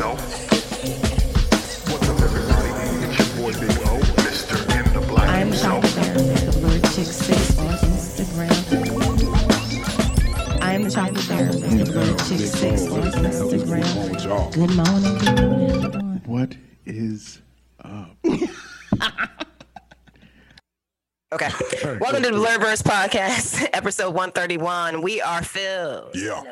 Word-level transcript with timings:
episode. 0.00 0.20
What's 1.92 2.08
up, 2.08 2.20
everybody? 2.20 2.70
It's 3.04 3.18
your 3.18 3.28
boy 3.36 3.52
Big 3.60 3.70
O, 3.86 4.00
Mr. 4.16 4.56
In 4.78 4.84
the 4.94 5.00
Black 5.06 5.28
I 5.28 5.38
am 5.40 5.50
the 5.50 5.56
himself. 5.56 5.84
chocolate 5.84 6.06
fairy. 6.06 6.22
The 6.46 6.52
blurred 6.60 6.84
chick 6.84 7.06
six 7.06 7.58
on 7.58 7.74
Instagram. 7.76 8.50
I 10.62 10.72
am 10.72 10.82
the 10.84 10.90
chocolate 10.90 11.24
fairy. 11.24 11.52
The 11.52 11.84
blurred 11.92 12.18
chick 12.18 12.40
six 12.40 12.86
on 12.86 13.02
Instagram. 13.12 13.84
Good 14.54 14.74
morning. 14.76 15.18
Good 15.18 15.36
morning. 15.44 15.84
How 15.84 16.12
you? 16.14 16.20
What 16.24 16.56
is 16.86 17.40
Okay. 21.32 21.48
Welcome 22.00 22.24
to 22.24 22.30
the 22.30 22.36
Blurverse 22.36 22.82
Podcast, 22.82 23.68
episode 23.72 24.14
131. 24.14 25.00
We 25.00 25.20
are 25.20 25.44
Phil. 25.44 26.10
Yeah. 26.12 26.42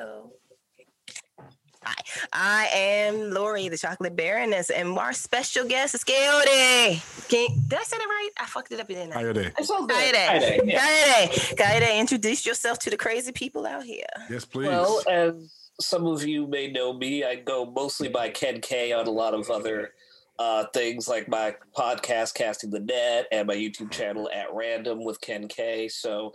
Hello. 2.33 2.43
Hi. 2.43 2.65
I 2.65 2.67
am 2.77 3.31
Lori, 3.31 3.69
the 3.69 3.79
chocolate 3.79 4.17
baroness, 4.17 4.71
and 4.71 4.99
our 4.99 5.13
special 5.13 5.67
guest 5.67 5.95
is 5.95 6.05
Coyote. 6.05 7.01
Can, 7.29 7.49
did 7.69 7.79
I 7.79 7.83
say 7.83 7.99
that 7.99 8.07
right? 8.09 8.31
I 8.39 8.47
fucked 8.47 8.73
it 8.73 8.81
up, 8.81 8.89
didn't 8.89 9.13
I? 9.13 9.15
How 9.15 9.21
you 9.21 9.33
day? 9.33 9.53
Coyote. 9.57 9.89
Coyote, 9.89 10.61
yeah. 10.65 11.27
Coyote. 11.27 11.57
Coyote, 11.57 11.99
introduce 11.99 12.47
yourself 12.47 12.79
to 12.81 12.91
the 12.91 12.97
crazy 12.97 13.33
people 13.33 13.67
out 13.67 13.85
here. 13.85 14.07
Yes, 14.31 14.45
please. 14.45 14.69
Well, 14.69 15.03
as 15.09 15.53
some 15.81 16.07
of 16.07 16.25
you 16.25 16.47
may 16.47 16.71
know 16.71 16.93
me, 16.93 17.25
I 17.25 17.37
go 17.37 17.65
mostly 17.67 18.09
by 18.09 18.31
Ken 18.31 18.61
K 18.61 18.93
on 18.93 19.07
a 19.07 19.11
lot 19.11 19.35
of 19.35 19.51
other 19.51 19.93
uh, 20.39 20.65
things 20.75 21.09
like 21.09 21.29
my 21.29 21.57
podcast, 21.77 22.35
Casting 22.35 22.71
the 22.71 22.81
Net, 22.81 23.27
and 23.33 23.47
my 23.47 23.55
YouTube 23.55 23.91
channel 23.91 24.29
at 24.33 24.53
Random 24.53 25.05
with 25.05 25.21
Ken 25.21 25.49
K. 25.49 25.89
So 25.89 26.33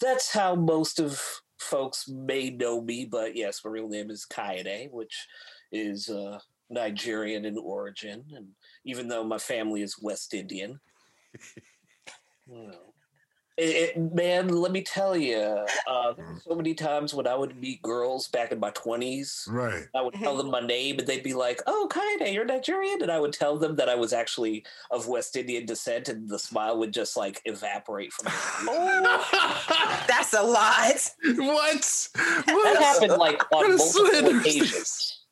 that's 0.00 0.32
how 0.32 0.54
most 0.54 1.00
of 1.00 1.22
folks 1.58 2.08
may 2.08 2.50
know 2.50 2.80
me. 2.80 3.04
But 3.04 3.36
yes, 3.36 3.60
my 3.64 3.70
real 3.70 3.88
name 3.88 4.10
is 4.10 4.26
Kayode, 4.30 4.90
which 4.90 5.26
is 5.72 6.08
uh, 6.08 6.38
Nigerian 6.70 7.44
in 7.44 7.58
origin. 7.58 8.24
And 8.34 8.48
even 8.84 9.08
though 9.08 9.24
my 9.24 9.38
family 9.38 9.82
is 9.82 10.00
West 10.00 10.34
Indian, 10.34 10.80
you 12.46 12.68
know, 12.68 12.85
it, 13.56 13.96
it- 13.96 14.14
man, 14.14 14.48
let 14.48 14.70
me 14.72 14.82
tell 14.82 15.16
you, 15.16 15.36
uh, 15.86 16.12
there 16.12 16.36
so 16.44 16.54
many 16.54 16.74
times 16.74 17.14
when 17.14 17.26
I 17.26 17.34
would 17.34 17.58
meet 17.60 17.80
girls 17.82 18.28
back 18.28 18.52
in 18.52 18.60
my 18.60 18.70
twenties, 18.70 19.46
right. 19.50 19.84
I 19.94 20.02
would 20.02 20.14
tell 20.14 20.36
them 20.36 20.50
my 20.50 20.60
name, 20.60 20.98
and 20.98 21.06
they'd 21.08 21.22
be 21.22 21.32
like, 21.34 21.62
"Oh, 21.66 21.88
Kayode, 21.90 22.32
you're 22.34 22.44
Nigerian," 22.44 23.00
and 23.02 23.10
I 23.10 23.18
would 23.18 23.32
tell 23.32 23.56
them 23.58 23.76
that 23.76 23.88
I 23.88 23.94
was 23.94 24.12
actually 24.12 24.64
of 24.90 25.08
West 25.08 25.36
Indian 25.36 25.64
descent, 25.66 26.08
and 26.08 26.28
the 26.28 26.38
smile 26.38 26.78
would 26.78 26.92
just 26.92 27.16
like 27.16 27.40
evaporate 27.46 28.12
from. 28.12 28.26
Their 28.26 28.32
face. 29.18 30.06
That's 30.06 30.32
a 30.34 30.42
lot. 30.42 31.10
What? 31.36 32.08
that 32.14 32.42
What? 32.46 32.76
happened 32.82 33.12
like 33.18 33.42
on 33.52 33.68
What 33.68 33.78
multiple 33.78 34.06
slander 34.10 34.38
occasions. 34.40 35.22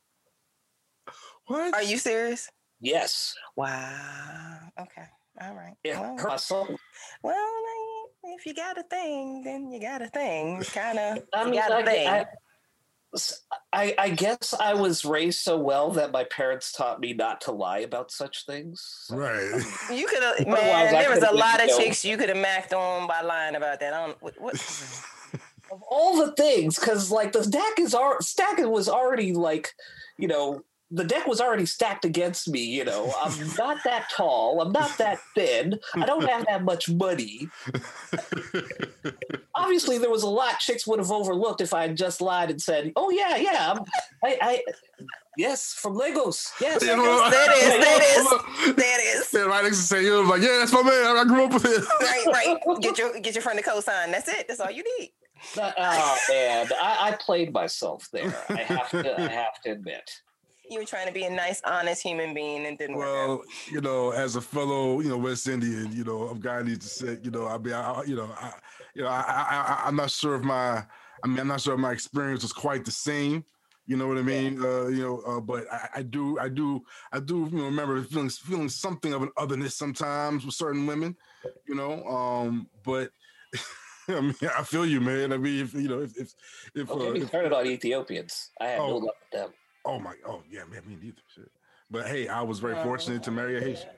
What? 1.46 1.74
Are 1.74 1.82
you 1.82 1.98
serious? 1.98 2.48
Yes, 2.80 3.34
Wow. 3.56 4.58
Okay. 4.80 5.04
All 5.40 5.54
right. 5.54 5.74
yeah, 5.84 6.00
Well, 6.00 6.16
her 6.18 6.28
hustle. 6.28 6.78
well, 7.22 7.34
I 7.34 7.62
mean, 7.66 7.83
if 8.26 8.46
you 8.46 8.54
got 8.54 8.78
a 8.78 8.82
thing, 8.82 9.42
then 9.44 9.70
you 9.70 9.80
got 9.80 10.02
a 10.02 10.08
thing. 10.08 10.62
Kind 10.62 10.98
of. 10.98 11.22
I 11.32 11.44
You 11.44 11.50
mean, 11.50 11.60
got 11.60 11.70
a 11.72 11.76
I, 11.76 11.84
thing. 11.84 12.08
I, 12.08 12.26
I, 13.72 13.94
I 13.98 14.10
guess 14.10 14.54
I 14.58 14.74
was 14.74 15.04
raised 15.04 15.40
so 15.40 15.56
well 15.56 15.90
that 15.92 16.10
my 16.10 16.24
parents 16.24 16.72
taught 16.72 17.00
me 17.00 17.12
not 17.12 17.40
to 17.42 17.52
lie 17.52 17.78
about 17.80 18.10
such 18.10 18.44
things. 18.46 19.06
Right. 19.10 19.52
Um, 19.52 19.96
you 19.96 20.06
could 20.06 20.22
have, 20.22 20.46
man. 20.46 20.94
I 20.96 21.02
There 21.02 21.10
was 21.10 21.22
a 21.22 21.32
lot 21.32 21.60
of 21.62 21.68
you 21.68 21.78
know- 21.78 21.84
chicks 21.84 22.04
you 22.04 22.16
could 22.16 22.28
have 22.28 22.38
macked 22.38 22.72
on 22.74 23.06
by 23.06 23.20
lying 23.20 23.54
about 23.54 23.80
that. 23.80 23.94
I 23.94 24.06
don't. 24.06 24.22
What? 24.22 24.40
what 24.40 24.54
of 25.72 25.82
all 25.88 26.18
the 26.24 26.32
things 26.32 26.78
because 26.78 27.10
like 27.10 27.32
the 27.32 27.42
deck 27.46 27.78
is 27.78 27.94
our 27.94 28.20
stack 28.20 28.58
was 28.58 28.86
already 28.86 29.32
like 29.32 29.72
you 30.18 30.28
know 30.28 30.62
the 30.90 31.04
deck 31.04 31.26
was 31.26 31.40
already 31.40 31.66
stacked 31.66 32.04
against 32.04 32.48
me 32.48 32.60
you 32.62 32.84
know 32.84 33.12
i'm 33.22 33.32
not 33.56 33.78
that 33.84 34.08
tall 34.10 34.60
i'm 34.60 34.70
not 34.72 34.96
that 34.98 35.18
thin 35.34 35.78
i 35.96 36.04
don't 36.04 36.28
have 36.28 36.44
that 36.46 36.62
much 36.62 36.88
money 36.90 37.48
obviously 39.54 39.98
there 39.98 40.10
was 40.10 40.22
a 40.22 40.28
lot 40.28 40.58
chicks 40.58 40.86
would 40.86 40.98
have 40.98 41.10
overlooked 41.10 41.60
if 41.60 41.72
i 41.72 41.82
had 41.82 41.96
just 41.96 42.20
lied 42.20 42.50
and 42.50 42.60
said 42.60 42.92
oh 42.96 43.10
yeah 43.10 43.36
yeah 43.36 43.72
I'm, 43.72 43.84
I, 44.22 44.38
I 44.40 44.62
yes 45.36 45.72
from 45.74 45.94
lagos 45.94 46.52
yes 46.60 46.82
You 46.82 46.96
know, 46.96 47.30
that 47.30 47.48
is, 47.56 47.64
that 47.64 48.02
is, 48.02 48.76
that 48.76 49.00
is." 49.00 49.22
up. 49.22 49.30
Yeah, 49.32 49.40
right 49.50 49.64
next 49.64 49.78
to 49.78 49.82
say 49.82 50.04
you 50.04 50.12
was 50.20 50.28
like, 50.28 50.42
yeah, 50.42 50.58
that's 50.60 50.72
my 50.72 50.82
man. 50.82 51.16
I 51.16 51.24
grew 51.24 51.44
up 51.44 51.54
with 51.54 51.64
him. 51.64 51.84
Right, 52.00 52.26
right. 52.26 52.80
Get 52.82 52.98
your 52.98 53.18
get 53.20 53.34
your 53.34 53.42
friend 53.42 53.58
to 53.58 53.64
co-sign. 53.64 54.12
That's 54.12 54.28
it. 54.28 54.46
That's 54.48 54.60
all 54.60 54.70
you 54.70 54.84
need. 54.98 55.10
oh 55.56 56.16
man 56.30 56.68
I, 56.80 57.10
I 57.10 57.16
played 57.20 57.52
myself 57.52 58.08
there 58.12 58.34
i 58.48 58.62
have 58.62 58.88
to 58.90 59.20
i 59.20 59.28
have 59.28 59.60
to 59.64 59.72
admit 59.72 60.10
You 60.68 60.78
were 60.80 60.84
trying 60.86 61.06
to 61.06 61.12
be 61.12 61.24
a 61.24 61.30
nice, 61.30 61.60
honest 61.64 62.02
human 62.02 62.32
being 62.34 62.66
and 62.66 62.78
didn't 62.78 62.96
work. 62.96 63.06
Well, 63.06 63.42
you 63.70 63.80
know, 63.80 64.10
as 64.12 64.36
a 64.36 64.40
fellow, 64.40 65.00
you 65.00 65.08
know, 65.08 65.18
West 65.18 65.46
Indian, 65.48 65.92
you 65.92 66.04
know, 66.04 66.30
a 66.30 66.34
guy 66.34 66.62
needs 66.62 66.86
to 66.86 66.88
say, 67.06 67.18
you 67.22 67.30
know, 67.30 67.46
I 67.46 67.58
mean, 67.58 67.74
I, 67.74 67.92
I- 67.92 68.04
you 68.04 68.16
know, 68.16 68.30
I, 68.36 68.52
you 68.94 69.02
know, 69.02 69.08
I, 69.08 69.20
I, 69.20 69.82
I, 69.82 69.82
I'm 69.88 69.96
not 69.96 70.10
sure 70.10 70.36
if 70.36 70.42
my, 70.42 70.84
I 71.22 71.26
mean, 71.26 71.38
I'm 71.40 71.48
not 71.48 71.60
sure 71.60 71.74
if 71.74 71.80
my 71.80 71.92
experience 71.92 72.42
was 72.42 72.52
quite 72.52 72.84
the 72.84 72.90
same. 72.90 73.44
You 73.86 73.96
know 73.98 74.08
what 74.08 74.16
I 74.16 74.22
mean? 74.22 74.62
Uh, 74.62 74.86
you 74.86 75.02
know, 75.02 75.18
uh, 75.26 75.40
but 75.40 75.70
I, 75.70 75.88
I 75.96 76.02
do, 76.02 76.38
I 76.38 76.48
do, 76.48 76.82
I 77.12 77.20
do, 77.20 77.48
you 77.52 77.58
know, 77.58 77.64
remember 77.64 78.02
feeling 78.02 78.30
feeling 78.30 78.70
something 78.70 79.12
of 79.12 79.22
an 79.22 79.30
otherness 79.36 79.74
sometimes 79.74 80.46
with 80.46 80.54
certain 80.54 80.86
women. 80.86 81.16
You 81.68 81.74
know, 81.74 82.02
um, 82.06 82.66
but 82.82 83.10
I 84.08 84.20
mean, 84.20 84.34
I 84.56 84.62
feel 84.62 84.86
you, 84.86 85.02
man. 85.02 85.34
I 85.34 85.36
mean, 85.36 85.64
if 85.64 85.74
you 85.74 85.88
know, 85.88 86.00
if 86.00 86.16
if, 86.16 86.32
if, 86.74 86.86
Don't 86.88 86.98
uh, 86.98 87.04
get 87.04 87.12
me 87.12 87.20
if 87.20 87.28
started 87.28 87.52
on 87.52 87.66
ethiopians 87.66 88.50
i 88.60 88.66
had 88.68 88.78
no 88.78 88.94
Oh. 88.94 88.96
luck 88.96 89.16
with 89.20 89.30
them 89.40 89.52
oh 89.84 89.98
my, 89.98 90.14
oh 90.26 90.42
yeah, 90.50 90.64
man, 90.70 90.82
me 90.86 90.96
neither. 91.00 91.22
Shit. 91.34 91.50
But 91.90 92.06
hey, 92.06 92.28
I 92.28 92.42
was 92.42 92.58
very 92.58 92.74
oh, 92.74 92.82
fortunate 92.82 93.22
to 93.24 93.30
marry 93.30 93.58
a 93.58 93.60
Haitian, 93.60 93.90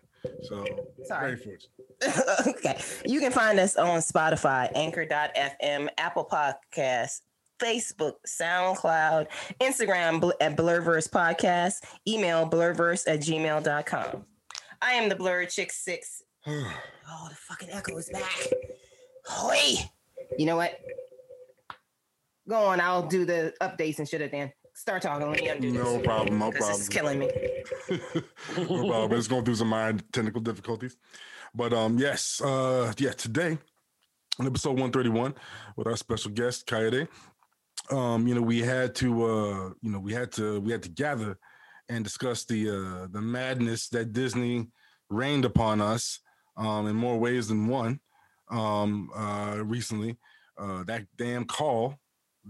so 0.42 0.64
Sorry. 1.04 1.36
very 1.36 1.36
fortunate. 1.36 2.46
okay. 2.56 2.78
You 3.06 3.20
can 3.20 3.32
find 3.32 3.58
us 3.58 3.76
on 3.76 4.00
Spotify, 4.00 4.70
Anchor.fm, 4.74 5.88
Apple 5.96 6.28
Podcasts, 6.30 7.20
Facebook, 7.58 8.14
SoundCloud, 8.26 9.28
Instagram 9.60 10.20
bl- 10.20 10.32
at 10.40 10.56
Blurverse 10.56 11.08
Podcast, 11.08 11.84
email 12.06 12.48
blurverse 12.48 13.04
at 13.06 13.20
gmail.com. 13.20 14.24
I 14.82 14.92
am 14.92 15.08
the 15.08 15.16
Blurred 15.16 15.50
Chick 15.50 15.72
Six. 15.72 16.22
Oh, 16.48 16.72
oh, 17.08 17.28
the 17.28 17.34
fucking 17.34 17.70
echo 17.70 17.96
is 17.98 18.08
back. 18.08 18.48
Hoy. 19.24 19.74
You 20.38 20.46
know 20.46 20.56
what? 20.56 20.78
Go 22.48 22.56
on, 22.56 22.80
I'll 22.80 23.06
do 23.06 23.24
the 23.24 23.52
updates 23.60 23.98
and 23.98 24.08
shit 24.08 24.20
at 24.20 24.30
the 24.30 24.36
end. 24.36 24.52
Start 24.76 25.00
talking. 25.00 25.30
Let 25.30 25.40
me 25.40 25.48
undo 25.48 25.72
this. 25.72 25.82
No 25.82 25.98
problem, 26.00 26.38
no 26.38 26.50
This 26.50 26.80
is 26.80 26.88
killing 26.90 27.18
me. 27.18 27.30
no 28.58 28.86
problem. 28.86 29.12
It's 29.18 29.26
going 29.26 29.42
through 29.42 29.54
some 29.54 29.68
mind 29.68 30.04
technical 30.12 30.42
difficulties. 30.42 30.98
But 31.54 31.72
um, 31.72 31.96
yes, 31.96 32.42
uh, 32.42 32.92
yeah, 32.98 33.12
today 33.12 33.56
on 34.38 34.46
episode 34.46 34.72
131 34.72 35.34
with 35.76 35.86
our 35.86 35.96
special 35.96 36.30
guest, 36.30 36.66
Kayode. 36.66 37.08
Um, 37.90 38.28
you 38.28 38.34
know, 38.34 38.42
we 38.42 38.58
had 38.60 38.94
to 38.96 39.24
uh, 39.24 39.70
you 39.80 39.90
know, 39.90 39.98
we 39.98 40.12
had 40.12 40.30
to 40.32 40.60
we 40.60 40.72
had 40.72 40.82
to 40.82 40.90
gather 40.90 41.38
and 41.88 42.04
discuss 42.04 42.44
the 42.44 42.68
uh 42.68 43.06
the 43.10 43.22
madness 43.22 43.88
that 43.88 44.12
Disney 44.12 44.68
rained 45.08 45.46
upon 45.46 45.80
us 45.80 46.20
um 46.58 46.86
in 46.86 46.94
more 46.94 47.18
ways 47.18 47.48
than 47.48 47.66
one 47.66 47.98
um 48.50 49.08
uh 49.16 49.56
recently. 49.64 50.18
Uh 50.58 50.84
that 50.84 51.06
damn 51.16 51.46
call 51.46 51.98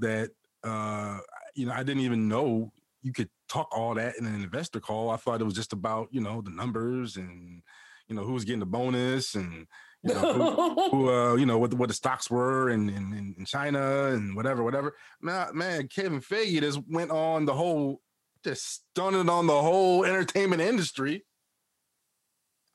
that 0.00 0.30
uh 0.64 1.18
you 1.56 1.66
know, 1.66 1.72
I 1.72 1.82
didn't 1.82 2.02
even 2.02 2.28
know 2.28 2.72
you 3.02 3.12
could 3.12 3.28
talk 3.48 3.68
all 3.76 3.94
that 3.94 4.16
in 4.18 4.26
an 4.26 4.34
investor 4.34 4.80
call. 4.80 5.10
I 5.10 5.16
thought 5.16 5.40
it 5.40 5.44
was 5.44 5.54
just 5.54 5.72
about, 5.72 6.08
you 6.10 6.20
know, 6.20 6.40
the 6.40 6.50
numbers 6.50 7.16
and 7.16 7.62
you 8.08 8.14
know 8.14 8.24
who 8.24 8.32
was 8.32 8.44
getting 8.44 8.60
the 8.60 8.66
bonus 8.66 9.34
and 9.34 9.66
you 10.02 10.14
know 10.14 10.32
who, 10.32 10.90
who 10.90 11.10
uh, 11.12 11.34
you 11.34 11.46
know 11.46 11.58
what 11.58 11.70
the, 11.70 11.76
what 11.76 11.88
the 11.88 11.94
stocks 11.94 12.30
were 12.30 12.70
in, 12.70 12.88
in 12.88 13.34
in 13.36 13.44
China 13.44 14.06
and 14.06 14.36
whatever, 14.36 14.62
whatever. 14.62 14.94
Man, 15.20 15.48
man, 15.56 15.88
Kevin 15.88 16.20
Feige 16.20 16.60
just 16.60 16.80
went 16.88 17.10
on 17.10 17.46
the 17.46 17.54
whole, 17.54 18.00
just 18.44 18.64
stunning 18.64 19.28
on 19.28 19.46
the 19.46 19.60
whole 19.60 20.04
entertainment 20.04 20.62
industry. 20.62 21.24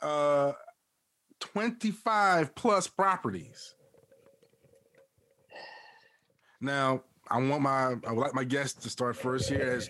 Uh, 0.02 0.54
twenty 1.40 1.92
five 1.92 2.56
plus 2.56 2.88
properties. 2.88 3.76
Now, 6.64 7.02
I 7.32 7.38
want 7.38 7.62
my 7.62 7.96
I 8.06 8.12
would 8.12 8.18
like 8.18 8.34
my 8.36 8.44
guest 8.44 8.82
to 8.84 8.90
start 8.90 9.16
first 9.16 9.48
here 9.50 9.62
as 9.78 9.90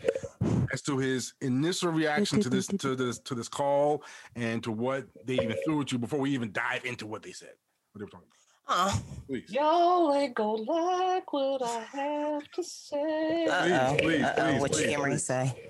as 0.71 0.81
to 0.83 0.97
his 0.99 1.33
initial 1.41 1.91
reaction 1.91 2.39
to 2.41 2.49
this 2.49 2.67
to 2.67 2.95
this 2.95 3.17
to 3.19 3.33
this 3.35 3.47
call 3.49 4.03
and 4.35 4.63
to 4.63 4.71
what 4.71 5.05
they 5.25 5.33
even 5.35 5.57
threw 5.65 5.81
at 5.81 5.91
you 5.91 5.97
before 5.97 6.19
we 6.19 6.29
even 6.31 6.51
dive 6.51 6.85
into 6.85 7.07
what 7.07 7.23
they 7.23 7.31
said. 7.31 7.53
What 7.91 7.99
they 7.99 8.05
were 8.05 8.11
talking 8.11 8.27
about. 8.27 8.37
Oh, 8.73 9.03
Please. 9.27 9.49
Y'all 9.51 10.13
ain't 10.13 10.35
gonna 10.35 10.61
like 10.61 11.33
what 11.33 11.61
I 11.63 11.79
have 11.91 12.51
to 12.51 12.63
say. 12.63 13.45
uh-oh. 13.47 13.97
please, 13.99 14.23
uh-oh. 14.23 14.33
please, 14.51 14.61
What 14.61 14.69
you 14.71 14.75
please, 14.77 14.85
getting 14.85 15.03
ready 15.03 15.17
say? 15.17 15.69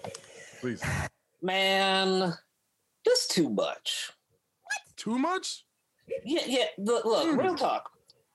Please. 0.60 0.84
Man, 1.42 2.34
this 3.06 3.28
too 3.28 3.50
much. 3.50 4.12
What? 4.62 4.98
Too 4.98 5.18
much? 5.18 5.66
Yeah, 6.26 6.42
yeah. 6.46 6.66
Look, 6.78 7.06
look 7.06 7.28
Hmm. 7.30 7.40
real 7.40 7.56
talk. 7.56 7.91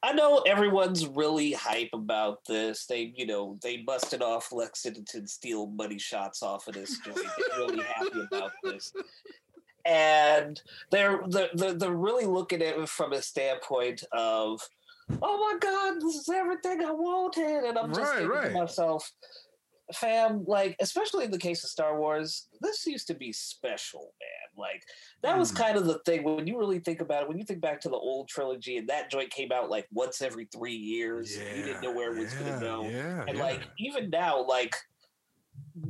I 0.06 0.12
know 0.12 0.38
everyone's 0.46 1.04
really 1.06 1.52
hype 1.52 1.90
about 1.92 2.44
this. 2.46 2.86
They, 2.86 3.12
you 3.16 3.26
know, 3.26 3.58
they 3.60 3.78
busted 3.78 4.22
off 4.22 4.52
Lexington 4.52 5.26
Steele 5.26 5.66
money 5.66 5.98
shots 5.98 6.44
off 6.44 6.68
of 6.68 6.74
this 6.74 6.98
joint. 7.00 7.16
They're 7.16 7.58
really 7.58 7.82
happy 7.82 8.20
about 8.30 8.52
this. 8.62 8.92
And 9.84 10.60
they're, 10.92 11.20
they're 11.28 11.48
they're 11.54 11.74
they're 11.74 11.90
really 11.90 12.24
looking 12.26 12.62
at 12.62 12.78
it 12.78 12.88
from 12.88 13.12
a 13.12 13.20
standpoint 13.22 14.04
of, 14.12 14.60
oh 15.22 15.38
my 15.52 15.58
god, 15.60 16.00
this 16.00 16.14
is 16.14 16.28
everything 16.28 16.84
I 16.84 16.92
wanted, 16.92 17.64
and 17.64 17.76
I'm 17.76 17.90
just 17.90 18.00
Right, 18.00 18.18
thinking 18.18 18.30
right. 18.30 18.48
to 18.48 18.54
myself, 18.54 19.10
fam, 19.94 20.44
like 20.46 20.76
especially 20.80 21.24
in 21.24 21.30
the 21.30 21.38
case 21.38 21.62
of 21.64 21.70
Star 21.70 21.98
Wars, 21.98 22.48
this 22.60 22.86
used 22.86 23.06
to 23.08 23.14
be 23.14 23.32
special, 23.32 24.14
man. 24.20 24.56
Like 24.56 24.82
that 25.22 25.38
was 25.38 25.52
Mm. 25.52 25.56
kind 25.56 25.76
of 25.76 25.86
the 25.86 26.00
thing 26.00 26.24
when 26.24 26.46
you 26.46 26.58
really 26.58 26.80
think 26.80 27.00
about 27.00 27.22
it. 27.22 27.28
When 27.28 27.38
you 27.38 27.44
think 27.44 27.60
back 27.60 27.80
to 27.82 27.88
the 27.88 27.96
old 27.96 28.28
trilogy, 28.28 28.76
and 28.78 28.88
that 28.88 29.10
joint 29.10 29.30
came 29.30 29.52
out 29.52 29.70
like 29.70 29.86
once 29.92 30.22
every 30.22 30.46
three 30.46 30.74
years, 30.76 31.36
and 31.36 31.46
you 31.52 31.62
didn't 31.62 31.82
know 31.82 31.92
where 31.92 32.10
it 32.12 32.16
was 32.16 32.32
yeah, 32.32 32.38
going 32.38 32.52
to 32.52 32.58
go. 32.58 32.82
Yeah, 32.90 33.24
And 33.28 33.36
yeah. 33.36 33.42
like 33.42 33.68
even 33.78 34.10
now, 34.10 34.42
like 34.44 34.74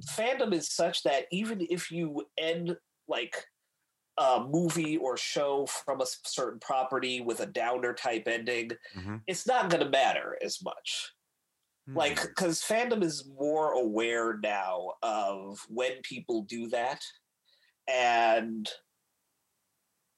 fandom 0.01 0.53
is 0.53 0.71
such 0.73 1.03
that 1.05 1.27
even 1.31 1.67
if 1.71 1.91
you 1.91 2.27
end 2.39 2.77
like 3.09 3.47
a 4.19 4.45
movie 4.49 4.97
or 4.97 5.17
show 5.17 5.67
from 5.67 6.01
a 6.01 6.07
certain 6.07 6.59
property 6.61 7.21
with 7.21 7.41
a 7.41 7.47
downer 7.47 7.93
type 7.95 8.27
ending, 8.27 8.71
Mhm. 8.95 9.23
it's 9.27 9.47
not 9.47 9.71
going 9.71 9.85
to 9.85 9.91
matter 9.91 10.39
as 10.43 10.63
much 10.63 11.13
like 11.95 12.19
Hmm. 12.19 12.27
because 12.29 12.61
fandom 12.63 13.03
is 13.03 13.29
more 13.39 13.73
aware 13.73 14.39
now 14.43 14.93
of 15.03 15.65
when 15.69 15.93
people 16.03 16.43
do 16.43 16.69
that 16.69 17.01
and 17.89 18.69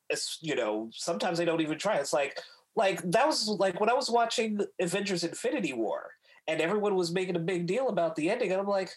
it's 0.09 0.38
you 0.41 0.55
know 0.55 0.88
sometimes 0.93 1.38
they 1.38 1.44
don't 1.44 1.61
even 1.61 1.79
try 1.79 1.97
it's 1.97 2.12
like 2.12 2.41
like 2.76 3.03
that 3.11 3.26
was 3.26 3.49
like 3.49 3.81
when 3.81 3.91
i 3.91 3.94
was 3.94 4.11
watching 4.11 4.59
avengers 4.81 5.25
infinity 5.25 5.73
war 5.73 6.11
and 6.47 6.61
everyone 6.61 6.94
was 6.94 7.12
making 7.12 7.37
a 7.37 7.41
big 7.41 7.67
deal 7.67 7.88
about 7.88 8.17
the 8.17 8.31
ending 8.31 8.50
and 8.50 8.61
i'm 8.61 8.67
like 8.67 8.91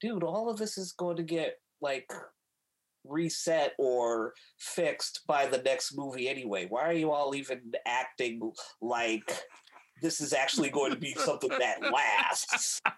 dude 0.00 0.22
all 0.22 0.48
of 0.48 0.56
this 0.56 0.78
is 0.78 0.92
going 0.92 1.16
to 1.16 1.22
get 1.22 1.56
like 1.80 2.08
reset 3.04 3.72
or 3.78 4.32
fixed 4.58 5.22
by 5.26 5.46
the 5.46 5.58
next 5.58 5.96
movie 5.96 6.28
anyway 6.28 6.66
why 6.68 6.82
are 6.82 6.92
you 6.92 7.10
all 7.10 7.34
even 7.34 7.60
acting 7.86 8.52
like 8.80 9.42
this 10.02 10.20
is 10.20 10.32
actually 10.32 10.70
going 10.70 10.92
to 10.92 10.98
be 10.98 11.14
something 11.18 11.50
that 11.50 11.80
lasts. 11.92 12.80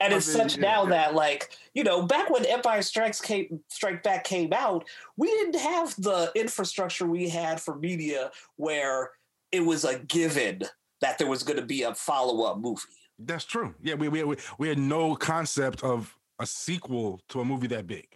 And 0.00 0.12
I 0.12 0.16
it's 0.16 0.26
mean, 0.26 0.48
such 0.48 0.56
yeah, 0.56 0.62
now 0.62 0.82
yeah. 0.82 0.90
that 0.90 1.14
like, 1.14 1.50
you 1.74 1.84
know, 1.84 2.02
back 2.02 2.28
when 2.28 2.44
Empire 2.44 2.82
Strikes 2.82 3.20
came 3.20 3.60
Strike 3.68 4.02
Back 4.02 4.24
came 4.24 4.52
out, 4.52 4.84
we 5.16 5.28
didn't 5.28 5.60
have 5.60 5.94
the 5.96 6.32
infrastructure 6.34 7.06
we 7.06 7.28
had 7.28 7.60
for 7.60 7.76
media 7.76 8.32
where 8.56 9.12
it 9.52 9.60
was 9.60 9.84
a 9.84 10.00
given 10.00 10.62
that 11.02 11.18
there 11.18 11.28
was 11.28 11.44
going 11.44 11.58
to 11.58 11.64
be 11.64 11.82
a 11.82 11.94
follow-up 11.94 12.58
movie. 12.58 12.80
That's 13.18 13.44
true. 13.44 13.74
Yeah, 13.80 13.94
we, 13.94 14.08
we 14.08 14.24
we 14.24 14.36
we 14.58 14.68
had 14.68 14.78
no 14.78 15.14
concept 15.14 15.84
of 15.84 16.12
a 16.40 16.46
sequel 16.46 17.20
to 17.28 17.40
a 17.40 17.44
movie 17.44 17.68
that 17.68 17.86
big 17.86 18.08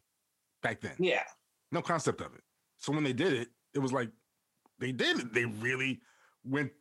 back 0.63 0.81
then. 0.81 0.95
Yeah. 0.99 1.23
No 1.71 1.83
concept 1.83 2.21
of 2.21 2.35
it. 2.35 2.43
So 2.79 2.93
when 2.93 3.05
they 3.05 3.13
did 3.13 3.33
it, 3.33 3.49
it 3.75 3.79
was 3.79 3.93
like 3.93 4.11
they 4.81 4.91
did 4.91 5.21
it. 5.21 5.33
They 5.33 5.45
really 5.45 6.01
went 6.45 6.73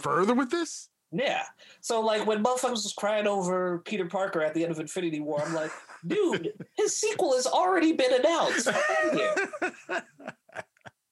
further 0.00 0.34
with 0.34 0.50
this. 0.50 0.88
Yeah. 1.12 1.42
So 1.80 2.00
like 2.00 2.26
when 2.26 2.42
motherfuckers 2.42 2.84
was 2.84 2.94
crying 2.96 3.26
over 3.26 3.80
Peter 3.80 4.06
Parker 4.06 4.42
at 4.42 4.54
the 4.54 4.62
end 4.62 4.72
of 4.72 4.78
Infinity 4.80 5.20
War, 5.20 5.42
I'm 5.44 5.54
like, 5.54 5.72
dude, 6.06 6.52
his 6.76 6.96
sequel 6.96 7.34
has 7.34 7.46
already 7.46 7.92
been 7.92 8.12
announced. 8.14 8.70
Fuck 8.70 8.84
outta 9.04 9.16
here. 9.88 10.02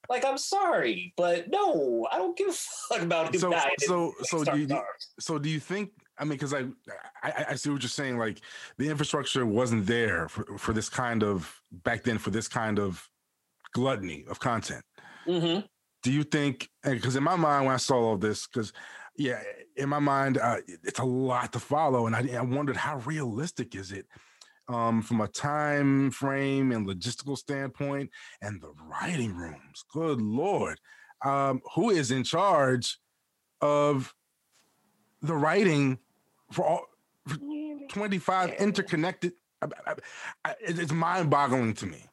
Like, 0.09 0.25
I'm 0.25 0.39
sorry, 0.39 1.13
but 1.15 1.51
no, 1.51 2.07
I 2.11 2.17
don't 2.17 2.35
give 2.35 2.49
a 2.49 2.51
fuck 2.51 3.03
about 3.03 3.27
him 3.27 3.39
so 3.39 3.51
dying. 3.51 3.75
so 3.77 4.11
so 4.23 4.43
do 4.43 4.57
you, 4.57 4.81
so 5.19 5.37
do 5.37 5.47
you 5.49 5.59
think? 5.59 5.91
I 6.17 6.23
mean, 6.23 6.31
because 6.31 6.51
I, 6.51 6.65
I 7.21 7.45
I 7.49 7.55
see 7.55 7.69
what 7.69 7.83
you're 7.83 7.89
saying. 7.89 8.17
Like 8.17 8.41
the 8.79 8.89
infrastructure 8.89 9.45
wasn't 9.45 9.85
there 9.85 10.27
for 10.27 10.57
for 10.57 10.73
this 10.73 10.89
kind 10.89 11.21
of 11.21 11.61
back 11.71 12.03
then 12.03 12.17
for 12.17 12.31
this 12.31 12.47
kind 12.47 12.79
of 12.79 13.07
gluttony 13.73 14.25
of 14.27 14.39
content. 14.39 14.83
Mhm. 15.27 15.67
Do 16.03 16.11
you 16.11 16.23
think 16.23 16.69
because 16.83 17.15
in 17.15 17.23
my 17.23 17.35
mind 17.35 17.65
when 17.65 17.73
i 17.73 17.77
saw 17.77 17.95
all 17.95 18.17
this 18.17 18.47
because 18.47 18.73
yeah 19.17 19.41
in 19.75 19.89
my 19.89 19.99
mind 19.99 20.37
uh, 20.37 20.57
it's 20.83 20.99
a 20.99 21.05
lot 21.05 21.53
to 21.53 21.59
follow 21.59 22.07
and 22.07 22.15
I, 22.15 22.37
I 22.37 22.41
wondered 22.41 22.77
how 22.77 22.97
realistic 22.99 23.75
is 23.75 23.91
it 23.91 24.05
um, 24.69 25.01
from 25.01 25.19
a 25.21 25.27
time 25.27 26.11
frame 26.11 26.71
and 26.71 26.87
logistical 26.87 27.37
standpoint 27.37 28.11
and 28.41 28.61
the 28.61 28.71
writing 28.87 29.35
rooms. 29.35 29.83
Good 29.91 30.21
lord. 30.21 30.79
Um, 31.25 31.61
who 31.75 31.89
is 31.89 32.11
in 32.11 32.23
charge 32.23 32.97
of 33.59 34.13
the 35.21 35.35
writing 35.35 35.97
for 36.51 36.65
all 36.65 36.85
for 37.27 37.37
25 37.89 38.53
interconnected 38.53 39.33
I, 39.61 39.95
I, 40.45 40.55
it's 40.61 40.93
mind-boggling 40.93 41.73
to 41.75 41.85
me 41.85 42.05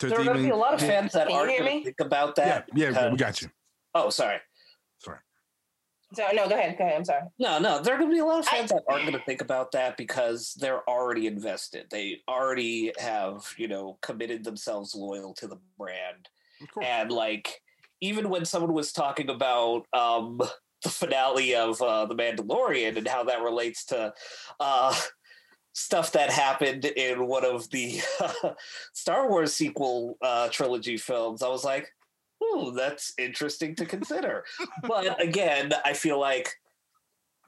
to 0.00 0.08
There 0.08 0.20
are 0.20 0.24
going 0.24 0.36
to 0.38 0.42
be 0.42 0.50
a 0.50 0.56
lot 0.56 0.74
of 0.74 0.80
fans 0.80 1.12
that 1.12 1.30
aren't 1.30 1.56
going 1.58 1.78
to 1.78 1.84
think 1.84 2.00
about 2.00 2.34
that. 2.36 2.68
yeah 2.74 2.90
yeah, 2.90 3.10
we 3.10 3.16
got 3.16 3.40
you 3.42 3.48
Oh, 3.94 4.08
sorry. 4.10 4.38
sorry 4.98 5.18
So 6.14 6.26
no, 6.32 6.48
go 6.48 6.54
ahead. 6.56 6.76
Go 6.78 6.84
ahead. 6.84 6.96
I'm 6.96 7.04
sorry. 7.04 7.22
No, 7.38 7.58
no, 7.58 7.80
there 7.82 7.94
are 7.94 7.98
going 7.98 8.10
to 8.10 8.14
be 8.14 8.20
a 8.20 8.24
lot 8.24 8.40
of 8.40 8.48
I- 8.48 8.58
fans 8.58 8.70
that 8.70 8.82
aren't 8.88 9.02
going 9.06 9.18
to 9.18 9.24
think 9.24 9.40
about 9.40 9.72
that 9.72 9.96
because 9.96 10.54
they're 10.60 10.88
already 10.88 11.26
invested. 11.26 11.86
They 11.90 12.18
already 12.28 12.92
have, 12.98 13.52
you 13.56 13.68
know, 13.68 13.98
committed 14.02 14.44
themselves 14.44 14.94
loyal 14.94 15.34
to 15.34 15.46
the 15.46 15.58
brand. 15.78 16.28
of 16.76 16.82
and 16.82 17.10
like 17.12 17.60
even 18.00 18.28
when 18.30 18.44
someone 18.44 18.72
was 18.72 18.92
talking 18.92 19.28
about 19.28 19.86
um 19.92 20.40
the 20.82 20.88
finale 20.88 21.54
of 21.54 21.80
uh 21.82 22.06
the 22.06 22.14
mandalorian 22.14 22.96
and 22.96 23.06
how 23.06 23.22
that 23.24 23.42
relates 23.42 23.84
to 23.86 24.12
uh 24.60 24.94
stuff 25.72 26.12
that 26.12 26.30
happened 26.30 26.84
in 26.84 27.26
one 27.26 27.44
of 27.44 27.68
the 27.70 28.00
star 28.92 29.28
wars 29.28 29.54
sequel 29.54 30.16
uh 30.22 30.48
trilogy 30.48 30.96
films 30.96 31.42
i 31.42 31.48
was 31.48 31.64
like 31.64 31.92
oh 32.42 32.72
that's 32.72 33.12
interesting 33.18 33.74
to 33.74 33.86
consider 33.86 34.44
but 34.82 35.22
again 35.22 35.72
i 35.84 35.92
feel 35.92 36.18
like 36.18 36.54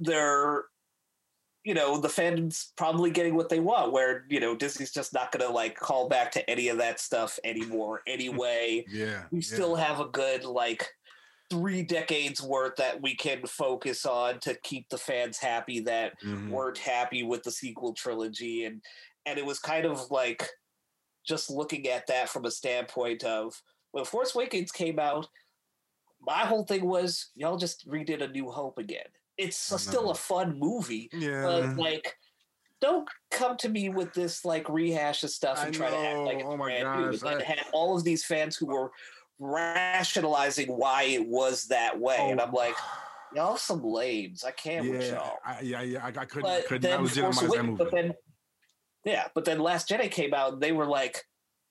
they're 0.00 0.64
you 1.64 1.74
know 1.74 1.98
the 1.98 2.08
fans 2.08 2.72
probably 2.76 3.10
getting 3.10 3.34
what 3.34 3.48
they 3.48 3.60
want 3.60 3.92
where 3.92 4.24
you 4.28 4.40
know 4.40 4.54
disney's 4.54 4.92
just 4.92 5.12
not 5.12 5.30
gonna 5.32 5.50
like 5.50 5.76
call 5.76 6.08
back 6.08 6.30
to 6.30 6.48
any 6.50 6.68
of 6.68 6.78
that 6.78 7.00
stuff 7.00 7.38
anymore 7.44 8.02
anyway 8.06 8.84
yeah 8.90 9.22
we 9.30 9.38
yeah. 9.38 9.44
still 9.54 9.74
have 9.74 10.00
a 10.00 10.06
good 10.06 10.44
like 10.44 10.88
three 11.52 11.82
decades 11.82 12.40
worth 12.42 12.76
that 12.76 13.02
we 13.02 13.14
can 13.14 13.44
focus 13.46 14.06
on 14.06 14.40
to 14.40 14.54
keep 14.62 14.88
the 14.88 14.96
fans 14.96 15.36
happy 15.36 15.80
that 15.80 16.18
Mhm. 16.22 16.48
weren't 16.48 16.78
happy 16.78 17.22
with 17.22 17.42
the 17.42 17.50
sequel 17.50 17.92
trilogy 17.92 18.64
and 18.64 18.82
and 19.26 19.38
it 19.38 19.44
was 19.44 19.58
kind 19.58 19.84
of 19.84 20.10
like 20.10 20.48
just 21.24 21.50
looking 21.50 21.86
at 21.88 22.06
that 22.06 22.30
from 22.30 22.46
a 22.46 22.50
standpoint 22.50 23.22
of 23.22 23.60
when 23.90 24.04
force 24.06 24.34
awakens 24.34 24.72
came 24.72 24.98
out 24.98 25.28
my 26.22 26.46
whole 26.46 26.64
thing 26.64 26.86
was 26.86 27.30
y'all 27.34 27.58
just 27.58 27.86
redid 27.86 28.22
a 28.22 28.28
new 28.28 28.50
hope 28.50 28.78
again 28.78 29.06
it's 29.36 29.70
I 29.70 29.76
a, 29.76 29.78
still 29.78 30.10
a 30.10 30.14
fun 30.14 30.58
movie 30.58 31.10
yeah 31.12 31.44
but 31.44 31.76
like 31.76 32.16
don't 32.80 33.06
come 33.30 33.58
to 33.58 33.68
me 33.68 33.90
with 33.90 34.12
this 34.14 34.42
like 34.44 34.66
rehash 34.70 35.22
of 35.22 35.30
stuff 35.30 35.58
I 35.58 35.66
and 35.66 35.74
try 35.74 35.90
to 35.90 35.96
act 35.96 36.18
like 36.20 36.36
it's 36.38 36.44
Oh 36.46 36.56
brand 36.56 37.00
new. 37.00 37.12
gosh, 37.12 37.20
And 37.30 37.42
I- 37.42 37.44
had 37.44 37.60
all 37.74 37.94
of 37.96 38.04
these 38.04 38.24
fans 38.24 38.56
who 38.56 38.66
were 38.66 38.90
rationalizing 39.38 40.68
why 40.68 41.04
it 41.04 41.26
was 41.26 41.66
that 41.66 41.98
way, 41.98 42.16
and 42.18 42.40
I'm 42.40 42.52
like, 42.52 42.74
oh. 42.78 42.98
y'all 43.34 43.56
some 43.56 43.82
lames. 43.82 44.44
I 44.44 44.50
can't 44.52 44.88
with 44.88 45.00
Oh. 45.00 45.04
yeah, 45.04 45.12
y'all. 45.12 45.38
I, 45.44 45.60
yeah, 45.60 45.82
yeah. 45.82 46.04
I, 46.04 46.08
I 46.08 46.24
couldn't, 46.24 46.42
But 46.42 46.66
couldn't. 46.66 46.92
I 46.92 47.00
was 47.00 47.16
Force 47.16 47.40
that 47.40 47.46
Awakens, 47.46 47.66
movie. 47.68 47.84
but 47.84 47.90
then 47.90 48.14
yeah, 49.04 49.28
but 49.34 49.44
then 49.44 49.58
Last 49.58 49.88
Jedi 49.88 50.10
came 50.10 50.32
out, 50.32 50.54
and 50.54 50.62
they 50.62 50.72
were 50.72 50.86
like, 50.86 51.24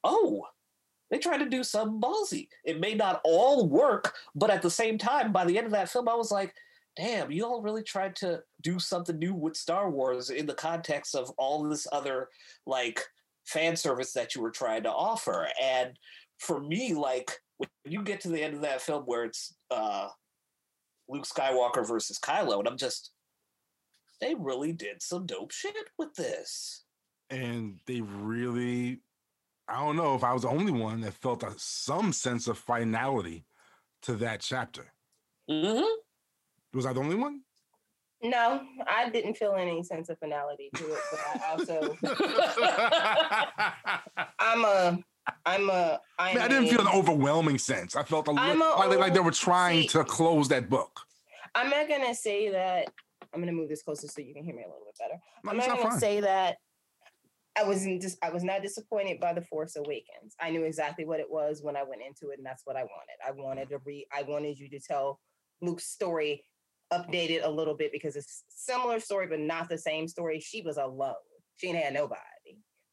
oh. 0.04 0.46
They 1.10 1.18
tried 1.18 1.40
to 1.40 1.50
do 1.50 1.62
something 1.62 2.00
ballsy. 2.00 2.48
It 2.64 2.80
may 2.80 2.94
not 2.94 3.20
all 3.26 3.68
work, 3.68 4.16
but 4.34 4.50
at 4.50 4.62
the 4.62 4.72
same 4.72 4.98
time, 4.98 5.34
by 5.34 5.44
the 5.44 5.58
end 5.58 5.66
of 5.66 5.74
that 5.74 5.90
film, 5.90 6.08
I 6.08 6.16
was 6.16 6.32
like, 6.32 6.56
damn, 6.96 7.32
you 7.32 7.46
all 7.46 7.62
really 7.62 7.84
tried 7.84 8.16
to 8.18 8.42
do 8.62 8.80
something 8.80 9.20
new 9.20 9.34
with 9.34 9.58
Star 9.58 9.90
Wars 9.90 10.30
in 10.30 10.46
the 10.46 10.54
context 10.54 11.14
of 11.14 11.30
all 11.32 11.64
this 11.64 11.86
other 11.92 12.30
like 12.66 13.02
fan 13.46 13.76
service 13.76 14.14
that 14.14 14.36
you 14.36 14.42
were 14.42 14.52
trying 14.52 14.84
to 14.84 14.90
offer. 14.92 15.50
And 15.62 16.00
for 16.38 16.62
me, 16.62 16.94
like 16.94 17.40
when 17.84 17.92
you 17.94 18.02
get 18.04 18.22
to 18.22 18.30
the 18.30 18.42
end 18.44 18.54
of 18.56 18.62
that 18.62 18.82
film 18.82 19.04
where 19.04 19.26
it's 19.26 19.54
uh 19.70 20.08
Luke 21.10 21.26
Skywalker 21.26 21.86
versus 21.88 22.20
Kylo, 22.20 22.60
and 22.60 22.68
I'm 22.68 22.78
just 22.78 23.12
they 24.22 24.36
really 24.36 24.72
did 24.72 25.02
some 25.02 25.26
dope 25.26 25.52
shit 25.52 25.76
with 25.98 26.14
this. 26.16 26.86
and 27.30 27.80
they 27.88 28.02
really 28.02 29.00
i 29.68 29.76
don't 29.84 29.96
know 29.96 30.16
if 30.16 30.24
i 30.24 30.34
was 30.34 30.44
the 30.44 30.50
only 30.50 30.72
one 30.72 31.02
that 31.02 31.14
felt 31.14 31.44
a, 31.44 31.54
some 31.58 32.12
sense 32.14 32.48
of 32.48 32.58
finality 32.58 33.46
to 34.04 34.14
that 34.16 34.42
chapter 34.42 34.92
Mm-hmm. 35.50 35.84
was 36.74 36.86
i 36.86 36.94
the 36.94 37.00
only 37.00 37.16
one 37.16 37.42
No, 38.24 38.62
I 38.88 39.10
didn't 39.10 39.36
feel 39.38 39.54
any 39.56 39.82
sense 39.84 40.10
of 40.10 40.18
finality 40.20 40.70
to 40.76 40.84
it, 40.94 41.00
but 41.12 41.20
I 41.26 41.52
also 41.52 41.98
I'm 44.40 44.66
a 44.66 45.00
I'm 45.46 45.70
a 45.70 46.00
I, 46.20 46.30
I'm 46.30 46.36
mean, 46.36 46.44
I 46.44 46.48
didn't 46.48 46.66
a- 46.66 46.70
feel 46.70 46.82
an 46.82 46.88
overwhelming 46.94 47.58
sense 47.58 47.96
i 47.96 48.04
felt 48.04 48.28
a 48.28 48.32
little 48.32 48.62
a 48.62 48.88
like, 48.88 48.98
like 49.00 49.14
they 49.14 49.20
were 49.20 49.32
trying 49.32 49.84
see- 49.84 49.88
to 49.90 50.04
close 50.04 50.48
that 50.50 50.70
book 50.70 51.00
I'm 51.54 51.70
not 51.70 51.90
gonna 51.90 52.16
say 52.16 52.50
that. 52.52 52.88
I'm 53.34 53.42
gonna 53.42 53.52
move 53.52 53.68
this 53.68 53.84
closer 53.84 54.08
so 54.08 54.22
you 54.22 54.34
can 54.34 54.44
hear 54.46 54.56
me 54.56 54.64
a 54.64 54.68
little 54.68 54.86
bit 54.86 54.96
better. 54.98 55.20
No, 55.44 55.52
I'm 55.52 55.58
not 55.58 55.68
gonna 55.68 55.90
fine. 55.92 56.00
say 56.00 56.22
that 56.22 56.56
I 57.60 57.64
wasn't 57.66 58.02
just 58.02 58.18
I 58.24 58.30
was 58.30 58.44
not 58.46 58.62
disappointed 58.62 59.20
by 59.20 59.34
the 59.34 59.42
Force 59.42 59.76
Awakens. 59.76 60.34
I 60.40 60.50
knew 60.52 60.64
exactly 60.64 61.04
what 61.04 61.20
it 61.20 61.30
was 61.30 61.62
when 61.62 61.76
I 61.76 61.84
went 61.84 62.02
into 62.08 62.32
it, 62.32 62.38
and 62.38 62.46
that's 62.46 62.62
what 62.66 62.78
I 62.78 62.84
wanted. 62.84 63.18
I 63.28 63.32
wanted 63.32 63.68
to 63.70 63.80
read. 63.86 64.06
I 64.18 64.22
wanted 64.24 64.58
you 64.60 64.70
to 64.70 64.80
tell 64.80 65.20
Luke's 65.62 65.88
story 65.88 66.46
updated 66.94 67.46
a 67.46 67.50
little 67.50 67.76
bit 67.76 67.92
because 67.92 68.16
it's 68.16 68.44
similar 68.48 69.02
story, 69.02 69.28
but 69.28 69.40
not 69.42 69.68
the 69.68 69.78
same 69.78 70.08
story. 70.08 70.40
She 70.40 70.62
was 70.62 70.78
alone. 70.78 71.16
She 71.58 71.68
ain't 71.68 71.78
had 71.78 71.94
nobody. 71.94 72.22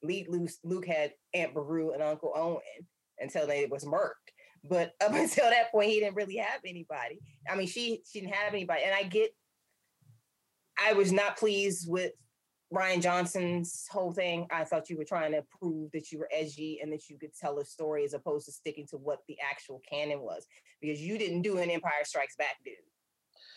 Luke, 0.02 0.26
Luke, 0.28 0.50
Luke 0.64 0.86
had 0.86 1.12
Aunt 1.34 1.54
Beru 1.54 1.92
and 1.92 2.02
Uncle 2.02 2.32
Owen 2.34 2.86
until 3.18 3.46
they 3.46 3.66
was 3.66 3.84
murked. 3.84 4.12
But 4.64 4.92
up 5.00 5.12
until 5.14 5.50
that 5.50 5.70
point, 5.70 5.90
he 5.90 6.00
didn't 6.00 6.16
really 6.16 6.36
have 6.36 6.60
anybody. 6.66 7.20
I 7.48 7.56
mean, 7.56 7.66
she 7.66 8.02
she 8.10 8.20
didn't 8.20 8.34
have 8.34 8.52
anybody, 8.52 8.82
and 8.84 8.94
I 8.94 9.04
get. 9.04 9.30
I 10.80 10.92
was 10.92 11.12
not 11.12 11.36
pleased 11.36 11.90
with 11.90 12.12
Rian 12.72 13.02
Johnson's 13.02 13.86
whole 13.90 14.12
thing. 14.12 14.46
I 14.52 14.64
thought 14.64 14.90
you 14.90 14.96
were 14.96 15.04
trying 15.04 15.32
to 15.32 15.42
prove 15.60 15.90
that 15.92 16.12
you 16.12 16.18
were 16.18 16.28
edgy 16.32 16.78
and 16.82 16.92
that 16.92 17.08
you 17.08 17.18
could 17.18 17.34
tell 17.34 17.58
a 17.58 17.64
story 17.64 18.04
as 18.04 18.14
opposed 18.14 18.46
to 18.46 18.52
sticking 18.52 18.86
to 18.88 18.96
what 18.96 19.20
the 19.26 19.36
actual 19.50 19.80
canon 19.90 20.20
was, 20.20 20.46
because 20.80 21.00
you 21.00 21.18
didn't 21.18 21.42
do 21.42 21.58
an 21.58 21.70
Empire 21.70 22.04
Strikes 22.04 22.36
Back, 22.36 22.56
dude. 22.64 22.74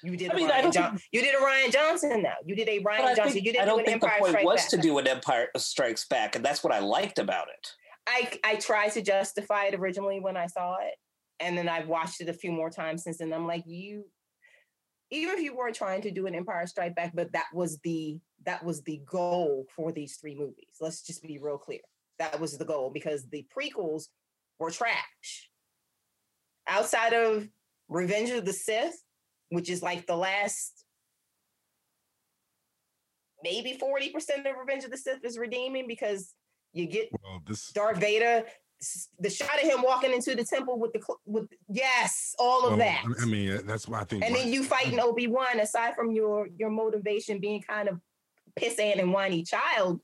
You 0.04 0.18
did. 0.18 0.32
I 0.32 0.34
a 0.34 0.38
mean, 0.38 0.50
Ryan 0.50 0.72
John- 0.72 1.00
you 1.12 1.22
did 1.22 1.36
a 1.36 1.38
Rian 1.40 1.72
Johnson 1.72 2.22
now. 2.22 2.36
You 2.46 2.56
did 2.56 2.68
a 2.68 2.80
Rian 2.84 3.16
Johnson. 3.16 3.34
think, 3.34 3.46
you 3.46 3.54
didn't 3.54 3.64
I 3.64 3.66
don't 3.66 3.80
do 3.80 3.86
think 3.86 4.02
the 4.02 4.08
point 4.20 4.44
was 4.44 4.62
Back. 4.62 4.70
to 4.70 4.78
do 4.78 4.98
an 4.98 5.08
Empire 5.08 5.50
Strikes 5.58 6.08
Back, 6.08 6.36
and 6.36 6.44
that's 6.44 6.64
what 6.64 6.74
I 6.74 6.80
liked 6.80 7.20
about 7.20 7.48
it. 7.50 7.72
I 8.08 8.32
I 8.44 8.56
tried 8.56 8.90
to 8.94 9.02
justify 9.02 9.66
it 9.66 9.76
originally 9.76 10.20
when 10.20 10.38
I 10.38 10.48
saw 10.48 10.76
it, 10.82 10.96
and 11.40 11.58
then 11.58 11.70
I've 11.70 11.88
watched 11.88 12.22
it 12.22 12.30
a 12.30 12.34
few 12.34 12.52
more 12.52 12.70
times 12.70 13.04
since, 13.04 13.20
and 13.20 13.34
I'm 13.34 13.46
like, 13.48 13.64
you, 13.68 14.06
even 15.12 15.36
if 15.36 15.42
you 15.42 15.56
weren't 15.56 15.76
trying 15.76 16.02
to 16.04 16.12
do 16.12 16.26
an 16.26 16.36
Empire 16.36 16.66
Strike 16.68 16.96
Back, 16.96 17.12
but 17.14 17.32
that 17.34 17.46
was 17.54 17.78
the 17.84 18.20
that 18.46 18.64
was 18.64 18.82
the 18.84 19.02
goal 19.06 19.68
for 19.76 19.92
these 19.92 20.18
three 20.18 20.36
movies. 20.36 20.78
Let's 20.80 21.02
just 21.04 21.22
be 21.22 21.38
real 21.38 21.58
clear. 21.58 21.82
That 22.18 22.40
was 22.40 22.58
the 22.58 22.66
goal 22.66 22.90
because 22.92 23.28
the 23.30 23.46
prequels 23.56 24.06
were 24.60 24.72
trash. 24.72 25.50
Outside 26.68 27.14
of 27.14 27.48
Revenge 27.90 28.30
of 28.30 28.46
the 28.46 28.54
Sith, 28.54 28.96
which 29.52 29.70
is 29.70 29.84
like 29.84 30.08
the 30.08 30.16
last 30.16 30.86
maybe 33.44 33.78
40% 33.82 34.14
of 34.40 34.58
Revenge 34.58 34.86
of 34.86 34.92
the 34.92 34.98
Sith 34.98 35.24
is 35.24 35.38
redeeming 35.38 35.88
because 35.88 36.34
you 36.74 36.86
get 36.88 37.10
well 37.22 37.42
this 37.46 37.72
Darth 37.72 37.98
Vader, 37.98 38.44
the 39.20 39.30
shot 39.30 39.62
of 39.62 39.70
him 39.70 39.82
walking 39.82 40.14
into 40.14 40.36
the 40.36 40.46
temple 40.46 40.80
with 40.80 40.94
the 40.94 41.02
with 41.26 41.48
yes, 41.70 42.34
all 42.40 42.64
of 42.64 42.72
well, 42.72 42.80
that. 42.80 43.04
I 43.22 43.26
mean 43.26 43.66
that's 43.66 43.88
why 43.88 44.00
i 44.00 44.04
think 44.06 44.24
and 44.24 44.34
then 44.34 44.52
you 44.52 44.64
fighting 44.64 45.00
Obi 45.00 45.28
Wan. 45.28 45.60
Aside 45.60 45.96
from 45.96 46.12
your 46.12 46.48
your 46.58 46.70
motivation 46.70 47.40
being 47.40 47.62
kind 47.62 47.90
of 47.90 48.00
pissant 48.58 49.00
and 49.00 49.12
whiny 49.12 49.44
child, 49.44 50.00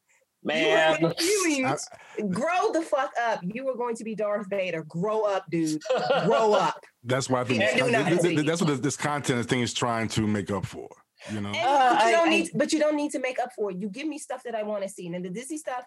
Man, 0.47 0.97
you 1.01 1.07
had 1.07 1.19
feelings. 1.19 1.87
grow 2.31 2.71
the 2.73 2.81
fuck 2.81 3.11
up. 3.21 3.39
You 3.43 3.67
are 3.69 3.75
going 3.75 3.95
to 3.95 4.03
be 4.03 4.15
Darth 4.15 4.47
Vader. 4.49 4.83
Grow 4.87 5.21
up, 5.23 5.45
dude. 5.51 5.81
Grow 6.25 6.53
up. 6.65 6.83
that's 7.03 7.29
why 7.29 7.41
i 7.41 7.43
think 7.43 7.59
this- 7.59 7.75
do 7.75 7.91
not 7.91 8.07
th- 8.07 8.21
th- 8.21 8.45
that's 8.45 8.61
what 8.61 8.67
this, 8.69 8.79
this 8.79 8.97
content 8.97 9.47
thing 9.47 9.61
is 9.61 9.73
trying 9.73 10.07
to 10.09 10.21
make 10.27 10.49
up 10.51 10.65
for 10.65 10.89
you 11.31 11.41
know 11.41 11.49
And, 11.49 11.57
Uh, 11.57 11.95
but 11.95 12.05
you 12.05 12.11
don't 12.11 12.27
I- 12.27 12.31
need. 12.31 12.49
But 12.55 12.73
you 12.73 12.79
don't 12.79 12.95
need 12.95 13.11
to 13.11 13.19
make 13.19 13.39
up 13.39 13.51
for 13.55 13.71
it. 13.71 13.77
You 13.77 13.89
give 13.89 14.07
me 14.07 14.17
stuff 14.17 14.41
that 14.43 14.55
I 14.55 14.63
want 14.63 14.83
to 14.83 14.89
see. 14.89 15.07
And 15.07 15.23
the 15.23 15.29
Disney 15.29 15.57
stuff. 15.57 15.83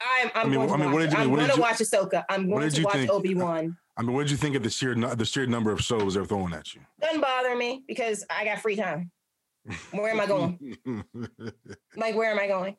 I'm, 0.00 0.30
I'm 0.34 0.46
I 0.46 0.48
mean, 0.50 0.54
going 0.54 0.68
to 0.68 0.74
I 0.74 0.76
mean, 0.76 0.92
what 0.92 1.00
watch. 1.00 1.10
did 1.10 1.12
you- 1.12 1.24
I'm 1.24 1.34
going 1.34 1.48
to 1.48 1.54
you- 1.56 1.60
watch 1.62 1.78
Ahsoka. 1.78 2.24
I'm 2.28 2.48
going 2.50 2.70
to 2.70 2.82
watch? 2.84 3.08
Obi 3.08 3.34
Wan. 3.34 3.76
i 3.96 4.02
mean 4.02 4.12
what 4.14 4.22
did 4.22 4.30
you 4.30 4.36
think 4.36 4.54
of 4.56 4.62
the 4.62 4.68
sheer 4.70 4.94
the 4.94 5.24
sheer 5.24 5.46
number 5.46 5.72
of 5.72 5.80
shows 5.80 6.12
they're 6.14 6.26
throwing 6.26 6.52
at 6.52 6.74
you 6.74 6.82
Doesn't 7.00 7.22
bother 7.22 7.56
me 7.56 7.82
because 7.88 8.24
I 8.28 8.44
got 8.44 8.58
free 8.58 8.76
time. 8.76 9.10
Where 9.92 10.10
am 10.10 10.20
I 10.20 10.26
going? 10.26 10.76
Like, 11.96 12.14
where 12.14 12.30
am 12.30 12.38
I 12.38 12.46
going? 12.46 12.76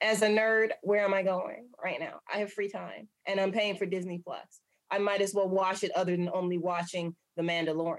As 0.00 0.22
a 0.22 0.28
nerd, 0.28 0.70
where 0.82 1.04
am 1.04 1.12
I 1.14 1.22
going 1.22 1.68
right 1.82 1.98
now? 1.98 2.20
I 2.32 2.38
have 2.38 2.52
free 2.52 2.68
time 2.70 3.08
and 3.26 3.40
I'm 3.40 3.52
paying 3.52 3.76
for 3.76 3.86
Disney 3.86 4.20
Plus. 4.24 4.60
I 4.90 4.98
might 4.98 5.20
as 5.20 5.34
well 5.34 5.48
watch 5.48 5.82
it 5.82 5.90
other 5.96 6.16
than 6.16 6.30
only 6.32 6.56
watching 6.58 7.14
The 7.36 7.42
Mandalorian 7.42 7.98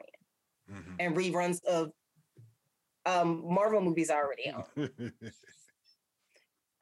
Mhm. 0.71 0.95
and 0.99 1.15
reruns 1.15 1.63
of 1.65 1.91
um, 3.05 3.43
Marvel 3.45 3.81
movies 3.81 4.09
I 4.09 4.15
already 4.15 4.51
own. 4.51 5.11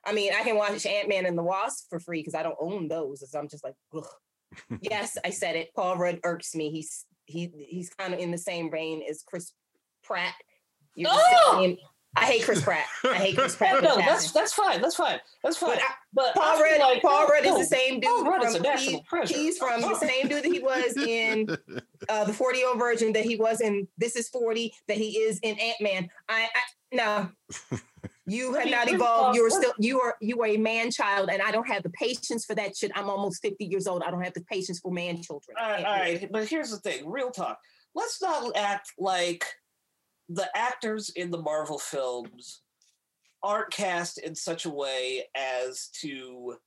I 0.05 0.13
mean, 0.13 0.33
I 0.33 0.43
can 0.43 0.55
watch 0.55 0.86
Ant 0.86 1.09
Man 1.09 1.25
and 1.25 1.38
the 1.38 1.43
Wasp 1.43 1.89
for 1.89 2.00
free 2.00 2.19
because 2.21 2.36
I 2.36 2.43
don't 2.43 2.57
own 2.59 2.88
those. 2.88 3.29
So 3.29 3.39
I'm 3.39 3.47
just 3.50 3.63
like, 3.63 3.75
ugh. 3.95 4.07
yes, 4.81 5.17
I 5.25 5.29
said 5.29 5.55
it. 5.55 5.69
Paul 5.75 5.97
Rudd 5.97 6.19
irks 6.24 6.55
me. 6.55 6.69
He's 6.71 7.05
he 7.25 7.51
he's 7.67 7.89
kind 7.89 8.13
of 8.13 8.19
in 8.19 8.31
the 8.31 8.38
same 8.38 8.71
vein 8.71 9.03
as 9.09 9.21
Chris 9.25 9.51
Pratt. 10.03 10.33
You're 10.95 11.09
Oh! 11.12 11.75
I 12.17 12.25
hate 12.25 12.43
Chris 12.43 12.62
Pratt. 12.62 12.86
I 13.03 13.15
hate 13.15 13.38
Chris 13.38 13.55
Pratt. 13.57 13.74
no, 13.74 13.79
for 13.79 13.86
no, 13.86 13.95
passing. 13.97 14.05
that's 14.07 14.31
that's 14.31 14.53
fine. 14.53 14.81
That's 14.81 14.95
fine. 14.95 15.19
That's 15.43 15.57
fine. 15.57 15.69
But 15.71 15.79
I- 15.79 15.93
But 16.13 16.33
Paul 16.36 16.62
Rudd, 16.62 16.79
like- 16.79 17.01
Paul 17.01 17.27
Rudd 17.27 17.45
is 17.45 17.51
no, 17.51 17.57
the 17.59 17.65
same 17.65 18.00
dude. 18.00 18.03
Paul 18.09 18.24
Rudd 18.25 18.43
is 18.45 18.55
from, 18.55 18.65
a 18.65 18.67
national 18.67 18.91
he's, 19.00 19.07
treasure. 19.07 19.36
he's 19.36 19.57
from 19.57 19.81
the 19.81 19.95
same 19.95 20.27
dude 20.27 20.43
that 20.43 20.51
he 20.51 20.59
was 20.59 20.97
in 20.97 21.47
uh, 22.09 22.24
the 22.25 22.33
40 22.33 22.57
year 22.57 22.67
old 22.69 22.79
version 22.79 23.13
that 23.13 23.24
he 23.25 23.36
was 23.36 23.62
in 23.62 23.88
This 23.97 24.15
Is 24.15 24.29
40, 24.29 24.74
that 24.88 24.97
he 24.97 25.17
is 25.19 25.39
in 25.43 25.59
Ant 25.59 25.81
Man. 25.81 26.09
I, 26.27 26.43
I 26.43 26.95
no. 26.95 27.29
You 28.29 28.55
have 28.55 28.69
not 28.69 28.91
evolved. 28.91 29.38
You're 29.38 29.50
still 29.50 29.71
you 29.79 30.01
are 30.01 30.15
you 30.19 30.41
are 30.41 30.47
a 30.47 30.57
man 30.57 30.91
child, 30.91 31.29
and 31.31 31.41
I 31.41 31.50
don't 31.50 31.67
have 31.69 31.81
the 31.83 31.89
patience 31.91 32.43
for 32.43 32.55
that 32.55 32.75
shit. 32.75 32.91
I'm 32.93 33.09
almost 33.09 33.41
50 33.41 33.63
years 33.63 33.88
old. 33.88 34.03
I 34.03 34.12
don't 34.12 34.21
have 34.21 34.33
the 34.33 34.41
patience 34.41 34.79
for 34.79 34.91
man 34.91 35.21
children. 35.21 35.55
All 35.57 35.69
right, 35.69 35.86
all 35.86 35.93
right, 35.97 36.29
but 36.29 36.45
here's 36.50 36.69
the 36.71 36.77
thing. 36.77 37.09
Real 37.09 37.31
talk. 37.31 37.57
Let's 37.95 38.21
not 38.21 38.51
act 38.57 38.91
like 39.00 39.45
the 40.29 40.50
actors 40.55 41.10
in 41.12 41.31
the 41.31 41.38
Marvel 41.38 41.79
films 41.79 42.62
aren't 43.43 43.72
cast 43.72 44.17
in 44.17 44.36
such 44.36 44.65
a 44.65 44.69
way 44.69 45.25
as 45.36 45.88
to 46.01 46.57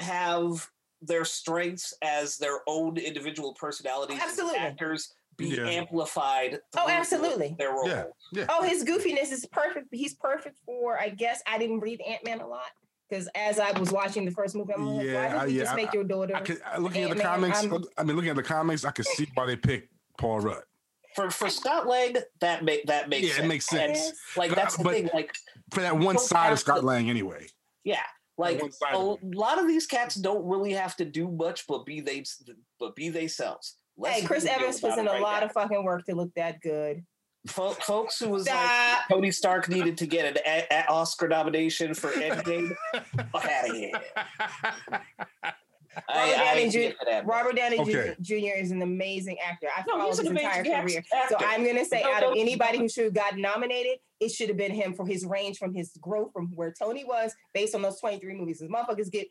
have 0.00 0.68
their 1.02 1.24
strengths 1.24 1.94
as 2.02 2.36
their 2.38 2.60
own 2.66 2.96
individual 2.96 3.54
personalities 3.54 4.16
as 4.18 4.30
Absolutely. 4.30 4.58
actors 4.58 5.14
be 5.36 5.48
Yeah. 5.48 5.66
amplified 5.68 6.60
Oh, 6.76 6.88
absolutely. 6.88 7.54
their 7.58 7.70
role. 7.72 7.88
Yeah. 7.88 8.04
yeah 8.32 8.46
Oh, 8.48 8.62
his 8.62 8.82
goofiness 8.84 9.30
is 9.30 9.46
perfect. 9.52 9.88
He's 9.92 10.14
perfect 10.14 10.56
for, 10.64 10.98
I 10.98 11.10
guess, 11.10 11.42
I 11.46 11.58
didn't 11.58 11.80
read 11.80 12.00
Ant 12.00 12.24
Man 12.24 12.40
a 12.40 12.46
lot. 12.46 12.70
Because 13.08 13.28
as 13.36 13.60
I 13.60 13.78
was 13.78 13.92
watching 13.92 14.24
the 14.24 14.30
first 14.32 14.56
movie, 14.56 14.72
I'm 14.74 14.84
like, 14.96 15.06
Yeah, 15.06 15.14
why 15.14 15.38
I- 15.42 15.44
did 15.44 15.52
you 15.52 15.58
yeah, 15.58 15.62
just 15.64 15.72
I- 15.74 15.76
make 15.76 15.92
your 15.94 16.04
daughter? 16.04 16.34
I 16.34 16.40
could, 16.40 16.60
I- 16.64 16.78
looking 16.78 17.04
at 17.04 17.16
the 17.16 17.22
comics. 17.22 17.58
I'm- 17.62 17.84
I 17.98 18.02
mean, 18.02 18.16
looking 18.16 18.30
at 18.30 18.36
the 18.36 18.42
comics, 18.42 18.84
I 18.84 18.90
could 18.90 19.06
see 19.06 19.28
why 19.34 19.46
they 19.46 19.54
picked 19.56 19.92
Paul 20.18 20.40
Rudd. 20.40 20.64
For 21.16 21.30
for 21.30 21.48
Scott 21.50 21.86
Lang, 21.88 22.14
that 22.40 22.62
make 22.62 22.86
that 22.86 23.08
makes 23.08 23.26
sense. 23.26 23.38
Yeah, 23.38 23.44
it 23.44 23.48
makes 23.48 23.66
sense. 23.66 23.98
Yes. 23.98 24.12
Like 24.36 24.50
But- 24.50 24.56
that's 24.56 24.76
the 24.76 24.84
but- 24.84 24.92
thing. 24.94 25.10
Like 25.12 25.34
For 25.72 25.80
that 25.80 25.96
one 25.98 26.18
side 26.18 26.52
of 26.52 26.58
Scott 26.60 26.80
to- 26.80 26.86
Lang, 26.86 27.10
anyway. 27.10 27.46
yeah, 27.82 28.02
like 28.38 28.60
a 28.92 28.96
lot 29.22 29.58
of 29.58 29.66
these 29.66 29.86
cats 29.86 30.14
don't 30.14 30.44
really 30.46 30.72
have 30.74 30.94
to 30.96 31.04
do 31.04 31.26
much, 31.28 31.66
but 31.66 31.84
be 31.86 32.00
they 32.00 32.22
but 32.78 32.94
be 32.94 33.08
themselves. 33.08 33.76
Less 33.96 34.20
Hey, 34.20 34.26
Chris 34.26 34.44
Evans 34.44 34.82
was 34.82 34.98
in 34.98 35.06
it 35.06 35.08
a 35.08 35.12
right 35.14 35.22
lot 35.22 35.40
now. 35.40 35.46
of 35.46 35.52
fucking 35.52 35.82
work 35.82 36.04
to 36.04 36.14
look 36.14 36.32
that 36.36 36.60
good. 36.60 37.02
Folks 37.48 38.18
who 38.18 38.28
was 38.28 38.46
like 38.48 38.98
Tony 39.08 39.30
Stark 39.30 39.68
needed 39.68 39.96
to 39.98 40.06
get 40.06 40.26
an 40.26 40.42
a- 40.44 40.66
a- 40.70 40.86
Oscar 40.90 41.28
nomination 41.28 41.94
for 41.94 42.10
Endgame. 42.12 42.74
Fuck 43.32 43.44
out 43.46 43.70
of 43.70 43.74
here. 43.76 43.92
I, 46.08 46.30
Robert 46.30 46.36
Downey 46.36 46.60
ain't 46.60 46.72
Jr. 46.72 46.78
get. 47.04 47.26
Robert 47.26 47.56
Downey 47.56 47.78
Okay. 47.80 48.14
Jr. 48.20 48.34
is 48.58 48.70
an 48.70 48.82
amazing 48.82 49.36
actor. 49.46 49.68
I 49.74 49.82
No, 49.88 49.94
followed 49.98 50.06
he's 50.08 50.18
his 50.18 50.26
entire 50.30 50.60
amazing 50.60 50.82
career. 50.82 51.04
act- 51.14 51.30
So. 51.30 51.36
I'm 51.40 51.64
gonna 51.64 51.84
say, 51.84 52.02
No, 52.02 52.12
out 52.12 52.22
of 52.24 52.32
anybody 52.36 52.78
no. 52.78 52.82
who 52.84 52.88
should 52.90 53.04
have 53.04 53.14
got 53.14 53.36
nominated, 53.36 53.98
it 54.20 54.30
should 54.30 54.48
have 54.48 54.56
been 54.58 54.72
him 54.72 54.94
for 54.94 55.06
his 55.06 55.24
range 55.26 55.58
from 55.58 55.74
his 55.74 55.92
growth 56.00 56.32
from 56.32 56.52
where 56.54 56.72
Tony 56.78 57.04
was 57.04 57.34
based 57.54 57.74
on 57.74 57.82
those 57.82 58.00
23 58.00 58.34
movies. 58.34 58.60
His 58.60 58.68
motherfuckers 58.70 59.10
get. 59.10 59.26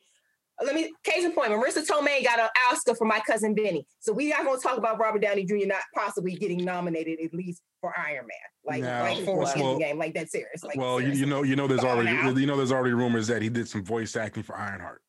Let 0.64 0.74
me 0.74 0.90
case 1.04 1.26
in 1.26 1.34
point. 1.34 1.50
Marisa 1.50 1.86
Tomei 1.86 2.24
got 2.24 2.40
an 2.40 2.48
Oscar 2.72 2.96
for 2.96 3.04
my 3.04 3.20
cousin 3.28 3.54
Vinny. 3.54 3.86
So 4.00 4.14
we 4.14 4.32
are 4.32 4.42
gonna 4.42 4.58
talk 4.58 4.78
about 4.78 4.98
Robert 4.98 5.22
Downey 5.22 5.44
Jr. 5.44 5.66
not 5.68 5.82
possibly 5.94 6.34
getting 6.36 6.64
nominated 6.64 7.20
at 7.26 7.34
least 7.34 7.62
for 7.82 7.94
Iron 8.00 8.26
Man, 8.26 8.38
like 8.64 8.82
Now, 8.82 9.04
like 9.04 9.26
for 9.26 9.38
well- 9.40 9.54
well, 9.58 9.78
game, 9.78 9.98
like 10.00 10.14
that 10.14 10.32
serious. 10.32 10.64
Like 10.64 10.78
well, 10.78 11.02
you, 11.02 11.10
you 11.12 11.26
know, 11.26 11.44
you 11.44 11.58
know, 11.58 11.68
there's 11.68 11.84
already, 11.84 12.12
you 12.40 12.48
know, 12.48 12.56
there's 12.56 12.72
already 12.72 12.94
rumors 12.94 13.28
that 13.28 13.42
he 13.42 13.50
did 13.50 13.68
some 13.68 13.84
voice 13.84 14.16
acting 14.16 14.44
for 14.44 14.56
Ironheart. 14.56 15.02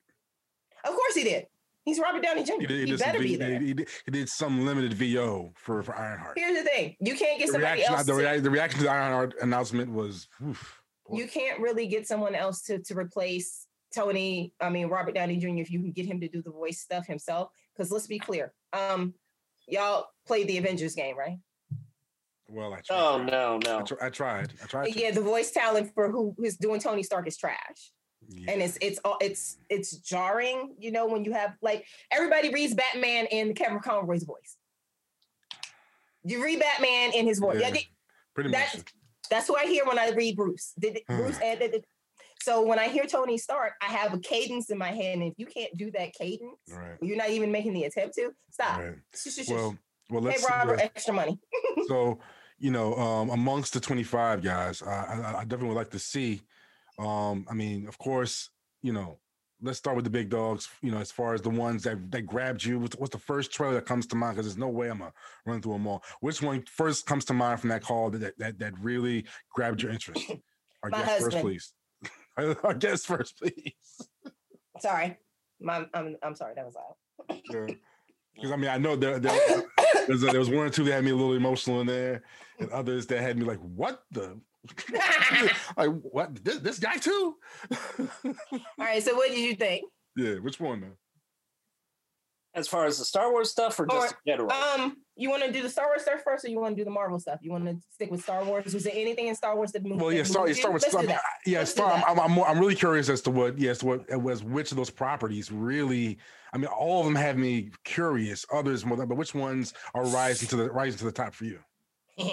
Of 0.86 0.94
course 0.94 1.14
he 1.14 1.24
did. 1.24 1.46
He's 1.84 2.00
Robert 2.00 2.22
Downey 2.22 2.42
Jr. 2.42 2.52
He 2.54 2.60
He, 2.60 2.66
did, 2.66 2.78
he 2.80 2.86
did 2.86 2.98
some 2.98 3.06
better 3.08 3.18
V- 3.20 3.24
be 3.28 3.36
there. 3.36 3.60
He 3.60 3.74
did, 3.74 3.88
he 4.06 4.10
did 4.10 4.28
some 4.28 4.64
limited 4.66 4.92
VO 4.94 5.52
for 5.54 5.82
for 5.82 5.94
Ironheart. 5.96 6.36
Here's 6.38 6.56
the 6.58 6.64
thing: 6.68 6.96
you 7.00 7.14
can't 7.14 7.38
get 7.38 7.46
The 7.46 7.52
somebody 7.52 7.74
reaction, 7.82 7.94
else. 7.94 8.06
the, 8.06 8.14
rea- 8.14 8.40
the 8.40 8.50
reaction 8.50 8.78
to 8.78 8.84
the 8.84 8.90
Ironheart 8.90 9.34
announcement 9.40 9.92
was. 9.92 10.26
oof, 10.44 10.80
you 11.12 11.28
can't 11.28 11.60
really 11.60 11.86
get 11.86 12.06
someone 12.08 12.34
else 12.34 12.62
to 12.62 12.80
to 12.80 12.96
replace 12.98 13.66
Tony. 13.94 14.52
I 14.60 14.68
mean 14.70 14.88
Robert 14.88 15.14
Downey 15.14 15.36
Jr. 15.36 15.48
If 15.60 15.70
you 15.70 15.78
can 15.80 15.92
get 15.92 16.06
him 16.06 16.20
to 16.20 16.28
do 16.28 16.42
the 16.42 16.50
voice 16.50 16.80
stuff 16.80 17.06
himself, 17.06 17.50
because 17.76 17.92
let's 17.92 18.08
be 18.08 18.18
clear, 18.18 18.52
um, 18.72 19.14
y'all 19.68 20.06
played 20.26 20.48
the 20.48 20.58
Avengers 20.58 20.96
game, 20.96 21.16
right? 21.16 21.38
well, 22.48 22.72
I 22.74 22.80
tried. 22.80 22.96
Oh 22.98 23.22
no, 23.22 23.60
I, 23.64 23.68
no. 23.78 23.82
tr- 23.84 24.02
I 24.02 24.10
tried. 24.10 24.52
I 24.62 24.66
tried. 24.66 24.92
to. 24.92 25.00
Yeah, 25.00 25.12
the 25.12 25.20
voice 25.20 25.52
talent 25.52 25.92
for 25.94 26.10
who's 26.10 26.56
doing 26.56 26.80
Tony 26.80 27.04
Stark 27.04 27.28
is 27.28 27.36
trash. 27.36 27.92
Yeah. 28.28 28.52
and 28.52 28.62
it's 28.62 28.76
it's 28.80 28.98
all 29.04 29.16
it's 29.20 29.58
it's 29.68 29.96
jarring, 29.98 30.74
you 30.78 30.90
know, 30.90 31.06
when 31.06 31.24
you 31.24 31.32
have 31.32 31.54
like 31.62 31.86
everybody 32.10 32.52
reads 32.52 32.74
Batman 32.74 33.26
in 33.26 33.54
Kevin 33.54 33.78
Conroy's 33.80 34.24
voice. 34.24 34.56
You 36.24 36.42
read 36.42 36.58
Batman 36.60 37.12
in 37.14 37.26
his 37.26 37.38
voice. 37.38 37.60
Yeah, 37.60 37.68
Yeah, 37.68 37.80
Pretty 38.34 38.50
that- 38.50 38.74
much. 38.76 38.84
that's 39.30 39.46
who 39.46 39.56
I 39.56 39.66
hear 39.66 39.84
when 39.84 39.98
I 39.98 40.10
read 40.10 40.36
Bruce. 40.36 40.72
Did 40.78 41.00
Hmm. 41.08 41.16
Bruce 41.16 41.38
so 42.42 42.62
when 42.62 42.78
I 42.78 42.88
hear 42.88 43.06
Tony 43.06 43.38
Stark, 43.38 43.72
I 43.82 43.86
have 43.86 44.12
a 44.14 44.18
cadence 44.18 44.70
in 44.70 44.78
my 44.78 44.92
head, 44.92 45.14
and 45.14 45.22
if 45.24 45.34
you 45.36 45.46
can't 45.46 45.74
do 45.76 45.90
that 45.92 46.12
cadence, 46.14 46.58
Right. 46.70 46.96
you're 47.02 47.16
not 47.16 47.30
even 47.30 47.50
making 47.50 47.72
the 47.72 47.84
attempt 47.84 48.14
to 48.16 48.32
stop. 48.50 48.78
Right. 48.78 48.94
Well, 49.48 49.76
well, 50.10 50.20
Hey 50.22 50.26
let's 50.28 50.42
see, 50.42 50.48
Robert, 50.52 50.78
uh, 50.78 50.82
extra 50.84 51.14
money. 51.14 51.40
so 51.88 52.18
you 52.58 52.70
know 52.70 52.94
um 52.94 53.30
amongst 53.30 53.74
the 53.74 53.80
25 53.80 54.42
guys 54.42 54.80
I, 54.80 54.88
I 54.90 55.38
i 55.40 55.44
definitely 55.44 55.68
would 55.68 55.74
like 55.76 55.90
to 55.90 55.98
see 55.98 56.40
um 56.98 57.46
i 57.50 57.54
mean 57.54 57.86
of 57.86 57.98
course 57.98 58.50
you 58.82 58.92
know 58.92 59.18
let's 59.62 59.78
start 59.78 59.96
with 59.96 60.04
the 60.04 60.10
big 60.10 60.28
dogs 60.28 60.68
you 60.82 60.90
know 60.90 60.98
as 60.98 61.10
far 61.10 61.34
as 61.34 61.40
the 61.40 61.50
ones 61.50 61.82
that 61.82 62.10
that 62.10 62.22
grabbed 62.22 62.62
you. 62.62 62.78
What's, 62.78 62.96
what's 62.96 63.12
the 63.12 63.18
first 63.18 63.52
trailer 63.52 63.74
that 63.74 63.86
comes 63.86 64.06
to 64.08 64.16
mind? 64.16 64.36
Because 64.36 64.46
there's 64.46 64.58
no 64.58 64.68
way 64.68 64.90
i'm 64.90 64.98
gonna 64.98 65.12
run 65.44 65.62
through 65.62 65.74
them 65.74 65.86
all. 65.86 66.02
Which 66.20 66.42
one 66.42 66.64
first 66.70 67.06
comes 67.06 67.24
to 67.26 67.34
mind 67.34 67.60
from 67.60 67.70
that 67.70 67.82
call 67.82 68.10
that 68.10 68.36
that, 68.38 68.58
that 68.58 68.78
really 68.80 69.26
grabbed 69.50 69.82
your 69.82 69.92
interest? 69.92 70.30
Our 70.82 70.90
My 70.90 70.98
guest 70.98 71.22
first 71.22 71.38
please. 71.38 71.72
Our 72.36 72.74
guest 72.74 73.06
first 73.06 73.38
please. 73.38 73.72
Sorry, 74.80 75.16
my, 75.60 75.86
I'm 75.94 76.16
I'm 76.22 76.34
sorry. 76.34 76.54
That 76.54 76.66
was 76.66 76.76
loud. 76.76 77.76
because 78.36 78.52
i 78.52 78.56
mean 78.56 78.70
i 78.70 78.78
know 78.78 78.94
there, 78.96 79.18
there, 79.18 79.64
a, 80.08 80.16
there 80.16 80.38
was 80.38 80.48
one 80.48 80.66
or 80.66 80.70
two 80.70 80.84
that 80.84 80.92
had 80.92 81.04
me 81.04 81.10
a 81.10 81.16
little 81.16 81.34
emotional 81.34 81.80
in 81.80 81.86
there 81.86 82.22
and 82.60 82.70
others 82.70 83.06
that 83.06 83.20
had 83.20 83.36
me 83.36 83.44
like 83.44 83.58
what 83.58 84.02
the 84.12 84.38
like 85.76 85.90
what 86.02 86.44
this, 86.44 86.58
this 86.58 86.78
guy 86.78 86.96
too 86.96 87.36
All 87.98 88.36
right, 88.78 89.02
so 89.02 89.14
what 89.14 89.30
did 89.30 89.38
you 89.38 89.54
think? 89.54 89.84
yeah 90.16 90.34
which 90.34 90.58
one 90.60 90.80
though 90.80 90.96
As 92.56 92.66
far 92.66 92.86
as 92.86 92.98
the 92.98 93.04
Star 93.04 93.30
Wars 93.30 93.50
stuff, 93.50 93.78
or 93.78 93.84
just 93.86 94.14
Or, 94.14 94.18
in 94.24 94.32
general? 94.32 94.50
Um, 94.50 94.96
you 95.14 95.28
want 95.28 95.44
to 95.44 95.52
do 95.52 95.60
the 95.62 95.68
Star 95.68 95.86
Wars 95.86 96.02
stuff 96.02 96.22
first, 96.24 96.42
or 96.44 96.48
you 96.48 96.58
want 96.58 96.74
to 96.74 96.80
do 96.80 96.84
the 96.84 96.90
Marvel 96.90 97.20
stuff? 97.20 97.38
You 97.42 97.52
want 97.52 97.66
to 97.66 97.76
stick 97.92 98.10
with 98.10 98.22
Star 98.22 98.42
Wars? 98.44 98.72
Was 98.72 98.84
there 98.84 98.94
anything 98.96 99.26
in 99.26 99.34
Star 99.34 99.54
Wars 99.54 99.72
that 99.72 99.84
moved? 99.84 100.00
well 100.00 100.10
yeah 100.10 100.22
that 100.22 100.28
star, 100.28 100.46
moved 100.46 100.56
star 100.58 100.68
you? 100.70 100.72
wars 100.72 100.82
Let's 100.82 100.92
Star- 100.94 101.20
yeah 101.44 101.58
Let's 101.58 101.70
star 101.70 101.92
I'm. 101.92 102.18
I'm, 102.18 102.38
I'm, 102.38 102.44
I'm 102.44 102.58
really 102.58 102.74
curious 102.74 103.10
as 103.10 103.20
to 103.22 103.30
what 103.30 103.58
yes 103.58 103.82
what 103.82 104.04
it 104.08 104.20
was 104.20 104.42
which 104.42 104.70
of 104.70 104.78
those 104.78 104.88
properties 104.90 105.52
really 105.52 106.18
i 106.54 106.56
mean 106.56 106.66
all 106.66 107.00
of 107.00 107.06
them 107.06 107.14
have 107.14 107.36
me 107.36 107.70
curious 107.84 108.44
others 108.52 108.84
more 108.86 108.96
but 109.06 109.16
which 109.16 109.34
ones 109.34 109.74
are 109.94 110.04
rising 110.06 110.48
to 110.48 110.56
the 110.56 110.70
rising 110.70 110.98
to 110.98 111.04
the 111.04 111.12
top 111.12 111.34
for 111.34 111.44
you 111.44 111.58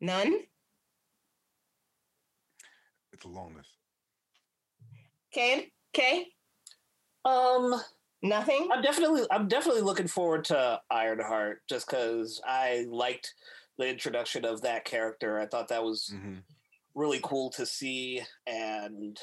None. 0.00 0.40
it's 3.12 3.24
a 3.24 3.28
long 3.28 3.54
list 3.56 3.75
Okay. 5.36 5.70
Okay. 5.94 6.26
um, 7.24 7.74
Nothing. 8.22 8.68
I'm 8.72 8.80
definitely 8.82 9.24
I'm 9.30 9.46
definitely 9.46 9.82
looking 9.82 10.08
forward 10.08 10.44
to 10.46 10.80
Ironheart 10.90 11.60
just 11.68 11.86
because 11.88 12.40
I 12.46 12.86
liked 12.88 13.34
the 13.78 13.86
introduction 13.86 14.46
of 14.46 14.62
that 14.62 14.86
character. 14.86 15.38
I 15.38 15.46
thought 15.46 15.68
that 15.68 15.84
was 15.84 16.10
Mhm. 16.14 16.42
really 16.94 17.20
cool 17.22 17.50
to 17.50 17.66
see 17.66 18.22
and 18.46 19.20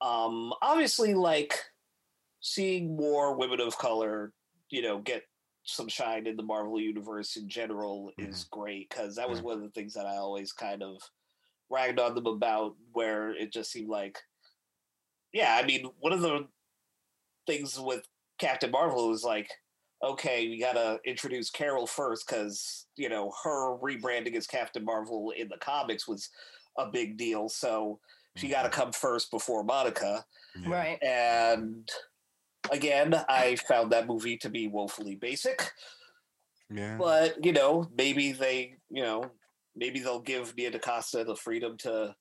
um 0.00 0.54
obviously 0.62 1.12
like 1.12 1.58
seeing 2.40 2.96
more 2.96 3.34
women 3.36 3.60
of 3.60 3.76
color 3.78 4.32
you 4.70 4.80
know 4.82 4.98
get 5.00 5.24
some 5.64 5.88
shine 5.88 6.26
in 6.28 6.36
the 6.36 6.42
marvel 6.42 6.80
universe 6.80 7.36
in 7.36 7.48
general 7.48 8.12
is 8.18 8.44
great 8.44 8.88
because 8.88 9.16
that 9.16 9.28
was 9.28 9.40
Yeah. 9.40 9.46
one 9.46 9.56
of 9.56 9.62
the 9.62 9.70
things 9.70 9.94
that 9.94 10.06
i 10.06 10.16
always 10.16 10.52
kind 10.52 10.82
of 10.84 11.02
ragged 11.68 11.98
on 11.98 12.14
them 12.14 12.26
about 12.26 12.76
where 12.92 13.30
it 13.34 13.52
just 13.52 13.72
seemed 13.72 13.88
like 13.88 14.18
yeah 15.32 15.58
i 15.60 15.64
mean 15.64 15.86
one 16.00 16.12
of 16.12 16.20
the 16.20 16.46
things 17.46 17.78
with 17.78 18.02
captain 18.38 18.70
marvel 18.70 19.12
is 19.12 19.24
like 19.24 19.50
okay 20.02 20.48
we 20.48 20.58
gotta 20.58 20.98
introduce 21.04 21.50
carol 21.50 21.86
first 21.86 22.26
because 22.26 22.86
you 22.96 23.08
know 23.08 23.32
her 23.42 23.76
rebranding 23.78 24.34
as 24.34 24.46
captain 24.46 24.84
marvel 24.84 25.32
in 25.36 25.48
the 25.48 25.58
comics 25.58 26.08
was 26.08 26.30
a 26.78 26.90
big 26.90 27.16
deal 27.16 27.48
so 27.48 27.98
she 28.36 28.48
got 28.48 28.62
to 28.62 28.68
mm-hmm. 28.68 28.80
come 28.80 28.92
first 28.92 29.30
before 29.30 29.62
monica 29.62 30.24
Yeah. 30.60 30.70
Right. 30.70 31.02
and 31.02 31.88
again 32.70 33.14
i 33.28 33.56
found 33.56 33.92
that 33.92 34.06
movie 34.06 34.36
to 34.38 34.48
be 34.48 34.68
woefully 34.68 35.16
basic 35.16 35.70
yeah 36.70 36.96
but 36.98 37.44
you 37.44 37.52
know 37.52 37.88
maybe 37.96 38.32
they 38.32 38.76
you 38.90 39.02
know 39.02 39.30
maybe 39.76 40.00
they'll 40.00 40.20
give 40.20 40.56
nia 40.56 40.70
dacosta 40.70 41.24
the 41.24 41.36
freedom 41.36 41.76
to 41.78 42.14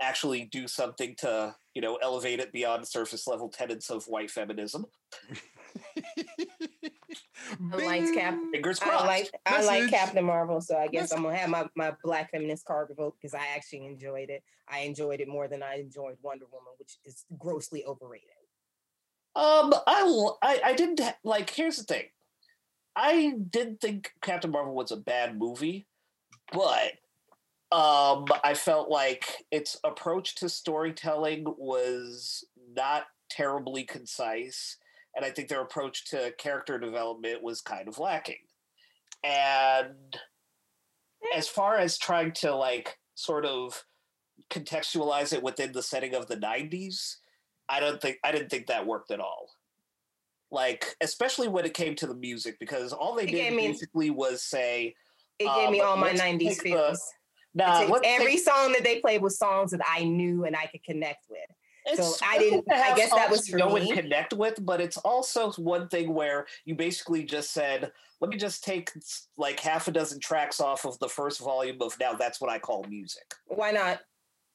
actually 0.00 0.44
do 0.52 0.68
something 0.68 1.14
to 1.18 1.54
you 1.74 1.82
know 1.82 1.96
elevate 1.96 2.40
it 2.40 2.52
beyond 2.52 2.86
surface 2.86 3.26
level 3.26 3.48
tenets 3.48 3.90
of 3.90 4.04
white 4.06 4.30
feminism 4.30 4.86
I 7.72 7.84
liked 7.84 8.14
Cap. 8.14 8.38
fingers 8.52 8.78
I 8.80 8.84
crossed 8.84 9.06
like 9.06 9.30
I 9.46 9.64
like 9.64 9.90
Captain 9.90 10.24
Marvel, 10.24 10.60
so 10.60 10.76
I 10.76 10.88
guess 10.88 11.02
Message. 11.04 11.16
I'm 11.16 11.22
gonna 11.24 11.36
have 11.36 11.50
my, 11.50 11.66
my 11.74 11.92
black 12.02 12.30
feminist 12.30 12.64
card 12.64 12.88
revoked 12.90 13.20
because 13.20 13.34
I 13.34 13.44
actually 13.54 13.86
enjoyed 13.86 14.28
it. 14.30 14.42
I 14.68 14.80
enjoyed 14.80 15.20
it 15.20 15.28
more 15.28 15.48
than 15.48 15.62
I 15.62 15.76
enjoyed 15.76 16.16
Wonder 16.22 16.46
Woman, 16.52 16.72
which 16.78 16.98
is 17.04 17.24
grossly 17.38 17.84
overrated. 17.84 18.28
Um, 19.34 19.72
I, 19.86 20.00
l- 20.00 20.38
I, 20.42 20.60
I 20.64 20.72
didn't 20.74 21.00
like. 21.24 21.50
Here's 21.50 21.76
the 21.76 21.84
thing, 21.84 22.04
I 22.96 23.34
didn't 23.50 23.80
think 23.80 24.12
Captain 24.22 24.50
Marvel 24.50 24.74
was 24.74 24.90
a 24.90 24.96
bad 24.96 25.38
movie, 25.38 25.86
but 26.52 26.92
um, 27.70 28.24
I 28.44 28.54
felt 28.54 28.88
like 28.88 29.44
its 29.50 29.78
approach 29.84 30.36
to 30.36 30.48
storytelling 30.48 31.44
was 31.58 32.44
not 32.74 33.04
terribly 33.30 33.84
concise, 33.84 34.76
and 35.14 35.24
I 35.24 35.30
think 35.30 35.48
their 35.48 35.60
approach 35.60 36.06
to 36.10 36.32
character 36.38 36.78
development 36.78 37.42
was 37.42 37.60
kind 37.60 37.88
of 37.88 37.98
lacking. 37.98 38.36
And 39.24 40.18
as 41.36 41.48
far 41.48 41.76
as 41.76 41.98
trying 41.98 42.32
to 42.32 42.54
like 42.54 42.96
sort 43.14 43.44
of 43.44 43.84
contextualize 44.50 45.32
it 45.32 45.42
within 45.42 45.72
the 45.72 45.82
setting 45.82 46.14
of 46.14 46.28
the 46.28 46.36
90s 46.36 47.16
i 47.68 47.80
don't 47.80 48.00
think 48.00 48.16
i 48.22 48.30
didn't 48.30 48.48
think 48.48 48.68
that 48.68 48.86
worked 48.86 49.10
at 49.10 49.18
all. 49.20 49.48
Like 50.50 50.96
especially 51.02 51.48
when 51.48 51.66
it 51.66 51.74
came 51.74 51.94
to 51.96 52.06
the 52.06 52.14
music 52.14 52.56
because 52.60 52.92
all 52.94 53.14
they 53.16 53.24
It 53.24 53.30
did 53.32 53.36
gave 53.36 53.52
me- 53.54 53.66
basically 53.68 54.08
was 54.10 54.42
say 54.42 54.94
It 55.38 55.44
gave 55.54 55.70
me 55.70 55.80
Um, 55.80 55.88
all 55.88 55.96
my 55.96 56.12
'90s 56.12 56.48
take 56.58 56.62
the- 56.62 56.98
every 57.60 58.32
take- 58.32 58.40
song 58.44 58.72
that 58.72 58.84
they 58.84 59.00
played 59.00 59.22
was 59.22 59.38
songs 59.38 59.70
that 59.72 59.80
I 59.86 60.04
knew 60.04 60.44
and 60.44 60.54
I 60.56 60.66
could 60.66 60.82
connect 60.84 61.26
with. 61.30 61.38
it's 61.86 62.20
I 62.22 62.38
didn't- 62.38 62.70
I 62.70 62.94
guess 62.94 63.10
that 63.10 63.30
was 63.30 63.48
you 63.48 63.52
for 63.52 63.58
know 63.58 63.74
me. 63.74 63.90
and 63.90 64.00
connect 64.00 64.32
with 64.34 64.64
but 64.64 64.80
it's 64.80 64.98
also 64.98 65.52
one 65.52 65.88
thing 65.88 66.12
where 66.12 66.46
you 66.66 66.74
basically 66.74 67.22
just 67.24 67.50
said 67.52 67.90
let 68.20 68.30
me 68.30 68.36
just 68.36 68.62
take 68.64 68.90
like 69.38 69.58
half 69.60 69.88
a 69.88 69.90
dozen 69.92 70.20
tracks 70.20 70.60
off 70.60 70.84
of 70.84 70.98
the 70.98 71.08
first 71.08 71.40
volume 71.40 71.78
of 71.80 71.98
now 71.98 72.12
that's 72.12 72.40
what 72.42 72.50
i 72.50 72.58
call 72.58 72.84
music 72.88 73.32
Why 73.46 73.70
not? 73.70 74.00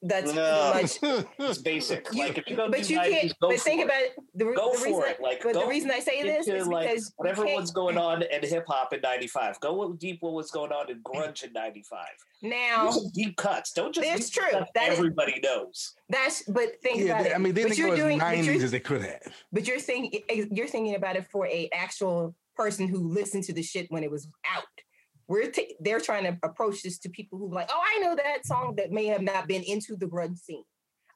That's 0.05 0.33
No. 0.33 0.71
pretty 0.73 0.99
much. 1.15 1.25
it's 1.39 1.57
basic 1.59 2.07
You- 2.11 2.23
like 2.23 2.37
if 2.37 2.49
you 2.49 2.57
go 2.57 2.69
but 2.69 2.83
do 2.83 2.93
you 2.93 2.99
90s, 2.99 3.09
can't. 3.09 3.39
go 3.39 3.49
But 3.51 3.59
think 3.61 3.81
it. 3.81 3.85
about 3.85 4.01
it. 4.01 4.11
The, 4.35 4.45
go 4.45 4.71
the 4.73 4.77
for 4.79 4.85
reason, 4.85 5.03
it 5.11 5.21
like 5.21 5.41
but 5.43 5.53
go 5.53 5.61
the 5.61 5.67
reason 5.67 5.91
I 5.91 5.99
say 5.99 6.21
this 6.23 6.45
into 6.47 6.59
is 6.59 6.67
like 6.67 6.89
because 6.89 7.05
you 7.05 7.11
whatever 7.15 7.45
can't- 7.45 7.61
was 7.61 7.71
going 7.71 7.97
on 7.97 8.21
in 8.23 8.41
hip 8.41 8.65
hop 8.67 8.91
in 8.93 8.99
'95. 9.01 9.59
Go 9.61 9.93
deep. 9.93 10.17
What 10.21 10.33
was 10.33 10.51
going 10.51 10.71
on 10.73 10.91
in 10.91 11.01
grunge 11.03 11.43
in 11.43 11.53
'95? 11.53 12.05
now. 12.41 12.91
Deep 13.13 13.37
cuts. 13.37 13.71
Don't 13.71 13.95
just 13.95 14.05
That's 14.05 14.19
use 14.19 14.29
true. 14.31 14.49
stuff 14.49 14.67
That 14.75 14.91
is- 14.91 14.97
everybody 14.99 15.39
knows. 15.41 15.93
That's 16.09 16.43
but 16.43 16.81
think 16.81 16.99
yeah 16.99 17.05
about 17.13 17.23
they- 17.23 17.29
it. 17.29 17.35
i 17.35 17.37
mean 17.37 17.53
they 17.53 17.63
but 17.63 17.67
didn't 17.69 17.77
you're 17.79 17.89
go 17.91 17.95
doing. 17.95 18.19
But 18.19 18.25
90s 18.35 18.45
you're, 18.45 18.63
as 18.65 18.71
they 18.71 18.79
could 18.81 19.01
have 19.03 19.21
but 19.53 19.65
you're 19.67 19.79
thinking 19.79 20.21
eh, 20.27 20.45
you're 20.51 20.67
thinking 20.67 20.95
about 20.95 21.15
it 21.15 21.25
for 21.31 21.47
a 21.47 21.69
actual 21.73 22.35
person 22.57 22.87
who 22.87 23.07
listened 23.07 23.43
to 23.45 23.53
the 23.53 23.63
shit 23.63 23.87
when 23.89 24.03
it 24.03 24.11
was 24.11 24.27
out. 24.53 24.63
We're 25.33 25.49
ta- 25.49 25.73
they're 25.79 25.99
trying 25.99 26.25
to 26.25 26.37
approach 26.43 26.83
this 26.83 26.99
to 26.99 27.09
people 27.09 27.39
who 27.39 27.51
like, 27.51 27.67
oh, 27.71 27.81
I 27.83 27.99
know 28.01 28.15
that 28.15 28.45
song 28.45 28.75
that 28.77 28.91
may 28.91 29.07
have 29.07 29.23
not 29.23 29.47
been 29.47 29.63
into 29.63 29.95
the 29.95 30.05
grunge 30.05 30.37
scene. 30.37 30.63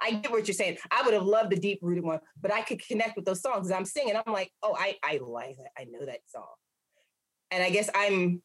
I 0.01 0.13
get 0.13 0.31
what 0.31 0.47
you're 0.47 0.55
saying. 0.55 0.77
I 0.89 1.03
would 1.03 1.13
have 1.13 1.23
loved 1.23 1.51
the 1.51 1.59
deep 1.59 1.77
rooted 1.83 2.03
one, 2.03 2.19
but 2.41 2.51
I 2.51 2.61
could 2.61 2.83
connect 2.83 3.15
with 3.15 3.25
those 3.25 3.43
songs. 3.43 3.69
I'm 3.69 3.85
singing. 3.85 4.15
I'm 4.15 4.33
like, 4.33 4.51
oh, 4.63 4.75
I 4.75 4.95
I 5.03 5.19
like 5.21 5.57
that. 5.57 5.69
I 5.77 5.83
know 5.83 6.03
that 6.03 6.21
song. 6.25 6.47
And 7.51 7.61
I 7.61 7.69
guess 7.69 7.91
I'm 7.93 8.41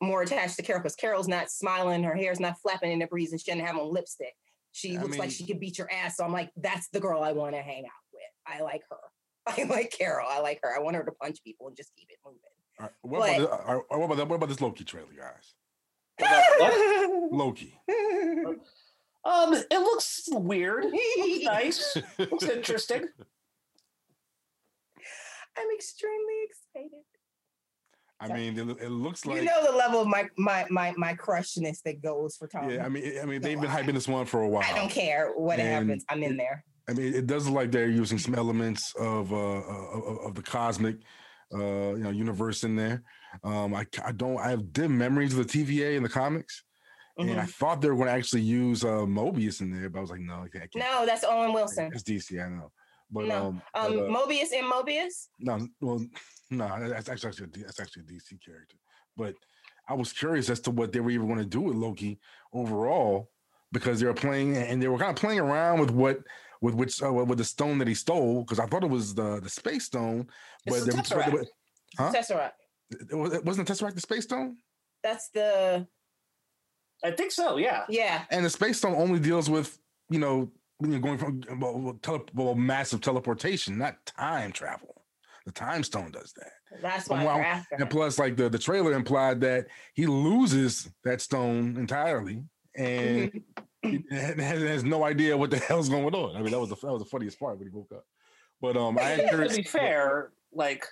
more 0.00 0.22
attached 0.22 0.58
to 0.58 0.62
Carol 0.62 0.80
because 0.80 0.94
Carol's 0.94 1.26
not 1.26 1.50
smiling, 1.50 2.04
her 2.04 2.14
hair's 2.14 2.38
not 2.38 2.60
flapping 2.60 2.92
in 2.92 3.00
the 3.00 3.08
breeze, 3.08 3.32
and 3.32 3.40
she 3.40 3.50
doesn't 3.50 3.66
have 3.66 3.76
on 3.76 3.92
lipstick. 3.92 4.34
She 4.70 4.96
I 4.96 5.02
looks 5.02 5.18
like 5.18 5.32
she 5.32 5.44
could 5.44 5.58
beat 5.58 5.76
your 5.76 5.90
ass. 5.90 6.18
So 6.18 6.24
I'm 6.24 6.32
like, 6.32 6.50
that's 6.56 6.88
the 6.90 7.00
girl 7.00 7.24
I 7.24 7.32
want 7.32 7.56
to 7.56 7.62
hang 7.62 7.84
out 7.84 8.06
with. 8.12 8.22
I 8.46 8.62
like 8.62 8.82
her. 8.90 8.96
I 9.46 9.64
like 9.64 9.90
Carol. 9.90 10.28
I 10.30 10.38
like 10.38 10.60
her. 10.62 10.72
I 10.72 10.78
want 10.78 10.94
her 10.94 11.04
to 11.04 11.12
punch 11.12 11.38
people 11.42 11.66
and 11.66 11.76
just 11.76 11.90
keep 11.96 12.10
it 12.10 12.18
moving. 12.24 12.40
All 12.78 12.86
right, 12.86 12.92
what, 13.02 13.18
about 13.18 13.38
the, 13.38 13.50
all 13.50 13.74
right, 13.74 13.84
what 13.88 14.04
about 14.04 14.16
that? 14.18 14.28
What 14.28 14.36
about 14.36 14.48
this 14.48 14.60
Loki 14.60 14.84
trailer, 14.84 15.08
guys? 15.16 15.54
What 16.18 16.30
about 16.30 16.60
what? 16.60 17.32
Loki. 17.32 17.80
Um, 19.24 19.54
it 19.54 19.78
looks 19.80 20.28
weird. 20.30 20.84
Looks 20.84 21.44
nice. 21.44 21.96
Looks 22.18 22.44
interesting. 22.44 23.04
I'm 25.58 25.66
extremely 25.74 26.34
excited. 26.44 27.02
I 28.18 28.28
mean, 28.28 28.58
it, 28.58 28.82
it 28.84 28.88
looks 28.90 29.26
like 29.26 29.38
you 29.38 29.44
know 29.44 29.64
the 29.70 29.76
level 29.76 30.00
of 30.00 30.06
my 30.08 30.26
my 30.38 30.64
my 30.70 30.94
my 30.96 31.14
crushness 31.14 31.82
that 31.82 32.02
goes 32.02 32.36
for 32.36 32.46
Tom. 32.48 32.70
yeah. 32.70 32.84
I 32.84 32.88
mean, 32.88 33.18
I 33.20 33.26
mean, 33.26 33.42
they've 33.42 33.60
been 33.60 33.70
hyping 33.70 33.92
this 33.92 34.08
one 34.08 34.24
for 34.24 34.42
a 34.42 34.48
while. 34.48 34.64
I 34.64 34.74
don't 34.74 34.90
care 34.90 35.32
what 35.32 35.58
And 35.58 35.68
happens. 35.68 36.04
I'm 36.08 36.22
in 36.22 36.36
there. 36.36 36.64
I 36.88 36.92
mean, 36.94 37.14
it 37.14 37.26
does 37.26 37.46
look 37.46 37.56
like 37.56 37.72
they're 37.72 37.88
using 37.88 38.18
some 38.18 38.34
elements 38.34 38.94
of 38.98 39.32
uh 39.32 39.36
of, 39.36 40.18
of 40.26 40.34
the 40.34 40.42
cosmic 40.42 40.96
uh 41.54 41.94
you 41.94 42.02
know 42.04 42.10
universe 42.10 42.64
in 42.64 42.76
there. 42.76 43.02
Um, 43.44 43.74
I 43.74 43.86
I 44.04 44.12
don't 44.12 44.38
I 44.38 44.50
have 44.50 44.72
dim 44.72 44.96
memories 44.96 45.36
of 45.36 45.46
the 45.46 45.52
TVA 45.58 45.96
in 45.96 46.02
the 46.02 46.08
comics, 46.08 46.64
and 47.18 47.40
I 47.40 47.44
Mhm. 47.44 47.48
thought 47.50 47.80
they 47.80 47.88
were 47.88 47.96
going 47.96 48.08
to 48.08 48.12
actually 48.12 48.42
use 48.42 48.84
uh 48.84 49.06
Mobius 49.06 49.60
in 49.60 49.70
there, 49.70 49.88
but 49.88 49.98
I 49.98 50.02
was 50.02 50.10
like, 50.10 50.20
no, 50.20 50.42
I 50.44 50.48
can't. 50.48 50.74
No, 50.74 51.06
that's 51.06 51.24
Owen 51.24 51.52
Wilson. 51.52 51.90
It's 51.92 52.02
DC, 52.02 52.44
I 52.44 52.48
know, 52.48 52.72
but 53.10 53.26
No, 53.28 53.36
um, 53.48 53.62
Um, 53.74 53.96
but, 53.96 54.04
uh, 54.04 54.08
Mobius 54.10 54.52
and 54.52 54.66
Mobius. 54.70 55.28
no, 55.38 55.66
well, 55.80 56.04
no, 56.50 56.88
that's 56.88 57.08
actually 57.08 57.28
actually 57.30 57.62
that's 57.62 57.80
actually 57.80 58.02
a 58.02 58.06
DC 58.06 58.44
character. 58.44 58.76
But 59.16 59.34
I 59.88 59.94
was 59.94 60.12
curious 60.12 60.50
as 60.50 60.60
to 60.60 60.70
what 60.70 60.92
they 60.92 61.00
were 61.00 61.10
even 61.10 61.26
going 61.26 61.38
to 61.38 61.44
do 61.44 61.60
with 61.60 61.76
Loki 61.76 62.18
overall 62.52 63.30
because 63.72 64.00
they 64.00 64.06
were 64.06 64.14
playing 64.14 64.56
and 64.56 64.82
they 64.82 64.88
were 64.88 64.98
kind 64.98 65.10
of 65.10 65.16
playing 65.16 65.40
around 65.40 65.80
with 65.80 65.90
what 65.90 66.20
with 66.60 66.74
which 66.74 67.02
uh, 67.02 67.12
with 67.12 67.38
the 67.38 67.44
stone 67.44 67.78
that 67.78 67.88
he 67.88 67.94
stole 67.94 68.42
because 68.42 68.58
I 68.58 68.66
thought 68.66 68.84
it 68.84 68.90
was 68.90 69.14
the 69.14 69.40
the 69.40 69.48
space 69.50 69.84
stone, 69.84 70.28
It's 70.64 70.84
but 70.84 70.86
the 70.86 70.92
Tesseract. 71.02 71.32
but- 71.32 71.46
huh? 71.98 72.12
Tesseract. 72.14 72.52
it 73.10 73.14
was- 73.14 73.32
it 73.34 73.44
wasn't 73.44 73.66
the 73.68 73.74
Tesseract 73.74 73.94
the 73.94 74.00
space 74.00 74.24
stone, 74.24 74.56
That's 75.02 75.28
the 75.30 75.86
I 77.04 77.10
think 77.10 77.30
so. 77.32 77.56
Yeah. 77.58 77.84
yeah. 77.88 78.24
and 78.30 78.44
the 78.44 78.50
space 78.50 78.78
stone 78.78 78.94
only 78.94 79.20
deals 79.20 79.50
with 79.50 79.78
you 80.08 80.18
know 80.18 80.50
when 80.78 80.92
you're 80.92 81.00
going 81.00 81.18
from 81.18 81.40
well, 81.58 81.78
well, 81.78 81.98
tele, 82.02 82.20
well, 82.34 82.54
massive 82.54 83.00
teleportation, 83.00 83.78
not 83.78 84.04
time 84.06 84.52
travel. 84.52 85.02
The 85.46 85.52
time 85.52 85.84
stone 85.84 86.10
does 86.10 86.32
that. 86.36 86.50
That's 86.82 87.08
why 87.08 87.24
what 87.24 87.34
they're 87.36 87.44
I'm- 87.44 87.56
after. 87.58 87.74
And 87.76 87.88
plus, 87.90 88.18
like 88.18 88.36
the, 88.36 88.48
the 88.48 88.58
trailer 88.58 88.92
implied 88.94 89.40
that 89.42 89.66
he 89.94 90.06
loses 90.06 90.90
that 91.04 91.20
stone 91.20 91.76
entirely 91.78 92.42
and 92.74 93.32
Mhm. 93.32 93.42
He 93.90 94.04
has, 94.10 94.62
has 94.62 94.84
no 94.84 95.04
idea 95.04 95.36
what 95.36 95.50
the 95.50 95.58
hell's 95.68 95.88
going 95.88 96.14
on. 96.14 96.36
I 96.36 96.42
mean, 96.42 96.52
that 96.52 96.60
was 96.60 96.70
the 96.70 96.76
that 96.76 96.92
was 96.92 97.02
the 97.02 97.08
funniest 97.08 97.38
part 97.40 97.58
when 97.58 97.68
he 97.68 97.74
woke 97.74 97.92
up. 97.94 98.04
But 98.60 98.76
um, 98.76 98.98
I 98.98 99.12
am 99.12 99.48
to 99.48 99.54
be 99.54 99.62
fair, 99.62 100.32
like, 100.52 100.84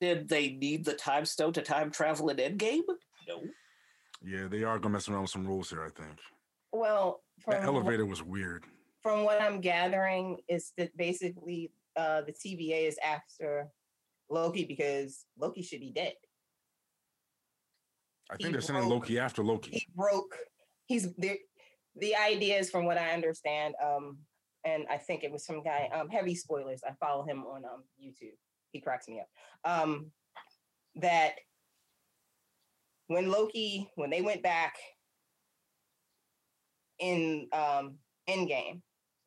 did 0.00 0.28
they 0.28 0.50
need 0.52 0.84
the 0.84 0.94
time 0.94 1.24
stone 1.24 1.52
to 1.54 1.62
time 1.62 1.90
travel 1.90 2.28
in 2.28 2.36
Endgame? 2.36 2.82
No. 3.28 3.42
Yeah, 4.24 4.46
they 4.48 4.62
are 4.64 4.78
gonna 4.78 4.92
mess 4.94 5.08
around 5.08 5.22
with 5.22 5.30
some 5.30 5.46
rules 5.46 5.70
here. 5.70 5.82
I 5.84 5.90
think 5.90 6.18
Well, 6.72 7.22
from 7.40 7.52
that 7.54 7.62
wh- 7.62 7.66
elevator 7.66 8.06
was 8.06 8.22
weird. 8.22 8.64
from 9.02 9.24
what 9.24 9.40
I'm 9.42 9.60
gathering, 9.60 10.38
is 10.48 10.72
that 10.78 10.96
basically 10.96 11.72
uh, 11.96 12.22
the 12.22 12.32
TVA 12.32 12.86
is 12.88 12.98
after 13.04 13.68
Loki 14.30 14.64
because 14.64 15.26
Loki 15.38 15.62
should 15.62 15.80
be 15.80 15.90
dead. 15.92 16.14
I 18.30 18.34
He 18.38 18.44
think 18.44 18.52
they're 18.54 18.60
sending 18.62 18.88
broke- 18.88 19.02
Loki 19.02 19.18
after 19.18 19.42
Loki. 19.44 19.70
He 19.72 19.86
broke. 19.94 20.36
He's 20.86 21.12
the 21.14 21.38
the 21.98 22.14
idea 22.16 22.58
is 22.58 22.70
from 22.70 22.84
what 22.84 22.98
I 22.98 23.10
understand. 23.10 23.74
Um, 23.82 24.18
and 24.64 24.84
I 24.90 24.98
think 24.98 25.22
it 25.24 25.32
was 25.32 25.44
some 25.44 25.62
guy. 25.62 25.88
Um, 25.94 26.08
heavy 26.08 26.34
spoilers. 26.34 26.82
I 26.86 26.92
follow 27.00 27.24
him 27.24 27.44
on 27.44 27.64
um 27.64 27.84
YouTube. 28.02 28.36
He 28.72 28.80
cracks 28.80 29.08
me 29.08 29.20
up. 29.20 29.28
Um, 29.70 30.10
that 30.96 31.34
when 33.06 33.30
Loki, 33.30 33.88
when 33.94 34.10
they 34.10 34.22
went 34.22 34.42
back 34.42 34.76
in 36.98 37.48
um 37.52 37.96
Endgame, 38.28 38.80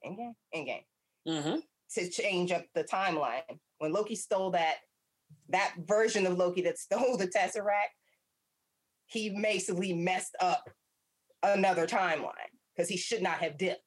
Endgame, 0.05 0.33
Endgame, 0.55 0.83
Mm-hmm. 1.27 1.59
to 1.95 2.09
change 2.09 2.51
up 2.51 2.65
the 2.73 2.83
timeline. 2.83 3.41
When 3.79 3.93
Loki 3.93 4.15
stole 4.15 4.51
that 4.51 4.75
that 5.49 5.73
version 5.85 6.25
of 6.25 6.37
Loki 6.37 6.61
that 6.63 6.77
stole 6.79 7.17
the 7.17 7.27
Tesseract, 7.27 7.93
he 9.05 9.29
basically 9.41 9.93
messed 9.93 10.35
up 10.39 10.69
another 11.43 11.87
timeline 11.87 12.33
because 12.79 12.89
he 12.89 12.95
should 12.95 13.21
not 13.21 13.39
have 13.39 13.57
dipped. 13.57 13.81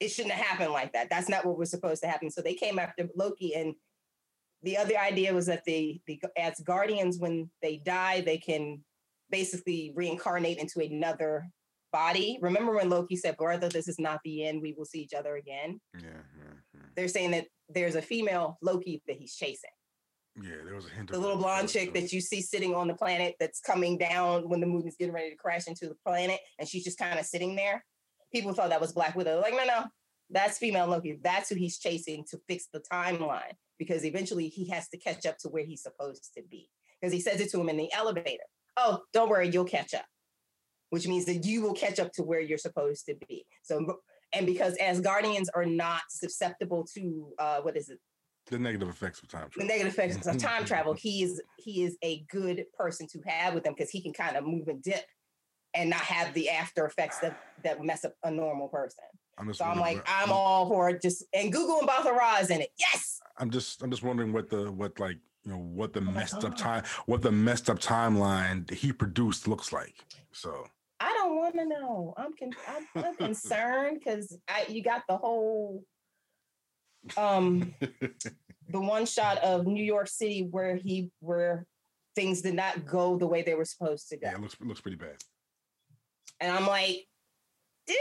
It 0.00 0.08
shouldn't 0.08 0.32
have 0.32 0.46
happened 0.46 0.72
like 0.72 0.94
that. 0.94 1.10
That's 1.10 1.28
not 1.28 1.44
what 1.44 1.58
was 1.58 1.70
supposed 1.70 2.02
to 2.02 2.08
happen. 2.08 2.30
So 2.30 2.40
they 2.40 2.54
came 2.54 2.78
after 2.78 3.06
Loki, 3.14 3.54
and 3.54 3.74
the 4.62 4.78
other 4.78 4.96
idea 4.96 5.34
was 5.34 5.46
that 5.46 5.64
the 5.66 6.00
the 6.06 6.18
Asgardians, 6.38 7.20
when 7.20 7.50
they 7.60 7.76
die, 7.84 8.22
they 8.22 8.38
can 8.38 8.82
basically 9.30 9.92
reincarnate 9.94 10.58
into 10.58 10.80
another 10.80 11.46
body. 11.92 12.38
Remember 12.40 12.74
when 12.76 12.88
Loki 12.88 13.16
said, 13.16 13.36
"Brother, 13.36 13.68
this 13.68 13.88
is 13.88 13.98
not 13.98 14.20
the 14.24 14.46
end. 14.46 14.62
We 14.62 14.72
will 14.72 14.86
see 14.86 15.00
each 15.00 15.14
other 15.14 15.36
again." 15.36 15.78
Yeah, 15.94 16.08
yeah, 16.38 16.54
yeah. 16.74 16.80
they're 16.96 17.08
saying 17.08 17.32
that 17.32 17.46
there's 17.68 17.96
a 17.96 18.02
female 18.02 18.56
Loki 18.62 19.02
that 19.06 19.16
he's 19.16 19.34
chasing. 19.34 19.70
Yeah, 20.42 20.56
there 20.64 20.74
was 20.74 20.86
a 20.86 20.90
hint. 20.90 21.10
The 21.10 21.18
little 21.18 21.36
blonde 21.36 21.68
chick 21.68 21.92
that 21.94 22.12
you 22.12 22.20
see 22.20 22.40
sitting 22.40 22.74
on 22.74 22.86
the 22.86 22.94
planet 22.94 23.34
that's 23.40 23.60
coming 23.60 23.98
down 23.98 24.48
when 24.48 24.60
the 24.60 24.66
moon 24.66 24.86
is 24.86 24.96
getting 24.96 25.14
ready 25.14 25.30
to 25.30 25.36
crash 25.36 25.66
into 25.66 25.88
the 25.88 25.96
planet, 26.06 26.38
and 26.58 26.68
she's 26.68 26.84
just 26.84 26.98
kind 26.98 27.18
of 27.18 27.26
sitting 27.26 27.56
there. 27.56 27.84
People 28.32 28.52
thought 28.52 28.70
that 28.70 28.80
was 28.80 28.92
Black 28.92 29.14
Widow. 29.14 29.40
Like, 29.40 29.54
no, 29.54 29.64
no, 29.64 29.84
that's 30.30 30.58
female 30.58 30.86
Loki. 30.86 31.18
That's 31.22 31.48
who 31.48 31.54
he's 31.54 31.78
chasing 31.78 32.24
to 32.30 32.38
fix 32.48 32.66
the 32.72 32.82
timeline 32.92 33.52
because 33.78 34.04
eventually 34.04 34.48
he 34.48 34.68
has 34.70 34.88
to 34.88 34.98
catch 34.98 35.24
up 35.26 35.38
to 35.38 35.48
where 35.48 35.64
he's 35.64 35.82
supposed 35.82 36.30
to 36.36 36.42
be. 36.50 36.68
Because 37.00 37.12
he 37.12 37.20
says 37.20 37.40
it 37.40 37.50
to 37.50 37.60
him 37.60 37.68
in 37.68 37.76
the 37.76 37.92
elevator. 37.92 38.42
Oh, 38.76 39.00
don't 39.12 39.28
worry, 39.28 39.48
you'll 39.48 39.64
catch 39.64 39.94
up. 39.94 40.04
Which 40.90 41.06
means 41.06 41.26
that 41.26 41.44
you 41.44 41.62
will 41.62 41.74
catch 41.74 41.98
up 41.98 42.12
to 42.14 42.22
where 42.22 42.40
you're 42.40 42.58
supposed 42.58 43.06
to 43.06 43.14
be. 43.28 43.44
So, 43.62 43.98
and 44.32 44.46
because 44.46 44.76
Asgardians 44.78 45.46
are 45.54 45.66
not 45.66 46.02
susceptible 46.08 46.86
to 46.94 47.32
uh, 47.38 47.60
what 47.60 47.76
is 47.76 47.88
it? 47.88 47.98
the 48.50 48.58
negative 48.58 48.88
effects 48.88 49.20
of 49.22 49.28
time 49.28 49.48
travel. 49.50 49.58
the 49.58 49.64
negative 49.66 49.92
effects 49.92 50.26
of 50.26 50.38
time 50.42 50.64
travel, 50.64 50.94
he 50.94 51.22
is 51.22 51.42
he 51.58 51.84
is 51.84 51.96
a 52.02 52.24
good 52.30 52.64
person 52.76 53.06
to 53.08 53.20
have 53.26 53.54
with 53.54 53.64
them 53.64 53.74
because 53.76 53.90
he 53.90 54.00
can 54.00 54.12
kind 54.12 54.36
of 54.36 54.44
move 54.44 54.68
and 54.68 54.82
dip 54.82 55.04
and 55.74 55.90
not 55.90 56.00
have 56.00 56.32
the 56.34 56.48
after 56.50 56.86
effects 56.86 57.18
that 57.20 57.38
that 57.64 57.82
mess 57.84 58.04
up 58.04 58.14
a 58.24 58.30
normal 58.30 58.68
person. 58.68 59.04
I'm 59.36 59.52
So 59.54 59.64
I'm 59.64 59.78
wondering 59.78 59.96
like, 59.98 60.06
where- 60.08 60.16
I'm 60.16 60.32
all 60.32 60.68
for 60.68 60.90
it. 60.90 61.02
Just 61.02 61.24
and 61.32 61.52
Gugu 61.52 61.80
Mbatha-Raw 61.82 62.38
is 62.38 62.50
in 62.50 62.60
it. 62.60 62.70
Yes. 62.78 63.20
I'm 63.38 63.50
just 63.50 63.82
I'm 63.82 63.90
just 63.90 64.02
wondering 64.02 64.32
what 64.32 64.48
the 64.50 64.70
what 64.72 64.98
like 64.98 65.18
you 65.44 65.52
know 65.52 65.58
what 65.58 65.92
the 65.92 66.00
Oh 66.00 66.02
messed 66.04 66.44
up 66.44 66.56
time 66.56 66.84
what 67.06 67.22
the 67.22 67.30
messed 67.32 67.70
up 67.70 67.78
timeline 67.78 68.68
he 68.70 68.92
produced 68.92 69.46
looks 69.46 69.72
like. 69.72 69.94
So 70.32 70.64
I 71.00 71.12
don't 71.12 71.36
want 71.36 71.54
to 71.54 71.64
know. 71.66 72.14
I'm 72.16 72.32
con- 72.36 72.50
I'm, 72.96 73.04
I'm 73.04 73.14
concerned 73.16 74.00
because 74.04 74.36
I 74.48 74.66
you 74.68 74.82
got 74.82 75.02
the 75.08 75.16
whole 75.16 75.84
um 77.16 77.72
the 77.80 78.80
one 78.80 79.06
shot 79.06 79.38
of 79.38 79.66
New 79.66 79.84
York 79.84 80.08
City 80.08 80.48
where 80.50 80.74
he 80.76 81.10
where 81.20 81.64
things 82.16 82.42
did 82.42 82.54
not 82.54 82.84
go 82.84 83.16
the 83.16 83.26
way 83.26 83.42
they 83.42 83.54
were 83.54 83.64
supposed 83.64 84.08
to 84.08 84.16
go. 84.16 84.26
yeah, 84.28 84.34
it 84.34 84.40
looks 84.40 84.54
it 84.54 84.66
looks 84.66 84.80
pretty 84.80 84.96
bad. 84.96 85.16
And 86.40 86.52
I'm 86.52 86.66
like, 86.66 87.06
"Eh, 87.88 87.94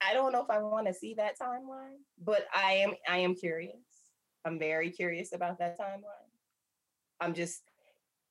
I 0.00 0.14
don't 0.14 0.32
know 0.32 0.42
if 0.42 0.50
I 0.50 0.58
want 0.58 0.86
to 0.86 0.94
see 0.94 1.14
that 1.14 1.38
timeline, 1.40 1.96
but 2.22 2.46
I 2.54 2.72
am 2.74 2.92
I 3.08 3.18
am 3.18 3.34
curious. 3.34 3.76
I'm 4.44 4.58
very 4.58 4.90
curious 4.90 5.32
about 5.32 5.58
that 5.60 5.78
timeline. 5.78 6.28
I'm 7.20 7.34
just 7.34 7.62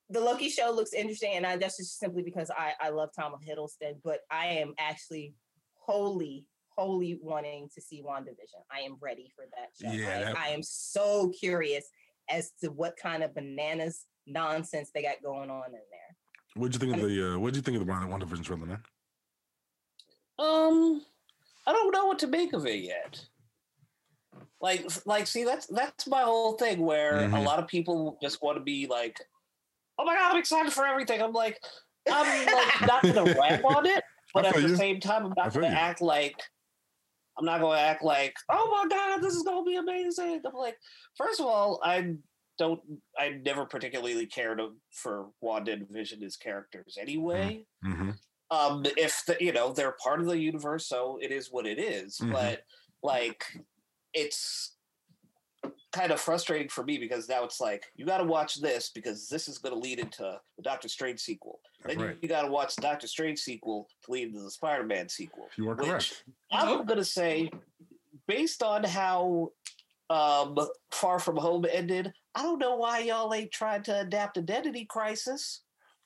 the 0.10 0.20
Loki 0.20 0.50
show 0.50 0.72
looks 0.72 0.92
interesting, 0.94 1.34
and 1.36 1.46
I, 1.48 1.56
that's 1.56 1.78
just 1.78 1.98
simply 1.98 2.22
because 2.22 2.52
I 2.52 2.74
I 2.80 2.90
love 2.90 3.10
Tom 3.18 3.34
Hiddleston, 3.48 4.02
but 4.04 4.20
I 4.30 4.48
am 4.48 4.74
actually 4.78 5.34
wholly 5.76 6.46
wholly 6.78 7.20
wanting 7.22 7.70
to 7.76 7.82
see 7.82 8.02
WandaVision. 8.02 8.62
I 8.72 8.80
am 8.82 8.98
ready 9.02 9.32
for 9.36 9.46
that 9.58 9.70
show. 9.82 9.94
Yeah, 9.96 10.18
I, 10.20 10.24
that- 10.24 10.38
I 10.38 10.48
am 10.50 10.64
so 10.64 11.30
curious 11.30 11.86
as 12.30 12.52
to 12.62 12.70
what 12.70 12.96
kind 12.98 13.24
of 13.24 13.34
bananas 13.36 14.06
nonsense 14.28 14.92
they 14.94 15.02
got 15.02 15.22
going 15.24 15.50
on 15.50 15.66
in 15.68 15.72
there. 15.72 16.16
What'd 16.56 16.74
you 16.76 16.80
think 16.80 16.98
of 17.02 17.10
the 17.10 17.34
uh 17.36 17.40
what'd 17.40 17.56
you 17.56 17.62
think 17.62 17.78
of 17.78 17.86
the 17.86 17.92
Wonder 17.92 18.08
Wonder 18.08 18.26
Vision 18.26 18.44
trailer, 18.44 18.66
man? 18.66 18.84
Um, 20.38 21.06
I 21.66 21.72
don't 21.74 21.92
know 21.92 22.06
what 22.08 22.20
to 22.20 22.28
make 22.28 22.54
of 22.54 22.66
it 22.66 22.82
yet. 22.84 23.26
Like, 24.60 24.86
like, 25.06 25.28
see, 25.28 25.44
that's 25.44 25.68
that's 25.68 26.08
my 26.08 26.22
whole 26.22 26.54
thing. 26.54 26.82
Where 26.82 27.26
a 27.26 27.30
Mhm. 27.30 27.44
lot 27.44 27.60
of 27.60 27.68
people 27.68 28.18
just 28.22 28.42
want 28.42 28.58
to 28.58 28.64
be 28.64 28.86
like, 28.88 29.20
"Oh 29.98 30.06
my 30.06 30.16
god, 30.16 30.32
I'm 30.32 30.38
excited 30.38 30.74
for 30.74 30.86
everything." 30.86 31.22
I'm 31.22 31.34
like, 31.34 31.64
I'm 32.10 32.50
like 32.52 32.80
not 32.82 33.08
gonna 33.08 33.26
rap 33.40 33.64
on 33.64 33.86
it, 33.86 34.04
but 34.34 34.46
at 34.46 34.54
the 34.56 34.70
you. 34.70 34.76
same 34.76 35.00
time, 35.00 35.26
I'm 35.26 35.34
not 35.36 35.54
gonna 35.54 35.68
you. 35.68 35.74
act 35.74 36.02
like 36.02 36.36
I'm 37.38 37.46
not 37.46 37.62
gonna 37.62 37.80
act 37.80 38.04
like, 38.04 38.36
"Oh 38.50 38.70
my 38.72 38.88
god, 38.90 39.20
this 39.22 39.34
is 39.36 39.44
gonna 39.44 39.64
be 39.64 39.78
amazing." 39.78 40.42
I'm 40.46 40.54
like, 40.54 40.78
first 41.18 41.40
of 41.40 41.46
all, 41.48 41.80
I 41.84 42.16
don't, 42.58 42.82
I 43.18 43.30
never 43.30 43.66
particularly 43.66 44.26
cared 44.26 44.62
for 44.92 45.28
Wanda 45.42 45.72
and 45.72 45.90
Vision 45.90 46.24
as 46.24 46.38
characters 46.38 46.98
anyway. 47.00 47.66
Mm-hmm. 47.86 48.12
um, 48.52 48.84
if 48.98 49.24
the, 49.26 49.38
you 49.40 49.52
know 49.52 49.74
they're 49.74 49.96
part 50.04 50.20
of 50.20 50.28
the 50.28 50.38
universe, 50.38 50.88
so 50.88 51.18
it 51.22 51.32
is 51.32 51.50
what 51.52 51.66
it 51.66 51.80
is. 51.80 52.18
Mhm. 52.18 52.34
But 52.34 52.64
like, 53.02 53.44
it's 54.14 54.76
kind 55.92 56.12
of 56.12 56.20
frustrating 56.20 56.70
for 56.70 56.84
me 56.84 56.98
because 56.98 57.28
now 57.28 57.44
it's 57.44 57.60
like 57.60 57.86
you 57.96 58.06
got 58.06 58.20
to 58.20 58.24
watch 58.24 58.62
this 58.62 58.90
because 58.94 59.28
this 59.28 59.48
is 59.48 59.58
going 59.58 59.74
to 59.74 59.80
lead 59.80 60.00
into 60.00 60.40
the 60.58 60.64
Doctor 60.64 60.88
Strange 60.88 61.20
sequel. 61.20 61.60
Then 61.86 62.00
right. 62.00 62.18
you, 62.22 62.30
got 62.30 62.44
to 62.44 62.48
watch 62.48 62.76
the 62.76 62.82
Doctor 62.82 63.08
Strange 63.08 63.40
sequel 63.40 63.88
to 64.06 64.12
lead 64.12 64.30
into 64.30 64.42
the 64.42 64.52
Spider-Man 64.52 65.10
sequel. 65.10 65.48
You 65.58 65.70
are 65.70 65.76
correct. 65.76 66.24
I'm 66.52 66.86
going 66.86 67.00
to 67.00 67.06
say, 67.06 67.50
based 68.28 68.64
on 68.64 68.84
how 68.84 69.52
um, 70.10 70.58
Far 70.92 71.20
From 71.20 71.38
Home 71.38 71.66
ended, 71.70 72.14
I 72.36 72.44
don't 72.44 72.60
know 72.60 72.78
why 72.78 73.00
y'all 73.00 73.34
ain't 73.34 73.52
trying 73.52 73.84
to 73.84 74.00
adapt 74.02 74.38
Identity 74.38 74.86
Crisis. 74.86 75.62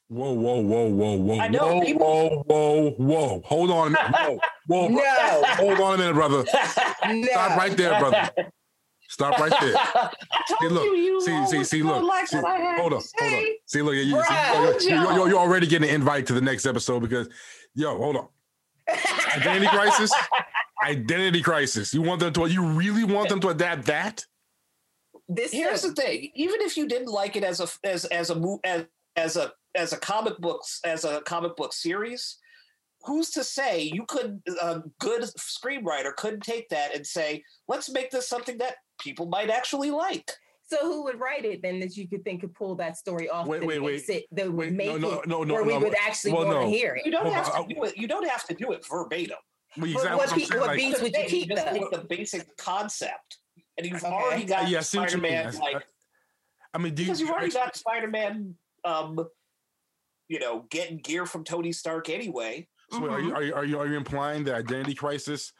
Whoa, 0.07 0.33
whoa, 0.33 0.59
whoa, 0.61 0.87
whoa, 0.87 1.17
whoa, 1.17 1.39
I 1.39 1.47
know, 1.47 1.75
whoa, 1.75 1.81
people- 1.81 2.07
whoa, 2.07 2.43
whoa, 2.45 2.89
whoa. 2.91 3.41
Hold 3.45 3.71
on. 3.71 3.93
Whoa, 3.93 4.39
whoa. 4.67 4.87
No. 4.89 5.43
Hold 5.45 5.79
on 5.79 5.95
a 5.95 5.97
minute, 5.97 6.13
brother. 6.13 6.43
No. 7.07 7.27
Stop 7.27 7.57
right 7.57 7.75
there, 7.77 7.99
brother. 7.99 8.29
Stop 9.07 9.39
right 9.39 9.53
there. 9.61 9.73
See, 10.61 10.67
look, 10.67 10.83
you, 10.85 10.95
you 10.95 11.21
see, 11.21 11.45
see, 11.47 11.63
see, 11.63 11.83
look. 11.83 12.03
Like 12.03 12.27
see, 12.27 12.37
what 12.37 12.45
I 12.45 12.57
had 12.57 12.79
hold 12.79 12.93
on, 12.93 13.01
hold 13.19 13.33
on. 13.33 13.45
See, 13.65 13.81
look, 13.81 13.93
you, 13.93 14.01
you, 14.01 14.23
see, 14.79 14.89
you're, 14.89 15.03
you're, 15.13 15.29
you're 15.29 15.39
already 15.39 15.67
getting 15.67 15.87
an 15.89 15.95
invite 15.95 16.25
to 16.27 16.33
the 16.33 16.41
next 16.41 16.65
episode 16.65 17.01
because, 17.01 17.29
yo, 17.75 17.97
hold 17.97 18.17
on. 18.17 18.27
Identity 19.35 19.67
crisis. 19.67 20.11
Identity 20.83 21.41
crisis. 21.41 21.93
You 21.93 22.01
want 22.01 22.19
them 22.19 22.33
to? 22.33 22.45
You 22.47 22.63
really 22.65 23.03
want 23.03 23.29
them 23.29 23.39
to 23.41 23.49
adapt 23.49 23.85
that? 23.85 24.25
This 25.27 25.51
Here's 25.51 25.81
the 25.81 25.93
thing: 25.93 26.31
even 26.35 26.61
if 26.61 26.77
you 26.77 26.87
didn't 26.87 27.11
like 27.11 27.35
it 27.35 27.43
as 27.43 27.59
a 27.59 27.67
as 27.83 28.05
as 28.05 28.29
a 28.29 28.57
as 28.63 28.85
as 29.15 29.35
a 29.37 29.51
as 29.75 29.93
a 29.93 29.97
comic 29.97 30.37
books 30.39 30.79
as 30.85 31.03
a 31.05 31.21
comic 31.21 31.55
book 31.55 31.73
series, 31.73 32.37
who's 33.03 33.29
to 33.31 33.43
say 33.43 33.81
you 33.81 34.05
could 34.07 34.41
a 34.61 34.81
good 34.99 35.23
screenwriter 35.37 36.15
couldn't 36.15 36.41
take 36.43 36.69
that 36.69 36.95
and 36.95 37.05
say, 37.05 37.43
let's 37.67 37.89
make 37.91 38.11
this 38.11 38.27
something 38.27 38.57
that 38.59 38.75
people 38.99 39.25
might 39.25 39.49
actually 39.49 39.91
like. 39.91 40.31
So 40.67 40.77
who 40.81 41.03
would 41.03 41.19
write 41.19 41.45
it 41.45 41.61
then 41.61 41.79
that 41.81 41.95
you 41.95 42.07
could 42.07 42.23
think 42.23 42.41
could 42.41 42.55
pull 42.55 42.73
that 42.77 42.97
story 42.97 43.29
off? 43.29 43.45
Wait, 43.47 43.59
that 43.59 43.67
wait, 43.67 43.79
wait. 43.83 44.09
It, 44.09 44.25
that 44.31 44.47
would 44.47 44.55
Wait, 44.57 44.73
make 44.73 44.87
no, 44.87 44.97
no, 44.97 45.19
it 45.19 45.27
no, 45.27 45.43
no, 45.43 45.53
where 45.53 45.63
we 45.63 45.77
would 45.77 45.93
actually 45.95 46.33
Well, 46.33 46.45
want 46.47 46.57
to 46.57 46.63
no. 46.65 46.69
hear 46.69 46.99
You 47.05 47.11
don't 47.11 47.25
Well, 47.25 47.33
have 47.33 47.49
I- 47.53 47.61
to 47.63 47.73
do 47.73 47.83
it. 47.83 47.97
You 47.97 48.07
don't 48.07 48.27
have 48.27 48.45
to 48.47 48.55
do 48.55 48.71
it 48.71 48.83
verbatim. 48.89 49.37
Well, 49.77 49.85
exactly 49.91 50.17
what 50.17 50.29
what 50.31 50.49
pe- 50.49 50.57
what 50.57 50.67
like- 50.67 50.77
beats 50.77 51.01
would 51.01 51.13
you 51.13 51.19
Just 51.19 51.29
keep 51.29 51.49
take 51.49 51.91
though? 51.91 51.97
the 51.97 52.05
basic 52.09 52.57
concept, 52.57 53.37
and 53.77 53.85
you've 53.87 54.03
Okay. 54.03 54.07
already 54.13 54.45
got 54.45 54.69
Yeah, 54.69 54.79
I 54.79 54.81
see 54.81 54.99
what 54.99 55.11
you 55.13 55.19
mean. 55.19 55.31
Spider-Man. 55.51 55.61
I- 55.61 55.73
Like 55.73 55.87
I 56.73 56.77
mean, 56.77 56.93
do 56.95 57.03
you, 57.03 57.07
because 57.07 57.21
you've 57.21 57.29
already 57.29 57.51
got 57.51 57.75
Spider-Man. 57.75 58.55
Um, 58.83 59.27
you 60.27 60.39
know, 60.39 60.65
getting 60.69 60.97
gear 60.97 61.25
from 61.25 61.43
Tony 61.43 61.71
Stark 61.71 62.09
anyway. 62.09 62.67
So 62.91 62.99
wait, 62.99 63.09
are, 63.11 63.19
you, 63.21 63.33
are, 63.33 63.43
you, 63.43 63.53
are 63.55 63.65
you 63.65 63.79
are 63.79 63.87
you 63.87 63.95
implying 63.97 64.43
that 64.45 64.55
Identity 64.55 64.93
Crisis 64.95 65.53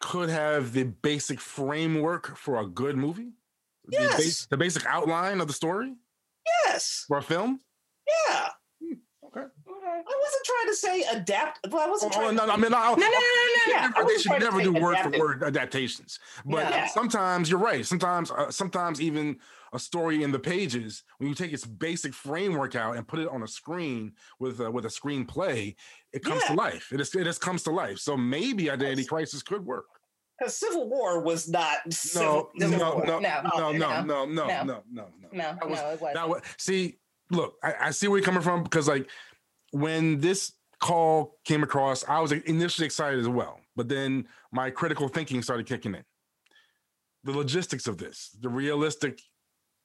could 0.00 0.28
have 0.30 0.72
the 0.72 0.84
basic 0.84 1.40
framework 1.40 2.36
for 2.36 2.60
a 2.60 2.66
good 2.66 2.96
movie? 2.96 3.32
The, 3.86 3.96
Yes. 3.98 4.46
the 4.46 4.56
basic 4.56 4.84
outline 4.86 5.40
of 5.40 5.46
the 5.48 5.52
story 5.54 5.94
Yes. 6.66 7.04
for 7.08 7.18
a 7.18 7.22
film. 7.22 7.60
Yeah. 8.28 8.50
I 9.92 10.02
wasn't 10.22 10.44
trying 10.44 10.66
to 10.68 10.74
say 10.74 11.02
adapt. 11.18 11.60
Well, 11.70 11.86
I 11.86 11.90
wasn't 11.90 12.12
Oh, 12.16 12.20
trying. 12.20 12.36
no, 12.36 12.46
no, 12.46 12.52
I 12.52 12.56
mean, 12.56 12.72
I, 12.74 12.90
No, 12.90 12.94
no, 12.96 13.06
no, 13.06 13.08
no, 13.08 13.08
no. 13.08 13.72
Yeah, 13.72 14.04
they 14.06 14.18
should 14.18 14.40
never 14.40 14.62
do 14.62 14.72
word 14.72 14.96
for 14.98 15.10
word 15.18 15.42
adaptations. 15.42 16.18
But 16.44 16.70
No. 16.70 16.84
sometimes 16.92 17.50
you're 17.50 17.58
right. 17.60 17.84
Sometimes, 17.84 18.30
uh, 18.30 18.50
sometimes 18.50 19.00
even 19.00 19.38
a 19.72 19.78
story 19.78 20.22
in 20.22 20.32
the 20.32 20.38
pages, 20.38 21.02
when 21.18 21.28
you 21.28 21.34
take 21.34 21.52
its 21.52 21.64
basic 21.64 22.12
framework 22.14 22.74
out 22.74 22.96
and 22.96 23.06
put 23.06 23.18
it 23.20 23.28
on 23.28 23.42
a 23.42 23.48
screen 23.48 24.12
with 24.38 24.60
a, 24.60 24.70
with 24.70 24.84
a 24.84 24.88
screenplay, 24.88 25.74
it 26.12 26.24
comes 26.24 26.42
to 26.44 26.54
life. 26.54 26.90
It 26.92 26.98
just, 26.98 27.14
it 27.14 27.24
just 27.24 27.40
comes 27.40 27.62
to 27.64 27.70
life. 27.70 27.98
So 27.98 28.16
maybe 28.16 28.68
Identity. 28.70 29.04
Crisis 29.04 29.42
could 29.42 29.64
work. 29.64 29.86
Because 30.38 30.56
Civil 30.56 30.88
War 30.88 31.20
was 31.20 31.48
not. 31.48 31.78
No, 31.84 31.90
Civil, 31.90 32.50
no, 32.54 32.66
Civil 32.70 32.78
no, 32.78 32.94
War. 32.94 33.06
no, 33.06 33.18
No, 33.20 33.42
no, 33.42 33.72
no, 33.72 33.72
no, 33.72 34.02
no, 34.02 34.02
no, 34.02 34.24
no, 34.24 34.24
no. 34.24 34.62
no, 34.64 34.64
no, 34.64 34.82
no. 34.92 35.28
No, 35.32 35.42
That 35.60 35.68
was- 35.68 35.78
no, 35.80 35.90
it 35.90 36.00
wasn't. 36.00 36.14
That 36.14 36.28
was 36.28 36.42
see. 36.58 36.96
Look, 37.32 37.54
I, 37.62 37.74
I 37.80 37.90
see 37.92 38.08
where 38.08 38.18
you're 38.18 38.24
coming 38.24 38.42
from 38.42 38.64
because 38.64 38.88
like 38.88 39.08
when 39.70 40.20
this 40.20 40.52
call 40.80 41.38
came 41.44 41.62
across, 41.62 42.04
I 42.08 42.20
was 42.20 42.32
initially 42.32 42.86
excited 42.86 43.20
as 43.20 43.28
well, 43.28 43.60
but 43.76 43.88
then 43.88 44.26
my 44.52 44.70
critical 44.70 45.08
thinking 45.08 45.42
started 45.42 45.66
kicking 45.66 45.94
in. 45.94 46.04
The 47.24 47.32
logistics 47.32 47.86
of 47.86 47.98
this, 47.98 48.30
the 48.40 48.48
realistic 48.48 49.20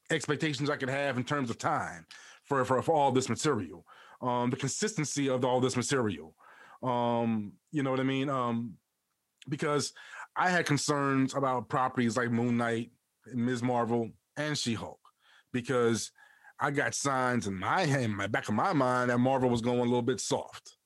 expectations 0.09 0.69
I 0.69 0.77
could 0.77 0.89
have 0.89 1.17
in 1.17 1.23
terms 1.23 1.49
of 1.49 1.57
time 1.57 2.05
for 2.43 2.63
for, 2.63 2.81
for 2.81 2.93
all 2.93 3.11
this 3.11 3.29
material, 3.29 3.85
um, 4.21 4.49
the 4.49 4.55
consistency 4.55 5.29
of 5.29 5.43
all 5.43 5.59
this 5.59 5.75
material. 5.75 6.33
Um, 6.81 7.53
you 7.71 7.83
know 7.83 7.91
what 7.91 7.99
I 7.99 8.03
mean? 8.03 8.29
Um, 8.29 8.75
because 9.49 9.93
I 10.35 10.49
had 10.49 10.65
concerns 10.65 11.33
about 11.33 11.69
properties 11.69 12.17
like 12.17 12.31
Moon 12.31 12.57
Knight, 12.57 12.91
Ms. 13.33 13.63
Marvel, 13.63 14.11
and 14.37 14.57
She 14.57 14.73
Hulk, 14.73 14.99
because 15.51 16.11
I 16.59 16.71
got 16.71 16.95
signs 16.95 17.47
in 17.47 17.55
my 17.59 17.81
in 17.83 18.15
my 18.15 18.27
back 18.27 18.47
of 18.47 18.55
my 18.55 18.73
mind 18.73 19.09
that 19.09 19.17
Marvel 19.17 19.49
was 19.49 19.61
going 19.61 19.79
a 19.79 19.83
little 19.83 20.01
bit 20.01 20.19
soft 20.21 20.77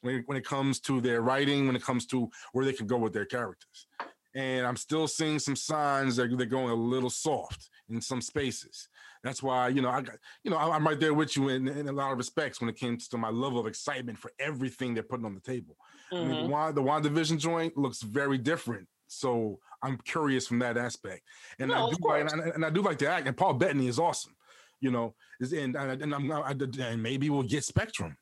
when 0.00 0.16
it, 0.16 0.22
when 0.26 0.36
it 0.36 0.44
comes 0.44 0.80
to 0.80 1.00
their 1.00 1.22
writing, 1.22 1.66
when 1.66 1.76
it 1.76 1.82
comes 1.82 2.06
to 2.06 2.28
where 2.52 2.64
they 2.64 2.72
can 2.72 2.86
go 2.86 2.96
with 2.96 3.12
their 3.12 3.24
characters. 3.24 3.86
And 4.34 4.66
I'm 4.66 4.76
still 4.76 5.06
seeing 5.06 5.38
some 5.38 5.54
signs 5.54 6.16
that 6.16 6.36
they're 6.36 6.46
going 6.46 6.70
a 6.70 6.74
little 6.74 7.10
soft 7.10 7.68
in 7.90 8.00
some 8.00 8.20
spaces. 8.22 8.88
That's 9.22 9.42
why, 9.42 9.68
you 9.68 9.82
know, 9.82 9.90
I 9.90 10.00
got, 10.00 10.16
you 10.42 10.50
know, 10.50 10.56
I'm 10.56 10.84
right 10.86 10.98
there 10.98 11.12
with 11.14 11.36
you 11.36 11.50
in, 11.50 11.68
in 11.68 11.86
a 11.88 11.92
lot 11.92 12.10
of 12.12 12.18
respects 12.18 12.60
when 12.60 12.70
it 12.70 12.80
comes 12.80 13.06
to 13.08 13.18
my 13.18 13.28
level 13.28 13.60
of 13.60 13.66
excitement 13.66 14.18
for 14.18 14.32
everything 14.40 14.94
they're 14.94 15.02
putting 15.02 15.26
on 15.26 15.34
the 15.34 15.40
table. 15.40 15.76
I 16.10 16.16
mean, 16.16 16.28
Mhm. 16.30 16.42
the 16.46 16.48
Wand, 16.48 16.76
the 16.76 16.82
WandaVision 16.82 17.38
joint 17.38 17.76
looks 17.76 18.00
very 18.02 18.38
different. 18.38 18.88
So 19.06 19.60
I'm 19.82 19.98
curious 19.98 20.46
from 20.46 20.58
that 20.60 20.76
aspect. 20.78 21.22
And 21.58 21.68
No, 21.70 21.88
I 21.88 21.90
do 21.90 21.96
like, 22.08 22.32
and, 22.32 22.42
I- 22.42 22.48
and 22.54 22.64
I 22.64 22.70
do 22.70 22.80
like 22.82 22.98
the 22.98 23.08
act. 23.10 23.26
And 23.28 23.36
Paul 23.36 23.54
Bettany 23.54 23.86
is 23.86 23.98
awesome. 23.98 24.34
You 24.82 24.90
know, 24.90 25.14
is 25.40 25.52
and 25.52 25.76
and, 25.76 26.12
I'm 26.12 26.30
I, 26.32 26.50
and 26.50 27.02
maybe 27.02 27.30
we'll 27.30 27.44
get 27.44 27.62
Spectrum. 27.64 28.16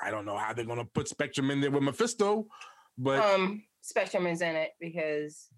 I 0.00 0.10
don't 0.12 0.24
know 0.24 0.38
how 0.38 0.52
they're 0.52 0.64
gonna 0.64 0.84
put 0.84 1.08
Spectrum 1.08 1.50
in 1.50 1.60
there 1.60 1.72
with 1.72 1.82
Mephisto, 1.82 2.46
but 2.96 3.18
um, 3.18 3.64
Spectrum 3.82 4.28
is 4.28 4.40
in 4.40 4.54
it 4.54 4.70
because 4.80 5.48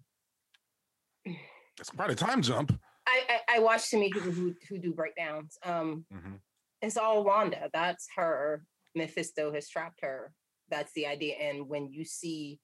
it's 1.78 1.90
quite 1.90 2.10
a 2.10 2.14
time 2.14 2.40
jump. 2.40 2.72
I, 3.06 3.20
I, 3.28 3.56
I 3.56 3.58
watch 3.60 3.90
too 3.90 3.98
many 3.98 4.10
people 4.10 4.32
who, 4.32 4.54
who 4.68 4.78
do 4.78 4.92
breakdowns. 4.94 5.58
Um, 5.62 6.06
Mhm. 6.12 6.40
it's 6.80 6.96
all 6.96 7.22
Wanda. 7.22 7.68
That's 7.74 8.08
her. 8.16 8.64
Mephisto 8.94 9.52
has 9.52 9.68
trapped 9.68 10.00
her. 10.00 10.32
That's 10.70 10.92
the 10.94 11.06
idea. 11.06 11.34
And 11.36 11.68
when 11.68 11.92
you 11.92 12.04
see 12.06 12.58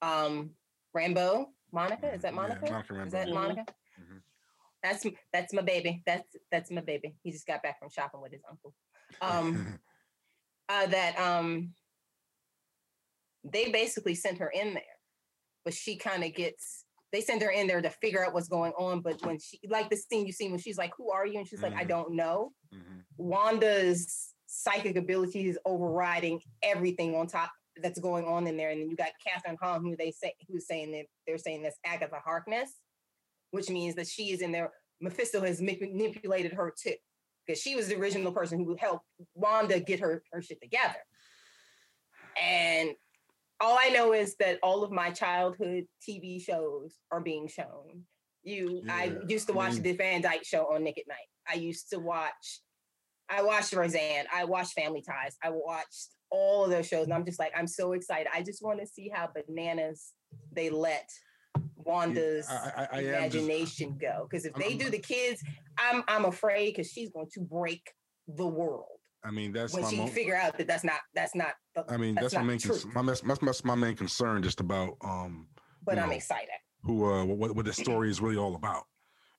um 0.00 0.50
Rambeau, 0.96 1.46
Monica, 1.70 2.14
is 2.14 2.22
that 2.22 2.32
Yeah, 2.32 2.40
Monica? 2.40 2.70
Monica 2.70 3.02
Is 3.06 3.12
that. 3.12 3.28
Monica? 3.28 3.66
That's 4.86 5.04
that's 5.32 5.52
my 5.52 5.62
baby. 5.62 6.02
That's 6.06 6.28
that's 6.52 6.70
my 6.70 6.80
baby. 6.80 7.16
He 7.22 7.32
just 7.32 7.46
got 7.46 7.62
back 7.62 7.78
from 7.80 7.90
shopping 7.90 8.20
with 8.20 8.32
his 8.32 8.42
uncle. 8.48 8.72
Um, 9.20 9.80
uh, 10.68 10.86
that 10.86 11.18
um, 11.18 11.72
they 13.44 13.70
basically 13.70 14.14
sent 14.14 14.38
her 14.38 14.48
in 14.48 14.74
there, 14.74 14.82
but 15.64 15.74
she 15.74 15.96
kind 15.96 16.22
of 16.24 16.34
gets. 16.34 16.84
They 17.12 17.20
send 17.20 17.40
her 17.42 17.50
in 17.50 17.66
there 17.66 17.80
to 17.80 17.90
figure 17.90 18.24
out 18.24 18.34
what's 18.34 18.48
going 18.48 18.72
on. 18.72 19.00
But 19.00 19.24
when 19.24 19.38
she, 19.38 19.58
like 19.68 19.90
the 19.90 19.96
scene 19.96 20.26
you 20.26 20.32
see 20.32 20.48
when 20.50 20.58
she's 20.60 20.78
like, 20.78 20.92
"Who 20.98 21.10
are 21.10 21.26
you?" 21.26 21.38
and 21.38 21.48
she's 21.48 21.62
like, 21.62 21.74
"I 21.74 21.84
Mhm. 21.84 21.88
don't 21.88 22.12
know." 22.14 22.52
Mhm. 22.74 23.04
Wanda's 23.16 24.34
psychic 24.46 24.96
abilities 24.96 25.58
overriding 25.64 26.40
everything 26.62 27.14
on 27.16 27.26
top 27.26 27.50
that's 27.82 27.98
going 27.98 28.24
on 28.24 28.46
in 28.46 28.56
there. 28.56 28.70
And 28.70 28.80
then 28.80 28.88
you 28.90 28.96
got 28.96 29.10
Kathryn 29.26 29.56
Hahn, 29.60 29.82
who 29.82 29.96
they 29.96 30.10
say 30.10 30.32
who's 30.48 30.66
saying 30.66 30.92
that 30.92 31.06
they're 31.26 31.38
saying 31.38 31.62
that's 31.62 31.78
Agatha 31.84 32.20
Harkness, 32.24 32.70
which 33.56 33.70
means 33.70 33.94
that 33.96 34.06
she 34.06 34.30
is 34.30 34.42
in 34.42 34.52
there. 34.52 34.70
Mephisto 35.00 35.40
has 35.40 35.60
manipulated 35.60 36.52
her 36.52 36.72
too, 36.80 36.94
because 37.46 37.60
she 37.60 37.74
was 37.74 37.88
the 37.88 37.96
original 37.96 38.32
person 38.32 38.64
who 38.64 38.76
helped 38.78 39.04
Wanda 39.34 39.80
get 39.80 40.00
her 40.00 40.22
her 40.32 40.40
shit 40.40 40.60
together. 40.62 40.98
And 42.40 42.90
all 43.60 43.78
I 43.80 43.88
know 43.88 44.12
is 44.12 44.36
that 44.36 44.58
all 44.62 44.84
of 44.84 44.92
my 44.92 45.10
childhood 45.10 45.86
TV 46.06 46.42
shows 46.42 46.94
are 47.10 47.20
being 47.20 47.48
shown. 47.48 48.04
You, 48.42 48.82
I 48.88 49.16
used 49.26 49.48
to 49.48 49.54
watch 49.54 49.74
the 49.76 49.92
Van 49.92 50.20
Dyke 50.20 50.44
show 50.44 50.72
on 50.72 50.84
Nick 50.84 50.98
at 50.98 51.08
Night. 51.08 51.16
I 51.48 51.54
used 51.54 51.90
to 51.90 51.98
watch, 51.98 52.60
I 53.28 53.42
watched 53.42 53.72
Roseanne. 53.72 54.26
I 54.32 54.44
watched 54.44 54.74
Family 54.74 55.02
Ties. 55.02 55.36
I 55.42 55.50
watched 55.50 56.10
all 56.30 56.64
of 56.64 56.70
those 56.70 56.86
shows, 56.86 57.04
and 57.04 57.14
I'm 57.14 57.24
just 57.24 57.40
like, 57.40 57.52
I'm 57.56 57.66
so 57.66 57.92
excited. 57.92 58.28
I 58.32 58.42
just 58.42 58.62
want 58.62 58.78
to 58.80 58.86
see 58.86 59.10
how 59.12 59.30
bananas 59.34 60.12
they 60.52 60.70
let 60.70 61.08
Wanda's 61.76 62.46
I, 62.48 62.54
I, 62.54 62.88
I 62.92 62.98
am 63.00 63.30
just, 63.30 63.44
imagination 63.44 63.98
go. 64.00 64.26
Because 64.28 64.44
if 64.44 64.54
I'm- 64.54 64.60
they 64.62 64.68
I'm- 64.70 64.78
do 64.78 64.90
the 64.90 64.98
kids, 64.98 65.42
I'm 65.78 66.02
I'm 66.08 66.24
afraid 66.24 66.74
because 66.74 66.90
she's 66.90 67.10
going 67.10 67.28
to 67.34 67.40
break 67.40 67.82
the 68.28 68.46
world 68.46 68.86
I 69.24 69.30
mean, 69.30 69.52
that's 69.52 69.72
when 69.72 69.82
my 69.82 69.90
she 69.90 69.96
mo- 69.96 70.06
figure 70.06 70.36
out 70.36 70.56
that 70.58 70.66
that's 70.68 70.84
not 70.84 71.00
that's 71.14 71.34
not. 71.34 71.54
The, 71.74 71.84
I 71.88 71.96
mean, 71.96 72.14
that's 72.14 72.32
that's, 72.32 72.34
my 72.34 72.42
main 72.42 72.58
cons- 72.60 72.86
my, 72.86 73.02
that's, 73.02 73.20
that's, 73.22 73.40
that's 73.40 73.64
my 73.64 73.74
main 73.74 73.96
concern 73.96 74.42
just 74.42 74.60
about 74.60 74.96
um 75.02 75.48
but 75.84 75.98
I'm 75.98 76.08
know, 76.10 76.14
excited. 76.14 76.48
who 76.82 77.04
uh 77.10 77.24
what 77.24 77.54
what 77.56 77.64
the 77.64 77.72
story 77.72 78.08
is 78.10 78.20
really 78.20 78.36
all 78.36 78.54
about 78.54 78.84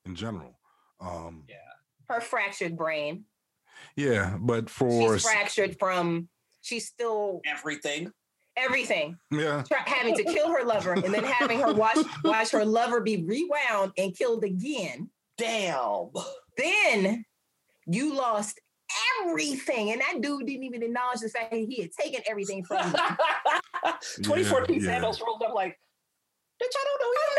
in 0.06 0.14
general. 0.14 0.58
Um 1.00 1.44
Yeah. 1.48 1.56
Her 2.08 2.20
fractured 2.20 2.76
brain. 2.76 3.24
yeah, 3.96 4.36
but 4.40 4.68
for 4.70 5.14
She's 5.14 5.22
fractured 5.24 5.78
from 5.78 6.28
she's 6.62 6.86
still 6.86 7.40
Everything. 7.46 8.10
Everything. 8.58 9.18
Yeah. 9.30 9.62
Try, 9.66 9.78
having 9.86 10.16
to 10.16 10.24
kill 10.24 10.50
her 10.50 10.64
lover 10.64 10.92
and 10.92 11.12
then 11.14 11.24
having 11.24 11.60
her 11.60 11.72
watch 11.72 11.98
watch 12.24 12.50
her 12.50 12.64
lover 12.64 13.00
be 13.00 13.24
rewound 13.24 13.92
and 13.96 14.16
killed 14.16 14.44
again. 14.44 15.10
Damn. 15.36 16.10
Then 16.56 17.24
you 17.86 18.14
lost 18.14 18.60
everything, 19.20 19.92
and 19.92 20.00
that 20.00 20.20
dude 20.20 20.46
didn't 20.46 20.64
even 20.64 20.82
acknowledge 20.82 21.20
the 21.20 21.28
fact 21.28 21.50
that 21.50 21.58
he 21.58 21.82
had 21.82 21.90
taken 21.92 22.22
everything 22.28 22.64
from 22.64 22.86
you. 22.86 22.92
2014 24.16 24.82
Yeah, 24.82 24.90
yeah. 24.90 25.00
Thanos 25.00 25.20
rolled 25.24 25.42
up 25.42 25.54
like, 25.54 25.78
bitch, 26.62 26.74
I 26.74 26.84
don't 26.84 27.00
know 27.00 27.06
you. 27.06 27.38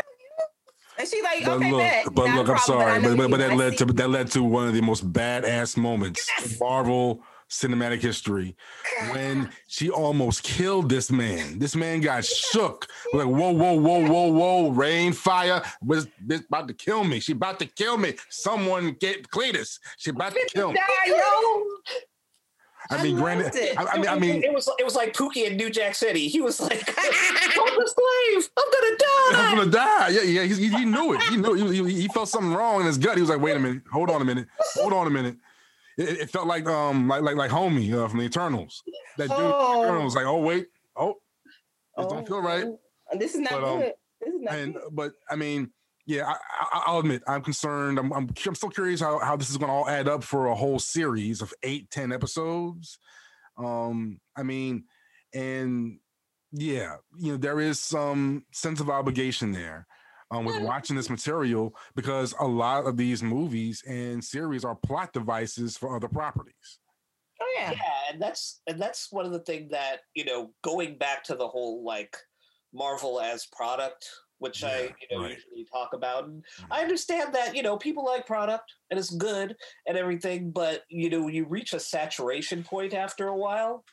And 0.98 1.08
she 1.08 1.22
like, 1.22 1.44
But 1.44 1.56
okay, 1.56 1.70
look, 1.70 1.80
bet, 1.80 2.06
but 2.12 2.26
not 2.26 2.34
a 2.34 2.38
look, 2.38 2.48
I'm 2.48 2.56
problem, 2.56 2.80
sorry, 2.80 3.02
know 3.02 3.16
but, 3.16 3.16
but, 3.16 3.30
but 3.30 3.36
that 3.38 3.56
led 3.56 3.78
to 3.78 3.84
that 3.86 4.10
led 4.10 4.30
to 4.32 4.42
one 4.42 4.68
of 4.68 4.74
the 4.74 4.82
most 4.82 5.10
badass 5.10 5.76
moments 5.76 6.28
in 6.44 6.56
Marvel 6.60 7.22
cinematic 7.50 8.00
history 8.00 8.56
when 9.10 9.50
she 9.66 9.90
almost 9.90 10.42
killed 10.42 10.88
this 10.88 11.10
man. 11.10 11.58
This 11.58 11.76
man 11.76 12.00
got 12.00 12.24
shook. 12.24 12.86
Like, 13.12 13.26
whoa, 13.26 13.50
whoa, 13.50 13.74
whoa, 13.74 14.06
whoa, 14.06 14.32
whoa, 14.32 14.70
rain, 14.70 15.12
fire. 15.12 15.62
Was 15.84 16.08
this 16.20 16.42
about 16.46 16.68
to 16.68 16.74
kill 16.74 17.04
me? 17.04 17.20
She 17.20 17.32
about 17.32 17.58
to 17.58 17.66
kill 17.66 17.98
me. 17.98 18.14
Someone 18.28 18.92
get 19.00 19.28
Cletus. 19.30 19.78
She 19.98 20.10
about 20.10 20.32
to 20.32 20.48
kill 20.54 20.72
me. 20.72 20.80
I 22.92 23.02
mean, 23.02 23.16
I 23.16 23.20
granted, 23.20 23.54
it. 23.54 23.78
I, 23.78 23.84
I 23.84 23.98
mean, 23.98 24.08
I 24.08 24.18
mean, 24.18 24.42
it 24.42 24.52
was 24.52 24.68
it 24.78 24.84
was 24.84 24.96
like 24.96 25.14
Pookie 25.14 25.46
in 25.46 25.56
New 25.56 25.70
Jack 25.70 25.94
City. 25.94 26.26
He 26.26 26.40
was 26.40 26.60
like, 26.60 26.72
I'm 26.98 27.04
the 27.04 27.94
slave. 27.94 28.50
I'm 28.56 28.64
gonna 28.72 28.96
die. 28.96 29.50
I'm 29.50 29.56
gonna 29.58 29.70
die. 29.70 30.08
Yeah, 30.08 30.22
yeah. 30.22 30.42
He, 30.42 30.68
he, 30.68 30.84
knew 30.84 31.12
it. 31.12 31.22
He 31.24 31.36
knew. 31.36 31.54
He, 31.54 31.84
he, 31.84 32.00
he 32.02 32.08
felt 32.08 32.28
something 32.28 32.52
wrong 32.52 32.80
in 32.80 32.86
his 32.86 32.98
gut. 32.98 33.16
He 33.16 33.20
was 33.20 33.30
like, 33.30 33.40
"Wait 33.40 33.54
a 33.54 33.60
minute. 33.60 33.82
Hold 33.92 34.10
on 34.10 34.22
a 34.22 34.24
minute. 34.24 34.48
Hold 34.76 34.92
on 34.92 35.06
a 35.06 35.10
minute." 35.10 35.36
It, 35.98 36.20
it 36.22 36.30
felt 36.30 36.46
like 36.46 36.66
um 36.66 37.08
like 37.08 37.22
like 37.22 37.36
like 37.36 37.50
homie 37.50 37.92
uh, 37.94 38.08
from 38.08 38.18
the 38.20 38.24
Eternals. 38.24 38.82
That 39.18 39.28
dude 39.28 39.36
Oh. 39.38 39.84
Eternals. 39.84 40.14
Like, 40.16 40.26
oh 40.26 40.40
wait, 40.40 40.66
oh, 40.96 41.16
this 41.96 42.06
don't 42.06 42.26
feel 42.26 42.40
right. 42.42 42.64
oh, 42.64 42.78
This 43.18 43.34
is 43.34 43.40
not 43.40 43.50
But, 43.52 43.64
um, 43.64 43.80
good. 43.80 43.92
This 44.20 44.34
is 44.34 44.40
not 44.40 44.54
And 44.54 44.74
good. 44.74 44.82
but 44.92 45.12
I 45.30 45.36
mean, 45.36 45.70
yeah, 46.06 46.26
I, 46.26 46.32
I, 46.32 46.82
I'll 46.86 46.98
admit 47.00 47.22
I'm 47.28 47.42
concerned. 47.42 47.98
I'm, 47.98 48.12
I'm 48.12 48.28
I'm 48.46 48.54
still 48.54 48.70
curious 48.70 49.00
how 49.00 49.18
how 49.18 49.36
this 49.36 49.50
is 49.50 49.56
going 49.58 49.68
to 49.68 49.74
all 49.74 49.88
add 49.88 50.08
up 50.08 50.24
for 50.24 50.46
a 50.46 50.54
whole 50.54 50.78
series 50.78 51.42
of 51.42 51.52
eight 51.62 51.90
ten 51.90 52.12
episodes. 52.12 52.98
Um, 53.58 54.20
I 54.36 54.42
mean, 54.42 54.84
and 55.34 55.98
yeah, 56.52 56.96
you 57.18 57.32
know, 57.32 57.36
there 57.38 57.60
is 57.60 57.78
some 57.78 58.44
sense 58.52 58.80
of 58.80 58.88
obligation 58.90 59.52
there 59.52 59.86
um, 60.30 60.44
with 60.44 60.62
watching 60.62 60.96
this 60.96 61.10
material 61.10 61.74
because 61.94 62.34
a 62.40 62.46
lot 62.46 62.86
of 62.86 62.96
these 62.96 63.22
movies 63.22 63.82
and 63.86 64.22
series 64.22 64.64
are 64.64 64.76
plot 64.76 65.12
devices 65.12 65.76
for 65.76 65.96
other 65.96 66.08
properties. 66.08 66.78
Oh 67.40 67.54
yeah. 67.58 67.72
Yeah, 67.72 68.12
and 68.12 68.22
that's 68.22 68.60
and 68.66 68.80
that's 68.80 69.10
one 69.10 69.26
of 69.26 69.32
the 69.32 69.40
things 69.40 69.70
that 69.70 70.00
you 70.14 70.24
know, 70.24 70.52
going 70.62 70.98
back 70.98 71.24
to 71.24 71.34
the 71.34 71.48
whole 71.48 71.84
like 71.84 72.16
Marvel 72.72 73.20
as 73.20 73.46
product, 73.46 74.06
which 74.38 74.62
I 74.62 74.94
you 75.00 75.16
know 75.16 75.24
right. 75.24 75.32
usually 75.32 75.66
talk 75.72 75.94
about. 75.94 76.26
And 76.26 76.44
Mhm. 76.60 76.66
I 76.70 76.82
understand 76.82 77.34
that 77.34 77.56
you 77.56 77.62
know 77.62 77.76
people 77.76 78.04
like 78.04 78.26
product 78.26 78.72
and 78.90 79.00
it's 79.00 79.10
good 79.10 79.56
and 79.86 79.96
everything, 79.96 80.52
but 80.52 80.84
you 80.88 81.10
know 81.10 81.28
you 81.28 81.44
reach 81.44 81.72
a 81.72 81.80
saturation 81.80 82.62
point 82.62 82.94
after 82.94 83.28
a 83.28 83.36
while, 83.36 83.84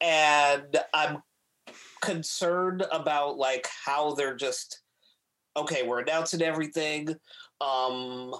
and 0.00 0.78
I'm 0.94 1.22
concerned 2.00 2.86
about 2.92 3.38
like 3.38 3.66
how 3.84 4.14
they're 4.14 4.36
just 4.36 4.82
okay. 5.56 5.86
We're 5.86 6.00
announcing 6.00 6.42
everything. 6.42 7.14
Um, 7.60 8.34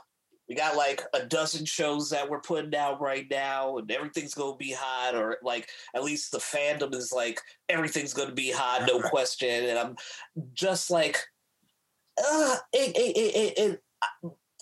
we 0.48 0.54
got 0.54 0.76
like 0.76 1.02
a 1.12 1.26
dozen 1.26 1.66
shows 1.66 2.08
that 2.10 2.28
we're 2.28 2.40
putting 2.40 2.74
out 2.74 3.00
right 3.00 3.26
now, 3.30 3.76
and 3.76 3.90
everything's 3.90 4.34
gonna 4.34 4.56
be 4.56 4.72
hot, 4.72 5.14
or 5.14 5.36
like 5.42 5.68
at 5.94 6.04
least 6.04 6.32
the 6.32 6.38
fandom 6.38 6.94
is 6.94 7.12
like 7.12 7.40
everything's 7.68 8.14
gonna 8.14 8.32
be 8.32 8.50
hot, 8.50 8.86
no 8.86 9.00
question. 9.10 9.66
And 9.66 9.78
I'm 9.78 9.96
just 10.54 10.90
like, 10.90 11.18
uh, 12.18 12.56
it, 12.72 12.96
it, 12.96 13.16
it, 13.16 13.36
it, 13.36 13.58
it 13.58 13.82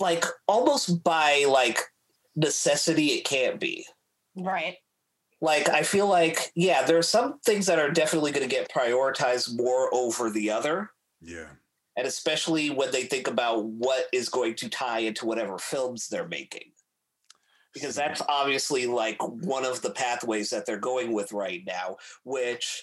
like 0.01 0.25
almost 0.49 1.05
by 1.05 1.47
like 1.49 1.81
necessity, 2.35 3.09
it 3.09 3.25
can't 3.25 3.61
be. 3.61 3.87
Right. 4.35 4.77
Like 5.41 5.69
I 5.69 5.83
feel 5.83 6.09
like, 6.09 6.51
yeah, 6.57 6.85
there 6.85 6.99
are 6.99 7.03
some 7.03 7.39
things 7.45 7.67
that 7.67 7.79
are 7.79 7.91
definitely 7.91 8.33
gonna 8.33 8.49
get 8.49 8.73
prioritized 8.73 9.57
more 9.57 9.93
over 9.95 10.31
the 10.31 10.51
other 10.51 10.91
Yeah. 11.21 11.49
And 11.97 12.07
especially 12.07 12.71
when 12.71 12.91
they 12.91 13.05
think 13.05 13.27
about 13.29 13.65
what 13.65 14.07
is 14.13 14.29
going 14.29 14.55
to 14.57 14.69
tie 14.69 15.01
into 15.01 15.27
whatever 15.27 15.59
films 15.59 16.09
they're 16.09 16.29
making 16.29 16.73
because 17.75 17.95
that's 17.95 18.23
obviously 18.29 18.87
like 18.87 19.17
one 19.23 19.65
of 19.65 19.83
the 19.83 19.91
pathways 19.91 20.49
that 20.51 20.65
they're 20.65 20.79
going 20.79 21.13
with 21.13 21.33
right 21.33 21.63
now 21.67 21.97
which 22.25 22.81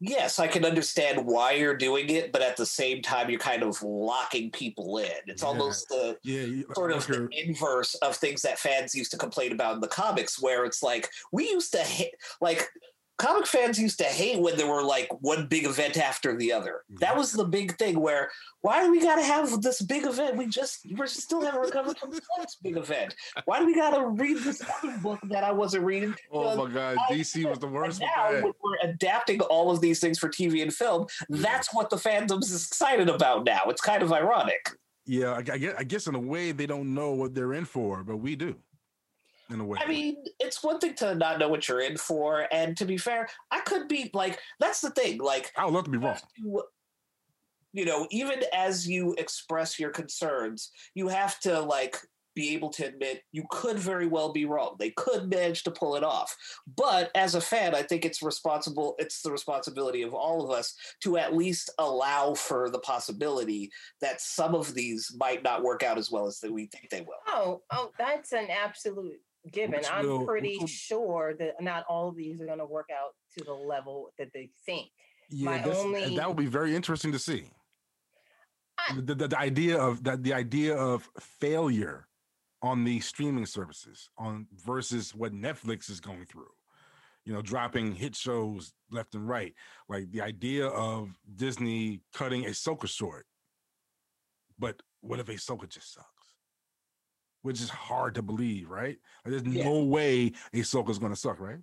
yes 0.00 0.38
i 0.38 0.46
can 0.46 0.64
understand 0.64 1.24
why 1.24 1.52
you're 1.52 1.76
doing 1.76 2.10
it 2.10 2.30
but 2.30 2.42
at 2.42 2.56
the 2.58 2.66
same 2.66 3.00
time 3.00 3.30
you're 3.30 3.38
kind 3.40 3.62
of 3.62 3.82
locking 3.82 4.50
people 4.50 4.98
in 4.98 5.10
it's 5.26 5.42
Yeah. 5.42 5.48
almost 5.48 5.88
the 5.88 6.18
yeah. 6.22 6.40
you- 6.42 6.66
sort 6.74 6.92
of 6.92 7.06
the 7.06 7.28
inverse 7.32 7.94
of 7.96 8.14
things 8.14 8.42
that 8.42 8.58
fans 8.58 8.94
used 8.94 9.10
to 9.12 9.16
complain 9.16 9.52
about 9.52 9.74
in 9.76 9.80
the 9.80 9.88
comics 9.88 10.40
where 10.42 10.66
it's 10.66 10.82
like 10.82 11.08
we 11.32 11.48
used 11.48 11.72
to 11.72 11.78
hate 11.78 12.14
like 12.42 12.68
comic 13.18 13.46
fans 13.46 13.78
used 13.78 13.98
to 13.98 14.04
hate 14.04 14.40
when 14.40 14.56
there 14.56 14.66
were 14.66 14.82
like 14.82 15.08
one 15.20 15.46
big 15.46 15.64
event 15.64 15.96
after 15.96 16.36
the 16.36 16.52
other. 16.52 16.82
Mm-hmm. 16.90 17.00
That 17.00 17.16
was 17.16 17.32
the 17.32 17.44
big 17.44 17.76
thing 17.78 17.98
where 18.00 18.30
why 18.60 18.82
do 18.82 18.90
we 18.90 19.00
gotta 19.00 19.22
have 19.22 19.62
this 19.62 19.80
big 19.82 20.04
event? 20.04 20.36
We 20.36 20.46
just 20.46 20.86
we're 20.96 21.06
still 21.06 21.42
haven't 21.42 21.60
recovered 21.60 21.98
from 21.98 22.10
the 22.10 22.20
last 22.38 22.62
big 22.62 22.76
event. 22.76 23.14
Why 23.44 23.60
do 23.60 23.66
we 23.66 23.74
gotta 23.74 24.04
read 24.04 24.38
this 24.38 24.62
other 24.82 24.96
book 24.98 25.20
that 25.24 25.44
i 25.44 25.52
wasn't 25.52 25.84
reading? 25.84 26.14
Oh 26.30 26.56
my 26.56 26.72
God, 26.72 26.98
I- 27.08 27.14
DC 27.14 27.48
was 27.48 27.58
the 27.58 27.68
worst 27.68 28.00
now 28.00 28.32
when 28.32 28.52
we're 28.62 28.90
adapting 28.90 29.40
all 29.42 29.70
of 29.70 29.80
these 29.80 30.00
things 30.00 30.18
for 30.18 30.28
tv 30.28 30.62
and 30.62 30.72
film 30.72 31.04
mm-hmm. 31.04 31.42
that's 31.42 31.72
what 31.72 31.90
the 31.90 31.96
fandom's 31.96 32.50
is 32.50 32.66
excited 32.66 33.08
about 33.08 33.44
now. 33.44 33.62
It's 33.66 33.80
kind 33.80 34.02
of 34.02 34.12
ironic. 34.12 34.70
Yeah, 35.06 35.32
I, 35.32 35.38
I 35.38 35.58
guess, 35.58 35.74
I 35.78 35.84
guess 35.84 36.06
in 36.08 36.14
a 36.16 36.20
way 36.20 36.50
they 36.52 36.66
don't 36.66 36.92
know 36.92 37.12
what 37.12 37.34
they're 37.34 37.54
in 37.54 37.64
for, 37.64 38.02
but 38.02 38.16
we 38.16 38.34
do. 38.34 38.56
In 39.50 39.60
a 39.60 39.64
way. 39.64 39.78
I 39.80 39.88
mean, 39.88 40.16
it's 40.40 40.62
one 40.62 40.78
thing 40.78 40.94
to 40.96 41.14
not 41.14 41.38
know 41.38 41.48
what 41.48 41.68
you're 41.68 41.80
in 41.80 41.96
for, 41.96 42.48
and 42.52 42.76
to 42.78 42.84
be 42.84 42.96
fair, 42.96 43.28
I 43.50 43.60
could 43.60 43.86
be 43.88 44.10
like, 44.12 44.40
that's 44.58 44.80
the 44.80 44.90
thing. 44.90 45.18
Like, 45.18 45.52
I 45.56 45.64
would 45.64 45.74
love 45.74 45.84
to 45.84 45.90
be 45.90 45.98
wrong. 45.98 46.18
you, 46.36 46.62
you 47.72 47.84
know, 47.84 48.08
even 48.10 48.42
as 48.54 48.88
you 48.88 49.14
express 49.18 49.78
your 49.78 49.90
concerns, 49.90 50.72
you 50.94 51.08
have 51.08 51.38
to 51.40 51.60
like 51.60 51.96
be 52.36 52.54
able 52.54 52.68
to 52.68 52.84
admit 52.86 53.22
you 53.32 53.44
could 53.50 53.78
very 53.78 54.06
well 54.06 54.32
be 54.32 54.44
wrong. 54.44 54.76
They 54.78 54.90
could 54.90 55.30
manage 55.30 55.64
to 55.64 55.70
pull 55.70 55.96
it 55.96 56.04
off. 56.04 56.36
But 56.76 57.10
as 57.16 57.34
a 57.34 57.40
fan, 57.40 57.74
I 57.74 57.82
think 57.82 58.04
it's 58.04 58.22
responsible, 58.22 58.94
it's 58.98 59.22
the 59.22 59.32
responsibility 59.32 60.02
of 60.02 60.14
all 60.14 60.44
of 60.44 60.50
us 60.56 60.74
to 61.02 61.16
at 61.16 61.34
least 61.34 61.70
allow 61.78 62.34
for 62.34 62.70
the 62.70 62.78
possibility 62.78 63.70
that 64.02 64.20
some 64.20 64.54
of 64.54 64.74
these 64.74 65.10
might 65.18 65.42
not 65.42 65.64
work 65.64 65.82
out 65.82 65.98
as 65.98 66.10
well 66.10 66.26
as 66.26 66.38
that 66.40 66.52
we 66.52 66.66
think 66.66 66.90
they 66.90 67.00
will. 67.00 67.14
Oh, 67.26 67.62
oh, 67.72 67.90
that's 67.98 68.32
an 68.32 68.48
absolute 68.50 69.20
given. 69.52 69.78
Which 69.78 69.90
I'm 69.90 70.06
will- 70.06 70.26
pretty 70.26 70.58
will- 70.58 70.66
sure 70.66 71.34
that 71.38 71.60
not 71.60 71.84
all 71.88 72.08
of 72.08 72.16
these 72.16 72.40
are 72.40 72.46
going 72.46 72.58
to 72.58 72.66
work 72.66 72.88
out 72.90 73.14
to 73.38 73.44
the 73.44 73.52
level 73.52 74.10
that 74.18 74.32
they 74.32 74.50
think. 74.64 74.90
Yeah, 75.30 75.64
only- 75.66 76.16
that 76.16 76.28
would 76.28 76.36
be 76.36 76.46
very 76.46 76.74
interesting 76.76 77.12
to 77.12 77.18
see. 77.18 77.50
I- 78.78 78.94
The, 79.00 79.14
the, 79.14 79.28
the 79.28 79.38
idea 79.38 79.78
of 79.78 80.04
that 80.04 80.22
the 80.22 80.32
idea 80.34 80.76
of 80.76 81.08
failure 81.40 82.06
on 82.62 82.84
the 82.84 83.00
streaming 83.00 83.46
services 83.46 84.08
on 84.18 84.46
versus 84.64 85.14
what 85.14 85.32
Netflix 85.32 85.90
is 85.90 86.00
going 86.00 86.24
through. 86.26 86.50
You 87.24 87.32
know, 87.32 87.42
dropping 87.42 87.92
hit 87.92 88.14
shows 88.14 88.72
left 88.90 89.14
and 89.16 89.26
right. 89.28 89.52
Like 89.88 90.10
the 90.12 90.22
idea 90.22 90.66
of 90.68 91.10
Disney 91.34 92.00
cutting 92.14 92.44
Ahsoka 92.44 92.86
short. 92.88 93.26
But 94.58 94.80
what 95.00 95.18
if 95.20 95.26
Ahsoka 95.26 95.68
just 95.68 95.92
sucks? 95.94 96.06
Which 97.46 97.60
is 97.60 97.70
hard 97.70 98.16
to 98.16 98.22
believe, 98.22 98.68
right? 98.68 98.98
Like, 99.24 99.30
there's 99.30 99.42
Yeah. 99.44 99.64
no 99.64 99.84
way 99.84 100.32
Ahsoka's 100.52 100.98
gonna 100.98 101.14
suck, 101.14 101.38
right? 101.38 101.60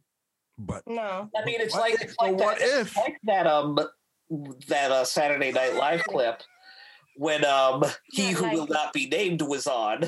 But 0.58 0.88
No. 0.88 1.30
I 1.36 1.44
mean, 1.44 1.60
it's 1.60 1.76
like 1.76 1.96
if- 1.96 2.02
it's 2.04 2.16
like 2.22 2.36
what 2.36 2.58
that, 2.60 2.80
if? 2.82 2.96
like 2.96 3.18
that 3.24 3.46
um 3.48 3.78
that 4.70 4.92
uh, 4.92 5.04
Saturday 5.04 5.52
Night 5.52 5.76
Live 5.76 6.02
clip 6.06 6.42
when 7.18 7.44
um 7.44 7.84
he 8.14 8.32
Not 8.32 8.36
who 8.42 8.50
will 8.60 8.68
not 8.68 8.94
be 8.94 9.08
named 9.10 9.42
was 9.42 9.68
on 9.68 10.06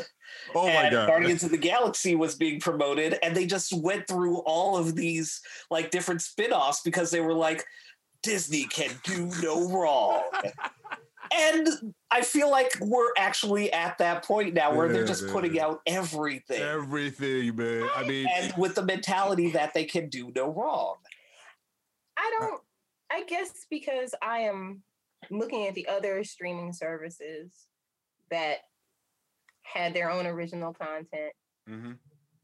oh 0.56 0.66
my 0.68 0.84
and 0.86 0.92
god. 0.94 1.08
Guardians 1.08 1.44
of 1.44 1.52
the 1.52 1.58
Galaxy 1.58 2.16
was 2.16 2.36
being 2.36 2.62
promoted 2.62 3.20
and 3.22 3.36
they 3.36 3.46
just 3.46 3.74
went 3.74 4.08
through 4.08 4.38
all 4.40 4.78
of 4.78 4.96
these 4.96 5.42
like 5.70 5.92
different 5.92 6.22
spin-offs 6.22 6.82
because 6.86 7.12
they 7.12 7.20
were 7.22 7.34
like 7.34 7.66
Disney 8.24 8.64
can 8.64 8.92
do 9.04 9.30
no 9.42 9.70
wrong. 9.70 10.24
and 11.34 11.68
I 12.12 12.22
feel 12.22 12.50
like 12.50 12.74
we're 12.82 13.12
actually 13.18 13.72
at 13.72 13.98
that 14.00 14.24
point 14.24 14.54
now 14.54 14.76
where 14.76 14.92
they're 14.92 15.06
just 15.06 15.26
yeah, 15.28 15.34
putting 15.34 15.60
out 15.60 15.82
everything 15.86 16.62
Everything, 16.62 17.56
man. 17.56 17.90
I 17.96 18.04
mean, 18.04 18.28
and 18.34 18.54
with 18.58 18.76
the 18.76 18.84
mentality 18.84 19.52
that 19.52 19.74
they 19.74 19.86
can 19.86 20.10
do 20.10 20.32
no 20.36 20.52
wrong. 20.52 20.96
I 22.18 22.36
don't. 22.40 22.62
I 23.12 23.24
guess 23.26 23.66
because 23.70 24.16
I 24.22 24.40
am 24.40 24.82
looking 25.30 25.68
at 25.68 25.76
the 25.76 25.88
other 25.88 26.24
streaming 26.24 26.74
services 26.74 27.68
that 28.32 28.58
had 29.64 29.94
their 29.94 30.10
own 30.10 30.26
original 30.26 30.74
content 30.74 31.34
mhm. 31.70 31.98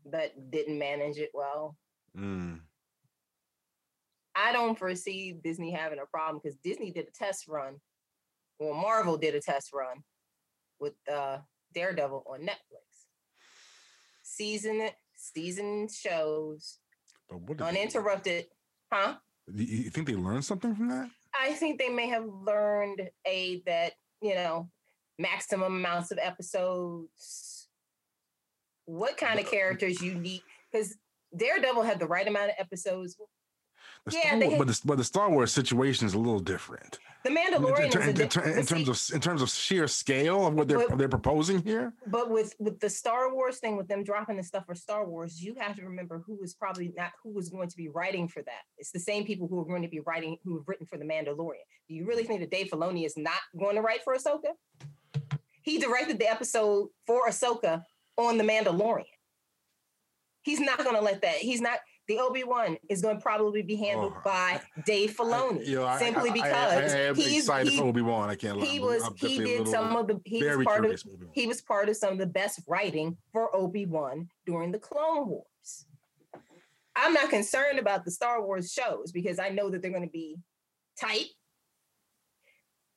that 0.06 0.52
didn't 0.52 0.78
manage 0.78 1.18
it 1.18 1.32
well. 1.34 1.76
Mm. 2.18 2.60
I 4.36 4.54
don't 4.54 4.78
foresee 4.78 5.34
Disney 5.44 5.72
having 5.72 6.00
a 6.00 6.06
problem 6.06 6.40
because 6.42 6.58
Disney 6.58 6.92
did 6.92 7.08
a 7.08 7.12
test 7.12 7.48
run, 7.48 7.76
or 8.62 8.76
Marvel 8.76 9.18
did 9.18 9.34
a 9.34 9.42
test 9.42 9.72
run 9.74 10.04
with 10.80 10.94
uh, 11.12 11.40
Daredevil 11.74 12.24
on 12.32 12.42
Netflix. 12.42 13.08
Season 14.24 14.88
season 15.18 15.88
shows 15.92 16.78
But 17.30 17.40
what 17.42 17.58
did 17.58 17.66
they- 17.66 17.70
uninterrupted, 17.70 18.46
huh? 18.92 19.16
you, 19.54 19.66
you 19.66 19.90
think 19.90 20.08
they 20.08 20.16
learned 20.16 20.46
something 20.46 20.76
from 20.76 20.90
that? 20.90 21.10
I 21.40 21.54
think 21.54 21.80
they 21.80 21.90
may 21.90 22.08
have 22.10 22.26
learned 22.26 23.10
a 23.26 23.62
that 23.66 23.94
you 24.22 24.36
know 24.36 24.70
maximum 25.18 25.76
amounts 25.76 26.12
of 26.12 26.20
episodes. 26.22 27.68
What 28.86 29.18
kind 29.18 29.40
of 29.40 29.50
characters 29.50 30.02
you 30.02 30.16
need? 30.16 30.42
Because 30.72 30.96
Daredevil 31.36 31.84
had 31.84 32.00
the 32.00 32.08
right 32.08 32.28
amount 32.28 32.50
of 32.52 32.56
episodes. 32.60 33.16
The 34.06 34.18
Yeah, 34.18 34.40
they 34.40 34.48
Wars, 34.48 34.52
had- 34.54 34.58
but 34.60 34.68
the, 34.68 34.82
but 34.86 34.98
the 34.98 35.04
Star 35.04 35.30
Wars 35.30 35.52
situation 35.54 36.08
is 36.08 36.16
a 36.16 36.18
little 36.18 36.40
different. 36.40 36.98
The 37.24 37.30
In, 37.30 37.36
Mandalorian 37.38 37.88
is 37.90 37.96
a 37.96 38.10
in- 38.10 38.16
di- 38.16 38.24
in- 38.52 38.58
in 38.58 38.66
terms 38.66 39.00
see- 39.00 39.14
of 39.14 39.16
in 39.16 39.22
terms 39.22 39.42
of 39.44 39.50
sheer 39.52 39.88
scale 39.88 40.48
of 40.48 40.56
what 40.56 40.68
they're 40.68 40.88
But- 40.88 40.98
they're 40.98 41.08
proposing 41.08 41.62
here. 41.62 41.94
but 42.08 42.32
with 42.32 42.56
with 42.58 42.80
the 42.80 42.90
Star 42.90 43.32
Wars 43.32 43.60
thing, 43.60 43.78
with 43.78 43.88
them 43.88 44.04
dropping 44.04 44.38
the 44.38 44.44
stuff 44.44 44.66
for 44.66 44.74
Star 44.74 45.06
Wars, 45.08 45.40
you 45.44 45.54
have 45.60 45.76
to 45.76 45.84
remember 45.84 46.24
who 46.26 46.34
was 46.36 46.56
probably 46.56 46.92
not 46.98 47.12
who 47.22 47.30
was 47.32 47.50
going 47.50 47.70
to 47.70 47.78
be 47.78 47.90
writing 47.90 48.28
for 48.28 48.42
that. 48.42 48.64
It's 48.80 48.90
the 48.92 49.00
same 49.00 49.24
people 49.24 49.48
who 49.48 49.60
are 49.62 49.66
going 49.66 49.84
to 49.84 49.88
be 49.88 50.00
writing 50.00 50.38
who 50.44 50.58
have 50.58 50.68
written 50.68 50.88
for 50.88 50.98
the 50.98 51.06
Mandalorian. 51.06 51.62
Do 51.88 51.94
you 51.94 52.08
really 52.08 52.24
think 52.24 52.40
that 52.40 52.50
Dave 52.50 52.70
Filoni 52.72 53.06
is 53.06 53.16
not 53.16 53.40
going 53.60 53.76
to 53.76 53.82
write 53.84 54.04
for 54.04 54.16
Ahsoka? 54.16 54.54
He 55.62 55.78
directed 55.78 56.18
the 56.18 56.28
episode 56.28 56.90
for 57.06 57.28
Ahsoka 57.28 57.84
on 58.18 58.40
the 58.40 58.44
Mandalorian. 58.44 59.06
He's 60.42 60.60
not 60.60 60.80
going 60.80 60.96
to 60.96 61.02
let 61.04 61.22
that. 61.22 61.36
He's 61.36 61.62
not. 61.62 61.78
The 62.12 62.20
Obi 62.20 62.44
Wan 62.44 62.78
is 62.90 63.02
going 63.02 63.16
to 63.16 63.22
probably 63.22 63.62
be 63.62 63.78
handled 63.78 64.12
Oh, 64.18 64.22
by 64.26 64.60
Dave 64.86 65.16
Filoni, 65.16 65.60
I- 65.60 65.64
you 65.64 65.76
know, 65.78 65.86
I- 65.86 65.98
simply 65.98 66.30
I- 66.30 66.34
because 66.34 66.94
I, 66.94 67.00
am 67.00 67.16
he's 67.16 67.38
excited 67.46 67.72
he, 67.72 67.78
for 67.78 67.86
Obi 67.86 68.02
Wan. 68.02 68.30
I 68.30 68.36
can't 68.36 68.58
lie. 68.58 68.66
he 68.66 68.82
was 68.82 69.02
I'm 69.02 69.16
he 69.16 69.38
did 69.38 69.66
some 69.66 69.96
of 69.96 70.08
the 70.08 70.20
he 70.26 70.44
was 70.44 70.66
part 70.66 70.84
of 70.84 70.92
Obi-Wan. 70.92 71.30
he 71.32 71.48
was 71.48 71.62
part 71.62 71.88
of 71.88 71.96
some 71.96 72.12
of 72.12 72.18
the 72.18 72.26
best 72.26 72.60
writing 72.68 73.16
for 73.32 73.56
Obi-Wan 73.56 74.28
during 74.46 74.74
the 74.74 74.78
Clone 74.78 75.30
Wars. 75.30 75.86
I'm 76.98 77.14
not 77.14 77.30
concerned 77.30 77.80
about 77.80 78.04
the 78.04 78.12
Star 78.12 78.46
Wars 78.46 78.74
shows 78.74 79.14
because 79.14 79.40
I 79.40 79.48
know 79.48 79.70
that 79.70 79.82
they're 79.82 79.90
going 79.90 80.04
to 80.04 80.10
be 80.10 80.36
tight. 81.00 81.28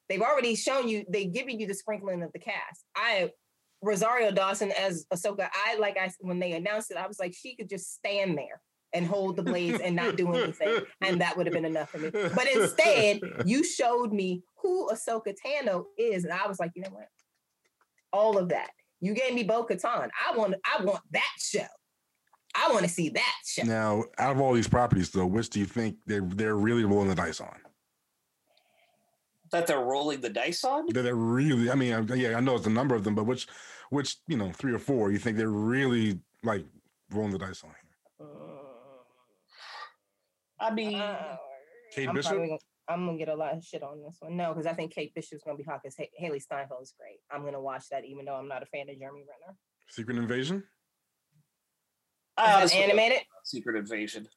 They've 0.08 0.22
already 0.22 0.56
shown 0.56 0.88
you, 0.88 1.04
they've 1.08 1.32
given 1.32 1.60
you 1.60 1.68
the 1.68 1.74
sprinkling 1.74 2.24
of 2.24 2.32
the 2.32 2.40
cast. 2.40 2.84
I 2.96 3.30
Rosario 3.80 4.32
Dawson 4.32 4.72
as 4.72 5.06
Ahsoka, 5.14 5.48
I 5.54 5.76
like 5.78 5.96
I 5.98 6.10
when 6.18 6.40
they 6.40 6.54
announced 6.54 6.90
it, 6.90 6.96
I 6.96 7.06
was 7.06 7.20
like, 7.20 7.32
she 7.32 7.54
could 7.54 7.68
just 7.68 7.94
stand 7.94 8.36
there 8.36 8.60
and 8.94 9.06
hold 9.06 9.36
the 9.36 9.42
blades 9.42 9.80
and 9.80 9.94
not 9.96 10.16
do 10.16 10.32
anything. 10.32 10.80
And 11.00 11.20
that 11.20 11.36
would 11.36 11.46
have 11.46 11.52
been 11.52 11.64
enough 11.64 11.90
for 11.90 11.98
me. 11.98 12.10
But 12.10 12.46
instead, 12.54 13.20
you 13.44 13.64
showed 13.64 14.12
me 14.12 14.42
who 14.62 14.88
Ahsoka 14.88 15.34
Tano 15.44 15.84
is, 15.98 16.24
and 16.24 16.32
I 16.32 16.46
was 16.46 16.58
like, 16.60 16.70
you 16.74 16.82
know 16.82 16.90
what? 16.90 17.08
All 18.12 18.38
of 18.38 18.48
that. 18.50 18.70
You 19.00 19.12
gave 19.12 19.34
me 19.34 19.42
Bo 19.42 19.66
Katan. 19.66 20.08
I 20.26 20.36
want 20.36 20.54
I 20.64 20.82
want 20.82 21.00
that 21.10 21.32
show. 21.38 21.66
I 22.54 22.70
want 22.70 22.84
to 22.84 22.88
see 22.88 23.08
that 23.10 23.34
show. 23.44 23.64
Now, 23.64 24.04
out 24.18 24.36
of 24.36 24.40
all 24.40 24.54
these 24.54 24.68
properties, 24.68 25.10
though, 25.10 25.26
which 25.26 25.50
do 25.50 25.58
you 25.58 25.66
think 25.66 25.96
they're 26.06 26.22
they're 26.22 26.56
really 26.56 26.84
rolling 26.84 27.08
the 27.08 27.14
dice 27.16 27.40
on? 27.40 27.56
That 29.50 29.66
they're 29.66 29.80
rolling 29.80 30.20
the 30.20 30.30
dice 30.30 30.64
on? 30.64 30.86
That 30.92 31.02
they're 31.02 31.14
really, 31.14 31.70
I 31.70 31.74
mean, 31.74 31.92
I- 31.92 32.14
yeah, 32.14 32.36
I 32.36 32.40
know 32.40 32.56
it's 32.56 32.66
a 32.66 32.70
number 32.70 32.94
of 32.94 33.04
them, 33.04 33.14
but 33.14 33.24
which, 33.24 33.46
which 33.90 34.16
you 34.26 34.36
know, 34.36 34.50
three 34.52 34.72
or 34.72 34.78
four, 34.78 35.12
you 35.12 35.18
think 35.18 35.36
they're 35.36 35.48
really 35.48 36.18
like 36.42 36.64
rolling 37.10 37.32
the 37.32 37.38
dice 37.38 37.62
on 37.62 37.70
here? 37.70 37.83
I 40.60 40.72
mean, 40.72 41.00
Uh, 41.00 41.36
Kate 41.92 42.08
I'm 42.08 42.14
Bishop? 42.14 42.32
gonna, 42.32 42.58
I'm 42.88 43.06
gonna 43.06 43.18
get 43.18 43.28
a 43.28 43.34
lot 43.34 43.54
of 43.56 43.64
shit 43.64 43.82
on 43.82 44.02
this 44.02 44.16
one. 44.20 44.36
No, 44.36 44.52
because 44.52 44.66
I 44.66 44.74
think 44.74 44.92
Kate 44.94 45.12
Bishop's 45.14 45.42
gonna 45.44 45.56
be 45.56 45.64
hot 45.64 45.80
because 45.82 45.96
Hailee 46.20 46.40
Steinfeld 46.42 46.82
is 46.82 46.94
great. 46.98 47.20
I'm 47.30 47.44
gonna 47.44 47.60
watch 47.60 47.88
that 47.90 48.04
even 48.04 48.24
though 48.24 48.34
I'm 48.34 48.48
not 48.48 48.62
a 48.62 48.66
fan 48.66 48.88
of 48.88 48.98
Jeremy 48.98 49.20
Renner. 49.22 49.56
Secret 49.88 50.16
Invasion? 50.16 50.64
I 52.36 52.42
Is 52.42 52.46
that 52.48 52.56
honestly 52.56 52.80
don't 52.80 52.90
animated? 52.90 53.18
know 53.18 53.24
Secret 53.44 53.76
Invasion. 53.76 54.28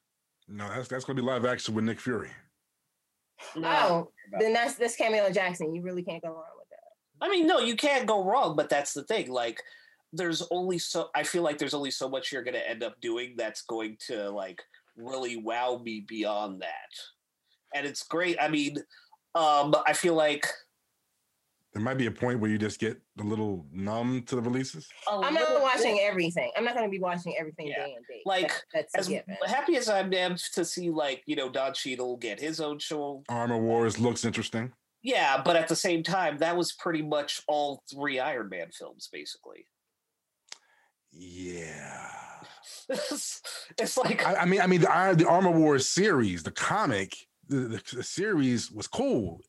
No, 0.48 0.68
that's 0.68 0.88
that's 0.88 1.04
going 1.04 1.16
to 1.16 1.22
be 1.22 1.26
live 1.28 1.44
action 1.44 1.74
with 1.74 1.84
Nick 1.84 2.00
Fury. 2.00 2.30
No. 3.56 3.68
Oh, 3.68 4.10
then 4.38 4.52
that's 4.52 4.74
that's 4.76 4.96
Samuel 4.96 5.30
Jackson. 5.30 5.74
You 5.74 5.82
really 5.82 6.02
can't 6.02 6.22
go 6.22 6.28
wrong 6.30 6.44
with 6.58 6.68
that. 6.70 7.26
I 7.26 7.28
mean, 7.28 7.46
no, 7.46 7.58
you 7.58 7.76
can't 7.76 8.06
go 8.06 8.24
wrong, 8.24 8.56
but 8.56 8.68
that's 8.70 8.94
the 8.94 9.02
thing. 9.04 9.30
Like, 9.30 9.62
there's 10.12 10.42
only 10.50 10.78
so 10.78 11.08
I 11.14 11.22
feel 11.22 11.42
like 11.42 11.58
there's 11.58 11.74
only 11.74 11.90
so 11.90 12.08
much 12.08 12.32
you're 12.32 12.42
gonna 12.44 12.58
end 12.58 12.82
up 12.82 13.00
doing 13.00 13.34
that's 13.36 13.62
going 13.62 13.96
to 14.06 14.30
like 14.30 14.62
really 14.98 15.36
wow 15.36 15.80
me 15.82 16.04
beyond 16.06 16.60
that. 16.62 16.90
And 17.74 17.86
it's 17.86 18.02
great. 18.02 18.36
I 18.40 18.48
mean, 18.48 18.76
um, 19.34 19.74
I 19.86 19.92
feel 19.92 20.14
like 20.14 20.46
There 21.74 21.82
might 21.82 21.98
be 21.98 22.06
a 22.06 22.10
point 22.10 22.40
where 22.40 22.50
you 22.50 22.58
just 22.58 22.80
get 22.80 23.00
a 23.20 23.22
little 23.22 23.66
numb 23.70 24.22
to 24.22 24.36
the 24.36 24.42
releases. 24.42 24.88
I'm 25.06 25.34
not 25.34 25.60
watching 25.62 25.96
bit- 25.96 26.04
everything. 26.04 26.50
I'm 26.56 26.64
not 26.64 26.74
gonna 26.74 26.88
be 26.88 26.98
watching 26.98 27.36
everything 27.38 27.68
Yeah. 27.68 27.84
day 27.86 27.94
and 27.94 28.04
day. 28.06 28.22
Like, 28.24 28.48
That- 28.72 28.88
that's 28.94 29.08
as 29.08 29.08
happy 29.46 29.76
as 29.76 29.88
I'm 29.88 30.12
am 30.14 30.36
to 30.54 30.64
see 30.64 30.90
like 30.90 31.22
you 31.26 31.36
know 31.36 31.48
Don 31.50 31.74
Cheadle 31.74 32.16
get 32.16 32.40
his 32.40 32.60
own 32.60 32.78
show. 32.78 33.22
Armor 33.28 33.58
Wars 33.58 33.98
looks 33.98 34.24
interesting. 34.24 34.72
Yeah, 35.02 35.40
but 35.44 35.54
at 35.56 35.68
the 35.68 35.76
same 35.76 36.02
time, 36.02 36.38
that 36.38 36.56
was 36.56 36.72
pretty 36.72 37.02
much 37.02 37.42
all 37.46 37.84
three 37.92 38.18
Iron 38.18 38.48
Man 38.48 38.70
films, 38.72 39.08
basically. 39.12 39.68
Yeah. 41.12 42.10
It's, 42.88 43.96
like 43.96 44.26
I, 44.26 44.36
I 44.36 44.44
mean, 44.44 44.60
I 44.60 44.66
mean, 44.66 44.80
the 44.80 45.14
the 45.16 45.28
Armor 45.28 45.50
Wars 45.50 45.86
series, 45.86 46.42
the 46.42 46.50
comic, 46.50 47.14
the, 47.48 47.80
the, 47.94 48.02
series 48.02 48.70
was 48.70 48.86
cool, 48.86 49.40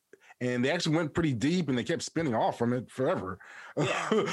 and 0.42 0.64
they 0.64 0.72
actually 0.72 0.96
went 0.96 1.14
pretty 1.14 1.34
deep, 1.34 1.70
and 1.70 1.78
they 1.78 1.84
kept 1.84 2.04
spinning 2.04 2.36
off 2.36 2.58
from 2.58 2.74
it 2.74 2.90
forever. 2.92 3.40
Yeah. 3.78 4.26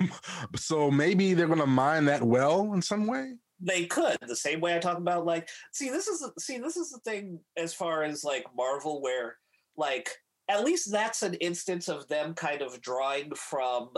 so 0.56 0.90
maybe 0.90 1.34
they're 1.34 1.46
going 1.46 1.60
to 1.60 1.66
mine 1.66 2.06
that 2.06 2.22
well 2.22 2.72
in 2.72 2.82
some 2.82 3.06
way. 3.06 3.34
they 3.60 3.86
could 3.86 4.16
the 4.26 4.34
same 4.34 4.60
way 4.60 4.74
I 4.74 4.78
talk 4.78 4.98
about 4.98 5.26
like 5.26 5.48
see 5.72 5.90
this 5.90 6.08
is 6.08 6.26
see 6.38 6.58
this 6.58 6.76
is 6.76 6.90
the 6.90 6.98
thing 7.00 7.40
as 7.56 7.74
far 7.74 8.02
as 8.02 8.24
like 8.24 8.46
Marvel 8.56 9.00
where 9.02 9.36
like 9.76 10.10
at 10.48 10.64
least 10.64 10.90
that's 10.90 11.22
an 11.22 11.34
instance 11.34 11.88
of 11.88 12.08
them 12.08 12.34
kind 12.34 12.62
of 12.62 12.80
drawing 12.80 13.32
from 13.34 13.90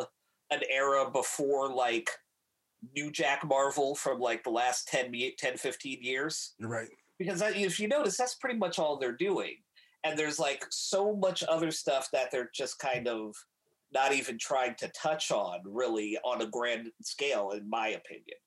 an 0.50 0.60
era 0.70 1.10
before 1.10 1.72
like 1.72 2.10
new 2.94 3.10
Jack 3.10 3.44
Marvel 3.44 3.94
from 3.94 4.18
like 4.18 4.42
the 4.44 4.50
last 4.50 4.88
10 4.88 5.12
10 5.38 5.56
15 5.56 5.98
years. 6.02 6.54
You're 6.58 6.68
right. 6.68 6.88
because 7.18 7.40
that, 7.40 7.56
if 7.56 7.78
you 7.78 7.88
notice 7.88 8.16
that's 8.16 8.34
pretty 8.34 8.58
much 8.58 8.78
all 8.78 8.98
they're 8.98 9.16
doing. 9.16 9.56
And 10.04 10.18
there's 10.18 10.40
like 10.40 10.64
so 10.70 11.14
much 11.14 11.44
other 11.48 11.70
stuff 11.70 12.08
that 12.12 12.30
they're 12.32 12.50
just 12.52 12.78
kind 12.80 13.06
of 13.06 13.36
not 13.94 14.12
even 14.12 14.38
trying 14.38 14.74
to 14.76 14.88
touch 14.88 15.30
on 15.30 15.60
really 15.64 16.18
on 16.24 16.42
a 16.42 16.46
grand 16.46 16.88
scale 17.02 17.50
in 17.50 17.68
my 17.68 17.88
opinion. 17.88 18.38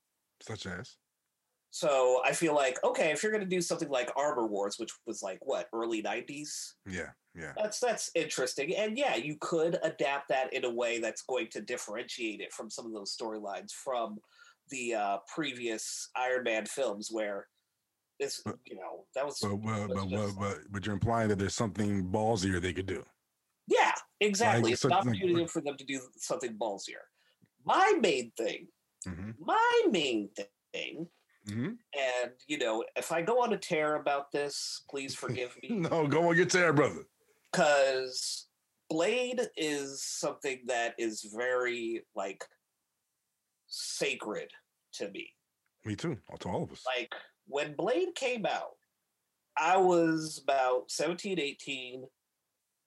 Such 0.42 0.66
as 0.66 0.98
so 1.76 2.22
I 2.24 2.32
feel 2.32 2.56
like 2.56 2.82
okay, 2.86 3.12
if 3.12 3.22
you're 3.22 3.34
going 3.34 3.44
to 3.44 3.50
do 3.50 3.60
something 3.60 3.90
like 3.90 4.10
Armor 4.16 4.48
Wars, 4.48 4.80
which 4.80 4.92
was 5.06 5.22
like 5.22 5.40
what 5.42 5.68
early 5.74 6.02
'90s, 6.02 6.76
yeah, 6.90 7.10
yeah. 7.36 7.52
that's 7.58 7.82
that's 7.82 8.10
interesting. 8.16 8.74
And 8.78 8.98
yeah, 8.98 9.18
you 9.18 9.36
could 9.42 9.78
adapt 9.84 10.30
that 10.30 10.54
in 10.54 10.64
a 10.64 10.70
way 10.70 11.00
that's 11.02 11.24
going 11.24 11.48
to 11.52 11.60
differentiate 11.60 12.40
it 12.40 12.54
from 12.54 12.70
some 12.70 12.86
of 12.86 12.94
those 12.94 13.14
storylines 13.14 13.74
from 13.74 14.20
the 14.70 14.94
uh, 14.96 15.18
previous 15.36 16.12
Iron 16.16 16.44
Man 16.46 16.66
films, 16.66 17.10
where 17.12 17.48
this 18.22 18.42
But- 18.46 18.56
you 18.66 18.78
know 18.78 19.04
that 19.14 19.26
was 19.26 19.40
But 19.42 19.58
but 19.58 20.10
was 20.10 20.34
but, 20.36 20.40
but, 20.40 20.58
but 20.72 20.86
you're 20.86 20.94
implying 20.96 21.28
that 21.28 21.40
there's 21.40 21.56
something 21.56 22.06
ballsier 22.06 22.62
they 22.62 22.72
could 22.72 22.86
do. 22.86 23.04
yeah, 23.68 23.92
exactly. 24.22 24.72
it's 24.72 24.86
an 24.86 24.92
so- 24.92 25.10
like- 25.10 25.50
for 25.50 25.62
them 25.62 25.76
to 25.76 25.84
do 25.84 26.00
something 26.16 26.58
ballsier. 26.58 27.04
My 27.66 27.98
main 28.00 28.32
thing, 28.38 28.70
hmm 29.06 29.32
my 29.42 29.82
main 29.92 30.30
thing. 30.74 31.10
Hmm 31.48 31.74
And 31.94 32.32
you 32.48 32.58
know, 32.58 32.84
if 32.96 33.12
I 33.12 33.22
go 33.22 33.42
on 33.44 33.54
a 33.54 33.58
tear 33.58 33.96
about 33.96 34.32
this, 34.32 34.84
please 34.90 35.14
forgive 35.16 35.56
me. 35.64 35.70
No, 35.70 36.08
go 36.08 36.30
on, 36.30 36.36
get 36.36 36.50
there, 36.52 36.74
brother. 36.74 37.04
because 37.52 38.48
Blade 38.90 39.42
is 39.58 40.04
something 40.04 40.60
that 40.68 40.94
is 40.98 41.24
very 41.36 42.04
like 42.16 42.44
sacred 43.68 44.50
to 44.94 45.10
me. 45.10 45.30
Me 45.86 45.96
too. 45.96 46.18
To 46.40 46.50
all 46.50 46.64
of 46.64 46.72
us. 46.72 46.84
Like 46.98 47.14
when 47.48 47.76
Blade 47.76 48.16
came 48.16 48.46
out, 48.46 48.76
I 49.58 49.78
was 49.78 50.42
about 50.44 50.90
17, 50.92 51.40
18. 51.40 52.04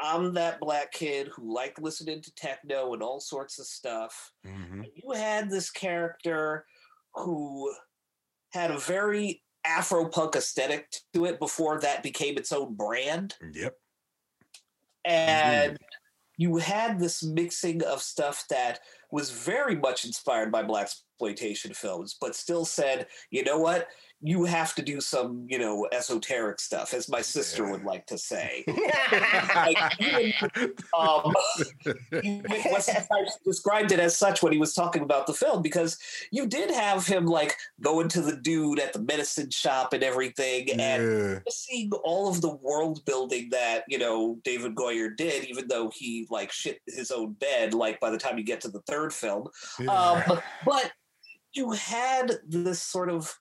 I'm 0.00 0.34
that 0.34 0.60
black 0.60 0.92
kid 0.92 1.28
who 1.34 1.52
liked 1.52 1.82
listening 1.82 2.22
to 2.22 2.34
techno 2.34 2.92
and 2.94 3.02
all 3.02 3.20
sorts 3.20 3.58
of 3.58 3.66
stuff. 3.66 4.32
hmm 4.44 4.82
You 4.94 5.12
had 5.12 5.50
this 5.50 5.70
character 5.70 6.64
who 7.14 7.72
had 8.50 8.70
a 8.70 8.78
very 8.78 9.42
Afro 9.64 10.08
punk 10.08 10.36
aesthetic 10.36 10.90
to 11.12 11.26
it 11.26 11.38
before 11.38 11.80
that 11.80 12.02
became 12.02 12.36
its 12.38 12.52
own 12.52 12.74
brand. 12.74 13.34
Yep. 13.52 13.76
and 15.04 15.78
you 16.38 16.56
had 16.56 16.98
this 16.98 17.22
mixing 17.22 17.82
of 17.82 18.00
stuff 18.00 18.44
that 18.48 18.80
was 19.10 19.30
very 19.30 19.74
much 19.74 20.04
inspired 20.04 20.52
by 20.52 20.62
black 20.62 20.88
exploitation 21.18 21.74
films, 21.74 22.16
but 22.20 22.36
still 22.36 22.64
said, 22.64 23.08
you 23.30 23.42
know 23.42 23.58
what? 23.58 23.88
You 24.20 24.44
have 24.44 24.74
to 24.74 24.82
do 24.82 25.00
some, 25.00 25.46
you 25.48 25.58
know, 25.58 25.86
esoteric 25.92 26.58
stuff, 26.58 26.92
as 26.92 27.08
my 27.08 27.20
sister 27.22 27.64
Yeah. 27.64 27.70
would 27.72 27.84
like 27.84 28.06
to 28.06 28.18
say. 28.18 28.64
Like, 29.54 30.00
even, 30.00 30.72
um, 30.98 31.34
even 32.12 32.42
Wesley 32.70 32.94
Snipes 32.94 33.38
described 33.44 33.92
it 33.92 33.98
as 34.00 34.16
such 34.16 34.42
when 34.42 34.52
he 34.52 34.58
was 34.58 34.74
talking 34.74 35.02
about 35.02 35.26
the 35.26 35.32
film 35.32 35.62
because 35.62 35.98
you 36.30 36.46
did 36.46 36.70
have 36.70 37.06
him 37.06 37.26
like 37.26 37.54
going 37.80 38.08
to 38.08 38.20
the 38.20 38.36
dude 38.36 38.78
at 38.78 38.92
the 38.92 39.00
medicine 39.00 39.50
shop 39.50 39.92
and 39.92 40.02
everything, 40.02 40.70
and 40.70 40.80
yeah. 41.02 41.38
just 41.46 41.64
seeing 41.66 41.90
all 42.04 42.28
of 42.28 42.40
the 42.40 42.54
world 42.56 43.04
building 43.04 43.48
that 43.50 43.84
you 43.88 43.98
know 43.98 44.38
David 44.44 44.74
Goyer 44.74 45.16
did, 45.16 45.44
even 45.46 45.66
though 45.68 45.90
he 45.94 46.26
like 46.30 46.52
shit 46.52 46.80
his 46.86 47.10
own 47.10 47.32
bed, 47.34 47.74
like 47.74 47.98
by 48.00 48.10
the 48.10 48.18
time 48.18 48.38
you 48.38 48.44
get 48.44 48.60
to 48.62 48.68
the 48.68 48.82
third 48.82 49.12
film. 49.12 49.48
yeah. 49.78 49.90
Um, 49.92 50.40
but 50.64 50.92
you 51.52 51.72
had 51.72 52.32
this 52.46 52.82
sort 52.82 53.10
of 53.10 53.34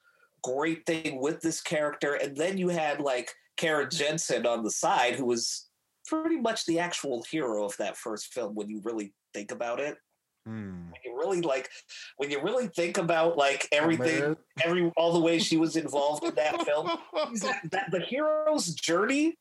great 0.43 0.85
thing 0.85 1.19
with 1.21 1.41
this 1.41 1.61
character, 1.61 2.13
and 2.13 2.35
then 2.35 2.57
you 2.57 2.69
had 2.69 2.99
like 2.99 3.33
Karen 3.57 3.89
Jenson 3.91 4.45
on 4.45 4.63
the 4.63 4.71
side, 4.71 5.15
who 5.15 5.25
was 5.25 5.67
pretty 6.07 6.38
much 6.38 6.65
the 6.65 6.79
actual 6.79 7.23
hero 7.29 7.65
of 7.65 7.75
that 7.77 7.97
first 7.97 8.33
film 8.33 8.55
when 8.55 8.69
you 8.69 8.81
really 8.83 9.13
think 9.33 9.51
about 9.51 9.79
it. 9.79 9.97
Hmm. 10.45 10.91
When 10.91 11.01
you 11.03 11.17
really 11.17 11.41
like 11.41 11.69
when 12.17 12.31
you 12.31 12.41
really 12.41 12.67
think 12.67 12.97
about 12.97 13.38
like 13.38 13.67
Oh, 13.73 13.77
everything, 13.77 14.21
man. 14.21 14.38
every 14.63 14.91
all 14.95 15.11
the 15.11 15.19
way 15.19 15.39
she 15.39 15.57
was 15.57 15.75
involved 15.75 16.23
in 16.23 16.35
that 16.35 16.61
film 16.63 16.88
that, 17.41 17.59
that 17.71 17.91
the 17.91 17.99
hero's 17.99 18.73
journey 18.73 19.38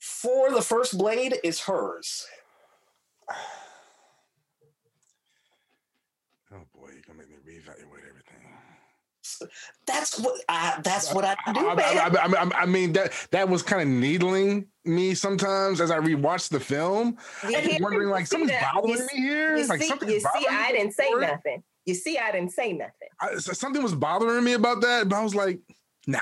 for 0.00 0.50
the 0.50 0.62
first 0.62 0.96
blade 0.96 1.34
is 1.44 1.60
hers. 1.60 2.26
Oh 6.54 6.64
boy, 6.74 6.90
you're 6.92 7.02
gonna 7.06 7.18
make 7.18 7.30
me 7.30 7.36
reevaluate 7.48 8.01
everything. 9.40 9.56
That's 9.86 10.18
what 10.20 10.40
I, 10.48 10.80
that's 10.82 11.12
what 11.14 11.24
I 11.24 11.34
do, 11.52 11.68
I, 11.68 11.74
man. 11.74 11.98
I, 11.98 12.18
I, 12.18 12.42
I, 12.44 12.62
I 12.62 12.66
mean 12.66 12.92
that 12.92 13.12
that 13.30 13.48
was 13.48 13.62
kind 13.62 13.82
of 13.82 13.88
needling 13.88 14.66
me 14.84 15.14
sometimes 15.14 15.80
as 15.80 15.90
I 15.90 15.98
rewatched 15.98 16.50
the 16.50 16.60
film. 16.60 17.16
Yeah, 17.48 17.58
I 17.58 17.78
wondering 17.80 18.08
like 18.08 18.26
see 18.26 18.30
something's 18.38 18.50
that- 18.52 18.72
bothering 18.74 18.94
you 18.98 19.08
me 19.14 19.22
here. 19.28 19.56
You 19.56 19.66
like 19.66 19.80
see, 19.80 19.88
something's 19.88 20.12
you 20.12 20.20
see, 20.20 20.26
bothering 20.34 20.46
I 20.56 20.72
me 20.72 20.78
didn't 20.78 20.92
say 20.94 21.04
before. 21.04 21.20
nothing. 21.20 21.62
You 21.86 21.94
see, 21.94 22.18
I 22.18 22.30
didn't 22.32 22.52
say 22.52 22.72
nothing. 22.72 23.08
I, 23.20 23.34
so- 23.38 23.52
something 23.52 23.82
was 23.82 23.94
bothering 23.94 24.44
me 24.44 24.52
about 24.52 24.80
that, 24.82 25.08
but 25.08 25.16
I 25.16 25.22
was 25.22 25.34
like, 25.34 25.60
nah, 26.06 26.20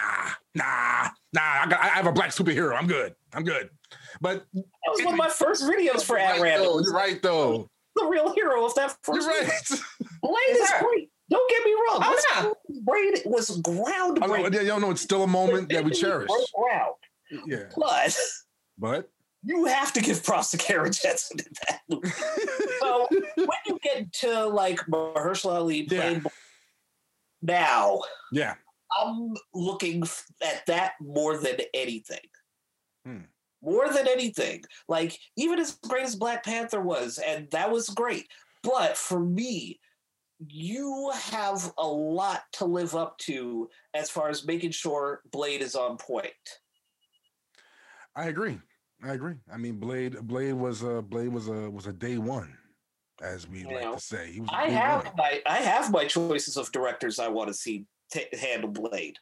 nah, 0.55 1.09
nah. 1.33 1.41
I, 1.41 1.67
got, 1.69 1.81
I 1.81 1.89
have 1.89 2.07
a 2.07 2.13
black 2.13 2.31
superhero. 2.31 2.77
I'm 2.77 2.87
good. 2.87 3.15
I'm 3.35 3.45
good. 3.45 3.71
But 4.21 4.45
that 4.55 4.65
was 4.89 5.05
one 5.05 5.15
of 5.15 5.19
my 5.19 5.29
first 5.29 5.65
videos 5.65 6.03
for 6.05 6.17
you're 6.19 6.27
At 6.27 6.33
right, 6.35 6.43
Random. 6.43 6.67
though. 6.67 6.81
You're 6.81 6.93
right 6.95 7.23
though. 7.23 7.71
The 7.97 8.05
real 8.07 8.33
hero 8.35 8.65
of 8.65 8.75
that 8.77 8.97
first. 9.03 9.21
You're 9.21 9.29
right. 9.29 9.47
video. 9.69 9.85
Blade 10.23 10.35
It's 10.49 10.71
is 10.71 10.81
great. 10.81 11.11
Don't 11.31 11.51
get 11.51 11.65
me 11.65 11.73
wrong. 11.73 12.01
Oh, 12.05 12.13
This 12.15 12.27
no. 12.43 12.55
Blade 12.83 13.23
was 13.25 13.51
I 13.51 13.57
know, 13.57 13.85
groundbreaking. 13.85 14.55
yeah, 14.55 14.61
y'all 14.63 14.81
know, 14.81 14.91
it's 14.91 15.01
still 15.01 15.23
a 15.23 15.27
moment 15.29 15.69
that 15.71 15.85
we 15.85 15.93
cherish. 15.93 16.27
Broke 16.29 16.47
ground. 16.57 16.95
Yeah, 17.47 17.65
But 17.77 18.17
but 18.79 19.11
you 19.45 19.67
have 19.67 19.93
to 19.93 20.01
give 20.01 20.25
props 20.25 20.51
to 20.51 20.57
Karen 20.59 20.91
Jenson 20.93 21.39
in 21.39 21.47
that 21.69 21.81
movie. 21.89 22.11
so 22.81 23.07
when 23.37 23.49
you 23.67 23.79
get 23.83 24.13
to 24.15 24.47
like 24.47 24.81
Mahershala 24.87 25.55
Ali 25.57 25.87
Yeah. 25.89 26.01
playing 26.01 26.25
now, 27.43 28.01
yeah, 28.33 28.55
I'm 29.01 29.35
looking 29.55 30.03
at 30.45 30.67
that 30.67 30.93
more 31.01 31.39
than 31.39 31.57
anything. 31.73 32.19
Hmm. 33.07 33.19
More 33.63 33.89
than 33.93 34.09
anything. 34.09 34.63
Like, 34.89 35.19
even 35.37 35.59
as 35.59 35.73
great 35.89 36.05
as 36.05 36.17
Black 36.17 36.45
Panther 36.45 36.81
was, 36.81 37.19
and 37.25 37.49
that 37.51 37.71
was 37.71 37.89
great. 37.91 38.27
But 38.63 38.97
for 38.97 39.21
me, 39.21 39.79
you 40.49 41.11
have 41.15 41.73
a 41.79 41.87
lot 41.87 42.43
to 42.53 42.65
live 42.65 42.95
up 42.95 43.19
to 43.19 43.69
as 43.95 44.11
far 44.11 44.29
as 44.29 44.47
making 44.47 44.71
sure 44.71 45.23
Blade 45.31 45.61
is 45.63 45.75
on 45.75 45.97
point. 45.97 46.33
I 48.17 48.29
agree. 48.29 48.59
I 49.03 49.13
agree. 49.13 49.37
I 49.53 49.57
mean, 49.57 49.77
Blade, 49.79 50.17
Blade 50.27 50.53
was 50.55 50.83
a 50.83 51.03
Blade 51.03 51.29
was 51.29 51.49
a 51.49 51.71
was 51.71 51.87
a 51.87 51.93
day 51.93 52.19
one, 52.19 52.57
as 53.23 53.49
we 53.49 53.61
You 53.61 53.71
like 53.71 53.85
know, 53.85 53.95
to 53.95 54.01
say. 54.01 54.33
He 54.33 54.41
was. 54.41 54.51
a 54.53 54.57
I 54.57 54.67
day 54.69 54.75
have 54.75 55.05
one. 55.05 55.15
my 55.17 55.43
I 55.47 55.57
have 55.59 55.91
my 55.91 56.05
choices 56.07 56.57
of 56.57 56.71
directors 56.73 57.19
I 57.19 57.29
want 57.29 57.49
to 57.49 57.55
see 57.55 57.87
ta 58.13 58.21
handle 58.39 58.71
Blade. 58.71 59.19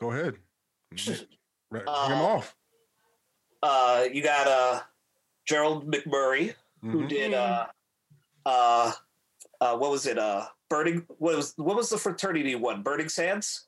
Go 0.00 0.12
ahead. 0.12 0.36
Right, 0.92 1.26
Bring 1.70 1.82
him 1.82 1.86
Uh, 1.86 2.24
off. 2.24 2.56
Uh, 3.62 4.04
you 4.12 4.22
got 4.22 4.46
uh, 4.46 4.80
Gerald 5.46 5.90
McMurray, 5.92 6.54
who 6.82 7.02
Mhm. 7.04 7.08
did 7.08 7.34
uh 7.34 7.66
uh 8.46 8.92
uh 9.60 9.76
what 9.76 9.90
was 9.90 10.06
it 10.06 10.18
uh 10.18 10.46
burning 10.70 11.04
what 11.18 11.36
was 11.36 11.52
what 11.56 11.76
was 11.76 11.90
the 11.90 11.98
fraternity 11.98 12.54
one 12.54 12.82
burning 12.82 13.08
sands 13.08 13.66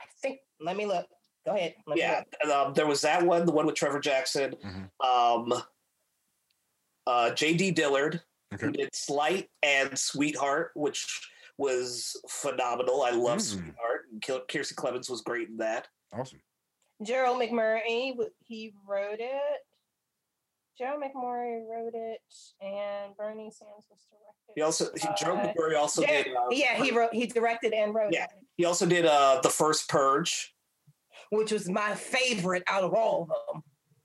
I 0.00 0.06
think. 0.20 0.40
Let 0.60 0.76
me 0.76 0.86
look. 0.86 1.06
Go 1.46 1.54
ahead. 1.54 1.74
Let 1.86 1.96
me 1.96 2.00
yeah 2.02 2.22
look. 2.44 2.54
um, 2.54 2.74
there 2.74 2.86
was 2.86 3.00
that 3.02 3.22
one 3.24 3.44
the 3.46 3.52
one 3.52 3.66
with 3.66 3.74
trevor 3.74 4.00
jackson 4.00 4.54
Mhm. 4.64 4.90
um 5.04 5.52
uh 7.06 7.30
jd 7.30 7.74
dillard 7.74 8.22
who 8.60 8.68
Okay. 8.68 8.70
did 8.82 8.94
sleight 8.94 9.50
and 9.62 9.98
sweetheart 9.98 10.70
which 10.74 11.28
was 11.58 12.16
phenomenal 12.28 13.02
i 13.02 13.10
love 13.10 13.38
Mm. 13.38 13.42
sweetheart 13.42 14.02
and 14.12 14.22
Kil- 14.22 14.44
Kiersey 14.46 14.74
clemons 14.74 15.08
was 15.10 15.20
great 15.22 15.48
in 15.48 15.56
that 15.58 15.88
Awesome. 16.12 16.40
Gerald 17.02 17.40
McMurray. 17.40 18.14
He 18.44 18.72
wrote 18.86 19.18
it. 19.18 19.60
Gerald 20.76 21.02
McMurray 21.02 21.62
wrote 21.68 21.92
it, 21.94 22.20
and 22.60 23.16
Burning 23.16 23.50
Sands 23.50 23.86
was 23.90 24.06
directed. 24.10 24.52
he 24.56 24.62
also 24.62 24.86
he, 24.96 25.08
Gerald 25.22 25.42
by- 25.42 25.52
McMurray 25.54 25.78
also 25.78 26.02
Jer- 26.02 26.08
did 26.24 26.26
uh, 26.36 26.40
yeah, 26.50 26.82
he 26.82 26.90
wrote. 26.90 27.14
He 27.14 27.26
directed 27.26 27.72
and 27.72 27.94
wrote 27.94 28.12
Yeah. 28.12 28.24
it, 28.24 28.30
he 28.56 28.64
also 28.64 28.86
did 28.86 29.06
uh 29.06 29.40
the 29.42 29.50
first 29.50 29.88
purge 29.88 30.50
which 31.30 31.50
was 31.52 31.68
my 31.68 31.94
favorite 31.94 32.62
out 32.68 32.84
of 32.84 32.92
all 32.94 33.22
of 33.22 33.28
them. 33.54 33.62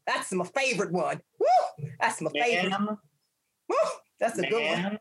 That's 0.07 0.31
my 0.31 0.45
favorite 0.45 0.91
one. 0.91 1.19
Woo! 1.39 1.87
That's 1.99 2.21
my 2.21 2.31
favorite. 2.31 2.69
Man, 2.71 2.97
Woo! 3.67 3.75
That's 4.19 4.39
a 4.39 4.43
good 4.43 4.53
one. 4.53 4.61
man. 4.81 4.99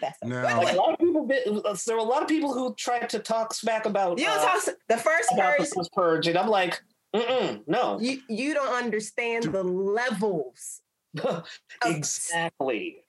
That's 0.00 0.18
a 0.22 0.26
Now- 0.26 0.42
good 0.42 0.56
like 0.66 0.74
a 0.74 0.76
one. 0.76 0.76
lot 0.76 0.92
of 0.94 0.98
people 0.98 1.26
did, 1.26 1.44
there 1.86 1.96
were 1.96 2.02
a 2.02 2.04
lot 2.04 2.22
of 2.22 2.28
people 2.28 2.52
who 2.52 2.74
tried 2.74 3.08
to 3.10 3.20
talk 3.20 3.54
smack 3.54 3.86
about 3.86 4.18
You 4.18 4.26
uh, 4.26 4.44
talk 4.44 4.62
the 4.88 4.96
first 4.98 5.30
about 5.32 5.58
the 5.58 5.66
first 5.66 5.92
purge 5.92 6.26
and 6.26 6.36
i'm 6.36 6.48
like 6.48 6.82
Mm-mm, 7.14 7.62
no 7.66 7.98
You 8.00 8.20
you 8.28 8.52
don't 8.54 8.74
understand 8.74 9.44
the 9.44 9.62
levels 9.62 10.80
of 10.80 10.91
exactly 11.84 13.02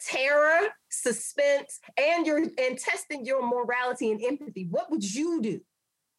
terror, 0.00 0.68
suspense, 0.88 1.80
and 1.96 2.26
your 2.26 2.38
and 2.38 2.78
testing 2.78 3.24
your 3.24 3.46
morality 3.46 4.10
and 4.10 4.22
empathy. 4.22 4.66
What 4.70 4.90
would 4.90 5.02
you 5.02 5.40
do? 5.42 5.60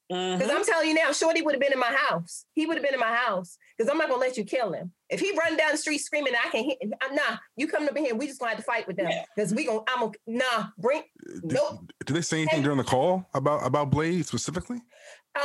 Because 0.10 0.50
I'm 0.50 0.64
telling 0.64 0.88
you 0.88 0.94
now, 0.94 1.12
Shorty 1.12 1.42
would 1.42 1.54
have 1.54 1.60
been 1.60 1.74
in 1.74 1.80
my 1.80 1.94
house. 1.94 2.46
He 2.54 2.66
would 2.66 2.78
have 2.78 2.84
been 2.84 2.94
in 2.94 3.00
my 3.00 3.14
house. 3.14 3.58
Because 3.78 3.92
I'm 3.92 3.98
not 3.98 4.08
gonna 4.08 4.22
let 4.22 4.38
you 4.38 4.46
kill 4.46 4.72
him. 4.72 4.94
If 5.10 5.20
he 5.20 5.38
run 5.38 5.58
down 5.58 5.74
the 5.74 5.78
street 5.78 5.98
screaming, 5.98 6.34
I 6.34 6.50
can 6.50 6.64
hit. 6.64 6.78
I'm 7.02 7.14
nah. 7.14 7.38
You 7.58 7.68
coming 7.68 7.90
up 7.90 7.98
in 7.98 8.06
here? 8.06 8.16
We 8.16 8.28
just 8.28 8.40
gonna 8.40 8.52
have 8.52 8.60
to 8.60 8.64
fight 8.64 8.88
with 8.88 8.96
them. 8.96 9.08
Yeah. 9.10 9.26
Because 9.36 9.54
we 9.54 9.66
gonna. 9.66 9.82
I'm 9.88 10.00
gonna. 10.00 10.14
Nah. 10.26 10.68
Bring. 10.78 11.04
Did, 11.42 11.54
Nope. 11.54 11.92
did 12.06 12.16
they 12.16 12.22
say 12.22 12.42
anything 12.42 12.64
during 12.64 12.78
the 12.78 12.86
call 12.86 13.28
about 13.34 13.66
about 13.66 13.90
Blade 13.92 14.26
specifically? 14.26 14.82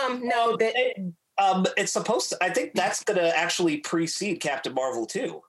Um. 0.05 0.21
No. 0.27 0.57
That. 0.57 0.73
It- 0.75 1.13
um 1.39 1.65
it's 1.79 1.95
supposed 1.95 2.29
to 2.29 2.37
i 2.43 2.51
think 2.51 2.73
that's 2.75 3.03
gonna 3.05 3.33
actually 3.35 3.79
precede 3.79 4.39
captain 4.39 4.75
marvel 4.75 5.07
too 5.07 5.41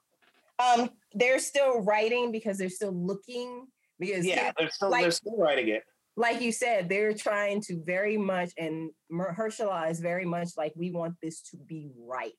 Um. 0.58 0.90
They're 1.12 1.38
still 1.38 1.80
writing 1.82 2.32
because 2.32 2.58
they're 2.58 2.68
still 2.68 2.92
looking. 2.92 3.66
Because 3.98 4.26
yeah 4.26 4.50
they're 4.58 4.70
still 4.70 4.90
like- 4.90 5.02
they're 5.02 5.10
still 5.12 5.36
writing 5.36 5.68
it 5.68 5.84
like 6.16 6.40
you 6.40 6.52
said, 6.52 6.88
they're 6.88 7.12
trying 7.14 7.60
to 7.62 7.82
very 7.84 8.16
much, 8.16 8.52
and 8.56 8.90
Mahershala 9.10 9.90
is 9.90 9.98
very 10.00 10.24
much 10.24 10.50
like 10.56 10.72
we 10.76 10.90
want 10.92 11.14
this 11.20 11.42
to 11.50 11.56
be 11.56 11.90
right. 11.98 12.32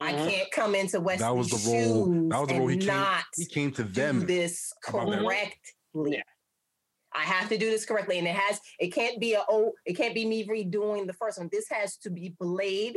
I 0.00 0.12
Mhm. 0.12 0.28
can't 0.30 0.50
come 0.50 0.74
into 0.74 1.00
West. 1.00 1.20
That 1.20 1.36
was 1.36 1.50
the 1.50 1.70
role. 1.70 2.06
That 2.30 2.40
was 2.40 2.48
the 2.48 2.58
role 2.58 2.66
he 2.66 2.72
and 2.74 2.82
came. 2.82 2.88
not 2.88 3.24
He 3.36 3.46
came 3.46 3.70
to 3.72 3.84
do 3.84 3.92
them. 3.92 4.26
this 4.26 4.72
about 4.88 5.06
correctly. 5.06 6.16
Yeah. 6.16 6.22
I 7.12 7.20
have 7.22 7.48
to 7.50 7.56
do 7.56 7.70
this 7.70 7.84
correctly, 7.84 8.18
and 8.18 8.26
it 8.26 8.34
has. 8.34 8.58
It 8.80 8.88
can't 8.92 9.20
be 9.20 9.34
a 9.34 9.44
oh. 9.48 9.72
It 9.86 9.94
can't 9.96 10.14
be 10.14 10.26
me 10.26 10.44
redoing 10.44 11.06
the 11.06 11.12
first 11.12 11.38
one. 11.38 11.48
This 11.52 11.68
has 11.70 11.96
to 11.98 12.10
be 12.10 12.34
Blade. 12.40 12.96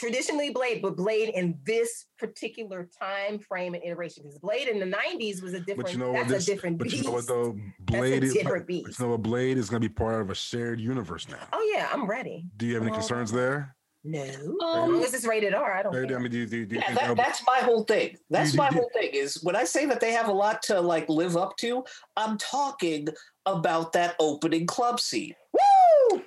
Traditionally 0.00 0.48
Blade, 0.50 0.80
but 0.80 0.96
Blade 0.96 1.28
in 1.34 1.58
this 1.64 2.06
particular 2.18 2.88
time 2.98 3.38
frame 3.38 3.74
and 3.74 3.84
iteration. 3.84 4.22
Because 4.24 4.38
Blade 4.38 4.66
in 4.68 4.80
the 4.80 4.86
'90s 4.86 5.42
was 5.42 5.52
a 5.52 5.60
different. 5.60 5.82
But 5.82 5.92
you 5.92 5.98
know 5.98 6.12
what? 6.12 6.26
that's 6.26 6.46
This, 6.46 6.48
a 6.48 6.54
different 6.54 6.78
but 6.78 6.84
beast. 6.84 6.96
you 6.96 7.02
know 7.04 7.10
what 7.12 7.26
though? 7.26 7.56
Blade 7.80 8.24
is. 8.24 8.32
different 8.32 8.66
But 8.66 8.74
you 8.74 8.94
know 8.98 9.08
what? 9.10 9.22
Blade 9.22 9.58
is 9.58 9.68
going 9.68 9.82
to 9.82 9.88
be 9.88 9.92
part 9.92 10.22
of 10.22 10.30
a 10.30 10.34
shared 10.34 10.80
universe 10.80 11.28
now. 11.28 11.46
Oh 11.52 11.72
yeah, 11.74 11.88
I'm 11.92 12.06
ready. 12.06 12.46
Do 12.56 12.64
you 12.66 12.74
have 12.74 12.82
any 12.82 12.92
Oh. 12.92 12.94
concerns 12.94 13.30
there? 13.30 13.76
No, 14.02 14.22
as 14.22 14.36
Um, 14.38 14.56
long 14.62 15.04
as 15.04 15.12
it's 15.12 15.26
rated 15.26 15.52
R, 15.52 15.72
I 15.76 15.82
don't. 15.82 15.94
I 15.94 16.06
care. 16.06 16.18
mean, 16.18 16.30
do 16.32 16.38
you, 16.38 16.46
do 16.46 16.56
you, 16.56 16.64
do 16.66 16.74
you 16.76 16.80
yeah 16.80 16.86
think 16.94 17.00
that, 17.00 17.16
that's 17.18 17.44
my 17.46 17.58
whole 17.58 17.84
thing 17.84 18.16
that's 18.30 18.54
you- 18.54 18.56
my 18.56 18.70
you- 18.70 18.76
whole 18.78 18.90
thing 18.94 19.10
is 19.12 19.42
when 19.42 19.54
i 19.54 19.62
say 19.64 19.84
that 19.84 20.00
they 20.00 20.12
have 20.12 20.28
a 20.28 20.32
lot 20.32 20.62
to 20.62 20.80
like 20.80 21.06
live 21.10 21.36
up 21.36 21.54
to 21.58 21.84
i'm 22.16 22.38
talking 22.38 23.08
about 23.44 23.92
that 23.92 24.16
opening 24.18 24.66
club 24.66 24.98
scene 25.00 25.34
Woo! 25.52 26.22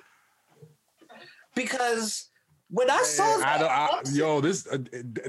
because 1.56 2.30
when 2.74 2.90
I 2.90 3.02
saw 3.04 3.24
I 3.36 3.40
that, 3.40 3.58
don't, 3.60 3.70
I, 3.70 3.88
honestly, 3.92 4.18
yo, 4.18 4.40
this 4.40 4.66
uh, 4.66 4.78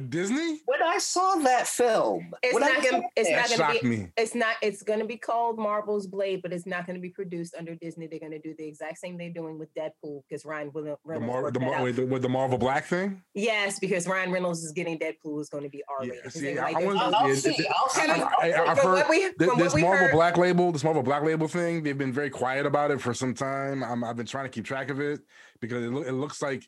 Disney 0.09 0.61
when 0.65 0.81
I 0.83 0.97
saw 0.97 1.35
that 1.35 1.67
film, 1.67 2.31
It's 2.43 2.57
not 2.59 2.75
gonna. 2.75 2.89
saw 3.03 3.09
It's 3.15 3.29
that, 3.29 3.35
not 3.35 3.49
gonna 3.57 3.73
shocked 3.73 3.83
be. 3.83 3.89
me. 3.89 4.07
It's 4.17 4.35
not. 4.35 4.55
It's 4.61 4.83
gonna 4.83 5.05
be 5.05 5.17
called 5.17 5.57
Marvel's 5.57 6.07
Blade, 6.07 6.41
but 6.41 6.51
it's 6.51 6.65
not 6.65 6.87
gonna 6.87 6.99
be 6.99 7.09
produced 7.09 7.55
under 7.57 7.75
Disney. 7.75 8.07
They're 8.07 8.19
gonna 8.19 8.39
do 8.39 8.55
the 8.57 8.65
exact 8.67 8.97
same 8.99 9.17
they're 9.17 9.29
doing 9.29 9.57
with 9.59 9.69
Deadpool 9.75 10.21
because 10.27 10.45
Ryan 10.45 10.71
Williams. 10.73 10.97
The, 11.05 11.19
Mar- 11.19 11.51
the, 11.51 11.59
Mar- 11.59 11.83
wait, 11.83 11.95
the, 11.95 12.05
with 12.05 12.21
the 12.21 12.29
Marvel 12.29 12.57
Black 12.57 12.85
thing. 12.85 13.21
Yes, 13.33 13.79
because 13.79 14.07
Ryan 14.07 14.31
Reynolds 14.31 14.63
is 14.63 14.71
getting 14.71 14.97
Deadpool 14.99 15.39
is 15.41 15.49
going 15.49 15.63
to 15.63 15.69
be 15.69 15.83
R 15.87 16.01
rated. 16.01 16.15
Yeah, 16.23 16.29
see, 16.29 16.57
I, 16.57 16.69
I 16.69 16.71
like, 16.71 16.85
want 16.85 16.99
I'll, 16.99 17.15
I'll 17.15 17.29
yeah, 17.29 17.35
see. 17.35 17.53
th- 17.53 17.69
I'll 17.75 17.89
see. 17.89 18.01
Can 18.01 18.09
I- 18.09 18.13
I'll 18.23 18.29
I, 18.41 18.49
see. 18.51 18.53
I've 18.55 18.79
heard 18.79 19.05
we- 19.09 19.19
th- 19.19 19.33
this 19.37 19.75
Marvel 19.75 19.81
heard- 19.91 20.11
Black 20.13 20.37
Label, 20.37 20.71
this 20.71 20.83
Marvel 20.83 21.03
Black 21.03 21.23
Label 21.23 21.47
thing. 21.47 21.83
They've 21.83 21.97
been 21.97 22.13
very 22.13 22.29
quiet 22.29 22.65
about 22.65 22.91
it 22.91 22.99
for 23.01 23.13
some 23.13 23.33
time. 23.33 23.83
I'm, 23.83 24.03
I've 24.03 24.15
been 24.17 24.25
trying 24.25 24.45
to 24.45 24.49
keep 24.49 24.65
track 24.65 24.89
of 24.89 24.99
it 24.99 25.19
because 25.61 25.83
it, 25.83 25.89
loo- 25.91 26.03
it 26.03 26.13
looks 26.13 26.41
like. 26.41 26.63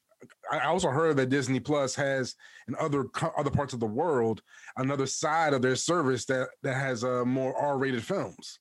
I 0.52 0.58
I 0.58 0.66
also 0.66 0.90
heard 0.90 1.16
that 1.18 1.30
Disney 1.30 1.60
Plus 1.60 1.94
has 1.96 2.34
in 2.68 2.76
other 2.80 3.04
co- 3.06 3.32
other 3.38 3.52
parts 3.52 3.74
of 3.74 3.80
the 3.80 3.86
world 3.86 4.42
another 4.78 5.06
side 5.06 5.54
of 5.54 5.62
their 5.62 5.76
service 5.76 6.26
that 6.26 6.50
that 6.64 6.74
has 6.76 7.04
uh, 7.04 7.24
more 7.24 7.56
R-rated 7.56 8.04
films. 8.04 8.60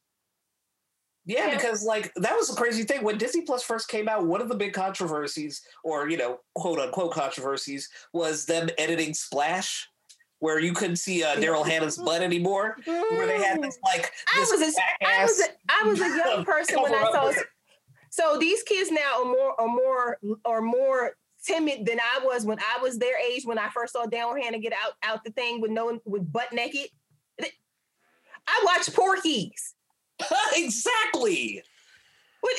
Yeah, 1.25 1.47
Yeah. 1.49 1.57
because 1.57 1.83
like 1.83 2.13
that 2.17 2.37
was 2.37 2.49
the 2.49 2.57
crazy 2.57 2.85
thing 2.85 3.03
when 3.03 3.19
Disney 3.19 3.41
Plus 3.43 3.63
first 3.63 3.89
came 3.89 4.07
out. 4.09 4.27
One 4.27 4.41
of 4.43 4.49
the 4.49 4.55
big 4.55 4.75
controversies, 4.75 5.63
or 5.83 6.09
you 6.11 6.17
know, 6.19 6.39
quote 6.55 6.79
unquote 6.79 7.13
controversies, 7.13 7.89
was 8.13 8.45
them 8.45 8.69
editing 8.79 9.13
Splash, 9.15 9.89
where 10.41 10.61
you 10.61 10.73
couldn't 10.75 10.97
see 10.97 11.25
uh, 11.25 11.37
Daryl 11.37 11.67
Hannah's 11.67 11.97
butt 11.99 12.23
anymore. 12.23 12.77
Where 12.85 13.27
they 13.27 13.43
had 13.43 13.63
this 13.63 13.79
like 13.83 14.13
I 14.35 14.41
was 14.41 14.53
a, 14.53 14.67
was 14.67 15.41
a, 15.41 15.45
I 15.71 15.89
was 15.89 16.01
a 16.01 16.09
young 16.09 16.45
person 16.53 16.83
when 16.83 16.95
I 16.95 17.11
saw. 17.11 17.33
So 18.17 18.39
these 18.39 18.63
kids 18.63 18.91
now 18.91 19.21
are 19.21 19.25
more 19.27 19.61
are 19.61 19.69
more 19.69 20.19
are 20.47 20.63
more 20.63 21.17
timid 21.45 21.85
than 21.85 22.01
I 22.01 22.25
was 22.25 22.47
when 22.47 22.59
I 22.59 22.83
was 22.83 22.99
their 22.99 23.19
age 23.19 23.45
when 23.45 23.59
I 23.59 23.69
first 23.69 23.93
saw 23.93 24.07
Daryl 24.07 24.43
Hannah 24.43 24.59
get 24.59 24.73
out 24.73 24.95
out 25.03 25.23
the 25.23 25.33
thing 25.33 25.61
with 25.61 25.71
no 25.71 26.01
with 26.07 26.33
butt 26.33 26.51
naked. 26.51 26.89
I 28.49 28.63
watched 28.65 28.95
Porky's. 28.95 29.75
exactly. 30.55 31.63
What, 32.41 32.55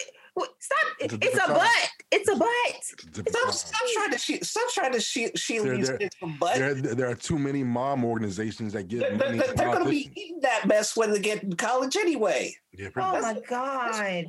stop! 0.59 0.77
It's 0.99 1.13
a 1.13 1.17
It's 1.21 1.35
a 1.35 1.47
butt. 1.47 1.89
It's 2.11 2.29
a 2.29 2.35
butt. 2.35 2.49
It's 2.69 2.93
a 2.93 2.95
different 3.23 3.29
Stop, 3.35 3.53
stop 3.53 3.81
trying 3.93 4.11
to 4.11 4.17
shield, 4.17 4.43
stop 4.45 4.69
trying 4.71 4.91
to 4.93 4.99
shield, 5.01 5.37
shield 5.37 5.65
They're- 5.67 5.77
these 5.77 5.87
they're- 5.87 5.97
kids 5.97 6.15
from 6.15 6.37
butt. 6.37 6.55
There, 6.55 6.73
there 6.73 7.09
are 7.09 7.15
too 7.15 7.37
many 7.37 7.63
mom 7.63 8.05
organizations 8.05 8.73
that 8.73 8.87
get. 8.87 8.99
They're, 9.01 9.17
they're, 9.17 9.53
they're 9.53 9.71
going 9.71 9.83
to 9.83 9.89
be 9.89 10.09
eating 10.15 10.39
that 10.41 10.65
mess 10.67 10.95
when 10.95 11.11
they 11.11 11.19
get 11.19 11.43
in 11.43 11.53
college 11.55 11.95
anyway. 11.97 12.55
Yeah, 12.73 12.89
Oh 12.95 13.11
much. 13.13 13.21
my 13.23 13.41
god! 13.49 13.91
I, 13.95 14.25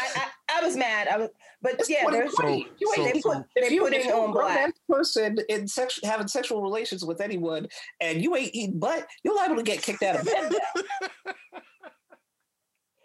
I, 0.00 0.26
I 0.58 0.60
was 0.66 0.76
mad. 0.76 1.06
I 1.08 1.18
was, 1.18 1.28
but 1.62 1.74
It's 1.74 1.88
yeah, 1.88 2.04
there's 2.10 2.30
2020. 2.32 2.62
So- 2.64 2.68
You 2.80 2.94
ain't- 3.04 3.14
they 3.14 3.20
so- 3.20 3.30
put 3.30 3.44
if 3.56 3.68
they 3.68 3.74
you, 3.74 3.82
put 3.82 3.92
if 3.92 4.00
it 4.00 4.06
you're 4.06 4.16
a 4.16 4.20
on 4.20 4.32
black. 4.32 4.74
person 4.88 5.38
in 5.48 5.68
sex, 5.68 6.00
having 6.04 6.26
sexual 6.28 6.60
relations 6.62 7.04
with 7.04 7.20
anyone 7.20 7.68
and 8.00 8.20
you 8.22 8.34
ain't 8.36 8.54
eating 8.54 8.78
butt, 8.78 9.06
you're 9.24 9.36
liable 9.36 9.56
to 9.56 9.62
get 9.62 9.80
kicked 9.82 10.02
out 10.02 10.16
of 10.18 10.24
bed 10.26 10.52
now. 10.52 11.32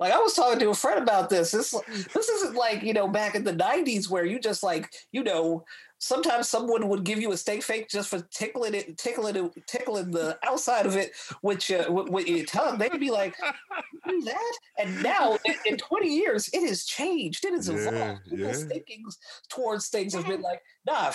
Like 0.01 0.13
I 0.13 0.17
was 0.17 0.33
talking 0.33 0.57
to 0.59 0.71
a 0.71 0.73
friend 0.73 0.99
about 1.01 1.29
this. 1.29 1.51
This 1.51 1.75
this 2.11 2.27
isn't 2.27 2.55
like 2.55 2.81
you 2.81 2.91
know 2.91 3.07
back 3.07 3.35
in 3.35 3.43
the 3.43 3.53
'90s 3.53 4.09
where 4.09 4.25
you 4.25 4.39
just 4.39 4.63
like 4.63 4.91
you 5.11 5.23
know 5.23 5.63
sometimes 5.99 6.49
someone 6.49 6.87
would 6.87 7.03
give 7.03 7.21
you 7.21 7.31
a 7.31 7.37
steak 7.37 7.61
fake 7.61 7.87
just 7.87 8.09
for 8.09 8.19
tickling 8.31 8.73
it, 8.73 8.97
tickling 8.97 9.35
it, 9.35 9.67
tickling 9.67 10.09
the 10.09 10.39
outside 10.43 10.87
of 10.87 10.95
it 10.97 11.11
with 11.43 11.69
your 11.69 11.91
with, 11.91 12.27
your 12.27 12.43
tongue. 12.47 12.79
They'd 12.79 12.99
be 12.99 13.11
like, 13.11 13.35
"Do 14.07 14.21
that?" 14.23 14.53
And 14.79 15.03
now 15.03 15.37
in, 15.45 15.53
in 15.67 15.77
20 15.77 16.07
years, 16.07 16.49
it 16.51 16.67
has 16.67 16.83
changed. 16.83 17.45
It 17.45 17.53
has 17.53 17.69
Yeah, 17.69 17.75
evolved. 17.75 18.23
People's 18.27 18.63
yeah. 18.63 18.69
thinkings 18.69 19.19
towards 19.49 19.89
things 19.89 20.15
have 20.15 20.25
been 20.27 20.41
like, 20.41 20.63
"Nah." 20.87 21.13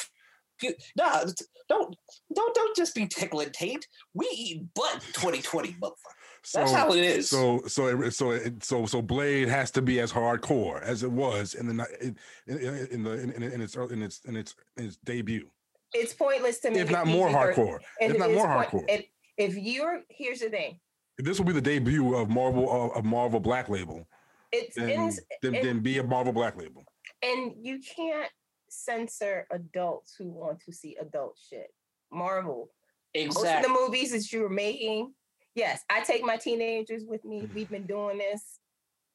you- 0.62 0.74
Nah, 0.96 1.24
don't 1.68 1.96
don't 2.34 2.54
don't 2.54 2.76
just 2.76 2.94
be 2.94 3.06
tickling 3.06 3.50
taint. 3.50 3.86
We 4.14 4.26
eat 4.32 4.62
butt 4.74 5.02
2020, 5.12 5.72
motherfucker. 5.74 6.15
That's 6.54 6.70
So- 6.70 6.76
how 6.76 6.92
it 6.92 7.04
is. 7.04 7.28
So 7.28 7.62
so 7.66 7.86
it, 7.88 8.10
so 8.12 8.30
it, 8.32 8.62
so 8.64 8.86
so 8.86 9.02
Blade 9.02 9.48
has 9.48 9.70
to 9.72 9.82
be 9.82 10.00
as 10.00 10.12
hardcore 10.12 10.80
as 10.82 11.02
it 11.02 11.10
was 11.10 11.54
in 11.54 11.66
the 11.76 11.86
in, 12.00 12.16
in, 12.46 12.86
in 12.90 13.02
the 13.02 13.12
in, 13.12 13.30
in, 13.32 13.42
in 13.42 13.60
its 13.60 13.76
early- 13.76 13.94
in 13.94 14.02
its 14.02 14.20
in 14.26 14.36
its 14.36 14.54
in 14.76 14.84
its 14.86 14.96
debut, 14.98 15.48
it's 15.92 16.14
pointless 16.14 16.60
to 16.60 16.70
me. 16.70 16.78
if 16.78 16.90
not 16.90 17.06
more 17.06 17.28
hardcore. 17.28 17.78
If 18.00 18.16
not 18.18 18.30
more 18.32 18.46
hardcore. 18.46 18.84
If, 18.88 19.06
if 19.38 19.56
you're 19.56 20.02
here's 20.08 20.40
the 20.40 20.50
thing, 20.50 20.78
This 21.18 21.38
will 21.38 21.46
be 21.46 21.52
the 21.52 21.60
debut 21.60 22.14
of 22.14 22.28
Marvel 22.30 22.70
of, 22.70 22.96
of 22.96 23.04
Marvel 23.04 23.40
Black 23.40 23.68
Label. 23.68 24.06
it's 24.52 24.76
Then, 24.76 24.88
in, 24.90 25.10
then, 25.42 25.54
and- 25.56 25.64
then 25.64 25.80
be 25.80 25.98
a 25.98 26.02
Marvel 26.04 26.32
Black 26.32 26.56
Label. 26.56 26.84
and 27.22 27.52
you 27.60 27.80
can't 27.80 28.30
censor 28.68 29.46
adults 29.50 30.14
who 30.18 30.30
want 30.30 30.60
to 30.60 30.72
see 30.72 30.96
adult 31.00 31.36
shit. 31.50 31.72
Marvel, 32.12 32.70
most 33.16 33.36
of 33.44 33.62
the 33.62 33.68
movies 33.68 34.12
that 34.12 34.30
you're 34.32 34.48
making, 34.48 35.12
yes, 35.56 35.82
I 35.90 36.02
take 36.02 36.22
my 36.22 36.36
teenagers 36.36 37.02
with 37.06 37.24
me. 37.24 37.40
Mm-hmm. 37.42 37.54
We've 37.54 37.70
been 37.70 37.86
doing 37.86 38.18
this. 38.18 38.60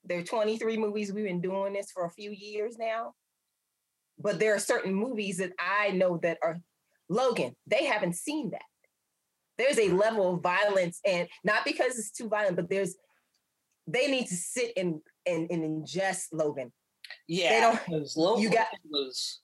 There 0.04 0.20
are 0.20 0.24
23 0.24 0.76
movies. 0.78 1.14
We've 1.14 1.24
been 1.26 1.42
doing 1.42 1.74
this 1.74 1.92
for 1.92 2.06
a 2.06 2.10
few 2.12 2.32
years 2.32 2.78
now. 2.78 3.14
But 4.20 4.40
there 4.40 4.54
are 4.54 4.60
certain 4.60 4.94
movies 4.94 5.38
that 5.38 5.54
I 5.60 5.92
know 5.92 6.18
that 6.24 6.38
are 6.44 6.60
Logan, 7.12 7.56
they 7.68 7.86
haven't 7.86 8.16
seen 8.16 8.52
that. 8.52 8.62
There's 9.58 9.78
a 9.78 9.90
level 9.94 10.36
of 10.36 10.42
violence, 10.42 11.02
and 11.06 11.28
not 11.44 11.66
because 11.66 12.00
it's 12.00 12.12
too 12.12 12.30
violent, 12.30 12.56
but 12.56 12.70
there's 12.70 12.96
they 13.86 14.10
need 14.10 14.28
to 14.28 14.36
sit 14.36 14.72
and 14.78 15.02
and, 15.26 15.52
and 15.52 15.64
ingest 15.86 16.28
Logan. 16.32 16.72
Yeah, 17.28 17.50
they 17.50 17.60
don't- 17.60 17.86
because 17.86 18.16
Logan 18.16 18.44
you 18.44 18.50
got- 18.50 18.68
was 18.90 19.42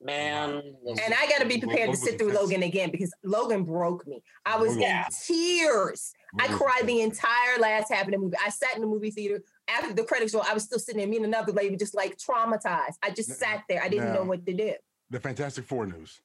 man. 0.00 0.62
was- 0.82 1.00
And 1.04 1.12
I 1.12 1.26
got 1.26 1.40
to 1.40 1.46
be 1.46 1.54
Logan 1.54 1.68
prepared 1.68 1.90
to 1.90 1.96
sit 1.96 2.16
through 2.16 2.28
intense. 2.28 2.42
Logan 2.44 2.62
again 2.62 2.90
because 2.92 3.12
Logan 3.24 3.64
broke 3.64 4.06
me. 4.06 4.22
I 4.46 4.56
was 4.56 4.76
Logan 4.76 4.90
in 4.90 5.04
tears. 5.26 6.12
I 6.38 6.46
cried 6.48 6.86
the 6.86 7.00
entire 7.00 7.58
last 7.58 7.92
half 7.92 8.06
of 8.06 8.12
the 8.12 8.18
movie. 8.18 8.36
I 8.44 8.50
sat 8.50 8.74
in 8.76 8.80
the 8.82 8.86
movie 8.86 9.10
theater 9.10 9.42
after 9.68 9.92
the 9.92 10.04
credits 10.04 10.32
roll. 10.34 10.44
I 10.48 10.54
was 10.54 10.64
still 10.64 10.78
sitting 10.78 10.98
there. 11.00 11.08
Me 11.08 11.16
and 11.16 11.26
another 11.26 11.52
lady 11.52 11.76
just 11.76 11.94
like 11.94 12.16
traumatized. 12.18 12.94
I 13.02 13.10
just 13.10 13.30
sat 13.38 13.64
there. 13.68 13.82
I 13.82 13.88
didn't 13.88 14.12
know 14.12 14.22
what 14.24 14.44
to 14.46 14.52
do. 14.52 14.74
The 15.10 15.18
Fantastic 15.20 15.64
Four 15.64 15.86
news. 15.86 16.20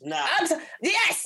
nah. 0.00 0.24
I'm 0.38 0.48
t- 0.48 0.54
yes. 0.82 1.24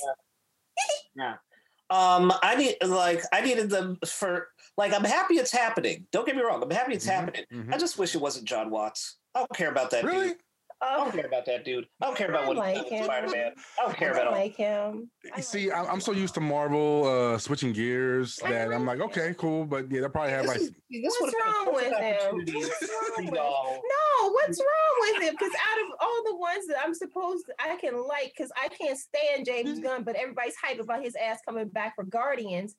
Um, 1.91 2.31
I 2.43 2.55
need 2.55 2.75
like 2.85 3.23
I 3.33 3.41
needed 3.41 3.69
them 3.69 3.97
for 4.05 4.49
like 4.77 4.93
I'm 4.93 5.03
happy 5.03 5.35
it's 5.35 5.51
happening. 5.51 6.05
Don't 6.11 6.25
get 6.25 6.35
me 6.35 6.41
wrong, 6.43 6.61
I'm 6.61 6.69
happy 6.69 6.93
it's 6.93 7.07
Mhm, 7.07 7.11
happening. 7.11 7.45
mhm. 7.51 7.73
I 7.73 7.77
just 7.77 7.97
wish 7.97 8.13
it 8.13 8.21
wasn't 8.21 8.45
Jon 8.45 8.69
Watts. 8.69 9.17
I 9.33 9.39
don't 9.39 9.53
care 9.55 9.69
about 9.71 9.89
that 9.91 10.03
Really? 10.03 10.29
dude. 10.29 10.37
I 10.81 10.97
don't 10.97 11.11
care 11.11 11.25
about 11.25 11.45
that 11.45 11.65
dude. 11.65 11.85
I 12.01 12.05
don't 12.05 12.15
care 12.17 12.29
about 12.29 12.45
I 12.45 12.47
what 12.47 12.57
like 12.57 12.87
him. 12.87 13.03
Spider-Man. 13.03 13.51
I 13.79 13.85
don't 13.85 13.97
care 13.97 14.09
I 14.09 14.17
about 14.17 14.27
all. 14.27 14.33
like 14.33 14.55
him. 14.55 15.11
I 15.33 15.37
You 15.37 15.43
See, 15.43 15.69
like 15.69 15.77
I'm, 15.79 15.85
I'm 15.87 16.01
so 16.01 16.11
used 16.13 16.33
to 16.35 16.41
Marvel 16.41 17.05
uh, 17.05 17.37
switching 17.37 17.73
gears 17.73 18.39
I 18.45 18.51
that 18.51 18.71
I'm 18.71 18.85
like 18.85 18.99
like, 18.99 19.09
okay, 19.17 19.35
cool, 19.37 19.65
but 19.65 19.91
yeah, 19.91 20.01
they 20.01 20.07
probably 20.09 20.31
have 20.31 20.43
This, 20.43 20.51
like 20.51 20.61
is, 20.61 20.71
this 20.89 21.15
What's 21.19 21.21
would 21.21 21.33
have 21.43 21.43
been 21.43 21.53
a 21.53 21.65
wrong 21.65 21.75
with 21.75 21.97
him? 21.99 22.55
What's 22.55 22.89
wrong 22.89 23.25
with- 23.25 23.33
No, 23.33 24.29
what's 24.31 24.59
wrong 24.59 24.95
with 25.13 25.23
him? 25.23 25.33
Because 25.37 25.51
out 25.53 25.81
of 25.85 25.91
all 25.99 26.23
the 26.25 26.35
ones 26.37 26.65
that 26.67 26.77
I'm 26.83 26.93
supposed 26.93 27.45
to, 27.47 27.53
I 27.59 27.75
can 27.75 28.01
like, 28.07 28.31
because 28.35 28.51
I 28.55 28.69
can't 28.69 28.97
stand 28.97 29.45
James 29.45 29.79
Gunn, 29.79 30.03
but 30.03 30.15
everybody's 30.15 30.55
hyped 30.63 30.79
about 30.79 31.03
his 31.03 31.15
ass 31.15 31.39
coming 31.47 31.67
back 31.67 31.93
for 31.95 32.03
Guardians. 32.05 32.75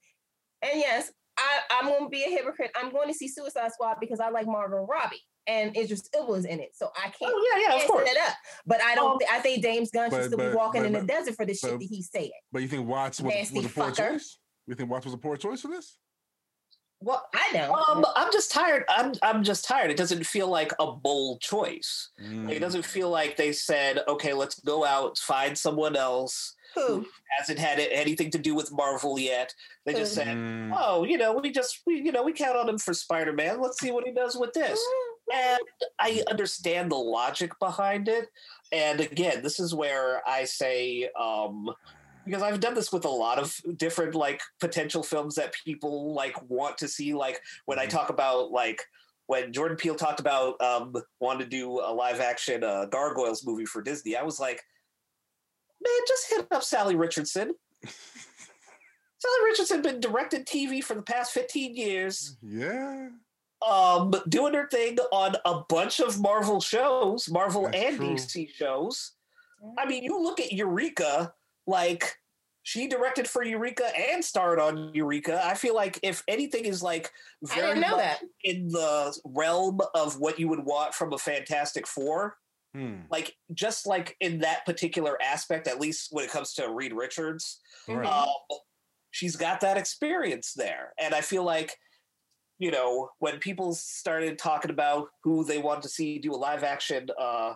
And 0.62 0.72
yes, 0.80 1.12
I, 1.38 1.60
I'm 1.78 1.86
going 1.86 2.04
to 2.04 2.08
be 2.08 2.24
a 2.24 2.28
hypocrite. 2.30 2.70
I'm 2.76 2.90
going 2.90 3.08
to 3.08 3.14
see 3.14 3.28
Suicide 3.28 3.72
Squad 3.72 3.96
because 4.00 4.20
I 4.20 4.30
like 4.30 4.46
Margot 4.46 4.86
Robbie 4.86 5.20
and 5.50 5.76
Idris 5.76 6.08
Elba's 6.14 6.44
in 6.44 6.60
it, 6.60 6.70
so 6.74 6.90
I 6.96 7.08
can't. 7.10 7.32
Oh 7.34 7.50
yeah, 7.54 7.68
yeah, 7.76 7.82
of 7.82 7.88
course. 7.88 8.06
set 8.06 8.16
it 8.16 8.22
up. 8.22 8.34
But 8.66 8.80
I 8.82 8.94
don't. 8.94 9.12
Um, 9.12 9.18
thi- 9.18 9.26
I 9.30 9.38
think 9.40 9.62
James 9.62 9.90
Gunn 9.90 10.10
should 10.10 10.24
still 10.24 10.38
but- 10.38 10.50
be 10.50 10.56
walking 10.56 10.82
but- 10.82 10.86
in 10.86 10.92
the 10.92 10.98
but- 11.00 11.08
desert 11.08 11.34
for 11.36 11.44
the 11.44 11.54
shit 11.54 11.70
but- 11.72 11.80
that 11.80 11.86
he's 11.90 12.10
saying. 12.10 12.30
But 12.52 12.62
you 12.62 12.68
think 12.68 12.86
Watts 12.86 13.20
was, 13.20 13.34
Nasty 13.34 13.56
was 13.56 13.66
a 13.66 13.68
poor 13.70 13.84
fucker. 13.90 14.10
choice? 14.12 14.38
You 14.66 14.74
think 14.74 14.90
Watts 14.90 15.04
was 15.06 15.14
a 15.14 15.18
poor 15.18 15.36
choice 15.36 15.60
for 15.62 15.68
this? 15.68 15.96
Well, 17.02 17.26
I 17.34 17.50
know. 17.52 17.72
um, 17.72 18.04
I'm 18.14 18.30
just 18.30 18.52
tired. 18.52 18.84
I'm 18.88 19.14
I'm 19.22 19.42
just 19.42 19.64
tired. 19.64 19.90
It 19.90 19.96
doesn't 19.96 20.24
feel 20.26 20.48
like 20.48 20.70
a 20.78 20.92
bold 20.92 21.40
choice. 21.40 22.10
Mm. 22.22 22.50
It 22.50 22.58
doesn't 22.58 22.84
feel 22.84 23.08
like 23.08 23.36
they 23.38 23.52
said, 23.52 24.00
"Okay, 24.06 24.34
let's 24.34 24.60
go 24.60 24.84
out, 24.84 25.16
find 25.18 25.56
someone 25.56 25.96
else." 25.96 26.54
Who? 26.74 27.04
Hasn't 27.38 27.58
had 27.58 27.78
it- 27.80 27.90
anything 27.90 28.30
to 28.32 28.38
do 28.38 28.54
with 28.54 28.70
Marvel 28.70 29.18
yet. 29.18 29.52
They 29.86 29.94
just 29.94 30.14
Who? 30.14 30.20
said, 30.22 30.36
Mm. 30.36 30.76
"Oh, 30.78 31.04
you 31.04 31.16
know, 31.16 31.32
we 31.32 31.50
just, 31.50 31.80
we, 31.86 31.94
you 32.02 32.12
know, 32.12 32.22
we 32.22 32.32
count 32.34 32.56
on 32.56 32.68
him 32.68 32.78
for 32.78 32.92
Spider-Man. 32.94 33.60
Let's 33.62 33.80
see 33.80 33.90
what 33.90 34.04
he 34.06 34.12
does 34.12 34.36
with 34.36 34.52
this." 34.52 34.78
And 35.32 35.60
I 35.98 36.22
understand 36.30 36.90
the 36.90 36.96
logic 36.96 37.52
behind 37.60 38.08
it. 38.08 38.28
And 38.72 39.00
again, 39.00 39.42
this 39.42 39.60
is 39.60 39.74
where 39.74 40.22
I 40.28 40.44
say, 40.44 41.08
um, 41.18 41.70
because 42.24 42.42
I've 42.42 42.60
done 42.60 42.74
this 42.74 42.92
with 42.92 43.04
a 43.04 43.08
lot 43.10 43.38
of 43.38 43.56
different 43.76 44.14
like 44.14 44.40
potential 44.60 45.02
films 45.02 45.34
that 45.36 45.54
people 45.64 46.12
like 46.14 46.36
want 46.48 46.78
to 46.78 46.88
see. 46.88 47.14
Like 47.14 47.40
when 47.66 47.78
I 47.78 47.86
Mhm. 47.86 47.90
talk 47.90 48.10
about 48.10 48.50
like 48.50 48.82
when 49.26 49.52
Jordan 49.52 49.76
Peele 49.76 49.94
talked 49.94 50.20
about 50.20 50.60
um 50.60 50.94
wanting 51.20 51.44
to 51.44 51.48
do 51.48 51.80
a 51.80 51.92
live 51.92 52.20
action 52.20 52.62
uh, 52.64 52.86
Gargoyles 52.86 53.44
movie 53.46 53.64
for 53.66 53.80
Disney, 53.82 54.16
I 54.16 54.22
was 54.22 54.38
like, 54.40 54.62
man, 55.82 55.92
just 56.08 56.28
hit 56.30 56.46
up 56.50 56.62
Salli 56.62 56.98
Richardson. 56.98 57.54
Salli 57.86 59.44
Richardson 59.44 59.82
has 59.82 59.92
been 59.92 60.00
directing 60.00 60.44
TV 60.44 60.82
for 60.82 60.94
the 60.94 61.02
past 61.02 61.32
15 61.32 61.76
years 61.76 62.36
Yeah. 62.42 63.08
Um 63.68 64.12
doing 64.28 64.54
her 64.54 64.68
thing 64.68 64.96
on 65.12 65.36
a 65.44 65.60
bunch 65.68 66.00
of 66.00 66.20
Marvel 66.20 66.60
shows, 66.60 67.28
Marvel 67.30 67.64
That's 67.64 67.76
and 67.76 67.96
true. 67.96 68.06
DC 68.14 68.50
shows. 68.54 69.12
I 69.78 69.84
mean, 69.86 70.02
you 70.02 70.18
look 70.22 70.40
at 70.40 70.52
Eureka, 70.52 71.34
like 71.66 72.16
she 72.62 72.86
directed 72.86 73.28
for 73.28 73.42
Eureka 73.42 73.90
and 74.10 74.24
starred 74.24 74.58
on 74.58 74.94
Eureka. 74.94 75.40
I 75.44 75.54
feel 75.54 75.74
like 75.74 75.98
if 76.02 76.22
anything 76.28 76.64
is 76.64 76.82
like 76.82 77.10
very 77.42 77.68
didn't 77.68 77.80
know 77.82 77.96
much 77.96 77.98
that. 77.98 78.20
in 78.44 78.68
the 78.68 79.16
realm 79.24 79.80
of 79.94 80.18
what 80.18 80.38
you 80.38 80.48
would 80.48 80.64
want 80.64 80.94
from 80.94 81.12
a 81.12 81.18
Fantastic 81.18 81.86
Four, 81.86 82.36
Hmm. 82.72 83.00
like 83.10 83.34
just 83.52 83.84
like 83.84 84.16
in 84.20 84.38
that 84.40 84.64
particular 84.64 85.20
aspect, 85.20 85.66
at 85.66 85.80
least 85.80 86.08
when 86.12 86.24
it 86.24 86.30
comes 86.30 86.52
to 86.54 86.70
Reed 86.70 86.92
Richards, 86.92 87.58
Right. 87.88 88.06
um, 88.06 88.28
she's 89.10 89.34
got 89.34 89.60
that 89.62 89.76
experience 89.76 90.52
there. 90.54 90.92
And 90.96 91.12
I 91.12 91.20
feel 91.20 91.42
like, 91.42 91.76
you 92.60 92.70
know, 92.70 93.08
when 93.18 93.38
people 93.38 93.72
started 93.74 94.38
talking 94.38 94.70
about 94.70 95.08
who 95.24 95.44
they 95.44 95.58
wanted 95.58 95.82
to 95.82 95.88
see 95.88 96.18
do 96.18 96.32
a 96.34 96.36
live 96.36 96.62
action 96.62 97.08
uh, 97.18 97.54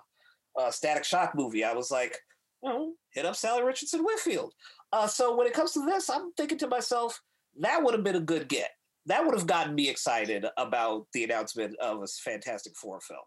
uh, 0.58 0.70
Static 0.70 1.04
Shock 1.04 1.34
movie, 1.36 1.62
I 1.62 1.74
was 1.74 1.90
like, 1.90 2.18
well, 2.62 2.94
hit 3.12 3.26
up 3.26 3.34
Salli 3.34 3.64
Richardson 3.64 4.02
Whitfield. 4.02 4.52
Uh, 4.92 5.06
so 5.06 5.36
when 5.36 5.46
it 5.46 5.52
comes 5.52 5.72
to 5.72 5.84
this, 5.84 6.08
I'm 6.08 6.32
thinking 6.32 6.58
to 6.58 6.68
myself, 6.68 7.20
that 7.60 7.82
would 7.82 7.94
have 7.94 8.02
been 8.02 8.16
a 8.16 8.20
good 8.20 8.48
get. 8.48 8.70
That 9.06 9.24
would 9.24 9.34
have 9.34 9.46
gotten 9.46 9.74
me 9.74 9.90
excited 9.90 10.46
about 10.56 11.06
the 11.12 11.24
announcement 11.24 11.76
of 11.78 12.02
a 12.02 12.06
Fantastic 12.06 12.74
Four 12.74 13.00
film. 13.02 13.20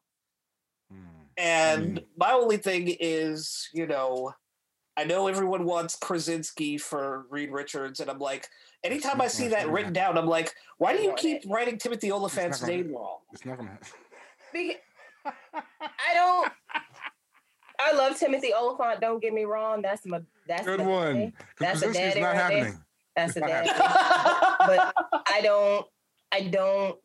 Hmm. 0.92 1.24
And 1.38 1.98
Mm. 2.00 2.06
my 2.18 2.32
only 2.32 2.58
thing 2.58 2.96
is, 3.00 3.70
you 3.72 3.86
know, 3.86 4.34
I 4.98 5.04
know 5.04 5.28
everyone 5.28 5.64
wants 5.64 5.96
Krasinski 5.96 6.80
for 6.80 7.28
Reed 7.30 7.52
Richards, 7.52 8.00
and 8.00 8.10
I'm 8.10 8.18
like, 8.18 8.48
anytime 8.84 9.22
I 9.22 9.28
see 9.28 9.48
that 9.50 9.70
written 9.70 9.94
down, 9.94 10.18
I'm 10.18 10.26
like, 10.26 10.54
why 10.80 10.98
do 10.98 11.04
you 11.04 11.14
keep 11.16 11.44
writing 11.46 11.78
Timothy 11.78 12.12
Olyphant's 12.12 12.60
gonna- 12.62 12.74
name 12.78 12.94
wrong? 12.96 13.20
It's 13.32 13.46
not 13.46 13.58
gonna. 13.58 13.78
happen. 14.54 14.72
I 15.82 16.14
don't. 16.16 16.52
I 17.80 17.92
love 17.94 18.18
Timothy 18.18 18.54
Olyphant. 18.56 19.00
Don't 19.02 19.22
get 19.22 19.34
me 19.34 19.46
wrong. 19.46 19.84
That's 19.84 20.04
my. 20.06 20.22
That's 20.48 20.66
Good 20.66 20.80
the 20.80 20.84
one. 20.86 21.34
That's 21.60 21.84
a 21.84 21.94
daddy 21.94 22.22
not 22.22 22.36
right 22.36 22.50
there. 22.64 22.86
That's 23.16 23.34
the 23.36 23.42
It's 23.46 23.48
not 23.54 23.66
daddy. 23.66 23.70
but 24.60 25.22
I 25.28 25.42
don't. 25.44 25.86
I 26.32 26.42
don't. 26.42 26.98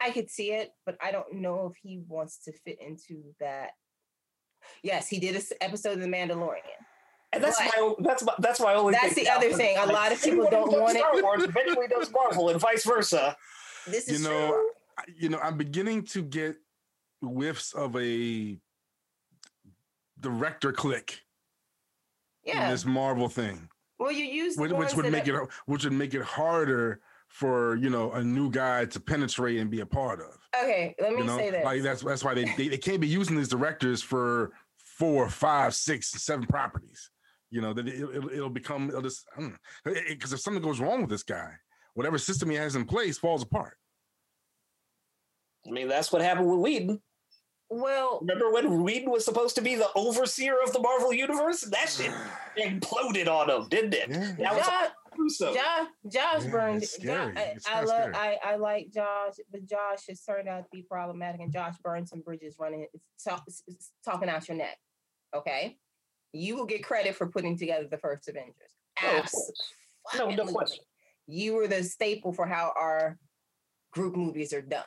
I 0.00 0.10
could 0.10 0.30
see 0.30 0.52
it, 0.52 0.70
but 0.86 0.96
I 1.02 1.12
don't 1.12 1.34
know 1.34 1.66
if 1.70 1.76
he 1.82 2.00
wants 2.08 2.38
to 2.44 2.52
fit 2.64 2.78
into 2.80 3.22
that. 3.40 3.72
Yes, 4.82 5.08
he 5.08 5.18
did 5.18 5.36
an 5.36 5.42
episode 5.60 5.92
of 5.94 6.00
The 6.00 6.06
Mandalorian. 6.06 6.60
And 7.32 7.42
that's 7.44 7.58
But- 7.58 7.72
my 7.76 7.94
that's 8.00 8.22
my 8.24 8.34
that's 8.38 8.60
my 8.60 8.74
only. 8.74 8.92
That's 8.92 9.14
the 9.14 9.28
other 9.28 9.46
because 9.46 9.58
thing. 9.58 9.76
A 9.76 9.84
like, 9.86 9.92
lot 9.94 10.12
of 10.12 10.22
people 10.22 10.48
don't 10.50 10.70
does 10.70 10.80
want 10.80 10.96
it. 10.96 11.00
Star 11.00 11.22
Wars 11.22 11.42
eventually 11.44 11.86
does 11.88 12.10
Marvel, 12.10 12.48
and 12.48 12.60
vice 12.60 12.84
versa. 12.84 13.36
This 13.86 14.08
You 14.08 14.14
is 14.16 14.24
know, 14.24 14.48
true. 14.48 14.70
I- 14.98 15.04
you 15.16 15.28
know, 15.28 15.38
I'm 15.38 15.56
beginning 15.56 16.04
to 16.06 16.22
get 16.22 16.56
whiffs 17.22 17.72
of 17.72 17.94
a 17.96 18.58
director 20.18 20.72
click 20.72 21.20
in 22.44 22.54
Yeah. 22.56 22.70
this 22.70 22.84
Marvel 22.84 23.28
thing, 23.28 23.68
Well, 23.98 24.10
you 24.12 24.24
use 24.24 24.56
which, 24.56 24.72
which 24.72 24.94
would 24.94 25.10
make 25.12 25.28
are- 25.28 25.42
it 25.44 25.50
which 25.66 25.84
would 25.84 25.92
make 25.92 26.14
it 26.14 26.22
harder 26.22 27.00
for 27.28 27.76
you 27.76 27.90
know 27.90 28.12
a 28.12 28.24
new 28.24 28.50
guy 28.50 28.86
to 28.86 28.98
penetrate 29.00 29.58
and 29.58 29.70
be 29.70 29.80
a 29.80 29.86
part 29.86 30.20
of. 30.20 30.36
Okay, 30.58 30.94
let 31.00 31.12
me 31.12 31.18
You 31.18 31.24
know, 31.24 31.36
say 31.38 31.50
this. 31.50 31.64
like 31.64 31.82
that's 31.82 32.02
that's 32.02 32.24
why 32.24 32.34
they, 32.34 32.44
they 32.56 32.68
they 32.68 32.78
can't 32.78 33.00
be 33.00 33.06
using 33.06 33.36
these 33.36 33.48
directors 33.48 34.02
for 34.02 34.52
four, 34.76 35.28
five, 35.28 35.74
six, 35.74 36.08
seven 36.08 36.46
properties. 36.46 37.10
You 37.50 37.60
know 37.60 37.72
that 37.72 37.86
it, 37.88 37.94
it'll, 37.94 38.30
it'll 38.30 38.50
become 38.50 38.88
it'll 38.88 39.02
just 39.02 39.26
because 39.84 40.32
if 40.32 40.40
something 40.40 40.62
goes 40.62 40.80
wrong 40.80 41.00
with 41.02 41.10
this 41.10 41.22
guy, 41.22 41.52
whatever 41.94 42.18
system 42.18 42.50
he 42.50 42.56
has 42.56 42.74
in 42.76 42.84
place 42.84 43.16
falls 43.18 43.42
apart. 43.42 43.76
I 45.66 45.70
mean, 45.70 45.88
that's 45.88 46.12
what 46.12 46.22
happened 46.22 46.48
with 46.48 46.58
Whedon. 46.60 47.00
well, 47.68 48.18
Remember 48.22 48.50
when 48.50 48.82
Whedon 48.82 49.10
was 49.10 49.24
supposed 49.24 49.54
to 49.56 49.60
be 49.62 49.74
the 49.74 49.88
overseer 49.94 50.56
of 50.64 50.72
the 50.72 50.80
Marvel 50.80 51.12
universe? 51.12 51.60
That 51.62 51.88
shit 51.88 52.12
imploded 52.58 53.28
on 53.28 53.50
him, 53.50 53.68
didn't 53.68 53.94
it? 53.94 54.08
Yeah. 54.10 54.32
That 54.38 54.54
was 54.56 54.66
Josh, 54.66 54.88
Russo. 55.20 55.54
Josh, 55.54 55.88
Josh 56.10 56.44
Yeah, 56.44 56.50
burned. 56.50 56.82
it's 56.82 56.98
I, 57.66 57.80
I 57.80 57.82
love. 57.82 57.88
scary. 58.12 58.14
I, 58.14 58.38
I 58.44 58.56
like 58.56 58.90
Josh, 58.92 59.34
but 59.50 59.64
Josh 59.66 60.06
has 60.08 60.22
turned 60.22 60.48
out 60.48 60.64
to 60.64 60.68
be 60.72 60.82
problematic, 60.82 61.40
and 61.40 61.52
Josh 61.52 61.74
burned 61.82 62.08
some 62.08 62.20
bridges 62.20 62.56
running, 62.58 62.86
talk, 63.22 63.44
talking 64.04 64.28
out 64.28 64.48
your 64.48 64.56
neck. 64.56 64.78
Okay, 65.34 65.76
you 66.32 66.56
will 66.56 66.66
get 66.66 66.82
credit 66.82 67.14
for 67.14 67.28
putting 67.28 67.56
together 67.58 67.86
the 67.90 67.98
first 67.98 68.28
Avengers. 68.28 68.54
Oh, 69.02 69.18
of 69.20 69.30
course. 69.30 69.52
No, 70.14 70.24
no 70.24 70.30
Absolutely. 70.30 70.52
question. 70.54 70.84
You 71.26 71.54
were 71.54 71.68
the 71.68 71.84
staple 71.84 72.32
for 72.32 72.46
how 72.46 72.72
our 72.78 73.18
group 73.92 74.16
movies 74.16 74.52
are 74.52 74.62
done, 74.62 74.82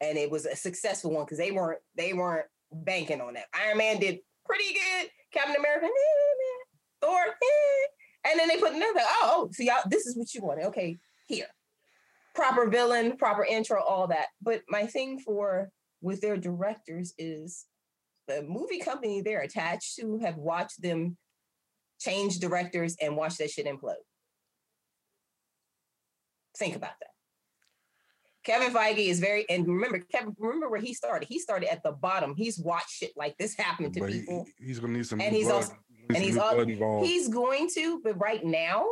and 0.00 0.16
it 0.18 0.30
was 0.30 0.46
a 0.46 0.56
successful 0.56 1.12
one 1.12 1.24
because 1.24 1.38
they 1.38 1.52
weren't 1.52 1.80
they 1.96 2.12
weren't 2.12 2.46
banking 2.72 3.20
on 3.20 3.34
that. 3.34 3.46
Iron 3.54 3.78
Man 3.78 3.98
did 4.00 4.18
pretty 4.46 4.72
good. 4.74 5.10
Captain 5.32 5.56
America, 5.56 5.86
eh. 5.86 6.64
Thor, 7.00 7.20
eh. 7.20 7.86
And 8.24 8.38
then 8.38 8.48
they 8.48 8.56
put 8.58 8.72
another. 8.72 9.00
Oh, 9.00 9.20
oh, 9.22 9.48
so 9.52 9.62
y'all, 9.62 9.82
this 9.88 10.06
is 10.06 10.16
what 10.16 10.32
you 10.34 10.42
wanted. 10.42 10.66
Okay, 10.66 10.96
here, 11.26 11.46
proper 12.34 12.68
villain, 12.68 13.16
proper 13.16 13.44
intro, 13.44 13.82
all 13.82 14.06
that. 14.08 14.26
But 14.42 14.62
my 14.68 14.86
thing 14.86 15.18
for 15.20 15.70
with 16.00 16.20
their 16.20 16.36
directors 16.36 17.12
is 17.18 17.66
the 18.28 18.42
movie 18.42 18.78
company 18.80 19.20
they're 19.20 19.40
attached 19.40 19.96
to 19.96 20.18
have 20.18 20.36
watched 20.36 20.80
them 20.82 21.16
change 21.98 22.38
directors 22.38 22.96
and 23.00 23.16
watch 23.16 23.36
that 23.38 23.50
shit 23.50 23.66
implode. 23.66 23.94
Think 26.56 26.76
about 26.76 26.92
that. 27.00 27.08
Kevin 28.44 28.72
Feige 28.72 29.08
is 29.08 29.20
very, 29.20 29.44
and 29.50 29.66
remember, 29.66 29.98
Kevin, 30.10 30.34
remember 30.38 30.68
where 30.70 30.80
he 30.80 30.94
started. 30.94 31.26
He 31.28 31.38
started 31.38 31.70
at 31.70 31.82
the 31.82 31.92
bottom. 31.92 32.34
He's 32.36 32.58
watched 32.58 32.90
shit 32.90 33.12
like 33.16 33.36
this 33.36 33.54
happen 33.56 33.92
to 33.92 34.00
But 34.00 34.10
he- 34.12 34.20
people. 34.20 34.46
he's 34.58 34.78
gonna 34.78 34.94
need 34.94 35.06
some. 35.06 35.20
And 35.20 35.34
he's 35.34 35.46
blood. 35.46 35.56
also- 35.56 35.76
and 36.08 36.24
he's 36.24 36.34
new 36.34 36.40
al- 36.42 36.54
blood 36.54 36.70
involved. 36.70 37.06
He's 37.06 37.28
going 37.28 37.68
to, 37.74 38.00
but 38.02 38.18
right 38.18 38.44
now, 38.44 38.86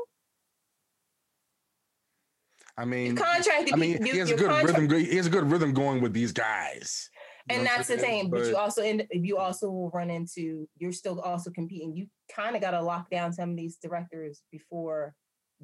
I 2.76 2.84
mean, 2.84 3.16
contracted 3.16 3.74
I 3.74 3.76
mean, 3.76 3.98
people- 3.98 4.12
he 4.12 4.18
has 4.18 4.30
a 4.30 4.36
good 4.36 4.48
contract- 4.50 4.78
rhythm. 4.78 5.04
He 5.06 5.16
has 5.16 5.26
a 5.26 5.30
good 5.30 5.50
rhythm 5.50 5.72
going 5.72 6.00
with 6.02 6.12
these 6.12 6.32
guys. 6.32 7.08
You 7.48 7.56
and 7.56 7.64
know 7.64 7.70
that's 7.70 7.88
the 7.88 7.96
thing. 7.96 8.28
But, 8.28 8.46
you 8.46 8.56
also 8.56 8.82
end, 8.82 9.06
you 9.12 9.38
also 9.38 9.70
will 9.70 9.90
run 9.90 10.10
into 10.10 10.68
you're 10.78 10.92
still 10.92 11.20
also 11.20 11.50
competing. 11.50 11.94
You 11.94 12.08
kind 12.34 12.56
of 12.56 12.60
got 12.60 12.72
to 12.72 12.82
lock 12.82 13.08
down 13.08 13.32
some 13.32 13.50
of 13.50 13.56
these 13.56 13.76
directors 13.76 14.42
before 14.50 15.14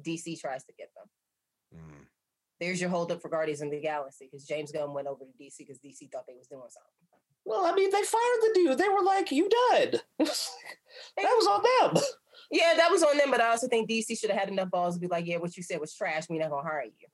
DC 0.01 0.39
tries 0.39 0.63
to 0.63 0.73
get 0.77 0.89
them. 0.95 1.79
Mm. 1.79 2.05
There's 2.59 2.79
your 2.79 2.89
holdup 2.89 3.21
for 3.21 3.27
Guardians 3.27 3.61
of 3.61 3.69
the 3.69 3.81
Galaxy 3.81 4.29
because 4.31 4.45
James 4.45 4.71
Gunn 4.71 4.93
went 4.93 5.07
over 5.07 5.25
to 5.25 5.43
DC 5.43 5.57
because 5.59 5.79
DC 5.79 6.09
thought 6.09 6.23
they 6.25 6.35
was 6.35 6.47
doing 6.47 6.61
something. 6.69 7.03
Well, 7.45 7.65
I 7.65 7.73
mean, 7.73 7.89
they 7.91 8.01
fired 8.03 8.39
the 8.41 8.51
dude. 8.55 8.77
They 8.77 8.89
were 8.89 9.03
like, 9.03 9.31
"You 9.31 9.49
done." 9.49 9.91
that 10.19 10.27
was 11.17 11.47
on 11.47 11.91
them. 11.93 12.03
Yeah, 12.51 12.73
that 12.77 12.91
was 12.91 13.03
on 13.03 13.17
them, 13.17 13.31
but 13.31 13.41
I 13.41 13.49
also 13.49 13.67
think 13.67 13.89
DC 13.89 14.17
should 14.19 14.29
have 14.29 14.39
had 14.39 14.49
enough 14.49 14.69
balls 14.69 14.95
to 14.95 14.99
be 15.01 15.07
like, 15.07 15.25
"Yeah, 15.25 15.37
what 15.37 15.55
you 15.57 15.63
said 15.63 15.79
was 15.79 15.93
trash. 15.93 16.29
We're 16.29 16.39
not 16.39 16.49
gonna 16.51 16.67
hire 16.67 16.83
you." 16.85 17.07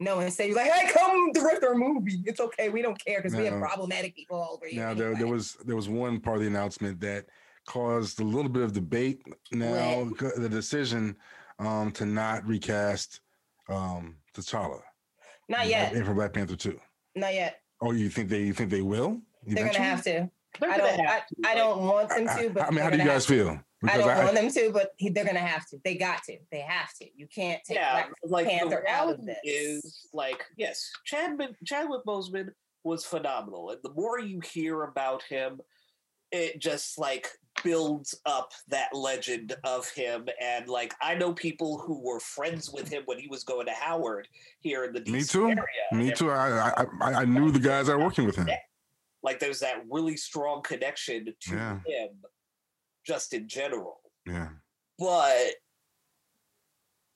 No, 0.00 0.18
instead 0.20 0.48
you're 0.48 0.56
like, 0.56 0.70
"Hey, 0.72 0.92
come 0.92 1.32
direct 1.32 1.62
our 1.64 1.74
movie. 1.74 2.22
It's 2.24 2.40
okay. 2.40 2.68
We 2.70 2.82
don't 2.82 3.02
care 3.04 3.20
because 3.22 3.36
we 3.36 3.44
have 3.46 3.60
problematic 3.60 4.16
people 4.16 4.38
all 4.38 4.54
over 4.54 4.66
here." 4.66 4.82
Now 4.84 4.94
there, 4.94 5.14
there 5.14 5.26
was 5.28 5.54
there 5.64 5.76
was 5.76 5.88
one 5.88 6.18
part 6.20 6.36
of 6.38 6.42
the 6.42 6.48
announcement 6.48 7.00
that 7.00 7.26
caused 7.66 8.20
a 8.20 8.24
little 8.24 8.50
bit 8.50 8.62
of 8.62 8.72
debate. 8.72 9.22
Now 9.52 10.04
What? 10.04 10.20
c- 10.20 10.40
the 10.40 10.48
decision 10.48 11.16
um, 11.58 11.92
to 11.92 12.06
not 12.06 12.44
recast 12.46 13.20
um, 13.68 14.16
T'Challa. 14.34 14.80
not 15.48 15.68
yet, 15.68 15.90
Black- 15.90 16.00
in 16.00 16.04
for 16.06 16.14
Black 16.14 16.32
Panther 16.32 16.56
two. 16.56 16.80
not 17.14 17.34
yet. 17.34 17.61
Oh, 17.82 17.92
you 17.92 18.08
think 18.08 18.28
they 18.28 18.42
you 18.42 18.52
think 18.52 18.70
they 18.70 18.82
will? 18.82 19.20
They're 19.46 19.66
gonna 19.66 19.78
have 19.78 20.04
to. 20.04 20.30
They're 20.60 20.70
I 20.70 20.76
don't. 20.76 21.00
I, 21.00 21.04
to, 21.04 21.22
I 21.44 21.48
like- 21.48 21.56
don't 21.56 21.82
want 21.82 22.08
them 22.10 22.26
to, 22.26 22.50
but 22.50 22.62
I 22.64 22.70
mean, 22.70 22.80
how 22.80 22.90
do 22.90 22.96
you 22.96 23.04
guys 23.04 23.26
have 23.26 23.36
to. 23.36 23.44
feel? 23.44 23.60
I 23.84 23.98
don't 23.98 24.24
want 24.24 24.34
them 24.34 24.50
to, 24.50 24.70
but 24.72 24.90
he, 24.96 25.08
they're 25.08 25.24
gonna 25.24 25.40
have 25.40 25.66
to. 25.70 25.78
They 25.84 25.96
got 25.96 26.22
to. 26.24 26.38
They 26.52 26.60
have 26.60 26.94
to. 27.00 27.06
You 27.16 27.26
can't 27.26 27.60
take 27.64 27.76
yeah, 27.78 27.92
Black 27.92 28.12
like 28.24 28.46
the 28.46 28.50
Panther 28.52 28.88
out 28.88 29.08
of 29.08 29.18
reality 29.18 29.34
this. 29.44 29.84
is 29.84 30.08
like 30.12 30.44
yes, 30.56 30.90
Chadman 31.10 31.54
Chadwick 31.64 32.02
Boseman 32.06 32.50
was 32.84 33.04
phenomenal, 33.04 33.70
and 33.70 33.80
the 33.82 33.90
more 33.90 34.20
you 34.20 34.40
hear 34.40 34.84
about 34.84 35.22
him, 35.24 35.60
it 36.30 36.60
just 36.60 36.98
like 36.98 37.28
builds 37.62 38.14
up 38.26 38.52
that 38.68 38.94
legend 38.94 39.54
of 39.64 39.88
him. 39.90 40.28
And 40.40 40.68
like 40.68 40.94
I 41.02 41.14
know 41.14 41.32
people 41.32 41.78
who 41.78 42.00
were 42.02 42.20
friends 42.20 42.70
with 42.72 42.88
him 42.88 43.02
when 43.06 43.18
he 43.18 43.28
was 43.28 43.44
going 43.44 43.66
to 43.66 43.72
Howard 43.72 44.28
here 44.60 44.84
in 44.84 44.92
the 44.92 45.00
DC 45.00 45.12
Me 45.12 45.22
too. 45.22 45.48
area. 45.48 45.64
Me 45.92 46.12
too. 46.12 46.30
I, 46.30 46.84
I 47.00 47.12
I 47.22 47.24
knew 47.24 47.50
the 47.50 47.58
guys 47.60 47.86
that 47.86 47.94
are 47.94 47.98
working 47.98 48.24
with 48.26 48.36
him. 48.36 48.48
Like 49.22 49.38
there's 49.38 49.60
that 49.60 49.84
really 49.90 50.16
strong 50.16 50.62
connection 50.62 51.26
to 51.42 51.54
Yeah. 51.54 51.78
him, 51.86 52.10
just 53.06 53.32
in 53.34 53.48
general. 53.48 54.00
Yeah. 54.26 54.48
but 54.98 55.54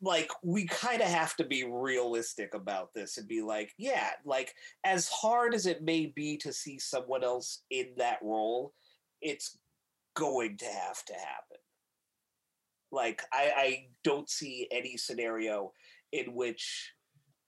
like 0.03 0.31
we 0.45 0.67
kind 0.67 1.01
of 1.01 1.09
have 1.09 1.35
to 1.37 1.45
be 1.45 1.65
realistic 1.65 2.53
about 2.55 2.93
this 2.95 3.17
and 3.17 3.27
be 3.27 3.41
like 3.41 3.73
yeah 3.79 4.11
like 4.27 4.53
as 4.85 5.09
hard 5.09 5.55
as 5.55 5.65
it 5.67 5.83
may 5.83 6.07
be 6.15 6.37
to 6.37 6.53
see 6.53 6.79
someone 6.79 7.25
else 7.25 7.63
in 7.71 7.87
that 7.97 8.19
role 8.23 8.75
it's 9.23 9.57
going 10.17 10.57
to 10.57 10.65
have 10.65 11.05
to 11.05 11.13
happen 11.13 11.59
like 12.91 13.23
i 13.33 13.53
i 13.57 13.87
don't 14.03 14.29
see 14.29 14.67
any 14.71 14.97
scenario 14.97 15.73
in 16.13 16.35
which 16.35 16.93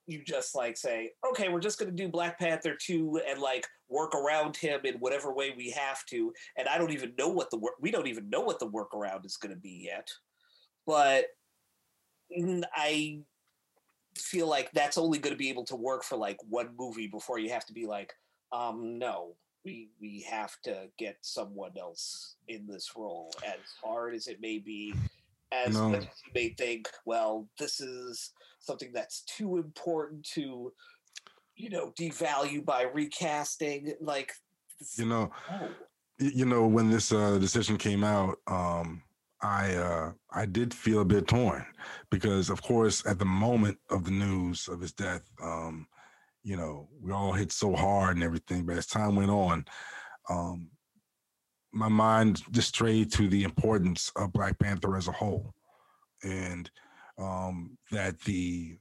you 0.09 0.25
just 0.25 0.55
like 0.55 0.77
say, 0.77 1.11
okay, 1.31 1.51
we're 1.51 1.61
just 1.61 1.79
going 1.79 1.95
to 1.95 2.03
do 2.03 2.09
Black 2.09 2.39
Panther 2.39 2.75
2 2.75 3.21
and 3.29 3.39
like 3.39 3.67
work 3.91 4.15
around 4.15 4.57
him 4.57 4.81
in 4.85 4.95
whatever 4.95 5.35
way 5.35 5.53
we 5.55 5.71
have 5.71 6.05
to. 6.07 6.33
And 6.57 6.67
I 6.67 6.79
don't 6.79 6.93
even 6.93 7.13
know 7.19 7.29
what 7.29 7.51
the 7.51 7.59
work, 7.59 7.75
we 7.79 7.91
don't 7.91 8.07
even 8.07 8.31
know 8.31 8.41
what 8.41 8.59
the 8.59 8.69
workaround 8.69 9.27
is 9.27 9.37
going 9.37 9.55
to 9.55 9.61
be 9.61 9.87
yet. 9.87 10.09
But 10.87 11.27
mm, 12.37 12.63
I 12.75 13.21
feel 14.17 14.49
like 14.49 14.71
that's 14.73 14.97
only 14.97 15.19
going 15.19 15.35
to 15.35 15.39
be 15.39 15.51
able 15.51 15.65
to 15.67 15.77
work 15.77 16.03
for 16.05 16.17
like 16.17 16.39
one 16.49 16.71
movie 16.79 17.07
before 17.07 17.39
you 17.39 17.51
have 17.51 17.67
to 17.67 17.75
be 17.75 17.87
like, 17.87 18.15
um, 18.51 18.99
no, 18.99 19.35
we 19.65 19.91
we 20.01 20.25
have 20.29 20.57
to 20.65 20.89
get 20.99 21.17
someone 21.23 21.73
else 21.79 22.37
in 22.49 22.67
this 22.67 22.93
role. 22.97 23.31
As 23.47 23.61
hard 23.83 24.15
as 24.15 24.27
it 24.27 24.41
may 24.41 24.59
be, 24.59 24.95
as 25.53 25.75
No. 25.75 25.91
much 25.91 26.01
as 26.03 26.23
you 26.27 26.33
may 26.35 26.49
think, 26.51 26.89
well, 27.05 27.49
this 27.59 27.81
is 27.81 28.33
something 28.61 28.93
that's 28.93 29.23
too 29.23 29.57
important 29.57 30.25
to, 30.35 30.73
you 31.57 31.71
know, 31.71 31.93
devalue 31.99 32.65
by 32.65 32.83
recasting. 32.83 33.95
Like, 34.01 34.33
You 34.97 35.07
know, 35.07 35.31
no. 35.51 35.71
y- 36.21 36.33
you 36.35 36.45
know 36.45 36.67
when 36.67 36.91
this 36.91 37.13
uh, 37.13 37.39
decision 37.39 37.77
came 37.79 38.05
out, 38.05 38.39
um, 38.47 39.03
I 39.41 39.75
uh, 39.75 40.13
I 40.31 40.47
did 40.47 40.75
feel 40.75 41.01
a 41.01 41.05
bit 41.05 41.29
torn 41.29 41.65
because, 42.11 42.51
of 42.51 42.61
course, 42.63 43.05
at 43.07 43.19
the 43.19 43.25
moment 43.25 43.79
of 43.91 44.05
the 44.05 44.11
news 44.11 44.69
of 44.69 44.81
his 44.81 44.93
death, 44.93 45.23
um, 45.43 45.87
you 46.49 46.57
know, 46.57 46.89
we 47.03 47.13
all 47.13 47.33
hit 47.33 47.53
so 47.53 47.77
hard 47.77 48.17
and 48.17 48.25
everything. 48.25 48.65
But 48.65 48.79
as 48.79 48.87
time 48.87 49.17
went 49.17 49.31
on, 49.31 49.67
um, 50.31 50.71
my 51.73 51.89
mind 51.89 52.43
just 52.51 52.69
strayed 52.69 53.13
to 53.13 53.29
the 53.29 53.45
importance 53.45 54.11
of 54.17 54.33
Black 54.33 54.59
Panther 54.59 54.97
as 54.97 55.09
a 55.09 55.13
whole, 55.13 55.53
and 56.25 56.71
um, 57.19 57.77
that 57.91 58.19
the 58.21 58.79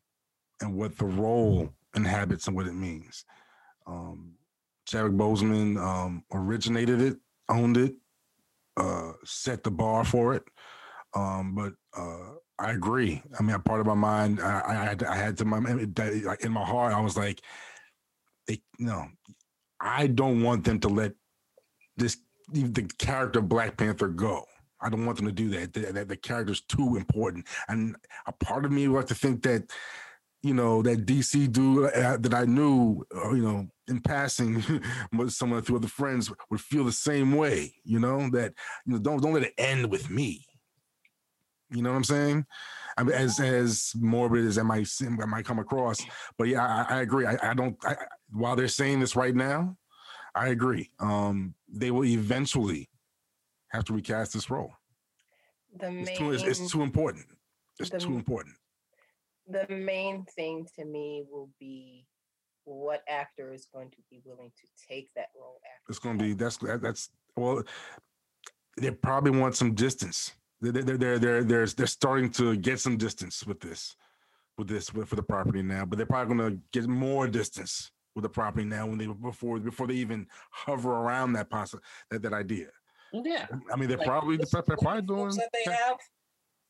and 0.61 0.75
what 0.75 0.97
the 0.97 1.05
role 1.05 1.69
inhabits 1.93 2.47
and 2.47 2.55
what 2.55 2.67
it 2.67 2.73
means. 2.73 3.25
Um, 3.85 4.35
Chadwick 4.87 5.13
Boseman 5.13 5.77
um, 5.77 6.23
originated 6.31 7.01
it, 7.01 7.17
owned 7.49 7.75
it, 7.75 7.95
uh, 8.77 9.11
set 9.25 9.63
the 9.63 9.71
bar 9.71 10.05
for 10.05 10.33
it. 10.33 10.43
Um, 11.13 11.53
but 11.53 11.73
uh, 11.97 12.35
I 12.59 12.71
agree. 12.71 13.21
I 13.39 13.43
mean, 13.43 13.55
a 13.55 13.59
part 13.59 13.79
of 13.79 13.85
my 13.85 13.93
mind, 13.93 14.41
I, 14.41 14.95
I, 14.99 15.11
I 15.11 15.15
had 15.15 15.37
to 15.37 15.45
my 15.45 15.57
in 15.59 16.51
my 16.51 16.63
heart, 16.63 16.93
I 16.93 16.99
was 17.01 17.15
like, 17.15 17.41
they, 18.47 18.61
no, 18.79 19.07
I 19.79 20.07
don't 20.07 20.41
want 20.41 20.63
them 20.63 20.79
to 20.79 20.87
let 20.87 21.13
this 21.97 22.17
the 22.49 22.89
character 22.97 23.39
of 23.39 23.49
Black 23.49 23.77
Panther 23.77 24.07
go. 24.07 24.45
I 24.79 24.89
don't 24.89 25.05
want 25.05 25.17
them 25.17 25.27
to 25.27 25.31
do 25.31 25.49
that. 25.49 25.73
The, 25.73 25.91
the, 25.91 26.05
the 26.05 26.17
character's 26.17 26.61
too 26.61 26.95
important, 26.95 27.47
and 27.67 27.95
a 28.25 28.31
part 28.31 28.65
of 28.65 28.71
me 28.71 28.87
like 28.87 29.07
to 29.07 29.15
think 29.15 29.43
that 29.43 29.71
you 30.41 30.53
know 30.53 30.81
that 30.81 31.05
DC 31.05 31.51
dude 31.51 31.91
uh, 31.93 32.17
that 32.17 32.33
I 32.33 32.45
knew, 32.45 33.03
uh, 33.15 33.33
you 33.33 33.43
know, 33.43 33.67
in 33.87 33.99
passing, 33.99 34.63
someone 35.27 35.61
through 35.61 35.77
other 35.77 35.87
friends 35.87 36.31
would 36.49 36.61
feel 36.61 36.85
the 36.85 36.91
same 36.91 37.33
way. 37.33 37.75
You 37.83 37.99
know 37.99 38.29
that 38.31 38.53
you 38.85 38.93
know 38.93 38.99
don't 38.99 39.21
don't 39.21 39.33
let 39.33 39.43
it 39.43 39.53
end 39.57 39.91
with 39.91 40.09
me. 40.09 40.45
You 41.69 41.81
know 41.81 41.89
what 41.91 41.97
I'm 41.97 42.03
saying? 42.03 42.45
I 42.97 43.03
mean, 43.03 43.13
as 43.15 43.39
as 43.39 43.91
morbid 43.95 44.45
as 44.45 44.55
that 44.55 44.63
might 44.63 44.87
seem, 44.87 45.17
that 45.17 45.27
might 45.27 45.45
come 45.45 45.59
across, 45.59 45.99
but 46.37 46.47
yeah, 46.47 46.85
I, 46.89 46.97
I 46.97 47.01
agree. 47.01 47.25
I, 47.25 47.37
I 47.51 47.53
don't. 47.53 47.75
I, 47.85 47.91
I- 47.91 48.05
while 48.31 48.55
they're 48.55 48.67
saying 48.67 48.99
this 48.99 49.15
right 49.15 49.35
now, 49.35 49.77
I 50.35 50.49
agree. 50.49 50.91
Um, 50.99 51.53
they 51.69 51.91
will 51.91 52.05
eventually 52.05 52.89
have 53.69 53.83
to 53.85 53.93
recast 53.93 54.33
this 54.33 54.49
role. 54.49 54.71
The 55.79 55.91
main, 55.91 56.07
It's 56.07 56.17
too. 56.17 56.31
It's, 56.31 56.43
it's 56.43 56.71
too 56.71 56.81
important. 56.83 57.25
It's 57.79 57.89
the 57.89 57.99
too 57.99 58.15
important. 58.15 58.55
the 59.47 59.65
main 59.73 60.25
thing 60.35 60.67
to 60.77 60.85
me 60.85 61.23
will 61.29 61.49
be 61.59 62.05
what 62.63 63.01
actor 63.07 63.53
is 63.53 63.67
going 63.73 63.89
to 63.91 63.97
be 64.09 64.19
willing 64.25 64.51
to 64.57 64.67
take 64.89 65.09
that 65.15 65.27
role 65.39 65.59
after 65.65 65.89
It's 65.89 65.99
going 65.99 66.17
to 66.17 66.23
be 66.23 66.33
that's 66.33 66.57
that's 66.81 67.09
well. 67.35 67.63
They 68.79 68.91
probably 68.91 69.31
want 69.39 69.55
some 69.55 69.73
distance. 69.73 70.33
They're 70.61 70.71
they're 70.71 70.97
they're 70.97 71.19
they're 71.19 71.43
they're, 71.43 71.65
they're 71.67 71.87
starting 71.87 72.29
to 72.31 72.55
get 72.57 72.79
some 72.79 72.97
distance 72.97 73.45
with 73.45 73.59
this, 73.59 73.95
with 74.57 74.67
this 74.67 74.93
with, 74.93 75.07
for 75.07 75.15
the 75.15 75.23
property 75.23 75.61
now. 75.61 75.85
But 75.85 75.97
they're 75.97 76.05
probably 76.05 76.35
going 76.35 76.51
to 76.55 76.61
get 76.71 76.87
more 76.89 77.27
distance 77.27 77.91
with 78.15 78.23
the 78.23 78.29
property 78.29 78.65
now 78.65 78.87
when 78.87 78.97
they 78.97 79.05
before 79.05 79.59
before 79.59 79.85
they 79.87 79.93
even 79.95 80.27
hover 80.51 80.91
around 80.91 81.33
that 81.33 81.49
possible 81.49 81.83
that, 82.09 82.21
that 82.23 82.33
idea. 82.33 82.67
yeah. 83.13 83.45
I 83.71 83.75
mean, 83.75 83.87
they're 83.87 83.97
Like, 83.97 84.07
probably 84.07 84.37
this 84.37 84.49
they're 84.49 84.63
probably 84.63 85.05
films 85.05 85.35
doing. 85.35 85.37
that 85.37 85.49
they 85.53 85.71
have. 85.71 85.97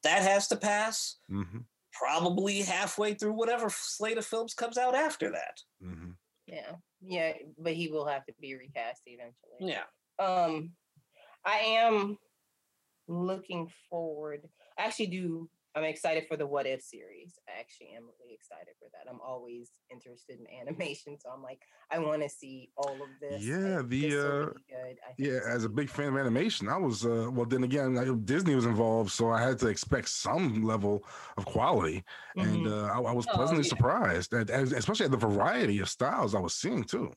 That 0.03 0.21
has 0.23 0.47
to 0.49 0.57
pass. 0.57 1.17
hmm 1.29 1.59
Probably 1.93 2.61
halfway 2.61 3.15
through 3.15 3.33
whatever 3.33 3.69
slate 3.71 4.17
of 4.19 4.25
films 4.25 4.53
comes 4.53 4.77
out 4.77 4.93
after 4.93 5.31
that. 5.31 5.57
hmm 5.81 6.11
Yeah, 6.45 6.73
yeah, 7.01 7.33
but 7.57 7.73
he 7.73 7.88
will 7.88 8.05
have 8.05 8.25
to 8.25 8.33
be 8.39 8.53
recast 8.55 9.01
eventually. 9.05 9.57
Yeah. 9.61 9.83
Um, 10.23 10.71
I 11.45 11.57
am 11.59 12.17
looking 13.08 13.70
forward. 13.89 14.49
I 14.78 14.84
actually 14.84 15.08
do. 15.08 15.49
I'm 15.76 15.84
excited 15.84 16.26
for 16.28 16.38
the 16.38 16.47
What 16.47 16.66
If 16.66 16.82
series. 16.82 17.38
I 17.47 17.60
actually 17.60 17.89
am 17.95 18.03
really 18.20 18.34
excited 18.34 18.74
for 18.80 18.88
that. 18.93 19.10
I'm 19.12 19.22
always 19.22 19.72
interested 19.91 20.39
in 20.39 20.47
animation, 20.62 21.20
so 21.20 21.30
I'm 21.30 21.43
like, 21.43 21.62
I 21.91 21.99
want 21.99 22.24
to 22.24 22.30
see 22.30 22.72
all 22.78 23.03
of 23.03 23.10
this. 23.22 23.43
Yeah, 23.47 23.80
and 23.80 23.89
the, 23.89 24.01
this 24.08 24.16
uh, 24.16 24.45
be 24.55 24.64
good. 24.70 24.97
I 25.08 25.14
Yeah, 25.18 25.39
as 25.47 25.66
a 25.66 25.70
big 25.70 25.89
fan 25.89 26.08
of 26.10 26.18
animation, 26.18 26.68
I 26.68 26.78
was 26.78 27.05
uh 27.05 27.30
well 27.32 27.45
then 27.45 27.64
again 27.64 27.97
I, 27.97 28.05
Disney 28.24 28.55
was 28.55 28.66
involved, 28.66 29.12
so 29.12 29.30
I 29.30 29.41
had 29.41 29.60
to 29.60 29.68
expect 29.68 30.10
some 30.10 30.64
level 30.64 31.03
of 31.38 31.45
quality, 31.45 32.03
and 32.38 32.66
Mhm. 32.66 32.72
uh, 32.74 32.86
I, 32.86 32.99
I 33.12 33.14
was 33.14 33.28
Oh, 33.28 33.34
pleasantly 33.36 33.64
yeah. 33.64 33.70
surprised 33.70 34.32
that 34.32 34.49
as, 34.49 34.72
especially 34.72 35.05
at 35.05 35.12
the 35.12 35.18
variety 35.18 35.80
of 35.80 35.89
styles 35.89 36.34
I 36.34 36.39
was 36.39 36.55
seeing 36.55 36.84
too. 36.84 37.12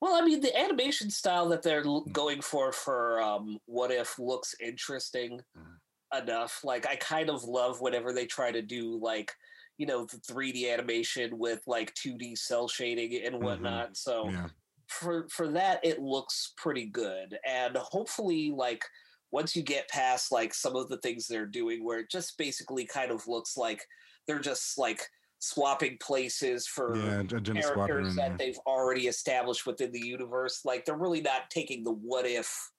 Well, 0.00 0.14
I 0.14 0.24
mean, 0.24 0.40
the 0.40 0.56
animation 0.56 1.10
style 1.10 1.48
that 1.50 1.62
they're 1.62 1.84
Mm. 2.06 2.12
going 2.12 2.40
for 2.40 2.72
for 2.72 3.20
um, 3.20 3.58
What 3.66 3.90
If 3.90 4.18
looks 4.18 4.54
interesting 4.58 5.40
Mhm. 5.54 5.80
enough. 6.14 6.64
Like, 6.64 6.86
I 6.86 6.96
kind 6.96 7.30
of 7.30 7.44
love 7.44 7.80
whenever 7.80 8.12
they 8.12 8.26
try 8.26 8.52
to 8.52 8.62
do 8.62 8.98
like, 8.98 9.32
you 9.78 9.86
know, 9.86 10.06
the 10.06 10.18
3D 10.20 10.70
animation 10.70 11.38
with 11.38 11.62
like 11.66 11.94
2D 11.94 12.36
cel 12.36 12.68
shading 12.68 13.14
and 13.24 13.40
Mhm. 13.40 13.42
whatnot. 13.42 13.96
So 13.96 14.32
Yeah, 14.32 14.50
for 14.88 15.28
for 15.30 15.48
that, 15.52 15.84
it 15.84 16.00
looks 16.00 16.54
pretty 16.56 16.86
good, 16.86 17.38
and 17.46 17.76
hopefully, 17.78 18.52
like 18.54 18.84
once 19.32 19.56
you 19.56 19.62
get 19.62 19.88
past 19.88 20.32
like 20.32 20.54
some 20.54 20.76
of 20.76 20.88
the 20.88 20.98
things 20.98 21.26
they're 21.28 21.46
doing, 21.46 21.84
where 21.84 22.00
it 22.00 22.10
just 22.10 22.38
basically 22.38 22.86
kind 22.86 23.10
of 23.12 23.26
looks 23.28 23.56
like 23.56 23.86
they're 24.26 24.40
just 24.40 24.78
like 24.78 25.02
swapping 25.40 25.96
places 25.98 26.66
for 26.66 26.96
yeah, 26.96 27.22
characters 27.24 28.14
that 28.14 28.38
they've 28.38 28.58
already 28.66 29.08
established 29.08 29.66
within 29.66 29.90
the 29.90 30.06
universe. 30.06 30.60
Like 30.64 30.84
they're 30.84 30.96
really 30.96 31.22
not 31.22 31.50
taking 31.50 31.82
the 31.82 31.92
what 31.92 32.26
if 32.26 32.70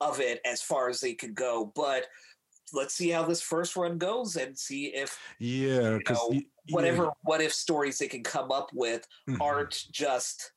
of 0.00 0.20
it 0.20 0.40
as 0.44 0.60
far 0.60 0.88
as 0.88 1.00
they 1.00 1.14
could 1.14 1.34
go. 1.34 1.72
But 1.76 2.06
let's 2.72 2.94
see 2.94 3.10
how 3.10 3.22
this 3.22 3.42
first 3.42 3.76
run 3.76 3.98
goes 3.98 4.36
and 4.36 4.58
see 4.58 4.86
if 4.86 5.18
Yeah, 5.38 5.98
because 5.98 6.18
know, 6.30 6.40
whatever 6.70 7.10
what 7.22 7.40
if 7.40 7.52
stories 7.52 7.98
they 7.98 8.08
can 8.08 8.24
come 8.24 8.50
up 8.50 8.70
with 8.72 9.06
mm-hmm. 9.28 9.40
aren't 9.40 9.84
just 9.92 10.52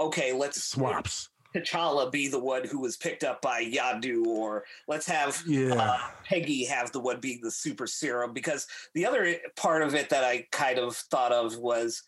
okay, 0.00 0.32
let's 0.32 0.62
swaps. 0.62 1.28
T'Challa 1.54 2.10
be 2.10 2.28
the 2.28 2.38
one 2.38 2.66
who 2.66 2.80
was 2.80 2.96
picked 2.96 3.24
up 3.24 3.42
by 3.42 3.64
Yondu, 3.64 4.26
or 4.26 4.64
let's 4.88 5.06
have 5.06 5.42
Yeah, 5.46 5.74
uh, 5.74 5.98
Peggy 6.24 6.64
have 6.64 6.92
the 6.92 7.00
one 7.00 7.20
being 7.20 7.40
the 7.42 7.50
super 7.50 7.86
serum 7.86 8.32
because 8.32 8.66
the 8.94 9.06
other 9.06 9.36
part 9.56 9.82
of 9.82 9.94
it 9.94 10.08
that 10.10 10.24
I 10.24 10.46
kind 10.52 10.78
of 10.78 10.96
thought 10.96 11.32
of 11.32 11.56
was 11.58 12.02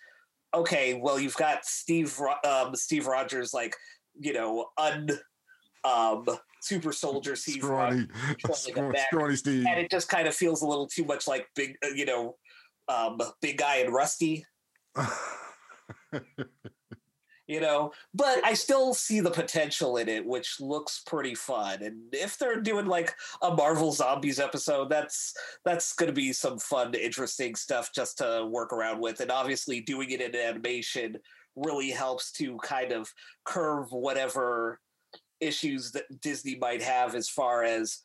okay, 0.55 0.95
well 0.95 1.19
you've 1.19 1.37
got 1.37 1.65
Steve 1.65 2.19
um, 2.45 2.75
Steve 2.75 3.07
Rogers 3.07 3.53
like 3.53 3.77
you 4.19 4.33
know 4.33 4.67
un 4.79 5.11
um, 5.85 6.27
super 6.61 6.93
soldier 6.93 7.37
Steve 7.37 7.65
Rogers, 7.65 8.07
scrawny, 8.39 8.57
scrawny, 8.57 8.99
scrawny 9.11 9.37
Steve. 9.37 9.67
and 9.69 9.79
it 9.81 9.91
just 9.91 10.09
kind 10.09 10.27
of 10.27 10.35
feels 10.35 10.63
a 10.63 10.67
little 10.67 10.87
too 10.87 11.05
much 11.05 11.29
like 11.29 11.47
big 11.55 11.77
uh, 11.85 11.89
you 11.89 12.07
know 12.07 12.37
um, 12.89 13.21
big 13.41 13.59
guy 13.59 13.77
and 13.77 13.93
Rusty. 13.93 14.45
you 17.47 17.61
know 17.61 17.93
but 18.15 18.45
i 18.45 18.55
still 18.55 18.95
see 18.95 19.21
the 19.21 19.31
potential 19.31 19.97
in 19.99 20.09
it 20.09 20.25
which 20.25 20.61
looks 20.61 21.03
pretty 21.07 21.35
fun 21.35 21.83
and 21.83 22.15
if 22.15 22.39
they're 22.39 22.61
doing 22.61 22.87
like 22.87 23.15
a 23.43 23.55
marvel 23.55 23.93
zombies 23.93 24.41
episode 24.41 24.89
that's 24.89 25.35
that's 25.65 25.93
going 25.95 26.09
to 26.09 26.15
be 26.15 26.33
some 26.33 26.59
fun 26.59 26.95
interesting 26.95 27.55
stuff 27.55 27.91
just 27.95 28.19
to 28.19 28.47
work 28.51 28.73
around 28.73 29.01
with 29.01 29.21
and 29.21 29.31
obviously 29.31 29.81
doing 29.81 30.11
it 30.11 30.21
in 30.21 30.35
animation 30.35 31.17
really 31.57 31.91
helps 31.91 32.33
to 32.33 32.57
kind 32.59 32.93
of 32.93 33.13
curve 33.45 33.87
whatever 33.93 34.81
issues 35.41 35.93
that 35.93 36.05
disney 36.21 36.57
might 36.57 36.83
have 36.83 37.15
as 37.15 37.29
far 37.29 37.63
as 37.63 38.01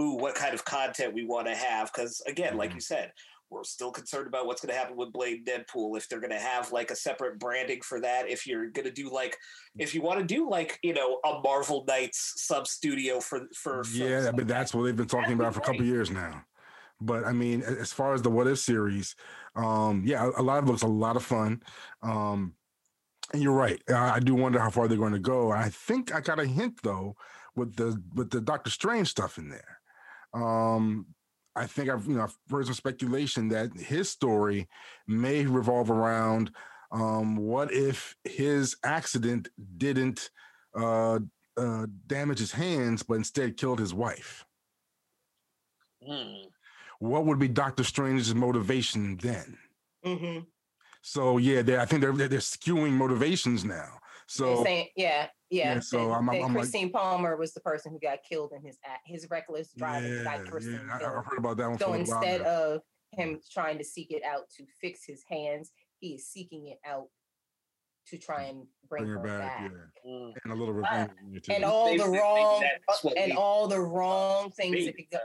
ooh 0.00 0.14
what 0.14 0.34
kind 0.34 0.54
of 0.54 0.64
content 0.64 1.14
we 1.14 1.24
want 1.24 1.46
to 1.46 1.54
have 1.54 1.90
because 1.92 2.20
again 2.26 2.56
like 2.56 2.70
Mhm. 2.70 2.74
you 2.74 2.80
said 2.80 3.12
we're 3.50 3.64
still 3.64 3.90
concerned 3.90 4.26
about 4.26 4.46
what's 4.46 4.60
going 4.60 4.72
to 4.72 4.78
happen 4.78 4.96
with 4.96 5.12
Blade 5.12 5.46
Deadpool. 5.46 5.96
If 5.96 6.08
they're 6.08 6.20
going 6.20 6.32
to 6.32 6.38
have 6.38 6.72
like 6.72 6.90
a 6.90 6.96
separate 6.96 7.38
branding 7.38 7.80
for 7.82 8.00
that, 8.00 8.28
if 8.28 8.46
you're 8.46 8.68
going 8.70 8.86
to 8.86 8.92
do 8.92 9.10
like, 9.10 9.36
if 9.78 9.94
you 9.94 10.02
want 10.02 10.20
to 10.20 10.26
do 10.26 10.48
like, 10.48 10.78
you 10.82 10.94
know, 10.94 11.20
a 11.24 11.40
Marvel 11.42 11.84
Knights 11.86 12.34
sub 12.36 12.66
studio 12.66 13.20
for 13.20 13.42
for 13.54 13.82
yeah, 13.92 14.20
like 14.20 14.36
but 14.36 14.36
that, 14.36 14.48
that's 14.48 14.74
what 14.74 14.84
they've 14.84 14.96
been 14.96 15.06
talking 15.06 15.36
That'd 15.36 15.38
be 15.38 15.44
about 15.44 15.54
for 15.54 15.60
a 15.60 15.64
couple 15.64 15.84
years 15.84 16.10
now. 16.10 16.44
But 17.00 17.24
I 17.24 17.32
mean, 17.32 17.62
as 17.62 17.92
far 17.92 18.14
as 18.14 18.22
the 18.22 18.30
What 18.30 18.46
If 18.46 18.58
series, 18.58 19.14
um, 19.56 20.04
yeah, 20.06 20.30
a 20.36 20.42
lot 20.42 20.58
of 20.58 20.64
it 20.64 20.70
looks 20.70 20.82
a 20.82 20.86
lot 20.86 21.16
of 21.16 21.24
fun. 21.24 21.62
Um, 22.02 22.54
and 23.32 23.42
you're 23.42 23.52
right. 23.52 23.80
I, 23.88 24.16
I 24.16 24.20
do 24.20 24.34
wonder 24.34 24.58
how 24.58 24.70
far 24.70 24.88
they're 24.88 24.98
going 24.98 25.12
to 25.12 25.18
go. 25.18 25.50
I 25.50 25.68
think 25.68 26.14
I 26.14 26.20
got 26.20 26.40
a 26.40 26.46
hint 26.46 26.80
though 26.82 27.16
with 27.56 27.76
the 27.76 28.00
with 28.14 28.30
the 28.30 28.40
Doctor 28.40 28.70
Strange 28.70 29.08
stuff 29.08 29.38
in 29.38 29.48
there. 29.48 29.80
Um, 30.34 31.06
I 31.56 31.66
think 31.66 31.88
I've 31.88 32.06
you 32.06 32.16
know 32.16 32.22
I've 32.24 32.36
heard 32.50 32.66
some 32.66 32.74
speculation 32.74 33.48
that 33.48 33.72
his 33.74 34.10
story 34.10 34.68
may 35.06 35.46
revolve 35.46 35.90
around 35.90 36.50
um, 36.90 37.36
what 37.36 37.72
if 37.72 38.16
his 38.24 38.76
accident 38.84 39.48
didn't 39.76 40.30
uh, 40.74 41.18
uh, 41.56 41.86
damage 42.06 42.38
his 42.38 42.52
hands, 42.52 43.02
but 43.02 43.14
instead 43.14 43.56
killed 43.56 43.78
his 43.78 43.94
wife. 43.94 44.44
Hmm. 46.04 46.48
What 46.98 47.26
would 47.26 47.38
be 47.38 47.48
Doctor 47.48 47.84
Strange's 47.84 48.34
motivation 48.34 49.16
then? 49.18 49.58
hmm 50.04 50.38
So 51.02 51.38
yeah, 51.38 51.62
they 51.62 51.78
I 51.78 51.84
think 51.84 52.02
they're 52.02 52.12
they're 52.12 52.28
they're 52.28 52.38
skewing 52.40 52.92
motivations 52.92 53.64
now. 53.64 53.98
So 54.28 54.62
saying, 54.64 54.88
yeah, 54.96 55.28
yeah. 55.50 55.74
Yeah, 55.74 55.80
so 55.80 55.98
that- 55.98 56.02
I'm- 56.04 56.28
I'm- 56.28 56.38
that 56.38 56.44
I'm 56.46 56.54
like- 56.54 56.62
Christine 56.62 56.90
Palmer 56.90 57.36
was 57.36 57.52
the 57.54 57.60
person 57.60 57.92
who 57.92 57.98
got 58.00 58.22
killed 58.28 58.52
in 58.52 58.62
his 58.62 58.78
act, 58.84 59.02
his 59.06 59.28
reckless 59.30 59.72
driving 59.72 60.10
yeah, 60.12 60.22
yeah, 60.22 60.30
I, 60.30 60.36
killed. 60.38 60.48
I've 61.16 61.26
heard 61.26 61.38
about 61.38 61.56
that 61.58 61.68
one. 61.68 61.78
So 61.78 61.84
for 61.86 61.90
a 61.90 61.90
while 61.90 62.00
instead 62.00 62.40
of 62.42 62.80
him 63.12 63.40
trying 63.52 63.78
to 63.78 63.84
seek 63.84 64.10
it 64.10 64.22
out 64.24 64.48
to 64.56 64.66
fix 64.80 65.04
his 65.04 65.22
hands, 65.28 65.72
he 66.00 66.14
is 66.14 66.26
seeking 66.28 66.68
it 66.68 66.78
out 66.84 67.08
to 68.08 68.18
try 68.18 68.44
mm, 68.44 68.50
and 68.50 68.66
bring, 68.88 69.04
bring 69.04 69.08
her 69.14 69.18
her 69.20 69.26
back, 69.26 69.58
back. 69.72 69.72
yeah, 70.04 70.10
Hmm. 70.10 70.30
and 70.44 70.52
a 70.52 70.56
little 70.56 70.74
revenge. 70.74 71.10
in 71.22 71.30
there, 71.30 71.40
too. 71.40 71.52
And 71.52 71.64
all 71.64 71.86
Maybe- 71.86 71.98
the 71.98 72.06
maybe 72.08 72.18
wrong 72.18 72.60
that's 72.86 73.04
and 73.04 73.32
we- 73.32 73.32
all 73.32 73.66
the 73.68 73.80
wrong 73.80 74.50
things 74.56 74.84
that 74.86 74.96
could 74.96 75.10
go, 75.10 75.18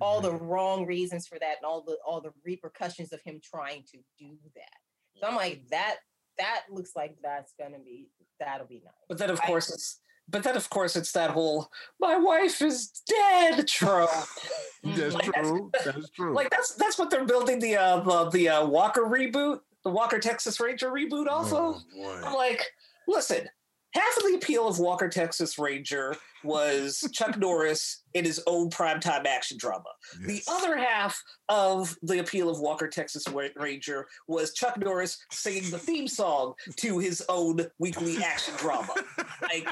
all 0.00 0.20
the 0.20 0.30
mm-hmm. 0.32 0.44
wrong 0.46 0.86
reasons 0.86 1.28
for 1.28 1.38
that 1.38 1.58
and 1.58 1.64
all 1.66 1.82
the 1.82 1.96
all 2.06 2.20
the 2.20 2.32
repercussions 2.44 3.12
of 3.12 3.20
him 3.22 3.40
trying 3.44 3.84
to 3.92 3.98
do 4.18 4.36
that. 4.56 4.76
So 5.20 5.26
I'm 5.28 5.36
like 5.36 5.68
that 5.68 5.98
that 6.40 6.62
looks 6.70 6.92
like 6.96 7.16
that's 7.22 7.52
gonna 7.58 7.78
be 7.78 8.08
that'll 8.40 8.66
be 8.66 8.82
nice. 8.84 8.94
But 9.08 9.18
then, 9.18 9.30
of 9.30 9.40
I- 9.42 9.46
course, 9.46 9.70
it's 9.70 10.00
but 10.28 10.44
then, 10.44 10.56
of 10.56 10.70
course, 10.70 10.94
it's 10.94 11.10
that 11.12 11.30
whole 11.30 11.70
"my 11.98 12.16
wife 12.16 12.62
is 12.62 12.88
dead" 13.08 13.66
trope. 13.66 14.10
That's 14.84 15.14
Like, 15.14 15.32
true. 15.32 15.70
That's 15.84 16.10
true. 16.10 16.34
like 16.34 16.50
that's 16.50 16.74
that's 16.76 16.98
what 16.98 17.10
they're 17.10 17.24
building 17.26 17.58
the 17.58 17.76
uh 17.76 18.00
the, 18.00 18.30
the 18.30 18.48
uh, 18.48 18.64
Walker 18.66 19.02
reboot, 19.02 19.60
the 19.84 19.90
Walker 19.90 20.18
Texas 20.20 20.58
Ranger 20.60 20.90
reboot. 20.90 21.26
Also, 21.26 21.56
Oh, 21.56 21.80
boy. 21.94 22.20
I'm 22.24 22.34
like, 22.34 22.64
listen, 23.08 23.48
half 23.92 24.16
of 24.16 24.22
the 24.24 24.34
appeal 24.34 24.66
of 24.68 24.78
Walker 24.78 25.08
Texas 25.08 25.58
Ranger 25.58 26.14
was 26.44 27.06
Chuck 27.12 27.36
Norris 27.38 28.02
in 28.14 28.24
his 28.24 28.42
own 28.46 28.70
primetime 28.70 29.26
action 29.26 29.58
drama. 29.58 29.84
The 30.26 30.42
other 30.48 30.76
half 30.76 31.20
of 31.48 31.96
the 32.02 32.18
appeal 32.20 32.48
of 32.48 32.60
Walker 32.60 32.88
Texas 32.88 33.24
Ranger 33.56 34.06
was 34.28 34.52
Chuck 34.54 34.78
Norris 34.78 35.18
singing 35.30 35.70
the 35.70 35.78
theme 35.78 36.08
song 36.08 36.54
to 36.76 36.98
his 36.98 37.22
own 37.28 37.66
weekly 37.78 38.22
action 38.22 38.54
drama. 38.56 38.94
Like, 39.42 39.66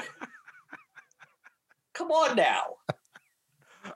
come 1.93 2.11
on 2.11 2.35
now. 2.35 2.61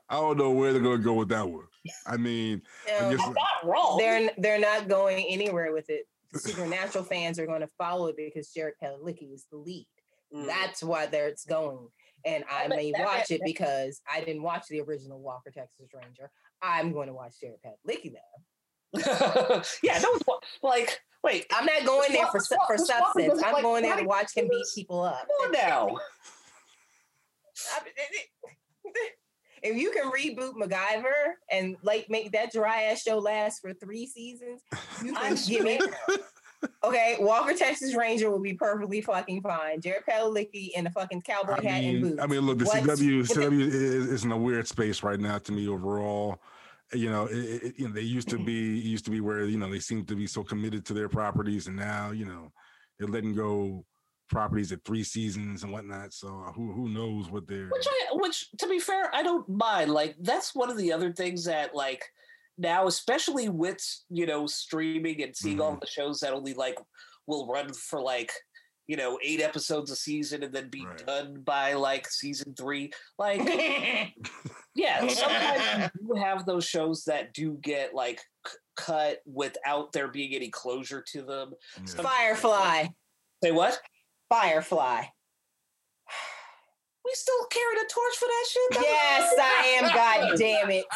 I 0.09 0.15
don't 0.15 0.38
know 0.38 0.51
where 0.51 0.74
they're 0.74 0.82
gonna 0.82 0.97
go 0.99 1.13
with 1.13 1.30
that 1.30 1.47
one. 1.47 1.65
I 2.07 2.15
mean, 2.17 2.61
I 2.89 2.97
Um, 3.05 3.15
guess 3.15 3.26
I'm 3.26 3.34
not 3.34 3.65
wrong. 3.65 3.97
they're 3.97 4.32
they're 4.38 4.59
not 4.59 4.88
going 4.88 5.26
anywhere 5.28 5.74
with 5.74 5.89
it. 5.89 6.05
Supernatural 6.36 7.03
fans 7.03 7.38
are 7.38 7.45
going 7.45 7.61
to 7.61 7.69
follow 7.78 8.07
it 8.07 8.15
because 8.17 8.49
Jared 8.49 8.74
Padalecki 8.82 9.32
is 9.36 9.45
the 9.51 9.57
lead. 9.57 9.86
Mm. 10.34 10.48
That's 10.48 10.84
why 10.84 11.06
there 11.06 11.28
it's 11.28 11.46
going. 11.46 11.88
And 12.26 12.44
I 12.50 12.68
may 12.68 12.94
watch 12.98 13.32
it 13.32 13.42
because 13.46 14.02
I 14.12 14.22
didn't 14.22 14.44
watch 14.44 14.68
the 14.70 14.80
original 14.82 15.20
Walker 15.20 15.52
Texas 15.52 15.90
Ranger. 15.94 16.30
I'm 16.62 16.94
going 16.94 17.08
to 17.08 17.14
watch 17.14 17.34
Jared 17.42 17.60
Padalecki 17.66 18.14
now. 18.14 18.20
yeah, 19.84 20.00
no, 20.00 20.10
it's 20.14 20.24
like, 20.62 21.02
wait, 21.24 21.46
I'm 21.52 21.66
not 21.66 21.86
going 21.86 22.14
there 22.14 22.28
for 22.28 22.40
This 22.40 22.54
for 22.68 22.78
substance. 22.78 23.44
I'm 23.44 23.54
like 23.54 23.64
going 23.64 23.84
there 23.84 23.98
to 23.98 24.06
watch 24.06 24.36
him 24.36 24.48
beat 24.50 24.66
people 24.74 25.02
up. 25.02 25.28
come 25.42 25.48
on 25.48 25.52
now. 25.52 25.98
If 29.64 29.78
you 29.78 29.92
can 29.92 30.12
reboot 30.12 30.56
MacGyver 30.56 31.36
and 31.50 31.78
like 31.84 32.10
make 32.10 32.34
that 32.34 32.52
dry 32.52 32.84
ass 32.84 33.02
show 33.02 33.18
last 33.18 33.62
for 33.62 33.74
three 33.74 34.06
seasons, 34.06 34.62
you 35.02 35.14
can 35.14 35.24
I'm 35.24 35.36
give 35.48 35.64
me 35.64 35.80
okay. 36.84 37.18
Walker 37.20 37.53
Texas 37.53 37.95
Ranger 37.95 38.30
will 38.30 38.39
be 38.41 38.53
perfectly 38.53 39.01
fucking 39.01 39.41
fine. 39.41 39.82
Jared 39.82 40.03
Padalecki 40.09 40.72
in 40.76 40.88
a 40.88 40.91
fucking 40.91 41.22
cowboy 41.22 41.57
I 41.59 41.64
hat 41.64 41.84
and 41.84 42.01
boots. 42.01 42.22
I 42.22 42.28
mean, 42.28 42.41
look, 42.41 42.59
the 42.59 42.66
What- 42.66 42.84
CW 42.84 43.22
CW 43.22 43.59
is, 43.59 43.74
is 44.07 44.24
in 44.26 44.32
a 44.32 44.38
weird 44.38 44.68
space 44.68 45.03
right 45.03 45.20
now 45.20 45.38
to 45.39 45.51
me 45.51 45.68
overall. 45.68 46.41
You 46.91 47.09
know, 47.09 47.26
it, 47.26 47.64
it, 47.64 47.74
you 47.78 47.88
know, 47.88 47.93
they 47.93 48.01
used 48.01 48.30
to 48.30 48.38
be 48.38 48.80
used 48.80 49.05
to 49.05 49.11
be 49.11 49.20
where 49.20 49.45
you 49.45 49.57
know 49.57 49.70
they 49.70 49.80
seem 49.80 50.05
to 50.05 50.16
be 50.16 50.28
so 50.28 50.43
committed 50.43 50.86
to 50.86 50.93
their 50.93 51.09
properties, 51.09 51.68
and 51.68 51.76
now 51.76 52.11
you 52.11 52.26
know 52.26 52.51
they're 52.99 53.07
letting 53.07 53.34
go 53.34 53.86
properties 54.30 54.72
at 54.72 54.84
three 54.84 55.03
seasons 55.03 55.64
and 55.64 55.72
whatnot. 55.72 56.14
So 56.14 56.28
uh, 56.47 56.51
who 56.51 56.72
who 56.72 56.89
knows 56.89 57.30
what 57.30 57.47
they're 57.47 57.70
Which 57.70 57.88
I, 57.88 58.07
which 58.14 58.51
to 58.59 58.68
be 58.68 58.80
fair, 58.80 59.14
I 59.14 59.24
don't 59.24 59.47
mind. 59.49 59.91
Like 59.91 60.16
that's 60.20 60.53
one 60.53 60.70
of 60.70 60.78
the 60.78 60.91
other 60.91 61.11
things 61.11 61.45
that 61.45 61.74
like 61.74 62.03
now, 62.58 62.88
especially 62.88 63.49
with 63.49 63.84
you 64.10 64.26
know 64.26 64.47
streaming 64.47 65.22
and 65.22 65.36
seeing 65.36 65.60
all 65.60 65.72
mm-hmm. 65.72 65.80
the 65.82 65.88
shows 65.88 66.20
that 66.20 66.34
only 66.34 66.54
like 66.54 66.78
will 67.28 67.47
run 67.47 67.74
for 67.74 68.01
like 68.01 68.32
you 68.88 68.97
know 68.97 69.18
eight 69.24 69.41
episodes 69.41 69.91
a 69.91 69.95
season 69.95 70.43
and 70.43 70.54
then 70.54 70.70
be 70.70 70.86
Right. 70.86 71.06
done 71.06 71.41
by 71.43 71.74
like 71.74 72.08
season 72.10 72.54
three. 72.56 72.91
Like 73.18 73.41
yeah, 74.76 75.08
sometimes 75.08 75.91
you 76.01 76.16
have 76.16 76.45
those 76.45 76.66
shows 76.66 77.04
that 77.06 77.34
do 77.34 77.58
get 77.62 77.93
like 77.93 78.22
c- 78.47 78.58
cut 78.76 79.20
without 79.26 79.91
there 79.93 80.10
being 80.10 80.36
any 80.36 80.49
closure 80.49 81.04
to 81.14 81.22
them. 81.22 81.54
Yeah. 81.78 82.04
Firefly, 82.04 82.88
Say 83.43 83.51
what? 83.51 83.78
Firefly. 84.30 85.04
We 87.04 87.12
still 87.14 87.45
carrying 87.51 87.86
a 87.86 87.89
torch 87.91 88.16
for 88.18 88.26
that 88.26 88.45
shit? 88.49 88.84
Yes, 88.84 89.34
I 89.38 89.80
am. 89.82 89.93
God 89.93 90.38
damn 90.38 90.72
it. 90.72 90.86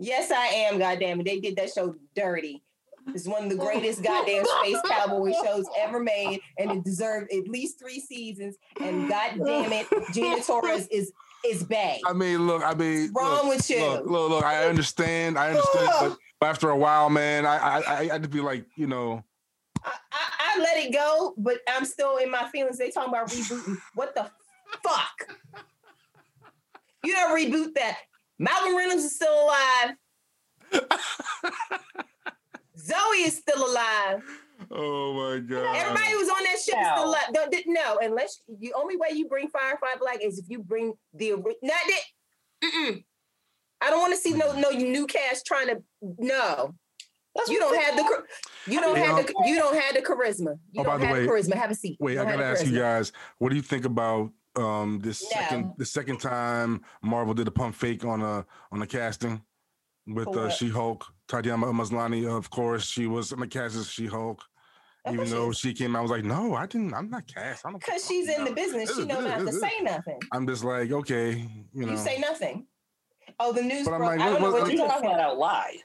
Yes, 0.00 0.30
I 0.30 0.46
am. 0.46 0.78
Goddamn 0.78 1.20
it. 1.20 1.24
They 1.24 1.40
did 1.40 1.56
that 1.56 1.72
show 1.72 1.94
dirty. 2.16 2.62
It's 3.08 3.26
one 3.26 3.44
of 3.44 3.50
the 3.50 3.56
greatest 3.56 4.02
goddamn 4.04 4.44
space 4.44 4.78
cowboy 4.88 5.32
shows 5.44 5.66
ever 5.78 6.00
made, 6.00 6.40
and 6.58 6.70
it 6.70 6.84
deserved 6.84 7.30
at 7.32 7.48
least 7.48 7.78
three 7.78 8.00
seasons. 8.00 8.56
And 8.80 9.08
goddamn 9.08 9.72
it, 9.72 9.86
Gina 10.12 10.42
Torres 10.42 10.86
is 10.88 11.12
is 11.46 11.62
bad. 11.62 12.00
I 12.06 12.12
mean, 12.12 12.46
look, 12.46 12.62
I 12.64 12.74
mean, 12.74 13.12
Wrong 13.14 13.46
look, 13.46 13.56
with 13.56 13.70
you? 13.70 13.80
Look, 13.80 14.06
look, 14.06 14.30
look, 14.30 14.44
I 14.44 14.66
understand, 14.66 15.38
I 15.38 15.48
understand, 15.48 15.88
but 16.40 16.46
after 16.46 16.70
a 16.70 16.76
while, 16.76 17.10
man, 17.10 17.46
I 17.46 17.56
I 17.56 17.80
I 17.80 18.14
I'd 18.14 18.30
be 18.30 18.40
like, 18.40 18.64
you 18.76 18.86
know, 18.86 19.22
I, 19.84 19.92
I, 20.12 20.54
I 20.56 20.60
let 20.60 20.78
it 20.78 20.92
go, 20.92 21.34
but 21.36 21.58
I'm 21.68 21.84
still 21.84 22.16
in 22.16 22.30
my 22.30 22.48
feelings. 22.48 22.78
They 22.78 22.90
talking 22.90 23.12
about 23.12 23.28
rebooting. 23.28 23.76
What 23.94 24.14
the 24.14 24.30
fuck? 24.82 25.64
You 27.02 27.14
don't 27.14 27.36
reboot 27.36 27.74
that. 27.74 27.98
Malcolm 28.40 28.74
Reynolds 28.76 29.04
is 29.04 29.14
still 29.14 29.44
alive. 29.44 29.90
Zoe 32.78 33.22
is 33.22 33.36
still 33.36 33.70
alive. 33.70 34.22
oh 34.70 35.12
my 35.12 35.38
god, 35.40 35.76
Everybody 35.76 36.10
who's 36.12 36.28
on 36.28 36.42
that 36.44 36.58
ship 36.58 36.74
is 36.80 36.86
still 36.86 36.96
No. 36.96 37.04
alive. 37.10 37.26
Don't- 37.32 37.52
don't- 37.52 37.66
No, 37.66 37.98
unless 38.02 38.40
the 38.48 38.72
only 38.74 38.96
way 38.96 39.08
you 39.12 39.28
bring 39.28 39.48
Firefly 39.48 39.88
Black 40.00 40.22
is 40.22 40.38
if 40.38 40.46
you 40.48 40.60
bring 40.60 40.94
the 41.14 41.32
ori- 41.32 41.56
not 41.62 41.78
that. 41.86 42.02
Mm-mm. 42.64 43.04
I 43.82 43.90
don't 43.90 44.00
want 44.00 44.12
to 44.14 44.18
see 44.20 44.32
no 44.32 44.52
no 44.58 44.70
new 44.70 45.06
cast 45.06 45.44
trying 45.46 45.66
to 45.68 45.82
no. 46.00 46.74
That's 47.34 47.48
You 47.48 47.58
don't 47.60 47.80
have 47.80 47.96
the 47.96 48.24
you 48.70 48.80
don't 48.80 48.96
Hey, 48.96 49.02
have 49.04 49.26
the 49.26 49.34
you 49.46 49.56
don't 49.56 49.78
have 49.78 49.94
the 49.94 50.02
charisma. 50.02 50.58
You 50.72 50.80
Oh, 50.80 50.84
by 50.84 50.90
don't 50.92 51.00
the 51.00 51.06
have 51.06 51.16
the 51.16 51.22
way- 51.22 51.28
charisma. 51.28 51.54
Have 51.54 51.70
a 51.70 51.74
seat. 51.74 51.96
Wait, 52.00 52.14
You 52.14 52.20
I 52.22 52.24
gotta 52.24 52.38
the 52.38 52.44
ask 52.44 52.66
you 52.66 52.78
guys, 52.78 53.12
what 53.38 53.50
do 53.50 53.56
you 53.56 53.62
think 53.62 53.84
about 53.84 54.30
um 54.60 55.00
this 55.00 55.28
second 55.30 55.72
the 55.78 55.84
second 55.86 56.18
time 56.20 56.82
Marvel 57.02 57.34
did 57.34 57.48
a 57.48 57.50
pump 57.50 57.74
fake 57.74 58.04
on 58.04 58.22
a 58.22 58.44
on 58.72 58.82
a 58.82 58.86
casting 58.86 59.42
with 60.06 60.28
uh. 60.36 60.48
She 60.50 60.68
Hulk, 60.68 61.04
Tatiana 61.28 61.66
Maslany, 61.66 62.26
of 62.28 62.50
course, 62.50 62.84
she 62.86 63.06
was 63.06 63.32
on 63.32 63.40
the 63.40 63.46
cast 63.46 63.76
as 63.76 63.88
She 63.90 64.06
Hulk. 64.06 64.42
Even 65.10 65.28
though 65.30 65.50
she 65.52 65.68
she 65.68 65.74
came 65.74 65.96
out, 65.96 66.00
I 66.00 66.02
was 66.02 66.10
like, 66.10 66.24
no, 66.24 66.54
I 66.54 66.66
didn't. 66.66 66.92
I'm 66.92 67.08
not 67.08 67.26
cast. 67.26 67.64
I 67.64 67.70
don't. 67.70 67.80
Because 67.82 68.06
she's 68.06 68.28
in 68.28 68.44
the 68.44 68.52
business, 68.52 68.94
she 68.94 69.04
know 69.06 69.20
not 69.20 69.38
to 69.46 69.52
say 69.52 69.72
nothing. 69.82 70.18
I'm 70.32 70.46
just 70.46 70.62
like, 70.62 70.90
okay, 70.92 71.46
you 71.72 71.86
know. 71.86 71.92
You 71.92 71.96
say 71.98 72.18
nothing. 72.18 72.66
Oh, 73.38 73.52
the 73.52 73.62
news 73.62 73.86
But 73.86 73.94
I'm 73.94 74.02
like, 74.02 74.20
I 74.20 74.24
don't 74.24 74.32
what- 74.34 74.40
know 74.42 74.50
what- 74.52 74.62
what 74.62 74.72
You 74.72 74.78
you're 74.78 74.86
just 74.86 74.94
talking 74.96 75.08
flat 75.10 75.20
about. 75.20 75.32
out 75.32 75.38
lie. 75.38 75.76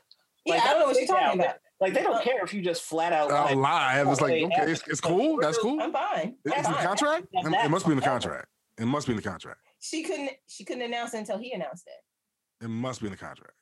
Yeah, 0.46 0.56
Like, 0.56 0.64
I 0.64 0.70
don't 0.72 0.80
know 0.80 0.86
what 0.88 0.98
you're 0.98 1.08
talking 1.08 1.40
about. 1.40 1.56
Like 1.80 1.94
they 1.94 2.04
don't 2.04 2.24
care 2.24 2.44
if 2.44 2.54
you 2.54 2.62
just 2.62 2.84
flat 2.84 3.14
out 3.14 3.32
I'll 3.32 3.56
lie. 3.56 3.94
lie. 3.94 4.00
I 4.00 4.04
was 4.04 4.20
like, 4.22 4.32
Okay, 4.32 4.46
okay, 4.46 4.72
it's, 4.72 4.84
it's 4.88 5.02
cool. 5.02 5.38
That's 5.42 5.58
cool. 5.60 5.80
I'm 5.82 5.92
fine. 5.94 6.36
It's 6.46 6.54
in 6.58 6.66
I'm 6.66 6.72
the 6.72 6.78
fine. 6.78 6.88
contract. 6.88 7.28
Now 7.34 7.42
It- 7.62 7.66
It 7.66 7.70
must 7.70 7.86
be 7.86 7.92
in 7.94 7.98
the 8.00 8.04
contract. 8.06 8.48
It 8.78 8.86
must 8.86 9.08
be 9.08 9.14
in 9.14 9.18
the 9.18 9.24
contract. 9.24 9.60
She 9.80 10.04
couldn't. 10.04 10.32
She 10.48 10.64
couldn't 10.64 10.84
announce 10.84 11.14
it 11.14 11.20
until 11.20 11.38
he 11.38 11.54
announced 11.54 11.88
it. 11.88 12.66
It 12.66 12.70
must 12.70 13.02
be 13.02 13.08
in 13.08 13.12
the 13.12 13.18
contract. 13.18 13.54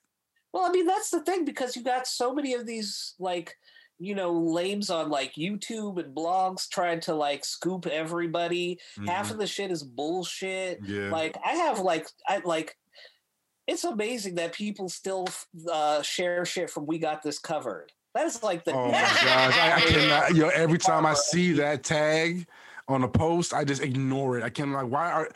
Well, 0.54 0.66
I 0.66 0.70
mean, 0.70 0.86
that's 0.86 1.10
the 1.10 1.22
thing 1.24 1.46
because 1.46 1.76
you 1.76 1.84
got 1.84 2.06
so 2.08 2.34
many 2.34 2.54
of 2.54 2.66
these 2.66 3.16
like, 3.20 3.56
you 4.00 4.14
know, 4.16 4.32
lames 4.32 4.90
on 4.90 5.10
like 5.10 5.34
YouTube 5.34 6.00
and 6.04 6.16
blogs 6.16 6.70
trying 6.70 7.00
to 7.02 7.16
like 7.16 7.44
scoop 7.44 7.88
everybody. 7.88 8.80
Half 9.08 9.28
Mhm. 9.28 9.32
of 9.32 9.38
the 9.40 9.48
shit 9.48 9.72
is 9.72 9.84
bullshit. 9.84 10.80
yeah. 10.86 11.10
Like 11.10 11.38
I 11.44 11.54
have 11.54 11.80
like 11.80 12.08
I 12.28 12.42
like 12.46 12.78
it's 13.68 13.84
amazing 13.84 14.36
that 14.36 14.54
people 14.54 14.90
still 14.90 15.28
uh, 15.72 16.02
share 16.02 16.44
shit 16.46 16.70
from 16.70 16.86
"We 16.86 16.98
Got 17.00 17.24
This 17.24 17.40
Covered." 17.40 17.92
That 18.14 18.26
is 18.28 18.44
like 18.44 18.64
the 18.64 18.74
Oh 18.74 18.86
my 18.88 18.92
gosh, 18.92 19.24
I, 19.24 19.74
I 19.78 19.82
cannot. 19.82 20.36
Yo, 20.36 20.50
every 20.50 20.78
time 20.78 21.06
I 21.06 21.14
see 21.16 21.54
that 21.54 21.84
tag 21.84 22.46
on 22.88 23.04
a 23.04 23.08
post, 23.08 23.54
I 23.54 23.64
just 23.64 23.82
ignore 23.82 24.38
it. 24.38 24.44
I 24.44 24.50
can't 24.50 24.72
like 24.72 24.88
why 24.88 25.12
are 25.12 25.30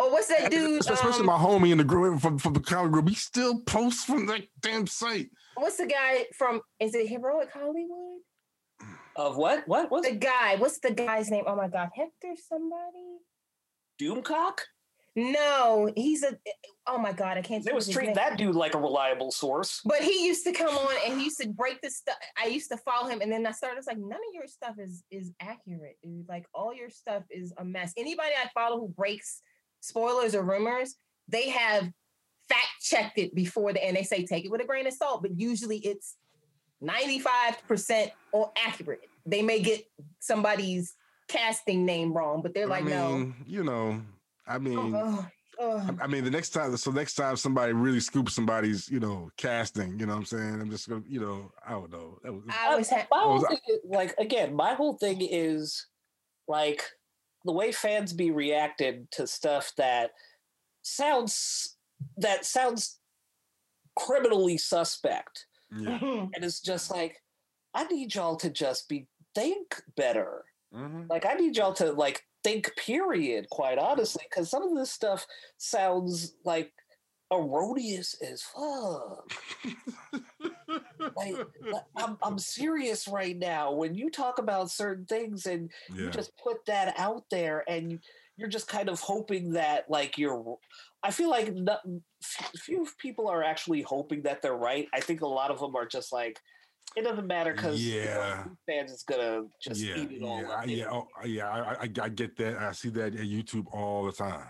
Oh, 0.00 0.10
what's 0.12 0.28
that 0.28 0.50
dude? 0.50 0.80
especially 0.80 1.20
um, 1.20 1.26
my 1.26 1.36
homie 1.36 1.72
in 1.72 1.78
the 1.78 1.84
group 1.84 2.20
from, 2.20 2.38
from 2.38 2.52
the 2.52 2.60
comic 2.60 2.92
group. 2.92 3.08
He 3.08 3.16
still 3.16 3.60
posts 3.60 4.04
from 4.04 4.26
that 4.26 4.42
damn 4.60 4.86
site. 4.86 5.30
what's 5.56 5.76
the 5.76 5.86
guy 5.86 6.26
from? 6.36 6.60
Is 6.78 6.94
it 6.94 7.08
Heroic 7.08 7.50
Hollywood? 7.52 8.20
of 9.16 9.36
what? 9.36 9.66
What 9.66 9.90
was 9.90 10.04
The 10.06 10.14
guy. 10.14 10.54
What's 10.56 10.78
the 10.78 10.92
guy's 10.92 11.28
name? 11.30 11.44
Oh 11.46 11.56
my 11.56 11.68
God, 11.68 11.88
Hector 11.94 12.34
somebody. 12.48 13.18
Doomcock? 14.00 14.60
No, 15.18 15.90
he's 15.96 16.22
a. 16.22 16.38
Oh 16.86 16.96
my 16.96 17.12
God, 17.12 17.38
I 17.38 17.42
can't. 17.42 17.64
They 17.64 17.72
was 17.72 17.86
of 17.86 17.88
his 17.88 17.96
treating 17.96 18.14
that 18.14 18.38
dude 18.38 18.54
like 18.54 18.74
a 18.74 18.78
reliable 18.78 19.32
source. 19.32 19.80
But 19.84 20.00
he 20.00 20.24
used 20.24 20.44
to 20.44 20.52
come 20.52 20.72
on 20.76 20.94
and 21.04 21.18
he 21.18 21.24
used 21.24 21.40
to 21.40 21.48
break 21.48 21.80
the 21.80 21.90
stuff. 21.90 22.14
I 22.40 22.46
used 22.46 22.70
to 22.70 22.76
follow 22.76 23.08
him, 23.08 23.20
and 23.20 23.32
then 23.32 23.44
I 23.44 23.50
started. 23.50 23.78
It's 23.78 23.88
like 23.88 23.98
none 23.98 24.12
of 24.12 24.34
your 24.34 24.46
stuff 24.46 24.76
is 24.78 25.02
is 25.10 25.32
accurate, 25.40 25.96
dude. 26.04 26.28
Like 26.28 26.46
all 26.54 26.72
your 26.72 26.88
stuff 26.88 27.24
is 27.30 27.52
a 27.58 27.64
mess. 27.64 27.92
Anybody 27.96 28.30
I 28.40 28.48
follow 28.54 28.78
who 28.78 28.88
breaks 28.88 29.42
spoilers 29.80 30.36
or 30.36 30.42
rumors, 30.42 30.94
they 31.26 31.50
have 31.50 31.90
fact 32.48 32.80
checked 32.80 33.18
it 33.18 33.34
before 33.34 33.72
the 33.72 33.84
and 33.84 33.96
they 33.96 34.04
say 34.04 34.24
take 34.24 34.44
it 34.44 34.52
with 34.52 34.60
a 34.60 34.66
grain 34.66 34.86
of 34.86 34.92
salt. 34.92 35.22
But 35.22 35.32
usually 35.36 35.78
it's 35.78 36.14
ninety 36.80 37.18
five 37.18 37.56
percent 37.66 38.12
or 38.30 38.52
accurate. 38.56 39.00
They 39.26 39.42
may 39.42 39.58
get 39.58 39.82
somebody's 40.20 40.94
casting 41.26 41.84
name 41.84 42.12
wrong, 42.12 42.40
but 42.40 42.54
they're 42.54 42.68
like, 42.68 42.84
I 42.84 42.88
no. 42.88 43.32
you 43.46 43.64
know, 43.64 44.00
I 44.48 44.58
mean, 44.58 44.78
Oh, 44.78 45.26
oh. 45.60 45.96
I, 46.00 46.04
I 46.04 46.06
mean, 46.06 46.24
the 46.24 46.30
next 46.30 46.50
time, 46.50 46.76
so 46.76 46.90
next 46.90 47.14
time 47.14 47.36
somebody 47.36 47.72
really 47.72 48.00
scoops 48.00 48.34
somebody's, 48.34 48.88
you 48.88 49.00
know, 49.00 49.30
casting, 49.36 49.98
you 49.98 50.06
know 50.06 50.12
what 50.14 50.20
I'm 50.20 50.24
saying? 50.24 50.60
I'm 50.60 50.70
just 50.70 50.88
gonna, 50.88 51.02
you 51.08 51.20
know, 51.20 51.52
I 51.66 51.72
don't 51.72 51.90
know. 51.90 52.18
That 52.22 52.32
was, 52.32 52.42
I 52.48 52.70
always 52.70 52.88
had. 52.88 53.06
My 53.10 53.18
whole 53.20 53.34
was- 53.34 53.46
thing 53.48 53.58
is, 53.68 53.78
like 53.84 54.14
again, 54.18 54.54
my 54.54 54.74
whole 54.74 54.94
thing 54.96 55.18
is 55.20 55.86
like 56.46 56.82
the 57.44 57.52
way 57.52 57.72
fans 57.72 58.12
be 58.12 58.30
reacted 58.30 59.10
to 59.12 59.26
stuff 59.26 59.72
that 59.76 60.10
sounds 60.82 61.76
that 62.16 62.44
sounds 62.44 62.98
criminally 63.96 64.56
suspect. 64.58 65.46
yeah. 65.76 65.98
And 66.00 66.44
it's 66.44 66.60
just 66.60 66.90
like, 66.90 67.16
I 67.74 67.84
need 67.84 68.14
y'all 68.14 68.36
to 68.36 68.50
just 68.50 68.88
be 68.88 69.06
think 69.34 69.82
better. 69.96 70.44
Mhm. 70.74 71.08
Like 71.10 71.26
I 71.26 71.34
need 71.34 71.56
y'all 71.56 71.72
to 71.74 71.92
like 71.92 72.22
think 72.44 72.74
period, 72.76 73.48
quite 73.50 73.78
honestly, 73.78 74.24
because 74.28 74.48
some 74.50 74.62
of 74.62 74.76
this 74.76 74.90
stuff 74.92 75.26
sounds 75.56 76.34
like 76.44 76.72
erroneous 77.32 78.14
as 78.22 78.42
fuck. 78.42 79.30
Like, 81.16 81.34
like, 81.72 81.82
I'm 81.96 82.16
I'm 82.22 82.38
serious 82.38 83.08
right 83.08 83.36
now. 83.36 83.72
When 83.72 83.94
you 83.94 84.10
talk 84.10 84.38
about 84.38 84.70
certain 84.70 85.04
things 85.06 85.46
and 85.46 85.70
you 85.94 86.10
just 86.10 86.32
put 86.42 86.64
that 86.66 86.94
out 86.98 87.24
there 87.30 87.64
and 87.68 87.92
you- 87.92 88.00
you're 88.40 88.48
just 88.48 88.68
kind 88.68 88.88
of 88.88 89.00
hoping 89.00 89.50
that 89.54 89.90
like 89.90 90.16
you're 90.16 90.56
i 91.02 91.10
feel 91.10 91.28
like 91.28 91.52
not, 91.52 91.80
few 92.56 92.86
people 92.98 93.26
are 93.26 93.42
actually 93.42 93.82
hoping 93.82 94.22
that 94.22 94.40
they're 94.40 94.54
right 94.54 94.86
i 94.94 95.00
think 95.00 95.22
a 95.22 95.26
lot 95.26 95.50
of 95.50 95.58
them 95.58 95.74
are 95.74 95.84
just 95.84 96.12
like 96.12 96.38
it 96.96 97.02
doesn't 97.02 97.26
matter 97.26 97.52
because 97.52 97.84
Yeah. 97.84 98.44
fans 98.66 98.90
is 98.90 99.02
gonna 99.02 99.42
just 99.60 99.80
yeah, 99.80 99.96
eat 99.96 100.12
it 100.12 100.22
all 100.22 100.40
yeah, 100.40 100.46
up 100.46 100.50
oh, 100.50 100.52
uh, 100.52 100.56
I, 100.56 100.64
yeah, 100.64 100.90
oh, 100.90 101.08
yeah. 101.24 101.48
I, 101.48 101.72
I, 101.84 101.90
I 102.02 102.08
get 102.08 102.36
that. 102.36 102.56
I 102.58 102.72
see 102.72 102.88
that 102.90 103.14
at 103.14 103.20
YouTube 103.20 103.66
all 103.72 104.04
the 104.04 104.12
time. 104.12 104.46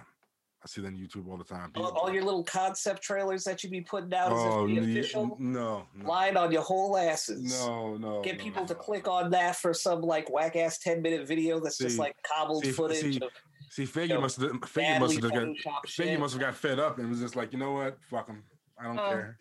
I 0.62 0.66
see 0.66 0.80
that 0.80 0.88
on 0.88 0.94
YouTube 0.96 1.28
all 1.28 1.36
the 1.36 1.44
time. 1.44 1.70
all, 1.76 1.90
all 1.92 2.12
your 2.12 2.24
little 2.24 2.42
concept 2.42 3.00
trailers 3.00 3.44
that 3.44 3.62
you 3.62 3.70
be 3.70 3.80
putting 3.80 4.12
out 4.12 4.32
oh, 4.32 4.36
as 4.66 4.70
if 4.70 4.74
the 4.74 4.80
ne- 4.86 4.90
official 5.00 5.36
no, 5.38 5.86
no, 5.94 6.08
lying 6.08 6.36
on 6.36 6.50
your 6.50 6.62
whole 6.62 6.96
asses 6.96 7.60
no, 7.64 7.96
no. 7.96 8.22
get 8.22 8.38
no, 8.38 8.42
people 8.44 8.64
to 8.66 8.74
click 8.74 9.06
on 9.06 9.30
that 9.30 9.54
for 9.54 9.72
some 9.72 10.00
like 10.00 10.28
whack 10.32 10.56
ass 10.56 10.78
10 10.78 11.00
minute 11.00 11.28
video 11.28 11.60
that's 11.60 11.78
just 11.78 11.96
like 11.96 12.16
cobbled 12.26 12.64
see- 12.64 12.72
footage 12.72 13.14
see, 13.14 13.20
of 13.20 13.30
See, 13.70 13.84
Feige 13.84 14.08
know, 14.08 14.20
must 14.22 14.40
have, 14.40 14.50
Feige 14.52 14.98
must 14.98 15.12
have 15.22 15.30
got, 15.30 15.32
photoshopped 15.32 16.18
must 16.18 16.32
have 16.34 16.40
got 16.40 16.54
fed 16.56 16.80
up 16.80 16.98
and 16.98 17.08
was 17.08 17.20
just 17.20 17.36
like, 17.36 17.52
you 17.52 17.58
know 17.58 17.72
what, 17.72 17.98
fuck 18.10 18.26
him, 18.26 18.42
I 18.80 18.84
don't 18.84 18.98
Oh. 18.98 19.08
care. 19.10 19.38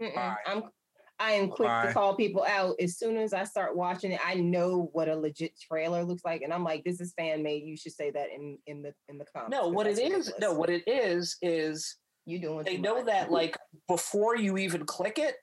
Mm-mm. 0.00 0.14
Bye. 0.14 0.36
I'm 0.46 0.62
I 1.20 1.32
am 1.32 1.48
quick 1.48 1.68
Bye. 1.68 1.86
to 1.86 1.92
call 1.92 2.16
people 2.16 2.44
out 2.48 2.76
as 2.80 2.96
soon 2.98 3.16
as 3.18 3.32
I 3.34 3.44
start 3.44 3.76
watching 3.76 4.12
it. 4.12 4.20
I 4.26 4.34
know 4.34 4.88
what 4.92 5.08
a 5.08 5.14
legit 5.14 5.52
trailer 5.60 6.02
looks 6.02 6.24
like, 6.24 6.40
and 6.42 6.52
I'm 6.52 6.64
like, 6.64 6.82
"This 6.82 7.00
is 7.00 7.12
fan 7.12 7.42
made." 7.42 7.64
You 7.64 7.76
should 7.76 7.92
say 7.92 8.10
that 8.10 8.30
in 8.34 8.58
in 8.66 8.82
the 8.82 8.94
in 9.08 9.18
the 9.18 9.26
comments. 9.26 9.52
No, 9.54 9.68
what 9.68 9.86
it 9.86 9.96
that's 9.96 10.28
is 10.28 10.32
no 10.40 10.54
what 10.54 10.70
it 10.70 10.82
is 10.88 11.36
is 11.42 11.96
you 12.24 12.40
doing? 12.40 12.64
they 12.64 12.78
know 12.78 12.96
much. 12.96 13.06
that 13.06 13.30
like 13.30 13.56
before 13.86 14.36
you 14.36 14.56
even 14.58 14.84
click 14.86 15.18
it 15.18 15.36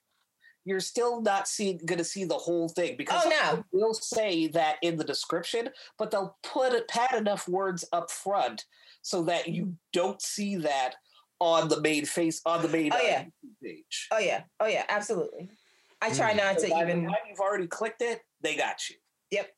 you're 0.66 0.80
still 0.82 1.22
not 1.22 1.48
seeing 1.48 1.80
going 1.86 1.98
to 1.98 2.04
see 2.04 2.24
the 2.26 2.34
whole 2.38 2.68
thing 2.70 2.96
because 2.98 3.24
Oh 3.26 3.30
no! 3.30 3.64
they'll 3.74 3.94
say 3.94 4.48
that 4.48 4.76
in 4.82 4.98
the 4.98 5.04
description 5.04 5.70
but 5.98 6.12
they'll 6.12 6.38
put 6.44 6.74
it 6.74 6.88
pad 6.88 7.14
enough 7.16 7.48
words 7.48 7.86
up 7.94 8.12
front 8.12 8.66
so 9.02 9.24
that 9.24 9.48
you 9.48 9.76
don't 9.94 10.22
see 10.22 10.56
that 10.58 10.96
on 11.40 11.68
the 11.70 11.80
main 11.82 12.06
face 12.06 12.42
on 12.46 12.62
the 12.62 12.68
main 12.68 12.92
Oh, 12.94 12.98
uh, 12.98 13.02
yeah. 13.02 13.24
Page 13.64 14.08
Oh 14.12 14.20
yeah! 14.20 14.44
Oh 14.60 14.68
yeah! 14.68 14.84
Absolutely. 14.90 15.50
I 16.02 16.14
try 16.14 16.34
Mm. 16.34 16.38
not 16.38 16.58
to 16.60 16.70
by 16.70 16.86
the 16.86 16.92
even. 16.92 17.04
time 17.06 17.16
you've 17.30 17.40
already 17.40 17.68
clicked 17.68 18.02
it 18.02 18.22
they 18.42 18.56
got 18.56 18.90
you 18.90 18.96
Yep. 19.32 19.50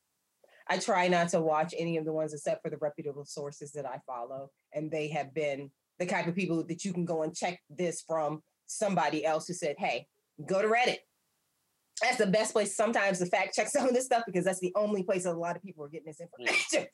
I 0.68 0.78
try 0.80 1.08
not 1.08 1.30
to 1.30 1.42
watch 1.42 1.74
any 1.78 1.98
of 1.98 2.06
the 2.06 2.14
ones 2.14 2.34
except 2.34 2.62
for 2.64 2.70
the 2.70 2.78
reputable 2.78 3.26
sources 3.26 3.72
that 3.74 3.86
I 3.88 4.00
follow, 4.06 4.52
and 4.74 4.90
they 4.92 5.08
have 5.10 5.34
been 5.34 5.72
the 5.98 6.06
type 6.06 6.28
of 6.28 6.36
people 6.36 6.64
that 6.68 6.86
you 6.86 6.94
can 6.94 7.06
go 7.06 7.24
and 7.24 7.36
check 7.36 7.60
this 7.70 8.02
from 8.02 8.44
somebody 8.68 9.26
else 9.26 9.48
who 9.48 9.54
said, 9.54 9.76
"Hey, 9.80 10.08
go 10.46 10.62
to 10.62 10.68
Reddit." 10.68 11.00
That's 12.04 12.18
the 12.18 12.28
best 12.28 12.54
place 12.54 12.76
sometimes 12.76 13.18
to 13.20 13.26
fact 13.26 13.56
check 13.56 13.68
some 13.76 13.88
of 13.88 13.94
this 13.94 14.06
stuff 14.06 14.24
because 14.28 14.46
that's 14.46 14.60
the 14.60 14.72
only 14.76 15.04
place 15.04 15.24
that 15.24 15.34
a 15.34 15.38
lot 15.40 15.56
of 15.56 15.62
people 15.64 15.84
are 15.86 15.90
getting 15.90 16.06
this 16.08 16.22
information. 16.22 16.88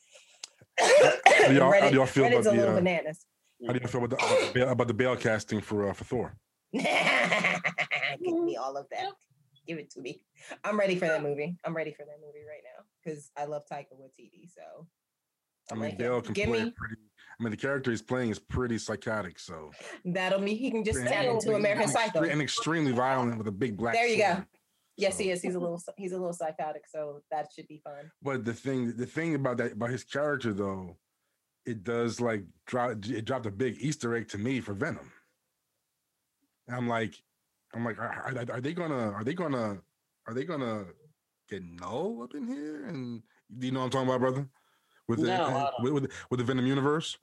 How 0.79 1.47
do 1.49 1.53
y'all- 1.55 1.71
how 1.73 1.89
do 1.89 1.95
y'all 1.95 2.05
feel 2.05 2.23
Reddit's 2.25 2.47
about 2.47 2.53
a 2.53 2.57
the, 2.57 2.61
little 2.61 2.71
uh, 2.71 2.79
bananas. 2.79 3.25
How 3.67 3.73
do 3.73 3.79
you 3.81 3.87
feel 3.87 4.03
about 4.03 4.17
the, 4.17 4.25
about 4.25 4.39
the, 4.47 4.51
bail, 4.53 4.69
about 4.69 4.87
the 4.87 4.93
bail 4.93 5.15
casting 5.17 5.61
for 5.61 5.89
uh, 5.89 5.93
for 5.93 6.03
Thor? 6.05 6.37
Give 6.73 6.83
me 8.43 8.55
all 8.57 8.75
of 8.77 8.87
that. 8.91 9.11
Give 9.68 9.78
it 9.80 9.89
to 9.91 10.01
me. 10.01 10.24
I'm 10.63 10.78
ready 10.78 10.95
for 10.95 11.07
that 11.07 11.24
movie. 11.24 11.57
I'm 11.66 11.76
ready 11.76 11.91
for 11.91 12.05
that 12.05 12.18
movie 12.26 12.45
right 12.47 12.61
now 12.63 12.84
because 13.03 13.32
I 13.38 13.45
love 13.45 13.63
Taika 13.72 13.93
Waititi. 13.99 14.49
So 14.53 14.88
I 15.72 15.74
I'm 15.74 15.80
mean, 15.80 15.89
like, 15.89 15.97
Bale 15.97 16.22
can 16.22 16.34
give 16.34 16.47
play 16.49 16.66
me 16.66 16.74
pretty. 16.76 16.95
I 17.39 17.43
mean, 17.43 17.51
the 17.51 17.57
character 17.57 17.91
he's 17.91 18.01
playing 18.01 18.30
is 18.30 18.39
pretty 18.39 18.78
psychotic. 18.78 19.39
So 19.39 19.72
that'll 20.05 20.39
be. 20.39 20.55
He 20.55 20.72
can 20.72 20.84
just 20.86 20.99
And- 20.99 21.07
tap 21.07 21.26
into 21.26 21.55
American 21.55 21.88
Psycho. 21.88 22.24
and 22.24 22.41
extremely 22.41 22.91
violent 22.91 23.38
with 23.38 23.47
a 23.47 23.51
big 23.51 23.76
black. 23.78 23.93
There 23.93 24.07
you 24.07 24.18
go. 24.18 24.34
sword. 24.34 24.45
Yes, 24.97 25.18
he 25.18 25.30
is. 25.30 25.41
He's 25.41 25.55
a 25.55 25.59
little. 25.59 25.82
He's 25.97 26.13
a 26.13 26.18
little 26.18 26.32
psychotic. 26.34 26.88
So 26.88 27.22
that 27.32 27.47
should 27.53 27.68
be 27.68 27.82
fun. 27.84 28.09
But 28.22 28.45
the 28.45 28.53
thing, 28.53 28.95
the 28.95 29.05
thing 29.05 29.36
about 29.36 29.57
that 29.57 29.74
about 29.74 29.89
his 29.89 30.03
character 30.05 30.53
though, 30.53 30.97
it 31.66 31.84
does 31.84 32.22
like 32.22 32.43
drop. 32.66 32.91
It 33.05 33.26
dropped 33.26 33.45
a 33.47 33.51
big 33.51 33.76
Easter 33.82 34.16
egg 34.16 34.30
to 34.30 34.38
me 34.38 34.61
for 34.61 34.74
Venom. 34.74 35.11
I'm 36.70 36.88
like, 36.88 37.16
I'm 37.76 37.84
like, 37.86 37.99
are, 37.99 38.34
are- 38.49 38.61
they 38.61 38.73
gonna? 38.73 39.11
Are 39.11 39.23
they 39.23 39.34
gonna? 39.34 39.78
Are 40.28 40.34
they 40.34 40.45
gonna 40.45 40.86
get 41.49 41.63
Knull 41.63 42.23
up 42.23 42.34
in 42.34 42.47
here? 42.47 42.86
And 42.88 43.21
do 43.59 43.67
you 43.67 43.73
know 43.73 43.80
what 43.80 43.86
I'm 43.86 43.91
talking 43.91 44.07
about, 44.07 44.21
brother? 44.21 44.47
With 45.07 45.19
the 45.21 45.28
No, 45.28 45.69
with, 45.82 45.93
with, 45.93 46.11
with 46.32 46.39
the 46.39 46.43
Venom 46.43 46.65
universe, 46.65 47.15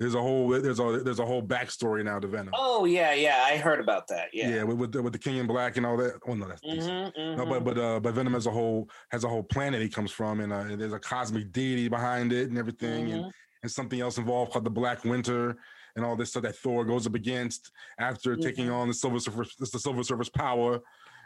there's 0.00 0.14
a 0.14 0.20
whole 0.20 0.48
there's 0.50 0.80
a 0.80 1.00
there's 1.02 1.18
a 1.20 1.24
whole 1.24 1.42
backstory 1.42 2.04
now 2.04 2.18
to 2.18 2.26
Venom. 2.26 2.52
oh 2.54 2.84
yeah 2.84 3.12
yeah 3.14 3.44
i 3.46 3.56
heard 3.56 3.80
about 3.80 4.06
that 4.08 4.28
yeah, 4.34 4.48
yeah, 4.56 4.62
with, 4.64 4.76
with 4.78 4.92
the, 4.92 5.02
with 5.02 5.12
the 5.14 5.18
King 5.18 5.36
in 5.36 5.46
Black 5.46 5.76
and 5.78 5.86
all 5.86 5.96
that. 5.96 6.14
Oh 6.26 6.34
no, 6.34 6.46
that's 6.48 6.60
DC. 6.62 6.82
Mhm, 6.88 7.36
No, 7.38 7.44
mhm. 7.46 7.48
but 7.48 7.64
but 7.64 7.78
uh, 7.78 8.00
but 8.00 8.12
Venom 8.14 8.34
as 8.34 8.46
a 8.46 8.50
whole 8.50 8.90
has 9.12 9.24
a 9.24 9.28
whole 9.28 9.42
planet 9.42 9.80
he 9.80 9.88
comes 9.88 10.10
from, 10.10 10.40
and, 10.40 10.52
uh, 10.52 10.56
and 10.56 10.80
there's 10.80 10.92
a 10.92 10.98
cosmic 10.98 11.52
deity 11.52 11.88
behind 11.88 12.32
it 12.32 12.50
and 12.50 12.58
everything, 12.58 13.12
and, 13.12 13.24
Mhm. 13.24 13.30
and 13.62 13.70
something 13.70 14.00
else 14.00 14.18
involved 14.18 14.52
called 14.52 14.64
the 14.64 14.70
Black 14.70 15.04
Winter, 15.04 15.56
and 15.96 16.04
all 16.04 16.16
this 16.16 16.30
stuff 16.30 16.42
that 16.42 16.56
Thor 16.56 16.84
goes 16.84 17.06
up 17.06 17.14
against 17.14 17.72
after 17.98 18.36
taking 18.36 18.66
Mhm. 18.66 18.74
on 18.74 18.88
the 18.88 18.94
Silver 18.94 19.18
Surfer, 19.20 19.44
the 19.58 19.66
Silver 19.66 20.02
Surfer's 20.02 20.28
power, 20.28 20.80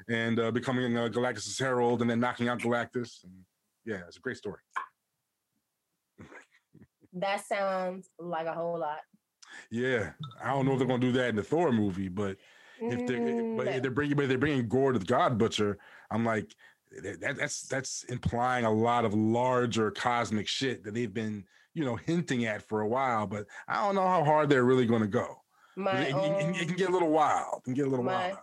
and 0.08 0.38
uh, 0.38 0.50
becoming 0.50 0.96
uh, 0.96 1.08
Galactus' 1.08 1.58
herald, 1.58 2.00
and 2.00 2.10
then 2.10 2.20
knocking 2.20 2.48
out 2.48 2.58
Galactus. 2.60 3.24
And 3.24 3.44
yeah, 3.84 4.02
it's 4.06 4.16
a 4.16 4.20
great 4.20 4.36
story. 4.36 4.60
That 7.12 7.44
sounds 7.46 8.10
like 8.18 8.46
a 8.46 8.52
whole 8.54 8.78
lot. 8.78 9.00
Yeah, 9.70 10.12
I 10.42 10.48
don't 10.50 10.66
know 10.66 10.72
if 10.72 10.78
they're 10.78 10.88
gonna 10.88 10.98
do 11.00 11.12
that 11.12 11.28
in 11.28 11.36
the 11.36 11.42
Thor 11.42 11.70
movie, 11.70 12.08
but 12.08 12.36
if 12.80 13.06
they 13.06 13.14
Mm, 13.14 13.56
but 13.56 13.66
no. 13.66 13.72
if 13.72 13.82
they're 13.82 13.90
bringing 13.90 14.16
but 14.16 14.28
they're 14.28 14.38
bringing 14.38 14.68
Gorr 14.68 14.92
the 14.92 15.04
God 15.04 15.38
Butcher, 15.38 15.78
I'm 16.10 16.24
like 16.24 16.54
that- 17.02 17.36
that's 17.36 17.62
that's 17.68 18.04
implying 18.04 18.64
a 18.64 18.70
lot 18.70 19.04
of 19.04 19.14
larger 19.14 19.90
cosmic 19.92 20.48
shit 20.48 20.82
that 20.84 20.94
they've 20.94 21.12
been 21.12 21.46
you 21.74 21.84
know 21.84 21.96
hinting 21.96 22.44
at 22.46 22.62
for 22.62 22.80
a 22.80 22.88
while. 22.88 23.26
But 23.26 23.46
I 23.68 23.84
don't 23.84 23.94
know 23.94 24.06
how 24.08 24.24
hard 24.24 24.48
they're 24.48 24.64
really 24.64 24.86
going 24.86 25.02
to 25.02 25.08
go. 25.08 25.42
my 25.76 26.02
It, 26.02 26.14
it- 26.14 26.16
it- 26.56 26.62
it 26.62 26.68
can 26.68 26.76
get 26.76 26.88
a 26.88 26.92
little 26.92 27.10
wild. 27.10 27.58
It 27.62 27.64
can 27.64 27.74
get 27.74 27.86
a 27.86 27.90
little 27.90 28.04
my- 28.04 28.28
wild. 28.28 28.38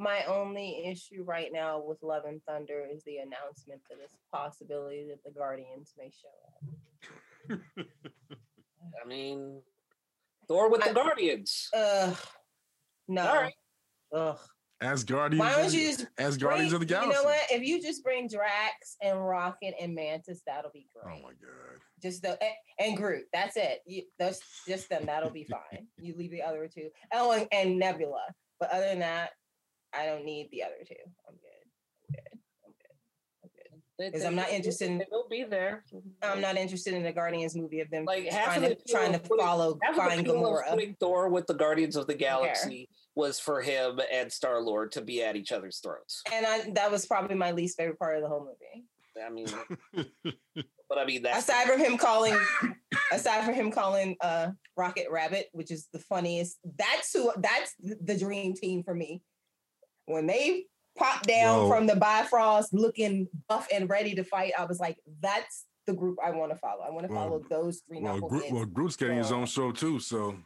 My 0.00 0.22
only 0.26 0.86
issue 0.86 1.24
right 1.24 1.50
now 1.52 1.80
with 1.84 2.00
Love 2.04 2.22
and 2.24 2.40
Thunder 2.44 2.84
is 2.88 3.02
the 3.02 3.16
announcement 3.16 3.80
that 3.90 3.96
it's 4.00 4.14
possibility 4.32 5.08
that 5.08 5.24
the 5.24 5.36
Guardians 5.36 5.92
may 5.98 6.08
show 6.10 6.28
up. 7.50 7.58
i 9.02 9.08
mean 9.08 9.60
thor 10.46 10.70
with 10.70 10.82
the 10.82 10.90
I- 10.90 10.92
guardians 10.92 11.68
Ugh. 11.74 12.16
No. 13.08 13.26
All 13.26 13.34
right. 13.42 13.54
Ugh. 14.14 14.38
Asgardians, 14.82 15.38
Why 15.38 15.56
don't 15.56 15.72
you 15.72 15.88
just 15.88 16.06
Asgardians 16.16 16.38
bring- 16.68 16.74
of 16.74 16.80
the 16.80 16.86
Galaxy. 16.86 17.08
You 17.08 17.12
know 17.14 17.24
what? 17.24 17.40
If 17.50 17.62
you 17.62 17.82
just 17.82 18.04
bring 18.04 18.28
Drax 18.28 18.96
and 19.02 19.26
Rocket 19.26 19.74
and 19.80 19.94
Mantis, 19.94 20.42
that'll 20.46 20.70
be 20.70 20.86
oh 20.96 21.00
great. 21.02 21.18
Oh 21.18 21.22
my 21.22 21.30
god. 21.32 21.80
Just 22.02 22.22
the 22.22 22.38
and, 22.78 22.96
Groot. 22.96 23.24
That's 23.32 23.56
it. 23.56 23.80
You, 23.86 24.02
that's 24.18 24.40
just 24.66 24.88
them. 24.88 25.06
That'll 25.06 25.30
be 25.30 25.44
fine. 25.44 25.86
You 25.98 26.14
leave 26.16 26.30
the 26.30 26.42
other 26.42 26.68
two. 26.72 26.90
Oh, 27.12 27.32
and, 27.32 27.48
and 27.52 27.78
Nebula. 27.78 28.22
But 28.60 28.70
other 28.72 28.86
than 28.86 29.00
that, 29.00 29.30
I 29.92 30.06
don't 30.06 30.24
need 30.24 30.48
the 30.52 30.62
other 30.64 30.74
two. 30.86 30.94
I'm 31.28 31.34
good. 31.34 32.18
I'm 32.64 32.72
good. 32.72 32.98
I'm 33.44 33.50
good. 33.56 33.72
I'm 33.72 33.80
good. 33.98 34.12
'Cause 34.12 34.24
I'm 34.24 34.36
not 34.36 34.50
interested 34.50 34.90
in- 34.90 34.98
They'll 35.10 35.28
be 35.28 35.44
there. 35.44 35.84
I'm 36.22 36.40
not 36.40 36.56
interested 36.56 36.94
in 36.94 37.02
the 37.02 37.12
Guardians 37.12 37.56
movie 37.56 37.80
of 37.80 37.90
them 37.90 38.04
Like, 38.04 38.24
half 38.26 38.54
trying 38.54 38.64
of 38.72 38.78
to 38.84 38.84
trying 38.92 39.12
to 39.12 39.18
putting- 39.18 39.44
follow 39.44 39.74
the 39.74 39.94
find 39.96 40.26
of 40.26 40.34
Gamora. 40.36 40.68
putting 40.70 40.94
Thor 40.94 41.28
with 41.28 41.46
the 41.46 41.54
Guardians 41.54 41.96
of 41.96 42.06
the. 42.06 42.14
Galaxy 42.14 42.88
was 43.14 43.40
for 43.40 43.60
him 43.60 44.00
and 44.12 44.30
Star 44.32 44.60
Lord 44.60 44.92
to 44.92 45.00
be 45.00 45.22
at 45.24 45.34
each 45.34 45.50
other's 45.50 45.80
throats. 45.80 46.22
And 46.32 46.46
I 46.46 46.70
that 46.74 46.90
was 46.92 47.06
probably 47.06 47.34
my 47.36 47.50
least 47.50 47.76
favorite 47.76 47.98
part 47.98 48.16
of 48.16 48.22
the 48.22 48.28
whole 48.28 48.40
movie. 48.44 48.84
I 49.26 49.30
mean, 49.30 49.46
but 50.88 50.98
I 50.98 51.04
mean 51.04 51.22
that's 51.22 51.48
aside 51.48 51.66
from 51.66 51.78
him 51.80 51.98
calling 51.98 52.36
aside 53.12 53.44
from 53.44 53.54
him 53.54 53.70
calling 53.70 54.16
uh 54.20 54.48
rocket 54.76 55.06
rabbit 55.10 55.48
which 55.52 55.70
is 55.70 55.88
the 55.92 55.98
funniest 55.98 56.58
that's 56.76 57.12
who 57.12 57.30
that's 57.38 57.74
the 57.80 58.16
dream 58.18 58.54
team 58.54 58.82
for 58.82 58.94
me 58.94 59.22
when 60.06 60.26
they 60.26 60.64
popped 60.96 61.26
down 61.26 61.62
Whoa. 61.62 61.68
from 61.68 61.86
the 61.86 61.96
bifrost 61.96 62.72
looking 62.72 63.28
buff 63.48 63.68
and 63.72 63.88
ready 63.88 64.14
to 64.14 64.24
fight 64.24 64.52
i 64.58 64.64
was 64.64 64.80
like 64.80 64.96
that's 65.20 65.66
the 65.86 65.92
group 65.94 66.18
i 66.24 66.30
want 66.30 66.50
to 66.52 66.58
follow 66.58 66.82
i 66.86 66.90
want 66.90 67.06
to 67.06 67.12
Well, 67.12 67.24
follow 67.24 67.42
those 67.48 67.82
three 67.86 68.00
well, 68.00 68.20
knuckleheads. 68.20 68.28
Groot, 68.28 68.52
well, 68.52 68.64
Groot's 68.66 68.96
getting 68.96 69.18
his 69.18 69.32
own 69.32 69.46
show 69.46 69.72
too, 69.72 70.00
so 70.00 70.36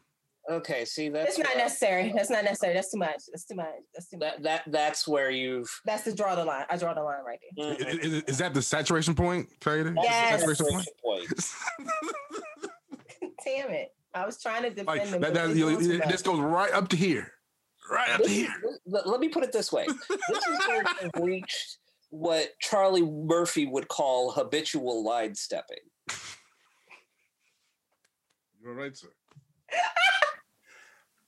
okay. 0.51 0.85
See, 0.85 1.09
that's 1.09 1.31
it's 1.31 1.39
not 1.39 1.49
where- 1.55 1.65
necessary 1.65 2.13
that's 2.15 2.31
not 2.31 2.45
necessary 2.45 2.75
that's 2.75 2.91
too 2.91 2.99
much 2.99 3.23
that's 3.33 3.45
too 3.45 3.55
much 3.55 3.67
that's 3.95 4.09
too 4.09 4.19
much 4.19 4.35
that 4.35 4.43
that 4.43 4.63
that's 4.73 5.07
where 5.09 5.31
you've 5.31 5.71
that's 5.85 6.03
the 6.05 6.15
draw 6.15 6.35
the 6.35 6.45
line 6.45 6.65
i 6.71 6.77
draw 6.77 6.93
the 6.95 7.03
line 7.03 7.23
right 7.25 7.39
there 7.57 7.67
I- 7.67 7.71
I- 7.71 7.75
mm-hmm. 7.75 8.15
is, 8.17 8.23
is 8.25 8.39
that 8.39 8.53
the 8.55 8.63
saturation 8.63 9.15
point, 9.15 9.49
Kayode? 9.61 9.95
That's 9.95 9.97
the 9.97 10.03
Yes. 10.03 10.41
Saturation 10.41 10.67
point. 10.67 10.89
point. 11.05 11.29
damn 13.45 13.71
it 13.71 13.89
i 14.15 14.25
was 14.27 14.41
trying 14.41 14.63
to 14.63 14.71
defend 14.71 14.87
like 14.87 15.09
them 15.11 15.21
that, 15.21 15.35
that 15.35 15.57
you 15.57 15.71
know, 15.71 15.79
it- 15.79 16.09
this 16.09 16.23
goes 16.23 16.39
right 16.41 16.73
up 16.73 16.89
to 16.89 16.97
here, 16.97 17.33
right 17.91 18.11
up 18.11 18.17
to 18.19 18.23
This 18.25 18.33
is- 18.33 18.39
here. 18.39 18.55
let, 18.87 19.07
let 19.09 19.21
me 19.21 19.29
put 19.29 19.43
it 19.45 19.53
this 19.53 19.73
way: 19.73 19.87
this 19.87 20.47
is 20.47 20.59
where 20.69 20.85
you've 21.03 21.11
reached 21.25 21.79
what 22.11 22.49
Charlie 22.61 23.03
Murphy 23.07 23.67
would 23.67 23.89
call 23.89 24.31
habitual 24.33 25.03
line 25.03 25.35
stepping. 25.35 25.79
You're 28.63 28.75
right, 28.75 28.95
sir. 28.97 29.09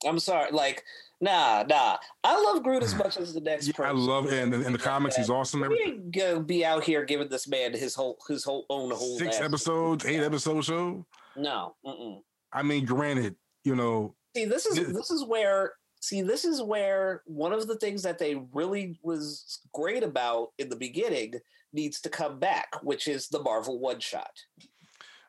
I'm 0.06 0.18
sorry, 0.18 0.50
like 0.52 0.84
nah, 1.20 1.64
nah. 1.68 1.96
I 2.22 2.40
love 2.42 2.62
Groot 2.62 2.82
as 2.82 2.94
much 2.94 3.16
as 3.16 3.32
the 3.34 3.40
next 3.40 3.66
Yeah, 3.66 3.72
I 3.78 3.88
person. 3.88 4.06
love 4.06 4.26
it. 4.26 4.42
And 4.42 4.52
in 4.54 4.72
the 4.72 4.78
comics, 4.78 5.16
he's 5.16 5.30
awesome. 5.30 5.60
We 5.60 5.66
Everything. 5.66 6.10
didn't 6.10 6.16
go 6.16 6.40
be 6.40 6.64
out 6.64 6.84
here 6.84 7.04
giving 7.04 7.28
this 7.28 7.48
man 7.48 7.72
his 7.72 7.94
whole 7.94 8.18
his 8.28 8.44
whole 8.44 8.66
own 8.70 8.90
whole 8.90 9.18
Six 9.18 9.40
episodes, 9.40 10.04
eight 10.04 10.20
episode 10.20 10.64
show. 10.64 11.04
No, 11.36 11.74
mm-mm. 11.84 12.20
I 12.52 12.62
mean, 12.62 12.84
granted, 12.84 13.36
you 13.64 13.74
know, 13.74 14.14
see 14.36 14.44
this 14.44 14.66
is 14.66 14.92
this 14.92 15.10
is 15.10 15.24
where 15.24 15.72
see 16.00 16.22
this 16.22 16.44
is 16.44 16.62
where 16.62 17.22
one 17.26 17.52
of 17.52 17.66
the 17.66 17.76
things 17.76 18.02
that 18.02 18.18
they 18.18 18.36
really 18.52 18.98
was 19.02 19.60
great 19.72 20.02
about 20.02 20.48
in 20.58 20.68
the 20.68 20.76
beginning 20.76 21.34
needs 21.72 22.00
to 22.02 22.08
come 22.08 22.38
back, 22.38 22.68
which 22.82 23.08
is 23.08 23.28
the 23.28 23.42
Marvel 23.42 23.80
one 23.80 23.98
shot. 23.98 24.30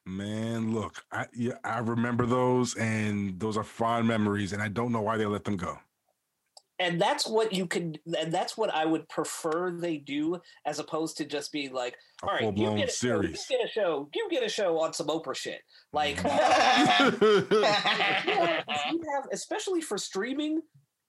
Man, 0.06 0.74
look, 0.74 1.04
I 1.12 1.26
yeah, 1.34 1.54
I 1.64 1.80
remember 1.80 2.26
those, 2.26 2.76
and 2.76 3.40
those 3.40 3.58
are 3.58 3.64
fond 3.64 4.08
memories, 4.08 4.54
and 4.54 4.62
I 4.62 4.68
don't 4.68 4.92
know 4.92 5.02
why 5.02 5.18
they 5.18 5.26
let 5.26 5.44
them 5.44 5.58
go. 5.58 5.78
and 6.80 7.00
that's 7.00 7.26
what 7.26 7.54
you 7.54 7.66
could, 7.68 8.00
and 8.20 8.34
that's 8.34 8.58
what 8.58 8.70
i 8.74 8.86
would 8.86 9.08
prefer 9.08 9.72
they 9.72 9.98
do 9.98 10.40
as 10.66 10.80
opposed 10.80 11.16
to 11.18 11.26
just 11.26 11.52
being 11.52 11.74
like 11.74 11.96
all 12.22 12.30
right 12.30 12.58
you 12.58 12.76
get, 12.76 12.90
a 12.90 12.92
show, 12.92 13.22
you 13.22 13.30
get 13.50 13.64
a 13.64 13.68
show 13.68 14.10
you 14.14 14.28
get 14.30 14.44
a 14.44 14.50
show 14.50 14.80
on 14.80 14.94
some 14.94 15.08
oprah 15.08 15.36
shit 15.36 15.62
like 15.94 16.18
you 17.22 17.52
have 19.14 19.26
especially 19.32 19.82
for 19.82 19.98
streaming 19.98 20.62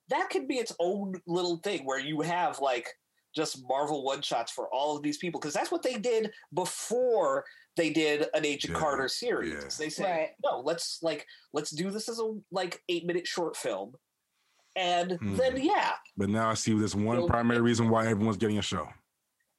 that 0.09 0.31
could 0.31 0.47
be 0.47 0.55
its 0.55 0.73
own 0.79 1.15
little 1.27 1.57
thing 1.59 1.85
where 1.85 1.99
you 1.99 2.21
have 2.21 2.61
like 2.61 2.87
just 3.35 3.61
marvel 3.69 4.05
one 4.05 4.23
shots 4.23 4.53
for 4.53 4.69
all 4.73 4.97
of 4.97 5.03
these 5.03 5.19
people 5.19 5.41
because 5.41 5.53
that's 5.53 5.73
what 5.73 5.83
they 5.83 5.97
did 5.99 6.31
before 6.55 7.45
they 7.77 7.91
did 7.91 8.27
an 8.35 8.45
agent 8.47 8.75
Yeah, 8.75 8.81
carter 8.81 9.09
series 9.09 9.53
yeah. 9.53 9.69
they 9.79 9.89
said 9.91 10.05
right 10.05 10.31
no 10.45 10.61
let's 10.61 10.99
like 11.03 11.27
let's 11.53 11.71
do 11.71 11.91
this 11.91 12.09
as 12.09 12.19
a 12.19 12.33
like 12.51 12.83
eight 12.89 13.07
minute 13.07 13.27
short 13.27 13.57
film 13.57 13.93
and 14.77 15.11
then 15.23 15.53
Mhm. 15.57 15.65
yeah 15.65 15.93
but 16.17 16.29
now 16.29 16.51
I 16.51 16.55
see 16.55 16.73
this 16.79 16.95
one 16.95 17.19
Well, 17.19 17.27
primary 17.29 17.61
reason 17.61 17.89
why 17.91 18.07
everyone's 18.07 18.37
getting 18.39 18.59
a 18.59 18.63
show. 18.63 18.89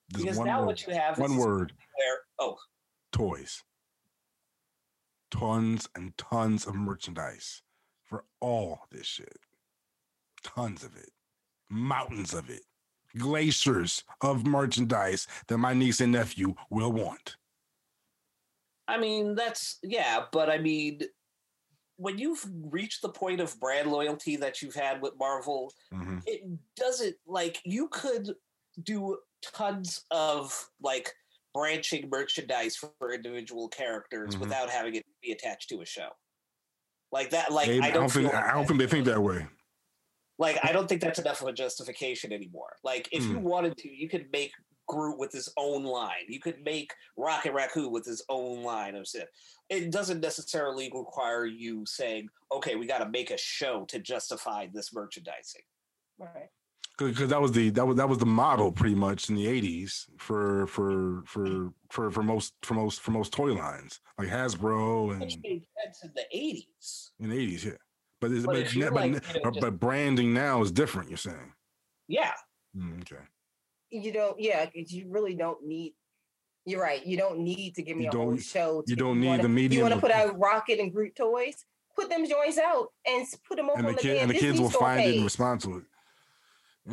This 0.10 0.22
because 0.24 0.38
one 0.38 0.48
now 0.48 0.60
word, 0.62 0.66
what 0.68 0.88
you 0.88 0.94
have 0.94 1.20
one 1.20 1.32
is 1.32 1.38
word, 1.38 1.74
where 1.98 2.18
oh 2.40 2.58
toys. 3.12 3.64
Tons 5.30 5.90
and 5.96 6.18
tons 6.18 6.66
of 6.66 6.76
merchandise 6.76 7.62
for 8.06 8.24
all 8.40 8.80
this 8.92 9.06
shit. 9.06 9.38
Tons 10.44 10.84
of 10.84 10.96
it. 10.96 11.10
Mountains 11.70 12.34
of 12.34 12.50
it. 12.50 12.62
Glaciers 13.18 14.04
of 14.22 14.46
merchandise 14.46 15.28
that 15.48 15.58
my 15.58 15.74
niece 15.74 16.00
and 16.00 16.14
nephew 16.14 16.54
will 16.70 16.92
want. 16.94 17.36
I 18.88 18.98
mean, 18.98 19.36
that's 19.36 19.80
yeah, 19.84 20.26
but 20.32 20.50
I 20.50 20.58
mean, 20.58 21.02
when 21.98 22.18
you've 22.18 22.46
reached 22.62 23.02
the 23.02 23.10
point 23.10 23.42
of 23.42 23.60
brand 23.60 23.92
loyalty 23.92 24.36
that 24.38 24.62
you've 24.62 24.76
had 24.76 25.02
with 25.02 25.14
Marvel, 25.18 25.74
Mhm. 25.94 26.22
it 26.26 26.44
doesn't 26.76 27.16
like 27.26 27.60
you 27.66 27.88
could 27.90 28.36
do 28.84 29.18
tons 29.42 30.06
of 30.12 30.70
like 30.82 31.12
branching 31.54 32.08
merchandise 32.10 32.76
for 32.76 32.92
individual 33.14 33.68
characters 33.68 34.36
Mhm. 34.36 34.40
without 34.42 34.70
having 34.70 34.96
it 34.96 35.06
be 35.22 35.32
attached 35.32 35.70
to 35.70 35.82
a 35.82 35.86
show. 35.86 36.10
Like 37.12 37.32
that, 37.32 37.52
like 37.52 37.68
They- 37.68 37.80
I 37.80 37.90
don't, 37.92 38.12
think 38.12 38.30
feel 38.32 38.40
I 38.40 38.54
don't 38.54 38.68
think 38.68 38.80
they 38.80 38.88
think 38.88 39.06
that 39.06 39.22
way. 39.22 39.48
like 40.38 40.60
I 40.64 40.72
don't 40.72 40.88
think 40.88 41.02
that's 41.02 41.18
enough 41.20 41.42
of 41.42 41.48
a 41.48 41.54
justification 41.54 42.32
anymore. 42.32 42.78
Like 42.84 43.10
if 43.12 43.24
you 43.24 43.38
Hmm. 43.40 43.44
wanted 43.44 43.78
to, 43.80 43.90
you 43.90 44.08
could 44.08 44.32
make 44.32 44.52
Groot 44.88 45.18
with 45.18 45.32
his 45.32 45.50
own 45.58 45.84
line. 45.84 46.26
You 46.28 46.40
could 46.40 46.64
make 46.64 46.94
Rocket 47.18 47.54
Raccoon 47.54 47.92
with 47.92 48.06
his 48.06 48.24
own 48.30 48.64
line 48.64 48.96
of 48.96 49.08
shit. 49.08 49.30
It 49.70 49.92
doesn't 49.92 50.22
necessarily 50.22 50.92
require 50.94 51.46
you 51.46 51.86
saying, 51.86 52.30
"Okay, 52.52 52.76
we 52.76 52.88
got 52.88 53.00
to 53.00 53.10
make 53.10 53.32
a 53.32 53.38
show 53.38 53.86
to 53.86 54.00
justify 54.00 54.68
this 54.74 54.94
merchandising." 54.94 55.62
right 56.20 56.50
because 56.98 57.30
that 57.30 57.40
was 57.40 57.52
the 57.52 57.70
that 57.72 57.86
was 57.86 57.96
that 57.98 58.10
was 58.10 58.18
the 58.18 58.26
model 58.26 58.72
pretty 58.72 58.96
much 58.96 59.30
in 59.30 59.36
the 59.36 59.46
80s 59.46 60.06
for 60.18 60.66
for 60.68 61.22
for 61.26 61.72
for 61.92 62.10
for 62.12 62.24
most 62.24 62.54
for 62.64 62.74
most 62.74 63.02
for 63.02 63.12
most 63.12 63.32
toy 63.32 63.54
lines 63.54 64.00
like 64.18 64.30
Hasbro 64.30 65.12
and 65.12 65.22
Which 65.22 65.38
made 65.44 65.64
sense 65.84 66.04
in 66.04 66.12
the 66.16 66.26
eighties. 66.32 67.12
in 67.20 67.30
the 67.30 67.36
80s 67.36 67.66
yeah 67.66 67.72
but 68.20 68.32
it's, 68.32 68.46
But 68.46 68.56
but, 68.56 68.74
but, 68.74 68.94
like, 68.94 69.12
but, 69.14 69.36
you 69.36 69.42
know, 69.44 69.52
but 69.62 69.80
branding 69.80 70.34
now 70.34 70.62
is 70.62 70.72
different 70.72 71.10
you're 71.10 71.18
saying 71.18 71.54
Yeah, 72.08 72.34
Mm, 72.76 73.02
okay 73.02 73.22
you 73.90 74.12
don't 74.12 74.40
yeah 74.40 74.66
you 74.74 75.08
really 75.10 75.36
don't 75.36 75.66
need 75.66 75.94
you're 76.66 76.82
right 76.82 77.06
you 77.06 77.18
don't 77.18 77.40
need 77.40 77.74
to 77.76 77.82
give 77.82 77.98
me 77.98 78.04
You 78.04 78.10
a 78.10 78.16
whole 78.16 78.38
show 78.38 78.82
to, 78.82 78.90
you 78.90 78.96
don't 78.96 79.20
need 79.20 79.28
wanna, 79.28 79.44
the 79.44 79.50
media 79.50 79.78
you 79.78 79.84
want 79.84 79.96
to 79.96 80.02
put 80.02 80.12
out 80.12 80.38
rocket 80.38 80.80
and 80.80 80.92
Groot 80.92 81.16
toys? 81.16 81.66
Put 81.96 82.10
them 82.10 82.28
joints 82.28 82.60
out 82.60 82.90
and 83.08 83.26
put 83.48 83.58
them 83.58 83.70
over 83.70 83.80
and 83.80 83.86
the 83.86 83.90
on 83.90 83.96
the, 83.96 84.02
kid 84.02 84.18
and 84.18 84.30
the 84.30 84.36
kids 84.36 84.60
will 84.60 84.70
find 84.70 85.02
it 85.02 85.16
and 85.16 85.24
respond 85.24 85.62
to 85.62 85.78
it. 85.78 85.84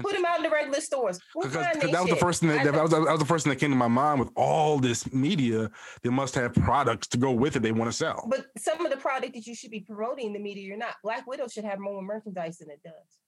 Put 0.01 0.15
them 0.15 0.25
out 0.25 0.39
in 0.39 0.43
the 0.43 0.51
regular 0.51 0.81
stores. 0.81 1.21
Because 1.35 1.53
that 1.53 1.81
they 1.81 1.87
was 1.87 2.09
the 2.09 2.16
first 2.16 2.41
thing 2.41 2.49
that, 2.49 2.65
that, 2.65 2.83
was, 2.83 2.91
that 2.91 3.01
was 3.01 3.21
the 3.21 3.25
first 3.25 3.45
thing 3.45 3.53
that 3.53 3.61
came 3.61 3.71
to 3.71 3.77
my 3.77 3.87
mind 3.87 4.19
with 4.19 4.31
all 4.35 4.81
this 4.81 5.12
media 5.12 5.71
they 6.03 6.11
must 6.11 6.35
have 6.35 6.53
products 6.55 7.07
to 7.09 7.19
go 7.19 7.31
with 7.31 7.55
it 7.55 7.61
they 7.61 7.71
want 7.71 7.91
to 7.91 7.97
sell. 7.97 8.27
But 8.29 8.47
some 8.59 8.85
of 8.85 8.91
the 8.91 8.97
product 8.97 9.35
that 9.35 9.47
you 9.47 9.55
should 9.55 9.71
be 9.71 9.81
promoting 9.81 10.29
in 10.29 10.33
the 10.33 10.41
media 10.41 10.65
you're 10.65 10.77
not 10.77 10.95
black 11.03 11.27
widow 11.27 11.47
should 11.49 11.65
have 11.65 11.79
more 11.79 12.03
merchandise 12.03 12.59
than 12.59 12.71
it 12.71 12.81
does 12.83 13.19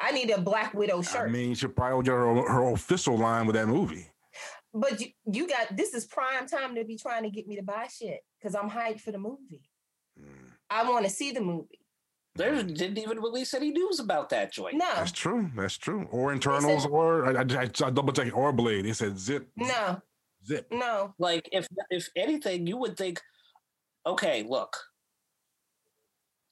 i 0.00 0.10
need 0.12 0.30
a 0.30 0.40
black 0.40 0.74
widow 0.74 1.02
shirt 1.02 1.28
I 1.28 1.32
mean, 1.32 1.54
she 1.54 1.66
probably 1.68 2.04
get 2.04 2.12
her, 2.12 2.34
her 2.48 2.72
official 2.72 3.16
line 3.18 3.46
with 3.46 3.56
that 3.56 3.66
movie. 3.68 4.06
but 4.74 5.00
you, 5.00 5.08
you 5.32 5.48
got 5.48 5.76
this 5.76 5.94
is 5.94 6.04
prime 6.06 6.46
time 6.46 6.74
to 6.74 6.84
be 6.84 6.96
trying 6.96 7.22
to 7.22 7.30
get 7.30 7.46
me 7.46 7.56
to 7.56 7.62
buy 7.62 7.86
shit 7.88 8.20
because 8.38 8.54
i'm 8.54 8.68
hyped 8.70 9.00
for 9.00 9.12
the 9.12 9.18
movie 9.18 9.62
Mm, 10.18 10.50
i 10.70 10.82
want 10.90 11.04
to 11.04 11.10
see 11.10 11.30
the 11.32 11.42
movie 11.42 11.78
they 12.36 12.62
didn't 12.62 12.98
even 12.98 13.18
release 13.20 13.52
any 13.54 13.70
news 13.70 13.98
about 14.00 14.28
that 14.30 14.52
joint. 14.52 14.76
no 14.76 14.84
That's 14.94 15.10
true. 15.12 15.50
That's 15.56 15.78
true. 15.78 16.06
Or 16.10 16.34
Eternals, 16.34 16.84
or 16.84 17.26
I, 17.26 17.40
I, 17.40 17.44
I, 17.62 17.62
I 17.62 17.90
double 17.90 18.12
check 18.12 18.36
or 18.36 18.52
blade. 18.52 18.84
They 18.84 18.92
said 18.92 19.18
zip, 19.18 19.48
no 19.56 20.02
zip. 20.44 20.66
no 20.70 21.14
Like 21.18 21.48
if 21.50 21.66
if 21.88 22.10
anything, 22.14 22.66
you 22.66 22.76
would 22.76 22.96
think, 22.98 23.22
okay, 24.06 24.42
look, 24.46 24.76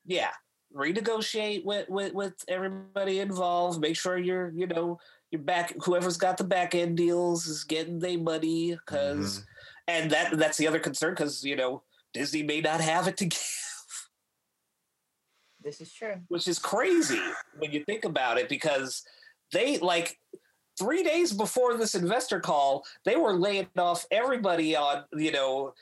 yeah, 0.07 0.31
renegotiate 0.75 1.65
with 1.65 1.89
with 1.89 2.13
with 2.13 2.35
everybody 2.49 3.21
involved. 3.21 3.81
Make 3.81 3.97
sure 3.97 4.19
you're 4.19 4.51
you 4.51 4.67
know 4.67 4.99
you're 5.31 5.43
back. 5.43 5.75
Whoever's 5.85 6.17
got 6.17 6.37
the 6.37 6.45
back 6.45 6.75
end 6.75 6.97
deals 6.97 7.47
is 7.47 7.65
getting 7.65 7.99
their 7.99 8.19
money 8.19 8.73
because, 8.73 9.39
mm-hmm. 9.39 9.45
and 9.89 10.11
that 10.11 10.37
that's 10.39 10.59
the 10.59 10.67
other 10.67 10.79
concern 10.81 11.13
because 11.15 11.45
you 11.45 11.57
know 11.57 11.83
Disney 12.13 12.43
may 12.43 12.61
not 12.61 12.81
have 12.81 13.09
it 13.09 13.17
to 13.19 13.25
give. 13.27 13.41
This 15.63 15.81
is 15.81 15.93
true. 15.93 16.17
which 16.29 16.47
is 16.47 16.59
crazy 16.59 17.19
when 17.57 17.73
you 17.73 17.85
think 17.85 18.05
about 18.05 18.37
it 18.37 18.51
because 18.51 19.03
they 19.51 19.79
like 19.79 20.19
three 20.79 21.03
days 21.03 21.33
before 21.33 21.75
this 21.79 21.95
investor 21.95 22.39
call 22.39 22.85
they 23.07 23.17
were 23.17 23.33
laying 23.33 23.67
off 23.79 24.05
everybody 24.11 24.77
on 24.77 25.05
you 25.17 25.33
know 25.33 25.73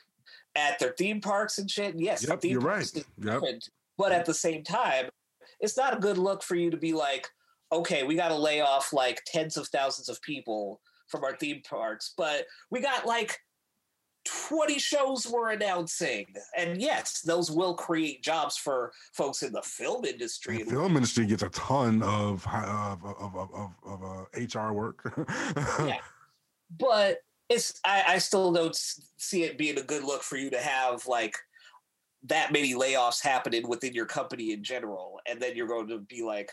at 0.55 0.79
their 0.79 0.93
theme 0.97 1.19
parks 1.19 1.57
and 1.57 1.69
shit 1.69 1.99
yes 1.99 2.25
Yep, 2.25 2.39
theme 2.39 2.51
you're 2.51 2.61
parks 2.61 2.95
right. 2.95 3.05
Yep. 3.41 3.41
But 3.97 4.11
at 4.11 4.25
the 4.25 4.33
same 4.33 4.63
time 4.63 5.09
it's 5.59 5.77
not 5.77 5.95
a 5.95 5.99
good 5.99 6.17
look 6.17 6.43
for 6.43 6.55
you 6.55 6.69
to 6.69 6.77
be 6.77 6.93
like 6.93 7.27
okay 7.71 8.03
we 8.03 8.15
got 8.15 8.29
to 8.29 8.35
lay 8.35 8.61
off 8.61 8.93
like 8.93 9.21
tens 9.25 9.57
of 9.57 9.67
thousands 9.67 10.09
of 10.09 10.21
people 10.21 10.79
from 11.07 11.23
our 11.23 11.35
theme 11.37 11.61
parks 11.67 12.13
but 12.17 12.45
we 12.71 12.81
got 12.81 13.05
like 13.05 13.39
20 14.25 14.79
shows 14.79 15.27
we're 15.27 15.51
announcing 15.51 16.25
and 16.57 16.81
yes 16.81 17.21
those 17.21 17.51
will 17.51 17.73
create 17.73 18.23
jobs 18.23 18.55
for 18.57 18.91
folks 19.13 19.43
in 19.43 19.51
the 19.51 19.61
film 19.61 20.05
industry 20.05 20.63
The 20.63 20.71
film 20.71 20.95
industry 20.95 21.25
gets 21.25 21.43
a 21.43 21.49
ton 21.49 22.01
of 22.03 22.45
of 22.47 23.03
of 23.03 23.35
of, 23.35 23.49
of, 23.53 23.71
of 23.85 24.03
uh, 24.03 24.59
HR 24.59 24.71
work. 24.73 25.13
Yeah. 25.85 25.97
but 26.79 27.17
it's 27.49 27.79
I, 27.85 28.03
I 28.07 28.17
still 28.19 28.51
don't 28.53 28.75
see 29.17 29.43
it 29.43 29.57
being 29.57 29.77
a 29.77 29.83
good 29.83 30.03
look 30.03 30.23
for 30.23 30.37
you 30.37 30.49
to 30.51 30.59
have 30.59 31.05
like 31.05 31.37
that 32.25 32.51
many 32.53 32.73
layoffs 32.73 33.21
happening 33.21 33.67
within 33.67 33.93
your 33.93 34.05
company 34.05 34.51
in 34.53 34.63
general 34.63 35.19
and 35.29 35.41
then 35.41 35.55
you're 35.55 35.67
going 35.67 35.87
to 35.87 35.99
be 35.99 36.23
like 36.23 36.51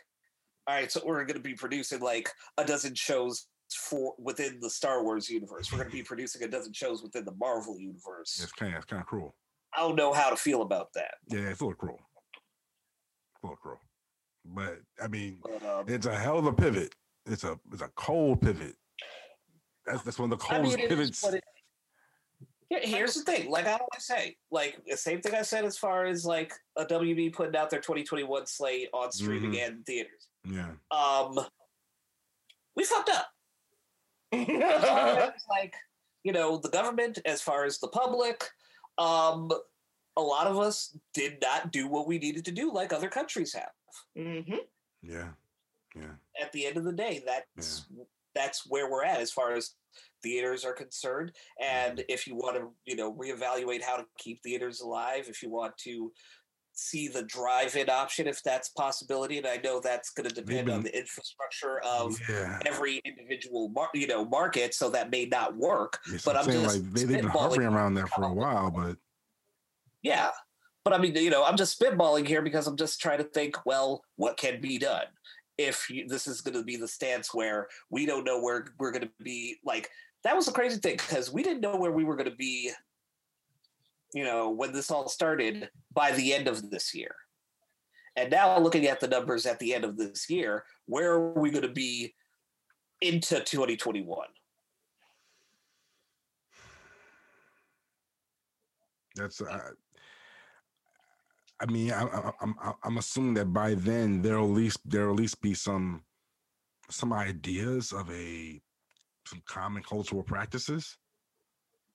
all 0.66 0.74
right 0.74 0.90
so 0.90 1.00
we're 1.04 1.24
going 1.24 1.36
to 1.36 1.40
be 1.42 1.54
producing 1.54 2.00
like 2.00 2.28
a 2.58 2.64
dozen 2.64 2.94
shows 2.94 3.46
for 3.72 4.14
within 4.18 4.58
the 4.60 4.68
star 4.70 5.02
wars 5.04 5.28
universe 5.30 5.70
we're 5.70 5.78
going 5.78 5.90
to 5.90 5.96
be 5.96 6.02
producing 6.02 6.42
a 6.42 6.48
dozen 6.48 6.72
shows 6.72 7.02
within 7.02 7.24
the 7.24 7.34
marvel 7.38 7.78
universe 7.78 8.40
it's 8.42 8.52
kind 8.52 8.72
of 8.72 8.78
it's 8.78 8.86
kind 8.86 9.00
of 9.00 9.06
cruel. 9.06 9.34
i 9.76 9.78
don't 9.80 9.94
know 9.96 10.12
how 10.12 10.28
to 10.30 10.36
feel 10.36 10.62
about 10.62 10.88
that 10.94 11.14
Yeah, 11.28 11.40
it's 11.50 11.60
a 11.60 11.64
little 11.64 11.76
cruel. 11.76 11.98
A 13.42 13.46
little 13.46 13.56
cruel. 13.56 13.78
But 14.44 14.80
I 15.02 15.06
mean, 15.08 15.38
but, 15.42 15.64
um, 15.64 15.84
it's 15.88 16.06
a 16.06 16.14
hell 16.18 16.38
of 16.38 16.46
a 16.46 16.52
pivot. 16.52 16.94
It's 17.26 17.44
a 17.44 17.58
it's 17.72 17.80
a 17.82 17.88
cold 17.94 18.40
pivot. 18.42 18.74
That's 19.86 20.02
that's 20.02 20.18
one 20.18 20.32
of 20.32 20.38
the 20.38 20.44
I 20.46 20.48
coldest 20.56 20.76
mean, 20.78 20.88
pivots. 20.88 21.24
it- 21.24 21.30
Here- 21.32 21.40
Here's 22.70 23.14
the 23.14 23.22
thing, 23.22 23.50
like 23.50 23.66
I 23.66 23.72
always 23.72 24.04
say, 24.04 24.36
like 24.52 24.80
the 24.86 24.96
same 24.96 25.20
thing 25.20 25.34
I 25.34 25.42
said 25.42 25.64
as 25.64 25.76
far 25.76 26.06
as 26.06 26.24
like 26.24 26.52
a 26.76 26.84
WB 26.86 27.32
putting 27.34 27.56
out 27.56 27.68
their 27.68 27.80
2021 27.80 28.46
slate 28.46 28.88
on 28.94 29.10
streaming 29.10 29.52
Mhm. 29.52 29.66
and 29.66 29.86
theaters. 29.86 30.28
yeah. 30.44 30.70
Um, 30.92 31.38
we 32.76 32.84
fucked 32.84 33.10
up. 33.10 33.26
As 34.32 34.46
Mm-hmm. 34.46 34.62
as, 34.62 35.32
like 35.48 35.74
you 36.22 36.32
know, 36.32 36.58
the 36.58 36.68
government, 36.68 37.18
as 37.24 37.42
far 37.42 37.64
as 37.64 37.78
the 37.80 37.88
public, 37.88 38.44
um, 38.98 39.50
a 40.16 40.20
lot 40.20 40.46
of 40.46 40.58
us 40.58 40.96
did 41.14 41.38
not 41.42 41.72
do 41.72 41.88
what 41.88 42.06
we 42.06 42.18
needed 42.18 42.44
to 42.44 42.52
do, 42.52 42.70
like 42.72 42.92
other 42.92 43.08
countries 43.08 43.52
have. 43.54 43.72
hmm 44.14 44.54
Yeah. 45.02 45.30
Yeah. 45.96 46.12
At 46.40 46.52
the 46.52 46.66
end 46.66 46.76
of 46.76 46.84
the 46.84 46.92
day, 46.92 47.22
that's 47.26 47.86
that's 48.34 48.64
where 48.68 48.88
we're 48.88 49.02
at 49.04 49.18
as 49.20 49.32
far 49.32 49.54
as 49.54 49.74
theaters 50.22 50.64
are 50.64 50.72
concerned. 50.72 51.32
And 51.60 51.98
mm-hmm. 51.98 52.06
if 52.08 52.26
you 52.26 52.34
want 52.36 52.56
to, 52.56 52.68
you 52.86 52.96
know, 52.96 53.12
reevaluate 53.14 53.82
how 53.82 53.96
to 53.96 54.04
keep 54.18 54.42
theaters 54.42 54.80
alive, 54.80 55.26
if 55.28 55.42
you 55.42 55.50
want 55.50 55.76
to 55.84 56.12
see 56.72 57.08
the 57.08 57.24
drive-in 57.24 57.90
option, 57.90 58.26
if 58.26 58.42
that's 58.42 58.70
a 58.70 58.80
possibility, 58.80 59.36
and 59.36 59.46
I 59.46 59.56
know 59.62 59.80
that's 59.80 60.10
going 60.10 60.28
to 60.28 60.34
depend 60.34 60.70
on 60.70 60.82
the 60.82 60.96
infrastructure 60.96 61.80
of 61.80 62.18
yeah. 62.28 62.58
every 62.64 63.02
individual, 63.04 63.68
mar- 63.70 63.90
you 63.92 64.06
know, 64.06 64.24
market, 64.24 64.72
so 64.72 64.88
that 64.90 65.10
may 65.10 65.26
not 65.26 65.56
work. 65.56 65.98
But 66.24 66.36
I'm 66.36 66.46
just 66.46 66.76
like 66.76 66.92
they, 66.92 67.04
they've 67.04 67.22
been 67.22 67.26
hovering 67.26 67.66
around 67.66 67.94
there 67.94 68.06
for 68.06 68.24
a 68.24 68.32
while, 68.32 68.70
but 68.70 68.96
Yeah. 70.02 70.30
But 70.84 70.94
I 70.94 70.98
mean, 70.98 71.14
you 71.14 71.30
know, 71.30 71.44
I'm 71.44 71.56
just 71.56 71.78
spitballing 71.78 72.26
here 72.26 72.42
because 72.42 72.66
I'm 72.66 72.76
just 72.76 73.00
trying 73.00 73.18
to 73.18 73.24
think, 73.24 73.56
well, 73.66 74.02
what 74.16 74.36
can 74.36 74.60
be 74.60 74.78
done? 74.78 75.04
If 75.58 75.90
you, 75.90 76.08
this 76.08 76.26
is 76.26 76.40
going 76.40 76.56
to 76.56 76.64
be 76.64 76.76
the 76.76 76.88
stance 76.88 77.34
where 77.34 77.68
we 77.90 78.06
don't 78.06 78.24
know 78.24 78.40
where 78.40 78.64
we're 78.78 78.92
going 78.92 79.02
to 79.02 79.10
be, 79.22 79.58
like, 79.62 79.90
that 80.24 80.36
was 80.36 80.46
the 80.46 80.52
crazy 80.52 80.78
thing 80.78 80.96
because 80.96 81.32
we 81.32 81.42
didn't 81.42 81.60
know 81.60 81.76
where 81.76 81.92
we 81.92 82.04
were 82.04 82.16
going 82.16 82.30
to 82.30 82.36
be, 82.36 82.70
you 84.12 84.24
know, 84.24 84.50
when 84.50 84.72
this 84.72 84.90
all 84.90 85.08
started 85.08 85.70
by 85.92 86.12
the 86.12 86.34
end 86.34 86.48
of 86.48 86.70
this 86.70 86.94
year. 86.94 87.14
And 88.16 88.30
now 88.30 88.58
looking 88.58 88.86
at 88.86 89.00
the 89.00 89.08
numbers 89.08 89.46
at 89.46 89.58
the 89.60 89.74
end 89.74 89.84
of 89.84 89.96
this 89.96 90.28
year, 90.28 90.64
where 90.86 91.12
are 91.12 91.32
we 91.32 91.50
going 91.50 91.62
to 91.62 91.72
be 91.72 92.14
into 93.00 93.40
2021? 93.40 94.26
that's 99.16 99.40
uh, 99.40 99.70
I 101.60 101.66
mean, 101.66 101.92
I, 101.92 102.02
I, 102.04 102.32
I'm- 102.40 102.74
I'm 102.82 102.98
assuming 102.98 103.34
that 103.34 103.52
by 103.52 103.74
then 103.74 104.22
there'll 104.22 104.46
at 104.46 104.50
least 104.56 104.78
there'll 104.84 105.12
at 105.12 105.18
least 105.18 105.40
be 105.42 105.54
some 105.54 106.02
some 106.88 107.12
ideas 107.12 107.92
of 107.92 108.10
a 108.10 108.60
some 109.30 109.42
common 109.46 109.82
cultural 109.82 110.22
practices 110.22 110.98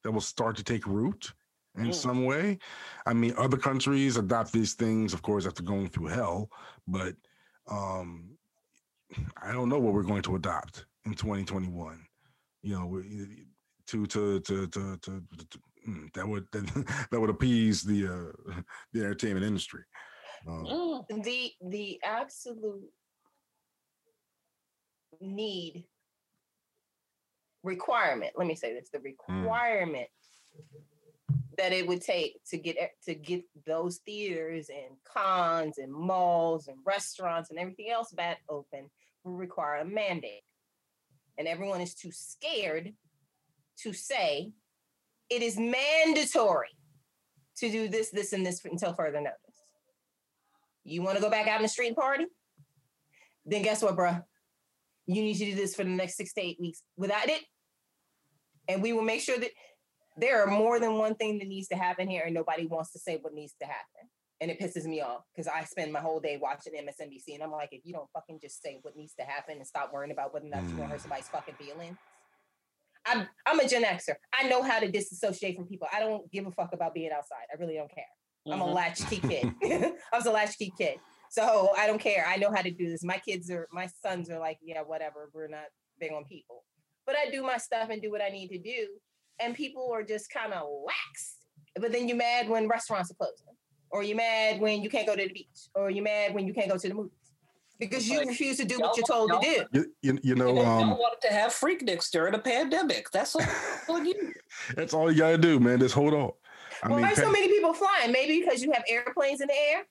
that 0.03 0.11
will 0.11 0.21
start 0.21 0.55
to 0.57 0.63
take 0.63 0.87
root 0.87 1.33
in 1.77 1.87
Mm. 1.87 1.93
some 1.93 2.25
way. 2.25 2.57
I 3.05 3.13
mean, 3.13 3.33
other 3.37 3.57
countries 3.57 4.17
adopt 4.17 4.51
these 4.53 4.73
things, 4.73 5.13
of 5.13 5.21
course, 5.21 5.45
after 5.45 5.63
going 5.63 5.89
through 5.89 6.07
hell, 6.07 6.49
but 6.87 7.15
um 7.67 8.37
I 9.41 9.51
don't 9.51 9.69
know 9.69 9.79
what 9.79 9.93
we're 9.93 10.03
going 10.11 10.23
to 10.23 10.35
adopt 10.35 10.85
in 11.05 11.13
2021. 11.13 12.07
You 12.63 12.79
know, 12.79 12.85
we- 12.87 13.47
to 13.87 14.05
to 14.07 14.39
to 14.39 14.67
to 14.67 14.97
to, 14.97 15.23
to 15.51 15.59
mm, 15.87 16.11
that 16.13 16.27
would 16.27 16.45
that, 16.53 16.65
that 17.11 17.19
would 17.19 17.29
appease 17.29 17.83
the 17.83 18.07
uh 18.07 18.31
the 18.93 18.99
entertainment 19.01 19.45
industry. 19.45 19.83
Um, 20.47 20.65
Mm. 20.65 21.23
the 21.23 21.51
the 21.61 21.99
absolute 22.03 22.89
need 25.21 25.85
requirement 27.65 28.31
let 28.35 28.47
me 28.47 28.55
say 28.55 28.73
this 28.73 28.89
the 28.89 28.99
mm. 28.99 29.05
requirement 29.05 30.07
that 31.57 31.71
it 31.71 31.87
would 31.87 32.01
take 32.01 32.39
to 32.49 32.57
get 32.57 32.77
to 33.03 33.15
get 33.15 33.43
those 33.65 33.97
theaters 34.05 34.69
and 34.69 34.97
cons 35.05 35.77
and 35.77 35.91
malls 35.91 36.67
and 36.67 36.77
restaurants 36.85 37.49
and 37.49 37.59
everything 37.59 37.89
else 37.89 38.11
back 38.11 38.39
open 38.49 38.89
will 39.23 39.33
require 39.33 39.77
a 39.77 39.85
mandate 39.85 40.43
and 41.37 41.47
everyone 41.47 41.81
is 41.81 41.93
too 41.93 42.11
scared 42.11 42.93
to 43.77 43.93
say 43.93 44.51
it 45.29 45.41
is 45.41 45.57
mandatory 45.57 46.69
to 47.57 47.69
do 47.69 47.87
this 47.87 48.09
this 48.11 48.33
and 48.33 48.45
this 48.45 48.63
until 48.65 48.93
further 48.93 49.21
notice 49.21 49.55
you 50.85 51.01
want 51.01 51.17
to 51.17 51.21
go 51.21 51.31
back 51.31 51.47
out 51.47 51.57
in 51.57 51.63
the 51.63 51.67
street 51.67 51.87
and 51.87 51.95
party? 51.95 52.25
Then 53.45 53.63
guess 53.63 53.81
what, 53.81 53.97
bruh? 53.97 54.23
You 55.07 55.21
need 55.21 55.33
to 55.35 55.45
do 55.45 55.55
this 55.55 55.75
for 55.75 55.83
the 55.83 55.89
next 55.89 56.15
six 56.15 56.33
to 56.33 56.41
eight 56.41 56.57
weeks. 56.59 56.83
Without 56.95 57.27
it, 57.27 57.41
and 58.67 58.81
we 58.81 58.93
will 58.93 59.01
make 59.03 59.21
sure 59.21 59.37
that 59.39 59.51
there 60.17 60.41
are 60.43 60.47
more 60.47 60.79
than 60.79 60.97
one 60.97 61.15
thing 61.15 61.39
that 61.39 61.47
needs 61.47 61.67
to 61.69 61.75
happen 61.75 62.07
here, 62.07 62.23
and 62.25 62.33
nobody 62.33 62.65
wants 62.67 62.91
to 62.93 62.99
say 62.99 63.17
what 63.21 63.33
needs 63.33 63.53
to 63.61 63.65
happen. 63.65 64.09
And 64.41 64.51
it 64.51 64.59
pisses 64.59 64.85
me 64.85 65.01
off 65.01 65.23
because 65.33 65.47
I 65.47 65.63
spend 65.63 65.93
my 65.93 65.99
whole 66.01 66.19
day 66.19 66.37
watching 66.41 66.73
MSNBC, 66.73 67.33
and 67.35 67.43
I'm 67.43 67.51
like, 67.51 67.69
if 67.71 67.81
you 67.85 67.93
don't 67.93 68.09
fucking 68.13 68.39
just 68.41 68.61
say 68.61 68.79
what 68.81 68.95
needs 68.95 69.13
to 69.15 69.23
happen 69.23 69.57
and 69.57 69.67
stop 69.67 69.91
worrying 69.93 70.11
about 70.11 70.33
whether 70.33 70.45
or 70.45 70.49
not 70.49 70.63
you're 70.67 70.77
gonna 70.77 70.89
hurt 70.89 71.01
somebody's 71.01 71.27
fucking 71.29 71.55
feelings. 71.55 71.97
I'm 73.05 73.27
I'm 73.45 73.59
a 73.59 73.67
Gen 73.67 73.83
Xer. 73.83 74.15
I 74.33 74.47
know 74.47 74.61
how 74.63 74.79
to 74.79 74.89
disassociate 74.89 75.55
from 75.55 75.67
people. 75.67 75.87
I 75.93 75.99
don't 75.99 76.29
give 76.31 76.47
a 76.47 76.51
fuck 76.51 76.73
about 76.73 76.93
being 76.93 77.11
outside. 77.11 77.45
I 77.53 77.59
really 77.59 77.75
don't 77.75 77.93
care. 77.93 78.03
I'm 78.51 78.61
a 78.61 78.65
Mhm. 78.65 78.73
latchkey 78.73 79.19
kid. 79.19 79.53
I 80.13 80.17
was 80.17 80.25
a 80.25 80.31
latchkey 80.31 80.73
kid. 80.77 80.99
So 81.29 81.71
I 81.77 81.87
don't 81.87 81.99
care. 81.99 82.25
I 82.27 82.37
know 82.37 82.51
how 82.51 82.61
to 82.61 82.71
do 82.71 82.89
this. 82.89 83.03
My 83.03 83.17
kids 83.17 83.49
are, 83.51 83.67
my 83.71 83.87
sons 83.87 84.29
are 84.29 84.39
like, 84.39 84.57
yeah, 84.61 84.81
whatever. 84.81 85.29
We're 85.33 85.47
not 85.47 85.65
big 85.99 86.11
on 86.13 86.23
people. 86.25 86.63
But 87.06 87.15
I 87.15 87.30
do 87.30 87.44
my 87.44 87.57
stuff 87.57 87.90
and 87.90 88.02
do 88.02 88.11
what 88.11 88.22
I 88.22 88.30
need 88.30 88.48
to 88.49 88.57
do. 88.57 88.88
And 89.40 89.53
people 89.56 89.91
are 89.94 90.03
just 90.03 90.30
kind 90.30 90.53
of 90.53 90.68
lax. 90.86 91.38
But 91.80 91.91
then 91.91 92.07
you're 92.07 92.18
mad 92.18 92.49
when 92.49 92.68
restaurants 92.68 93.11
are 93.11 93.15
closing. 93.15 93.48
Or 93.91 94.02
you're 94.03 94.18
mad 94.18 94.60
when 94.60 94.82
you 94.82 94.90
can't 94.90 95.06
go 95.06 95.15
to 95.15 95.22
the 95.27 95.34
beach. 95.34 95.68
Or 95.76 95.90
you're 95.90 96.03
mad 96.03 96.34
when 96.34 96.48
you 96.48 96.53
can't 96.53 96.69
go 96.69 96.77
to 96.77 96.88
the 96.88 96.94
movies. 96.94 97.11
Because 97.77 98.10
you 98.10 98.19
Like, 98.19 98.30
refuse 98.30 98.57
to 98.57 98.65
do 98.65 98.80
what 98.80 98.95
you're 98.95 99.06
told 99.06 99.32
to 99.32 99.40
do. 99.41 99.65
you, 99.73 99.86
you, 100.02 100.14
you 100.14 100.19
You 100.23 100.36
know, 100.36 100.53
know, 100.56 100.65
um, 100.65 100.90
wanted 100.91 101.27
to 101.27 101.34
have 101.34 101.52
Freakniks 101.52 102.10
during 102.10 102.34
a 102.34 102.40
pandemic. 102.40 103.11
That's 103.11 103.36
all, 103.36 103.41
on 103.90 104.06
you. 104.06 104.34
that's 104.76 104.94
all 104.94 105.11
you 105.11 105.18
gotta 105.18 105.38
do, 105.38 105.60
man. 105.60 105.80
Just 105.80 105.94
hold 105.94 106.14
on. 106.14 106.32
I 106.84 106.90
Why 106.90 106.95
mean, 106.98 107.06
are 107.06 107.15
so 107.15 107.30
many 107.32 107.48
people 107.49 107.73
flying? 107.73 108.11
Maybe 108.14 108.40
because 108.40 108.64
you 108.64 108.72
have 108.72 108.84
airplanes 108.90 109.41
in 109.41 109.48
the 109.48 109.53
air? 109.53 109.84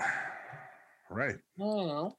right? 1.10 1.36
Mhm. 1.58 2.12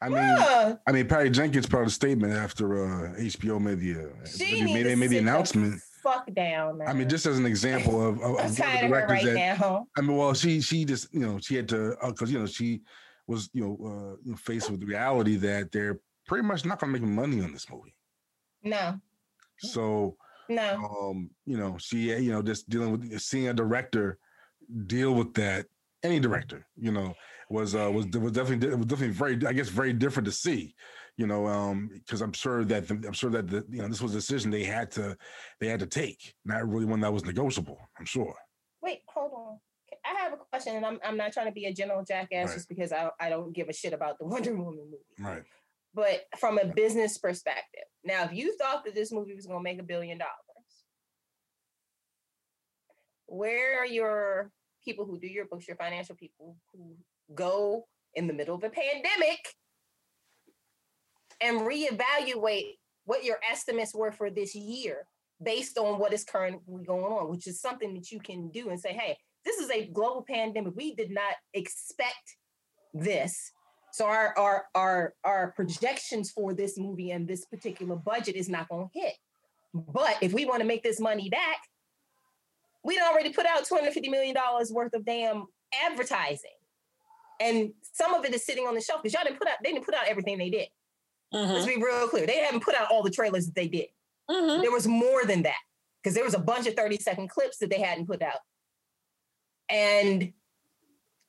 I 0.00 0.08
mean, 0.08 0.18
Huh. 0.18 0.76
I 0.86 0.92
mean, 0.92 1.08
Patty 1.08 1.30
Jenkins 1.30 1.66
put 1.66 1.80
out 1.80 1.86
a 1.86 1.90
statement 1.90 2.32
after 2.32 2.84
uh, 2.84 3.14
HBO 3.18 3.60
made 3.60 3.80
the 3.80 4.06
uh, 4.10 4.26
She 4.26 4.62
made, 4.64 4.86
made, 4.86 4.98
made 4.98 5.10
the 5.10 5.18
announcement. 5.18 5.80
Fuck 6.02 6.32
down, 6.34 6.78
man. 6.78 6.88
I 6.88 6.92
mean, 6.92 7.08
just 7.08 7.26
as 7.26 7.38
an 7.38 7.46
example 7.46 8.00
of, 8.06 8.20
of, 8.20 8.34
of 8.38 8.44
of 8.44 8.56
the 8.56 8.62
directors 8.88 9.24
right 9.24 9.34
that 9.34 9.58
now. 9.60 9.86
I 9.96 10.00
mean, 10.02 10.16
well, 10.16 10.34
she 10.34 10.60
she 10.60 10.84
just 10.84 11.12
you 11.12 11.20
know 11.20 11.38
she 11.40 11.56
had 11.56 11.68
to 11.70 11.96
because 12.06 12.30
you 12.30 12.38
know 12.38 12.46
she 12.46 12.82
was 13.26 13.50
you 13.52 13.62
know, 13.64 14.18
uh, 14.30 14.36
faced 14.36 14.70
with 14.70 14.78
the 14.80 14.86
reality 14.86 15.36
that 15.36 15.72
they're 15.72 15.98
pretty 16.28 16.46
much 16.46 16.64
not 16.64 16.78
going 16.78 16.92
to 16.92 17.00
make 17.00 17.08
money 17.10 17.42
on 17.42 17.52
this 17.52 17.68
movie. 17.68 17.94
No, 18.62 19.00
So 19.58 20.16
no. 20.48 20.74
um, 21.10 21.30
you 21.44 21.56
know, 21.56 21.76
she 21.78 22.14
you 22.16 22.30
know 22.32 22.42
just 22.42 22.68
dealing 22.68 22.92
with 22.92 23.20
seeing 23.20 23.48
a 23.48 23.54
director 23.54 24.18
deal 24.86 25.14
with 25.14 25.34
that. 25.34 25.66
Any 26.02 26.20
director, 26.20 26.66
you 26.76 26.92
know, 26.92 27.14
was 27.48 27.74
uh 27.74 27.90
was 27.92 28.06
was 28.06 28.32
definitely 28.32 28.68
was 28.74 28.86
definitely 28.86 29.14
very 29.14 29.46
I 29.46 29.52
guess 29.52 29.68
very 29.68 29.92
different 29.92 30.26
to 30.26 30.32
see, 30.32 30.74
you 31.16 31.26
know, 31.26 31.46
um 31.46 31.90
because 31.92 32.20
I'm 32.20 32.32
sure 32.32 32.64
that 32.64 32.88
the, 32.88 32.94
I'm 33.06 33.12
sure 33.12 33.30
that 33.30 33.48
the 33.48 33.64
you 33.68 33.82
know 33.82 33.88
this 33.88 34.02
was 34.02 34.12
a 34.12 34.16
decision 34.16 34.50
they 34.50 34.64
had 34.64 34.90
to 34.92 35.16
they 35.60 35.68
had 35.68 35.80
to 35.80 35.86
take, 35.86 36.34
not 36.44 36.68
really 36.68 36.86
one 36.86 37.00
that 37.00 37.12
was 37.12 37.24
negotiable. 37.24 37.78
I'm 37.98 38.04
sure. 38.06 38.34
Wait, 38.82 39.00
hold 39.08 39.32
on. 39.34 39.58
I 40.04 40.20
have 40.20 40.32
a 40.32 40.36
question, 40.36 40.76
and 40.76 40.84
I'm 40.84 40.98
I'm 41.04 41.16
not 41.16 41.32
trying 41.32 41.46
to 41.46 41.52
be 41.52 41.66
a 41.66 41.72
general 41.72 42.04
jackass 42.04 42.48
Right. 42.48 42.54
just 42.54 42.68
because 42.68 42.92
I 42.92 43.10
I 43.20 43.28
don't 43.28 43.52
give 43.52 43.68
a 43.68 43.72
shit 43.72 43.92
about 43.92 44.18
the 44.18 44.26
Wonder 44.32 44.54
Woman 44.54 44.86
movie. 44.90 45.04
Right. 45.18 45.42
But 45.94 46.26
from 46.38 46.58
a 46.58 46.66
business 46.66 47.16
perspective, 47.16 47.84
now 48.04 48.24
if 48.24 48.32
you 48.32 48.56
thought 48.58 48.84
that 48.84 48.94
this 48.94 49.12
movie 49.12 49.34
was 49.34 49.46
going 49.46 49.60
to 49.60 49.64
make 49.64 49.80
a 49.80 49.84
billion 49.84 50.18
dollars, 50.18 50.32
where 53.26 53.80
are 53.80 53.86
your 53.86 54.50
people 54.84 55.04
who 55.06 55.18
do 55.18 55.26
your 55.26 55.46
books, 55.46 55.66
your 55.66 55.76
financial 55.76 56.14
people 56.14 56.56
who 56.72 56.96
go 57.34 57.86
in 58.14 58.26
the 58.26 58.32
middle 58.32 58.54
of 58.54 58.64
a 58.64 58.70
pandemic 58.70 59.40
and 61.40 61.60
reevaluate 61.60 62.74
what 63.04 63.24
your 63.24 63.38
estimates 63.48 63.94
were 63.94 64.12
for 64.12 64.30
this 64.30 64.54
year 64.54 65.06
based 65.42 65.76
on 65.78 65.98
what 65.98 66.12
is 66.12 66.24
currently 66.24 66.84
going 66.84 67.04
on, 67.04 67.30
which 67.30 67.46
is 67.46 67.60
something 67.60 67.94
that 67.94 68.10
you 68.10 68.20
can 68.20 68.50
do 68.50 68.70
and 68.70 68.80
say, 68.80 68.92
hey, 68.92 69.16
this 69.44 69.58
is 69.58 69.70
a 69.70 69.86
global 69.86 70.24
pandemic. 70.28 70.74
We 70.74 70.94
did 70.94 71.10
not 71.10 71.34
expect 71.54 72.36
this. 72.92 73.52
So 73.92 74.06
our 74.06 74.36
our 74.36 74.64
our 74.74 75.14
our 75.24 75.52
projections 75.52 76.30
for 76.30 76.52
this 76.52 76.76
movie 76.76 77.12
and 77.12 77.26
this 77.26 77.44
particular 77.46 77.96
budget 77.96 78.34
is 78.34 78.48
not 78.48 78.68
going 78.68 78.88
to 78.92 79.00
hit. 79.00 79.14
But 79.72 80.16
if 80.20 80.32
we 80.32 80.44
want 80.44 80.60
to 80.60 80.66
make 80.66 80.82
this 80.82 81.00
money 81.00 81.28
back, 81.30 81.58
we'd 82.84 83.00
already 83.00 83.30
put 83.30 83.46
out 83.46 83.64
250 83.64 84.08
million 84.10 84.34
dollars 84.34 84.72
worth 84.72 84.94
of 84.94 85.04
damn 85.04 85.46
advertising. 85.86 86.50
And 87.40 87.72
some 87.92 88.14
of 88.14 88.24
it 88.24 88.34
is 88.34 88.44
sitting 88.44 88.66
on 88.66 88.74
the 88.74 88.80
shelf 88.80 89.02
because 89.02 89.12
y'all 89.14 89.24
didn't 89.24 89.38
put 89.38 89.48
out 89.48 89.56
they 89.62 89.72
didn't 89.72 89.84
put 89.84 89.94
out 89.94 90.08
everything 90.08 90.38
they 90.38 90.50
did. 90.50 90.68
Let's 91.32 91.66
be 91.66 91.76
real 91.76 92.08
clear. 92.08 92.26
They 92.26 92.38
haven't 92.38 92.62
put 92.62 92.74
out 92.74 92.88
all 92.90 93.02
the 93.02 93.10
trailers 93.10 93.46
that 93.46 93.54
they 93.54 93.68
did. 93.68 93.86
Mhm. 94.30 94.62
There 94.62 94.70
was 94.72 94.86
more 94.86 95.24
than 95.24 95.42
that 95.42 95.58
because 96.02 96.14
there 96.14 96.24
was 96.24 96.34
a 96.34 96.38
bunch 96.38 96.66
of 96.66 96.74
30 96.74 96.98
second 96.98 97.28
clips 97.28 97.58
that 97.58 97.68
they 97.70 97.80
hadn't 97.80 98.06
put 98.06 98.22
out. 98.22 98.38
And 99.68 100.32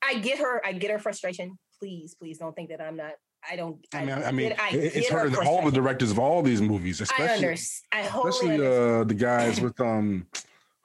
I 0.04 0.16
get 0.20 0.40
her, 0.40 0.66
I 0.66 0.74
get 0.74 0.92
her 0.92 1.00
frustration. 1.00 1.58
Please, 1.80 2.16
please 2.16 2.38
don't 2.38 2.56
think 2.56 2.70
that 2.70 2.82
I'm 2.82 2.96
not, 2.96 3.14
I 3.50 3.56
don't, 3.56 3.86
I 3.94 4.06
mean, 4.06 4.10
I 4.16 4.32
mean, 4.32 4.50
get- 4.50 4.60
I 4.62 4.70
it- 4.70 4.76
it's 4.96 4.96
get 5.10 5.12
her 5.12 5.30
hurting 5.30 5.48
all 5.48 5.64
the 5.66 5.72
directors 5.72 6.12
of 6.12 6.20
all 6.20 6.42
these 6.42 6.62
movies, 6.62 7.02
I 7.02 7.04
especially 7.04 7.36
understand. 7.48 7.84
I 7.92 8.00
especially 8.02 8.52
understand. 8.56 9.02
uh 9.02 9.04
the 9.04 9.14
guys 9.14 9.62
with 9.62 9.80
um 9.82 10.28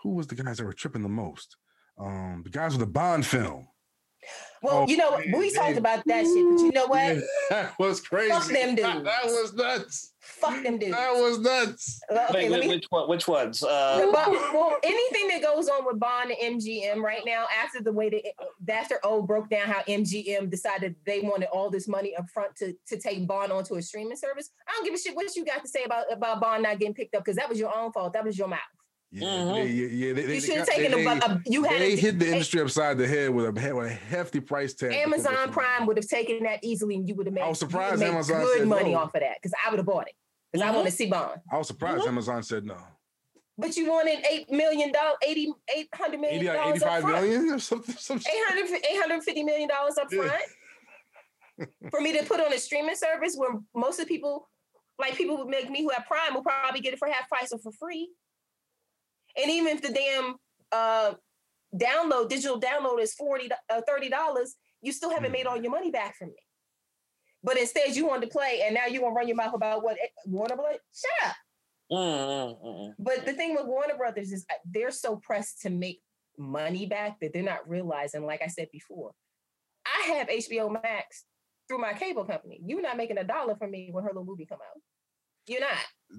who 0.00 0.10
was 0.10 0.26
the 0.26 0.34
guys 0.34 0.58
that 0.58 0.64
were 0.64 0.72
tripping 0.72 1.02
the 1.02 1.08
most? 1.08 1.56
Um 1.98 2.42
the 2.44 2.50
guys 2.50 2.72
with 2.72 2.80
the 2.80 2.86
Bond 2.92 3.26
film. 3.26 3.68
Well, 4.62 4.82
oh, 4.82 4.86
you 4.86 4.96
know, 4.96 5.18
man, 5.18 5.38
we 5.38 5.52
talked 5.52 5.76
about 5.76 6.04
that 6.06 6.24
shit, 6.24 6.34
but 6.34 6.62
you 6.62 6.70
know 6.72 6.86
what? 6.86 7.18
that 7.50 7.78
was 7.78 8.00
crazy. 8.00 8.30
Fuck 8.30 8.46
them 8.46 8.74
dudes. 8.76 9.04
That 9.04 9.24
was 9.24 9.52
nuts. 9.54 10.12
Fuck 10.20 10.62
them 10.62 10.78
dudes. 10.78 10.92
That 10.92 11.12
was 11.14 11.40
nuts. 11.40 12.00
Well, 12.08 12.28
okay, 12.30 12.48
Wait, 12.48 12.60
me, 12.60 12.68
which 12.68 12.84
one? 12.90 13.08
Which 13.08 13.26
ones? 13.26 13.64
Uh, 13.64 14.08
Bond- 14.12 14.32
well, 14.54 14.76
anything 14.84 15.28
that 15.28 15.42
goes 15.42 15.68
on 15.68 15.84
with 15.84 15.98
Bond 15.98 16.30
and 16.30 16.60
MGM 16.60 17.02
right 17.02 17.22
now, 17.26 17.46
after 17.62 17.82
the 17.82 17.92
way 17.92 18.08
that 18.10 18.72
after 18.72 19.00
O 19.02 19.22
broke 19.22 19.50
down 19.50 19.66
how 19.66 19.82
MGM 19.82 20.48
decided 20.48 20.94
they 21.06 21.20
wanted 21.20 21.48
all 21.52 21.68
this 21.68 21.88
money 21.88 22.14
up 22.14 22.30
front 22.30 22.54
to, 22.56 22.74
to 22.86 22.98
take 22.98 23.26
Bond 23.26 23.50
onto 23.50 23.74
a 23.74 23.82
streaming 23.82 24.16
service, 24.16 24.50
I 24.68 24.72
don't 24.72 24.84
give 24.84 24.94
a 24.94 24.98
shit 24.98 25.16
what 25.16 25.34
you 25.34 25.44
got 25.44 25.62
to 25.62 25.68
say 25.68 25.82
about, 25.84 26.04
about 26.12 26.40
Bond 26.40 26.62
not 26.62 26.78
getting 26.78 26.94
picked 26.94 27.16
up 27.16 27.24
because 27.24 27.36
that 27.36 27.48
was 27.48 27.58
your 27.58 27.76
own 27.76 27.92
fault. 27.92 28.12
That 28.12 28.24
was 28.24 28.38
your 28.38 28.48
mouth. 28.48 28.60
Yeah, 29.14 29.28
Mhm. 29.28 29.55
they, 29.55 29.66
yeah, 29.68 29.86
yeah. 30.06 30.12
They, 30.14 30.22
they, 30.22 30.34
You 30.36 30.40
should 30.40 30.56
have 30.56 30.66
taken 30.66 30.90
they, 30.93 31.05
a, 31.05 31.10
a 31.10 31.43
you 31.44 31.64
had 31.64 31.80
they 31.82 31.93
a, 31.93 31.97
hit 31.97 32.18
the 32.18 32.28
industry 32.32 32.62
upside 32.62 32.97
the 32.97 33.06
head 33.06 33.28
with 33.28 33.44
a 33.47 33.74
with 33.74 33.86
a 33.86 33.90
hefty 33.90 34.40
price 34.40 34.72
tag. 34.72 34.94
Amazon. 34.94 35.52
Prime 35.52 35.84
would 35.86 35.98
have 35.98 36.09
taken 36.09 36.43
that 36.44 36.60
easily 36.62 36.94
and 36.94 37.06
you 37.06 37.14
would 37.16 37.26
have 37.26 37.34
made, 37.34 37.43
I 37.43 37.48
was 37.48 37.59
surprised 37.59 38.01
make 38.01 38.09
Amazon 38.09 38.40
good 38.43 38.66
money 38.66 38.93
no. 38.93 39.01
off 39.01 39.14
of 39.14 39.20
that 39.20 39.36
because 39.40 39.52
I 39.64 39.68
would 39.68 39.78
have 39.78 39.86
bought 39.86 40.09
it 40.09 40.14
because 40.51 40.66
I 40.66 40.70
Mhm. 40.72 40.74
want 40.76 40.86
to 40.86 40.93
see 40.93 41.10
Bond. 41.10 41.40
I 41.52 41.59
was 41.59 41.66
surprised 41.66 41.98
Mm-hmm. 42.01 42.09
Amazon 42.09 42.43
said 42.43 42.64
no. 42.64 42.76
But 43.59 43.76
you 43.76 43.90
wanted 43.90 44.24
eight 44.30 44.51
million 44.51 44.93
dollars, 44.93 45.16
80, 45.22 45.52
800 45.76 46.18
million 46.18 46.36
80, 46.40 46.47
dollars 46.47 46.82
up 46.82 46.89
85 46.89 47.02
front. 47.02 47.14
million 47.26 47.51
or 47.55 47.59
something. 47.59 47.94
Some 47.98 48.18
shit. 48.18 48.32
800, 48.34 48.80
850 48.93 49.44
million 49.44 49.68
dollars 49.68 49.98
up 49.98 50.09
Yeah. 50.10 50.22
front 50.22 51.70
for 51.90 52.01
me 52.01 52.16
to 52.16 52.24
put 52.24 52.40
on 52.40 52.51
a 52.51 52.59
streaming 52.59 52.97
service 52.97 53.36
where 53.36 53.51
most 53.74 54.01
of 54.01 54.09
the 54.09 54.14
people 54.14 54.48
like 54.98 55.16
people 55.16 55.36
would 55.36 55.48
make 55.48 55.68
me 55.68 55.82
who 55.82 55.90
have 55.90 56.06
prime 56.06 56.32
will 56.32 56.43
probably 56.43 56.80
get 56.80 56.94
it 56.94 56.98
for 56.98 57.09
half 57.09 57.28
price 57.28 57.52
or 57.52 57.59
for 57.59 57.72
free 57.72 58.09
and 59.36 59.50
even 59.50 59.76
if 59.76 59.82
the 59.82 59.92
damn 59.92 60.36
uh 60.72 61.14
download 61.76 62.28
digital 62.28 62.60
download 62.60 63.00
is 63.00 63.14
40 63.14 63.50
uh, 63.70 63.80
30 63.86 64.09
dollars 64.09 64.56
you 64.82 64.92
still 64.92 65.10
haven't 65.10 65.32
made 65.32 65.46
all 65.46 65.56
your 65.56 65.70
money 65.70 65.90
back 65.90 66.16
from 66.16 66.28
me 66.28 66.42
but 67.42 67.59
instead 67.59 67.96
you 67.96 68.06
wanted 68.06 68.26
to 68.26 68.32
play 68.32 68.62
and 68.64 68.74
now 68.74 68.86
you 68.86 69.02
want 69.02 69.14
to 69.14 69.16
run 69.16 69.28
your 69.28 69.36
mouth 69.36 69.54
about 69.54 69.82
what 69.82 69.96
eh, 69.96 70.09
warner 70.26 70.56
brothers 70.56 70.80
shut 70.94 71.30
up 71.30 71.36
but 72.98 73.26
the 73.26 73.34
thing 73.34 73.54
with 73.54 73.66
Warner 73.66 73.96
Brothers 73.96 74.32
is 74.32 74.46
uh, 74.50 74.54
they're 74.64 74.90
so 74.90 75.16
pressed 75.16 75.60
to 75.62 75.70
make 75.70 76.00
money 76.38 76.86
back 76.86 77.20
that 77.20 77.34
they're 77.34 77.42
not 77.42 77.68
realizing, 77.68 78.24
like 78.24 78.40
I 78.42 78.46
said 78.46 78.68
before, 78.72 79.12
I 79.84 80.12
have 80.14 80.28
HBO 80.28 80.72
Max 80.72 81.24
through 81.68 81.78
my 81.78 81.92
cable 81.92 82.24
company. 82.24 82.60
You're 82.64 82.80
not 82.80 82.96
making 82.96 83.18
a 83.18 83.24
dollar 83.24 83.56
from 83.56 83.72
me 83.72 83.90
when 83.92 84.04
her 84.04 84.10
little 84.10 84.24
movie 84.24 84.46
come 84.46 84.60
out. 84.60 84.80
You're 85.46 85.60
not. 85.60 85.76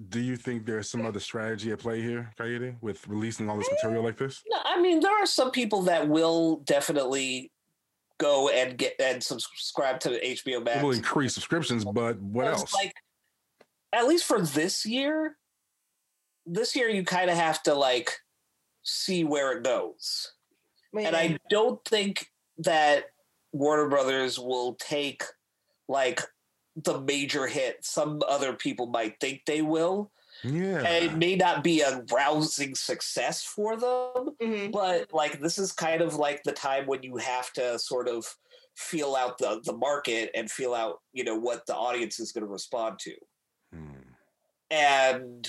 Do 0.08 0.20
you 0.20 0.36
think 0.36 0.66
there's 0.66 0.90
some 0.90 1.06
other 1.06 1.20
strategy 1.20 1.70
at 1.72 1.78
play 1.78 2.02
here, 2.02 2.32
Kayode, 2.38 2.76
with 2.80 3.06
releasing 3.06 3.48
all 3.48 3.56
this 3.56 3.68
mm. 3.68 3.74
material 3.74 4.02
like 4.02 4.16
this? 4.16 4.42
No, 4.48 4.58
I 4.64 4.80
mean, 4.80 5.00
there 5.00 5.12
are 5.12 5.26
some 5.26 5.50
people 5.50 5.82
that 5.82 6.08
will 6.08 6.56
definitely 6.64 7.52
go 8.18 8.48
and 8.48 8.76
get 8.78 8.94
and 9.00 9.22
subscribe 9.22 10.00
to 10.00 10.10
HBO 10.10 10.64
Max. 10.64 10.80
It 10.80 10.84
will 10.84 10.92
increase 10.92 11.34
subscriptions, 11.34 11.84
but 11.84 12.20
what 12.20 12.44
Because, 12.44 12.60
else? 12.60 12.74
Like, 12.74 12.94
at 13.92 14.06
least 14.06 14.24
for 14.24 14.40
this 14.40 14.84
year, 14.84 15.36
this 16.46 16.74
year 16.76 16.88
you 16.88 17.04
kind 17.04 17.30
of 17.30 17.36
have 17.36 17.62
to 17.64 17.74
like 17.74 18.12
see 18.82 19.24
where 19.24 19.52
it 19.52 19.64
goes. 19.64 20.32
And 20.96 21.16
I 21.16 21.38
don't 21.50 21.84
think 21.84 22.28
that 22.58 23.06
Warner 23.52 23.88
Brothers 23.88 24.38
will 24.38 24.74
take 24.74 25.24
like 25.88 26.20
the 26.76 27.00
major 27.00 27.46
hit 27.46 27.84
some 27.84 28.20
other 28.28 28.52
people 28.52 28.86
might 28.86 29.18
think 29.20 29.42
they 29.46 29.62
will. 29.62 30.10
yeah. 30.42 30.78
And 30.82 31.04
it 31.04 31.16
may 31.16 31.36
not 31.36 31.62
be 31.62 31.80
a 31.80 32.02
rousing 32.12 32.74
success 32.74 33.44
for 33.44 33.76
them, 33.76 34.34
Mhm. 34.42 34.72
but 34.72 35.12
like 35.12 35.40
this 35.40 35.58
is 35.58 35.70
kind 35.72 36.02
of 36.02 36.16
like 36.16 36.42
the 36.42 36.52
time 36.52 36.86
when 36.86 37.02
you 37.04 37.16
have 37.18 37.52
to 37.52 37.78
sort 37.78 38.08
of 38.08 38.26
feel 38.74 39.14
out 39.14 39.38
the 39.38 39.60
the 39.64 39.72
market 39.72 40.30
and 40.34 40.50
feel 40.50 40.74
out, 40.74 41.00
you 41.12 41.22
know, 41.22 41.36
what 41.36 41.64
the 41.66 41.74
audience 41.76 42.18
is 42.18 42.32
going 42.32 42.44
to 42.44 42.50
respond 42.50 42.98
to. 42.98 43.14
Hmm. 43.72 44.00
And 44.70 45.48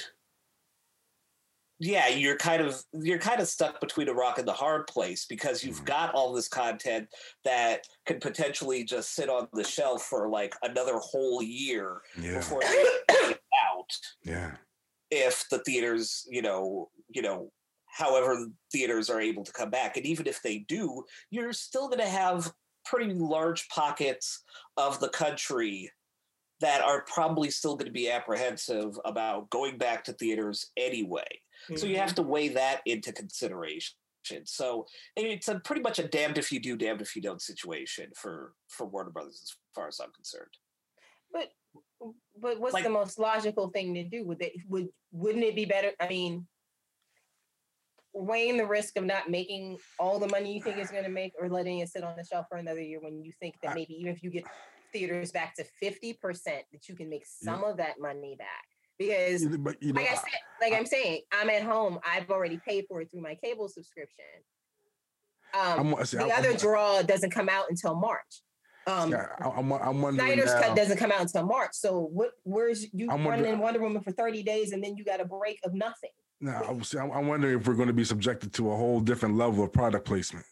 yeah, 1.79 2.07
you're 2.07 2.37
kind 2.37 2.61
of 2.61 2.81
you're 2.93 3.19
kind 3.19 3.41
of 3.41 3.47
stuck 3.47 3.79
between 3.81 4.07
a 4.07 4.13
rock 4.13 4.37
and 4.37 4.47
the 4.47 4.53
hard 4.53 4.87
place 4.87 5.25
because 5.25 5.63
you've 5.63 5.81
Mhm. 5.81 5.85
got 5.85 6.13
all 6.15 6.31
this 6.33 6.47
content 6.47 7.09
that 7.43 7.85
could 8.05 8.21
potentially 8.21 8.83
just 8.83 9.13
sit 9.13 9.29
on 9.29 9.47
the 9.53 9.63
shelf 9.63 10.03
for 10.03 10.29
like 10.29 10.55
another 10.63 10.97
whole 10.99 11.41
year 11.43 12.01
Yeah. 12.17 12.35
before 12.37 12.61
they 12.61 12.85
out 13.67 13.91
Yeah. 14.23 14.57
if 15.11 15.47
the 15.49 15.59
theaters, 15.59 16.25
you 16.29 16.41
know, 16.41 16.91
you 17.09 17.21
know, 17.21 17.51
however 17.87 18.47
theaters 18.71 19.09
are 19.09 19.21
able 19.21 19.43
to 19.43 19.51
come 19.51 19.69
back. 19.69 19.97
And 19.97 20.05
even 20.05 20.27
if 20.27 20.41
they 20.41 20.59
do, 20.59 21.05
you're 21.29 21.53
still 21.53 21.87
going 21.87 21.99
to 21.99 22.07
have 22.09 22.53
pretty 22.85 23.13
large 23.13 23.67
pockets 23.69 24.43
of 24.77 24.99
the 24.99 25.09
country 25.09 25.91
that 26.61 26.81
are 26.81 27.03
probably 27.03 27.49
still 27.49 27.75
going 27.75 27.87
to 27.87 27.91
be 27.91 28.09
apprehensive 28.09 28.97
about 29.05 29.49
going 29.49 29.77
back 29.77 30.03
to 30.05 30.13
theaters 30.13 30.71
anyway. 30.77 31.25
So 31.75 31.85
you 31.85 31.93
mm-hmm. 31.93 32.01
have 32.01 32.15
to 32.15 32.21
weigh 32.21 32.49
that 32.49 32.81
into 32.85 33.11
consideration. 33.11 33.95
So 34.45 34.87
it's 35.15 35.47
a 35.49 35.59
pretty 35.59 35.81
much 35.81 35.99
a 35.99 36.07
damned 36.07 36.37
if 36.37 36.51
you 36.51 36.59
do, 36.59 36.75
damned 36.75 37.01
if 37.01 37.15
you 37.15 37.21
don't 37.21 37.41
situation 37.41 38.09
for 38.15 38.53
for 38.69 38.87
Warner 38.87 39.11
Brothers, 39.11 39.39
as 39.43 39.55
far 39.75 39.87
as 39.87 39.99
I'm 39.99 40.11
concerned. 40.13 40.49
But 41.31 41.49
but 42.35 42.59
what's 42.59 42.73
Like- 42.73 42.83
the 42.83 42.89
most 42.89 43.19
logical 43.19 43.69
thing 43.69 43.93
to 43.93 44.03
do? 44.03 44.25
Would 44.25 44.41
it 44.41 44.53
would 44.67 44.89
wouldn't 45.11 45.43
it 45.43 45.55
be 45.55 45.65
better? 45.65 45.91
I 45.99 46.07
mean, 46.07 46.47
weighing 48.13 48.57
the 48.57 48.65
risk 48.65 48.97
of 48.97 49.03
not 49.03 49.29
making 49.29 49.77
all 49.99 50.19
the 50.19 50.29
money 50.29 50.53
you 50.53 50.61
think 50.63 50.77
it's 50.77 50.91
going 50.91 51.03
to 51.03 51.09
make, 51.09 51.33
or 51.39 51.49
letting 51.49 51.79
it 51.79 51.89
sit 51.89 52.03
on 52.03 52.15
the 52.15 52.23
shelf 52.23 52.47
for 52.49 52.57
another 52.57 52.81
year 52.81 52.99
when 53.01 53.21
you 53.21 53.31
think 53.39 53.55
that 53.61 53.75
maybe 53.75 53.93
even 53.93 54.11
if 54.11 54.23
you 54.23 54.31
get 54.31 54.45
theaters 54.91 55.31
back 55.31 55.53
to 55.55 55.65
fifty 55.79 56.13
percent, 56.13 56.63
that 56.71 56.87
you 56.87 56.95
can 56.95 57.09
make 57.09 57.25
mm. 57.25 57.43
some 57.43 57.63
of 57.63 57.77
that 57.77 57.99
money 57.99 58.35
back. 58.37 58.65
Because 58.97 59.43
You- 59.43 59.57
But 59.57 59.81
you 59.81 59.93
know, 59.93 60.01
like 60.01 60.09
I 60.09 60.13
I- 60.13 60.15
said, 60.15 60.39
like 60.61 60.73
I'm 60.73 60.85
saying, 60.85 61.21
I'm 61.31 61.49
at 61.49 61.63
home. 61.63 61.99
I've 62.05 62.29
already 62.29 62.59
paid 62.65 62.85
for 62.87 63.01
it 63.01 63.11
through 63.11 63.21
my 63.21 63.35
cable 63.35 63.67
subscription. 63.67 64.25
Um, 65.53 65.95
see, 66.05 66.17
the 66.17 66.23
I'm, 66.25 66.31
other 66.31 66.49
I'm, 66.51 66.57
draw 66.57 67.01
doesn't 67.01 67.31
come 67.31 67.49
out 67.49 67.65
until 67.69 67.95
March. 67.95 68.41
Um, 68.87 69.11
yeah, 69.11 69.27
I- 69.39 69.49
I'm, 69.49 69.71
I'm 69.71 70.01
wondering 70.01 70.27
Snyder's 70.33 70.53
now, 70.53 70.61
cut 70.61 70.75
doesn't 70.75 70.97
come 70.97 71.11
out 71.11 71.21
until 71.21 71.45
March. 71.45 71.71
So 71.73 72.01
what? 72.13 72.31
Where's 72.43 72.85
you 72.93 73.09
I'm 73.09 73.25
running 73.27 73.45
wonder- 73.45 73.61
Wonder 73.63 73.79
Woman 73.81 74.01
for 74.03 74.11
30 74.11 74.43
days 74.43 74.71
and 74.73 74.83
then 74.83 74.95
you 74.95 75.03
got 75.03 75.19
a 75.21 75.25
break 75.25 75.59
of 75.63 75.73
nothing? 75.73 76.11
now, 76.41 76.61
I'm, 76.67 76.83
see, 76.83 76.97
I'm 76.99 77.11
I'm 77.11 77.27
wondering 77.27 77.57
if 77.59 77.65
we're 77.67 77.73
going 77.75 77.87
to 77.87 77.93
be 77.93 78.03
subjected 78.03 78.53
to 78.55 78.71
a 78.71 78.75
whole 78.75 78.99
different 78.99 79.35
level 79.37 79.63
of 79.63 79.71
product 79.73 80.05
placement. 80.05 80.45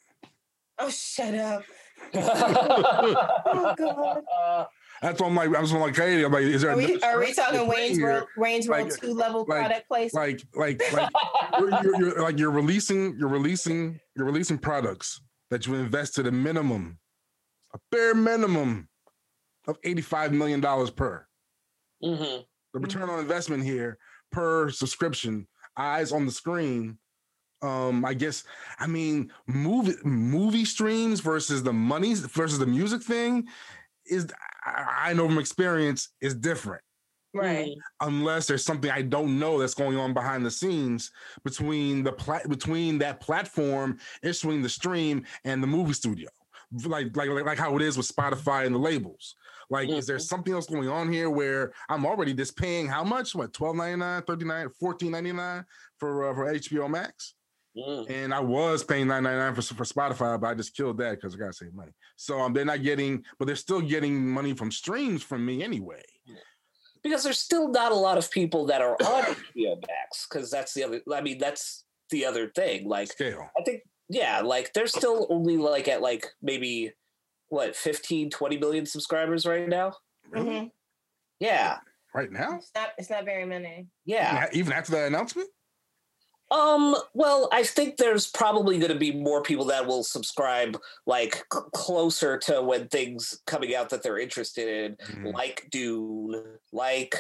Oh, 0.80 0.90
shut 0.90 1.36
up! 1.36 1.64
Oh, 3.46 3.76
God. 3.78 4.68
That's 5.04 5.20
why 5.22 5.28
I'm 5.28 5.36
like, 5.36 5.54
I 5.54 5.60
was 5.60 5.74
like, 5.74 5.96
hey, 5.98 6.24
I'm 6.24 6.32
like, 6.32 6.44
is 6.44 6.62
there? 6.62 6.72
Are 6.72 6.78
we, 6.78 7.00
are 7.02 7.20
we 7.20 7.34
talking 7.34 7.60
to 7.60 7.66
put 7.66 7.76
Wayne's? 7.76 8.00
World, 8.00 8.28
Wayne's 8.38 8.70
World 8.70 8.90
Like- 8.90 9.02
two 9.02 9.14
level 9.14 9.46
like- 9.48 9.60
product 9.60 9.88
placement? 9.90 10.44
Like, 10.56 10.80
like, 10.82 10.94
like, 10.94 11.12
you're, 11.60 11.70
you're, 11.84 12.00
you're 12.00 12.22
like 12.22 12.40
you're 12.40 12.52
releasing, 12.52 13.18
you're 13.20 13.28
releasing, 13.30 14.00
you're 14.16 14.26
releasing 14.26 14.58
products 14.58 15.22
that 15.52 15.68
you 15.68 15.76
invested 15.76 16.26
a 16.26 16.32
minimum, 16.32 17.00
a 17.74 17.80
bare 17.92 18.16
minimum 18.16 18.88
of 19.68 19.78
eighty-five 19.84 20.32
million 20.32 20.62
dollars 20.62 20.90
per. 20.90 21.28
Mhm. 22.04 22.46
The 22.74 22.80
return 22.80 23.10
on 23.10 23.20
investment 23.20 23.64
here 23.64 23.98
per 24.32 24.70
subscription, 24.72 25.48
eyes 25.78 26.12
on 26.14 26.26
the 26.26 26.32
screen. 26.32 26.98
Um, 27.62 28.04
I 28.04 28.14
guess 28.14 28.44
I 28.80 28.88
mean 28.88 29.32
movie 29.48 29.96
movie 30.04 30.66
streams 30.66 31.20
versus 31.20 31.62
the 31.64 31.72
monies 31.74 32.20
versus 32.22 32.58
the 32.60 32.66
music 32.66 33.02
thing 33.04 33.48
is 34.06 34.28
I, 34.66 35.10
I 35.10 35.14
know 35.14 35.28
from 35.28 35.38
experience 35.40 36.10
is 36.22 36.34
different 36.36 36.82
right. 37.34 37.68
Mhm. 37.68 37.76
unless 38.02 38.48
there's 38.48 38.64
something 38.64 38.92
I 38.92 39.02
don't 39.02 39.40
know 39.40 39.60
that's 39.60 39.74
going 39.74 39.98
on 39.98 40.14
behind 40.14 40.46
the 40.46 40.52
scenes 40.52 41.12
between 41.44 42.04
the 42.04 42.12
plat 42.14 42.48
between 42.50 42.98
that 43.00 43.20
platform 43.20 44.00
issuing 44.22 44.62
the 44.62 44.70
stream 44.70 45.26
and 45.44 45.62
the 45.62 45.68
movie 45.68 45.94
studio. 45.94 46.30
Like 46.86 47.16
like 47.16 47.30
like, 47.30 47.46
like 47.46 47.58
how 47.58 47.76
it 47.76 47.82
is 47.82 47.98
with 47.98 48.08
Spotify 48.08 48.66
and 48.66 48.74
the 48.74 48.80
labels. 48.80 49.36
Like, 49.70 49.90
is 49.90 50.06
there 50.06 50.18
Mhm. 50.18 50.22
something 50.22 50.54
else 50.54 50.68
going 50.68 50.90
on 50.90 51.12
here 51.12 51.30
where 51.30 51.72
I'm 51.90 52.06
already 52.06 52.34
just 52.34 52.56
paying 52.58 52.88
how 52.88 53.04
much? 53.04 53.34
What 53.34 53.54
12.99, 53.54 54.22
39, 54.28 54.70
14.99 54.80 55.66
for 55.98 56.30
uh, 56.30 56.34
for 56.36 56.46
HBO 56.54 56.88
Max? 56.90 57.34
Mm. 57.76 58.10
And 58.10 58.34
I 58.34 58.40
was 58.40 58.84
paying 58.84 59.08
9.99 59.08 59.56
for, 59.56 59.62
for 59.74 59.84
Spotify, 59.84 60.40
but 60.40 60.48
I 60.48 60.54
just 60.54 60.76
killed 60.76 60.98
that 61.00 61.12
because 61.16 61.34
I 61.34 61.38
gotta 61.40 61.54
save 61.54 61.74
money. 61.74 61.92
So 62.16 62.40
um, 62.40 62.54
they're 62.54 62.66
not 62.66 62.84
getting, 62.84 63.24
but 63.40 63.46
they're 63.46 63.56
still 63.56 63.82
getting 63.82 64.28
money 64.30 64.54
from 64.54 64.72
streams 64.72 65.24
from 65.24 65.46
me 65.46 65.64
anyway. 65.64 66.04
because 67.04 67.24
there's 67.24 67.40
still 67.40 67.68
not 67.70 67.92
a 67.92 67.96
lot 67.96 68.18
of 68.18 68.30
people 68.32 68.66
that 68.68 68.82
are 68.82 68.94
on 69.04 69.24
HBO 69.24 69.82
Max 69.88 70.28
because 70.30 70.52
that's 70.52 70.74
the 70.74 70.84
other. 70.84 71.02
I 71.14 71.22
mean, 71.22 71.38
that's 71.40 71.84
the 72.12 72.26
other 72.26 72.50
thing. 72.50 72.88
Like, 72.88 73.12
Scale. 73.12 73.50
I 73.60 73.64
think, 73.64 73.82
yeah, 74.10 74.42
like 74.42 74.72
they're 74.74 74.86
still 74.88 75.26
only 75.30 75.58
like 75.58 75.88
at 75.88 76.02
like 76.02 76.28
maybe 76.42 76.92
what 77.50 77.76
15, 77.76 78.30
20 78.30 78.58
million 78.58 78.86
subscribers 78.86 79.46
right 79.46 79.68
now. 79.68 79.94
Really? 80.30 80.50
Mhm. 80.50 80.72
Yeah, 81.40 81.78
Right 82.14 82.32
now? 82.32 82.58
It's 82.58 82.70
not. 82.76 82.90
It's 83.00 83.10
not 83.10 83.26
very 83.26 83.46
many. 83.46 83.88
yeah. 84.06 84.48
Even 84.54 84.72
after 84.72 84.92
that 84.92 85.08
announcement? 85.08 85.50
Um, 86.54 86.96
well, 87.16 87.50
I 87.52 87.64
think 87.64 87.98
there's 87.98 88.28
probably 88.28 88.78
going 88.78 88.92
to 88.92 88.98
be 88.98 89.12
more 89.12 89.42
people 89.42 89.66
that 89.66 89.88
will 89.88 90.04
subscribe 90.04 90.80
like 91.08 91.36
c- 91.52 91.60
closer 91.74 92.38
to 92.40 92.62
when 92.62 92.88
things 92.90 93.42
coming 93.48 93.74
out 93.76 93.90
that 93.90 94.04
they're 94.04 94.20
interested 94.20 94.68
in, 94.68 94.96
Mhm. 95.16 95.34
like 95.34 95.68
Dune, 95.72 96.60
like 96.72 97.16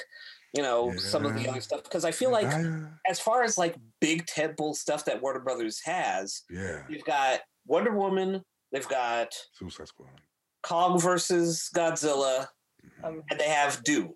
you 0.56 0.62
know 0.62 0.96
some 0.98 1.26
of 1.26 1.34
the 1.34 1.50
other 1.50 1.62
stuff. 1.62 1.82
Because 1.84 2.06
I 2.06 2.12
feel 2.12 2.30
like 2.32 2.46
I- 2.46 2.84
as 3.10 3.20
far 3.20 3.42
as 3.44 3.58
like 3.58 3.76
big 4.00 4.28
tentpole 4.28 4.76
stuff 4.76 5.06
that 5.06 5.20
Warner 5.22 5.40
Brothers 5.40 5.82
has, 5.84 6.44
yeah, 6.50 6.84
you've 6.88 7.06
got 7.06 7.42
Wonder 7.66 7.92
Woman, 7.92 8.44
they've 8.72 8.88
got 8.88 9.34
Suicide 9.54 9.88
Squad. 9.88 10.22
Kong 10.62 11.00
versus 11.00 11.70
Godzilla, 11.76 12.48
Um, 13.04 13.24
and 13.32 13.40
they 13.40 13.50
have 13.50 13.84
Dune. 13.84 14.14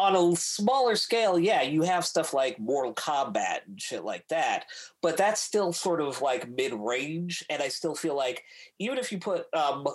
On 0.00 0.16
a 0.16 0.34
smaller 0.34 0.96
scale, 0.96 1.38
yeah, 1.38 1.60
you 1.60 1.82
have 1.82 2.06
stuff 2.06 2.32
like 2.32 2.58
Mortal 2.58 2.94
Kombat 2.94 3.66
and 3.66 3.78
shit 3.78 4.02
like 4.02 4.26
that, 4.28 4.64
but 5.02 5.18
that's 5.18 5.42
still 5.42 5.74
sort 5.74 6.00
of 6.00 6.22
like 6.22 6.48
mid 6.48 6.72
range. 6.72 7.44
And 7.50 7.62
I 7.62 7.68
still 7.68 7.94
feel 7.94 8.16
like 8.16 8.42
even 8.78 8.96
if 8.96 9.12
you 9.12 9.18
put 9.18 9.52
um 9.54 9.86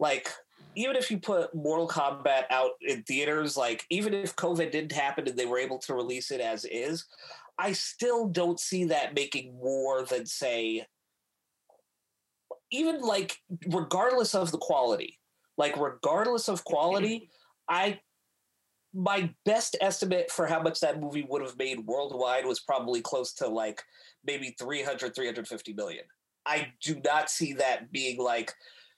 like 0.00 0.28
even 0.74 0.96
if 0.96 1.12
you 1.12 1.18
put 1.18 1.54
Mortal 1.54 1.86
Kombat 1.86 2.44
out 2.50 2.72
in 2.80 3.04
theaters, 3.04 3.56
like 3.56 3.86
even 3.88 4.12
if 4.12 4.34
COVID 4.34 4.72
didn't 4.72 4.90
happen 4.90 5.28
and 5.28 5.38
they 5.38 5.46
were 5.46 5.58
able 5.58 5.78
to 5.78 5.94
release 5.94 6.32
it 6.32 6.40
as 6.40 6.64
is, 6.64 7.04
I 7.56 7.70
still 7.72 8.26
don't 8.26 8.58
see 8.58 8.86
that 8.86 9.14
making 9.14 9.54
more 9.62 10.02
than 10.02 10.26
say 10.26 10.86
even 12.72 13.00
like 13.00 13.36
regardless 13.68 14.34
of 14.34 14.50
the 14.50 14.58
quality, 14.58 15.20
like 15.56 15.76
regardless 15.76 16.48
of 16.48 16.64
quality, 16.64 17.30
I 17.68 18.00
my 18.94 19.32
best 19.44 19.76
estimate 19.80 20.30
for 20.30 20.46
how 20.46 20.60
much 20.62 20.80
that 20.80 21.00
movie 21.00 21.26
would 21.28 21.42
have 21.42 21.56
made 21.56 21.80
worldwide 21.86 22.44
was 22.46 22.60
probably 22.60 23.00
close 23.00 23.32
to 23.34 23.48
like 23.48 23.82
maybe 24.24 24.54
300 24.58 25.14
350 25.14 25.72
million. 25.72 26.04
I 26.44 26.72
do 26.82 27.00
not 27.04 27.30
see 27.30 27.54
that 27.54 27.90
being 27.92 28.18
like 28.18 28.52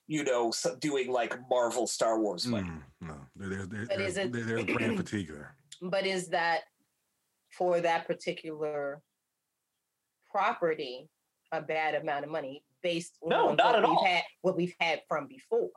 you 0.06 0.24
know 0.24 0.52
doing 0.80 1.10
like 1.12 1.38
Marvel 1.48 1.86
Star 1.86 2.18
Wars 2.20 2.46
money. 2.46 2.68
Mm, 2.68 2.82
no, 3.00 3.16
there, 3.36 3.48
there, 3.50 3.66
there, 3.66 3.86
But 3.86 3.98
there's, 3.98 4.10
is 4.12 4.16
it- 4.18 4.32
there's 4.32 4.64
brand 4.76 4.96
fatigue 4.96 5.28
there. 5.28 5.54
but 5.82 6.06
is 6.06 6.28
that 6.28 6.62
for 7.56 7.80
that 7.80 8.06
particular 8.06 9.00
property 10.30 11.08
a 11.52 11.60
bad 11.62 11.94
amount 11.94 12.24
of 12.24 12.30
money 12.30 12.64
based 12.82 13.16
No, 13.22 13.50
on 13.50 13.56
not 13.56 13.66
what 13.66 13.76
at 13.76 13.88
we've 13.88 13.96
all. 13.98 14.04
had 14.04 14.22
what 14.42 14.56
we've 14.56 14.74
had 14.80 15.02
from 15.08 15.26
before? 15.28 15.70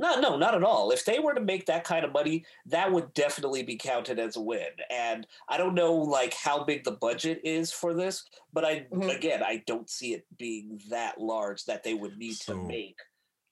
No, 0.00 0.20
no, 0.20 0.36
not 0.36 0.54
at 0.54 0.62
all. 0.62 0.90
If 0.92 1.04
they 1.04 1.18
were 1.18 1.34
to 1.34 1.40
make 1.40 1.66
that 1.66 1.82
kind 1.82 2.04
of 2.04 2.12
money, 2.12 2.44
that 2.66 2.90
would 2.92 3.12
definitely 3.14 3.64
be 3.64 3.76
counted 3.76 4.18
as 4.20 4.36
a 4.36 4.40
win. 4.40 4.68
And 4.90 5.26
I 5.48 5.56
don't 5.58 5.74
know 5.74 5.92
like 5.94 6.34
how 6.34 6.62
big 6.64 6.84
the 6.84 6.92
budget 6.92 7.40
is 7.42 7.72
for 7.72 7.92
this, 7.94 8.24
but 8.52 8.64
I 8.64 8.86
Mhm. 8.92 9.14
again 9.16 9.42
I 9.42 9.64
don't 9.66 9.90
see 9.90 10.14
it 10.14 10.24
being 10.38 10.80
that 10.88 11.20
large 11.20 11.64
that 11.64 11.82
they 11.82 11.94
would 11.94 12.16
need 12.16 12.34
So- 12.36 12.54
to 12.54 12.62
make 12.62 12.98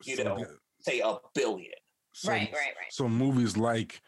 You 0.05 0.15
So 0.17 0.23
know. 0.25 0.37
the- 0.39 0.59
say 0.81 1.01
a 1.01 1.19
billion. 1.35 1.73
so- 2.13 2.31
right, 2.31 2.53
right, 2.53 2.77
right. 2.77 2.93
So 2.93 3.09
movies 3.09 3.57
like 3.57 4.01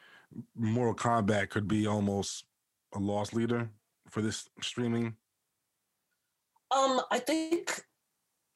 Mortal 0.54 0.94
Kombat 0.94 1.48
could 1.50 1.66
be 1.66 1.86
almost 1.86 2.44
a 2.92 2.98
loss 2.98 3.32
leader 3.32 3.70
for 4.10 4.20
this 4.22 4.48
streaming, 4.62 5.16
Um, 6.70 7.00
I 7.10 7.18
think 7.18 7.86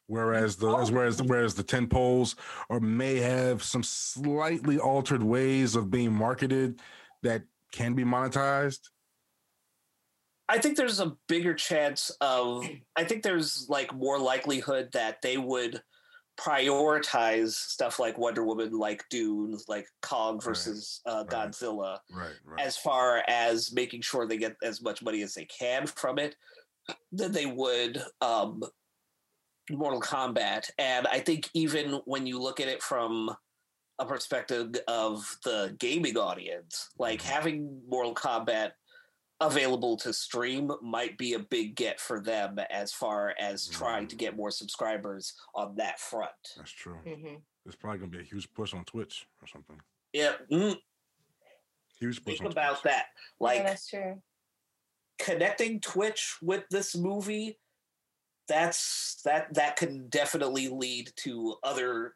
whereas 0.06 0.56
the 0.56 0.68
Oh. 0.68 0.84
whereas 0.90 1.22
whereas 1.22 1.54
the 1.54 1.62
ten 1.62 1.86
poles 1.86 2.36
or 2.68 2.80
may 2.80 3.16
have 3.16 3.62
some 3.62 3.82
slightly 3.82 4.78
altered 4.78 5.22
ways 5.22 5.76
of 5.76 5.90
being 5.90 6.12
marketed 6.12 6.80
that 7.22 7.42
can 7.72 7.94
be 7.94 8.04
monetized. 8.04 8.90
I 10.48 10.58
think 10.58 10.76
there's 10.76 11.00
a 11.00 11.16
bigger 11.28 11.54
chance 11.54 12.10
of 12.20 12.68
I 12.96 13.04
think 13.04 13.22
there's 13.22 13.66
like 13.68 13.94
more 13.94 14.18
likelihood 14.18 14.90
that 14.92 15.22
they 15.22 15.38
would 15.38 15.82
prioritize 16.38 17.52
stuff 17.52 17.98
like 17.98 18.18
Wonder 18.18 18.42
Woman, 18.44 18.72
like 18.72 19.04
Dune, 19.10 19.56
like 19.68 19.86
Kong 20.00 20.34
Right, 20.36 20.44
versus 20.44 21.00
uh, 21.06 21.24
right. 21.30 21.50
Godzilla, 21.50 21.98
Right, 22.10 22.32
right. 22.44 22.60
as 22.60 22.76
far 22.76 23.22
as 23.28 23.72
making 23.72 24.00
sure 24.00 24.26
they 24.26 24.38
get 24.38 24.56
as 24.62 24.82
much 24.82 25.02
money 25.02 25.22
as 25.22 25.34
they 25.34 25.44
can 25.44 25.86
from 25.86 26.18
it, 26.18 26.34
than 27.12 27.32
they 27.32 27.46
would 27.46 28.02
um, 28.20 28.62
Mortal 29.76 30.00
Kombat. 30.00 30.70
And 30.78 31.06
I 31.08 31.20
think 31.20 31.48
even 31.54 32.00
when 32.04 32.26
you 32.26 32.38
look 32.40 32.60
at 32.60 32.68
it 32.68 32.82
from 32.82 33.34
a 33.98 34.06
perspective 34.06 34.74
of 34.88 35.36
the 35.44 35.76
gaming 35.78 36.16
audience, 36.16 36.90
like 36.98 37.20
Mhm. 37.20 37.24
having 37.24 37.82
Mortal 37.88 38.14
Kombat 38.14 38.72
available 39.40 39.96
to 39.96 40.12
stream 40.12 40.70
might 40.80 41.18
be 41.18 41.34
a 41.34 41.38
big 41.38 41.74
get 41.74 41.98
for 42.00 42.20
them 42.20 42.58
as 42.70 42.92
far 42.92 43.34
as 43.38 43.66
trying 43.68 44.06
to 44.08 44.14
get 44.16 44.36
more 44.36 44.50
subscribers 44.52 45.34
on 45.54 45.74
that 45.76 45.98
front. 45.98 46.30
That's 46.56 46.70
true. 46.70 46.94
hmm 46.98 47.36
There's 47.64 47.76
probably 47.76 47.98
gonna 48.00 48.10
be 48.10 48.20
a 48.20 48.24
huge 48.24 48.52
push 48.54 48.72
on 48.74 48.84
Twitch 48.84 49.26
or 49.40 49.46
something. 49.46 49.80
Yeah, 50.12 50.36
mm, 50.50 50.80
Huge 51.98 52.24
push 52.24 52.38
think 52.38 52.46
on 52.46 52.52
about 52.52 52.80
Twitch. 52.80 52.92
that. 52.92 53.06
yeah, 53.14 53.24
Like 53.38 53.62
that's 53.64 53.88
true. 53.88 54.20
connecting 55.18 55.80
Twitch 55.80 56.36
with 56.42 56.64
this 56.70 56.96
movie, 56.96 57.58
that's 58.52 59.20
that 59.24 59.52
that 59.54 59.76
can 59.76 60.08
definitely 60.08 60.68
lead 60.68 61.10
to 61.16 61.56
other. 61.64 62.14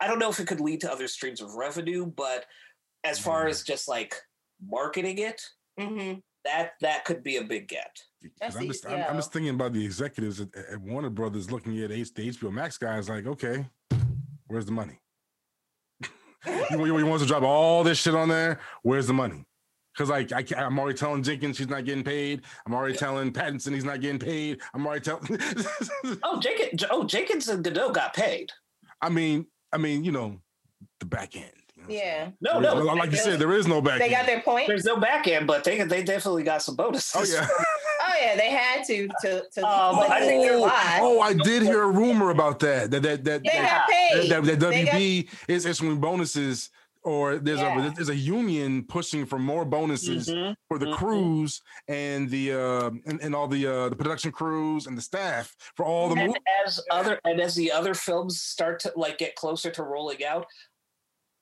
I 0.00 0.06
don't 0.06 0.18
know 0.18 0.28
if 0.28 0.38
it 0.40 0.46
could 0.46 0.60
lead 0.60 0.82
to 0.82 0.92
other 0.92 1.08
streams 1.08 1.40
of 1.40 1.54
revenue, 1.54 2.04
but 2.06 2.44
as 3.02 3.18
far 3.18 3.46
Mm. 3.46 3.50
as 3.50 3.62
just 3.62 3.88
like 3.88 4.14
marketing 4.64 5.18
it, 5.18 5.40
hmm 5.78 6.14
that 6.44 6.72
that 6.82 7.04
could 7.04 7.22
be 7.22 7.36
a 7.36 7.44
big 7.44 7.66
get. 7.68 7.96
'Cause 8.22 8.30
That's 8.40 8.56
I'm 8.56 8.66
just, 8.68 8.86
I'm, 8.86 9.02
I'm 9.08 9.16
just 9.16 9.32
thinking 9.32 9.54
about 9.54 9.72
the 9.72 9.84
executives 9.84 10.40
at, 10.40 10.48
at 10.54 10.78
Warner 10.80 11.10
Brothers 11.10 11.50
looking 11.50 11.78
at 11.82 11.90
H, 11.92 12.12
the 12.14 12.28
HBO 12.28 12.50
Max 12.52 12.76
guys 12.78 13.08
like, 13.08 13.26
okay, 13.26 13.66
where's 14.48 14.66
the 14.66 14.72
money? 14.72 14.98
you, 16.46 16.86
you, 16.86 16.98
you 16.98 17.06
want 17.06 17.16
us 17.16 17.22
to 17.22 17.26
drop 17.28 17.42
all 17.42 17.82
this 17.84 17.98
shit 17.98 18.14
on 18.14 18.28
there? 18.28 18.60
Where's 18.82 19.06
the 19.06 19.12
money? 19.12 19.44
Because 19.98 20.10
like 20.10 20.32
I, 20.32 20.60
I'm 20.60 20.78
already 20.78 20.96
telling 20.96 21.24
Jenkins 21.24 21.56
she's 21.56 21.68
not 21.68 21.84
getting 21.84 22.04
paid. 22.04 22.42
I'm 22.64 22.72
already 22.72 22.94
telling 22.94 23.32
Pattinson 23.32 23.74
he's 23.74 23.82
not 23.84 24.00
getting 24.00 24.20
paid. 24.20 24.60
I'm 24.72 24.86
already 24.86 25.00
telling. 25.00 25.26
Oh, 26.22 26.38
Jenkins! 26.40 26.84
Oh, 26.88 27.04
Jenkins 27.04 27.48
and 27.48 27.64
Gadot 27.64 27.92
got 27.92 28.14
paid. 28.14 28.50
I 29.02 29.08
mean, 29.08 29.46
I 29.72 29.78
mean, 29.78 30.04
you 30.04 30.12
know, 30.12 30.40
the 31.00 31.06
back 31.06 31.34
end. 31.36 31.50
You 31.76 31.96
Yeah, 31.96 32.30
No, 32.40 32.60
no, 32.60 32.74
like 32.74 33.10
you 33.10 33.16
said, 33.16 33.40
there 33.40 33.52
is 33.52 33.66
no 33.66 33.80
back. 33.80 33.94
End. 33.94 34.02
They 34.02 34.10
got 34.10 34.26
their 34.26 34.40
point. 34.40 34.68
there's 34.68 34.84
no 34.84 34.98
back 34.98 35.26
end, 35.26 35.48
but 35.48 35.64
they 35.64 35.82
they 35.82 36.04
definitely 36.04 36.44
got 36.44 36.62
some 36.62 36.76
bonuses. 36.76 37.12
Oh 37.16 37.24
yeah. 37.24 37.48
Oh 38.00 38.14
yeah, 38.22 38.36
they 38.36 38.50
had 38.50 38.84
to 38.86 39.08
to 39.22 39.44
to. 39.52 39.60
Um, 39.60 39.98
I 39.98 40.20
think 40.20 40.42
they're 40.42 40.52
they're- 40.52 40.60
live. 40.60 41.00
Oh, 41.02 41.20
I 41.20 41.34
did 41.34 41.62
hear 41.62 41.82
a 41.82 41.90
rumor 41.90 42.30
about 42.30 42.58
that. 42.60 42.90
That 42.90 43.02
that 43.02 43.24
that 43.24 43.42
they 43.42 43.50
that, 43.50 43.86
got 43.86 43.88
paid. 43.88 44.30
that, 44.30 44.44
that 44.44 44.60
They 44.60 44.84
got- 44.84 44.94
WB 44.94 45.28
is 45.48 45.66
issuing 45.66 46.00
bonuses, 46.00 46.70
or 47.08 47.38
there's 47.38 47.60
Yeah. 47.60 47.86
a 47.86 47.90
there's 47.94 48.10
a 48.10 48.14
union 48.16 48.84
pushing 48.84 49.24
for 49.24 49.38
more 49.38 49.64
bonuses 49.64 50.28
Mhm. 50.28 50.54
for 50.68 50.78
the 50.78 50.86
Mhm. 50.86 50.96
crews 50.96 51.62
and 51.88 52.28
the 52.28 52.52
uh 52.52 52.90
and, 53.06 53.20
and 53.22 53.34
all 53.34 53.48
the 53.48 53.66
uh 53.66 53.88
the 53.88 53.96
production 53.96 54.30
crews 54.30 54.86
and 54.86 54.96
the 54.96 55.02
staff 55.02 55.56
for 55.76 55.84
all 55.86 56.08
the 56.08 56.16
and 56.20 56.26
movies. 56.28 56.42
as 56.66 56.80
other 56.90 57.18
and 57.24 57.40
as 57.40 57.54
the 57.54 57.72
other 57.72 57.94
films 57.94 58.42
start 58.42 58.78
to 58.80 58.92
like 58.96 59.16
get 59.18 59.34
closer 59.36 59.70
to 59.70 59.82
rolling 59.82 60.22
out 60.24 60.46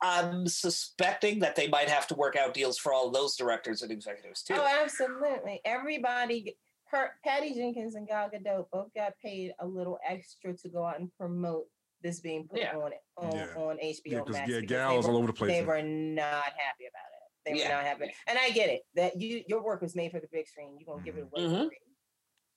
i'm 0.03 0.47
suspecting 0.47 1.41
that 1.41 1.57
they 1.57 1.67
might 1.69 1.89
have 1.89 2.07
to 2.07 2.15
work 2.15 2.37
out 2.37 2.55
deals 2.55 2.79
for 2.79 2.93
all 2.93 3.11
those 3.11 3.35
directors 3.37 3.83
and 3.83 3.91
executives 3.91 4.43
too 4.43 4.55
Oh, 4.55 4.81
absolutely. 4.83 5.61
Everybody, 5.65 6.57
her, 6.93 7.13
Patty 7.25 7.55
Jenkins 7.55 7.95
and 7.97 8.07
Gal 8.07 8.31
Gadot 8.31 8.67
both 8.71 8.93
got 8.95 9.15
paid 9.19 9.53
a 9.59 9.67
little 9.67 9.99
extra 10.07 10.55
to 10.59 10.69
go 10.69 10.85
out 10.85 11.01
and 11.01 11.11
promote 11.19 11.67
this 12.07 12.21
being 12.21 12.47
put 12.49 12.61
Yeah. 12.61 12.77
on 12.77 12.93
on, 13.17 13.33
Yeah. 13.37 13.55
on 13.57 13.79
HBO 13.81 14.25
Yeah, 14.27 14.33
Max. 14.33 14.51
yeah, 14.51 14.61
gals 14.61 15.05
they 15.07 15.11
all 15.11 15.19
over 15.19 15.27
the 15.29 15.33
place. 15.33 15.53
they 15.53 15.65
were 15.65 15.83
not 15.83 16.45
happy 16.45 16.87
about 16.87 17.11
it. 17.13 17.23
They 17.45 17.53
were 17.63 17.69
not 17.71 17.85
happy, 17.85 18.13
and 18.27 18.39
I 18.39 18.51
get 18.51 18.69
it 18.71 18.83
that 18.95 19.21
you 19.21 19.45
your 19.47 19.63
work 19.63 19.81
was 19.83 19.95
made 19.97 20.11
for 20.13 20.21
the 20.21 20.29
big 20.33 20.47
screen. 20.49 20.77
You 20.79 20.87
gonna 20.87 21.03
give 21.03 21.17
it 21.17 21.23
away 21.25 21.41
Mhm. 21.43 21.63
for 21.65 21.69
free? 21.69 21.79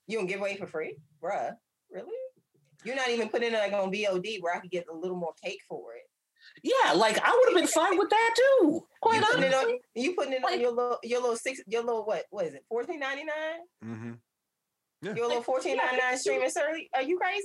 You 0.07 0.17
gonna 0.17 0.27
give 0.27 0.39
away 0.39 0.57
for 0.57 0.67
free, 0.67 0.97
bruh? 1.21 1.55
Really? 1.89 2.13
You're 2.83 2.95
not 2.95 3.09
even 3.09 3.29
putting 3.29 3.53
it 3.53 3.57
like 3.57 3.73
on 3.73 3.91
VOD 3.91 4.39
where 4.41 4.55
I 4.55 4.59
could 4.59 4.71
get 4.71 4.87
a 4.87 4.93
little 4.93 5.17
more 5.17 5.33
cake 5.43 5.61
for 5.67 5.95
it. 5.95 6.03
yeah 6.63 6.93
like 6.93 7.17
i 7.19 7.31
would 7.31 7.49
have 7.49 7.55
been 7.55 7.67
fine 7.67 7.97
with 7.97 8.09
that 8.09 8.33
too 8.35 8.87
quite 9.01 9.19
you 9.19 9.25
putting 9.25 9.53
honestly 9.53 9.73
on 9.73 9.79
you 9.93 10.15
putting 10.15 10.33
it 10.33 10.41
Like- 10.41 10.53
on 10.53 10.59
your 10.61 10.71
little 10.71 10.97
your 11.03 11.19
little 11.21 11.35
six 11.35 11.61
your 11.67 11.83
little 11.83 12.05
what 12.05 12.25
what 12.29 12.45
is 12.45 12.53
it 12.53 12.63
fourteen 12.69 12.99
ninety 12.99 13.25
nine 13.25 13.59
Mhm. 13.83 14.19
your 15.17 15.27
little 15.27 15.43
fourteen 15.43 15.75
ninety 15.77 15.97
nine 15.97 16.17
streaming 16.17 16.49
service 16.49 16.83
are 16.93 17.03
you 17.03 17.17
crazy 17.19 17.43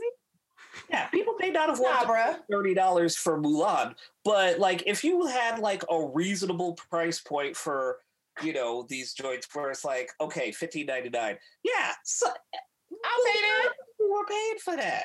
yeah 0.90 1.06
people 1.08 1.34
may 1.38 1.50
not 1.50 1.68
have 1.68 1.80
nah 1.80 2.04
wanted 2.04 2.38
thirty 2.50 2.74
dollars 2.74 3.16
for 3.16 3.40
Mulan, 3.40 3.94
but 4.24 4.58
like 4.58 4.82
if 4.86 5.04
you 5.04 5.26
had 5.26 5.58
like 5.58 5.82
a 5.90 6.06
reasonable 6.06 6.74
price 6.74 7.20
point 7.20 7.56
for 7.56 7.98
you 8.42 8.52
know 8.52 8.84
these 8.88 9.12
joints 9.14 9.48
where 9.52 9.70
it's 9.70 9.84
like 9.84 10.10
okay 10.20 10.52
fifteen 10.52 10.86
ninety 10.86 11.10
nine, 11.10 11.36
yeah, 11.62 11.92
so 12.04 12.26
eh, 12.28 12.58
I'll 13.04 13.32
pay 13.32 13.40
that 13.40 13.72
we're 14.00 14.26
paid 14.26 14.60
for 14.60 14.76
that. 14.76 15.04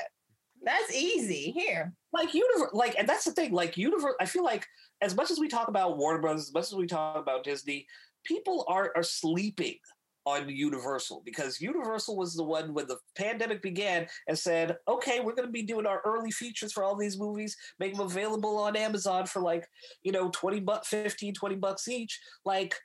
that's 0.64 0.94
easy 0.94 1.52
here 1.52 1.94
Like 2.12 2.34
universe, 2.34 2.72
like 2.74 2.96
and 2.98 3.08
that's 3.08 3.26
the 3.26 3.32
thing. 3.32 3.52
Like 3.52 3.78
universe, 3.78 4.16
I 4.20 4.26
feel 4.26 4.44
like 4.44 4.66
as 5.02 5.16
much 5.16 5.32
as 5.32 5.40
we 5.40 5.48
talk 5.48 5.68
about 5.68 5.98
Warner 5.98 6.20
Brothers, 6.20 6.48
as 6.48 6.54
much 6.54 6.66
as 6.66 6.74
we 6.76 6.88
talk 6.88 7.18
about 7.18 7.44
Disney, 7.44 7.88
people 8.26 8.66
are 8.68 8.91
are 8.96 9.04
sleeping 9.04 9.78
on 10.26 10.50
Universal 10.50 11.22
because 11.26 11.60
Universal 11.62 12.16
was 12.18 12.36
the 12.36 12.44
one 12.44 12.74
when 12.74 12.88
the 12.88 12.98
pandemic 13.16 13.62
began 13.62 14.08
and 14.28 14.38
said, 14.38 14.78
okay, 14.88 15.20
we're 15.20 15.34
going 15.36 15.48
to 15.48 15.52
be 15.52 15.64
doing 15.64 15.86
our 15.86 16.02
early 16.06 16.32
features 16.32 16.72
for 16.74 16.84
all 16.84 16.96
these 16.96 17.18
movies, 17.18 17.56
make 17.80 17.94
them 17.96 18.06
available 18.06 18.58
on 18.58 18.76
Amazon 18.76 19.26
for 19.26 19.41
like, 19.41 19.66
you 20.04 20.12
know, 20.12 20.30
20 20.32 20.60
bucks, 20.60 20.88
15, 20.90 21.34
20 21.34 21.56
bucks 21.56 21.88
each. 21.88 22.20
Like, 22.46 22.76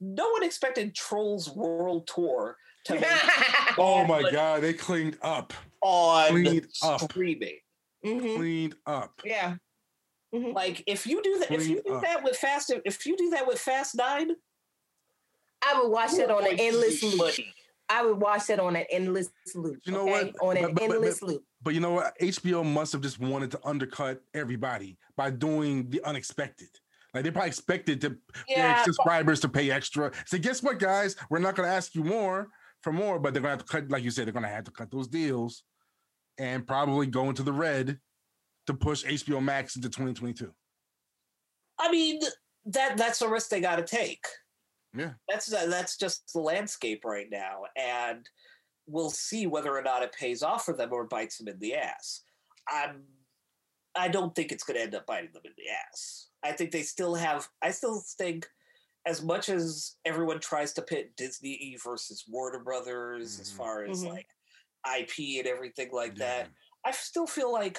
no 0.00 0.28
one 0.30 0.42
expected 0.42 0.94
Trolls 0.94 1.48
World 1.54 2.08
Tour 2.12 2.56
to 2.86 2.94
make 2.94 3.04
Oh 3.78 4.04
my 4.06 4.28
god, 4.30 4.62
they 4.62 4.72
cleaned 4.72 5.18
up. 5.22 5.52
on 5.82 6.28
Cleaned 6.30 6.66
up. 6.82 7.00
streaming. 7.02 7.58
Mhm. 8.04 8.36
Cleaned 8.36 8.74
up. 8.86 9.20
yeah 9.24 9.56
Mhm. 10.34 10.54
Like, 10.54 10.82
if 10.86 11.06
you 11.06 11.22
do 11.22 11.38
that, 11.40 11.50
if 11.50 11.66
you 11.68 11.82
do 11.84 11.94
up. 11.94 12.02
that 12.02 12.22
with 12.22 12.36
Fast, 12.36 12.72
if 12.84 13.04
you 13.04 13.16
do 13.16 13.30
that 13.30 13.46
with 13.48 13.58
Fast 13.58 13.96
Nine, 13.96 14.30
I 15.62 15.80
would 15.80 15.90
watch 15.90 16.12
that 16.12 16.30
on 16.30 16.46
an 16.46 16.56
you're 16.56 16.56
going 16.56 16.58
to 16.58 16.62
endless 16.64 17.02
loop 17.02 17.18
money. 17.18 17.54
I 17.88 18.04
would 18.04 18.18
watch 18.20 18.46
that 18.46 18.60
on 18.60 18.76
an 18.76 18.84
endless 18.90 19.28
loop 19.54 19.78
You 19.84 19.92
know 19.92 20.08
okay? 20.08 20.32
what? 20.38 20.42
on 20.42 20.56
an 20.56 20.62
But- 20.62 20.74
but- 20.74 20.88
but- 20.88 20.94
endless 20.96 21.22
loop 21.22 21.44
But 21.62 21.74
you 21.74 21.80
know 21.80 21.90
what? 21.92 22.14
HBO 22.20 22.64
must 22.64 22.92
have 22.92 23.02
just 23.02 23.18
wanted 23.18 23.50
to 23.50 23.60
undercut 23.64 24.22
everybody 24.32 24.96
by 25.16 25.30
doing 25.30 25.90
the 25.90 26.02
unexpected. 26.04 26.68
Like 27.12 27.24
they 27.24 27.30
probably 27.30 27.48
expected 27.48 28.00
to 28.02 28.08
their 28.10 28.18
Yeah, 28.48 28.84
subscribers 28.84 29.40
to 29.40 29.48
pay 29.48 29.70
extra. 29.70 30.12
So 30.26 30.38
guess 30.38 30.62
what, 30.62 30.78
guys? 30.78 31.16
We're 31.28 31.40
not 31.40 31.56
going 31.56 31.68
to 31.68 31.74
ask 31.74 31.94
you 31.94 32.04
more 32.04 32.48
for 32.82 32.92
more, 32.92 33.18
but 33.18 33.34
they're 33.34 33.42
going 33.42 33.56
to 33.58 33.58
have 33.58 33.66
to 33.66 33.70
cut, 33.72 33.90
like 33.90 34.04
you 34.04 34.10
said, 34.10 34.26
they're 34.26 34.32
going 34.32 34.44
to 34.44 34.48
have 34.48 34.64
to 34.64 34.70
cut 34.70 34.90
those 34.90 35.08
deals 35.08 35.64
and 36.38 36.66
probably 36.66 37.06
go 37.08 37.28
into 37.28 37.42
the 37.42 37.52
red 37.52 37.98
to 38.66 38.72
push 38.74 39.04
HBO 39.04 39.42
Max 39.42 39.74
into 39.76 39.88
2022. 39.90 40.54
I 41.78 41.90
mean 41.90 42.20
that 42.66 42.96
that's 42.96 43.20
a 43.22 43.28
risk 43.28 43.48
they 43.50 43.60
got 43.60 43.76
to 43.76 43.82
take. 43.84 44.24
Yeah. 44.94 45.12
That's 45.28 45.46
that's 45.46 45.96
just 45.96 46.32
the 46.32 46.40
landscape 46.40 47.04
right 47.04 47.28
now, 47.30 47.62
and 47.76 48.28
we'll 48.86 49.10
see 49.10 49.46
whether 49.46 49.76
or 49.76 49.82
not 49.82 50.02
it 50.02 50.12
pays 50.12 50.42
off 50.42 50.64
for 50.64 50.74
them 50.74 50.92
or 50.92 51.04
bites 51.06 51.38
them 51.38 51.48
in 51.48 51.58
the 51.58 51.74
ass. 51.74 52.22
I'm. 52.68 53.04
I 53.96 54.06
don't 54.08 54.34
think 54.36 54.52
it's 54.52 54.62
going 54.62 54.76
to 54.76 54.82
end 54.84 54.94
up 54.94 55.06
biting 55.06 55.32
them 55.32 55.42
in 55.44 55.52
the 55.56 55.68
ass. 55.68 56.28
I 56.44 56.52
think 56.52 56.70
they 56.70 56.82
still 56.82 57.14
have. 57.16 57.48
I 57.60 57.72
still 57.72 58.00
think, 58.18 58.48
as 59.04 59.22
much 59.22 59.48
as 59.48 59.96
everyone 60.04 60.38
tries 60.40 60.72
to 60.74 60.82
pit 60.82 61.16
Disney 61.16 61.76
versus 61.82 62.24
Warner 62.28 62.60
Brothers 62.62 63.40
as 63.40 63.52
Mhm. 63.52 63.56
far 63.56 63.84
as 63.84 64.02
Mhm. 64.04 64.08
like 64.10 64.28
IP 64.84 65.38
and 65.40 65.48
everything 65.48 65.90
like 65.90 66.12
Yeah. 66.12 66.44
that, 66.44 66.50
I 66.84 66.92
still 66.92 67.26
feel 67.26 67.52
like, 67.52 67.78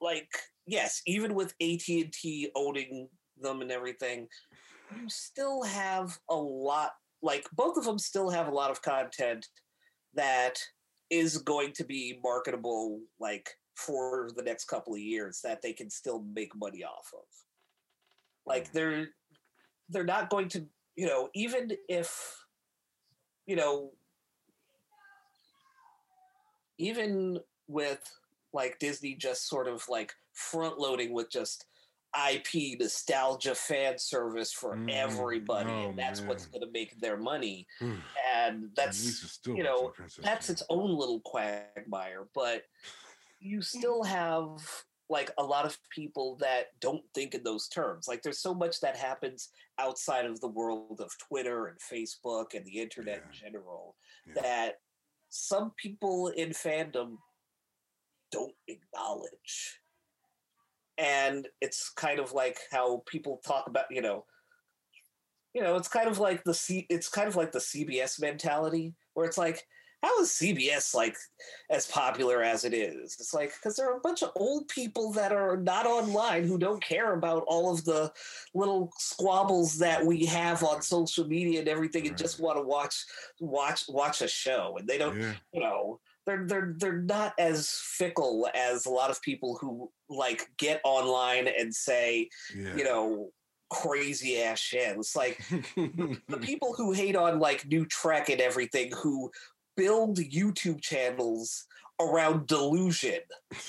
like 0.00 0.30
yes, 0.66 1.02
even 1.06 1.34
with 1.34 1.54
AT 1.60 2.00
and 2.02 2.12
T 2.12 2.50
owning 2.54 3.10
them 3.36 3.60
and 3.60 3.70
everything, 3.70 4.28
you 4.50 4.69
still 5.08 5.62
have 5.62 6.18
a 6.28 6.34
lot. 6.34 6.92
Like 7.22 7.46
both 7.52 7.76
of 7.76 7.84
them 7.84 7.98
still 7.98 8.30
have 8.30 8.48
a 8.48 8.54
lot 8.54 8.70
of 8.70 8.82
content 8.82 9.46
that 10.14 10.58
is 11.10 11.38
going 11.38 11.72
to 11.72 11.84
be 11.84 12.18
marketable, 12.22 13.00
like 13.18 13.50
for 13.76 14.30
the 14.36 14.42
next 14.42 14.64
couple 14.66 14.94
of 14.94 15.00
years 15.00 15.40
that 15.42 15.62
they 15.62 15.72
can 15.72 15.90
still 15.90 16.24
make 16.34 16.54
money 16.56 16.84
off 16.84 17.10
of. 17.14 17.24
Like 18.46 18.68
mm. 18.68 18.72
they're 18.72 19.08
they're 19.88 20.04
not 20.04 20.30
going 20.30 20.48
to, 20.50 20.66
you 20.96 21.06
know, 21.06 21.28
even 21.34 21.72
if 21.88 22.36
you 23.46 23.56
know 23.56 23.92
even 26.78 27.38
with 27.68 28.00
like 28.52 28.78
Disney 28.78 29.14
just 29.14 29.48
sort 29.48 29.68
of 29.68 29.84
like 29.88 30.12
front 30.32 30.78
loading 30.78 31.12
with 31.12 31.30
just 31.30 31.66
IP 32.14 32.76
nostalgia 32.78 33.54
fan 33.54 33.98
service 33.98 34.52
for 34.52 34.76
Mhm. 34.76 34.90
everybody, 34.92 35.70
Oh, 35.70 35.90
and 35.90 35.98
that's 35.98 36.20
what's 36.20 36.46
going 36.46 36.62
to 36.62 36.70
make 36.72 36.98
their 37.00 37.16
money. 37.16 37.66
And 38.34 38.74
that's 38.74 38.98
still 39.32 39.56
you 39.56 39.62
know, 39.62 39.92
that's 40.18 40.50
its 40.50 40.62
own 40.68 40.90
little 40.96 41.20
quagmire, 41.20 42.28
but 42.34 42.64
you 43.38 43.62
still 43.92 44.02
have 44.02 44.84
like 45.08 45.30
a 45.38 45.42
lot 45.42 45.64
of 45.66 45.76
people 45.90 46.36
that 46.36 46.78
don't 46.80 47.02
think 47.14 47.34
in 47.34 47.42
those 47.42 47.68
terms. 47.68 48.06
Like 48.06 48.22
there's 48.22 48.38
so 48.38 48.54
much 48.54 48.78
that 48.80 48.96
happens 48.96 49.48
outside 49.78 50.24
of 50.24 50.40
the 50.40 50.46
world 50.48 51.00
of 51.00 51.16
Twitter 51.18 51.66
and 51.66 51.78
Facebook 51.80 52.54
and 52.54 52.64
the 52.64 52.78
internet 52.78 53.24
in 53.24 53.32
general 53.32 53.96
Yeah. 54.26 54.34
that 54.42 54.80
some 55.30 55.72
people 55.72 56.28
in 56.28 56.50
fandom 56.50 57.18
don't 58.30 58.54
acknowledge. 58.68 59.80
And 60.98 61.48
it's 61.60 61.90
kind 61.90 62.20
of 62.20 62.32
like 62.32 62.58
how 62.70 63.02
people 63.06 63.40
talk 63.46 63.66
about, 63.66 63.86
you 63.90 64.02
know, 64.02 64.24
you 65.54 65.62
know, 65.62 65.76
it's 65.76 65.88
kind 65.88 66.08
of 66.08 66.18
like 66.18 66.44
the 66.44 66.54
C 66.54 66.86
it's 66.90 67.08
kind 67.08 67.28
of 67.28 67.36
like 67.36 67.52
the 67.52 67.58
CBS 67.58 68.20
mentality 68.20 68.94
where 69.14 69.26
it's 69.26 69.38
like 69.38 69.66
how 70.02 70.20
is 70.22 70.30
CBS 70.30 70.94
like 70.94 71.14
as 71.68 71.86
popular 71.86 72.42
as 72.42 72.64
it 72.64 72.72
is? 72.72 73.16
It's 73.20 73.34
like 73.34 73.52
because 73.54 73.76
there 73.76 73.90
are 73.90 73.98
a 73.98 74.00
bunch 74.00 74.22
of 74.22 74.30
old 74.34 74.68
people 74.68 75.12
that 75.12 75.30
are 75.32 75.58
not 75.58 75.86
online 75.86 76.44
who 76.44 76.56
don't 76.58 76.82
care 76.82 77.12
about 77.14 77.44
all 77.46 77.72
of 77.72 77.84
the 77.84 78.10
little 78.54 78.90
squabbles 78.98 79.76
that 79.78 80.04
we 80.04 80.24
have 80.24 80.64
on 80.64 80.80
social 80.80 81.26
media 81.26 81.58
and 81.60 81.68
everything, 81.68 82.06
and 82.06 82.16
just 82.16 82.40
want 82.40 82.56
to 82.56 82.62
watch 82.62 83.04
watch 83.40 83.84
watch 83.88 84.22
a 84.22 84.28
show, 84.28 84.76
and 84.78 84.88
they 84.88 84.96
don't 84.96 85.20
Yeah. 85.20 85.34
you 85.52 85.60
know 85.60 86.00
they're 86.30 86.46
they're 86.46 86.74
they're 86.76 87.02
not 87.02 87.34
as 87.38 87.70
fickle 87.82 88.48
as 88.54 88.86
a 88.86 88.90
lot 88.90 89.10
of 89.10 89.20
people 89.22 89.58
who 89.60 89.90
like 90.08 90.48
get 90.58 90.80
online 90.84 91.48
and 91.48 91.74
say 91.74 92.28
Yeah. 92.56 92.76
you 92.76 92.84
know 92.84 93.30
crazy 93.70 94.42
ass 94.42 94.58
shit. 94.58 94.96
It's 94.96 95.14
like 95.14 95.38
the 95.48 96.38
people 96.42 96.74
who 96.76 96.92
hate 96.92 97.14
on 97.16 97.38
like 97.38 97.66
new 97.66 97.84
Trek 97.86 98.28
and 98.28 98.40
everything 98.40 98.90
who 99.00 99.30
build 99.76 100.18
YouTube 100.18 100.80
channels 100.80 101.66
around 102.00 102.46
delusion. 102.48 103.20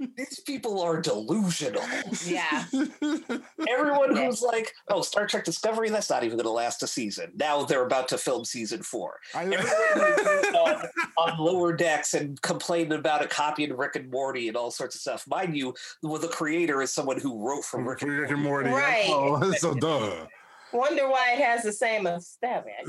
These 0.00 0.08
These 0.16 0.40
people 0.40 0.80
are 0.80 1.00
delusional. 1.00 1.82
Yeah. 2.24 2.64
Everyone 3.68 4.16
who's 4.16 4.40
like, 4.42 4.72
"Oh, 4.88 5.02
Star 5.02 5.26
Trek 5.26 5.44
Discovery, 5.44 5.90
that's 5.90 6.08
not 6.10 6.24
even 6.24 6.36
going 6.38 6.44
to 6.46 6.50
last 6.50 6.82
a 6.82 6.86
season." 6.86 7.32
Now 7.36 7.64
they're 7.64 7.84
about 7.84 8.08
to 8.08 8.18
film 8.18 8.44
season 8.44 8.82
four. 8.82 9.18
I- 9.34 9.44
Everyone 9.44 10.54
on, 10.56 10.82
on 11.18 11.38
lower 11.38 11.72
decks 11.74 12.14
and 12.14 12.40
complained 12.42 12.92
about 12.92 13.22
it, 13.22 13.30
copying 13.30 13.76
Rick 13.76 13.96
and 13.96 14.10
Morty 14.10 14.48
and 14.48 14.56
all 14.56 14.70
sorts 14.70 14.94
of 14.94 15.00
stuff. 15.02 15.26
Mind 15.28 15.56
you, 15.56 15.74
well, 16.02 16.20
the 16.20 16.28
creator 16.28 16.80
is 16.82 16.92
someone 16.92 17.20
who 17.20 17.38
wrote 17.46 17.64
from 17.64 17.86
Rick 17.86 18.02
and 18.02 18.10
Rick 18.12 18.30
and 18.30 18.42
Morty. 18.42 18.70
Right. 18.70 19.04
Oh, 19.08 19.52
so 19.58 19.74
duh. 19.74 20.26
Wonder 20.72 21.08
why 21.08 21.32
it 21.32 21.40
has 21.40 21.62
the 21.64 21.72
same 21.72 22.06
aesthetic. 22.06 22.86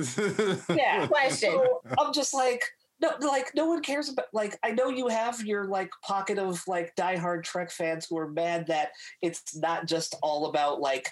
Yeah. 0.69 1.07
Question. 1.07 1.51
So 1.51 1.81
I'm 1.99 2.13
just 2.13 2.33
like, 2.33 2.63
no, 3.01 3.27
like 3.27 3.51
no 3.55 3.65
one 3.65 3.81
cares 3.81 4.09
about. 4.09 4.27
Like 4.33 4.57
I 4.63 4.71
know 4.71 4.89
you 4.89 5.07
have 5.07 5.43
your 5.45 5.65
like 5.65 5.91
pocket 6.03 6.37
of 6.37 6.61
like 6.67 6.95
diehard 6.95 7.43
Trek 7.43 7.71
fans 7.71 8.07
who 8.09 8.17
are 8.17 8.29
mad 8.29 8.67
that 8.67 8.91
it's 9.21 9.55
not 9.55 9.87
just 9.87 10.15
all 10.21 10.45
about 10.47 10.79
like 10.79 11.11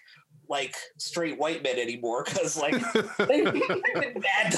like 0.50 0.76
straight 0.98 1.38
white 1.38 1.62
men 1.62 1.78
anymore 1.78 2.24
because 2.24 2.58
like 2.58 2.74
they, 3.18 3.44
mad. 3.44 4.56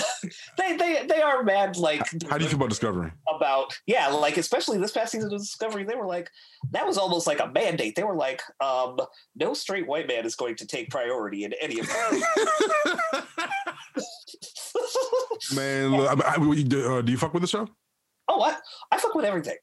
They 0.57 0.77
they 0.77 1.05
they 1.07 1.21
are 1.21 1.43
mad. 1.43 1.77
Like 1.77 2.01
How 2.29 2.37
do 2.37 2.43
you 2.43 2.49
feel 2.49 2.57
about 2.57 2.69
Discovery? 2.69 3.11
about 3.35 3.77
yeah, 3.85 4.07
like 4.07 4.37
especially 4.37 4.77
this 4.77 4.91
past 4.91 5.11
season 5.11 5.33
of 5.33 5.39
Discovery, 5.39 5.83
they 5.83 5.95
were 5.95 6.07
like 6.07 6.29
that 6.71 6.87
was 6.87 6.97
almost 6.97 7.27
like 7.27 7.39
a 7.39 7.47
mandate. 7.47 7.95
They 7.95 8.03
were 8.03 8.15
like, 8.15 8.41
um, 8.61 8.97
no 9.35 9.53
straight 9.53 9.85
white 9.87 10.07
man 10.07 10.25
is 10.25 10.35
going 10.35 10.55
to 10.55 10.65
take 10.65 10.89
priority 10.89 11.43
in 11.43 11.53
any 11.61 11.79
of 11.79 11.89
Man, 15.55 15.95
look, 15.95 16.25
I, 16.25 16.33
I, 16.33 16.37
do, 16.63 16.93
uh, 16.97 17.01
do 17.01 17.11
you 17.11 17.17
fuck 17.17 17.33
with 17.33 17.41
the 17.41 17.47
show? 17.47 17.67
Oh, 18.27 18.41
I, 18.41 18.55
I 18.91 18.97
fuck 18.97 19.15
with 19.15 19.25
everything. 19.25 19.57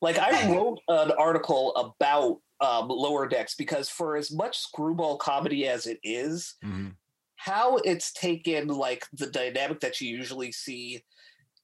Like 0.00 0.18
I 0.18 0.50
wrote 0.52 0.78
an 0.88 1.10
article 1.12 1.74
about 1.76 2.38
um, 2.60 2.88
lower 2.88 3.26
decks 3.26 3.54
because 3.54 3.88
for 3.88 4.16
as 4.16 4.30
much 4.32 4.58
screwball 4.58 5.16
comedy 5.18 5.66
as 5.68 5.86
it 5.86 5.98
is, 6.02 6.54
Mhm. 6.64 6.94
how 7.36 7.76
it's 7.78 8.12
taken 8.12 8.68
like 8.68 9.06
the 9.12 9.26
dynamic 9.26 9.80
that 9.80 10.00
you 10.00 10.08
usually 10.16 10.52
see 10.52 11.04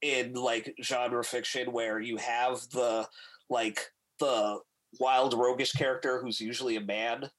in 0.02 0.32
like 0.34 0.74
genre 0.82 1.22
fiction 1.22 1.72
where 1.72 2.00
you 2.00 2.16
have 2.16 2.60
the 2.72 3.06
like 3.48 3.80
the 4.18 4.58
wild 4.98 5.32
roguish 5.34 5.72
character 5.72 6.20
who's 6.20 6.40
usually 6.40 6.76
a 6.76 6.80
man 6.80 7.30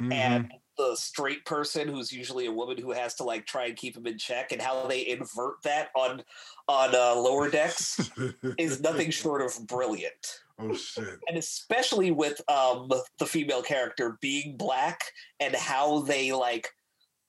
Mhm. 0.00 0.12
and 0.12 0.52
the 0.76 0.96
straight 0.96 1.44
person 1.44 1.88
who's 1.88 2.10
usually 2.12 2.46
a 2.46 2.52
woman 2.52 2.78
who 2.78 2.90
has 2.92 3.14
to 3.16 3.24
like 3.24 3.44
try 3.46 3.66
and 3.66 3.76
keep 3.76 3.96
him 3.96 4.06
in 4.06 4.16
check 4.16 4.50
and 4.50 4.62
how 4.62 4.86
they 4.86 5.06
invert 5.06 5.62
that 5.62 5.90
on 5.94 6.24
on 6.68 6.94
uh, 6.94 7.14
lower 7.14 7.50
decks 7.50 8.10
is 8.58 8.80
nothing 8.80 9.10
short 9.22 9.42
of 9.42 9.66
brilliant 9.66 10.40
Oh 10.58 10.74
shit. 10.74 11.18
and 11.28 11.36
especially 11.38 12.10
with 12.10 12.40
um 12.50 12.90
the 13.18 13.26
female 13.26 13.62
character 13.62 14.16
being 14.22 14.56
black 14.56 15.02
and 15.38 15.54
how 15.54 16.00
they 16.00 16.32
like 16.32 16.68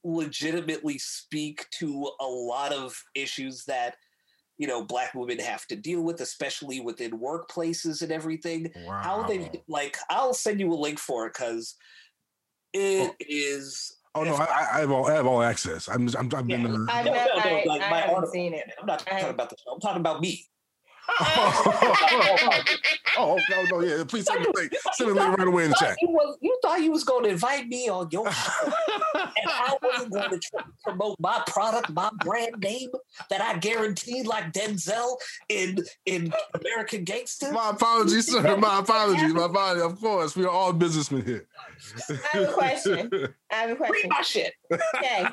legitimately 0.04 0.98
speak 0.98 1.70
to 1.72 2.10
a 2.20 2.26
lot 2.26 2.74
of 2.74 3.04
issues 3.16 3.66
that 3.66 3.98
you 4.58 4.68
know 4.68 4.84
black 4.84 5.14
women 5.14 5.40
have 5.40 5.66
to 5.68 5.76
deal 5.76 6.02
with 6.02 6.22
especially 6.22 6.80
within 6.80 7.12
workplaces 7.20 8.02
and 8.02 8.12
everything 8.12 8.72
Wow. 8.86 9.02
how 9.04 9.24
they 9.24 9.50
like 9.68 9.98
i'll 10.10 10.34
send 10.34 10.60
you 10.60 10.72
a 10.74 10.76
link 10.76 11.00
for 11.00 11.28
it 11.28 11.34
because 11.34 11.76
it 12.74 13.12
oh. 13.12 13.16
is. 13.20 13.98
Oh 14.14 14.24
no, 14.24 14.36
I, 14.36 14.44
I- 14.46 14.70
I 14.78 14.80
have 14.82 14.92
all 14.92 15.08
I 15.08 15.14
have 15.14 15.26
all 15.26 15.42
access. 15.42 15.88
I'm 15.88 16.08
I'm 16.18 16.30
I've 16.36 16.48
been. 16.48 16.64
There. 16.64 16.86
I've 16.90 17.06
No, 17.06 17.14
no, 17.14 17.26
no, 17.36 17.62
like 17.66 17.82
I 17.82 17.90
my 17.90 17.98
haven't 18.02 18.16
article. 18.16 18.32
seen 18.34 18.54
it. 18.54 18.66
I'm 18.80 18.86
not 18.86 19.00
talking 19.00 19.30
about 19.30 19.50
the 19.50 19.56
show. 19.64 19.74
I'm 19.74 19.80
talking 19.80 20.00
about 20.02 20.22
me. 20.22 20.46
Oh, 23.18 23.38
oh 23.38 23.40
no, 23.50 23.80
no, 23.80 23.86
yeah. 23.86 24.04
Please 24.06 24.26
send 24.26 24.40
me 24.40 24.46
the 24.46 24.60
link. 24.60 24.74
Send 24.94 25.10
the 25.10 25.14
link 25.16 25.38
right 25.38 25.48
away 25.48 25.66
in 25.66 25.70
the 25.72 25.76
chat. 25.76 25.98
You, 26.02 26.10
was, 26.10 26.38
you 26.42 26.58
thought 26.62 26.82
you 26.82 26.92
was 26.92 27.04
going 27.04 27.26
to 27.26 27.30
invite 27.30 27.68
me 27.68 27.90
on 27.90 28.08
your 28.12 28.32
show, 28.32 28.72
and 29.16 29.48
I 29.48 29.78
wasn't 29.82 30.14
going 30.14 30.30
to 30.32 30.40
try 30.40 30.62
to 30.62 30.70
promote 30.84 31.18
my 31.20 31.44
product, 31.48 31.90
my 31.90 32.10
brand 32.24 32.56
name 32.60 32.90
that 33.30 33.42
I 33.42 33.58
guaranteed, 33.58 34.28
like 34.28 34.54
Denzel 34.54 35.18
in 35.50 35.80
in 36.06 36.34
American 36.54 37.04
Gangster. 37.04 37.52
My 37.52 37.72
apologies, 37.72 38.32
sir. 38.32 38.58
My 38.62 38.80
apologies. 38.80 39.34
My 39.34 39.46
apologies. 39.46 39.84
Of 39.84 40.00
course, 40.00 40.36
we 40.36 40.46
are 40.46 40.50
all 40.50 40.72
businessmen 40.74 41.26
here. 41.26 41.48
I 42.10 42.38
have 42.38 42.50
a 42.50 42.54
question. 42.54 43.10
I 43.52 43.56
have 43.56 43.70
a 43.72 43.76
question. 43.76 43.96
Read 44.04 44.10
my 44.10 44.22
shit. 44.22 44.54
Okay. 44.72 45.26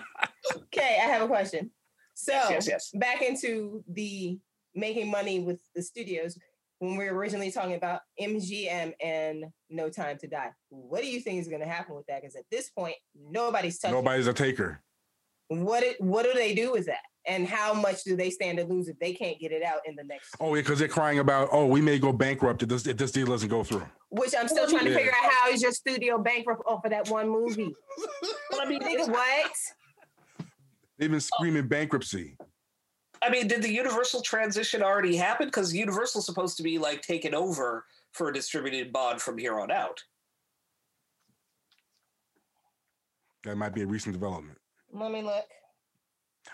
Okay, 0.57 0.99
I 1.03 1.07
have 1.07 1.23
a 1.23 1.27
question. 1.27 1.71
So 2.15 2.33
Yes, 2.33 2.51
yes, 2.51 2.69
yes. 2.69 2.91
back 2.95 3.23
into 3.23 3.85
the 3.89 4.39
making 4.79 5.11
money 5.11 5.41
with 5.41 5.61
the 5.75 5.83
studios 5.83 6.39
when 6.79 6.97
we 6.97 7.05
were 7.05 7.15
originally 7.17 7.51
talking 7.51 7.75
about 7.75 8.01
MGM 8.21 8.93
and 9.03 9.45
No 9.69 9.91
Time 9.91 10.17
to 10.19 10.29
Die. 10.29 10.51
What 10.71 11.03
do 11.03 11.09
you 11.09 11.21
think 11.21 11.41
is 11.41 11.49
going 11.49 11.61
to 11.61 11.67
happen 11.69 11.97
with 11.97 12.07
that? 12.07 12.23
Because 12.23 12.37
at 12.37 12.45
this 12.51 12.71
point, 12.71 12.95
nobody's 13.15 13.79
touching. 13.79 13.97
Nobody's 13.97 14.27
a 14.27 14.33
taker. 14.33 14.81
What 15.49 15.83
it, 15.83 16.01
what 16.01 16.25
do 16.25 16.33
they 16.35 16.55
do 16.55 16.73
with 16.73 16.87
that? 16.87 17.01
And 17.27 17.47
how 17.47 17.75
much 17.75 18.05
do 18.05 18.17
they 18.17 18.31
stand 18.31 18.59
to 18.59 18.65
lose 18.65 18.89
if 18.89 18.99
they 18.99 19.13
can't 19.13 19.39
get 19.39 19.51
it 19.53 19.63
out 19.63 19.81
in 19.87 19.97
the 19.97 20.05
next? 20.05 20.35
Oh, 20.41 20.55
yeah, 20.55 20.63
because 20.63 20.79
they're 20.79 20.89
crying 20.89 21.19
about, 21.19 21.49
oh, 21.53 21.67
we 21.67 21.81
may 21.81 21.99
go 21.99 22.13
bankrupt 22.13 22.63
if 22.63 22.69
this 22.69 22.87
if 22.87 22.97
this 22.97 23.13
deal 23.13 23.27
doesn't 23.27 23.49
go 23.49 23.65
through. 23.65 23.87
Which 24.11 24.35
I'm 24.39 24.49
still 24.49 24.67
trying 24.67 24.85
to 24.85 24.91
Yeah. 24.91 24.97
figure 24.97 25.13
out 25.13 25.31
how 25.31 25.51
is 25.51 25.61
your 25.61 25.73
studio 25.73 26.19
bankrupt 26.19 26.63
over 26.67 26.89
that 26.89 27.09
one 27.11 27.29
movie? 27.29 27.75
I 28.61 28.67
mean, 28.67 28.81
what? 29.11 29.53
They've 30.99 31.11
been 31.11 31.21
screaming 31.21 31.67
bankruptcy. 31.69 32.37
I 33.23 33.31
mean, 33.31 33.49
did 33.49 33.63
the 33.63 33.73
Universal 33.73 34.23
transition 34.23 34.83
already 34.83 35.17
happen? 35.17 35.49
Because 35.49 35.75
Universal's 35.75 36.27
supposed 36.27 36.57
to 36.57 36.63
be 36.63 36.79
like 36.79 37.03
taken 37.03 37.35
over 37.35 37.85
for 38.13 38.29
a 38.29 38.33
distributed 38.33 38.93
bond 38.93 39.21
from 39.21 39.39
here 39.39 39.59
on 39.61 39.71
out. 39.71 40.03
That 43.45 43.57
might 43.57 43.75
be 43.75 43.83
a 43.83 43.87
recent 43.87 44.13
development. 44.13 44.59
Let 44.93 45.13
me 45.13 45.23
look. 45.23 45.45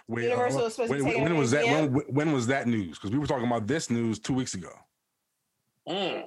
Wait, 0.08 0.24
Universal 0.24 0.60
uh, 0.60 0.64
was 0.64 0.74
supposed 0.74 0.92
to 0.92 1.02
when, 1.04 1.22
when 1.22 1.36
was 1.36 1.50
that? 1.52 1.64
MGM? 1.64 1.90
When, 1.90 2.04
when 2.06 2.32
was 2.32 2.46
that 2.48 2.66
news? 2.66 2.98
Because 2.98 3.10
we 3.10 3.18
were 3.18 3.26
talking 3.26 3.46
about 3.46 3.66
this 3.66 3.90
news 3.90 4.18
two 4.18 4.34
weeks 4.34 4.54
ago. 4.54 4.70
Mm. 5.88 6.24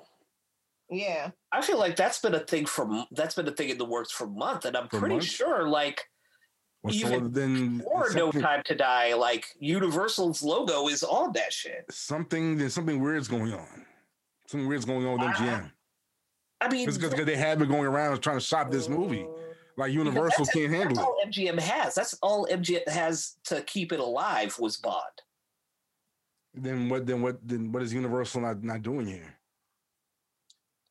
Yeah. 0.90 1.32
I 1.52 1.62
feel 1.62 1.78
like 1.78 1.96
that's 1.96 2.20
been 2.20 2.36
a 2.36 2.40
thing 2.40 2.66
for 2.66 3.06
that's 3.12 3.36
been 3.36 3.48
a 3.48 3.52
thing 3.52 3.70
in 3.70 3.78
the 3.78 3.86
works 3.86 4.12
for 4.12 4.28
months, 4.28 4.66
and 4.66 4.76
I'm 4.78 4.88
For 4.88 5.00
pretty 5.00 5.16
months? 5.16 5.28
sure 5.28 5.68
like 5.68 6.10
Well, 6.88 6.96
so 6.96 7.08
Even 7.08 7.32
then 7.32 7.84
or 7.86 8.10
No 8.14 8.32
Time 8.32 8.62
to 8.66 8.76
Die, 8.76 9.14
like 9.14 9.56
Universal's 9.60 10.42
logo 10.44 10.88
is 10.88 11.04
on 11.04 11.34
that 11.34 11.52
shit. 11.54 11.86
something 11.90 12.58
there's 12.58 12.74
something 12.74 13.02
weird's 13.02 13.28
going 13.28 13.54
on. 13.54 13.86
Something 14.48 14.68
weird's 14.68 14.86
going 14.86 15.06
on 15.06 15.20
with 15.20 15.30
MGM. 15.36 15.72
I 16.62 16.70
mean, 16.70 16.88
It's 16.88 16.98
because 16.98 17.14
they 17.26 17.36
have 17.36 17.60
been 17.60 17.68
going 17.68 17.86
around 17.86 18.20
trying 18.22 18.38
to 18.38 18.44
shop 18.44 18.72
this 18.72 18.90
movie. 18.90 19.26
Oh. 19.28 19.40
Like 19.76 19.92
Universal 19.92 20.46
that's- 20.46 20.54
can't 20.54 20.72
that's 20.72 20.84
handle 20.84 21.04
it. 21.04 21.06
all 21.06 21.18
MGM 21.28 21.60
has. 21.60 21.94
That's 21.94 22.14
all 22.24 22.48
MGM 22.50 22.88
has 22.88 23.36
to 23.44 23.62
keep 23.64 23.92
it 23.92 24.00
alive 24.00 24.58
was 24.58 24.78
Bond. 24.78 25.04
Then 26.56 26.90
what? 26.90 27.06
Then 27.06 27.22
what? 27.22 27.38
Then 27.48 27.72
what 27.72 27.84
is 27.84 27.94
Universal 27.94 28.42
not 28.42 28.64
not 28.64 28.82
doing 28.82 29.06
here? 29.06 29.36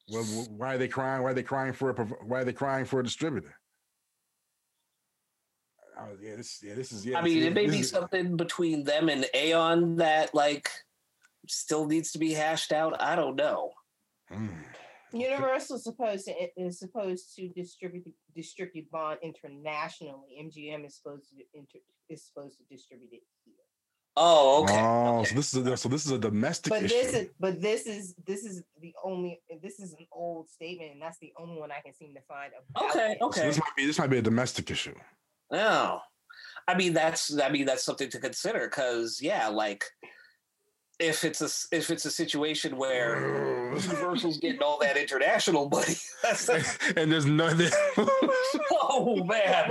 Well, 0.08 0.22
why 0.56 0.74
are 0.74 0.78
they 0.78 0.86
crying? 0.86 1.24
Why 1.24 1.30
are 1.30 1.34
they 1.34 1.42
crying 1.42 1.72
for 1.72 1.90
a? 1.90 1.94
Why 1.94 2.40
are 2.42 2.44
they 2.44 2.52
crying 2.52 2.84
for 2.84 3.00
a 3.00 3.02
distributor? 3.02 3.58
Oh, 5.98 6.08
yeah, 6.20 6.36
this, 6.36 6.60
yeah, 6.62 6.74
this 6.74 6.92
is. 6.92 7.06
Yeah, 7.06 7.18
I 7.18 7.22
mean, 7.22 7.38
this- 7.40 7.46
it 7.48 7.54
may 7.54 7.66
be 7.66 7.78
is- 7.80 7.90
something 7.90 8.36
between 8.36 8.84
them 8.84 9.08
and 9.08 9.26
Eon 9.34 9.96
that 9.96 10.34
like 10.34 10.68
still 11.48 11.86
needs 11.86 12.12
to 12.12 12.18
be 12.18 12.32
hashed 12.34 12.72
out. 12.72 13.00
I 13.00 13.16
don't 13.16 13.36
know. 13.36 13.72
Mm. 14.30 14.50
Universal 15.12 15.78
supposed 15.78 16.26
to 16.26 16.32
is 16.60 16.78
supposed 16.80 17.34
to 17.36 17.48
distribute 17.48 18.04
distribute 18.34 18.90
Bond 18.90 19.18
internationally. 19.22 20.36
MGM 20.42 20.84
is 20.84 20.96
supposed 20.96 21.30
to 21.30 21.36
inter, 21.54 21.78
is 22.08 22.24
supposed 22.26 22.58
to 22.58 22.64
distribute 22.68 23.12
it 23.12 23.22
here. 23.44 23.54
Oh, 24.18 24.64
okay. 24.64 24.80
Oh, 24.80 25.18
okay. 25.20 25.28
so 25.28 25.34
this 25.36 25.54
is 25.54 25.66
a, 25.66 25.76
so 25.76 25.88
this 25.88 26.06
is 26.06 26.12
a 26.12 26.18
domestic 26.18 26.70
But 26.70 26.82
issue. 26.82 26.94
this 26.94 27.14
is 27.14 27.28
but 27.38 27.62
this 27.62 27.86
is 27.86 28.14
this 28.26 28.44
is 28.44 28.62
the 28.82 28.92
only 29.04 29.40
this 29.62 29.78
is 29.78 29.92
an 29.92 30.06
old 30.12 30.50
statement, 30.50 30.92
and 30.92 31.00
that's 31.00 31.18
the 31.18 31.32
only 31.38 31.58
one 31.60 31.70
I 31.70 31.80
can 31.80 31.94
seem 31.94 32.12
to 32.14 32.20
find. 32.22 32.52
About 32.74 32.90
Okay, 32.90 33.12
it. 33.12 33.18
So 33.20 33.26
okay. 33.28 33.46
this 33.46 33.58
might 33.58 33.76
be 33.76 33.86
this 33.86 33.98
might 33.98 34.10
be 34.10 34.18
a 34.18 34.22
domestic 34.22 34.70
issue. 34.70 34.94
Oh, 35.50 36.00
I 36.68 36.74
mean 36.76 36.92
that's 36.94 37.36
I 37.38 37.48
mean 37.50 37.66
that's 37.66 37.84
something 37.84 38.10
to 38.10 38.18
consider 38.18 38.66
because 38.68 39.20
yeah, 39.22 39.48
like 39.48 39.84
if 40.98 41.24
it's 41.24 41.42
a 41.42 41.44
s- 41.46 41.68
if 41.72 41.90
it's 41.90 42.04
a 42.06 42.10
situation 42.10 42.76
where 42.76 43.72
Universal's 43.76 44.38
getting 44.38 44.62
all 44.62 44.78
that 44.80 44.96
international 44.96 45.68
money, 45.68 45.94
that's 46.22 46.48
and 46.96 47.12
there's 47.12 47.26
nothing. 47.26 47.70
oh 48.72 49.22
man, 49.24 49.68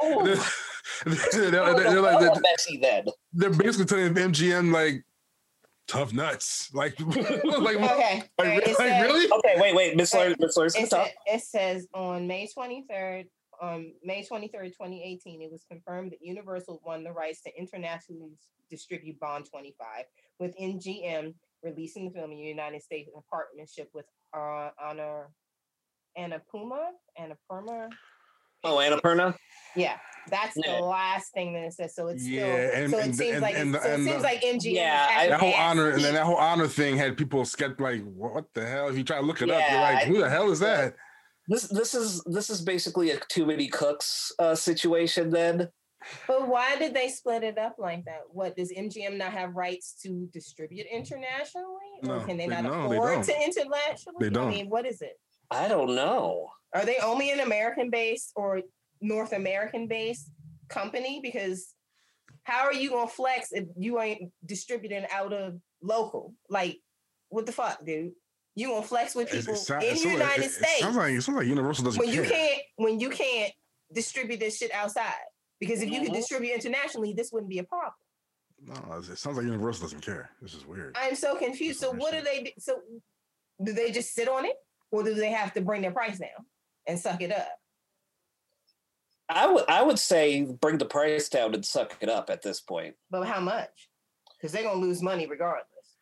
Oh. 0.00 0.24
they're, 0.24 1.14
they're- 1.30 1.50
they're- 1.50 1.74
they're 1.74 2.00
like 2.00 2.16
oh, 2.16 2.20
they're, 2.20 2.40
messy 2.42 2.76
then. 2.80 3.06
they're 3.32 3.50
basically 3.50 3.86
telling 3.86 4.14
MGM 4.14 4.72
like 4.72 5.02
tough 5.88 6.12
nuts, 6.12 6.68
like 6.74 6.98
like, 7.00 7.76
Okay. 7.76 8.22
like, 8.38 8.66
like, 8.66 8.76
says- 8.76 9.02
really? 9.02 9.26
Okay, 9.32 9.54
wait, 9.58 9.74
wait, 9.74 9.96
Miss 9.96 10.12
Lawrence, 10.14 10.36
Miss 10.38 10.56
Lawrence, 10.56 10.76
It, 10.76 10.92
it 11.26 11.40
says 11.42 11.88
on 11.94 12.26
May 12.26 12.46
23rd, 12.56 13.26
um, 13.60 13.92
May 14.02 14.22
23rd, 14.24 14.68
2018, 14.68 15.42
it 15.42 15.50
was 15.52 15.64
confirmed 15.70 16.12
that 16.12 16.18
Universal 16.22 16.80
won 16.84 17.04
the 17.04 17.12
rights 17.12 17.42
to 17.42 17.50
internationally 17.58 18.30
distribute 18.70 19.18
Bond 19.20 19.46
25, 19.50 20.04
with 20.38 20.56
MGM 20.58 21.34
releasing 21.62 22.06
the 22.06 22.10
film 22.12 22.30
in 22.32 22.38
the 22.38 22.42
United 22.44 22.82
States 22.82 23.10
in 23.14 23.20
partnership 23.30 23.90
with 23.92 24.06
uh, 24.34 24.70
Honor 24.82 25.28
Annapurna. 26.18 26.88
Annapurna. 27.18 27.88
Oh, 28.64 28.76
Annapurna. 28.76 29.34
Yeah, 29.76 29.96
that's 30.28 30.56
Yeah. 30.56 30.76
the 30.76 30.82
last 30.84 31.32
thing 31.32 31.52
that 31.54 31.64
it 31.64 31.72
says. 31.72 31.94
So 31.94 32.08
it's 32.08 32.26
Yeah, 32.26 32.40
still. 32.42 32.82
and- 32.82 32.90
so 32.90 32.98
it 32.98 33.04
and- 33.04 33.16
seems 33.16 33.32
and- 33.34 33.42
like 33.42 33.54
and- 33.56 33.74
it's, 33.74 33.84
so 33.84 33.90
it 33.90 33.96
seems 33.96 34.16
the- 34.16 34.22
like 34.22 34.42
MGM. 34.44 34.74
Yeah, 34.74 35.08
I- 35.10 35.28
that 35.28 35.40
whole 35.40 35.54
honor 35.54 35.90
and 35.90 36.04
then 36.04 36.14
that 36.14 36.24
whole 36.26 36.36
honor 36.36 36.66
thing 36.68 36.96
had 36.96 37.16
people 37.16 37.44
skeptic 37.44 37.80
like 37.80 38.02
what 38.02 38.52
the 38.54 38.66
hell 38.66 38.88
if 38.88 38.96
you 38.98 39.04
try 39.04 39.16
to 39.18 39.22
look 39.26 39.40
it 39.42 39.50
up 39.50 39.62
you're 39.70 39.80
like 39.80 40.04
who 40.06 40.18
the 40.18 40.28
hell 40.28 40.50
is 40.50 40.60
that 40.60 40.94
This 41.50 41.64
this 41.64 41.94
is 41.94 42.22
this 42.24 42.48
is 42.48 42.62
basically 42.62 43.10
a 43.10 43.18
too 43.28 43.44
many 43.44 43.66
cooks 43.66 44.30
uh, 44.38 44.54
situation. 44.54 45.30
Then 45.30 45.68
But 46.28 46.46
why 46.48 46.76
did 46.76 46.94
they 46.94 47.08
split 47.08 47.42
it 47.42 47.58
up 47.58 47.74
like 47.76 48.04
that? 48.04 48.20
What 48.30 48.56
does 48.56 48.72
MGM 48.72 49.16
not 49.18 49.32
have 49.32 49.54
rights 49.56 49.96
to 50.04 50.28
distribute 50.32 50.86
internationally, 50.90 51.90
or 52.04 52.18
No, 52.18 52.24
can 52.24 52.36
they 52.36 52.46
they- 52.46 52.54
not 52.54 52.64
no, 52.64 52.92
afford 52.92 53.12
don't. 53.14 53.24
to 53.24 53.34
internationally? 53.44 54.16
They 54.20 54.30
don't. 54.30 54.48
I 54.48 54.50
mean, 54.52 54.70
what 54.70 54.86
is 54.86 55.02
it? 55.02 55.18
I 55.50 55.66
don't 55.66 55.96
know. 55.96 56.48
Are 56.72 56.84
they 56.84 56.98
only 56.98 57.32
an 57.32 57.40
American 57.40 57.90
based 57.90 58.30
or 58.36 58.62
North 59.00 59.32
American 59.32 59.88
based 59.88 60.30
company? 60.68 61.18
Because 61.20 61.74
how 62.44 62.62
are 62.64 62.72
you 62.72 62.90
gonna 62.90 63.08
flex 63.08 63.50
if 63.50 63.64
you 63.76 64.00
ain't 64.00 64.30
distributing 64.46 65.04
out 65.10 65.32
of 65.32 65.58
local? 65.82 66.32
Like, 66.48 66.78
what 67.28 67.44
the 67.46 67.52
fuck, 67.52 67.84
dude? 67.84 68.12
You 68.56 68.68
gonna 68.68 68.86
flex 68.86 69.14
with 69.14 69.28
It- 69.32 69.36
it 69.36 69.40
people 69.46 69.54
in 69.54 69.58
the 69.58 69.60
sound 69.64 69.82
like- 69.84 70.00
United 70.04 70.40
it- 70.42 70.44
it 70.46 70.50
States 70.52 70.80
sounds 70.80 70.96
like 70.96 71.12
it 71.14 71.22
sounds 71.22 71.36
like 71.38 71.46
universal 71.46 71.84
doesn't 71.84 72.00
when 72.04 72.12
you 72.14 72.22
can't 72.24 72.62
when 72.76 73.00
you 73.00 73.10
can't 73.10 73.52
distribute 73.92 74.40
this 74.40 74.56
shit 74.58 74.72
outside? 74.72 75.14
Because 75.60 75.82
if 75.82 75.90
you 75.90 76.00
could 76.00 76.10
Mhm. 76.10 76.14
distribute 76.14 76.52
internationally, 76.52 77.12
this 77.12 77.30
wouldn't 77.32 77.50
be 77.50 77.58
a 77.58 77.64
problem. 77.64 77.94
no 78.62 78.74
it 78.98 79.16
sounds 79.16 79.38
like 79.38 79.46
universal 79.46 79.84
doesn't 79.84 80.02
care 80.02 80.30
this 80.42 80.52
is 80.52 80.66
weird 80.66 80.94
I'm 80.98 81.14
so 81.14 81.34
confused. 81.36 81.80
So 81.80 81.92
what 81.92 82.12
do 82.12 82.20
they 82.20 82.42
do? 82.42 82.50
So 82.58 82.82
do 83.62 83.72
they 83.72 83.90
just 83.90 84.12
sit 84.12 84.28
on 84.28 84.44
it, 84.44 84.56
or 84.90 85.02
do 85.02 85.14
they 85.14 85.30
have 85.30 85.54
to 85.54 85.62
bring 85.62 85.80
their 85.80 85.92
price 85.92 86.18
down 86.18 86.44
and 86.86 86.98
suck 87.00 87.22
it 87.22 87.32
up? 87.32 87.58
I 89.30 89.46
would 89.46 89.64
I 89.68 89.82
would 89.82 89.98
say 89.98 90.42
bring 90.42 90.76
the 90.78 90.84
price 90.86 91.28
down 91.28 91.54
and 91.54 91.64
suck 91.64 91.96
it 92.02 92.08
up 92.10 92.28
at 92.30 92.42
this 92.42 92.60
point. 92.60 92.96
But 93.10 93.26
how 93.26 93.40
much? 93.40 93.88
Because 94.36 94.52
they're 94.52 94.62
gonna 94.64 94.80
lose 94.80 95.00
money 95.02 95.26
regardless, 95.26 95.96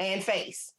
and 0.00 0.22
face. 0.24 0.74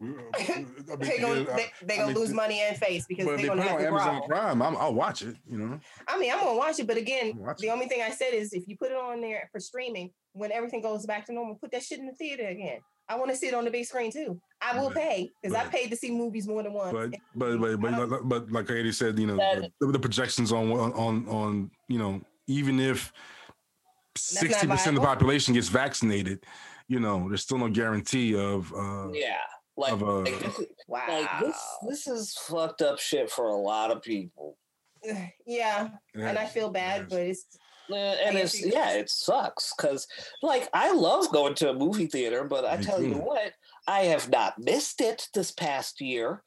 I 0.34 0.38
mean, 0.56 0.66
They're 0.98 1.20
gonna 1.20 1.44
they, 1.44 1.66
they 1.84 1.96
gonna 1.96 2.08
mean, 2.08 2.16
lose 2.16 2.32
money 2.32 2.60
and 2.60 2.76
face 2.76 3.04
because 3.06 3.26
they're 3.26 3.36
they 3.36 3.46
gonna 3.46 3.62
have 3.62 3.72
on 3.72 3.78
to 3.80 3.86
Amazon 3.86 4.08
grovel. 4.08 4.28
Prime 4.28 4.62
I'm, 4.62 4.76
I'll 4.76 4.94
watch 4.94 5.20
it 5.22 5.36
you 5.50 5.58
know 5.58 5.78
I 6.08 6.18
mean, 6.18 6.32
I'm 6.32 6.40
gonna 6.40 6.56
watch 6.56 6.78
it, 6.78 6.86
but 6.86 6.96
again, 6.96 7.38
the 7.58 7.66
it. 7.66 7.70
only 7.70 7.86
thing 7.86 8.00
I 8.02 8.10
said 8.10 8.32
is 8.32 8.52
if 8.54 8.66
you 8.66 8.76
put 8.78 8.90
it 8.90 8.96
on 8.96 9.20
there 9.20 9.48
for 9.52 9.60
streaming, 9.60 10.10
when 10.32 10.52
everything 10.52 10.80
goes 10.80 11.04
back 11.04 11.26
to 11.26 11.34
normal, 11.34 11.56
put 11.56 11.70
that 11.72 11.82
shit 11.82 11.98
in 11.98 12.06
the 12.06 12.14
theater 12.14 12.46
again. 12.48 12.78
I 13.08 13.16
want 13.16 13.30
to 13.32 13.36
see 13.36 13.48
it 13.48 13.54
on 13.54 13.64
the 13.64 13.70
big 13.72 13.84
screen 13.86 14.10
too. 14.12 14.40
I 14.62 14.78
will 14.78 14.88
But- 14.88 14.96
pay 14.98 15.28
because 15.42 15.54
I 15.56 15.64
paid 15.66 15.90
to 15.90 15.96
see 15.96 16.10
movies 16.12 16.46
more 16.48 16.62
than 16.62 16.72
once. 16.72 16.92
but 16.92 17.10
but 17.34 17.60
but 17.60 17.80
but, 17.80 17.94
I 17.94 18.06
but, 18.06 18.28
but 18.28 18.52
like 18.52 18.70
Eddie 18.70 18.92
said 18.92 19.18
you 19.18 19.26
know 19.26 19.36
the, 19.80 19.86
the 19.86 19.98
projections 19.98 20.50
on 20.52 20.70
on 20.72 21.28
on 21.28 21.70
you 21.88 21.98
know 21.98 22.22
even 22.46 22.78
if 22.80 23.12
sixty 24.16 24.66
percent 24.66 24.96
of 24.96 25.02
the 25.02 25.06
population 25.08 25.54
gets 25.54 25.68
vaccinated 25.68 26.44
you 26.88 27.00
know 27.00 27.28
there's 27.28 27.42
still 27.42 27.58
no 27.58 27.68
guarantee 27.68 28.34
of 28.36 28.72
uh 28.74 29.08
Yeah, 29.12 29.36
like, 29.76 29.92
of, 29.92 30.02
uh, 30.02 30.18
like, 30.20 30.38
this, 30.40 30.58
is- 30.58 30.66
wow. 30.88 31.04
like 31.08 31.40
this 31.40 31.62
this 31.88 32.06
is 32.06 32.34
fucked 32.48 32.82
up 32.82 32.98
shit 32.98 33.30
for 33.30 33.48
a 33.48 33.56
lot 33.56 33.90
of 33.90 34.02
people. 34.02 34.56
yeah, 35.46 35.88
and 36.14 36.38
I 36.38 36.46
feel 36.46 36.70
bad, 36.70 37.02
yes. 37.02 37.08
but 37.10 37.20
it's 37.20 37.46
Uh, 37.90 37.94
and 38.24 38.36
it's 38.38 38.64
yeah, 38.64 38.92
it 38.92 39.08
sucks 39.10 39.72
because 39.76 40.06
like 40.42 40.68
I 40.74 40.92
love 40.92 41.32
going 41.32 41.54
to 41.54 41.70
a 41.70 41.74
movie 41.74 42.06
theater, 42.06 42.44
but 42.44 42.64
I 42.64 42.76
Me 42.76 42.84
tell 42.84 43.02
you 43.02 43.14
what, 43.14 43.52
I 43.88 44.00
have 44.02 44.28
not 44.28 44.58
missed 44.58 45.00
it 45.00 45.28
this 45.34 45.50
past 45.50 46.00
year. 46.00 46.42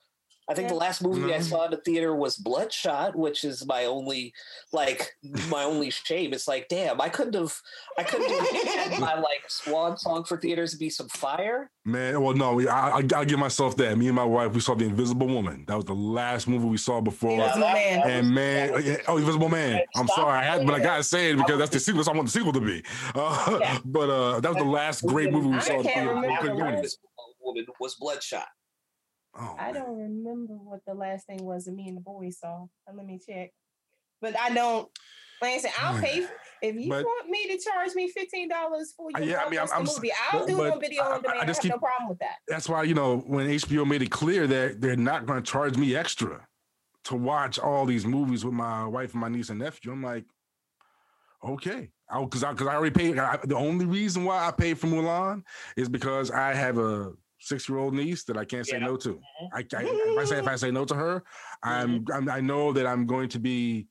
I 0.50 0.54
think 0.54 0.68
the 0.68 0.76
last 0.76 1.02
movie 1.02 1.34
I 1.34 1.40
saw 1.40 1.66
in 1.66 1.72
the 1.72 1.78
theater 1.78 2.14
was 2.14 2.36
Bloodshot, 2.36 3.16
which 3.16 3.44
is 3.46 3.66
my 3.66 3.86
only 3.86 4.34
like 4.74 5.12
my 5.50 5.64
only 5.64 5.90
shame. 5.90 6.34
It's 6.34 6.48
like, 6.50 6.68
damn, 6.68 7.00
I 7.00 7.08
couldn't 7.10 7.36
have 7.36 7.56
I 7.98 8.04
couldn't 8.04 8.30
have 8.30 9.00
my 9.00 9.16
like 9.16 9.44
swan 9.48 9.98
song 9.98 10.26
for 10.26 10.38
theaters 10.38 10.72
to 10.72 10.78
be 10.78 10.90
some 10.90 11.08
fire. 11.10 11.72
Man, 11.86 12.22
well, 12.22 12.34
no, 12.34 12.60
I, 12.62 13.00
I, 13.00 13.08
I'll 13.16 13.26
give 13.26 13.40
myself 13.40 13.76
that. 13.78 13.98
Me 13.98 14.08
and 14.08 14.16
my 14.16 14.24
wife, 14.26 14.54
we 14.54 14.60
saw 14.60 14.74
The 14.76 14.86
Invisible 14.86 15.28
Woman. 15.28 15.64
That 15.68 15.76
was 15.76 15.86
the 15.86 15.96
last 15.96 16.48
movie 16.48 16.66
we 16.68 16.78
saw 16.78 17.00
before. 17.02 17.32
Invisible 17.32 17.60
Man. 17.62 18.00
that 18.00 18.08
And 18.10 18.26
was- 18.28 18.36
man, 18.36 18.72
was- 18.74 18.98
oh, 19.08 19.18
Invisible 19.18 19.50
Man. 19.50 19.82
I'm 19.96 20.08
sorry, 20.10 20.38
I 20.40 20.44
had, 20.44 20.66
but 20.66 20.76
I 20.76 20.80
gotta 20.80 21.04
say 21.04 21.32
it 21.32 21.38
because 21.38 21.58
that's 21.58 21.72
the 21.72 21.80
sequel. 21.82 22.00
That's 22.00 22.08
what 22.08 22.16
I 22.16 22.18
want 22.18 22.28
the 22.28 22.34
sequel 22.38 22.54
to 22.54 22.62
be. 22.62 22.84
Uh, 23.16 23.58
Yeah. 23.62 23.80
But 23.86 24.10
uh, 24.10 24.40
that 24.42 24.50
was 24.50 24.58
the 24.58 24.70
last 24.70 25.06
great 25.06 25.32
movie 25.32 25.48
we 25.50 25.56
I 25.56 25.60
saw. 25.60 25.72
in 25.74 25.78
the 25.78 25.84
can't 25.84 25.94
theater. 25.96 26.10
remember 26.16 26.38
Couldn't 26.42 26.58
do 26.58 26.64
what 26.64 26.74
anything. 26.74 26.90
Woman 27.42 27.66
was 27.80 27.96
Bloodshot. 27.96 28.48
Oh, 29.36 29.56
I 29.60 29.72
man. 29.72 29.74
don't 29.76 29.98
remember 29.98 30.54
what 30.54 30.82
the 30.86 30.94
last 30.94 31.26
thing 31.28 31.44
was 31.44 31.66
that 31.66 31.74
me 31.74 31.88
and 31.88 31.98
the 31.98 32.02
boys 32.02 32.40
saw. 32.40 32.66
Uh, 32.88 32.94
Let 32.96 33.06
me 33.06 33.20
check. 33.26 33.52
But 34.22 34.40
I 34.40 34.54
don't. 34.54 34.88
Like 35.42 35.54
I 35.56 35.58
said, 35.58 35.72
I'll 35.82 36.00
pay 36.00 36.22
for, 36.22 36.32
if 36.62 36.76
you 36.76 36.88
But- 36.88 37.04
want 37.04 37.30
me 37.30 37.48
to 37.48 37.58
charge 37.62 37.94
me 37.96 38.10
fifteen 38.10 38.48
dollars 38.48 38.94
for 38.96 39.10
you. 39.20 39.26
yeah, 39.26 39.44
I 39.46 39.50
mean, 39.50 39.60
I'm- 39.60 39.68
I'm 39.74 39.84
movie. 39.84 40.12
I'll 40.32 40.40
but- 40.42 40.48
do 40.48 40.56
it 40.56 40.58
but 40.70 40.74
on 40.74 40.80
video 40.80 41.04
I- 41.04 41.06
on 41.08 41.12
I- 41.14 41.18
demand. 41.22 41.40
I 41.40 41.44
I, 41.44 41.46
just 41.46 41.58
have 41.58 41.64
keep- 41.64 41.72
no 41.72 41.80
problem 41.80 42.10
with 42.10 42.20
that. 42.20 42.36
That's 42.48 42.70
why 42.70 42.84
you 42.84 42.94
know 42.94 43.18
when 43.20 43.48
HBO 43.50 43.84
made 43.86 44.02
it 44.04 44.12
clear 44.12 44.48
that 44.48 44.80
they're 44.80 44.96
not 44.96 45.26
going 45.26 45.42
to 45.44 45.52
charge 45.52 45.76
me 45.78 45.96
extra 45.96 46.48
to 47.06 47.16
watch 47.18 47.60
all 47.60 47.86
these 47.86 48.06
movies 48.06 48.46
with 48.46 48.54
my 48.54 48.86
wife 48.86 49.12
and 49.14 49.20
my 49.22 49.28
niece 49.30 49.50
and 49.50 49.60
nephew. 49.60 49.92
I'm 49.92 50.02
like, 50.04 50.24
okay, 51.44 51.90
because 52.22 52.44
I 52.44 52.52
because 52.54 52.68
I, 52.68 52.76
already 52.76 52.94
paid. 52.96 53.20
I, 53.20 53.38
the 53.44 53.58
only 53.58 53.86
reason 53.86 54.24
why 54.24 54.48
I 54.48 54.52
paid 54.52 54.80
for 54.80 54.88
Mulan 54.88 55.44
is 55.76 55.90
because 55.90 56.32
I 56.32 56.54
have 56.54 56.78
a 56.78 57.12
six 57.44 57.68
year 57.68 57.78
old 57.78 57.94
niece 57.94 58.24
that 58.26 58.38
I 58.38 58.46
can't 58.46 58.66
say 58.66 58.78
Yeah. 58.80 58.86
no 58.86 58.96
to. 58.98 59.20
I, 59.54 59.60
I 59.60 59.64
if 59.84 60.18
I 60.20 60.26
say 60.26 60.40
if 60.40 60.48
I 60.48 60.56
say 60.56 60.72
no 60.80 60.86
to 60.86 60.96
her, 60.96 61.24
I'm, 61.62 62.06
I'm 62.14 62.30
I 62.30 62.40
know 62.40 62.72
that 62.74 62.88
I'm 62.88 63.06
going 63.06 63.30
to 63.30 63.40
be. 63.40 63.88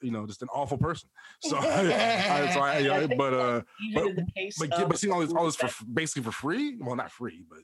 You 0.00 0.12
know, 0.12 0.28
just 0.28 0.42
an 0.42 0.48
awful 0.54 0.78
person. 0.78 1.08
So, 1.42 1.56
I, 1.60 2.50
so 2.54 2.60
I, 2.60 3.06
but 3.16 3.34
uh, 3.34 3.62
but- 3.94 4.16
case 4.36 4.56
but 4.56 4.88
but 4.88 4.96
seeing 4.96 5.12
all 5.12 5.20
this, 5.20 5.32
all 5.32 5.44
this 5.44 5.56
for 5.56 5.68
basically 5.92 6.22
for 6.22 6.30
free. 6.30 6.76
Well, 6.80 6.94
not 6.94 7.10
free, 7.10 7.44
but 7.50 7.58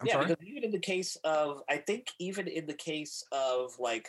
I'm 0.00 0.06
yeah, 0.08 0.14
sorry. 0.14 0.26
because 0.26 0.44
even 0.44 0.64
in 0.64 0.72
the 0.72 0.80
case 0.80 1.16
of, 1.22 1.62
I 1.68 1.76
think 1.76 2.08
even 2.18 2.48
in 2.48 2.66
the 2.66 2.74
case 2.74 3.22
of 3.30 3.78
like 3.78 4.08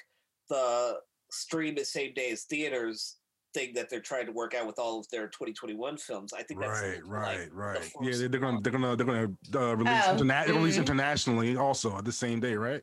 the 0.50 0.98
stream 1.30 1.76
the 1.76 1.86
same 1.86 2.14
day 2.16 2.32
as 2.32 2.44
theaters 2.46 3.18
thing 3.54 3.74
that 3.76 3.90
they're 3.90 4.00
trying 4.02 4.26
to 4.26 4.32
work 4.32 4.54
out 4.54 4.66
with 4.68 4.80
all 4.80 5.00
of 5.00 5.08
their 5.10 5.28
2021 5.28 5.98
films, 5.98 6.34
I 6.34 6.44
think 6.44 6.60
that's 6.60 6.82
Right, 6.82 6.96
like, 6.96 7.06
right, 7.06 7.54
right. 7.54 7.94
the 8.00 8.06
Yeah, 8.12 8.18
they- 8.18 8.28
they're 8.28 8.40
gonna 8.40 8.60
they're 8.62 8.72
gonna 8.72 8.96
they're 8.96 9.06
gonna 9.06 9.32
uh, 9.56 9.76
release 9.76 10.04
Oh, 10.06 10.16
interna- 10.16 10.28
they're 10.28 10.48
gonna 10.48 10.58
release 10.60 10.78
internationally 10.78 11.56
also 11.58 11.98
at 11.98 12.06
the 12.06 12.12
same 12.12 12.40
day, 12.40 12.56
right? 12.56 12.82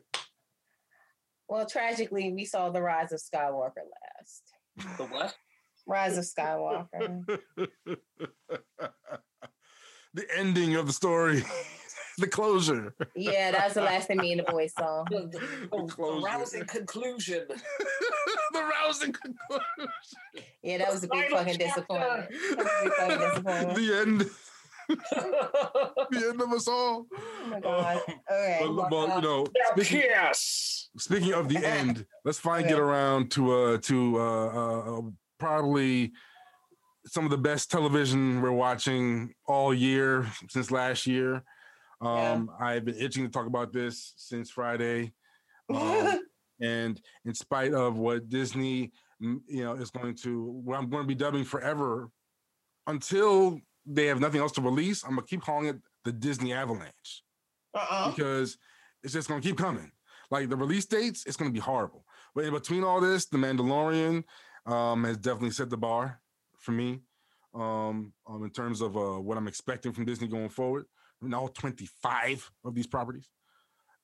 Well, 1.49 1.65
tragically, 1.65 2.31
we 2.31 2.45
saw 2.45 2.69
the 2.69 2.81
rise 2.81 3.11
of 3.11 3.19
Skywalker 3.19 3.83
last. 4.17 4.97
the 4.97 5.05
what? 5.05 5.35
Rise 5.85 6.17
of 6.17 6.23
Skywalker. 6.23 7.25
the 10.13 10.25
ending 10.37 10.75
of 10.75 10.87
the 10.87 10.93
story, 10.93 11.43
the 12.21 12.27
closure. 12.27 12.93
yeah, 13.15 13.51
that 13.51 13.65
was 13.65 13.73
the 13.73 13.81
last 13.81 14.07
thing 14.07 14.17
me 14.17 14.31
and 14.31 14.39
the 14.39 14.51
boys 14.51 14.73
saw. 14.77 15.03
The, 15.09 15.21
the- 15.31 15.39
the- 15.39 15.93
the 15.97 16.21
rousing 16.25 16.65
conclusion. 16.65 17.45
the 18.53 18.63
rousing 18.63 19.13
conclusion. 19.13 19.91
Yeah, 20.63 20.77
that 20.79 20.91
was 20.91 21.03
a 21.03 21.07
big 21.07 21.29
fucking 21.29 21.57
chapter. 21.59 21.81
disappointment. 21.81 22.29
That 22.29 22.57
was 22.57 22.67
a 22.67 22.83
big 22.83 22.93
fucking 22.93 23.19
disappointment. 23.19 23.75
the 23.75 23.97
end. 23.99 24.29
the 26.11 26.27
end 26.29 26.41
of 26.41 26.51
us 26.51 26.67
all. 26.67 27.07
Oh 27.13 27.47
my 27.49 27.59
god. 27.59 28.01
Okay. 28.07 28.59
But, 28.61 28.91
well, 28.91 29.15
you 29.15 29.21
know, 29.21 29.45
speaking, 29.75 29.99
yes. 30.05 30.89
speaking 30.97 31.33
of 31.33 31.47
the 31.49 31.57
end, 31.65 32.05
let's 32.25 32.39
finally 32.39 32.63
Okay. 32.65 32.73
get 32.73 32.79
around 32.79 33.31
to 33.31 33.51
uh 33.53 33.77
to 33.79 34.19
uh, 34.19 34.47
uh, 34.47 34.97
uh 34.97 35.01
probably 35.39 36.11
some 37.07 37.23
of 37.25 37.31
the 37.31 37.37
best 37.37 37.71
television 37.71 38.41
we're 38.41 38.51
watching 38.51 39.33
all 39.47 39.73
year 39.73 40.27
since 40.49 40.69
last 40.71 41.07
year. 41.07 41.43
Yeah. 42.01 42.31
Um, 42.31 42.49
I've 42.59 42.85
been 42.85 42.95
itching 42.95 43.23
to 43.23 43.29
talk 43.29 43.47
about 43.47 43.71
this 43.71 44.13
since 44.17 44.49
Friday, 44.49 45.13
um, 45.73 46.19
and 46.61 46.99
in 47.25 47.33
spite 47.33 47.73
of 47.73 47.97
what 47.97 48.29
Disney, 48.29 48.91
mm, 49.21 49.39
you 49.47 49.63
know, 49.63 49.73
is 49.73 49.91
going 49.91 50.15
to, 50.23 50.61
what 50.63 50.77
I'm 50.77 50.89
going 50.89 51.03
to 51.03 51.07
be 51.07 51.15
dubbing 51.15 51.43
forever, 51.43 52.09
until 52.87 53.59
they 53.85 54.07
have 54.07 54.19
nothing 54.19 54.41
else 54.41 54.51
to 54.53 54.61
release, 54.61 55.03
I'm 55.03 55.11
gonna 55.11 55.23
keep 55.23 55.41
calling 55.41 55.67
it 55.67 55.77
the 56.05 56.11
Disney 56.11 56.53
Avalanche 56.53 57.23
uh-uh. 57.73 58.11
because 58.11 58.57
it's 59.03 59.13
just 59.13 59.27
gonna 59.27 59.41
keep 59.41 59.57
coming. 59.57 59.91
Like 60.29 60.49
the 60.49 60.55
release 60.55 60.85
dates, 60.85 61.25
it's 61.25 61.37
gonna 61.37 61.51
be 61.51 61.59
horrible. 61.59 62.05
But 62.33 62.45
in 62.45 62.53
between 62.53 62.83
all 62.83 63.01
this, 63.01 63.25
The 63.25 63.37
Mandalorian 63.37 64.23
um, 64.65 65.03
has 65.03 65.17
definitely 65.17 65.51
set 65.51 65.69
the 65.69 65.77
bar 65.77 66.21
for 66.57 66.71
me 66.71 67.01
um, 67.53 68.13
um, 68.27 68.43
in 68.43 68.49
terms 68.51 68.81
of 68.81 68.95
uh, 68.95 69.19
what 69.19 69.37
I'm 69.37 69.47
expecting 69.47 69.91
from 69.91 70.05
Disney 70.05 70.27
going 70.27 70.49
forward. 70.49 70.85
All 71.33 71.47
25 71.49 72.51
of 72.65 72.73
these 72.73 72.87
properties, 72.87 73.29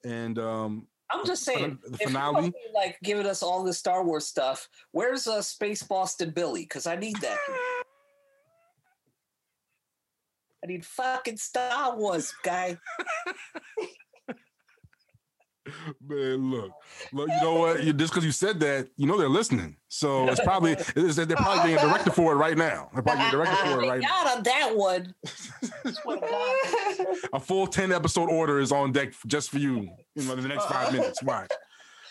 and 0.05 0.37
um, 0.37 0.87
I'm 1.09 1.25
just 1.25 1.43
saying, 1.43 1.79
The 1.83 1.97
if 1.99 2.09
finale? 2.09 2.33
gonna 2.33 2.51
like 2.73 2.97
giving 3.03 3.25
us 3.25 3.41
all 3.41 3.63
this 3.63 3.79
Star 3.79 4.03
Wars 4.03 4.25
stuff, 4.25 4.67
where's 4.91 5.25
uh, 5.25 5.41
Space 5.41 5.81
Boston 5.83 6.31
Billy? 6.31 6.61
Because 6.63 6.85
I 6.85 6.95
need 6.95 7.15
that. 7.21 7.37
I 10.63 10.67
need 10.67 10.85
fucking 10.85 11.37
Star 11.37 11.95
Wars, 11.95 12.33
guy. 12.43 12.77
Man, 16.05 16.51
look, 16.51 16.71
look. 17.11 17.29
You 17.29 17.41
know 17.41 17.53
what? 17.59 17.83
You, 17.83 17.93
just 17.93 18.13
because 18.13 18.25
you 18.25 18.31
said 18.31 18.59
that, 18.61 18.89
you 18.97 19.05
know 19.07 19.17
they're 19.17 19.29
listening. 19.29 19.75
So 19.89 20.27
it's 20.29 20.39
probably 20.41 20.73
it's, 20.73 21.15
they're 21.15 21.25
probably 21.35 21.73
being 21.73 21.79
directed 21.79 22.13
for 22.13 22.33
it 22.33 22.35
right 22.35 22.57
now. 22.57 22.89
They're 22.93 23.03
probably 23.03 23.23
being 23.23 23.31
directed 23.31 23.57
for 23.57 23.83
it 23.83 23.87
right 23.89 24.01
now. 24.01 24.07
Not 24.23 24.37
on 24.37 24.43
that 24.43 24.75
one. 24.75 25.13
Swear 25.93 26.17
to 26.17 26.27
God. 26.27 27.17
A 27.33 27.39
full 27.39 27.67
ten 27.67 27.91
episode 27.91 28.29
order 28.29 28.59
is 28.59 28.71
on 28.71 28.91
deck 28.91 29.13
just 29.27 29.49
for 29.49 29.59
you. 29.59 29.89
You 30.15 30.23
know, 30.23 30.33
in 30.33 30.41
the 30.41 30.47
next 30.47 30.65
five 30.65 30.91
minutes. 30.91 31.21
Watch. 31.23 31.51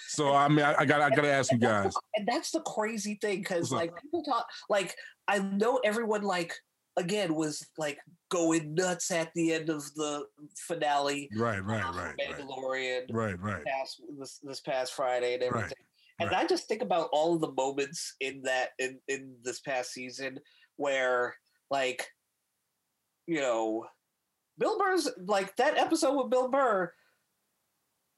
So 0.09 0.35
I 0.35 0.49
mean, 0.49 0.65
I, 0.65 0.74
I 0.78 0.85
got 0.85 1.01
I 1.01 1.11
got 1.11 1.23
to 1.23 1.33
ask 1.33 1.53
you 1.53 1.59
guys. 1.59 1.93
and 2.15 2.27
that's 2.27 2.51
the 2.51 2.61
crazy 2.61 3.19
thing 3.20 3.39
because 3.39 3.70
like 3.70 3.93
people 4.01 4.23
talk 4.23 4.47
like 4.69 4.95
i 5.28 5.39
know 5.39 5.81
everyone 5.85 6.23
like 6.23 6.55
again 6.97 7.35
was 7.35 7.66
like 7.78 7.98
going 8.31 8.74
nuts 8.74 9.10
at 9.10 9.32
the 9.35 9.52
end 9.52 9.68
of 9.68 9.82
the 9.94 10.24
finale 10.56 11.28
Right, 11.36 11.64
right, 11.64 11.85
right, 11.94 11.94
right, 11.94 12.16
mandalorian 12.18 13.02
right, 13.10 13.40
right. 13.40 13.64
past 13.64 14.01
this, 14.18 14.40
this 14.43 14.60
past 14.60 14.94
friday 14.94 15.35
and 15.35 15.43
Right, 15.43 15.51
everything 15.51 15.78
and 16.20 16.31
right. 16.31 16.44
i 16.44 16.47
just 16.47 16.68
think 16.68 16.82
about 16.82 17.09
all 17.12 17.35
of 17.35 17.40
the 17.40 17.52
moments 17.52 18.14
in 18.20 18.43
that 18.43 18.70
in 18.78 18.98
in 19.09 19.35
this 19.43 19.60
past 19.60 19.93
season 19.93 20.39
where 20.77 21.35
like 21.70 22.06
you 23.27 23.40
know 23.40 23.85
bill 24.59 24.78
burr's 24.78 25.09
like 25.27 25.55
that 25.56 25.77
episode 25.78 26.16
with 26.16 26.31
bill 26.31 26.48
burr 26.48 26.93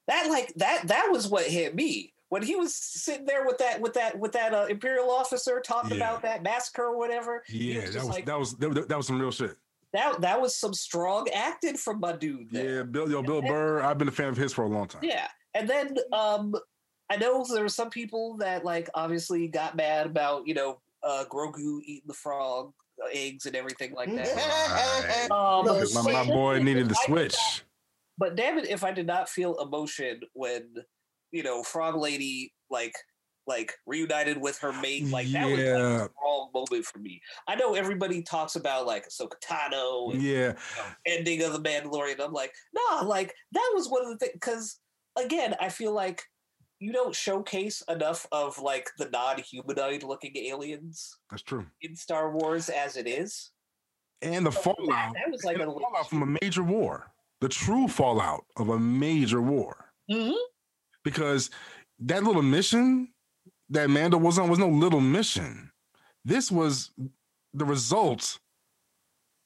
that 0.06 0.28
like 0.30 0.52
that 0.56 0.86
that 0.88 1.09
was 1.10 1.28
what 1.28 1.44
hit 1.46 1.74
me 1.74 2.12
when 2.30 2.42
he 2.42 2.56
was 2.56 2.74
sitting 2.74 3.24
there 3.26 3.46
with 3.46 3.59
that 3.59 3.80
with 3.80 3.94
that 3.94 4.18
with 4.18 4.32
that 4.32 4.55
uh, 4.55 4.66
imperial 4.68 5.10
officer 5.10 5.60
talking 5.64 5.90
Yeah. 5.98 6.09
about 6.09 6.22
that 6.22 6.42
massacre 6.42 6.84
or 6.84 6.96
whatever 6.98 7.42
Yeah, 7.48 7.82
was 7.82 7.94
that 7.94 8.05
was 8.05 8.09
like, 8.14 8.26
that 8.26 8.38
was 8.38 8.55
that, 8.56 8.88
that 8.88 8.96
was 8.96 9.06
some 9.06 9.20
real 9.20 9.30
shit. 9.30 9.56
that 9.92 10.20
that 10.20 10.40
was 10.40 10.55
some 10.55 10.74
strong 10.74 11.28
acting 11.34 11.76
from 11.76 12.00
my 12.00 12.12
dude 12.12 12.50
there. 12.50 12.76
Yeah, 12.78 12.82
Bill, 12.82 13.10
yo, 13.10 13.22
Bill 13.22 13.42
Burr. 13.42 13.80
I've 13.80 13.98
been 13.98 14.09
a 14.09 14.12
fan 14.12 14.28
of 14.28 14.36
his 14.36 14.52
for 14.52 14.64
a 14.64 14.68
long 14.68 14.88
time. 14.88 15.02
Yeah. 15.05 15.28
And 15.55 15.68
then 15.68 15.96
um 16.12 16.55
I 17.10 17.16
know 17.16 17.44
there 17.50 17.62
were 17.62 17.68
some 17.70 17.88
people 17.90 18.36
that 18.38 18.64
like 18.64 18.90
obviously 18.94 19.48
got 19.48 19.76
mad 19.76 20.06
about, 20.06 20.46
you 20.46 20.55
know, 20.55 20.80
uh 21.02 21.24
Grogu 21.30 21.80
eating 21.84 22.06
the 22.06 22.14
frog 22.14 22.72
uh, 23.02 23.09
eggs 23.12 23.46
and 23.46 23.56
everything 23.56 23.92
like 23.94 24.14
that. 24.14 25.28
Right. 25.30 25.30
Um, 25.30 25.64
my, 26.05 26.12
my 26.12 26.24
boy 26.26 26.62
needed 26.62 26.88
the 26.88 26.96
I- 27.02 27.06
switch. 27.06 27.64
But 28.18 28.34
damn 28.36 28.59
it, 28.59 28.68
if 28.68 28.82
I 28.82 28.90
did 28.90 29.06
not 29.06 29.28
feel 29.28 29.59
emotion 29.60 30.20
when, 30.34 30.74
you 31.32 31.42
know, 31.42 31.62
Frog 31.62 31.96
Lady 31.96 32.52
like 32.70 32.94
like 33.46 33.72
reunited 33.86 34.36
with 34.38 34.59
her 34.59 34.72
mate, 34.74 35.06
like 35.06 35.26
that 35.32 35.48
was 35.48 35.59
like, 35.59 35.68
a 35.68 36.10
strong 36.18 36.50
moment 36.52 36.84
for 36.84 36.98
me. 36.98 37.20
I 37.48 37.55
know 37.55 37.74
everybody 37.74 38.22
talks 38.22 38.56
about 38.56 38.86
like 38.86 39.09
Ahsoka 39.09 39.40
Tano 39.42 40.12
and 40.12 40.22
Yeah, 40.22 40.32
you 40.32 40.52
know, 40.52 40.84
ending 41.06 41.42
of 41.42 41.55
the 41.55 41.60
Mandalorian. 41.60 42.20
I'm 42.20 42.32
like, 42.32 42.52
nah, 42.74 43.00
like 43.00 43.34
that 43.52 43.72
was 43.74 43.88
one 43.88 44.05
of 44.05 44.10
the 44.10 44.18
things 44.18 44.32
because 44.34 44.78
again, 45.16 45.55
I 45.60 45.70
feel 45.70 45.92
like 45.92 46.22
you 46.78 46.92
don't 46.92 47.14
showcase 47.14 47.82
enough 47.88 48.26
of 48.30 48.59
like 48.59 48.88
the 48.98 49.09
non-humanoid 49.10 50.02
looking 50.05 50.36
aliens 50.36 51.16
that's 51.30 51.42
true. 51.42 51.66
in 51.80 51.96
Star 51.96 52.30
Wars 52.30 52.68
as 52.68 52.96
it 52.96 53.09
is. 53.09 53.50
And 54.22 54.44
the 54.46 54.52
So 54.52 54.60
fallout, 54.60 54.88
That, 54.88 55.12
that 55.14 55.30
was 55.32 55.44
like 55.44 55.56
a 55.56 55.64
fallout 55.64 56.09
from 56.09 56.22
a 56.22 56.38
major 56.42 56.62
war, 56.62 57.12
the 57.40 57.48
true 57.48 57.88
fallout 57.88 58.44
of 58.56 58.68
a 58.68 58.78
major 58.78 59.40
war. 59.40 59.92
Mhm. 60.10 60.34
Because 61.09 61.48
that 62.01 62.22
little 62.22 62.43
mission 62.43 63.09
that 63.70 63.89
Mando 63.89 64.18
was 64.18 64.39
on 64.39 64.51
was 64.51 64.59
no 64.59 64.68
little 64.68 65.01
mission. 65.01 65.70
This 66.22 66.51
was 66.52 66.90
the 67.55 67.64
result 67.64 68.39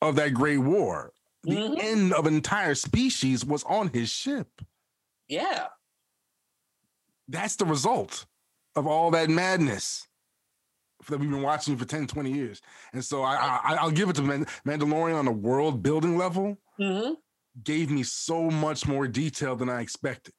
of 0.01 0.16
that 0.16 0.34
great 0.34 0.59
war. 0.59 1.12
The 1.44 1.52
Mhm. 1.55 1.78
end 1.80 2.12
of 2.14 2.26
an 2.26 2.34
entire 2.34 2.74
species 2.74 3.44
was 3.44 3.62
on 3.62 3.89
his 3.90 4.10
ship. 4.10 4.48
Yeah. 5.28 5.68
That's 7.28 7.55
the 7.55 7.64
result 7.64 8.26
of 8.74 8.89
all 8.89 9.12
that 9.12 9.30
madness 9.30 10.09
that 11.09 11.18
we've 11.18 11.30
been 11.30 11.43
watching 11.43 11.76
for 11.76 11.84
10, 11.84 12.09
20 12.09 12.32
years. 12.32 12.60
And 12.93 13.05
so 13.05 13.22
I, 13.22 13.36
I 13.36 13.74
I'll 13.76 13.90
give 13.93 14.09
it 14.10 14.16
to 14.16 14.22
Man- 14.22 14.47
Mandalorian 14.66 15.16
on 15.16 15.28
a 15.28 15.32
world 15.32 15.80
building 15.80 16.16
level. 16.18 16.59
Mhm. 16.80 17.16
Gave 17.62 17.89
me 17.90 18.02
so 18.02 18.51
much 18.51 18.86
more 18.89 19.06
detail 19.06 19.55
than 19.55 19.68
I 19.68 19.80
expected. 19.80 20.34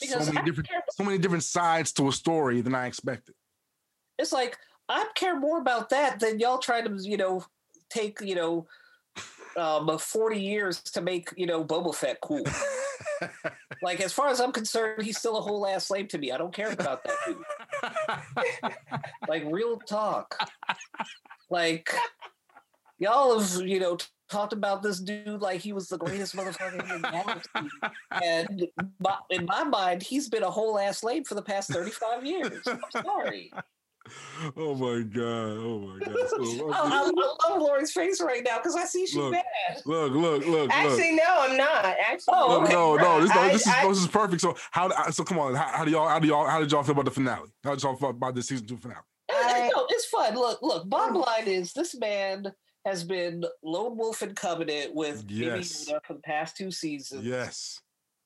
Because 0.00 0.26
so 0.26 0.32
many 0.32 0.42
I 0.42 0.44
different 0.44 0.68
care- 0.68 0.84
so 0.90 1.04
many 1.04 1.18
different 1.18 1.44
sides 1.44 1.92
to 1.94 2.08
a 2.08 2.12
story 2.12 2.60
than 2.60 2.74
I 2.74 2.86
expected. 2.86 3.34
it's 4.18 4.32
like 4.32 4.58
I 4.88 5.06
care 5.14 5.38
more 5.38 5.58
about 5.58 5.90
that 5.90 6.20
than 6.20 6.38
y'all 6.38 6.58
trying 6.58 6.84
to, 6.84 7.02
you 7.02 7.16
know, 7.16 7.44
take, 7.90 8.20
you 8.20 8.34
know, 8.34 8.66
um 9.56 9.96
40 9.98 10.40
years 10.40 10.82
to 10.82 11.00
make, 11.00 11.30
you 11.36 11.46
know, 11.46 11.64
Boba 11.64 11.94
Fett 11.94 12.20
cool. 12.20 12.44
like 13.82 14.00
as 14.00 14.12
far 14.12 14.28
as 14.28 14.40
I'm 14.40 14.52
concerned, 14.52 15.02
he's 15.02 15.18
still 15.18 15.36
a 15.38 15.40
whole 15.40 15.66
ass 15.66 15.86
slave 15.86 16.08
to 16.08 16.18
me. 16.18 16.32
I 16.32 16.38
don't 16.38 16.52
care 16.52 16.72
about 16.72 17.04
that 17.04 17.16
dude. 17.26 18.72
like 19.28 19.44
real 19.46 19.78
talk. 19.78 20.36
Like 21.50 21.94
y'all 22.98 23.38
have, 23.38 23.66
you 23.66 23.78
know, 23.78 23.96
talked 24.34 24.52
about 24.52 24.82
this 24.82 24.98
dude 25.00 25.40
like 25.40 25.60
he 25.60 25.72
was 25.72 25.88
the 25.88 25.96
greatest 25.98 26.34
motherfucker 26.36 26.72
in 26.94 27.02
the 27.02 27.08
galaxy. 27.10 27.70
And 28.10 28.66
my, 29.00 29.16
in 29.30 29.46
my 29.46 29.64
mind, 29.64 30.02
he's 30.02 30.28
been 30.28 30.42
a 30.42 30.50
whole 30.50 30.78
ass 30.78 30.98
slave 30.98 31.26
for 31.26 31.34
the 31.34 31.42
past 31.42 31.70
35 31.70 32.24
years. 32.26 32.62
I'm 32.66 32.80
sorry. 33.04 33.52
oh 34.56 34.74
my 34.74 35.02
god! 35.02 35.56
Oh 35.56 35.78
my 35.78 35.98
god! 35.98 36.14
Oh, 36.36 36.44
so, 36.58 36.72
I, 36.72 36.78
I, 36.78 37.10
I 37.10 37.50
love 37.52 37.62
Lori's 37.62 37.92
face 37.92 38.20
right 38.20 38.42
now 38.44 38.58
because 38.58 38.76
I 38.76 38.84
see 38.84 39.06
she's 39.06 39.16
Look. 39.16 39.32
mad. 39.32 39.44
look, 39.86 40.12
look, 40.12 40.12
look, 40.12 40.46
look. 40.46 40.70
Actually, 40.70 41.12
no, 41.12 41.24
I'm 41.26 41.56
not. 41.56 41.84
Actually, 41.86 42.34
Oh, 42.34 42.48
No, 42.48 42.62
okay. 42.64 42.72
no, 42.72 42.96
no. 42.96 43.20
This, 43.22 43.34
no, 43.34 43.40
I- 43.40 43.48
this 43.52 43.62
is 43.62 43.68
I- 43.68 43.88
this 43.88 43.98
is 43.98 44.06
perfect. 44.08 44.40
So 44.42 44.56
how? 44.72 44.90
So 45.10 45.24
come 45.24 45.38
on. 45.38 45.54
How, 45.54 45.68
how 45.68 45.84
do 45.84 45.90
y'all? 45.90 46.08
How 46.08 46.18
do 46.18 46.26
y'all? 46.28 46.46
How 46.46 46.60
did 46.60 46.70
y'all 46.72 46.82
feel 46.82 46.92
about 46.92 47.06
the 47.06 47.10
finale? 47.12 47.48
How 47.62 47.70
did 47.74 47.82
y'all 47.82 47.96
feel 47.96 48.10
about 48.10 48.34
the 48.34 48.42
season 48.42 48.66
two 48.66 48.76
finale? 48.76 49.00
I- 49.30 49.70
no, 49.74 49.86
it's 49.88 50.04
fun. 50.06 50.34
Look, 50.34 50.60
look. 50.60 50.88
Bottom 50.88 51.16
line 51.16 51.46
is 51.46 51.72
this 51.72 51.94
man 51.98 52.52
has 52.84 53.04
been 53.04 53.44
lone 53.62 53.96
wolf 53.96 54.22
in 54.22 54.34
covenant 54.34 54.94
with 54.94 55.26
Baby 55.26 55.46
Yes. 55.46 55.88
Yoda 55.88 56.04
for 56.04 56.14
the 56.14 56.20
past 56.20 56.56
two 56.56 56.70
seasons. 56.70 57.24
Yes. 57.24 57.80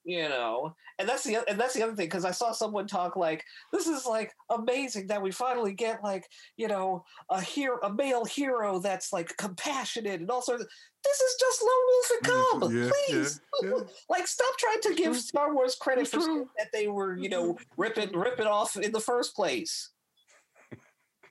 You 0.04 0.28
know, 0.28 0.74
and 0.98 1.06
that's 1.06 1.22
the 1.22 1.38
and 1.50 1.60
that's 1.60 1.74
the 1.74 1.82
other 1.82 1.94
thing 1.94 2.06
because 2.06 2.24
I 2.24 2.30
saw 2.30 2.52
someone 2.52 2.86
talk 2.86 3.14
like 3.14 3.44
this 3.74 3.86
is 3.86 4.06
like 4.06 4.32
amazing 4.48 5.08
that 5.08 5.20
we 5.20 5.30
finally 5.30 5.74
get 5.74 6.02
like 6.02 6.24
you 6.56 6.66
know 6.66 7.04
a 7.28 7.42
hero 7.42 7.78
a 7.82 7.92
male 7.92 8.24
hero 8.24 8.78
that's 8.78 9.12
like 9.12 9.36
compassionate 9.36 10.20
and 10.20 10.30
all 10.30 10.40
sorts. 10.40 10.62
Of, 10.62 10.68
this 11.04 11.20
is 11.20 11.36
just 11.38 11.62
lone 11.62 11.70
wolf 11.88 12.10
and 12.10 12.26
mm-hmm. 12.26 12.60
cub. 12.60 12.72
Yeah, 12.72 12.90
Please, 13.06 13.40
yeah, 13.62 13.70
yeah. 13.70 13.84
like 14.08 14.26
stop 14.26 14.56
trying 14.56 14.80
to 14.82 14.94
give 14.94 15.12
mm-hmm. 15.12 15.20
Star 15.20 15.54
Wars 15.54 15.74
credit 15.74 16.08
for 16.08 16.20
mm-hmm. 16.20 16.42
that 16.56 16.68
they 16.72 16.88
were, 16.88 17.16
you 17.16 17.28
know, 17.28 17.58
ripping 17.76 18.16
ripping 18.16 18.46
off 18.46 18.76
in 18.78 18.92
the 18.92 19.00
first 19.00 19.36
place. 19.36 19.90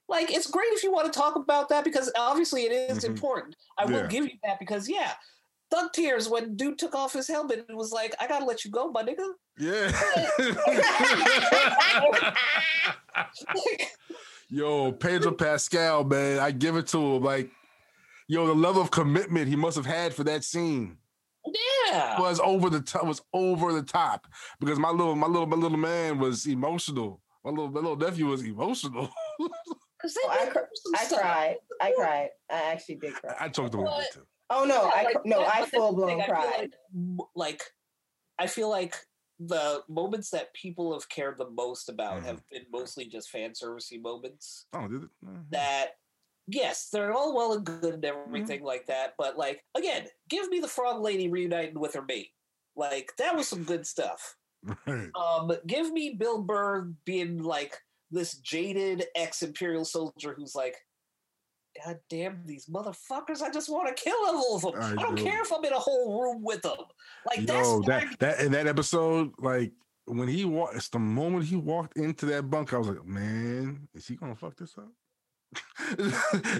Like 0.09 0.31
it's 0.31 0.49
great 0.49 0.69
if 0.71 0.83
you 0.83 0.91
want 0.91 1.11
to 1.11 1.19
talk 1.19 1.35
about 1.35 1.69
that 1.69 1.83
because 1.83 2.11
obviously 2.17 2.63
it 2.63 2.71
is 2.71 2.99
Mhm. 3.03 3.09
important. 3.09 3.55
I 3.77 3.83
Yeah. 3.85 4.01
will 4.01 4.07
give 4.07 4.25
you 4.25 4.37
that 4.43 4.57
because 4.59 4.87
yeah, 4.89 5.13
thug 5.69 5.91
tears 5.93 6.29
when 6.29 6.55
dude 6.55 6.79
took 6.79 6.95
off 6.95 7.13
his 7.13 7.27
helmet 7.27 7.65
and 7.67 7.77
was 7.77 7.91
like, 7.91 8.15
"I 8.19 8.27
gotta 8.27 8.45
let 8.45 8.63
you 8.63 8.71
go, 8.71 8.89
my 8.89 9.03
nigga." 9.03 9.27
Yeah. 9.59 9.91
yo, 14.49 14.91
Pedro 14.93 15.31
Pascal, 15.33 16.03
man, 16.03 16.39
I 16.39 16.51
give 16.51 16.75
it 16.75 16.87
to 16.87 16.97
him. 16.99 17.23
Like, 17.23 17.49
yo, 18.27 18.47
the 18.47 18.53
level 18.53 18.81
of 18.81 18.91
commitment 18.91 19.47
he 19.47 19.55
must 19.55 19.75
have 19.77 19.85
had 19.85 20.13
for 20.13 20.23
that 20.25 20.43
scene 20.43 20.97
Yeah, 21.89 22.19
was 22.19 22.39
over 22.39 22.69
the 22.69 22.81
top. 22.81 23.05
Was 23.05 23.21
over 23.33 23.73
the 23.73 23.83
top 23.83 24.27
because 24.59 24.79
my 24.79 24.89
little, 24.89 25.15
my 25.15 25.27
little, 25.27 25.47
my 25.47 25.57
little 25.57 25.77
man 25.77 26.19
was 26.19 26.45
emotional. 26.45 27.21
My 27.43 27.51
little, 27.51 27.69
my 27.69 27.79
little 27.79 27.95
nephew 27.97 28.27
was 28.27 28.43
emotional. 28.43 29.09
'Cause 30.15 30.17
Oh, 30.25 30.29
I, 30.29 30.37
cr- 30.37 30.43
went 30.45 30.53
through 30.53 30.75
some 30.75 30.95
I 30.95 31.03
stuff. 31.05 31.19
cried. 31.21 31.57
I 31.81 31.91
cried. 31.93 32.29
I 32.49 32.61
actually 32.71 32.95
did 32.95 33.13
cry. 33.15 33.35
I 33.39 33.49
choked 33.49 33.73
a 33.73 33.77
little 33.77 33.97
bit 33.97 34.11
too. 34.11 34.27
Oh 34.49 34.63
no, 34.65 34.83
Yeah, 34.83 34.91
I 34.95 35.03
like, 35.03 35.25
no, 35.25 35.41
I 35.41 35.45
but 35.45 35.59
that's 35.59 35.71
the 35.71 35.77
full 35.77 35.93
blown 35.95 36.09
thing, 36.09 36.21
I 36.21 36.25
feel 36.25 36.35
cried. 36.35 36.75
Like, 36.93 37.29
like, 37.35 37.63
I 38.39 38.47
feel 38.47 38.69
like 38.69 38.95
the 39.39 39.83
moments 39.89 40.29
that 40.31 40.53
people 40.53 40.93
have 40.93 41.09
cared 41.09 41.37
the 41.37 41.49
most 41.49 41.89
about 41.89 42.21
Mhm. 42.21 42.25
have 42.25 42.47
been 42.49 42.65
mostly 42.71 43.05
just 43.07 43.29
fan 43.29 43.51
servicey 43.51 44.01
moments. 44.01 44.67
Oh, 44.73 44.87
did 44.87 45.03
it? 45.03 45.09
Mhm. 45.23 45.49
that 45.51 45.91
yes, 46.47 46.89
they're 46.89 47.13
all 47.13 47.35
well 47.35 47.53
and 47.53 47.65
good 47.65 47.93
and 47.95 48.05
everything 48.05 48.63
like 48.63 48.87
that, 48.87 49.15
but 49.17 49.37
like 49.37 49.65
again, 49.75 50.07
give 50.29 50.49
me 50.49 50.59
the 50.59 50.67
frog 50.67 51.01
lady 51.01 51.27
reuniting 51.29 51.79
with 51.79 51.93
her 51.95 52.03
mate. 52.03 52.31
Like 52.75 53.11
that 53.17 53.35
was 53.35 53.47
some 53.47 53.63
good 53.63 53.85
stuff. 53.87 54.37
Right. 54.87 55.11
Um, 55.15 55.51
give 55.67 55.91
me 55.91 56.15
Bill 56.15 56.41
Burr 56.43 56.81
being 57.05 57.43
like 57.43 57.79
this 58.11 58.35
jaded 58.35 59.05
ex 59.15 59.41
Imperial 59.41 59.85
soldier 59.85 60.33
who's 60.35 60.55
like, 60.55 60.75
God 61.85 61.99
damn 62.09 62.41
these 62.45 62.65
motherfuckers! 62.67 63.41
I 63.41 63.51
just 63.51 63.69
want 63.69 63.95
to 63.95 64.03
kill 64.03 64.17
all 64.25 64.55
of 64.55 64.61
them. 64.63 64.73
I 64.81 64.91
I, 64.91 64.95
don't 65.03 65.15
do. 65.15 65.23
care 65.23 65.41
if 65.41 65.51
I'm 65.53 65.63
in 65.63 65.73
a 65.73 65.79
whole 65.79 66.21
room 66.21 66.41
with 66.43 66.61
them. 66.63 66.77
Like 67.25 67.45
that's 67.45 67.67
Yo, 67.67 67.77
what 67.77 67.85
that 67.87 68.03
I- 68.03 68.15
that 68.19 68.39
in 68.41 68.51
that 68.53 68.67
episode, 68.67 69.31
like 69.37 69.71
when 70.05 70.27
he 70.27 70.45
walked, 70.45 70.75
it's 70.75 70.89
the 70.89 70.99
moment 70.99 71.45
he 71.45 71.55
walked 71.55 71.97
into 71.97 72.25
that 72.27 72.49
bunk. 72.49 72.73
I 72.73 72.77
was 72.77 72.87
like, 72.87 73.05
man, 73.05 73.87
is 73.93 74.07
he 74.07 74.15
gonna 74.15 74.35
fuck 74.35 74.55
this 74.57 74.77
up? 74.77 74.89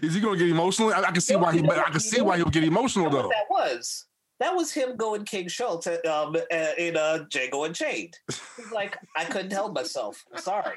Is 0.01 0.13
he 0.13 0.21
gonna 0.21 0.37
get 0.37 0.47
emotional? 0.47 0.93
I, 0.93 1.01
I 1.01 1.11
can 1.11 1.19
see 1.19 1.35
why 1.35 1.51
he. 1.51 1.59
I 1.69 1.89
can 1.89 1.99
see 1.99 2.21
why 2.21 2.37
he'll 2.37 2.45
get 2.49 2.63
emotional 2.63 3.09
though. 3.09 3.27
that 3.27 3.45
was? 3.49 4.05
That 4.39 4.55
was 4.55 4.71
him 4.71 4.95
going 4.95 5.25
King 5.25 5.47
Schultz 5.49 5.87
um, 5.87 5.97
uh, 6.05 6.67
in 6.77 6.95
uh, 6.95 7.25
Django 7.29 7.65
Unchained. 7.65 8.15
He's 8.55 8.71
like, 8.71 8.97
I 9.15 9.25
couldn't 9.25 9.51
help 9.51 9.73
myself. 9.73 10.23
Sorry. 10.37 10.75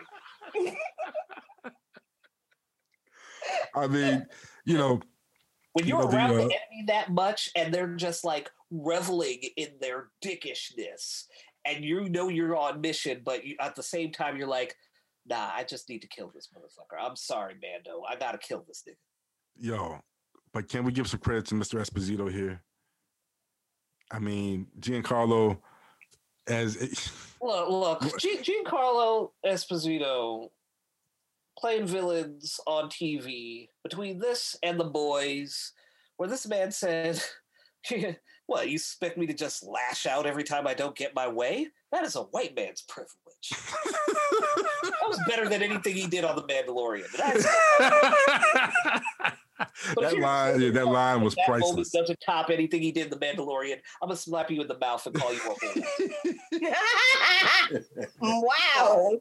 I 3.74 3.86
mean, 3.86 4.26
you 4.64 4.76
know, 4.78 5.00
When 5.72 5.86
You 5.86 5.94
you're 5.94 6.02
know, 6.04 6.10
the, 6.10 6.16
around 6.16 6.30
the 6.30 6.42
uh, 6.42 6.46
enemy 6.46 6.84
that 6.88 7.10
much 7.10 7.50
and 7.56 7.72
they're 7.72 7.94
just 7.96 8.24
like 8.24 8.50
reveling 8.70 9.40
in 9.56 9.68
their 9.80 10.08
dickishness, 10.24 11.24
and 11.64 11.84
you 11.84 12.08
know 12.08 12.28
you're 12.28 12.56
on 12.56 12.80
mission, 12.80 13.22
but 13.24 13.44
you, 13.44 13.56
at 13.60 13.74
the 13.76 13.82
same 13.82 14.10
time 14.12 14.36
you're 14.36 14.48
like, 14.48 14.74
nah, 15.26 15.50
I 15.54 15.64
just 15.64 15.88
need 15.88 16.02
to 16.02 16.08
kill 16.08 16.30
this 16.34 16.48
motherfucker. 16.56 16.98
I'm 17.00 17.16
sorry, 17.16 17.54
Mando. 17.62 18.02
I 18.08 18.16
gotta 18.16 18.38
kill 18.38 18.64
this 18.66 18.82
nigga. 18.88 18.94
yo, 19.58 20.00
but 20.52 20.68
can 20.68 20.84
we 20.84 20.92
give 20.92 21.08
some 21.08 21.20
credit 21.20 21.46
to 21.46 21.54
Mr. 21.54 21.80
Esposito 21.80 22.30
here? 22.32 22.62
I 24.10 24.18
mean, 24.18 24.66
Giancarlo, 24.80 25.58
as 26.48 26.76
Look, 27.42 27.70
look, 28.02 28.18
G- 28.18 28.38
Giancarlo 28.38 29.30
Esposito 29.46 30.50
playing 31.58 31.86
villains 31.86 32.60
on 32.66 32.90
TV 32.90 33.68
between 33.82 34.18
this 34.18 34.56
and 34.62 34.78
the 34.78 34.84
boys, 34.84 35.72
where 36.16 36.28
this 36.28 36.46
man 36.46 36.70
said, 36.70 37.22
What, 38.46 38.68
you 38.68 38.74
expect 38.74 39.16
me 39.16 39.26
to 39.26 39.32
just 39.32 39.64
lash 39.64 40.06
out 40.06 40.26
every 40.26 40.42
time 40.42 40.66
I 40.66 40.74
don't 40.74 40.96
get 40.96 41.14
my 41.14 41.28
way? 41.28 41.68
That 41.92 42.04
is 42.04 42.16
a 42.16 42.22
white 42.22 42.54
man's 42.56 42.82
privilege. 42.82 43.52
That 44.82 45.08
was 45.08 45.20
better 45.28 45.48
than 45.48 45.62
anything 45.62 45.94
he 45.94 46.06
did 46.06 46.24
on 46.24 46.36
The 46.36 46.42
Mandalorian. 46.42 47.06
That's, 49.60 49.94
but 49.94 50.04
if 50.04 50.10
that 50.12 50.20
line, 50.20 50.60
yeah, 50.60 50.70
that 50.70 50.86
line 50.86 51.20
was 51.22 51.34
that 51.34 51.48
moment 51.48 51.62
priceless. 51.62 51.90
doesn't 51.90 52.18
top 52.24 52.50
anything 52.50 52.82
he 52.82 52.92
did 52.92 53.04
in 53.04 53.10
The 53.10 53.16
Mandalorian, 53.16 53.78
I'm 54.02 54.08
going 54.08 54.16
to 54.16 54.22
slap 54.22 54.50
you 54.50 54.60
in 54.60 54.68
the 54.68 54.78
mouth 54.78 55.06
and 55.06 55.14
call 55.14 55.32
you 55.32 55.40
a 55.40 55.54
whore. 56.52 57.84
wow. 58.20 59.12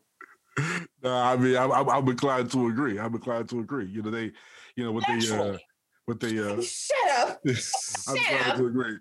No, 1.02 1.16
I 1.16 1.38
mean, 1.38 1.56
I, 1.56 1.64
I, 1.64 1.98
I'm 1.98 2.06
inclined 2.10 2.52
to 2.52 2.68
agree. 2.68 3.00
I'm 3.00 3.16
inclined 3.16 3.48
to 3.50 3.62
agree. 3.62 3.86
You 3.86 4.02
know, 4.02 4.12
they, 4.12 4.34
you 4.76 4.84
know, 4.84 4.92
what 4.92 5.06
they, 5.08 5.32
uh, 5.32 5.58
what 6.04 6.20
they, 6.20 6.38
uh, 6.38 6.62
Shut 6.62 6.98
up. 7.18 7.40
I'm 7.46 7.56
Shut 7.56 8.18
trying 8.18 8.52
up. 8.52 8.58
to 8.58 8.66
agree. 8.66 8.98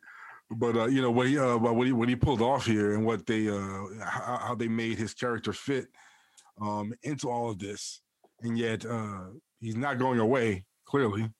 But 0.50 0.76
uh, 0.76 0.86
you 0.86 1.02
know 1.02 1.10
what 1.10 1.26
he 1.26 1.36
uh, 1.36 1.56
what 1.56 1.84
he 1.84 1.92
what 1.92 2.08
he 2.08 2.14
pulled 2.16 2.40
off 2.40 2.64
here 2.64 2.94
and 2.94 3.04
what 3.04 3.26
they 3.26 3.48
uh 3.48 3.84
how, 4.02 4.38
how 4.40 4.54
they 4.54 4.68
made 4.68 4.96
his 4.96 5.12
character 5.12 5.52
fit 5.52 5.88
um 6.60 6.94
into 7.02 7.28
all 7.28 7.50
of 7.50 7.58
this, 7.58 8.00
and 8.42 8.56
yet 8.56 8.86
uh 8.86 9.24
he's 9.60 9.76
not 9.76 9.98
going 9.98 10.20
away 10.20 10.64
clearly 10.88 11.30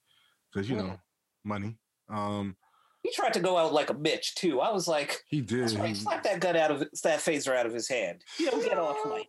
because 0.53 0.69
you 0.69 0.75
know 0.77 0.83
Mm. 0.83 0.99
money. 1.43 1.77
Um, 2.09 2.55
He 3.03 3.11
tried 3.11 3.33
to 3.33 3.39
go 3.39 3.57
out 3.57 3.71
like 3.73 3.89
a 3.89 3.93
bitch, 3.95 4.33
too. 4.35 4.59
I 4.59 4.71
was 4.71 4.87
like, 4.87 5.21
he 5.27 5.41
did. 5.41 5.61
That's 5.61 5.75
right. 5.75 5.89
he- 5.89 5.95
Slap 5.95 6.21
that 6.23 6.39
gun 6.41 6.55
out 6.57 6.71
of 6.71 6.79
that 7.03 7.19
phaser 7.19 7.55
out 7.55 7.65
of 7.65 7.73
his 7.73 7.87
hand. 7.87 8.23
You 8.37 8.51
don't 8.51 8.63
get 8.63 8.77
off 8.77 8.97
light. 9.05 9.27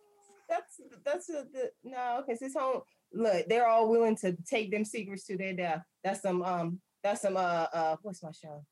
That's 0.49 0.81
that's 1.05 1.29
a, 1.29 1.45
the 1.53 1.71
no, 1.83 2.21
because 2.25 2.41
his 2.41 2.53
home 2.55 2.81
look, 3.13 3.47
they're 3.47 3.67
all 3.67 3.89
willing 3.89 4.17
to 4.17 4.35
take 4.45 4.69
them 4.71 4.83
secrets 4.83 5.25
to 5.27 5.37
their 5.37 5.53
death. 5.53 5.83
That's 6.03 6.21
some 6.21 6.43
um 6.43 6.81
that's 7.03 7.21
some 7.21 7.37
uh 7.37 7.67
uh 7.73 7.95
what's 8.01 8.21
my 8.21 8.31
show? 8.31 8.65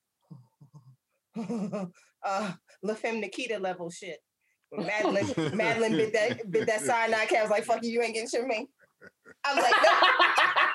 uh 2.25 2.51
La 2.83 2.93
Femme 2.95 3.21
Nikita 3.21 3.57
level 3.59 3.89
shit. 3.89 4.19
Madeline 4.73 5.55
Madeline 5.55 5.93
bit 5.93 6.13
that 6.13 6.51
bit 6.51 6.67
that 6.67 6.81
side 6.81 7.11
nine 7.11 7.27
cat 7.27 7.43
was 7.43 7.51
like, 7.51 7.63
fuck 7.63 7.81
you, 7.83 7.91
you 7.91 8.01
ain't 8.01 8.13
getting 8.13 8.29
shit 8.29 8.41
from 8.41 8.49
me. 8.49 8.67
I 9.45 9.55
was 9.55 9.63
like, 9.63 9.75
no. 9.83 9.91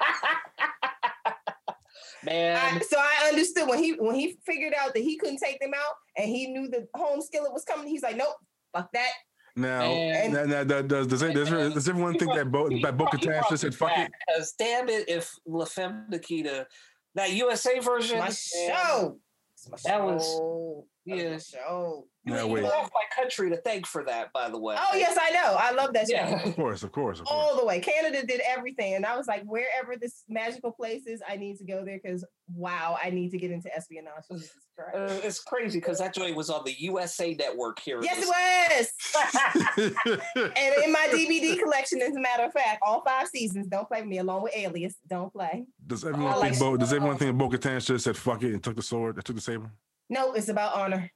Man, 2.25 2.57
I, 2.57 2.79
so 2.81 2.97
I 2.99 3.29
understood 3.29 3.69
when 3.69 3.79
he 3.83 3.93
when 3.93 4.15
he 4.15 4.39
figured 4.47 4.73
out 4.79 4.95
that 4.95 5.03
he 5.03 5.17
couldn't 5.17 5.39
take 5.39 5.61
them 5.61 5.73
out 5.75 5.95
and 6.17 6.29
he 6.29 6.47
knew 6.49 6.69
the 6.69 6.87
home 6.95 7.21
skillet 7.21 7.53
was 7.53 7.65
coming, 7.65 7.87
he's 7.89 8.03
like, 8.03 8.17
Nope, 8.17 8.35
fuck 8.75 8.91
that. 8.93 9.11
now, 9.57 9.81
Man. 9.81 10.33
now, 10.33 10.45
now, 10.45 10.65
does 10.65 11.07
does 11.07 11.21
does, 11.21 11.33
does, 11.51 11.75
does 11.75 11.89
everyone 11.89 12.19
think 12.19 12.35
that 12.35 12.51
Bo 12.51 12.69
that 12.83 12.97
Bo 12.97 13.05
Katan 13.13 13.49
just 13.49 13.63
said 13.63 13.75
fuck 13.75 13.93
it? 13.97 14.11
Because 14.27 14.53
damn 14.59 14.89
it, 14.89 15.09
if 15.09 15.31
La 15.47 15.65
Femme 15.65 16.07
Nikita, 16.11 16.67
that 17.15 17.33
USA 17.33 17.79
version, 17.81 18.19
My 18.19 18.25
man, 18.25 18.33
show. 18.33 19.19
It's 19.55 19.71
my 19.71 19.77
That 19.85 20.03
was- 20.03 20.41
show. 20.75 20.85
That 21.07 21.17
my 21.17 21.23
yeah. 21.23 21.39
show. 21.39 22.07
You 22.25 22.33
Now 22.33 22.41
even 22.41 22.53
wait, 22.53 22.63
my 22.63 22.89
country 23.15 23.51
to 23.51 23.57
thank 23.59 23.87
for 23.87 24.05
that, 24.05 24.33
by 24.33 24.49
the 24.49 24.59
way. 24.59 24.77
Oh 24.79 24.97
yes, 24.97 25.19
I 25.21 25.31
know. 25.31 25.57
I 25.59 25.73
love 25.73 25.93
that 25.93 26.09
show. 26.09 26.15
Yeah. 26.15 26.43
of 26.43 26.57
course, 26.57 26.83
of 26.83 26.93
course, 26.93 27.21
of 27.21 27.27
course. 27.27 27.39
All 27.39 27.57
the 27.59 27.67
way. 27.67 27.81
Canada 27.81 28.25
did 28.27 28.41
everything. 28.49 28.95
And 28.95 29.05
I 29.05 29.17
was 29.17 29.27
like, 29.27 29.43
wherever 29.45 29.97
this 30.01 30.25
magical 30.29 30.73
place 30.73 31.07
is, 31.07 31.21
I 31.29 31.37
need 31.37 31.59
to 31.59 31.65
go 31.65 31.85
there 31.85 32.01
because 32.03 32.25
wow, 32.55 32.97
I 33.03 33.11
need 33.11 33.31
to 33.33 33.39
get 33.39 33.51
into 33.51 33.75
espionage. 33.75 34.25
Jesus 34.31 34.51
Christ. 34.79 34.97
Uh, 34.97 35.27
it's 35.27 35.41
crazy 35.41 35.79
because 35.81 35.99
that 35.99 36.15
joint 36.15 36.35
was 36.37 36.49
on 36.49 36.65
the 36.65 36.75
USA 36.79 37.35
Network 37.35 37.79
here. 37.81 38.01
yes, 38.03 38.25
it 38.27 38.91
was. 39.77 39.95
And 40.57 40.75
in 40.85 40.93
my 40.93 41.09
DVD 41.11 41.59
collection, 41.61 42.01
as 42.03 42.17
a 42.17 42.21
matter 42.21 42.45
of 42.45 42.53
fact, 42.53 42.81
all 42.83 43.03
five 43.05 43.29
seasons, 43.29 43.67
don't 43.69 43.87
play 43.87 44.01
with 44.01 44.09
me 44.09 44.19
along 44.19 44.43
with 44.43 44.57
Alias. 44.57 44.95
Don't 45.09 45.33
play. 45.33 45.67
does 45.87 46.05
everyone 46.05 46.33
I 46.33 46.41
think 46.41 46.53
like- 46.53 46.59
Bo? 46.59 46.77
Does 46.77 46.93
everyone 46.93 47.19
think 47.19 47.37
Bo 47.37 47.49
Katan 47.49 47.85
should 47.85 47.95
have 47.95 48.03
said 48.03 48.17
fuck 48.17 48.43
it 48.43 48.53
and 48.53 48.63
took 48.63 48.77
the 48.77 48.83
sword, 48.83 49.17
that 49.17 49.25
took 49.25 49.37
the 49.37 49.43
saber? 49.43 49.71
No, 50.11 50.33
it's 50.33 50.49
about 50.49 50.75
honor. 50.77 51.11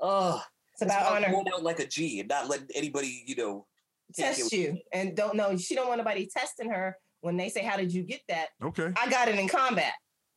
Ugh, 0.00 0.40
It's 0.72 0.82
about 0.82 1.12
honor. 1.12 1.30
going 1.30 1.48
out 1.52 1.62
like 1.62 1.80
a 1.80 1.86
G 1.86 2.20
and 2.20 2.28
not 2.28 2.48
letting 2.48 2.68
anybody, 2.74 3.24
you 3.26 3.36
know, 3.36 3.66
Test 4.14 4.52
it- 4.52 4.56
you. 4.56 4.78
And 4.92 5.16
don't 5.16 5.34
know. 5.36 5.56
She 5.56 5.74
don't 5.74 5.88
want 5.88 5.98
nobody 5.98 6.26
testing 6.26 6.70
her 6.70 6.96
when 7.20 7.36
they 7.36 7.48
say, 7.48 7.62
How 7.62 7.76
did 7.76 7.92
you 7.92 8.02
get 8.02 8.20
that? 8.28 8.48
Okay. 8.62 8.92
I 8.96 9.08
got 9.10 9.28
it 9.28 9.38
in 9.38 9.48
combat. 9.48 9.92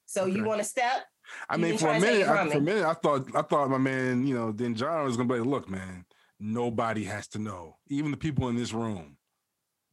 So 0.05 0.23
Okay. 0.23 0.31
you 0.35 0.43
want 0.43 0.59
to 0.59 0.63
step? 0.63 1.05
I 1.49 1.55
You 1.55 1.61
mean, 1.61 1.77
for 1.77 1.85
a 1.89 1.99
trying 1.99 2.01
to 2.01 2.07
take 2.07 2.15
minute, 2.19 2.27
I, 2.27 2.49
for 2.49 2.57
a 2.57 2.61
minute, 2.61 2.85
I 2.85 2.93
thought, 2.95 3.35
I 3.35 3.41
thought 3.43 3.69
my 3.69 3.77
man, 3.77 4.25
you 4.25 4.33
know, 4.33 4.51
Din 4.51 4.73
Djarin 4.73 5.05
was 5.05 5.15
gonna 5.17 5.29
be 5.31 5.39
like, 5.39 5.47
"Look, 5.47 5.69
man, 5.69 6.05
nobody 6.39 7.03
has 7.03 7.27
to 7.29 7.39
know. 7.39 7.77
Even 7.89 8.09
the 8.09 8.17
people 8.17 8.47
in 8.49 8.55
this 8.55 8.73
room, 8.73 9.17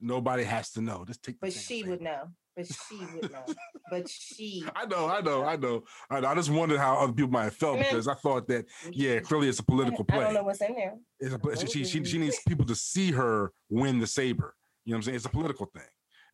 nobody 0.00 0.44
has 0.44 0.70
to 0.72 0.80
know. 0.80 1.04
Just 1.04 1.22
take." 1.22 1.34
the 1.34 1.40
But 1.48 1.52
she 1.52 1.82
thing." 1.82 1.90
would 1.90 2.00
know. 2.00 2.30
But 2.56 2.66
she 2.66 2.96
would 3.14 3.30
know. 3.30 3.44
But 3.90 4.08
she. 4.08 4.64
I 4.74 4.86
know, 4.86 5.08
I 5.08 5.20
know, 5.20 5.44
I 5.44 5.56
know. 5.56 5.84
I, 6.10 6.18
I 6.18 6.34
just 6.34 6.50
wondered 6.50 6.78
how 6.78 6.96
other 6.96 7.12
people 7.12 7.30
might 7.30 7.44
have 7.44 7.54
felt 7.56 7.78
because 7.78 8.08
I 8.08 8.14
thought 8.14 8.48
that, 8.48 8.64
yeah, 8.90 9.20
clearly 9.20 9.48
it's 9.48 9.58
a 9.58 9.62
political 9.64 10.04
play. 10.04 10.20
I 10.20 10.24
don't 10.24 10.34
know 10.34 10.42
what's 10.42 10.62
in 10.62 10.74
there. 10.74 10.94
It's 11.20 11.34
a, 11.34 11.66
she, 11.66 11.84
she, 11.84 11.84
she, 11.84 12.04
she 12.04 12.18
needs 12.18 12.38
people 12.48 12.64
to 12.66 12.74
see 12.74 13.10
her 13.12 13.52
win 13.68 13.98
the 14.00 14.06
saber. 14.06 14.54
You 14.84 14.92
know 14.92 14.96
what 14.96 14.98
I'm 14.98 15.02
saying? 15.02 15.16
It's 15.16 15.24
a 15.26 15.30
political 15.30 15.66
thing. 15.66 15.82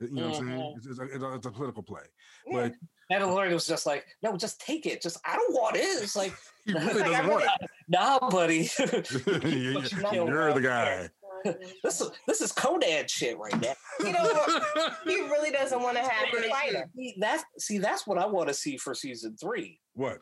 You 0.01 0.09
know 0.21 0.29
what 0.31 0.39
I'm 0.41 0.47
saying? 0.47 0.61
Mhm. 0.61 0.77
It's, 0.77 0.87
it's, 0.87 0.99
a, 0.99 1.03
it's, 1.05 1.23
a, 1.23 1.35
it's 1.35 1.47
a 1.47 1.51
political 1.51 1.83
play. 1.83 2.03
Yeah. 2.47 2.69
But 3.11 3.21
Mandalorian 3.21 3.53
was 3.53 3.67
just 3.67 3.87
like, 3.87 4.05
no, 4.23 4.37
just 4.37 4.61
take 4.61 4.87
it. 4.87 5.01
Just 5.01 5.19
I 5.25 5.37
don't 5.37 5.55
want 5.55 5.77
it. 5.77 5.81
It's 5.81 6.17
like, 6.17 6.35
he 6.67 6.73
really 6.73 6.87
Like, 7.03 7.11
doesn't 7.13 7.29
want 7.29 7.45
nah, 7.89 8.31
buddy. 8.31 8.71
it. 8.79 9.11
Yeah, 9.27 9.73
But 9.75 9.93
you 9.93 9.99
yeah, 10.03 10.13
You're 10.13 10.53
the 10.55 10.61
guy. 10.61 11.09
this 11.85 12.01
is 12.01 12.11
this 12.27 12.41
is 12.41 12.53
Conan 12.53 13.07
shit 13.09 13.39
right 13.39 13.61
now. 13.61 13.75
You 14.01 14.13
know, 14.13 14.61
he 15.05 15.21
really 15.23 15.51
doesn't 15.51 15.81
want 15.81 15.97
to 15.97 16.03
have 16.09 16.29
the 16.33 16.49
fighter. 16.49 16.89
See, 16.97 17.15
That's 17.19 17.45
see, 17.59 17.79
that's 17.79 18.07
what 18.07 18.19
I 18.19 18.27
want 18.27 18.49
to 18.49 18.55
see 18.55 18.77
for 18.77 18.95
season 18.95 19.37
three. 19.41 19.81
what? 19.95 20.19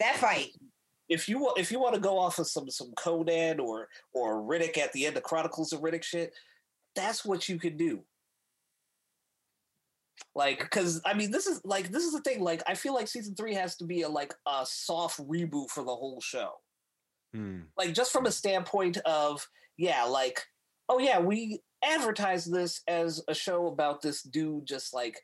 That 0.00 0.16
fight. 0.16 0.48
If 1.08 1.28
you 1.28 1.38
want, 1.40 1.58
if 1.58 1.70
you 1.70 1.78
want 1.78 1.94
to 1.94 2.00
go 2.00 2.18
off 2.18 2.38
of 2.38 2.46
some 2.46 2.70
some 2.70 2.92
Conan 2.96 3.60
or 3.60 3.88
or 4.14 4.42
Riddick 4.42 4.78
at 4.78 4.92
the 4.92 5.06
end 5.06 5.16
of 5.16 5.22
Chronicles 5.22 5.72
of 5.72 5.80
Riddick 5.80 6.02
shit, 6.02 6.32
that's 6.96 7.24
what 7.24 7.48
you 7.48 7.58
could 7.58 7.76
do. 7.76 8.02
Like, 10.34 10.60
because 10.60 11.00
I 11.04 11.14
mean, 11.14 11.30
this 11.30 11.46
is 11.46 11.60
like 11.64 11.90
this 11.90 12.04
is 12.04 12.12
the 12.12 12.20
thing. 12.20 12.40
Like, 12.40 12.62
I 12.66 12.74
feel 12.74 12.94
like 12.94 13.08
season 13.08 13.34
three 13.34 13.54
has 13.54 13.76
to 13.76 13.84
be 13.84 14.02
a 14.02 14.08
like 14.08 14.34
a 14.46 14.64
soft 14.64 15.18
reboot 15.20 15.70
for 15.70 15.84
the 15.84 15.94
whole 15.94 16.20
show. 16.20 16.52
Hmm. 17.34 17.60
like 17.78 17.94
just 17.94 18.12
from 18.12 18.26
a 18.26 18.30
standpoint 18.30 18.98
of 19.06 19.48
yeah 19.76 20.04
like 20.04 20.42
oh 20.88 20.98
yeah 20.98 21.18
we 21.18 21.60
advertise 21.84 22.44
this 22.44 22.82
as 22.88 23.22
a 23.28 23.34
show 23.34 23.66
about 23.66 24.00
this 24.02 24.22
dude 24.22 24.66
just 24.66 24.94
like 24.94 25.18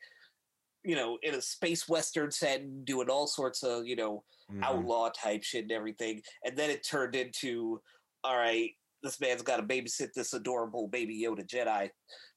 you 0.83 0.95
know 0.95 1.17
in 1.23 1.35
a 1.35 1.41
space 1.41 1.87
western 1.87 2.31
set 2.31 2.85
doing 2.85 3.09
all 3.09 3.27
sorts 3.27 3.63
of 3.63 3.85
you 3.85 3.95
know 3.95 4.23
Mhm. 4.51 4.63
outlaw 4.63 5.09
type 5.09 5.43
shit 5.43 5.63
and 5.63 5.71
everything 5.71 6.21
and 6.43 6.57
then 6.57 6.71
it 6.71 6.83
turned 6.83 7.15
into 7.15 7.79
all 8.23 8.35
right 8.35 8.71
this 9.03 9.19
man's 9.21 9.43
got 9.43 9.57
to 9.57 9.63
babysit 9.63 10.09
this 10.15 10.33
adorable 10.33 10.87
baby 10.87 11.21
yoda 11.23 11.45
jedi 11.47 11.89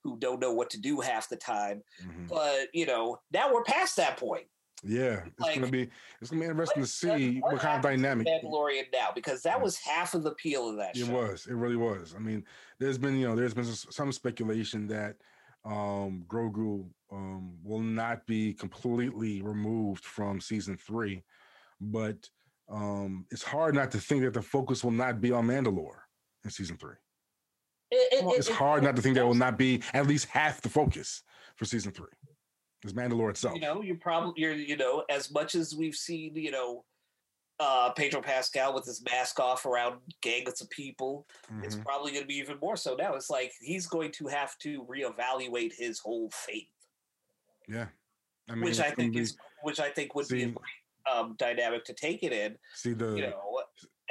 who 0.05 0.19
don't 0.19 0.39
know 0.41 0.53
what 0.53 0.69
to 0.71 0.79
do 0.81 1.01
half 1.01 1.29
the 1.31 1.37
time 1.37 1.83
Mhm. 2.05 2.29
but 2.29 2.69
you 2.75 2.85
know 2.85 3.17
now 3.33 3.51
we're 3.53 3.65
past 3.65 3.97
that 3.97 4.19
point 4.19 4.47
Yeah, 4.85 5.25
it's 5.27 5.39
Like, 5.41 5.55
gonna 5.55 5.71
be 5.71 5.89
it's 6.21 6.31
gonna 6.31 6.43
be 6.43 6.49
interesting 6.49 6.83
to 6.83 6.89
see 6.89 7.39
what 7.41 7.53
what 7.53 7.63
kind 7.63 7.79
of 7.79 7.85
happens 7.85 8.03
to 8.03 8.03
dynamic 8.03 8.27
mandalorian 8.27 8.85
now 8.93 9.11
because 9.15 9.43
that 9.43 9.59
Yeah. 9.59 9.63
was 9.63 9.79
half 9.79 10.15
of 10.15 10.25
the 10.25 10.33
appeal 10.33 10.69
of 10.69 10.77
that 10.77 10.97
it 10.97 11.07
show 11.07 11.13
was. 11.13 11.47
It 11.47 11.55
really 11.55 11.77
was. 11.77 12.15
I 12.17 12.19
mean, 12.19 12.45
there's 12.81 12.99
been 12.99 13.17
you 13.17 13.29
know 13.29 13.37
there's 13.37 13.55
been 13.55 13.65
some 13.65 14.11
speculation 14.11 14.89
that 14.89 15.17
um 15.65 16.25
Grogu 16.27 16.91
um 17.13 17.57
will 17.63 17.81
not 17.81 18.27
be 18.27 18.55
completely 18.55 19.41
removed 19.43 20.05
from 20.05 20.41
season 20.41 20.77
three, 20.77 21.23
but 21.81 22.29
um 22.69 23.25
it's 23.31 23.45
hard 23.45 23.77
not 23.77 23.93
to 23.93 23.99
think 23.99 24.23
that 24.25 24.35
the 24.35 24.43
focus 24.43 24.83
will 24.83 24.91
not 24.91 25.21
be 25.21 25.31
on 25.31 25.47
Mandalore 25.47 26.01
in 26.45 26.51
season 26.51 26.77
three. 26.77 26.97
It- 27.93 28.13
it- 28.25 28.39
It's 28.39 28.49
it- 28.49 28.55
hard 28.55 28.83
it- 28.83 28.87
not 28.87 28.97
to 28.97 29.03
think 29.03 29.15
that 29.15 29.27
will 29.27 29.35
not 29.35 29.57
be 29.57 29.81
at 29.95 30.09
least 30.09 30.27
half 30.27 30.61
the 30.61 30.69
focus 30.69 31.23
for 31.55 31.67
season 31.67 31.93
three. 31.93 32.09
It's 32.85 32.93
Mandalore 32.93 33.31
itself. 33.31 33.55
you 33.55 33.61
know, 33.61 33.83
you're 33.83 33.97
probably 33.97 34.35
you're 34.43 34.55
you 34.55 34.77
know, 34.77 35.05
as 35.09 35.31
much 35.33 35.55
as 35.55 35.75
we've 35.75 35.95
seen, 35.95 36.35
you 36.35 36.51
know, 36.51 36.85
uh 37.61 37.91
Pedro 37.93 38.21
Pascal 38.21 38.75
with 38.75 38.85
his 38.87 39.03
mask 39.05 39.39
off 39.39 39.67
around 39.67 40.01
gangs 40.21 40.61
of 40.61 40.69
people, 40.71 41.27
it's 41.63 41.77
Mhm. 41.77 41.85
probably 41.85 42.11
going 42.13 42.25
to 42.25 42.29
be 42.29 42.37
even 42.39 42.59
more 42.61 42.77
so 42.77 42.95
now. 42.97 43.15
It's 43.15 43.31
like 43.31 43.53
he's 43.61 43.87
going 43.87 44.11
to 44.13 44.27
have 44.27 44.59
to 44.59 44.85
reevaluate 44.85 45.73
his 45.77 45.99
whole 46.01 46.31
faith, 46.33 46.69
Yeah. 47.69 47.89
I 48.49 48.55
mean, 48.55 48.65
which 48.65 48.81
I 48.81 48.91
think 48.91 49.15
be- 49.15 49.21
is 49.21 49.37
which 49.63 49.79
I 49.79 49.91
think 49.91 50.15
would 50.17 50.27
be 50.29 50.43
a 50.45 50.47
great 50.47 50.69
um, 51.13 51.35
dynamic 51.37 51.85
to 51.85 51.95
take 51.95 52.23
it 52.25 52.33
in. 52.33 52.57
see 52.75 52.93
the 52.95 53.15
You 53.15 53.23
know, 53.23 53.63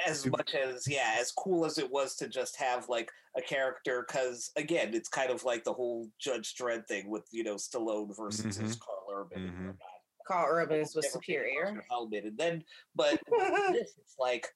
as 0.06 0.26
much 0.26 0.54
as 0.54 0.86
yeah, 0.88 1.16
as 1.18 1.32
cool 1.32 1.64
as 1.64 1.78
it 1.78 1.90
was 1.90 2.16
to 2.16 2.28
just 2.28 2.56
have 2.60 2.88
like 2.88 3.10
a 3.36 3.42
character, 3.42 4.04
because 4.06 4.50
again, 4.56 4.94
it's 4.94 5.08
kind 5.08 5.30
of 5.30 5.44
like 5.44 5.64
the 5.64 5.72
whole 5.72 6.08
Judge 6.18 6.54
Dredd 6.54 6.86
thing 6.86 7.08
with 7.10 7.26
you 7.32 7.44
know 7.44 7.56
Stallone 7.56 8.14
versus 8.16 8.56
his 8.56 8.76
Karl 8.76 9.06
Urban. 9.22 9.42
and 9.44 9.50
Mhm. 9.52 9.66
whatnot. 9.68 9.88
Karl 10.26 10.46
Urban's 10.62 10.94
was 10.94 11.04
Never 11.06 11.18
came 11.20 11.40
across 11.40 11.52
superior. 11.56 11.86
helmet. 11.90 12.24
And 12.24 12.38
then, 12.38 12.64
but 12.94 13.20
this, 13.72 13.94
it's 13.98 14.14
like 14.18 14.46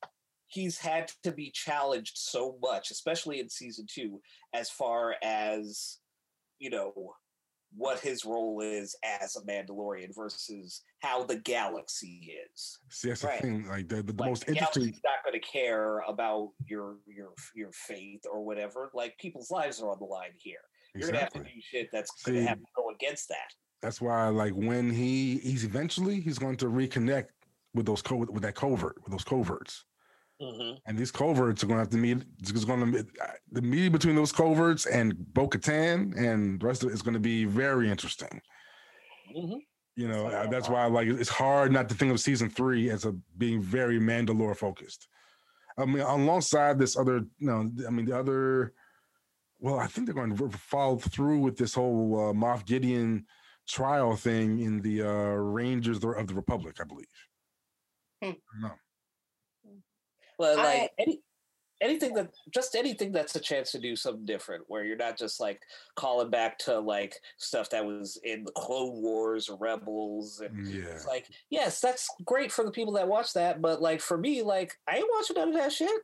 he's 0.47 0.79
had 0.79 1.11
to 1.25 1.33
be 1.33 1.51
challenged 1.51 2.17
so 2.17 2.57
much, 2.63 2.91
especially 2.93 3.41
in 3.41 3.49
season 3.49 3.85
two, 3.93 4.21
as 4.53 4.71
far 4.71 5.17
as 5.23 5.99
you 6.59 6.71
know 6.71 7.15
what 7.75 8.01
his 8.01 8.25
role 8.25 8.61
is 8.63 8.97
as 9.05 9.37
a 9.37 9.41
Mandalorian 9.43 10.15
versus 10.15 10.83
how 11.01 11.25
the 11.25 11.37
galaxy 11.37 12.33
is. 12.53 12.79
see 12.91 13.09
that's 13.09 13.25
Right. 13.25 13.41
the 13.41 13.47
thing. 13.49 13.69
Like 13.69 13.89
the, 13.89 13.97
the, 13.97 14.13
the 14.13 14.23
Like, 14.23 14.29
most 14.31 14.47
the 14.47 14.53
interesting. 14.53 14.83
galaxy's 14.85 15.03
not 15.05 15.25
going 15.25 15.41
to 15.41 15.47
care 15.47 15.99
about 16.09 16.51
your 16.67 16.97
your 17.07 17.33
your 17.55 17.71
faith 17.73 18.23
or 18.31 18.45
whatever. 18.45 18.91
Like 18.95 19.17
people's 19.19 19.51
lives 19.51 19.81
are 19.81 19.91
on 19.91 19.99
the 19.99 20.05
line 20.07 20.31
here. 20.39 20.61
You're 20.95 21.09
gonna 21.09 21.21
have 21.21 21.33
to 21.35 21.41
do 21.41 21.51
shit 21.61 21.89
that's 21.93 22.11
gonna 22.25 22.43
have 22.43 22.59
to 22.59 22.67
go 22.75 22.91
against 22.91 23.29
that. 23.29 23.53
That's 23.83 24.01
why, 24.01 24.29
like, 24.29 24.53
when 24.55 24.91
he 24.91 25.37
he's 25.39 25.65
eventually 25.65 26.21
he's 26.21 26.39
going 26.39 26.57
to 26.59 26.67
reconnect 26.67 27.27
with 27.75 27.85
those 27.85 28.01
co- 28.01 28.17
with 28.17 28.43
that 28.43 28.55
covert 28.55 28.97
with 29.03 29.11
those 29.13 29.25
coverts, 29.25 29.85
Mhm. 30.41 30.79
and 30.87 30.99
these 30.99 31.11
coverts 31.11 31.63
are 31.63 31.67
going 31.67 31.77
to 31.79 31.81
have 31.81 31.91
to 31.91 31.97
meet. 31.97 32.19
It's 32.41 32.53
going 32.65 32.93
to 32.93 33.07
the 33.53 33.63
meeting 33.63 33.93
between 33.93 34.17
those 34.17 34.33
coverts 34.33 34.85
and 34.87 35.15
Bo 35.33 35.49
Katan 35.49 36.15
and 36.17 36.61
the 36.61 36.67
rest 36.67 36.83
of 36.83 36.91
it 36.91 36.93
is 36.93 37.03
going 37.03 37.15
to 37.15 37.21
be 37.21 37.45
very 37.47 37.91
interesting. 37.91 38.43
Mhm. 39.35 39.61
You 39.97 40.09
know, 40.09 40.29
So, 40.29 40.37
uh, 40.37 40.47
that's 40.49 40.69
why 40.69 40.83
I 40.83 40.87
like 40.89 41.09
it's 41.09 41.31
hard 41.31 41.73
not 41.73 41.89
to 41.89 41.95
think 41.95 42.13
of 42.13 42.21
season 42.21 42.51
three 42.51 42.91
as 42.91 43.07
a 43.07 43.13
being 43.39 43.63
very 43.63 43.99
Mandalore 43.99 44.57
focused. 44.57 45.09
I 45.79 45.87
mean, 45.87 46.01
alongside 46.01 46.79
this 46.79 46.97
other, 46.97 47.19
you 47.39 47.47
know, 47.47 47.71
I 47.87 47.91
mean 47.91 48.05
the 48.07 48.19
other. 48.19 48.75
Well, 49.59 49.79
I 49.79 49.87
think 49.87 50.07
they're 50.07 50.15
going 50.15 50.37
to 50.37 50.51
follow 50.51 50.99
through 50.99 51.39
with 51.39 51.57
this 51.57 51.75
whole 51.75 52.29
uh, 52.29 52.33
Moff 52.35 52.67
Gideon 52.67 53.27
trial 53.67 54.17
thing 54.17 54.61
in 54.61 54.81
the 54.83 55.03
uh, 55.03 55.33
Rangers 55.35 55.97
of 56.05 56.27
the 56.27 56.35
Republic, 56.35 56.77
I 56.81 56.85
believe. 56.85 57.07
Hmm. 58.23 58.33
No, 60.39 60.45
Well, 60.47 60.61
I- 60.61 60.65
like 60.65 60.93
any 60.99 61.23
anything 61.83 62.15
that 62.15 62.31
just 62.55 62.75
anything 62.75 63.13
that's 63.13 63.37
a 63.37 63.41
chance 63.41 63.71
to 63.73 63.79
do 63.79 63.95
something 63.97 64.25
different, 64.25 64.65
where 64.69 64.83
you're 64.85 64.97
not 64.97 65.19
just 65.19 65.41
like 65.41 65.61
calling 65.95 66.31
back 66.31 66.59
to 66.59 66.79
like 66.81 67.15
stuff 67.37 67.69
that 67.71 67.85
was 67.85 68.17
in 68.25 68.45
the 68.45 68.53
Clone 68.53 69.03
Wars 69.03 69.49
or 69.51 69.59
Rebels, 69.59 70.41
and 70.41 70.67
yeah, 70.67 70.85
it's 70.87 71.07
like 71.07 71.27
yes, 71.51 71.81
that's 71.81 72.09
great 72.25 72.51
for 72.51 72.65
the 72.65 72.71
people 72.71 72.95
that 72.95 73.09
watch 73.09 73.33
that, 73.35 73.61
but 73.61 73.83
like 73.83 74.01
for 74.01 74.17
me, 74.17 74.43
like 74.43 74.73
I 74.89 74.97
ain't 74.97 75.09
watching 75.15 75.37
none 75.37 75.49
of 75.49 75.55
that 75.55 75.73
shit. 75.73 76.03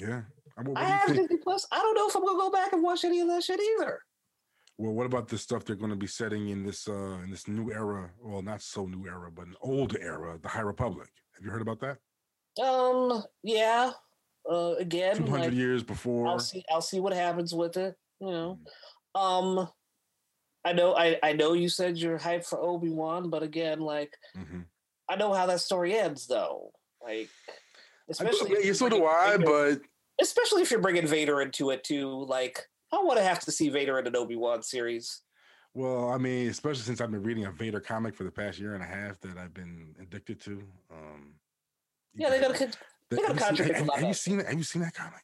yeah. 0.00 0.22
Uh, 0.58 0.62
What, 0.64 0.68
what 0.68 0.78
I 0.78 0.84
have 0.84 1.06
think? 1.08 1.18
Disney 1.28 1.36
Plus. 1.38 1.66
I 1.72 1.78
don't 1.80 1.94
know 1.94 2.08
if 2.08 2.14
I'm 2.16 2.24
gonna 2.24 2.38
go 2.38 2.50
back 2.50 2.72
and 2.72 2.82
watch 2.82 3.04
any 3.04 3.20
of 3.20 3.28
that 3.28 3.42
shit 3.44 3.60
either. 3.60 4.00
Well, 4.78 4.92
what 4.92 5.06
about 5.06 5.28
the 5.28 5.36
stuff 5.38 5.64
they're 5.64 5.76
going 5.76 5.90
to 5.90 5.96
be 5.96 6.06
setting 6.06 6.48
in 6.48 6.64
this 6.64 6.88
uh, 6.88 7.18
in 7.22 7.30
this 7.30 7.46
new 7.46 7.70
era? 7.72 8.10
Well, 8.20 8.40
not 8.42 8.62
so 8.62 8.86
new 8.86 9.06
era, 9.06 9.30
but 9.30 9.46
an 9.46 9.54
old 9.60 9.96
era, 10.00 10.38
the 10.42 10.48
High 10.48 10.62
Republic. 10.62 11.08
Have 11.34 11.44
you 11.44 11.50
heard 11.50 11.60
about 11.62 11.78
that? 11.80 11.98
Um, 12.60 13.22
yeah. 13.42 13.92
Uh, 14.50 14.74
again, 14.78 15.16
Two 15.16 15.26
hundred 15.30 15.46
like, 15.50 15.52
years 15.54 15.82
before. 15.82 16.26
I'll 16.26 16.38
see. 16.40 16.64
I'll 16.70 16.80
see 16.82 16.98
what 17.00 17.12
happens 17.12 17.54
with 17.54 17.76
it. 17.76 17.96
You 18.20 18.30
know. 18.30 18.58
Um, 19.14 19.68
I 20.64 20.72
know. 20.72 20.94
I 20.96 21.18
I 21.22 21.32
know 21.32 21.52
you 21.52 21.68
said 21.68 21.96
you're 21.96 22.18
hyped 22.18 22.46
for 22.46 22.60
Obi 22.60 22.88
Wan, 22.90 23.30
but 23.30 23.42
again, 23.42 23.80
like 23.80 24.16
Mhm. 24.36 24.64
I 25.08 25.16
know 25.16 25.32
how 25.32 25.46
that 25.46 25.60
story 25.60 25.96
ends, 25.96 26.26
though. 26.26 26.72
Like, 27.04 27.28
especially 28.08 28.52
if 28.52 28.64
yeah, 28.64 28.72
so 28.72 28.88
do 28.88 29.04
I, 29.04 29.36
Vader- 29.36 29.44
but 29.44 29.80
especially 30.20 30.62
if 30.62 30.70
you're 30.70 30.80
bringing 30.80 31.06
Vader 31.06 31.40
into 31.42 31.70
it 31.70 31.84
too. 31.84 32.24
Like, 32.24 32.68
I 32.92 32.96
want 33.02 33.18
to 33.18 33.24
have 33.24 33.40
to 33.40 33.52
see 33.52 33.68
Vader 33.68 33.98
in 33.98 34.06
an 34.06 34.16
Obi 34.16 34.36
Wan 34.36 34.62
series. 34.62 35.22
well, 35.74 36.10
I 36.10 36.18
mean, 36.18 36.48
especially 36.48 36.82
since 36.82 37.00
I've 37.00 37.10
been 37.10 37.22
reading 37.22 37.44
a 37.46 37.50
Vader 37.52 37.80
comic 37.80 38.14
for 38.14 38.24
the 38.24 38.30
past 38.30 38.58
year 38.58 38.74
and 38.74 38.82
a 38.82 38.86
half 38.86 39.18
that 39.20 39.36
I've 39.38 39.54
been 39.54 39.94
addicted 40.00 40.40
to. 40.42 40.62
Um, 40.90 41.34
you 41.34 41.41
Yeah, 42.14 42.30
they 42.30 42.40
gotta. 42.40 42.54
con- 42.54 42.72
the- 43.08 43.16
gotta 43.16 43.34
have, 43.44 43.58
you 43.58 43.64
seen, 43.64 43.74
have- 43.74 43.88
have 43.94 44.02
you 44.08 44.14
seen? 44.14 44.38
Have 44.40 44.54
you 44.58 44.62
seen 44.64 44.82
that 44.82 44.94
comic? 44.94 45.22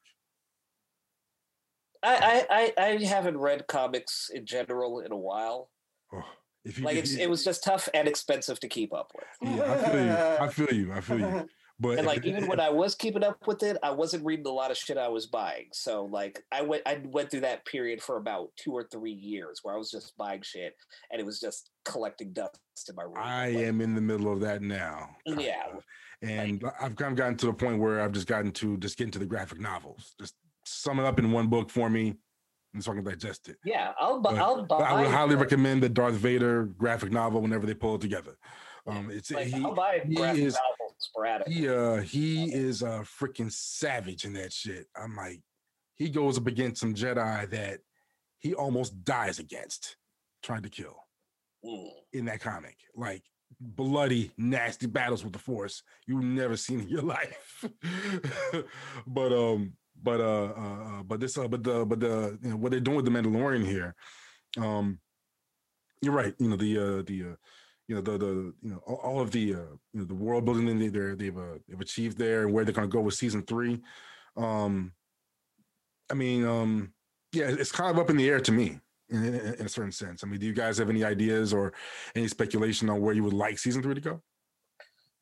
I, 2.02 2.46
I 2.48 2.72
I 2.78 2.84
I 2.86 3.04
haven't 3.04 3.38
read 3.38 3.66
comics 3.66 4.30
in 4.32 4.46
general 4.46 5.00
in 5.00 5.10
a 5.12 5.16
while. 5.16 5.70
Oh, 6.12 6.22
if 6.64 6.78
you, 6.78 6.84
Like, 6.84 6.96
if 6.96 7.04
it's 7.04 7.14
you- 7.14 7.20
it 7.24 7.30
was 7.30 7.44
just 7.44 7.64
tough 7.64 7.88
and 7.92 8.06
expensive 8.06 8.60
to 8.60 8.68
keep 8.68 8.92
up 8.94 9.12
with. 9.14 9.26
Yeah, 9.56 9.72
I 9.72 9.78
feel 9.88 10.04
you. 10.04 10.12
I 10.40 10.48
feel 10.50 10.74
you. 10.74 10.92
I 10.92 11.00
feel 11.00 11.18
you. 11.20 11.48
But 11.80 11.98
and 11.98 12.06
like 12.06 12.24
even 12.26 12.48
when 12.48 12.58
I 12.58 12.70
was 12.70 12.94
keeping 12.96 13.22
up 13.22 13.46
with 13.46 13.62
it, 13.62 13.76
I 13.84 13.90
wasn't 13.92 14.24
reading 14.24 14.46
a 14.46 14.50
lot 14.50 14.70
of 14.72 14.76
shit 14.76 14.98
I 14.98 15.06
was 15.08 15.26
buying. 15.26 15.66
So 15.72 16.06
like 16.06 16.42
I 16.50 16.62
went 16.62 16.82
I 16.86 17.00
went 17.04 17.30
through 17.30 17.40
that 17.42 17.64
period 17.66 18.02
for 18.02 18.16
about 18.16 18.48
two 18.56 18.72
or 18.72 18.82
three 18.90 19.12
years 19.12 19.60
where 19.62 19.74
I 19.74 19.78
was 19.78 19.90
just 19.90 20.16
buying 20.16 20.42
shit 20.42 20.74
and 21.12 21.20
it 21.20 21.24
was 21.24 21.38
just 21.38 21.70
collecting 21.84 22.32
dust 22.32 22.58
in 22.88 22.96
my 22.96 23.04
room. 23.04 23.14
I 23.16 23.50
Like, 23.50 23.66
am 23.66 23.80
in 23.80 23.94
the 23.94 24.00
middle 24.00 24.32
of 24.32 24.40
that 24.40 24.60
now. 24.60 25.10
Yeah, 25.24 25.62
of. 25.72 25.84
And 26.20 26.64
I've 26.80 26.96
kind 26.96 27.12
of 27.12 27.16
gotten 27.16 27.36
to 27.36 27.46
the 27.46 27.52
point 27.52 27.78
where 27.78 28.00
I've 28.00 28.12
just 28.12 28.26
gotten 28.26 28.50
to 28.52 28.76
just 28.78 28.98
get 28.98 29.04
into 29.04 29.20
the 29.20 29.26
graphic 29.26 29.60
novels. 29.60 30.14
Just 30.20 30.34
sum 30.64 30.98
it 30.98 31.04
up 31.04 31.20
in 31.20 31.30
one 31.30 31.46
book 31.46 31.70
for 31.70 31.88
me 31.88 32.16
and 32.74 32.82
so 32.82 32.90
I 32.90 32.96
can 32.96 33.04
digest 33.04 33.48
it. 33.48 33.56
Yeah, 33.64 33.92
I'll 34.00 34.16
bu- 34.20 34.30
But- 34.30 34.38
I'll 34.38 34.62
But 34.66 34.80
I 34.82 35.00
would 35.00 35.10
highly 35.10 35.36
recommend 35.36 35.82
the 35.82 35.88
Darth 35.88 36.14
Vader 36.14 36.64
graphic 36.64 37.12
novel 37.12 37.40
whenever 37.40 37.66
they 37.66 37.74
pull 37.74 37.94
it 37.94 38.00
together. 38.00 38.36
Um, 38.86 39.10
it's 39.12 39.30
Like, 39.30 39.46
he, 39.46 39.62
I'll 39.64 39.74
buy 39.74 40.02
he 40.04 40.14
graphic 40.16 40.42
is- 40.42 40.58
novels 40.98 41.10
sporadically. 41.10 41.54
he 41.54 41.68
uh 41.68 41.96
he 41.98 42.52
is 42.52 42.82
a 42.82 43.04
freaking 43.20 43.50
savage 43.52 44.24
in 44.24 44.32
that 44.34 44.52
shit. 44.52 44.86
I'm 44.96 45.16
like, 45.16 45.40
he 45.96 46.08
goes 46.10 46.38
up 46.38 46.46
against 46.46 46.80
some 46.80 46.94
Jedi 46.94 47.50
that 47.50 47.80
he 48.38 48.54
almost 48.54 49.04
dies 49.04 49.38
against, 49.38 49.96
trying 50.42 50.62
to 50.62 50.68
kill 50.70 50.96
Mm. 51.64 51.90
in 52.12 52.24
that 52.26 52.40
comic. 52.40 52.76
Like 52.94 53.24
bloody, 53.60 54.30
nasty 54.38 54.86
battles 54.86 55.24
with 55.24 55.32
the 55.32 55.40
Force 55.40 55.82
you've 56.06 56.22
never 56.22 56.56
seen 56.56 56.80
in 56.80 56.88
your 56.88 57.02
life. 57.16 57.64
but 59.06 59.32
um, 59.32 59.72
but 60.00 60.20
uh, 60.20 60.52
uh, 60.56 60.84
uh, 61.00 61.02
but 61.02 61.18
this 61.18 61.36
uh, 61.36 61.48
but 61.48 61.64
the 61.64 61.84
but 61.84 61.98
the 61.98 62.38
you 62.42 62.50
know 62.50 62.56
what 62.56 62.70
they're 62.70 62.78
doing 62.80 62.96
with 62.96 63.06
the 63.06 63.10
Mandalorian 63.10 63.66
here, 63.66 63.96
um, 64.58 65.00
you're 66.00 66.12
right. 66.12 66.34
You 66.38 66.48
know 66.50 66.56
the 66.56 66.78
uh 66.78 67.02
the 67.04 67.22
uh 67.32 67.34
you 67.88 67.94
know 67.94 68.02
the 68.02 68.18
the 68.18 68.54
you 68.62 68.70
know 68.70 68.78
all, 68.86 69.20
of 69.20 69.30
the 69.30 69.54
uh 69.54 69.74
you 69.92 70.00
know 70.00 70.04
the 70.04 70.14
world 70.14 70.44
building 70.44 70.66
they 70.78 70.88
they've 70.88 71.36
uh, 71.36 71.58
they've 71.66 71.80
achieved 71.80 72.18
there 72.18 72.42
and 72.44 72.52
where 72.52 72.64
they're 72.64 72.74
going 72.74 72.88
to 72.88 72.92
go 72.92 73.00
with 73.00 73.14
season 73.14 73.42
three. 73.42 73.80
Um, 74.36 74.92
I 76.10 76.14
mean, 76.14 76.46
um, 76.46 76.92
yeah, 77.32 77.46
it's 77.48 77.72
kind 77.72 77.90
of 77.90 77.98
up 77.98 78.10
in 78.10 78.16
the 78.16 78.28
air 78.28 78.40
to 78.40 78.52
me 78.52 78.78
in, 79.08 79.24
in, 79.24 79.34
in 79.34 79.66
a 79.66 79.68
certain 79.68 79.92
sense. 79.92 80.22
I 80.22 80.26
mean, 80.26 80.38
do 80.38 80.46
you 80.46 80.52
guys 80.52 80.78
have 80.78 80.90
any 80.90 81.02
ideas 81.02 81.52
or 81.52 81.72
any 82.14 82.28
speculation 82.28 82.88
on 82.90 83.00
where 83.00 83.14
you 83.14 83.24
would 83.24 83.32
like 83.32 83.58
season 83.58 83.82
three 83.82 83.94
to 83.94 84.00
go? 84.00 84.22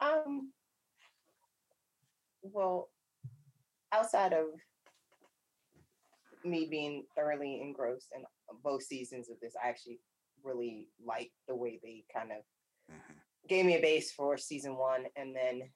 Um. 0.00 0.52
Well, 2.42 2.90
outside 3.92 4.32
of 4.32 4.46
me 6.44 6.66
being 6.70 7.04
thoroughly 7.16 7.60
engrossed 7.60 8.08
in 8.14 8.24
both 8.62 8.82
seasons 8.82 9.30
of 9.30 9.36
this, 9.40 9.54
I 9.62 9.68
actually 9.68 10.00
really 10.42 10.88
like 11.04 11.30
the 11.48 11.56
way 11.56 11.80
they 11.82 12.04
kind 12.14 12.30
of 12.30 12.38
Mhm. 12.90 13.20
gave 13.48 13.64
me 13.66 13.76
a 13.76 13.80
base 13.80 14.12
for 14.12 14.36
season 14.36 14.76
one, 14.76 15.06
and 15.16 15.34
then 15.34 15.72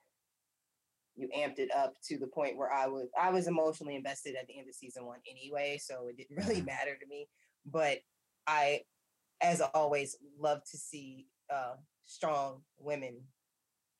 you 1.16 1.28
amped 1.36 1.58
it 1.58 1.70
up 1.72 1.94
to 2.02 2.18
the 2.18 2.26
point 2.26 2.56
where 2.56 2.72
I 2.72 2.86
was 2.86 3.08
I 3.18 3.30
was 3.30 3.46
emotionally 3.46 3.96
invested 3.96 4.36
at 4.36 4.46
the 4.46 4.58
end 4.58 4.68
of 4.68 4.74
season 4.74 5.04
one 5.04 5.20
anyway, 5.28 5.78
so 5.78 6.06
it 6.08 6.16
didn't 6.16 6.36
really 6.48 6.62
Mhm. 6.62 6.66
matter 6.66 6.96
to 6.96 7.06
me. 7.06 7.28
But 7.66 8.00
I, 8.46 8.84
as 9.40 9.60
always, 9.60 10.16
love 10.38 10.64
to 10.70 10.78
see 10.78 11.28
uh, 11.50 11.76
strong 12.04 12.64
women 12.78 13.26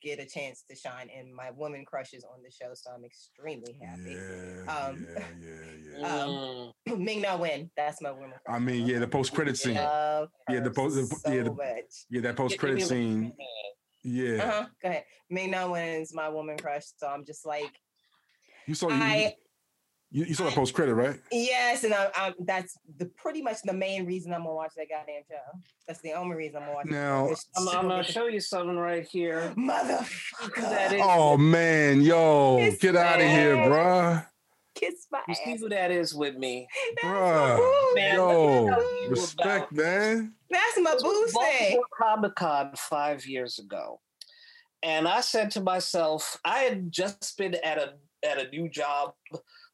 get 0.01 0.19
a 0.19 0.25
chance 0.25 0.63
to 0.69 0.75
shine, 0.75 1.09
and 1.15 1.33
my 1.33 1.51
woman 1.51 1.85
crushes 1.85 2.23
on 2.23 2.41
the 2.43 2.51
show, 2.51 2.71
so 2.73 2.91
I'm 2.91 3.05
extremely 3.05 3.77
happy. 3.81 4.15
Yeah, 4.15 4.75
Um, 4.75 5.05
yeah, 5.15 5.23
yeah, 5.41 5.99
yeah. 5.99 6.23
Um, 6.23 6.73
Mm. 6.87 6.97
Ming 7.05 7.21
Na 7.21 7.37
Wen, 7.37 7.69
that's 7.77 8.01
my 8.01 8.11
woman. 8.11 8.33
I 8.47 8.59
mean, 8.59 8.87
yeah, 8.87 8.99
the 8.99 9.07
post 9.07 9.33
credit 9.33 9.57
scene. 9.57 9.75
Love 9.75 10.29
Yeah, 10.49 10.61
the 10.61 10.71
post- 10.71 10.95
the- 10.95 11.05
so 11.05 11.31
yeah, 11.31 11.43
the- 11.43 11.53
much. 11.53 11.93
Yeah, 12.09 12.21
that 12.21 12.35
post 12.35 12.57
credit 12.57 12.79
Give 12.79 12.89
me 12.91 12.97
a- 12.97 12.99
scene. 12.99 13.33
Yeah, 14.03 14.43
Uh-huh. 14.43 14.65
Go 14.81 14.89
ahead. 14.89 15.03
Ming 15.29 15.51
Na 15.51 15.69
Wen 15.69 16.01
is 16.01 16.13
my 16.13 16.27
woman 16.29 16.57
crush, 16.57 16.85
so 16.97 17.07
I'm 17.07 17.23
just 17.25 17.45
like, 17.45 17.71
you 18.67 18.73
saw. 18.75 18.89
You, 18.89 18.95
I 18.95 19.35
You, 20.13 20.25
you 20.25 20.33
saw 20.33 20.43
that 20.43 20.53
post 20.53 20.73
credit, 20.73 20.93
right? 20.93 21.17
Yes, 21.31 21.85
and 21.85 21.93
I, 21.93 22.09
I, 22.15 22.33
that's 22.39 22.77
the 22.97 23.05
pretty 23.05 23.41
much 23.41 23.61
the 23.63 23.71
main 23.71 24.05
reason 24.05 24.33
I'm 24.33 24.41
gonna 24.41 24.53
watch 24.53 24.73
that 24.75 24.87
goddamn 24.89 25.21
show. 25.29 25.59
That's 25.87 26.01
the 26.01 26.11
only 26.13 26.35
reason 26.35 26.57
I'm 26.57 26.63
gonna 26.63 26.73
watch. 26.73 26.85
it. 26.87 26.91
Now- 26.91 27.29
I'm, 27.57 27.69
I'm 27.69 27.87
gonna 27.87 28.03
show 28.03 28.27
you 28.27 28.41
something 28.41 28.75
right 28.77 29.05
here. 29.07 29.53
motherfucker. 29.57 30.99
Oh 31.01 31.37
man, 31.37 32.01
yo, 32.01 32.57
Kiss 32.59 32.77
get 32.79 32.95
out 32.97 33.21
of 33.21 33.27
here, 33.27 33.55
me. 33.55 33.61
bruh. 33.63 34.25
Kiss 34.75 35.07
my 35.11 35.21
You 35.27 35.35
see 35.35 35.55
who 35.57 35.69
that 35.69 35.91
is 35.91 36.13
with 36.13 36.35
me? 36.37 36.67
Bruh. 37.03 37.95
Man, 37.95 38.15
Yo, 38.15 38.63
let 38.63 38.63
me 38.63 38.69
tell 38.75 39.03
you 39.03 39.09
respect, 39.11 39.71
about- 39.71 39.83
man. 39.85 40.33
That's 40.49 40.77
my 40.79 40.95
boo 41.01 41.25
say. 41.27 41.33
Baltimore 41.33 41.85
Comic 41.97 42.35
Con 42.35 42.71
five 42.75 43.25
years 43.25 43.59
ago, 43.59 44.01
and 44.83 45.07
I 45.07 45.21
said 45.21 45.51
to 45.51 45.61
myself, 45.61 46.37
I 46.43 46.59
had 46.59 46.91
just 46.91 47.37
been 47.37 47.55
at 47.63 47.77
a 47.77 47.93
at 48.23 48.37
a 48.39 48.49
new 48.49 48.69
job, 48.69 49.13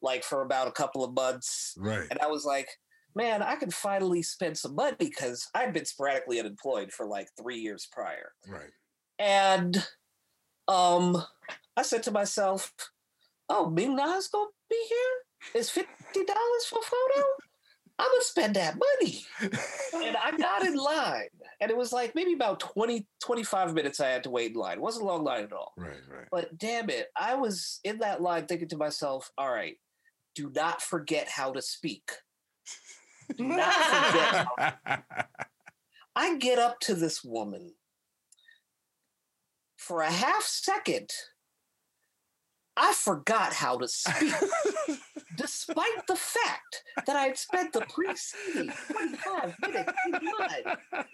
like 0.01 0.23
for 0.23 0.41
about 0.41 0.67
a 0.67 0.71
couple 0.71 1.03
of 1.03 1.13
months, 1.13 1.73
Right. 1.77 2.07
and 2.09 2.19
I 2.19 2.27
was 2.27 2.45
like, 2.45 2.69
man, 3.15 3.41
I 3.41 3.55
can 3.55 3.71
finally 3.71 4.21
spend 4.21 4.57
some 4.57 4.75
money 4.75 4.95
because 4.99 5.47
I'd 5.55 5.73
been 5.73 5.85
sporadically 5.85 6.39
unemployed 6.39 6.91
for 6.91 7.05
like 7.05 7.27
three 7.41 7.57
years 7.59 7.87
prior, 7.91 8.31
Right. 8.47 8.71
and 9.19 9.85
um, 10.67 11.23
I 11.75 11.81
said 11.81 12.03
to 12.03 12.11
myself, 12.11 12.73
oh, 13.49 13.69
Ming 13.69 13.95
Na's 13.95 14.27
gonna 14.27 14.49
be 14.69 14.85
here. 14.89 15.61
Is 15.61 15.69
fifty 15.69 15.87
dollars 16.25 16.65
for 16.69 16.79
photo? 16.81 17.25
I'm 17.99 18.09
gonna 18.11 18.21
spend 18.21 18.55
that 18.57 18.75
money 18.77 19.25
and 19.41 20.15
I 20.17 20.35
got 20.37 20.63
in 20.65 20.75
line, 20.75 21.29
and 21.61 21.71
it 21.71 21.77
was 21.77 21.91
like 21.91 22.13
maybe 22.13 22.33
about 22.33 22.59
20, 22.59 23.07
25 23.23 23.73
minutes 23.73 23.99
I 23.99 24.09
had 24.09 24.23
to 24.25 24.29
wait 24.29 24.51
in 24.51 24.57
line. 24.57 24.73
It 24.77 24.81
wasn't 24.81 25.05
a 25.05 25.07
long 25.07 25.23
line 25.23 25.45
at 25.45 25.53
all. 25.53 25.73
right, 25.77 25.97
right. 26.11 26.27
But 26.31 26.57
damn 26.59 26.91
it, 26.91 27.07
I 27.19 27.33
was 27.35 27.79
in 27.83 27.97
that 27.99 28.21
line 28.21 28.45
thinking 28.45 28.67
to 28.69 28.77
myself, 28.77 29.31
all 29.37 29.49
right, 29.51 29.77
do 30.37 30.51
not 30.55 30.81
forget 30.83 31.27
how 31.29 31.51
to 31.51 31.61
speak. 31.63 32.11
Do 33.37 33.43
not 33.43 33.73
forget. 33.73 34.47
how- 34.85 35.03
I 36.15 36.37
get 36.37 36.59
up 36.59 36.79
to 36.81 36.93
this 36.93 37.23
woman 37.23 37.73
for 39.77 40.01
a 40.01 40.11
half 40.11 40.43
second. 40.43 41.09
I 42.77 42.93
forgot 42.93 43.53
how 43.53 43.77
to 43.77 43.87
speak, 43.87 44.33
despite 45.35 46.05
the 46.07 46.15
fact 46.15 46.83
that 47.07 47.15
I 47.15 47.23
had 47.23 47.37
spent 47.37 47.73
the 47.73 47.81
preceding 47.81 48.71
25 48.91 49.55
minutes 49.63 49.93
in 50.05 50.13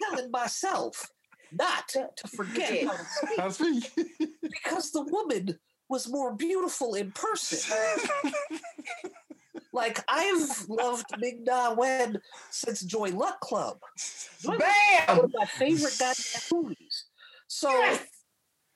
telling 0.02 0.30
myself 0.30 1.08
not 1.52 1.88
to 1.88 2.08
forget 2.36 2.84
how 2.86 2.92
to 2.92 3.04
speak 3.04 3.38
How 3.38 3.48
to 3.48 3.52
speak. 3.80 4.28
because 4.42 4.90
the 4.92 5.02
woman 5.02 5.58
was 5.94 6.08
more 6.08 6.34
beautiful 6.34 6.94
in 6.96 7.12
person. 7.12 7.60
like 9.72 10.02
I've 10.08 10.68
loved 10.68 11.06
Ming 11.18 11.44
Na 11.44 11.72
Wen 11.72 12.20
since 12.50 12.80
Joy 12.82 13.10
Luck 13.10 13.40
Club. 13.40 13.78
Joy 14.40 14.58
Bam. 14.58 15.16
one 15.18 15.24
of 15.26 15.32
my 15.32 15.46
favorite 15.46 15.96
goddamn 15.98 16.42
movies. 16.52 17.04
So 17.46 17.70
Yes. 17.70 18.06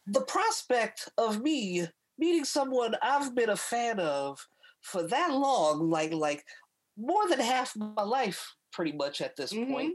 the 0.07 0.21
prospect 0.23 1.09
of 1.19 1.43
me 1.43 1.89
meeting 2.19 2.45
someone 2.45 2.95
I've 3.03 3.35
been 3.35 3.51
a 3.51 3.57
fan 3.57 3.99
of 3.99 4.47
for 4.81 5.03
that 5.09 5.33
long, 5.33 5.91
like 5.91 6.13
like 6.13 6.45
more 6.97 7.29
than 7.29 7.41
half 7.41 7.75
my 7.77 8.03
life, 8.03 8.55
pretty 8.73 8.93
much 8.93 9.21
at 9.21 9.35
this 9.35 9.53
Mhm. 9.53 9.71
point, 9.73 9.95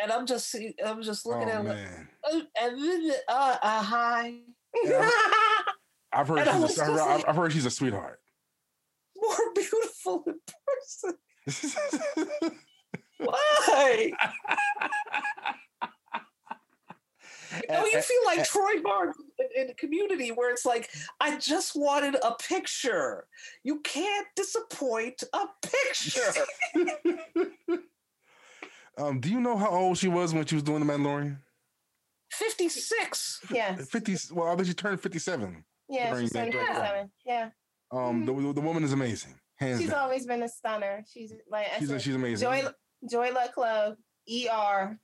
and 0.00 0.10
I'm 0.10 0.26
just 0.26 0.56
I'm 0.84 1.02
just 1.02 1.24
looking 1.24 1.48
oh 1.48 1.52
at 1.52 1.66
her, 1.66 1.74
man. 1.74 2.08
uh, 2.24 2.40
and 2.60 2.82
then 2.82 3.12
uh, 3.28 3.58
uh 3.62 3.82
hi. 3.82 4.40
I've 6.14 6.28
heard 6.28 6.38
And 6.38 6.48
I 6.48 6.52
she's 6.54 6.62
was 6.62 6.78
a, 6.78 6.82
I've, 6.82 6.88
heard- 6.88 6.96
like- 7.16 7.28
I've 7.28 7.36
heard 7.36 7.52
she's 7.52 7.66
a 7.66 7.70
sweetheart. 7.70 8.20
more 9.20 9.36
beautiful 9.54 10.24
in 10.26 10.40
person. 10.66 11.18
Why? 13.18 14.12
Don't 17.68 17.86
eh, 17.86 17.90
you 17.92 17.98
eh, 17.98 18.00
feel 18.00 18.20
like 18.26 18.38
eh. 18.40 18.44
Troy 18.44 18.82
Barnes 18.82 19.14
in, 19.38 19.62
in 19.62 19.66
the 19.68 19.74
community 19.74 20.30
where 20.30 20.50
it's 20.50 20.66
like, 20.66 20.90
I 21.20 21.38
just 21.38 21.76
wanted 21.76 22.16
a 22.22 22.34
picture. 22.34 23.26
You 23.62 23.80
can't 23.80 24.26
disappoint 24.34 25.22
a 25.32 25.46
picture. 25.62 26.32
um, 28.98 29.20
do 29.20 29.30
you 29.30 29.40
know 29.40 29.56
how 29.56 29.70
old 29.70 29.98
she 29.98 30.08
was 30.08 30.34
when 30.34 30.44
she 30.46 30.56
was 30.56 30.64
doing 30.64 30.84
the 30.84 30.92
Mandalorian? 30.92 31.38
56. 32.32 33.40
yes. 33.52 33.88
50 33.88 34.34
well, 34.34 34.48
I 34.48 34.56
think 34.56 34.66
she 34.66 34.74
turned 34.74 35.00
57. 35.00 35.64
Yeah, 35.94 36.10
During 36.10 36.24
she's 36.24 36.32
that- 36.32 36.50
27. 36.52 37.10
Yeah. 37.24 37.50
Um, 37.92 38.26
the, 38.26 38.32
the 38.52 38.60
woman 38.60 38.82
is 38.82 38.92
amazing. 38.92 39.34
Hands 39.56 39.80
She's 39.80 39.90
down. 39.90 40.00
always 40.00 40.26
been 40.26 40.42
a 40.42 40.48
stunner. 40.48 41.04
She's 41.12 41.32
like 41.48 41.66
She's, 41.78 41.88
said, 41.88 42.02
she's 42.02 42.14
amazing. 42.16 42.48
Joy 42.48 42.64
Joy 43.08 43.30
Luck 43.32 43.52
Club, 43.54 43.94
ER, 44.28 44.98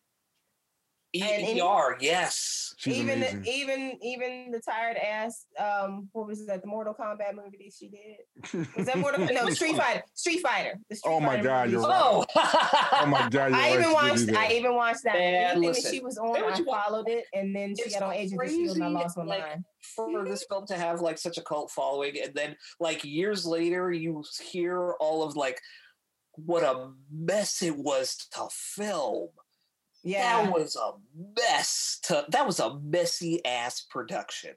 And 1.13 1.43
in- 1.59 1.61
ER, 1.61 1.97
E 2.01 2.05
yes. 2.07 2.73
she's 2.79 2.97
even 2.99 3.19
amazing. 3.19 3.45
even 3.47 3.99
even 4.01 4.51
the 4.53 4.61
tired 4.61 4.97
ass 4.97 5.45
um 5.59 6.09
what 6.13 6.29
was 6.29 6.47
that 6.47 6.61
the 6.63 6.69
Mortal 6.69 6.95
Kombat 6.95 7.35
movie 7.35 7.59
that 7.65 7.73
she 7.77 7.89
did? 7.89 8.67
Was 8.77 8.87
that 8.87 8.97
Mortal 8.99 9.27
no 9.27 9.51
Street 9.51 9.77
Fighter. 9.77 10.03
Street 10.15 10.41
Fighter. 10.41 10.79
The 10.89 10.95
Street 10.97 11.11
Oh 11.13 11.19
my 11.19 11.31
Fighter 11.37 11.43
God, 11.43 11.67
movie. 11.67 11.73
you're 11.73 11.89
right. 11.89 12.01
Oh, 12.03 12.25
oh 13.03 13.07
my 13.07 13.29
god! 13.29 13.33
you're 13.33 13.43
I 13.47 13.51
right, 13.51 13.79
even 13.81 13.93
watched 13.93 14.31
I 14.37 14.53
even 14.53 14.75
watched 14.77 15.03
that. 15.03 15.15
Man, 15.15 15.57
Anything 15.57 15.73
that 15.83 15.91
she 15.93 16.01
was 16.01 16.17
on, 16.17 16.29
what 16.29 16.55
I 16.55 16.59
you 16.59 16.65
want. 16.65 16.85
followed 16.85 17.09
it 17.09 17.25
and 17.35 17.55
then 17.57 17.75
she 17.77 17.83
It's 17.83 17.95
got 17.95 18.05
on 18.05 18.15
Agents 18.15 18.41
of 18.41 18.49
Shield 18.49 18.77
and 18.77 18.85
I 18.85 18.87
crazy, 18.91 19.03
lost 19.03 19.17
my 19.19 19.25
like, 19.25 19.41
mind. 19.41 19.65
for 19.97 20.25
this 20.25 20.45
film 20.49 20.65
to 20.69 20.77
have 20.77 21.01
like 21.01 21.19
such 21.19 21.39
a 21.39 21.43
cult 21.43 21.73
following 21.73 22.21
and 22.23 22.33
then 22.35 22.57
like 22.79 23.03
years 23.05 23.45
later 23.45 23.91
you 23.91 24.23
hear 24.53 24.93
all 25.01 25.25
of 25.25 25.35
like 25.35 25.61
what 26.37 26.63
a 26.63 26.91
mess 27.13 27.63
it 27.63 27.77
was 27.77 28.15
to 28.33 28.47
film 28.53 29.29
Yeah. 30.03 30.43
that 30.45 30.53
was 30.53 30.77
a 30.77 30.93
mess 31.37 31.99
to 32.05 32.25
that 32.31 32.47
was 32.47 32.61
a 32.61 32.79
messy 32.81 33.45
ass 33.45 33.83
production 33.83 34.55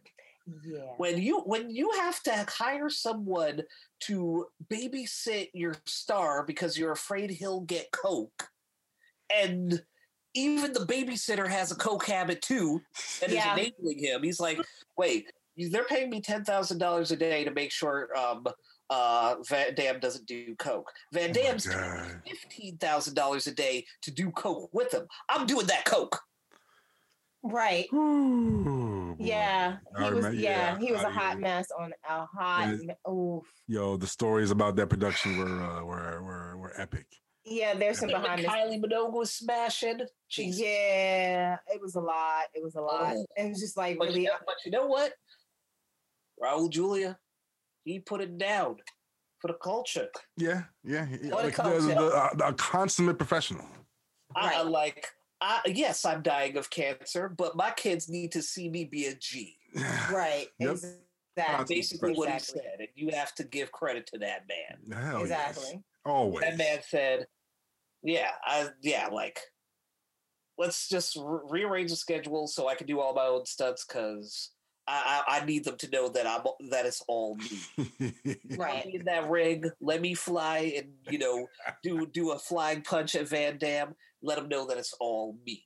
yeah. 0.65 0.93
when 0.97 1.21
you 1.21 1.41
when 1.41 1.69
you 1.69 1.91
have 1.91 2.21
to 2.23 2.45
hire 2.49 2.89
someone 2.89 3.61
to 4.01 4.47
babysit 4.71 5.49
your 5.53 5.75
star 5.85 6.43
because 6.45 6.77
you're 6.77 6.91
afraid 6.91 7.29
he'll 7.29 7.61
get 7.61 7.91
coke 7.91 8.49
and 9.35 9.83
even 10.33 10.73
the 10.73 10.85
babysitter 10.85 11.47
has 11.47 11.71
a 11.71 11.75
coke 11.75 12.05
habit 12.05 12.41
too 12.41 12.81
and 13.21 13.31
Yeah. 13.31 13.53
is 13.55 13.59
enabling 13.59 13.99
him 13.99 14.23
he's 14.23 14.39
like 14.39 14.59
wait 14.97 15.31
they're 15.69 15.83
paying 15.83 16.09
me 16.09 16.19
$10000 16.19 17.11
a 17.11 17.15
day 17.15 17.43
to 17.43 17.51
make 17.51 17.71
sure 17.71 18.09
um 18.17 18.45
uh 18.89 19.35
van 19.47 19.73
damme 19.75 19.99
doesn't 19.99 20.25
do 20.27 20.55
coke 20.57 20.91
van 21.13 21.23
Oh 21.23 21.27
my 21.27 21.33
damme's 21.33 21.65
God. 21.67 22.21
$15000 22.59 23.47
a 23.47 23.51
day 23.51 23.85
to 24.01 24.11
do 24.11 24.29
coke 24.31 24.69
with 24.73 24.93
him 24.93 25.07
i'm 25.29 25.45
doing 25.45 25.67
that 25.67 25.85
coke 25.85 26.19
Right. 27.45 27.87
Ooh. 27.93 29.17
Yeah. 29.19 29.75
I 29.93 29.97
He 29.97 30.03
was 30.05 30.13
remember- 30.23 30.39
yeah, 30.39 30.49
yeah, 30.73 30.79
he 30.79 30.93
was 30.93 31.01
a 31.01 31.07
I- 31.07 31.11
hot 31.11 31.39
mess 31.41 31.67
on 31.77 31.91
a 32.07 32.25
hot 32.25 32.69
Yeah. 32.69 32.75
me- 32.75 33.11
oof. 33.11 33.43
Yo, 33.67 33.97
the 33.97 34.07
stories 34.07 34.49
about 34.49 34.77
that 34.77 34.87
production 34.87 35.37
were 35.37 35.61
uh, 35.61 35.83
were 35.83 36.23
were 36.23 36.57
were 36.57 36.73
epic. 36.79 37.05
Yeah, 37.43 37.73
there's 37.73 37.99
some 37.99 38.07
behind 38.07 38.41
the 38.43 38.47
kylie 38.47 38.81
minogue 38.81 39.11
was 39.11 39.33
smashing 39.33 39.99
Jesus. 40.29 40.61
Yeah, 40.61 41.57
it 41.67 41.81
was 41.81 41.95
a 41.95 41.99
lot. 41.99 42.45
It 42.53 42.63
was 42.63 42.75
a 42.75 42.81
lot. 42.81 43.13
Oh. 43.17 43.25
And 43.35 43.47
it 43.47 43.49
was 43.49 43.59
just 43.59 43.75
like 43.75 43.97
But, 43.99 44.07
really 44.07 44.21
you 44.21 44.27
know, 44.27 44.37
but 44.45 44.55
you 44.63 44.71
know 44.71 44.85
what? 44.87 45.11
Raul 46.41 46.69
Julia, 46.69 47.19
he 47.83 47.99
put 47.99 48.21
it 48.21 48.37
down 48.37 48.77
for 49.39 49.47
the 49.49 49.55
culture. 49.55 50.07
Yeah, 50.37 50.63
yeah. 50.83 51.07
yeah. 51.21 51.31
What 51.33 51.43
a 51.43 51.47
Like, 51.47 51.55
the- 51.57 51.63
uh, 51.63 52.33
the- 52.35 52.45
a, 52.45 52.49
a 52.49 52.53
consummate 52.53 53.17
professional. 53.17 53.65
I, 54.35 54.39
I 54.39 54.57
Right. 54.63 54.65
like, 54.65 55.07
I, 55.41 55.61
yes, 55.67 56.05
I'm 56.05 56.21
dying 56.21 56.57
of 56.57 56.69
cancer, 56.69 57.27
but 57.29 57.55
my 57.55 57.71
kids 57.71 58.09
need 58.09 58.31
to 58.31 58.41
see 58.41 58.69
me 58.69 58.85
be 58.85 59.07
a 59.07 59.15
G. 59.15 59.57
right. 60.11 60.47
Yep. 60.59 60.71
Exactly. 60.71 60.99
That's 61.35 61.69
basically, 61.69 62.13
what 62.13 62.29
he 62.31 62.39
said, 62.39 62.75
and 62.79 62.87
you 62.95 63.09
have 63.13 63.33
to 63.35 63.43
give 63.43 63.71
credit 63.71 64.05
to 64.13 64.19
that 64.19 64.43
man. 64.47 65.03
Hell 65.03 65.27
yes. 65.27 65.57
Exactly. 65.57 65.83
Always. 66.05 66.41
That 66.45 66.57
man 66.57 66.79
said, 66.87 67.25
"Yeah, 68.03 68.29
I, 68.45 68.69
yeah, 68.81 69.07
like, 69.07 69.39
let's 70.59 70.87
just 70.87 71.15
re- 71.19 71.39
rearrange 71.63 71.89
the 71.89 71.95
schedule 71.95 72.47
so 72.47 72.67
I 72.67 72.75
can 72.75 72.85
do 72.87 72.99
all 72.99 73.13
my 73.13 73.25
own 73.25 73.45
stunts 73.45 73.83
because." 73.85 74.51
I, 74.87 75.23
I, 75.27 75.37
I 75.39 75.45
need 75.45 75.63
them 75.63 75.77
to 75.77 75.89
know 75.89 76.09
that 76.09 76.27
I'm 76.27 76.41
that 76.71 76.85
it's 76.85 77.01
all 77.07 77.35
me. 77.37 77.87
Right. 78.57 78.85
in 78.93 79.05
that 79.05 79.29
rig. 79.29 79.67
Let 79.81 80.01
me 80.01 80.13
fly 80.13 80.73
and 80.77 80.93
you 81.09 81.19
know 81.19 81.47
do 81.83 82.05
do 82.07 82.31
a 82.31 82.39
flying 82.39 82.81
punch 82.81 83.15
at 83.15 83.27
Van 83.29 83.57
Damme. 83.57 83.95
Let 84.21 84.37
them 84.37 84.49
know 84.49 84.67
that 84.67 84.77
it's 84.77 84.93
all 84.99 85.37
me. 85.45 85.63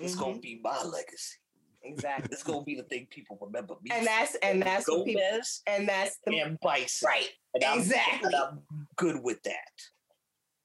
It's 0.00 0.14
gonna 0.14 0.34
Mhm. 0.34 0.42
be 0.42 0.60
my 0.62 0.82
legacy. 0.82 1.38
Exactly. 1.82 2.28
It's 2.32 2.42
gonna 2.42 2.64
be 2.64 2.74
the 2.76 2.82
thing 2.84 3.06
people 3.10 3.38
remember 3.40 3.74
me. 3.82 3.90
And 3.92 4.00
for. 4.00 4.06
that's 4.06 4.34
and 4.36 4.62
that's 4.62 4.88
what 4.88 5.04
people 5.06 5.22
Gomez 5.30 5.62
and 5.66 5.88
that's 5.88 6.18
the 6.26 6.38
and 6.40 6.58
Bison. 6.60 7.06
right. 7.08 7.30
And 7.54 7.62
I'm, 7.64 7.78
exactly. 7.78 8.26
and 8.26 8.34
I'm 8.34 8.62
good 8.96 9.22
with 9.22 9.42
that. 9.44 9.70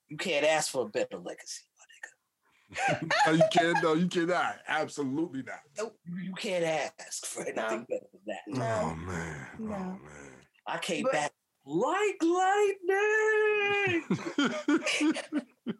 You 0.07 0.17
can't 0.17 0.45
ask 0.45 0.71
for 0.71 0.83
a 0.85 0.89
better 0.89 1.17
legacy, 1.17 1.63
my 1.63 1.68
no, 3.25 3.31
you 3.33 3.43
can't. 3.51 3.83
No, 3.83 3.93
you 3.93 4.07
cannot. 4.07 4.57
Absolutely 4.67 5.41
not. 5.43 5.59
nigga. 5.77 5.91
You, 6.07 6.17
you 6.23 6.33
can't 6.33 6.63
ask 6.99 7.25
for 7.25 7.41
anything 7.41 7.55
No. 7.55 7.85
better 7.89 8.05
than 8.13 8.21
that. 8.27 8.41
Oh, 8.47 8.57
no. 8.57 8.79
Oh 8.83 8.95
man. 8.95 9.47
No. 9.59 9.73
Oh 9.75 9.79
man. 9.79 10.31
I 10.67 10.77
came 10.77 11.03
But- 11.03 11.11
back 11.13 11.31
like 11.65 12.23
lightning. 12.23 14.03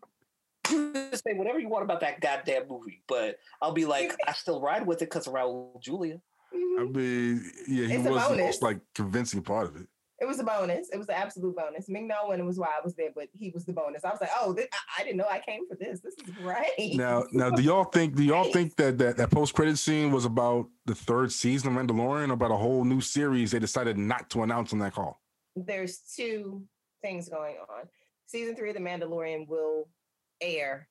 Say 1.13 1.33
whatever 1.33 1.59
you 1.59 1.67
want 1.67 1.83
about 1.83 1.99
that 2.01 2.19
goddamn 2.21 2.67
movie, 2.69 3.01
but 3.07 3.37
I'll 3.61 3.71
be 3.73 3.85
like, 3.85 4.15
I 4.27 4.33
still 4.33 4.61
ride 4.61 4.85
with 4.85 5.01
it 5.01 5.05
because 5.05 5.25
of 5.25 5.33
Raul 5.33 5.81
Julia. 5.81 6.19
I 6.53 6.83
mean, 6.83 7.51
yeah, 7.67 7.87
he 7.87 7.93
It's 7.95 8.07
was 8.07 8.29
the 8.29 8.37
most 8.37 8.61
like 8.61 8.79
convincing 8.93 9.41
part 9.41 9.67
of 9.67 9.75
it. 9.77 9.87
It 10.21 10.27
was 10.27 10.39
a 10.39 10.43
bonus. 10.43 10.89
It 10.89 10.97
was 10.97 11.07
an 11.07 11.15
absolute 11.15 11.55
bonus. 11.55 11.87
Ming 11.87 12.07
Na 12.07 12.27
Wen 12.27 12.45
was 12.45 12.59
why 12.59 12.67
I 12.67 12.83
was 12.83 12.93
there, 12.95 13.09
but 13.15 13.29
he 13.33 13.51
was 13.51 13.63
the 13.63 13.71
bonus. 13.71 14.03
I 14.03 14.09
was 14.09 14.19
like, 14.19 14.31
oh, 14.39 14.51
this, 14.51 14.67
I, 14.73 15.01
I 15.01 15.03
didn't 15.03 15.17
know 15.17 15.27
I 15.29 15.39
came 15.39 15.67
for 15.67 15.75
this. 15.75 16.01
This 16.01 16.15
is 16.15 16.33
great. 16.35 16.97
Now, 16.97 17.23
now, 17.31 17.49
do 17.49 17.61
y'all 17.61 17.85
think? 17.85 18.15
Do 18.15 18.23
y'all 18.23 18.43
think 18.53 18.75
that 18.75 18.97
that, 18.97 19.17
that 19.17 19.31
post 19.31 19.53
credit 19.53 19.77
scene 19.77 20.11
was 20.11 20.25
about 20.25 20.67
the 20.85 20.95
third 20.95 21.31
season 21.31 21.75
of 21.75 21.81
Mandalorian, 21.81 22.31
about 22.31 22.51
a 22.51 22.57
whole 22.57 22.83
new 22.83 22.99
series 22.99 23.51
they 23.51 23.59
decided 23.59 23.97
not 23.97 24.29
to 24.31 24.43
announce 24.43 24.73
on 24.73 24.79
that 24.79 24.93
call? 24.93 25.21
There's 25.55 25.99
two 26.15 26.63
things 27.01 27.29
going 27.29 27.55
on. 27.69 27.87
Season 28.27 28.55
three 28.55 28.69
of 28.69 28.75
The 28.75 28.81
Mandalorian 28.81 29.47
will 29.47 29.87
air 30.41 30.89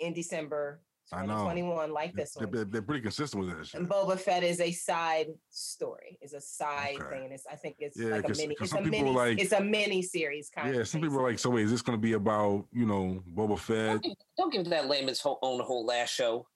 in 0.00 0.12
December. 0.12 0.80
2021, 1.10 1.92
like 1.92 2.14
this 2.14 2.34
They're, 2.34 2.46
one. 2.46 2.54
they're- 2.56 2.64
they're 2.64 2.82
pretty 2.82 3.02
consistent 3.02 3.44
with 3.44 3.56
that 3.56 3.66
shit. 3.66 3.80
And 3.80 3.88
Boba 3.88 4.18
Fett 4.18 4.42
is 4.42 4.60
a 4.60 4.72
side 4.72 5.28
story. 5.50 6.18
It's 6.20 6.32
a 6.32 6.40
side 6.40 6.96
Okay. 7.00 7.08
thing. 7.16 7.24
And 7.24 7.32
it's 7.32 7.46
I 7.50 7.56
think 7.56 7.76
it's 7.78 7.98
Yeah, 7.98 8.10
like 8.10 8.24
a 8.24 8.28
'cause- 8.28 8.38
mini. 8.38 8.54
'cause 8.54 8.66
It's 8.66 8.72
some 8.72 8.80
a 8.86 8.90
people 8.90 9.12
mini. 9.12 9.16
like- 9.16 9.38
it's 9.38 9.52
a 9.52 9.60
mini 9.60 10.02
series 10.02 10.50
kind 10.50 10.68
of. 10.68 10.74
Yeah, 10.74 10.80
of. 10.82 10.88
some 10.88 11.00
people 11.00 11.18
are 11.20 11.22
like, 11.30 11.38
so 11.38 11.50
wait, 11.50 11.64
is 11.64 11.70
this 11.70 11.82
going 11.82 11.98
to 11.98 12.02
be 12.02 12.14
about 12.14 12.66
you 12.72 12.86
know 12.86 13.22
Boba 13.34 13.58
Fett? 13.58 14.02
Don't 14.38 14.52
give 14.52 14.64
that 14.66 14.88
lame 14.88 15.08
his 15.08 15.20
whole, 15.20 15.38
own 15.42 15.60
whole 15.60 15.84
last 15.84 16.10
show 16.14 16.46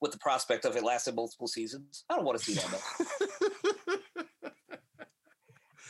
with 0.00 0.12
the 0.12 0.18
prospect 0.18 0.64
of 0.66 0.76
it 0.76 0.82
lasting 0.84 1.14
multiple 1.14 1.46
seasons. 1.48 2.04
I 2.10 2.16
don't 2.16 2.24
want 2.24 2.38
to 2.38 2.44
see 2.44 2.54
that. 2.54 3.52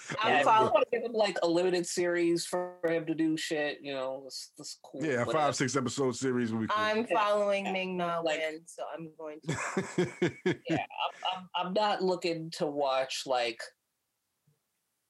though. 0.09 0.17
I'm 0.23 0.33
Yeah, 0.33 0.41
I 0.41 0.43
follow- 0.45 0.73
want 0.73 0.87
to 0.91 0.99
give 0.99 1.05
him 1.09 1.13
like 1.15 1.39
a 1.43 1.49
limited 1.49 1.87
series 1.87 2.45
for 2.47 2.75
him 2.87 3.07
to 3.07 3.15
do 3.15 3.37
shit. 3.37 3.79
You 3.83 3.95
know, 3.95 4.21
that's, 4.25 4.53
that's 4.57 4.79
cool. 4.83 5.05
yeah, 5.05 5.15
a 5.15 5.19
whatever. 5.25 5.33
five 5.33 5.57
six 5.57 5.77
episode 5.77 6.17
series. 6.17 6.53
Would 6.53 6.63
be 6.63 6.67
cool. 6.69 6.77
I'm 6.85 7.07
following 7.07 7.67
Yeah, 7.67 7.73
Ming 7.73 7.97
Na 7.97 8.21
like- 8.21 8.39
Wen, 8.41 8.61
so 8.67 8.83
I'm 8.97 9.11
going 9.19 9.41
to. 9.49 10.09
yeah, 10.71 10.77
I'm, 10.77 11.39
I'm, 11.57 11.67
I'm 11.67 11.73
not 11.73 12.03
looking 12.03 12.51
to 12.57 12.67
watch 12.67 13.23
like, 13.27 13.61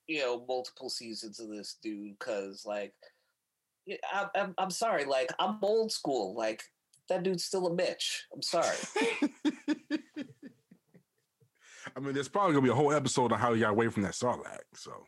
you 0.07 0.21
know, 0.21 0.45
multiple 0.49 0.89
seasons 0.89 1.41
of 1.41 1.49
this 1.49 1.79
dude 1.83 2.17
because, 2.19 2.65
like, 2.65 2.95
I'm, 4.13 4.29
I'm, 4.35 4.55
I'm 4.59 4.71
sorry, 4.71 5.05
like, 5.05 5.33
I'm 5.39 5.59
old 5.63 5.91
school. 5.93 6.35
Like, 6.37 6.63
that 7.09 7.23
dude's 7.23 7.45
still 7.45 7.67
a 7.67 7.71
bitch. 7.71 8.21
I'm 8.35 8.43
sorry. 8.43 8.77
I 11.95 12.01
mean, 12.01 12.15
there's 12.15 12.29
probably 12.29 12.55
gonna 12.55 12.65
be 12.65 12.71
a 12.71 12.75
whole 12.75 12.93
episode 12.93 13.33
on 13.33 13.39
how 13.39 13.55
he 13.55 13.61
got 13.61 13.71
away 13.71 13.89
from 13.89 14.03
that 14.03 14.13
Sarlacc. 14.13 14.61
So 14.75 15.07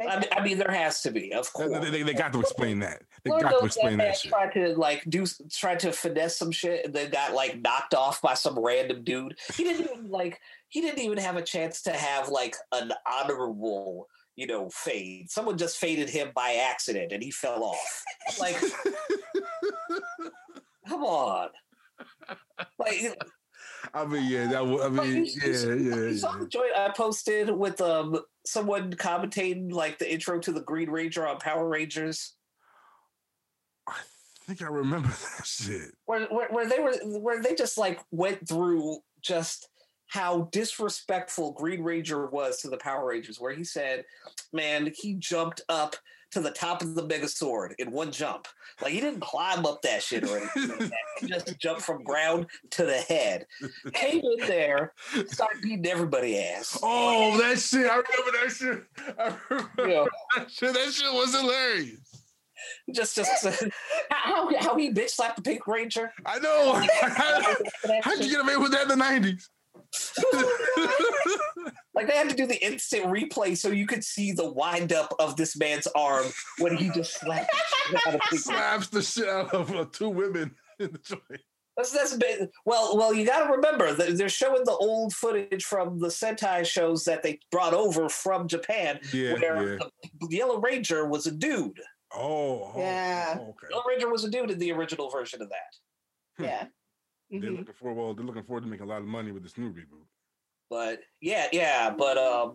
I 0.00 0.20
mean, 0.20 0.28
I 0.32 0.42
mean, 0.42 0.58
there 0.58 0.70
has 0.70 1.00
to 1.02 1.10
be, 1.10 1.32
of 1.32 1.52
course. 1.52 1.90
they, 1.90 2.02
they 2.02 2.14
got 2.14 2.32
to 2.32 2.40
explain 2.40 2.78
that. 2.80 3.02
They 3.24 3.30
got 3.30 3.58
to 3.58 3.64
explain 3.64 3.96
man 3.96 4.08
that 4.08 4.18
shit. 4.18 4.30
Tried 4.30 4.52
to 4.52 4.74
like 4.76 5.02
do, 5.08 5.24
tried 5.50 5.80
to 5.80 5.92
finesse 5.92 6.36
some 6.36 6.52
shit, 6.52 6.84
and 6.84 6.94
then 6.94 7.10
got 7.10 7.32
like 7.32 7.60
knocked 7.60 7.94
off 7.94 8.20
by 8.22 8.34
some 8.34 8.58
random 8.58 9.02
dude. 9.02 9.36
He 9.56 9.64
didn't 9.64 9.90
even 9.90 10.10
like, 10.10 10.40
he 10.68 10.80
didn't 10.80 11.00
even 11.00 11.18
have 11.18 11.36
a 11.36 11.42
chance 11.42 11.82
to 11.82 11.92
have 11.92 12.28
like 12.28 12.54
an 12.72 12.92
honorable, 13.10 14.08
you 14.36 14.46
know, 14.46 14.68
fade. 14.68 15.30
Someone 15.30 15.58
just 15.58 15.78
faded 15.78 16.10
him 16.10 16.30
by 16.34 16.64
accident, 16.70 17.12
and 17.12 17.22
he 17.22 17.30
fell 17.30 17.64
off. 17.64 18.04
Like, 18.38 18.56
come 20.88 21.02
on. 21.02 21.48
Like, 22.78 23.16
I 23.94 24.04
mean, 24.04 24.24
yeah, 24.30 24.46
that. 24.48 24.62
I 24.62 24.88
mean, 24.88 25.24
you- 25.24 25.32
yeah, 25.42 25.46
you- 25.46 25.90
yeah, 25.90 25.96
you 25.96 26.18
saw 26.18 26.32
yeah. 26.34 26.38
the 26.40 26.46
joint 26.48 26.72
I 26.76 26.90
posted 26.90 27.50
with 27.50 27.80
um 27.80 28.20
someone 28.46 28.92
commentating 28.94 29.72
like 29.72 29.98
the 29.98 30.10
intro 30.12 30.38
to 30.40 30.52
the 30.52 30.60
Green 30.62 30.90
Ranger 30.90 31.26
on 31.26 31.38
Power 31.38 31.68
Rangers. 31.68 32.34
I 33.86 33.94
think 34.46 34.62
I 34.62 34.66
remember 34.66 35.08
that 35.38 35.46
shit. 35.46 35.92
where, 36.06 36.26
where 36.26 36.48
where 36.48 36.68
they 36.68 36.78
were 36.80 36.94
where 37.20 37.42
they 37.42 37.54
just 37.54 37.78
like 37.78 38.00
went 38.10 38.48
through 38.48 38.98
just 39.20 39.68
how 40.06 40.48
disrespectful 40.52 41.52
Green 41.52 41.82
Ranger 41.82 42.26
was 42.26 42.60
to 42.62 42.68
the 42.70 42.78
Power 42.78 43.06
Rangers, 43.08 43.38
where 43.38 43.52
he 43.54 43.62
said, 43.64 44.04
"Man, 44.52 44.92
he 44.96 45.14
jumped 45.14 45.60
up 45.68 45.96
to 46.32 46.40
the 46.40 46.50
top 46.50 46.82
of 46.82 46.94
the 46.94 47.06
Megazord 47.06 47.74
in 47.78 47.90
one 47.90 48.12
jump. 48.12 48.48
Like 48.82 48.92
he 48.92 49.00
didn't 49.00 49.20
climb 49.20 49.66
up 49.66 49.82
that 49.82 50.02
shit 50.02 50.24
or 50.24 50.38
anything. 50.38 50.90
He 51.20 51.26
just 51.26 51.58
jumped 51.60 51.82
from 51.82 52.04
ground 52.04 52.46
to 52.70 52.84
the 52.84 52.98
head. 52.98 53.46
Came 53.92 54.20
in 54.20 54.46
there, 54.46 54.92
started 55.26 55.62
beating 55.62 55.86
everybody 55.86 56.38
ass. 56.38 56.78
Oh, 56.82 57.36
that 57.38 57.58
shit! 57.58 57.90
I 57.90 57.96
remember 57.96 58.38
that 58.42 58.50
shit. 58.50 58.84
I 59.18 59.34
remember 59.50 60.10
that 60.36 60.50
shit. 60.50 60.74
That 60.74 60.92
shit 60.92 61.12
was 61.12 61.34
hilarious. 61.34 62.00
just 62.92 63.16
just 63.16 63.64
how 64.10 64.50
how 64.58 64.76
he 64.76 64.92
bitch 64.92 65.10
slapped 65.10 65.36
the 65.36 65.42
Pink 65.42 65.66
Ranger. 65.66 66.12
I 66.26 66.38
know. 66.38 66.74
How'd 68.02 68.24
you 68.24 68.30
get 68.30 68.40
away 68.40 68.56
with 68.56 68.72
that 68.72 68.82
in 68.82 68.88
the 68.88 68.96
nineties? 68.96 69.48
Oh 70.34 71.70
Like 71.98 72.06
they 72.06 72.16
had 72.16 72.28
to 72.30 72.36
do 72.36 72.46
the 72.46 72.64
instant 72.64 73.06
replay 73.06 73.56
so 73.58 73.70
you 73.70 73.84
could 73.86 74.04
see 74.04 74.30
the 74.30 74.48
wind 74.48 74.92
up 74.92 75.12
of 75.18 75.34
this 75.34 75.56
man's 75.56 75.88
arm 75.96 76.26
when 76.58 76.76
he 76.76 76.90
just 76.90 77.18
slapped. 77.18 77.50
the 77.50 77.98
shit 77.98 78.06
out 78.06 78.14
of 78.14 78.20
Pink 78.20 78.32
Ranger. 78.32 78.38
Slaps 78.44 78.86
the 78.88 79.02
shit 79.02 79.28
out 79.28 79.52
of 79.52 79.74
uh, 79.74 79.84
two 79.90 80.08
women 80.08 80.54
in 80.78 80.92
the 80.92 80.98
joint. 80.98 81.40
That's 81.76 81.90
that's 81.90 82.14
been, 82.16 82.48
well. 82.64 82.96
Well, 82.96 83.12
you 83.12 83.26
got 83.26 83.46
to 83.46 83.52
remember 83.52 83.92
that 83.94 84.16
they're 84.16 84.28
showing 84.28 84.62
the 84.64 84.76
old 84.80 85.12
footage 85.12 85.64
from 85.64 85.98
the 85.98 86.06
Sentai 86.08 86.64
shows 86.64 87.02
that 87.04 87.22
they 87.24 87.40
brought 87.50 87.74
over 87.74 88.08
from 88.08 88.46
Japan, 88.48 89.00
Yeah, 89.12 89.34
where 89.34 89.72
yeah. 89.74 89.78
the 90.20 90.36
Yellow 90.36 90.60
Ranger 90.60 91.06
was 91.08 91.26
a 91.26 91.32
dude. 91.32 91.80
Oh, 92.14 92.72
oh, 92.74 92.78
Yeah. 92.78 93.38
oh, 93.40 93.42
okay. 93.50 93.66
Yellow 93.70 93.82
Ranger 93.88 94.08
was 94.10 94.22
a 94.24 94.30
dude 94.30 94.50
in 94.52 94.58
the 94.58 94.70
original 94.72 95.10
version 95.10 95.42
of 95.42 95.48
that. 95.50 96.44
yeah. 96.44 96.66
They're 97.30 97.40
Mhm. 97.50 97.58
looking 97.58 97.74
for 97.74 97.92
well, 97.92 98.14
they're 98.14 98.24
looking 98.24 98.44
forward 98.44 98.62
to 98.62 98.68
making 98.68 98.86
a 98.86 98.88
lot 98.88 99.02
of 99.02 99.06
money 99.06 99.32
with 99.32 99.42
this 99.42 99.58
new 99.58 99.70
reboot. 99.72 100.06
But 100.70 101.00
yeah, 101.20 101.46
yeah, 101.52 101.90
but 101.90 102.18
um, 102.18 102.54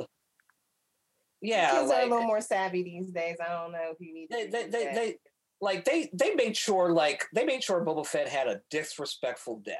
yeah, 1.41 1.71
Kids 1.71 1.91
are 1.91 2.01
a 2.01 2.03
little 2.03 2.23
more 2.23 2.41
savvy 2.41 2.83
these 2.83 3.11
days. 3.11 3.37
I 3.45 3.51
don't 3.51 3.71
know 3.71 3.91
if 3.91 3.99
you 3.99 4.13
need. 4.13 4.29
they, 4.29 4.45
to 4.45 4.51
they, 4.51 4.63
they, 4.67 4.83
they 4.93 5.15
like 5.61 5.85
they 5.85 6.09
they 6.13 6.35
made 6.35 6.55
sure 6.55 6.91
like 6.91 7.25
they 7.33 7.45
made 7.45 7.63
sure 7.63 7.83
Boba 7.83 8.05
Fett 8.05 8.29
had 8.29 8.47
a 8.47 8.61
disrespectful 8.69 9.61
death. 9.65 9.77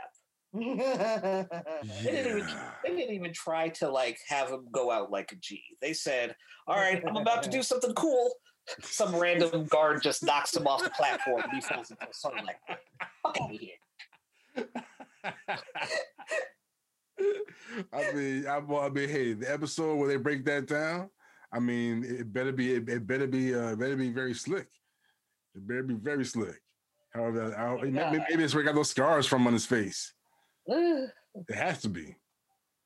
They 0.53 0.59
didn't 2.03 2.37
even 2.37 2.47
they 2.83 2.89
didn't 2.95 3.15
even 3.15 3.33
try 3.33 3.69
to 3.69 3.89
like 3.89 4.19
have 4.27 4.49
him 4.49 4.67
go 4.71 4.91
out 4.91 5.11
like 5.11 5.31
a 5.31 5.35
G. 5.35 5.61
They 5.81 5.93
said, 5.93 6.35
"All 6.67 6.75
right, 6.75 7.03
I'm 7.07 7.17
about 7.17 7.43
to 7.43 7.49
do 7.49 7.63
something 7.63 7.93
cool." 7.93 8.33
Some 8.81 9.15
random 9.15 9.65
guard 9.65 10.01
just 10.01 10.23
knocks 10.23 10.55
him 10.55 10.67
off 10.67 10.83
the 10.83 10.89
platform 10.91 11.41
and 11.43 11.51
he 11.51 11.59
falls 11.61 11.91
into 11.91 12.05
the 12.07 12.13
sunlight. 12.13 12.55
Fuck 13.21 13.37
out 13.41 13.53
of 13.53 13.59
here. 13.59 13.75
I 17.91 18.11
mean, 18.13 18.47
I, 18.47 18.57
well, 18.59 18.81
I 18.81 18.89
mean, 18.89 19.09
hey, 19.09 19.33
the 19.33 19.51
episode 19.51 19.95
where 19.95 20.07
they 20.07 20.17
break 20.17 20.45
that 20.45 20.67
down, 20.67 21.09
I 21.51 21.59
mean, 21.59 22.03
it 22.03 22.31
better 22.31 22.51
be, 22.51 22.73
it, 22.73 22.87
it 22.89 23.07
better 23.07 23.27
be, 23.27 23.53
uh, 23.55 23.75
better 23.75 23.95
be 23.95 24.09
very 24.09 24.33
slick. 24.33 24.67
It 25.55 25.67
better 25.67 25.83
be 25.83 25.95
very 25.95 26.25
slick. 26.25 26.59
However, 27.13 27.55
I, 27.55 27.83
maybe, 27.83 28.23
maybe 28.29 28.43
it's 28.43 28.53
where 28.53 28.63
he 28.63 28.65
got 28.65 28.75
those 28.75 28.89
scars 28.89 29.27
from 29.27 29.45
on 29.45 29.53
his 29.53 29.65
face. 29.65 30.13
It 30.67 31.55
has 31.55 31.81
to 31.81 31.89
be 31.89 32.15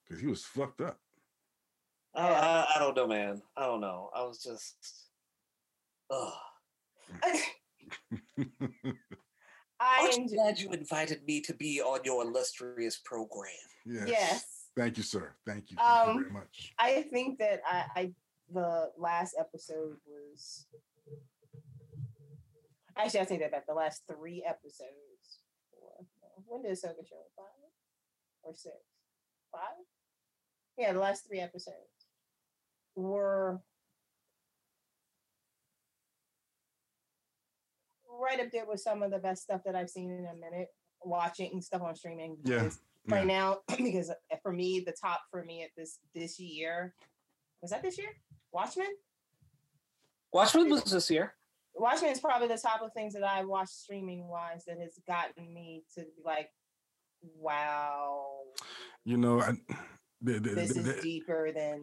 because 0.03 0.21
he 0.21 0.27
was 0.27 0.43
fucked 0.43 0.81
up. 0.81 0.97
I, 2.13 2.27
I, 2.27 2.67
I 2.75 2.79
don't 2.79 2.95
know, 2.95 3.07
man. 3.07 3.41
I 3.55 3.65
don't 3.65 3.81
know. 3.81 4.09
I 4.15 4.23
was 4.23 4.41
just. 4.41 4.75
Ugh. 6.09 6.33
I 9.79 10.09
Aren't 10.11 10.31
glad 10.33 10.59
you 10.59 10.71
invited 10.71 11.23
me 11.27 11.41
to 11.41 11.53
be 11.53 11.81
on 11.81 11.99
your 12.03 12.23
illustrious 12.23 12.97
program. 12.97 13.51
yes. 13.85 14.07
Yes. 14.07 14.45
Thank 14.75 14.97
you, 14.97 15.03
sir. 15.03 15.33
Thank 15.45 15.71
you. 15.71 15.77
Thank 15.77 16.05
you 16.07 16.11
Um, 16.13 16.19
very 16.19 16.31
much. 16.31 16.73
I 16.79 17.01
think 17.03 17.39
that 17.39 17.61
I, 17.65 17.85
I 17.95 18.11
the 18.53 18.91
last 18.97 19.35
episode 19.39 19.97
was 20.05 20.67
actually 22.97 23.19
I 23.21 23.25
take 23.25 23.39
that 23.41 23.51
back. 23.51 23.65
The 23.67 23.73
last 23.73 24.03
three 24.07 24.43
episodes. 24.47 25.41
Four, 25.71 26.05
when 26.45 26.61
did 26.61 26.71
Ahsoka 26.71 27.05
show? 27.07 27.21
Five 27.35 27.45
or 28.43 28.53
six? 28.53 28.75
Five? 29.51 29.61
Yeah, 30.77 30.93
the 30.93 30.99
last 30.99 31.27
three 31.27 31.39
episodes 31.39 31.75
were 32.95 33.59
right 38.21 38.39
up 38.39 38.47
there 38.51 38.65
with 38.67 38.79
some 38.81 39.03
of 39.03 39.11
the 39.11 39.19
best 39.19 39.43
stuff 39.43 39.61
that 39.65 39.75
I've 39.75 39.89
seen 39.89 40.11
in 40.11 40.25
a 40.25 40.33
minute. 40.35 40.67
Watching 41.03 41.61
stuff 41.61 41.81
on 41.83 41.95
streaming. 41.95 42.37
Yeah, 42.43 42.57
because 42.59 42.79
right 43.07 43.25
now 43.25 43.59
because 43.77 44.09
uh, 44.09 44.35
for 44.41 44.51
me 44.51 44.83
the 44.85 44.93
top 44.99 45.21
for 45.31 45.43
me 45.43 45.63
at 45.63 45.69
this 45.77 45.99
this 46.15 46.39
year 46.39 46.93
was 47.61 47.71
that 47.71 47.81
this 47.83 47.97
year 47.97 48.09
watchmen 48.51 48.87
Watchmen 50.33 50.69
was 50.69 50.83
this 50.85 51.09
year. 51.09 51.33
watchmen 51.75 52.11
is 52.11 52.19
probably 52.19 52.47
the 52.49 52.57
top 52.57 52.81
of 52.81 52.91
things 52.93 53.13
that 53.13 53.23
i 53.23 53.43
watched 53.45 53.69
streaming 53.71 54.27
wise 54.27 54.65
that 54.67 54.77
has 54.79 54.99
gotten 55.07 55.53
me 55.53 55.83
to 55.95 56.01
be 56.01 56.21
like 56.25 56.49
wow 57.39 58.25
You 59.05 59.17
know, 59.17 59.41
I, 59.41 59.53
the, 60.21 60.33
the, 60.39 60.49
this 60.49 60.73
the- 60.73 60.95
is 60.97 61.03
deeper 61.03 61.51
than 61.53 61.81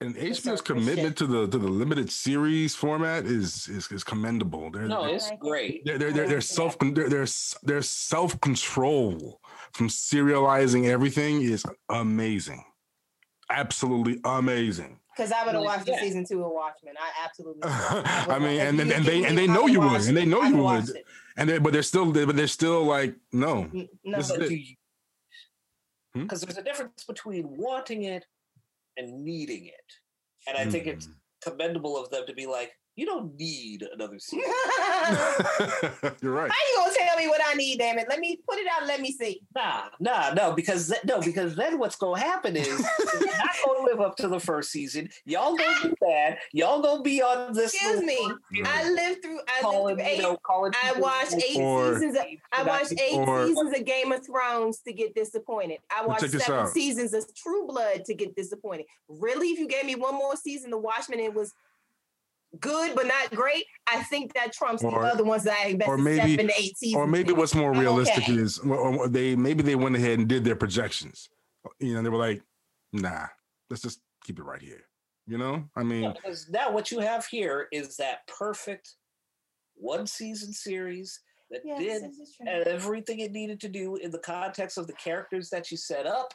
and 0.00 0.14
HBO's 0.14 0.60
commitment 0.60 1.16
to 1.16 1.26
the 1.26 1.48
to 1.48 1.58
the 1.58 1.68
limited 1.68 2.10
series 2.10 2.74
format 2.74 3.24
is 3.24 3.68
is, 3.68 3.90
is 3.90 4.04
commendable. 4.04 4.70
They're, 4.70 4.82
No, 4.86 5.02
they're, 5.06 5.16
it's 5.16 5.30
great. 5.40 5.84
they're, 5.84 5.98
they're, 5.98 6.12
they're, 6.12 6.28
they're 6.28 6.40
self 6.40 6.78
they're, 6.78 7.08
they're, 7.08 7.26
their 7.64 7.82
self 7.82 8.40
control 8.40 9.40
from 9.72 9.88
serializing 9.88 10.88
everything 10.88 11.42
is 11.42 11.64
amazing, 11.88 12.64
absolutely 13.50 14.20
amazing. 14.24 15.00
Because 15.16 15.32
I 15.32 15.44
would 15.44 15.54
have 15.54 15.62
Yeah. 15.64 15.68
watched 15.68 15.86
the 15.86 15.96
season 15.98 16.24
two 16.24 16.44
of 16.44 16.52
Watchmen. 16.52 16.94
I 16.96 17.24
absolutely. 17.24 17.60
would. 17.64 17.66
I 17.66 18.38
mean, 18.38 18.60
If 18.60 18.68
and 18.68 18.80
and, 18.80 18.92
and 18.92 19.04
they 19.04 19.24
and 19.24 19.36
they 19.36 19.48
know 19.48 19.66
you 19.66 19.80
would, 19.80 20.00
and 20.02 20.16
they 20.16 20.24
know 20.24 20.42
you 20.44 20.58
would, 20.58 20.84
and 21.36 21.48
they, 21.48 21.58
but 21.58 21.72
they're 21.72 21.82
still 21.82 22.12
but 22.12 22.36
they're 22.36 22.46
still 22.46 22.84
like 22.84 23.16
no. 23.32 23.68
No, 24.04 24.18
This 24.18 24.30
is 24.30 24.38
it. 24.50 24.62
Hmm? 26.14 26.22
Because 26.22 26.42
there's 26.42 26.56
a 26.56 26.62
difference 26.62 27.02
between 27.04 27.44
wanting 27.56 28.04
it 28.04 28.24
and 28.98 29.24
needing 29.24 29.66
it. 29.66 29.92
And 30.48 30.56
I 30.58 30.66
think 30.66 30.86
it's 30.86 31.06
Hmm. 31.06 31.12
commendable 31.42 31.96
of 31.96 32.10
them 32.10 32.26
to 32.26 32.34
be 32.34 32.46
like, 32.46 32.72
you 32.98 33.06
don't 33.06 33.34
need 33.38 33.84
another 33.94 34.18
season. 34.18 34.40
You're 36.20 36.32
right. 36.32 36.50
How 36.50 36.56
you 36.68 36.76
gonna 36.76 36.92
tell 36.98 37.16
me 37.16 37.28
what 37.28 37.40
I 37.46 37.54
need? 37.54 37.78
Damn 37.78 37.98
it! 37.98 38.06
Let 38.08 38.18
me 38.18 38.40
put 38.48 38.58
it 38.58 38.66
out. 38.66 38.86
Let 38.88 39.00
me 39.00 39.12
see. 39.12 39.40
Nah, 39.54 39.82
nah, 40.00 40.32
no, 40.34 40.52
because 40.52 40.88
th- 40.88 41.04
no, 41.04 41.20
because 41.20 41.54
then 41.54 41.78
what's 41.78 41.94
gonna 41.96 42.20
happen 42.20 42.56
is 42.56 42.66
it's 42.98 43.36
not 43.38 43.50
gonna 43.64 43.84
live 43.86 44.00
up 44.00 44.16
to 44.16 44.26
the 44.28 44.40
first 44.40 44.70
season. 44.72 45.08
Y'all 45.24 45.54
gonna 45.56 45.88
be 45.90 45.94
bad. 46.00 46.38
Y'all 46.52 46.82
gonna 46.82 47.02
be 47.02 47.22
on 47.22 47.52
this. 47.52 47.72
Excuse 47.72 48.02
me. 48.02 48.18
you 48.50 48.64
know, 48.64 48.70
I 48.72 48.90
lived 48.90 49.22
through. 49.22 49.38
I 49.48 49.60
lived 49.62 49.62
calling, 49.62 49.96
through 49.96 50.06
you 50.08 50.22
know, 50.22 50.38
I 50.82 50.92
watched 50.98 51.34
eight 51.34 51.56
Or- 51.60 51.94
seasons. 51.94 52.16
Of, 52.16 52.24
I 52.52 52.62
watched 52.64 52.92
eight 53.00 53.14
Or- 53.16 53.46
seasons 53.46 53.78
of 53.78 53.84
Game 53.84 54.10
of 54.10 54.26
Thrones 54.26 54.80
to 54.80 54.92
get 54.92 55.14
disappointed. 55.14 55.78
I 55.96 56.04
watched 56.04 56.28
seven 56.30 56.66
seasons 56.66 57.14
of 57.14 57.32
True 57.34 57.66
Blood 57.68 58.04
to 58.06 58.14
get 58.14 58.34
disappointed. 58.34 58.86
Really, 59.08 59.48
if 59.50 59.58
you 59.60 59.68
gave 59.68 59.84
me 59.84 59.94
one 59.94 60.14
more 60.14 60.34
season 60.34 60.72
of 60.72 60.80
Watchmen, 60.82 61.20
it 61.20 61.32
was 61.32 61.54
good 62.60 62.94
but 62.94 63.06
not 63.06 63.30
great. 63.30 63.64
I 63.86 64.02
think 64.04 64.34
that 64.34 64.52
trumps 64.52 64.82
Or- 64.82 64.90
the 64.90 64.98
other 64.98 65.24
ones 65.24 65.44
that 65.44 65.58
I 65.58 65.68
invested 65.68 65.90
or 65.92 65.98
maybe- 65.98 66.32
seven 66.36 66.48
to 66.48 66.54
eight 66.60 66.76
seasons. 66.76 66.96
or 67.00 67.06
maybe 67.06 67.32
what's 67.32 67.54
more 67.54 67.72
realistic 67.72 68.24
okay. 68.24 68.34
is 68.34 68.58
or- 68.58 68.76
or 68.76 69.08
they 69.08 69.34
maybe 69.36 69.62
they 69.62 69.74
went 69.76 69.96
ahead 69.96 70.18
and 70.18 70.28
did 70.28 70.44
their 70.44 70.56
projections. 70.56 71.28
You 71.78 71.94
know, 71.94 72.02
they 72.02 72.08
were 72.08 72.18
like, 72.18 72.42
nah, 72.92 73.26
let's 73.70 73.82
just 73.82 74.00
keep 74.24 74.38
it 74.38 74.42
right 74.44 74.60
here. 74.62 74.84
You 75.26 75.36
know, 75.38 75.68
I 75.76 75.82
mean, 75.82 76.04
Yeah, 76.04 76.12
because 76.12 76.48
now 76.48 76.70
what 76.72 76.90
you 76.90 77.00
have 77.00 77.26
here 77.26 77.68
is 77.72 77.96
that 77.98 78.26
perfect 78.26 78.94
one 79.74 80.06
season 80.06 80.52
series 80.52 81.20
that 81.50 81.60
Yes, 81.64 81.78
did 81.80 82.02
this 82.10 82.18
is 82.18 82.34
true. 82.36 82.46
everything 82.48 83.20
it 83.20 83.32
needed 83.32 83.60
to 83.60 83.68
do 83.68 83.96
in 83.96 84.10
the 84.10 84.18
context 84.18 84.78
of 84.78 84.86
the 84.86 84.92
characters 84.94 85.50
that 85.50 85.70
you 85.70 85.76
set 85.76 86.06
up. 86.06 86.32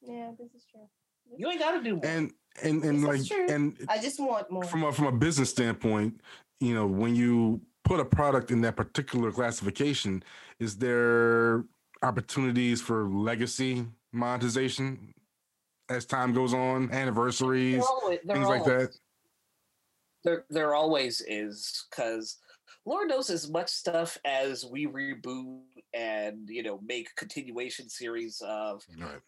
yeah, 0.00 0.30
this 0.38 0.52
is 0.54 0.64
true. 0.70 0.88
You 1.36 1.48
ain't 1.50 1.58
got 1.58 1.72
to 1.72 1.82
do 1.82 1.96
more. 1.96 2.04
and 2.06 2.32
and 2.62 2.84
and 2.84 3.04
This 3.04 3.30
like 3.30 3.50
and 3.50 3.76
I 3.88 3.98
just 3.98 4.20
want 4.20 4.50
more. 4.50 4.64
from 4.64 4.84
a 4.84 4.92
from 4.92 5.06
a 5.06 5.12
business 5.12 5.50
standpoint, 5.50 6.20
you 6.60 6.74
know, 6.74 6.86
when 6.86 7.14
you 7.14 7.60
put 7.84 8.00
a 8.00 8.04
product 8.04 8.50
in 8.50 8.60
that 8.62 8.76
particular 8.76 9.30
classification, 9.30 10.22
is 10.58 10.76
there 10.76 11.64
opportunities 12.02 12.80
for 12.80 13.04
legacy 13.04 13.86
monetization 14.12 15.14
as 15.88 16.04
time 16.04 16.32
goes 16.32 16.52
on, 16.52 16.90
anniversaries, 16.90 17.74
There 17.74 17.82
always, 17.82 18.18
there 18.24 18.36
things 18.36 18.48
like 18.48 18.64
that? 18.64 18.96
There, 20.24 20.44
there 20.50 20.74
always 20.74 21.20
is 21.28 21.86
because 21.90 22.38
Lord 22.86 23.08
knows 23.08 23.30
as 23.30 23.50
much 23.50 23.68
stuff 23.68 24.16
as 24.24 24.64
we 24.64 24.86
reboot 24.86 25.60
and 25.92 26.48
you 26.48 26.62
know 26.62 26.78
make 26.86 27.14
continuation 27.16 27.88
series 27.88 28.40
of, 28.46 28.84
Right. 28.96 29.20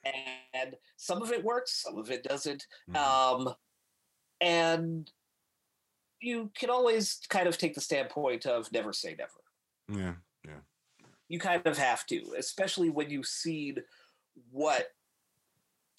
and 0.54 0.76
some 0.96 1.20
of 1.22 1.32
it 1.32 1.42
works, 1.44 1.82
some 1.82 1.98
of 1.98 2.10
it 2.10 2.22
doesn't. 2.22 2.64
Mhm. 2.88 2.96
Um, 2.96 3.54
and 4.40 5.10
you 6.20 6.50
can 6.54 6.70
always 6.70 7.20
kind 7.28 7.48
of 7.48 7.58
take 7.58 7.74
the 7.74 7.80
standpoint 7.80 8.46
of 8.46 8.70
never 8.72 8.92
say 8.92 9.14
never. 9.18 9.42
yeah. 9.88 10.14
Yeah. 10.44 10.60
You 11.28 11.38
kind 11.40 11.66
of 11.66 11.76
have 11.76 12.06
to, 12.06 12.34
especially 12.38 12.90
when 12.90 13.10
you've 13.10 13.26
seen 13.26 13.78
what 14.50 14.94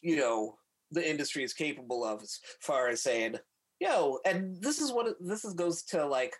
you 0.01 0.15
know 0.15 0.57
the 0.91 1.07
industry 1.07 1.43
is 1.43 1.53
capable 1.53 2.03
of 2.05 2.23
as 2.23 2.39
far 2.61 2.87
as 2.87 3.01
saying, 3.03 3.35
yo, 3.79 4.19
and 4.25 4.61
this 4.61 4.79
is 4.79 4.91
what 4.93 5.15
this 5.19 5.43
is 5.43 5.53
goes 5.53 5.83
to 5.83 6.05
like 6.05 6.35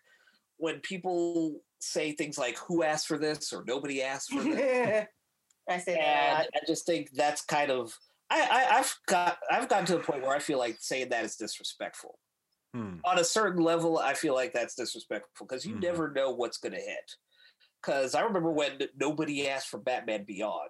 when 0.60 0.80
people 0.82 1.62
say 1.80 2.12
things 2.12 2.38
like 2.38 2.58
who 2.60 2.84
asked 2.84 3.08
for 3.08 3.18
this 3.18 3.52
or 3.54 3.64
nobody 3.66 4.04
asked 4.04 4.32
for 4.32 4.44
this. 4.44 5.08
I 5.70 5.78
say 5.80 5.98
and 5.98 6.38
lot. 6.40 6.48
I 6.54 6.60
just 6.68 6.86
think 6.86 7.12
that's 7.14 7.44
kind 7.46 7.72
of 7.72 7.98
I, 8.30 8.42
I 8.42 8.80
I've 8.80 8.96
got 9.08 9.40
I've 9.50 9.70
gotten 9.70 9.86
to 9.88 9.94
the 9.98 10.04
point 10.04 10.22
where 10.22 10.36
I 10.36 10.40
feel 10.40 10.60
like 10.60 10.78
saying 10.80 11.10
that 11.10 11.26
is 11.26 11.36
disrespectful. 11.36 12.20
Hmm. 12.74 12.98
On 13.06 13.18
a 13.18 13.24
certain 13.24 13.64
level, 13.64 13.98
I 13.98 14.14
feel 14.14 14.36
like 14.36 14.54
that's 14.54 14.76
disrespectful 14.76 15.48
because 15.48 15.66
you 15.66 15.76
Mhm. 15.76 15.82
never 15.82 16.12
know 16.12 16.32
what's 16.32 16.58
going 16.58 16.74
to 16.74 16.80
hit. 16.80 17.16
Because 17.82 18.14
I 18.14 18.22
remember 18.22 18.52
when 18.52 18.80
nobody 18.96 19.48
asked 19.48 19.70
for 19.70 19.80
Batman 19.80 20.26
Beyond, 20.26 20.70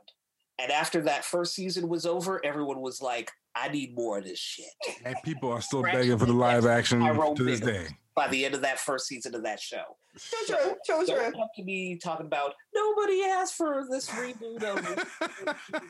and 0.60 0.72
after 0.72 1.02
that 1.02 1.26
first 1.26 1.56
season 1.56 1.90
was 1.90 2.06
over, 2.06 2.44
everyone 2.46 2.82
was 2.82 3.02
like, 3.02 3.32
"I 3.56 3.70
need 3.70 3.96
more 3.96 4.20
of 4.20 4.26
this 4.26 4.40
shit." 4.40 4.72
And 5.04 5.16
people 5.24 5.52
are 5.52 5.62
still 5.62 5.84
begging 5.84 6.18
for 6.18 6.26
the 6.26 6.34
live 6.34 6.66
action 6.66 7.00
to 7.02 7.44
this 7.44 7.60
day. 7.60 7.88
By 8.16 8.28
the 8.28 8.44
end 8.44 8.54
of 8.54 8.62
that 8.62 8.80
first 8.80 9.08
season 9.08 9.34
of 9.34 9.44
that 9.44 9.62
show, 9.62 9.84
True, 10.18 10.56
true, 10.86 11.06
true, 11.06 11.06
don't 11.06 11.34
come 11.34 11.48
to 11.56 11.64
me 11.64 11.98
talking 11.98 12.26
about 12.26 12.54
nobody 12.74 13.24
asked 13.24 13.54
for 13.54 13.86
this 13.90 14.10
reboot 14.10 14.64
of 14.64 14.80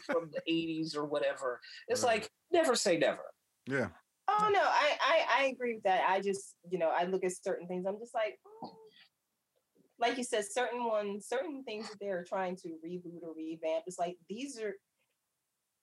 from 0.06 0.30
the 0.32 0.42
'80s 0.48 0.96
or 0.96 1.06
whatever. 1.06 1.62
It's 1.88 2.04
Right. 2.04 2.22
like 2.22 2.32
never 2.52 2.76
say 2.76 2.98
never. 2.98 3.24
Yeah. 3.66 3.90
Oh 4.28 4.50
no, 4.52 4.62
I, 4.62 4.98
I 5.02 5.26
I 5.40 5.44
agree 5.46 5.76
with 5.76 5.84
that. 5.84 6.04
I 6.08 6.20
just 6.22 6.56
you 6.70 6.78
know 6.78 6.90
I 6.90 7.06
look 7.06 7.24
at 7.24 7.32
certain 7.32 7.68
things. 7.68 7.86
I'm 7.88 7.98
just 7.98 8.14
like, 8.14 8.38
mm. 8.64 8.70
like 10.00 10.18
you 10.18 10.24
said, 10.24 10.46
certain 10.46 10.86
ones, 10.86 11.28
certain 11.28 11.64
things 11.64 11.90
that 11.90 11.98
they're 12.00 12.26
trying 12.28 12.58
to 12.58 12.70
reboot 12.86 13.24
or 13.24 13.34
revamp. 13.36 13.86
It's 13.88 13.98
like 13.98 14.18
these 14.30 14.60
are 14.60 14.76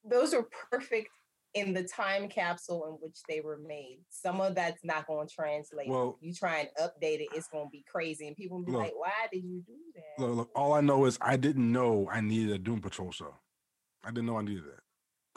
those 0.04 0.34
are 0.34 0.46
perfect 0.70 1.08
in 1.56 1.72
the 1.72 1.82
time 1.82 2.28
capsule 2.28 2.86
in 2.86 2.92
which 3.00 3.16
they 3.28 3.40
were 3.40 3.58
made. 3.66 3.98
Some 4.10 4.42
of 4.42 4.54
that's 4.54 4.84
not 4.84 5.06
going 5.06 5.26
to 5.26 5.34
translate. 5.34 5.88
Well- 5.88 6.18
you 6.20 6.32
try 6.34 6.58
and 6.60 6.68
update 6.78 7.20
it, 7.20 7.28
it's 7.34 7.48
going 7.48 7.66
to 7.66 7.70
be 7.70 7.82
crazy, 7.90 8.26
and 8.28 8.36
people 8.36 8.58
will 8.58 8.66
be 8.66 8.72
Look. 8.72 8.82
like, 8.82 8.94
"Why 8.94 9.26
did 9.32 9.42
you 9.42 9.62
do 9.66 9.74
that?" 9.94 10.22
Look, 10.22 10.36
look, 10.36 10.50
all 10.54 10.74
I 10.74 10.82
know 10.82 11.06
is 11.06 11.16
I 11.20 11.36
didn't 11.36 11.72
know 11.72 12.08
I 12.12 12.20
needed 12.20 12.54
a 12.54 12.58
Doom 12.58 12.80
Patrol 12.82 13.10
show. 13.10 13.34
I 14.04 14.10
didn't 14.10 14.26
know 14.26 14.38
I 14.38 14.42
needed 14.42 14.64
that. 14.64 14.82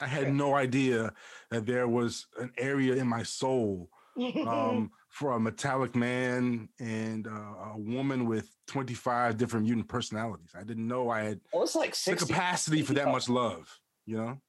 I 0.04 0.08
had 0.08 0.24
Sure. 0.24 0.32
no 0.32 0.56
idea 0.56 1.14
that 1.52 1.66
there 1.66 1.88
was 1.88 2.28
an 2.38 2.52
area 2.58 2.96
in 2.96 3.08
my 3.08 3.24
soul 3.24 3.90
um, 4.48 4.92
for 5.10 5.32
a 5.32 5.40
metallic 5.40 5.96
man 5.96 6.70
and 6.80 7.28
uh, 7.28 7.72
a 7.74 7.78
woman 7.78 8.26
with 8.26 8.54
25 8.68 9.38
different 9.38 9.66
mutant 9.66 9.88
personalities. 9.88 10.52
I 10.56 10.64
didn't 10.64 10.88
know 10.88 11.10
I 11.10 11.22
had 11.22 11.42
Well, 11.54 11.64
it's 11.64 11.76
like 11.76 11.96
the 11.96 12.16
capacity 12.16 12.82
for 12.82 12.94
that 12.94 13.08
much 13.08 13.30
love, 13.30 13.80
you 14.06 14.18
know? 14.18 14.42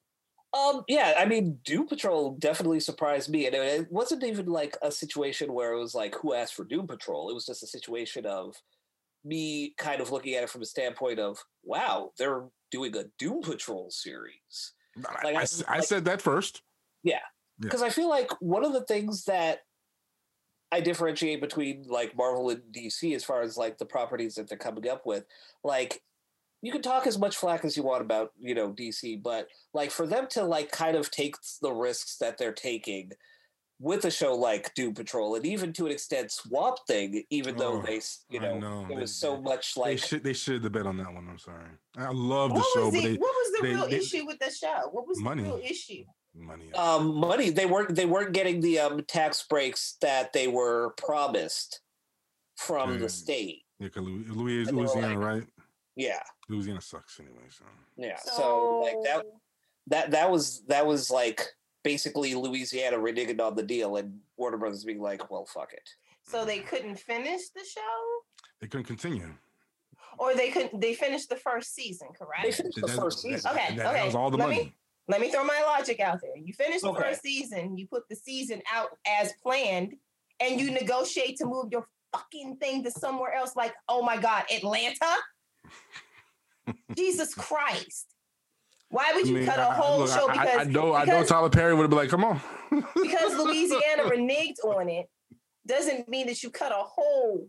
Um, 0.52 0.82
yeah, 0.88 1.14
I 1.18 1.26
mean, 1.26 1.60
Doom 1.64 1.86
Patrol 1.86 2.32
definitely 2.36 2.80
surprised 2.80 3.28
me, 3.30 3.46
and 3.46 3.54
it 3.54 3.90
wasn't 3.90 4.24
even 4.24 4.46
like 4.46 4.76
a 4.82 4.90
situation 4.90 5.52
where 5.52 5.72
it 5.72 5.78
was 5.78 5.94
like 5.94 6.14
who 6.16 6.34
asked 6.34 6.54
for 6.54 6.64
Doom 6.64 6.88
Patrol. 6.88 7.30
It 7.30 7.34
was 7.34 7.46
just 7.46 7.62
a 7.62 7.68
situation 7.68 8.26
of 8.26 8.56
me 9.24 9.74
kind 9.78 10.00
of 10.00 10.10
looking 10.10 10.34
at 10.34 10.42
it 10.42 10.50
from 10.50 10.62
a 10.62 10.66
standpoint 10.66 11.18
of, 11.20 11.38
wow, 11.62 12.10
they're 12.18 12.48
doing 12.70 12.96
a 12.96 13.04
Doom 13.18 13.42
Patrol 13.42 13.90
series. 13.90 14.72
I, 15.06 15.24
Like, 15.24 15.36
I 15.36 15.38
I- 15.38 15.42
s- 15.42 15.62
I 15.68 15.76
like- 15.78 15.84
said 15.86 16.04
that 16.06 16.20
first. 16.22 16.62
Yeah. 17.02 17.20
because 17.60 17.82
I 17.82 17.90
feel 17.90 18.08
like 18.08 18.30
one 18.40 18.64
of 18.64 18.72
the 18.72 18.84
things 18.86 19.24
that 19.26 19.60
I 20.72 20.80
differentiate 20.80 21.40
between 21.42 21.82
like 21.88 22.16
Marvel 22.16 22.48
and 22.50 22.62
DC 22.72 23.14
as 23.14 23.22
far 23.24 23.42
as 23.42 23.56
like 23.58 23.76
the 23.76 23.84
properties 23.84 24.36
that 24.36 24.48
they're 24.48 24.56
coming 24.56 24.88
up 24.88 25.04
with, 25.04 25.24
like 25.62 26.02
you 26.62 26.72
can 26.72 26.82
talk 26.82 27.06
as 27.06 27.18
much 27.18 27.36
flack 27.36 27.64
as 27.64 27.76
you 27.76 27.82
want 27.82 28.02
about 28.02 28.32
you 28.38 28.54
know 28.54 28.70
DC, 28.72 29.22
but 29.22 29.48
like 29.74 29.90
for 29.90 30.06
them 30.06 30.26
to 30.30 30.42
like 30.44 30.70
kind 30.70 30.96
of 30.96 31.10
take 31.10 31.36
the 31.62 31.72
risks 31.72 32.16
that 32.18 32.36
they're 32.38 32.52
taking 32.52 33.10
with 33.82 34.04
a 34.04 34.10
show 34.10 34.34
like 34.34 34.74
Doom 34.74 34.92
Patrol 34.92 35.36
and 35.36 35.46
even 35.46 35.72
to 35.72 35.86
an 35.86 35.92
extent 35.92 36.30
Swamp 36.30 36.76
Thing, 36.86 37.24
even 37.30 37.56
though 37.56 37.78
Oh, 37.78 37.82
they 37.82 38.00
you 38.28 38.38
I 38.40 38.42
know, 38.42 38.58
know. 38.58 38.80
there 38.80 38.96
They- 38.96 39.00
was 39.00 39.14
so 39.14 39.36
they- 39.36 39.40
much 39.42 39.74
they 39.74 39.96
should 39.96 40.22
they 40.22 40.32
should 40.34 40.62
have 40.64 40.72
bet 40.72 40.86
on 40.86 40.98
that 40.98 41.12
one. 41.12 41.26
I'm 41.28 41.38
sorry. 41.38 41.64
I 41.96 42.10
love 42.10 42.50
the 42.50 42.56
what 42.60 42.66
show, 42.74 42.84
was 42.86 42.94
but 42.94 43.02
the, 43.02 43.08
they 43.08 43.16
what 43.16 43.34
was 43.34 43.52
the 43.56 43.62
they- 43.66 43.74
real 43.74 43.88
they- 43.88 43.96
issue 43.96 44.26
with 44.26 44.38
the 44.38 44.50
show? 44.50 44.88
What 44.92 45.08
was 45.08 45.18
Money. 45.20 45.42
the 45.44 45.48
real 45.48 45.60
issue? 45.64 46.04
money. 46.32 46.72
um 46.74 47.12
money 47.16 47.50
they 47.50 47.66
weren't 47.66 47.92
they 47.96 48.06
weren't 48.06 48.32
getting 48.32 48.60
the 48.60 48.78
um 48.78 49.02
tax 49.08 49.44
breaks 49.50 49.96
that 50.00 50.32
they 50.32 50.46
were 50.46 50.94
promised 50.96 51.80
from 52.56 53.00
the 53.00 53.06
Mm. 53.06 53.10
state 53.10 53.62
yeah, 53.80 53.88
'cause 53.88 54.04
Louis, 54.04 54.24
Louis, 54.28 54.70
Louisiana, 54.70 55.08
like- 55.08 55.18
right? 55.18 55.46
yeah 55.96 56.22
Louisiana 56.50 56.80
sucks 56.80 57.18
anyway. 57.20 57.44
So 57.48 57.64
yeah 57.96 58.16
so, 58.18 58.80
like 58.84 58.96
that 59.04 59.24
that 59.86 60.10
that 60.10 60.30
was 60.30 60.62
that 60.66 60.84
was 60.86 61.10
like 61.10 61.40
basically 61.82 62.34
louisiana 62.34 62.98
reneging 62.98 63.40
on 63.40 63.54
the 63.56 63.62
deal 63.62 63.96
and 63.96 64.18
warner 64.36 64.58
brothers 64.58 64.84
being 64.84 65.00
like 65.00 65.30
well 65.30 65.46
fuck 65.46 65.72
it 65.72 65.88
So 66.22 66.44
they 66.44 66.58
couldn't 66.58 66.98
finish 66.98 67.48
the 67.54 67.64
show, 67.64 67.96
they 68.60 68.66
couldn't 68.66 68.86
continue. 68.86 69.32
or 70.18 70.34
they 70.34 70.50
couldn't. 70.50 70.78
They 70.80 70.92
finished 70.94 71.28
the 71.30 71.36
first 71.36 71.74
season, 71.74 72.08
correct? 72.18 72.42
they 72.44 72.52
finished 72.52 72.78
the 72.80 72.86
That- 72.88 73.00
first 73.00 73.22
that- 73.22 73.28
season 73.28 73.50
Okay, 73.52 73.68
that, 73.76 73.76
that 73.84 73.94
okay, 73.94 74.04
was 74.06 74.14
all 74.14 74.30
the 74.30 74.36
let 74.36 74.48
money. 74.48 74.64
me- 74.64 74.76
Let 75.08 75.20
me 75.22 75.28
throw 75.32 75.42
my 75.44 75.60
logic 75.62 75.98
out 75.98 76.20
there. 76.22 76.36
You 76.36 76.52
finish 76.52 76.82
the 76.82 76.90
Okay. 76.92 77.02
first 77.02 77.22
season, 77.22 77.76
you 77.78 77.86
put 77.88 78.04
the 78.08 78.14
season 78.14 78.62
out 78.72 78.90
as 79.20 79.32
planned, 79.42 79.96
and 80.38 80.60
you 80.60 80.70
negotiate 80.70 81.36
to 81.38 81.46
move 81.46 81.66
your 81.72 81.88
fucking 82.12 82.58
thing 82.58 82.84
to 82.84 82.90
somewhere 82.92 83.32
else. 83.32 83.56
Like, 83.56 83.74
oh 83.88 84.02
my 84.02 84.16
God, 84.18 84.44
Atlanta? 84.52 85.12
Jesus 86.96 87.34
Christ. 87.34 88.06
Why 88.88 89.12
would 89.14 89.24
I 89.24 89.28
you 89.28 89.34
mean, 89.36 89.46
cut 89.46 89.58
a 89.58 89.64
whole 89.64 90.00
look, 90.00 90.10
show? 90.10 90.28
I- 90.28 90.32
Because 90.32 90.56
I, 90.56 90.60
I 90.60 90.64
know, 90.64 90.94
I 90.94 91.04
know 91.04 91.22
Tyler 91.24 91.48
Perry 91.50 91.74
would 91.74 91.82
have 91.82 91.90
been 91.90 91.98
like, 91.98 92.08
"Come 92.10 92.24
on." 92.24 92.40
because 92.70 93.34
Louisiana 93.36 94.02
reneged 94.10 94.64
on 94.64 94.88
it 94.88 95.06
doesn't 95.66 96.08
mean 96.08 96.26
that 96.26 96.42
you 96.42 96.50
cut 96.50 96.72
a 96.72 96.82
whole 96.82 97.46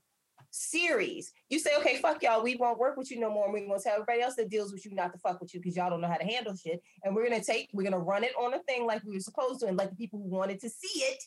series. 0.51 1.31
You 1.49 1.59
say, 1.59 1.71
okay, 1.77 1.95
fuck 1.97 2.21
y'all, 2.21 2.43
we 2.43 2.55
won't 2.57 2.77
work 2.77 2.97
with 2.97 3.09
you 3.09 3.19
no 3.19 3.29
more. 3.31 3.45
And 3.45 3.53
we're 3.53 3.65
gonna 3.65 3.79
tell 3.79 3.93
everybody 3.93 4.21
else 4.21 4.35
that 4.35 4.49
deals 4.49 4.71
with 4.73 4.85
you 4.85 4.93
not 4.93 5.13
to 5.13 5.19
fuck 5.19 5.39
with 5.41 5.53
you 5.53 5.61
because 5.61 5.75
y'all 5.77 5.89
don't 5.89 6.01
know 6.01 6.09
how 6.09 6.17
to 6.17 6.25
handle 6.25 6.53
shit. 6.55 6.81
And 7.03 7.15
we're 7.15 7.27
gonna 7.27 7.43
take, 7.43 7.69
we're 7.73 7.83
gonna 7.89 7.97
run 7.99 8.23
it 8.23 8.33
on 8.37 8.53
a 8.53 8.59
thing 8.63 8.85
like 8.85 9.01
we 9.05 9.13
were 9.13 9.19
supposed 9.21 9.61
to, 9.61 9.67
and 9.67 9.77
let 9.77 9.89
the 9.91 9.95
people 9.95 10.19
who 10.19 10.27
wanted 10.29 10.59
to 10.59 10.69
see 10.69 10.99
it 10.99 11.23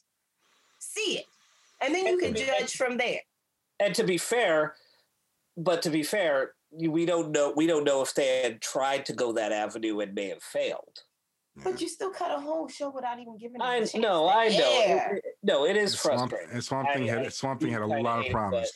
see 0.79 1.19
it. 1.19 1.25
And 1.81 1.95
then 1.95 2.07
you 2.07 2.19
can 2.19 2.35
judge 2.35 2.77
from 2.77 2.99
there. 2.99 3.21
And 3.81 3.95
to 3.97 4.05
be 4.05 4.19
fair, 4.19 4.75
but 5.57 5.83
to 5.83 5.91
be 5.91 6.03
fair, 6.03 6.41
you- 6.43 6.49
we 6.79 7.07
don't 7.07 7.31
know. 7.31 7.53
We 7.57 7.67
don't 7.67 7.85
know 7.85 8.03
if 8.03 8.15
they 8.15 8.43
had 8.43 8.61
tried 8.61 9.07
to 9.07 9.13
go 9.13 9.33
that 9.33 9.53
avenue 9.53 10.01
and 10.01 10.15
may 10.15 10.29
have 10.29 10.43
failed. 10.43 10.99
But 11.63 11.81
you 11.81 11.89
still 11.89 12.11
cut 12.11 12.33
a 12.37 12.41
whole 12.41 12.67
show 12.69 12.91
without 12.91 13.21
even 13.21 13.39
giving 13.39 13.57
it 13.61 13.63
a 13.63 13.65
I 13.65 13.79
chance 13.79 13.95
no, 13.95 14.29
to 14.29 14.35
I 14.37 14.49
know. 14.49 14.83
air. 14.85 15.15
It- 15.17 15.25
it- 15.25 15.35
no, 15.45 15.65
it 15.67 15.77
is 15.77 15.93
And 15.93 16.01
Swamp, 16.01 16.19
frustrating. 16.31 16.51
and 16.55 16.65
Swamp 16.65 16.89
Thing 16.93 17.11
I- 17.11 17.15
I 17.15 17.19
had 17.23 17.33
Swamp 17.33 17.61
Thing 17.61 17.71
had 17.73 17.83
a 17.83 17.87
lot 17.87 18.27
of 18.27 18.33
problems. 18.33 18.71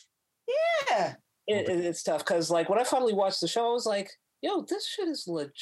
Yeah. 0.91 1.15
It, 1.49 1.69
it- 1.69 1.85
it's 1.85 2.03
tough 2.03 2.21
because, 2.25 2.51
like, 2.51 2.69
when 2.69 2.79
I 2.79 2.85
finally 2.85 3.15
watched 3.15 3.41
the 3.41 3.49
show, 3.49 3.69
I 3.69 3.73
was 3.73 3.87
like, 3.87 4.11
"Yo, 4.43 4.61
this 4.63 4.87
shit 4.87 5.09
is 5.09 5.27
legit. 5.27 5.55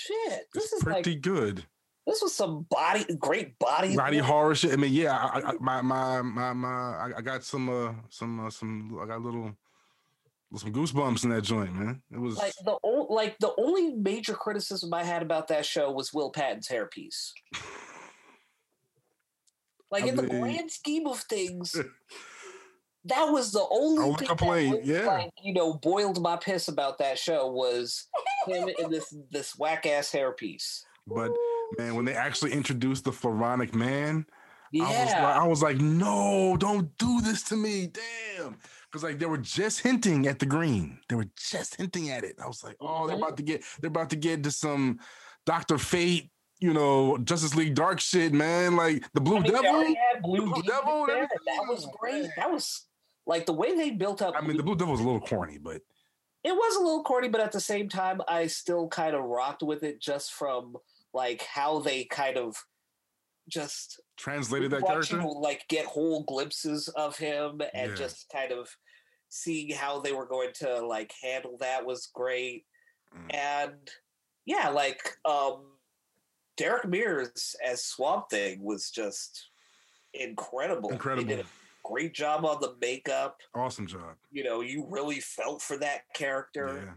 This 0.52 0.64
It's 0.64 0.72
is 0.74 0.84
like 0.84 1.04
pretty 1.04 1.16
good. 1.16 1.64
this 2.06 2.20
was 2.20 2.34
some 2.34 2.66
body, 2.70 3.04
great 3.16 3.58
body, 3.58 3.96
Body 3.96 4.18
horror 4.18 4.54
shit. 4.54 4.72
I 4.72 4.76
mean, 4.76 4.92
yeah, 4.92 5.16
I, 5.16 5.40
I, 5.40 5.52
my 5.58 5.80
my 5.80 6.20
my 6.22 6.52
my, 6.52 6.68
I, 6.68 7.12
I 7.16 7.20
got 7.22 7.44
some 7.44 7.68
uh 7.70 7.94
some 8.10 8.46
uh, 8.46 8.50
some 8.50 8.98
I 9.02 9.06
got 9.06 9.16
a 9.18 9.24
little 9.24 9.56
some 10.54 10.72
goosebumps 10.72 11.24
in 11.24 11.30
that 11.30 11.42
joint, 11.42 11.74
man. 11.74 12.02
It 12.12 12.18
was 12.20 12.36
Like 12.36 12.52
the 12.64 12.78
o- 12.84 13.06
like 13.10 13.36
the 13.40 13.52
only 13.58 13.94
major 13.94 14.34
criticism 14.34 14.94
I 14.94 15.02
had 15.04 15.22
about 15.22 15.48
that 15.48 15.66
show 15.66 15.90
was 15.90 16.12
Will 16.12 16.30
Patton's 16.30 16.68
hairpiece. 16.68 17.32
Like 19.90 20.04
I 20.04 20.08
in 20.08 20.16
the 20.16 20.26
grand 20.26 20.70
scheme 20.70 21.06
of 21.06 21.20
things, 21.20 21.72
that 23.04 23.24
was 23.26 23.52
the 23.52 23.64
only 23.70 24.02
Only 24.02 24.16
thing 24.16 24.28
complaint, 24.28 24.70
that 24.72 24.78
really, 24.88 25.00
yeah. 25.04 25.06
like, 25.06 25.30
you 25.42 25.54
know, 25.54 25.74
boiled 25.74 26.20
my 26.20 26.36
piss 26.36 26.66
about 26.66 26.98
that 26.98 27.18
show 27.20 27.46
was 27.50 28.08
him 28.46 28.68
in 28.80 28.90
this 28.90 29.14
this 29.30 29.56
whack 29.56 29.86
ass 29.86 30.10
hairpiece. 30.10 30.80
but 31.06 31.30
man, 31.78 31.94
when 31.94 32.04
they 32.04 32.14
actually 32.14 32.52
introduced 32.52 33.04
the 33.04 33.12
Floronic 33.12 33.74
man, 33.74 34.26
I 34.74 34.78
was 34.80 34.88
like, 34.90 35.08
Yeah, 35.10 35.38
I 35.40 35.46
was 35.46 35.62
like, 35.62 35.76
no, 35.78 36.56
don't 36.58 36.96
do 36.98 37.20
this 37.20 37.44
to 37.44 37.56
me. 37.56 37.86
Damn. 37.86 38.58
Because 38.96 39.10
like 39.10 39.18
they 39.18 39.26
were 39.26 39.36
just 39.36 39.80
hinting 39.80 40.26
at 40.26 40.38
the 40.38 40.46
green. 40.46 40.98
They 41.10 41.16
were 41.16 41.28
just 41.36 41.76
hinting 41.76 42.08
at 42.08 42.24
it. 42.24 42.36
I 42.42 42.46
was 42.46 42.64
like, 42.64 42.76
oh, 42.80 43.06
they're 43.06 43.16
about 43.16 43.36
to 43.36 43.42
get 43.42 43.62
they're 43.82 43.88
about 43.88 44.08
to 44.08 44.16
get 44.16 44.42
to 44.44 44.50
some 44.50 45.00
Dr. 45.44 45.76
Fate, 45.76 46.30
you 46.60 46.72
know, 46.72 47.18
Justice 47.18 47.54
League 47.54 47.74
Dark 47.74 48.00
shit, 48.00 48.32
man. 48.32 48.74
Like 48.74 49.04
the 49.12 49.20
Blue 49.20 49.36
I 49.36 49.40
mean, 49.40 49.52
Devil. 49.52 49.94
Blue, 50.22 50.50
Blue 50.50 50.62
Devil. 50.62 51.06
That 51.08 51.28
oh 51.60 51.64
was 51.68 51.84
Oh, 51.86 51.94
great. 52.00 52.22
man. 52.22 52.32
That 52.38 52.50
was 52.50 52.86
like 53.26 53.44
the 53.44 53.52
way 53.52 53.76
they 53.76 53.90
built 53.90 54.22
up. 54.22 54.34
I 54.34 54.40
mean, 54.40 54.56
the 54.56 54.62
Blue 54.62 54.76
Devil 54.76 54.92
was 54.92 55.02
a 55.02 55.04
little 55.04 55.20
corny, 55.20 55.58
but 55.58 55.82
it 56.42 56.52
was 56.52 56.76
a 56.76 56.80
little 56.80 57.02
corny, 57.02 57.28
but 57.28 57.42
at 57.42 57.52
the 57.52 57.60
same 57.60 57.90
time, 57.90 58.22
I 58.26 58.46
still 58.46 58.88
kind 58.88 59.14
of 59.14 59.24
rocked 59.24 59.62
with 59.62 59.82
it 59.82 60.00
just 60.00 60.32
from 60.32 60.74
like 61.12 61.42
how 61.42 61.80
they 61.80 62.04
kind 62.04 62.38
of 62.38 62.56
just 63.46 64.00
translated 64.16 64.70
that 64.70 64.86
character. 64.86 65.22
like 65.22 65.64
get 65.68 65.84
whole 65.84 66.24
glimpses 66.24 66.88
of 66.88 67.18
him 67.18 67.60
and 67.74 67.90
Yeah. 67.90 67.94
just 67.96 68.26
kind 68.32 68.52
of 68.52 68.74
seeing 69.36 69.70
how 69.70 70.00
they 70.00 70.12
were 70.12 70.26
going 70.26 70.50
to 70.54 70.80
like 70.86 71.12
handle 71.22 71.56
that 71.58 71.84
was 71.84 72.08
great. 72.14 72.64
Mm. 73.14 73.34
And 73.34 73.90
yeah, 74.44 74.68
like 74.70 75.16
um 75.24 75.62
Derek 76.56 76.88
Mears 76.88 77.54
as 77.64 77.84
Swamp 77.84 78.30
Thing 78.30 78.62
was 78.62 78.90
just 78.90 79.50
incredible. 80.14 80.88
They 80.88 80.94
Incredible. 80.94 81.28
did 81.28 81.40
a 81.40 81.44
great 81.84 82.14
job 82.14 82.44
on 82.46 82.60
the 82.60 82.74
makeup. 82.80 83.40
Awesome 83.54 83.86
job. 83.86 84.16
You 84.32 84.44
know, 84.44 84.62
you 84.62 84.86
really 84.88 85.20
felt 85.20 85.60
for 85.60 85.76
that 85.78 86.02
character. 86.14 86.82
Yeah. 86.86 86.92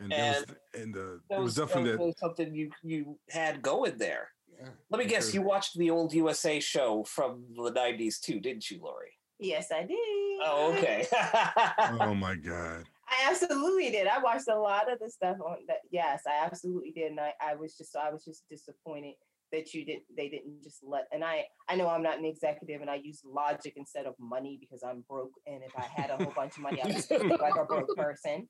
And, 0.00 0.12
there 0.12 0.30
was, 0.32 0.44
and 0.80 0.96
uh, 0.96 1.36
it 1.36 1.42
was 1.42 1.54
definitely 1.56 1.90
that. 1.90 1.98
was 2.00 2.14
something 2.18 2.54
you 2.54 2.70
you 2.84 3.18
had 3.30 3.60
going 3.62 3.98
there. 3.98 4.28
yeah, 4.60 4.68
Let 4.90 5.00
me 5.00 5.06
guess, 5.06 5.34
you 5.34 5.42
watched 5.42 5.76
the 5.76 5.90
old 5.90 6.12
USA 6.12 6.60
show 6.60 7.02
from 7.02 7.42
the 7.56 7.72
'90s 7.72 8.20
too, 8.20 8.38
didn't 8.38 8.70
you, 8.70 8.78
Lori? 8.80 9.17
Yes, 9.38 9.70
I 9.72 9.82
did. 9.84 9.98
Oh, 10.44 10.74
okay. 10.76 11.06
Oh 12.00 12.14
my 12.14 12.34
god. 12.34 12.84
I 13.08 13.30
absolutely 13.30 13.90
did. 13.90 14.06
I 14.06 14.18
watched 14.18 14.48
a 14.48 14.58
lot 14.58 14.92
of 14.92 14.98
the 14.98 15.10
stuff 15.10 15.38
on 15.44 15.58
that. 15.68 15.78
Yes, 15.90 16.22
I 16.26 16.44
absolutely 16.44 16.90
did. 16.90 17.12
And 17.12 17.20
I, 17.20 17.32
I 17.40 17.54
was 17.54 17.76
just 17.76 17.96
I 17.96 18.10
was 18.10 18.24
just 18.24 18.44
disappointed 18.50 19.14
that 19.52 19.72
you 19.72 19.84
didn't 19.84 20.02
they 20.16 20.28
didn't 20.28 20.62
just 20.62 20.80
let 20.82 21.06
and 21.12 21.24
I 21.24 21.44
I 21.68 21.76
know 21.76 21.88
I'm 21.88 22.02
not 22.02 22.18
an 22.18 22.24
executive 22.24 22.82
and 22.82 22.90
I 22.90 22.96
use 22.96 23.22
logic 23.24 23.74
instead 23.76 24.04
of 24.06 24.14
money 24.20 24.58
because 24.60 24.82
I'm 24.82 25.04
broke 25.08 25.32
and 25.46 25.62
if 25.62 25.72
I 25.76 25.84
had 25.84 26.10
a 26.10 26.22
whole 26.22 26.32
bunch 26.36 26.56
of 26.56 26.62
money 26.62 26.82
I 26.82 26.86
would 26.88 27.02
speak 27.02 27.40
like 27.40 27.56
a 27.56 27.64
broke 27.64 27.88
person. 27.96 28.48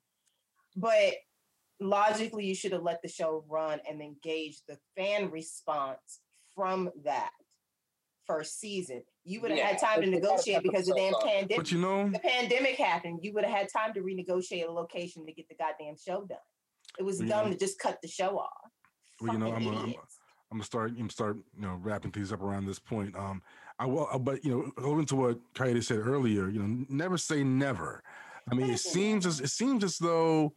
But 0.76 1.14
logically 1.80 2.46
you 2.46 2.54
should 2.54 2.72
have 2.72 2.82
let 2.82 3.00
the 3.02 3.08
show 3.08 3.44
run 3.48 3.80
and 3.88 4.00
then 4.00 4.16
gauge 4.22 4.62
the 4.66 4.76
fan 4.96 5.30
response 5.30 6.20
from 6.54 6.90
that 7.04 7.30
first 8.28 8.60
season. 8.60 9.02
You 9.24 9.40
would 9.40 9.50
have 9.50 9.58
had 9.60 9.78
time 9.78 10.02
to 10.02 10.06
it's 10.06 10.12
a 10.14 10.16
of 10.18 10.22
negotiate 10.22 10.62
because 10.62 10.86
the 10.86 10.94
damn 10.94 11.14
episodes 11.14 11.24
on 11.24 11.28
it. 11.28 11.32
pandemic 11.32 11.56
But 11.56 11.72
you 11.72 11.78
know, 11.80 12.08
the 12.10 12.18
pandemic 12.20 12.76
happened, 12.76 13.20
you 13.22 13.32
would 13.32 13.44
have 13.44 13.52
had 13.58 13.68
time 13.72 13.92
to 13.94 14.00
renegotiate 14.00 14.68
a 14.68 14.70
location 14.70 15.26
to 15.26 15.32
get 15.32 15.48
the 15.48 15.56
goddamn 15.56 15.94
show 15.96 16.24
done. 16.26 16.38
It 16.98 17.02
was 17.02 17.18
Well, 17.18 17.28
dumb 17.28 17.46
know- 17.46 17.52
to 17.54 17.58
just 17.58 17.78
cut 17.80 17.98
the 18.02 18.08
show 18.08 18.38
off. 18.38 18.70
Well, 19.20 19.32
you 19.32 19.38
know, 19.40 19.52
I'm 19.52 19.66
a- 19.66 19.70
I'm 19.70 19.76
a- 19.76 19.82
idiots. 19.88 20.18
I'm 20.50 20.58
gonna 20.58 20.64
start. 20.64 20.90
I'm 20.92 20.96
gonna 20.98 21.10
start. 21.10 21.36
You 21.56 21.62
know, 21.62 21.74
wrapping 21.82 22.10
things 22.12 22.32
up 22.32 22.40
around 22.40 22.64
this 22.66 22.78
point. 22.78 23.14
Um, 23.16 23.42
I 23.78 23.84
will, 23.86 24.08
uh, 24.10 24.18
but 24.18 24.44
you 24.44 24.50
know, 24.50 24.70
going 24.82 25.04
to 25.06 25.16
what 25.16 25.38
Kayode 25.54 25.84
said 25.84 25.98
earlier. 25.98 26.48
You 26.48 26.60
know, 26.62 26.86
never 26.88 27.18
say 27.18 27.42
never. 27.44 28.02
I 28.50 28.54
mean, 28.54 28.70
it 28.70 28.78
seems 28.78 29.26
as 29.26 29.40
it 29.40 29.48
seems 29.48 29.84
as 29.84 29.98
though, 29.98 30.54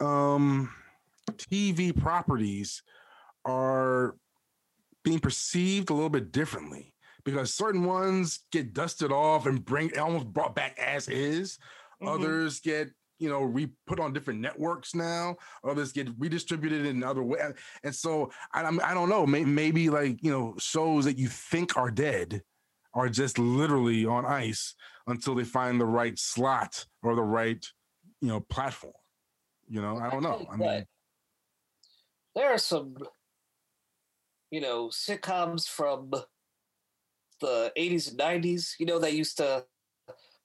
um, 0.00 0.72
TV 1.32 1.92
properties 1.92 2.82
are 3.44 4.16
being 5.04 5.20
perceived 5.20 5.90
a 5.90 5.94
little 5.94 6.10
bit 6.10 6.32
differently 6.32 6.94
because 7.24 7.54
certain 7.54 7.84
ones 7.84 8.40
get 8.50 8.72
dusted 8.72 9.12
off 9.12 9.46
and 9.46 9.64
bring 9.64 9.96
almost 9.98 10.26
brought 10.32 10.54
back 10.54 10.76
as 10.78 11.08
is. 11.08 11.58
Mhm. 12.02 12.08
Others 12.14 12.60
get 12.60 12.90
you 13.18 13.28
know 13.28 13.42
re 13.42 13.70
put 13.86 14.00
on 14.00 14.12
different 14.12 14.40
networks 14.40 14.94
now. 14.94 15.36
Others 15.62 15.92
get 15.92 16.08
redistributed 16.18 16.84
in 16.86 17.02
other 17.04 17.22
ways. 17.22 17.52
And 17.84 17.94
so 17.94 18.32
I, 18.52 18.62
I'm- 18.62 18.78
don't 18.78 19.08
know. 19.08 19.26
May, 19.26 19.44
maybe 19.44 19.88
like 19.90 20.22
you 20.22 20.30
know 20.32 20.54
shows 20.58 21.04
that 21.04 21.18
you 21.18 21.28
think 21.28 21.76
are 21.76 21.90
dead 21.90 22.42
are 22.92 23.08
just 23.08 23.38
literally 23.38 24.06
on 24.06 24.24
ice 24.24 24.74
until 25.06 25.34
they 25.34 25.44
find 25.44 25.80
the 25.80 25.86
right 25.86 26.18
slot 26.18 26.86
or 27.02 27.14
the 27.14 27.22
right 27.22 27.64
you 28.20 28.28
know 28.28 28.40
platform. 28.40 28.94
You 29.68 29.80
know, 29.80 29.96
I 29.96 30.10
don't 30.10 30.22
know. 30.22 30.46
I 30.50 30.56
mean, 30.56 30.86
there 32.34 32.52
are 32.52 32.58
some, 32.58 32.96
you 34.54 34.60
know, 34.60 34.86
sitcoms 34.86 35.68
from 35.68 36.12
the 37.40 37.72
80s 37.76 38.12
and 38.12 38.20
90s, 38.20 38.74
you 38.78 38.86
know, 38.86 39.00
that 39.00 39.12
used 39.12 39.38
to 39.38 39.64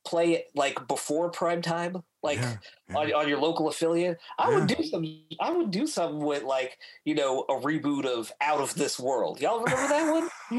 play 0.04 0.32
it 0.32 0.48
like 0.56 0.88
before 0.88 1.30
prime 1.30 1.62
time, 1.62 2.02
like 2.24 2.40
yeah, 2.40 2.56
on, 2.96 3.10
yeah. 3.10 3.16
on 3.16 3.28
your 3.28 3.38
local 3.38 3.68
affiliate. 3.68 4.18
I 4.40 4.50
would 4.50 4.66
do 4.66 4.84
some 4.84 5.06
I 5.40 5.52
would 5.52 5.70
do 5.70 5.86
something 5.86 6.26
with 6.26 6.42
like, 6.42 6.80
you 7.06 7.14
know, 7.14 7.46
a 7.50 7.54
reboot 7.54 8.08
of 8.08 8.32
Out 8.42 8.62
of 8.62 8.74
This 8.74 9.00
World. 9.00 9.42
Y'all 9.42 9.64
remember 9.64 9.88
that 9.88 10.30
one? 10.50 10.58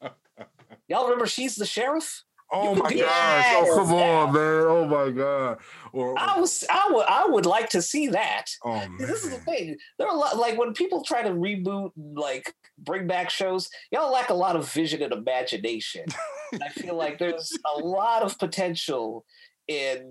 Y'all 0.88 1.04
remember 1.04 1.28
She's 1.28 1.54
the 1.54 1.64
Sheriff? 1.64 2.24
Oh 2.52 2.74
my 2.74 2.88
could 2.88 3.00
gosh! 3.00 3.44
Oh 3.56 3.76
come 3.76 3.94
on, 3.94 4.32
man! 4.32 4.62
Oh 4.66 4.84
my 4.86 5.10
god! 5.10 5.58
Or, 5.92 6.18
I 6.18 6.38
was 6.38 6.64
I 6.70 6.88
would 6.90 7.06
I 7.08 7.26
would 7.26 7.46
like 7.46 7.68
to 7.70 7.82
see 7.82 8.08
that. 8.08 8.46
oh 8.64 8.70
man! 8.70 8.96
This 8.98 9.24
is 9.24 9.30
the 9.30 9.38
thing. 9.38 9.76
There 9.98 10.08
are 10.08 10.14
a 10.14 10.18
lot 10.18 10.36
like 10.36 10.58
when 10.58 10.72
people 10.74 11.02
try 11.02 11.22
to 11.22 11.30
reboot, 11.30 11.90
like 11.96 12.54
bring 12.78 13.06
back 13.06 13.30
shows, 13.30 13.68
y'all 13.90 14.12
lack 14.12 14.30
a 14.30 14.34
lot 14.34 14.56
of 14.56 14.70
vision 14.72 15.02
and 15.02 15.12
imagination. 15.12 16.04
And 16.52 16.62
I 16.62 16.68
feel 16.68 16.96
like 16.96 17.18
there's 17.18 17.52
a 17.76 17.78
lot 17.84 18.22
of 18.22 18.38
potential 18.38 19.24
in 19.68 20.10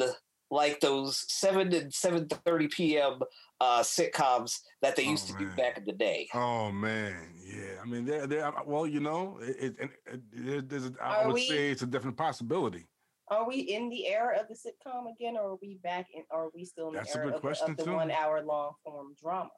like 0.51 0.79
those 0.79 1.25
seven 1.27 1.73
and 1.73 1.93
seven 1.93 2.27
thirty 2.45 2.67
p.m. 2.67 3.19
Uh, 3.61 3.81
sitcoms 3.81 4.59
that 4.81 4.95
they 4.95 5.05
Oh, 5.05 5.11
used 5.11 5.27
to 5.27 5.33
do 5.37 5.47
back 5.57 5.77
in 5.77 5.83
the 5.83 5.91
day. 5.91 6.29
Oh 6.33 6.71
man, 6.71 7.33
yeah. 7.43 7.81
I 7.81 7.85
mean, 7.85 8.05
they're, 8.05 8.25
they're 8.25 8.53
Well, 8.65 8.87
you 8.87 9.01
know, 9.01 9.37
it, 9.41 9.75
it, 9.79 9.89
it, 10.05 10.21
it 10.33 10.69
there's. 10.69 10.85
A, 10.85 10.93
I 11.01 11.23
Are 11.23 11.27
would 11.27 11.33
we- 11.33 11.47
say 11.47 11.69
it's 11.69 11.81
a 11.81 11.85
definite 11.85 12.15
possibility. 12.15 12.85
Are 13.27 13.45
we 13.47 13.57
in 13.59 13.89
the 13.89 14.07
era 14.07 14.39
of 14.39 14.47
the 14.47 14.55
sitcom 14.55 15.11
again, 15.11 15.35
or 15.37 15.51
are 15.51 15.57
we 15.61 15.77
back 15.83 16.07
in? 16.13 16.23
Are 16.31 16.47
we 16.55 16.63
still 16.65 16.87
in 16.87 16.93
That's 16.95 17.13
a 17.13 17.17
the 17.19 17.23
good 17.25 17.27
era 17.27 17.35
of, 17.35 17.41
the- 17.41 17.47
question, 17.47 17.71
of 17.71 17.77
the 17.77 17.91
one 17.93 18.11
hour 18.11 18.41
long 18.41 18.71
form 18.83 19.13
drama? 19.21 19.49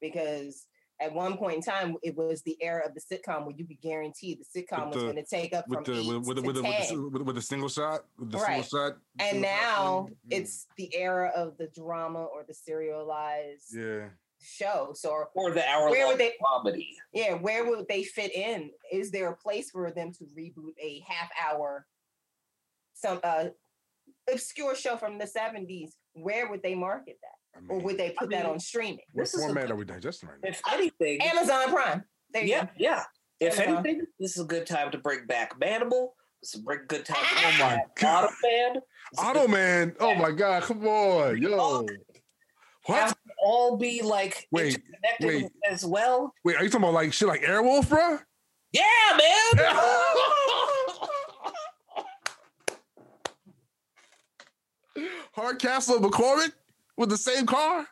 because 0.00 0.66
at 1.00 1.12
one 1.12 1.36
point 1.36 1.56
in 1.56 1.60
time 1.62 1.94
it 2.02 2.16
was 2.16 2.42
the 2.42 2.56
era 2.62 2.82
of 2.86 2.94
the 2.94 3.00
sitcom 3.00 3.44
where 3.44 3.54
you 3.56 3.66
could 3.66 3.80
guarantee 3.80 4.34
the 4.34 4.44
sitcom 4.60 4.86
With 4.86 4.94
was 4.94 5.04
going 5.04 5.16
to 5.16 5.24
take 5.24 5.52
up 5.54 5.68
with 5.68 5.84
from 5.84 5.94
the 5.94 6.00
eight 6.00 6.06
with, 6.08 6.26
with, 6.26 6.36
to 6.38 6.42
with, 6.42 6.56
the, 6.56 6.62
with, 6.62 6.88
10. 6.88 7.12
with, 7.12 7.22
with 7.22 7.36
the 7.36 7.42
single 7.42 7.68
shot, 7.68 8.00
with 8.18 8.30
the 8.30 8.38
Right. 8.38 8.64
single 8.64 8.88
shot, 8.88 8.98
and 9.18 9.30
single 9.32 9.50
shot 9.50 9.58
now? 9.66 10.08
Mm. 10.10 10.16
it's 10.30 10.66
the 10.76 10.94
era 10.96 11.32
of 11.36 11.56
the 11.58 11.68
drama 11.68 12.24
or 12.24 12.44
the 12.48 12.54
serialized 12.54 13.74
yeah. 13.76 14.08
show. 14.40 14.92
So 14.94 15.24
Or 15.34 15.50
the 15.50 15.68
hour 15.68 15.90
Where 15.90 16.04
long 16.04 16.12
would 16.12 16.20
they- 16.20 16.34
comedy. 16.44 16.96
yeah, 17.12 17.34
where 17.34 17.66
would 17.68 17.86
they 17.88 18.02
fit 18.04 18.34
in? 18.34 18.70
Is 18.90 19.10
there 19.10 19.28
a 19.30 19.36
place 19.36 19.70
for 19.70 19.90
them 19.90 20.12
to 20.12 20.24
reboot 20.38 20.72
a 20.80 21.00
half 21.06 21.28
hour 21.46 21.86
some 22.94 23.20
uh 23.22 23.46
obscure 24.32 24.74
show 24.74 24.96
from 24.96 25.18
the 25.18 25.26
70s? 25.26 25.90
Where 26.14 26.48
would 26.50 26.62
they 26.62 26.74
market 26.74 27.18
that? 27.22 27.35
I 27.56 27.72
Or 27.72 27.78
would 27.80 27.98
they 27.98 28.10
put 28.18 28.30
that 28.30 28.42
mean, 28.44 28.52
on 28.52 28.60
streaming? 28.60 28.98
what 29.12 29.22
this 29.22 29.34
is 29.34 29.40
a 29.42 29.46
format 29.46 29.64
good- 29.64 29.70
are 29.72 29.76
we 29.76 29.84
digesting 29.84 30.28
right 30.28 30.38
now? 30.42 30.48
If 30.50 30.60
anything, 30.72 31.22
Amazon 31.22 31.70
Prime. 31.70 32.04
There 32.32 32.42
you 32.42 32.50
yeah, 32.50 32.64
go. 32.66 32.70
yeah. 32.78 33.02
If 33.40 33.58
Amazon. 33.60 33.86
anything, 33.86 34.06
this 34.20 34.36
is 34.36 34.42
a 34.42 34.46
good 34.46 34.66
time 34.66 34.90
to 34.92 34.98
bring 34.98 35.26
back 35.26 35.58
Manimal. 35.60 36.10
This 36.42 36.54
is 36.54 36.60
a 36.60 36.62
bring- 36.62 36.80
good 36.88 37.04
time 37.04 37.22
to 37.22 37.30
Oh 37.36 37.40
bring 37.42 37.58
my 37.58 37.76
back 37.76 37.96
God. 37.96 38.24
Automan. 38.30 38.74
This 38.74 38.82
is 39.12 39.18
a 39.18 39.22
Auto 39.28 39.48
Man. 39.48 39.96
Oh 40.00 40.14
my 40.14 40.30
God. 40.32 40.62
Come 40.64 40.86
on. 40.86 41.40
Yo. 41.40 41.86
What? 42.86 43.16
All 43.42 43.76
be 43.76 44.00
like 44.02 44.46
Wait, 44.52 44.76
interconnected 44.76 45.26
wait. 45.42 45.52
as 45.68 45.84
well. 45.84 46.32
Wait, 46.44 46.56
are 46.56 46.62
you 46.62 46.70
talking 46.70 46.84
about 46.84 46.94
like 46.94 47.12
shit 47.12 47.26
like 47.28 47.42
Airwolf, 47.42 47.88
bro? 47.88 48.18
Yeah, 48.72 48.82
man. 49.56 49.66
Hardcastle 55.34 55.96
and 55.96 56.04
McCormick 56.04 56.52
with 56.96 57.10
the 57.10 57.18
same 57.18 57.46
car? 57.46 57.86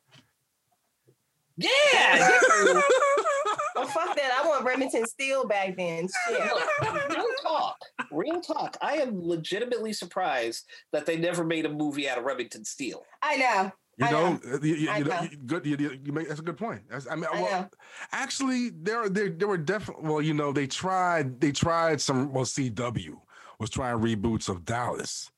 Yeah. 1.56 2.30
Oh 3.76 3.86
fuck 3.86 4.14
that! 4.16 4.40
I 4.40 4.46
want 4.46 4.64
Remington 4.64 5.04
Steele 5.04 5.46
back 5.46 5.76
then. 5.76 6.08
Shit. 6.28 6.40
real 7.10 7.26
talk. 7.42 7.76
Real 8.12 8.40
talk. 8.40 8.76
I 8.80 8.98
am 8.98 9.20
legitimately 9.20 9.92
surprised 9.92 10.64
that 10.92 11.06
they 11.06 11.16
never 11.16 11.44
made 11.44 11.66
a 11.66 11.68
movie 11.68 12.08
out 12.08 12.18
of 12.18 12.24
Remington 12.24 12.64
Steele. 12.64 13.02
I 13.20 13.36
know. 13.36 13.72
You 13.96 14.06
uh, 14.06 14.10
know, 14.10 14.32
know. 14.32 14.58
you, 14.62 14.74
you, 14.74 14.92
you 14.92 15.04
know, 15.04 15.20
know. 15.20 15.28
good. 15.46 15.66
You, 15.66 15.76
you 15.76 16.00
you 16.04 16.12
make 16.12 16.28
that's 16.28 16.40
a 16.40 16.44
good 16.44 16.56
point. 16.56 16.82
That's, 16.88 17.08
I 17.10 17.16
mean, 17.16 17.26
I 17.32 17.42
well, 17.42 17.60
know. 17.62 17.68
actually, 18.12 18.70
there, 18.70 19.08
there, 19.08 19.30
there 19.30 19.48
were 19.48 19.58
definitely. 19.58 20.08
Well, 20.08 20.22
you 20.22 20.34
know, 20.34 20.52
they 20.52 20.68
tried. 20.68 21.40
They 21.40 21.50
tried 21.50 22.00
some. 22.00 22.32
Well, 22.32 22.44
CW 22.44 23.14
was 23.58 23.70
trying 23.70 23.98
reboots 23.98 24.48
of 24.48 24.64
Dallas. 24.64 25.30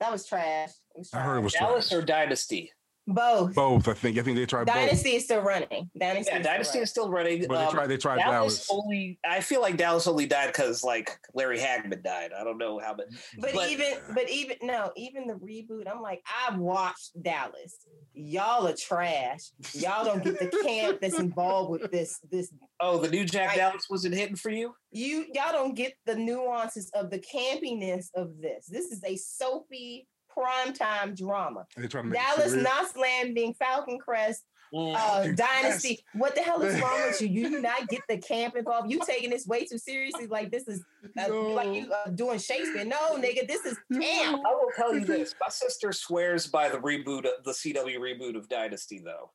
That 0.00 0.12
was 0.12 0.24
trash. 0.24 0.70
It 0.98 1.02
was 1.02 1.14
I 1.14 1.20
heard 1.20 1.36
it 1.38 1.40
was 1.42 1.52
Dallas 1.52 1.88
trash. 1.90 1.98
or 1.98 2.04
Dynasty? 2.04 2.72
both. 3.10 3.54
both. 3.54 3.88
I 3.88 3.94
think. 3.94 4.18
I 4.18 4.22
think 4.22 4.36
they 4.36 4.44
tried 4.44 4.66
Dynasty 4.66 5.14
is 5.14 5.24
still 5.24 5.40
running. 5.40 5.88
Dynasty. 5.98 6.30
Yeah, 6.30 6.40
is 6.40 6.44
Dynasty 6.46 6.70
still 6.72 6.82
is 6.82 6.90
still 6.90 7.08
running. 7.10 7.38
both. 7.40 7.48
But 7.48 7.56
they 7.60 7.64
Um, 7.66 7.72
tried. 7.72 7.86
They 7.86 7.96
tried 7.96 8.16
Dallas, 8.18 8.66
Dallas. 8.66 8.68
only. 8.70 9.18
I 9.26 9.40
feel 9.40 9.62
like 9.62 9.78
Dallas 9.78 10.06
only 10.06 10.26
died 10.26 10.48
because 10.48 10.84
like 10.84 11.16
Larry 11.32 11.58
Hagman 11.58 12.02
died. 12.02 12.32
I 12.38 12.44
don't 12.44 12.58
know 12.58 12.78
how, 12.80 12.92
but 12.94 13.06
But, 13.38 13.54
But- 13.54 13.70
even, 13.70 13.94
but 14.14 14.28
even 14.28 14.56
no, 14.62 14.90
even 14.96 15.26
the 15.26 15.34
reboot. 15.34 15.88
I'm 15.90 16.02
like, 16.02 16.22
I've 16.46 16.58
watched 16.58 17.12
Dallas. 17.22 17.76
Y'all 18.12 18.66
are 18.66 18.74
trash. 18.76 19.52
Y'all 19.72 20.04
don't 20.04 20.22
get 20.22 20.38
the 20.38 20.48
camp 20.64 21.00
that's 21.00 21.18
involved 21.18 21.70
with 21.70 21.90
this. 21.90 22.18
This 22.30 22.52
oh, 22.80 22.98
the 22.98 23.08
new 23.08 23.24
Jack 23.24 23.48
Right. 23.50 23.56
Dallas 23.56 23.86
wasn't 23.88 24.16
hitting 24.16 24.36
for 24.36 24.50
you. 24.50 24.74
you 24.90 25.24
y'all 25.32 25.52
don't 25.52 25.74
get 25.74 25.94
the 26.04 26.14
nuances 26.16 26.90
of 26.92 27.08
the 27.08 27.20
campiness 27.20 28.08
of 28.14 28.38
this. 28.40 28.66
This 28.66 28.86
is 28.92 29.02
a 29.04 29.16
soapy 29.16 30.06
primetime 30.38 31.16
drama. 31.16 31.66
They 31.76 31.86
tried 31.88 32.02
to 32.02 32.08
make 32.08 32.18
it 32.20 32.22
Dallas, 32.22 32.50
serious. 32.52 32.64
Knots 32.68 32.96
Landing, 32.96 33.54
Falcon 33.54 33.98
Crest, 33.98 34.44
Mm. 34.74 34.94
uh, 34.94 35.22
Yes. 35.24 35.34
Dynasty. 35.38 36.04
What 36.12 36.34
the 36.34 36.42
hell 36.42 36.60
is 36.60 36.78
wrong 36.82 37.00
with 37.06 37.22
you? 37.22 37.28
You 37.28 37.48
do 37.48 37.62
not 37.62 37.88
get 37.88 38.02
the 38.06 38.18
camp 38.18 38.54
involved. 38.54 38.90
You 38.90 39.00
taking 39.06 39.30
this 39.30 39.46
way 39.46 39.64
too 39.64 39.78
seriously. 39.78 40.26
Like 40.26 40.50
this 40.50 40.68
is 40.68 40.84
uh, 41.18 41.32
like 41.32 41.72
you 41.74 41.90
uh, 41.90 42.10
doing 42.10 42.38
Shakespeare. 42.38 42.84
No, 42.84 43.16
nigga, 43.16 43.48
this 43.48 43.64
is 43.64 43.78
camp. 43.90 44.42
I 44.46 44.50
will 44.54 44.68
tell 44.76 44.94
you 44.94 45.06
this: 45.06 45.34
my 45.40 45.48
sister 45.48 45.90
swears 45.90 46.46
by 46.48 46.68
the 46.68 46.76
reboot, 46.76 47.24
of, 47.24 47.42
the 47.44 47.52
CW 47.52 47.96
reboot 47.98 48.36
of 48.36 48.46
Dynasty, 48.50 49.00
though. 49.02 49.30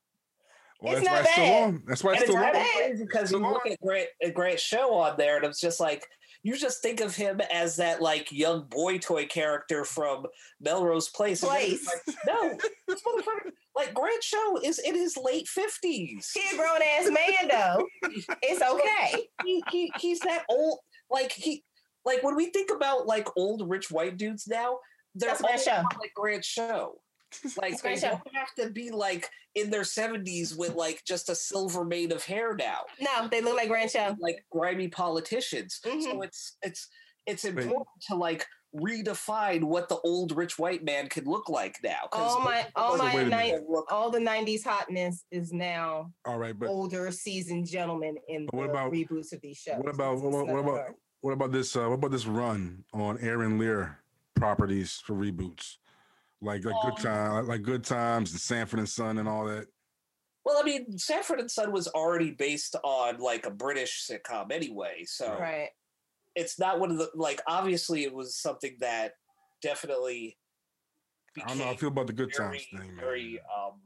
Well, 0.81 0.97
It's 0.97 1.07
that's 1.07 1.07
why 1.07 1.15
not 1.15 1.21
it's 1.23 1.31
still 1.31 1.45
bad. 1.45 1.63
on. 1.63 1.83
That's 1.87 2.03
why 2.03 2.11
And 2.11 2.21
it's 2.21 2.29
it's 2.29 2.31
still 2.31 2.43
kind 2.43 2.55
on. 2.55 2.61
of 2.61 2.67
crazy 2.75 3.03
because 3.05 3.31
you 3.31 3.37
look 3.39 3.65
at 3.65 3.81
Grant, 3.81 4.09
at 4.23 4.33
Grant 4.35 4.59
Show 4.59 4.93
on 4.93 5.17
there, 5.17 5.37
and 5.37 5.45
it's 5.45 5.59
just 5.59 5.79
like 5.79 6.05
you 6.43 6.57
just 6.57 6.81
think 6.81 6.99
of 6.99 7.15
him 7.15 7.41
as 7.51 7.77
that 7.77 8.01
like 8.01 8.31
young 8.31 8.65
boy 8.65 8.97
toy 8.97 9.25
character 9.25 9.85
from 9.85 10.25
Melrose 10.59 11.09
Place. 11.09 11.41
and 11.41 11.51
then 11.51 11.61
it's 11.71 11.83
Place. 11.85 12.03
Like, 12.07 12.17
no, 12.27 12.57
this 12.87 13.01
motherfucker. 13.01 13.51
Like 13.75 13.93
Grant 13.93 14.23
Show 14.23 14.59
is 14.61 14.77
in 14.77 14.93
his 14.93 15.17
late 15.17 15.47
fifties. 15.47 16.31
He 16.33 16.55
a 16.55 16.57
grown 16.57 16.79
ass 16.97 17.09
man 17.09 17.49
though. 17.49 17.87
It's 18.43 18.61
okay. 18.61 19.27
He, 19.43 19.63
he 19.71 19.91
he's 19.99 20.19
that 20.19 20.43
old. 20.49 20.79
Like 21.09 21.31
he 21.31 21.63
like 22.05 22.21
when 22.23 22.35
we 22.35 22.47
think 22.47 22.69
about 22.71 23.07
like 23.07 23.27
old 23.35 23.67
rich 23.69 23.89
white 23.89 24.17
dudes 24.17 24.47
now, 24.47 24.77
they're 25.15 25.29
That's 25.29 25.67
all 25.67 25.83
like 25.99 26.13
Grant 26.15 26.43
Show. 26.43 26.99
Like 27.57 27.81
they 27.81 27.95
don't 27.95 28.21
have 28.33 28.53
to 28.59 28.69
be 28.69 28.89
like 28.91 29.29
in 29.55 29.69
their 29.69 29.83
seventies 29.83 30.55
with 30.55 30.75
like 30.75 31.03
just 31.05 31.29
a 31.29 31.35
silver 31.35 31.83
mane 31.85 32.11
of 32.11 32.23
hair 32.23 32.55
now. 32.55 32.79
No, 32.99 33.27
they 33.27 33.41
look 33.41 33.55
like 33.55 33.69
Grant 33.69 33.91
Show. 33.91 34.15
like 34.19 34.45
grimy 34.51 34.87
politicians. 34.87 35.79
So 35.83 35.89
Mhm. 35.89 36.23
it's 36.25 36.57
it's 36.61 36.87
it's 37.25 37.45
important 37.45 37.87
to 38.09 38.15
like 38.15 38.45
redefine 38.75 39.63
what 39.63 39.87
the 39.87 39.97
old 39.99 40.35
rich 40.35 40.57
white 40.57 40.83
man 40.83 41.07
can 41.07 41.25
look 41.25 41.47
like 41.47 41.77
now. 41.83 42.07
'cause 42.11 42.33
All 42.35 42.41
my 42.41 42.65
all 42.75 42.97
my 42.97 43.15
wait 43.15 43.27
a 43.27 43.29
night 43.29 43.51
minute. 43.53 43.69
look- 43.69 43.91
all 43.91 44.09
the 44.09 44.19
'90s 44.19 44.63
hotness 44.63 45.23
is 45.31 45.53
now 45.53 46.11
All 46.25 46.37
right, 46.39 46.57
but 46.57 46.69
older 46.69 47.11
seasoned 47.11 47.67
gentlemen 47.67 48.17
in 48.27 48.47
what 48.51 48.65
the 48.65 48.71
about- 48.71 48.91
reboots 48.91 49.31
of 49.31 49.41
these 49.41 49.57
shows. 49.57 49.77
what 49.77 49.93
about 49.93 50.17
It's- 50.17 50.23
what, 50.33 50.47
what 50.47 50.59
about 50.59 50.77
hard. 50.79 50.95
what 51.21 51.31
about 51.33 51.51
this? 51.51 51.75
Uh, 51.75 51.85
what 51.87 51.93
about 51.95 52.11
this 52.11 52.25
run 52.25 52.83
on 52.93 53.17
Aaron 53.19 53.57
Lear 53.59 53.99
properties 54.35 54.95
for 55.05 55.13
reboots? 55.13 55.77
Like 56.43 56.65
like 56.65 56.75
Um, 56.75 56.81
good 56.91 56.97
time, 57.03 57.47
like 57.47 57.61
good 57.63 57.83
times, 57.83 58.31
and 58.31 58.39
Sanford 58.41 58.79
and 58.79 58.89
Son, 58.89 59.17
and 59.17 59.27
all 59.29 59.45
that. 59.45 59.67
well, 60.45 60.59
I 60.61 60.63
mean, 60.63 60.97
Sanford 60.97 61.39
and 61.39 61.49
Son 61.49 61.71
was 61.71 61.87
already 61.87 62.31
based 62.31 62.75
on 62.83 63.17
like 63.19 63.45
a 63.45 63.51
British 63.51 64.05
sitcom 64.09 64.51
anyway, 64.51 65.03
so 65.05 65.37
right? 65.39 65.69
it's 66.35 66.59
not 66.59 66.79
one 66.79 66.91
of 66.91 66.97
the 66.97 67.09
like. 67.15 67.41
Obviously, 67.47 68.03
it 68.03 68.13
was 68.13 68.35
something 68.37 68.75
that 68.79 69.13
definitely. 69.61 70.37
I 71.41 71.47
don't 71.47 71.57
know. 71.57 71.63
how 71.65 71.71
I 71.71 71.75
feel 71.77 71.89
about 71.89 72.07
the 72.07 72.13
good 72.13 72.31
very, 72.35 72.49
times 72.49 72.65
thing, 72.69 72.95
man. 72.95 73.05
very 73.05 73.39
um 73.39 73.81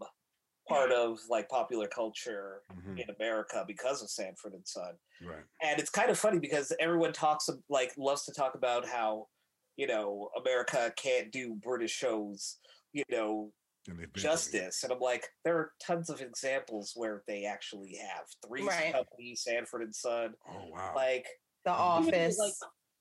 part 0.67 0.91
of 0.91 1.17
like 1.29 1.47
popular 1.47 1.87
culture 1.87 2.61
Mhm, 2.73 2.99
in 2.99 3.09
America 3.17 3.63
because 3.65 4.01
of 4.01 4.09
Sanford 4.09 4.53
and 4.53 4.67
Son. 4.67 4.95
Right. 5.21 5.45
and 5.61 5.79
it's 5.79 5.89
kind 5.89 6.09
of 6.09 6.19
funny 6.19 6.39
because 6.39 6.73
everyone 6.77 7.13
talks 7.13 7.47
ab- 7.47 7.63
like 7.69 7.93
loves 7.97 8.25
to 8.25 8.33
talk 8.33 8.55
about 8.55 8.85
how 8.85 9.27
you 9.77 9.87
know 9.87 10.29
America 10.37 10.93
can't 10.97 11.31
do 11.31 11.55
British 11.55 11.91
shows, 11.91 12.59
you 12.93 13.03
know, 13.09 13.53
And 13.87 13.97
been 13.97 14.11
justice, 14.13 14.83
and 14.83 14.91
I'm 14.91 14.99
like, 14.99 15.27
there 15.43 15.57
are 15.57 15.71
tons 15.81 16.09
of 16.09 16.21
examples 16.21 16.93
where 16.95 17.23
they 17.27 17.45
actually 17.45 17.95
have 17.95 18.25
three 18.45 18.63
Right. 18.65 18.91
Company, 18.91 19.35
Sanford 19.35 19.83
and 19.83 19.95
Son, 19.95 20.35
Oh 20.47 20.67
wow. 20.69 20.93
like 20.95 21.27
The 21.65 21.71
Even 21.71 22.03
even, 22.03 22.13
Office. 22.13 22.37
like 22.37 22.53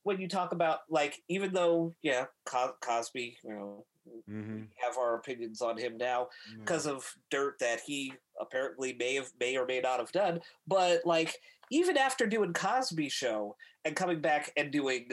when 0.02 0.20
you 0.20 0.28
talk 0.28 0.52
about 0.52 0.80
like 0.88 1.22
even 1.28 1.52
though 1.52 1.96
yeah 2.02 2.26
Co- 2.44 2.76
Cosby, 2.80 3.38
you 3.42 3.50
know, 3.50 3.86
hmm 4.26 4.52
we 4.52 4.68
have 4.84 4.96
our 4.98 5.16
opinions 5.16 5.60
on 5.62 5.76
him 5.78 5.96
now, 5.96 6.28
because 6.64 6.86
of 6.86 7.14
dirt 7.30 7.58
that 7.60 7.80
he 7.80 8.12
apparently 8.40 8.92
may 8.94 9.14
have 9.14 9.30
may 9.40 9.56
or 9.56 9.66
may 9.66 9.80
not 9.80 9.98
have 10.00 10.12
done. 10.12 10.40
But 10.66 11.04
like 11.04 11.36
even 11.70 11.96
after 11.96 12.26
doing 12.26 12.52
Cosby 12.52 13.08
show 13.08 13.56
and 13.84 13.96
coming 13.96 14.20
back 14.20 14.52
and 14.56 14.70
doing 14.70 15.08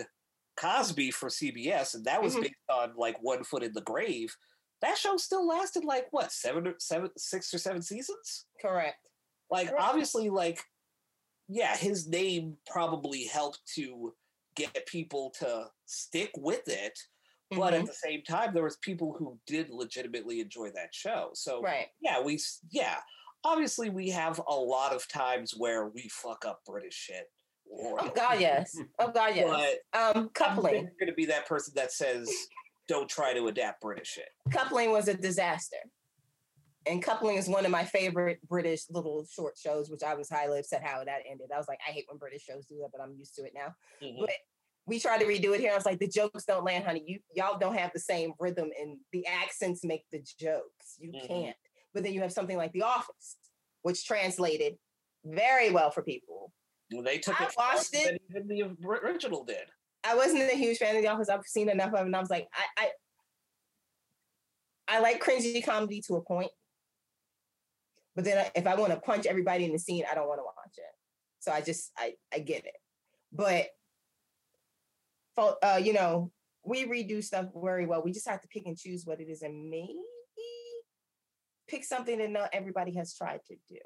Cosby 0.55 1.11
for 1.11 1.29
CBS, 1.29 1.93
and 1.95 2.05
that 2.05 2.21
was 2.21 2.35
Mhm. 2.35 2.41
based 2.43 2.53
on 2.69 2.95
like 2.95 3.21
One 3.21 3.43
Foot 3.43 3.63
in 3.63 3.73
the 3.73 3.81
Grave, 3.81 4.35
that 4.81 4.97
show 4.97 5.17
still 5.17 5.45
lasted 5.47 5.83
like 5.85 6.07
what 6.11 6.31
seven 6.31 6.67
or 6.67 6.75
seven 6.79 7.09
six 7.17 7.53
or 7.53 7.57
seven 7.57 7.81
seasons. 7.81 8.45
Correct. 8.61 9.09
Like 9.49 9.69
Correct. 9.69 9.83
obviously, 9.83 10.29
like 10.29 10.63
yeah, 11.49 11.75
his 11.75 12.07
name 12.07 12.57
probably 12.65 13.25
helped 13.25 13.59
to 13.75 14.15
get 14.55 14.85
people 14.85 15.29
to 15.31 15.69
stick 15.85 16.31
with 16.37 16.67
it 16.67 16.97
but 17.51 17.73
Mhm. 17.73 17.79
at 17.81 17.85
the 17.85 17.93
same 17.93 18.23
time 18.23 18.53
there 18.53 18.63
was 18.63 18.77
people 18.77 19.13
who 19.13 19.39
did 19.45 19.69
legitimately 19.69 20.39
enjoy 20.39 20.69
that 20.71 20.93
show 20.95 21.31
so 21.33 21.61
right. 21.61 21.89
yeah 21.99 22.19
we 22.21 22.39
yeah 22.69 23.01
obviously 23.43 23.89
we 23.89 24.09
have 24.09 24.39
a 24.47 24.55
lot 24.55 24.93
of 24.93 25.07
times 25.07 25.55
where 25.55 25.87
we 25.87 26.07
fuck 26.09 26.45
up 26.45 26.63
british 26.65 26.93
shit 26.95 27.31
Oh 27.81 28.11
God, 28.15 28.39
yes. 28.39 28.77
Oh 28.99 29.11
God, 29.11 29.35
yes. 29.35 29.77
but 29.93 29.99
Um, 30.17 30.29
coupling. 30.33 30.73
You're 30.75 30.83
going 30.99 31.07
to 31.07 31.13
be 31.13 31.25
that 31.25 31.47
person 31.47 31.73
that 31.75 31.91
says 31.91 32.29
don't 32.87 33.09
try 33.09 33.33
to 33.33 33.47
adapt 33.47 33.79
british 33.81 34.09
shit 34.09 34.27
Coupling 34.51 34.91
was 34.91 35.07
a 35.07 35.13
disaster. 35.13 35.77
And 36.85 37.01
Coupling 37.01 37.37
is 37.37 37.47
one 37.47 37.63
of 37.63 37.71
my 37.71 37.85
favorite 37.85 38.39
British 38.47 38.81
little 38.89 39.25
short 39.33 39.57
shows, 39.57 39.89
which 39.89 40.03
I 40.03 40.15
was 40.15 40.29
highly 40.29 40.59
upset 40.59 40.83
how 40.83 41.01
that 41.05 41.21
ended. 41.29 41.47
I 41.53 41.57
was 41.57 41.67
like, 41.69 41.79
I 41.87 41.91
hate 41.91 42.03
when 42.09 42.17
British 42.17 42.43
shows 42.43 42.65
do 42.65 42.75
that, 42.81 42.89
but 42.91 43.01
I'm 43.01 43.15
used 43.17 43.35
to 43.35 43.43
it 43.45 43.53
now. 43.55 43.73
Mhm. 44.01 44.19
But 44.19 44.31
we 44.85 44.99
tried 44.99 45.19
to 45.19 45.25
redo 45.25 45.55
it 45.55 45.61
here. 45.61 45.71
I 45.71 45.75
was 45.75 45.85
like, 45.85 45.99
the 45.99 46.09
jokes 46.09 46.43
don't 46.43 46.65
land, 46.65 46.83
honey. 46.83 47.03
You 47.07 47.19
y'all 47.33 47.57
don't 47.57 47.75
have 47.77 47.93
the 47.93 47.99
same 48.01 48.33
rhythm, 48.37 48.69
and 48.77 48.97
the 49.13 49.25
accents 49.27 49.85
make 49.85 50.03
the 50.11 50.19
jokes. 50.37 50.97
You 50.99 51.13
Mhm. 51.13 51.25
can't. 51.27 51.57
But 51.93 52.03
then 52.03 52.11
you 52.11 52.19
have 52.19 52.33
something 52.33 52.57
like 52.57 52.73
The 52.73 52.81
Office, 52.83 53.37
which 53.83 54.03
translated 54.05 54.77
very 55.23 55.69
well 55.69 55.89
for 55.89 56.03
people. 56.03 56.51
They 57.01 57.17
took 57.17 57.39
I 57.39 57.45
it 57.45 57.53
watched 57.57 57.89
it. 57.93 58.21
than 58.29 58.45
even 58.51 58.77
the 58.79 58.87
original 58.87 59.43
did. 59.43 59.65
I 60.03 60.15
wasn't 60.15 60.41
a 60.51 60.55
huge 60.55 60.77
fan 60.77 60.95
of 60.97 61.01
The 61.01 61.07
Office. 61.07 61.29
I've 61.29 61.45
seen 61.45 61.69
enough 61.69 61.93
of 61.93 62.01
it, 62.01 62.05
and 62.05 62.15
I 62.15 62.19
was 62.19 62.29
like, 62.29 62.47
I, 62.53 62.83
I, 64.89 64.97
I 64.97 64.99
like 64.99 65.23
cringy 65.23 65.63
comedy 65.63 66.01
to 66.07 66.15
a 66.15 66.21
point, 66.21 66.51
but 68.15 68.25
then 68.25 68.45
if 68.53 68.67
I 68.67 68.75
want 68.75 68.91
to 68.91 68.99
punch 68.99 69.25
everybody 69.25 69.63
in 69.63 69.71
the 69.71 69.79
scene, 69.79 70.03
I 70.11 70.13
don't 70.13 70.27
want 70.27 70.39
to 70.39 70.43
watch 70.43 70.77
it. 70.77 70.83
So 71.39 71.53
I 71.53 71.61
just, 71.61 71.91
I, 71.97 72.15
I 72.33 72.39
get 72.39 72.65
it, 72.65 72.75
but, 73.31 73.67
uh, 75.37 75.79
you 75.81 75.93
know, 75.93 76.31
we 76.65 76.85
redo 76.85 77.23
stuff 77.23 77.47
very 77.55 77.85
well. 77.85 78.03
We 78.03 78.11
just 78.11 78.27
have 78.27 78.41
to 78.41 78.47
pick 78.49 78.65
and 78.65 78.77
choose 78.77 79.05
what 79.05 79.21
it 79.21 79.29
is, 79.29 79.41
and 79.41 79.69
maybe 79.69 79.95
pick 81.69 81.85
something 81.85 82.17
that 82.17 82.29
not 82.29 82.49
everybody 82.51 82.93
has 82.95 83.15
tried 83.15 83.39
to 83.47 83.55
do. 83.69 83.79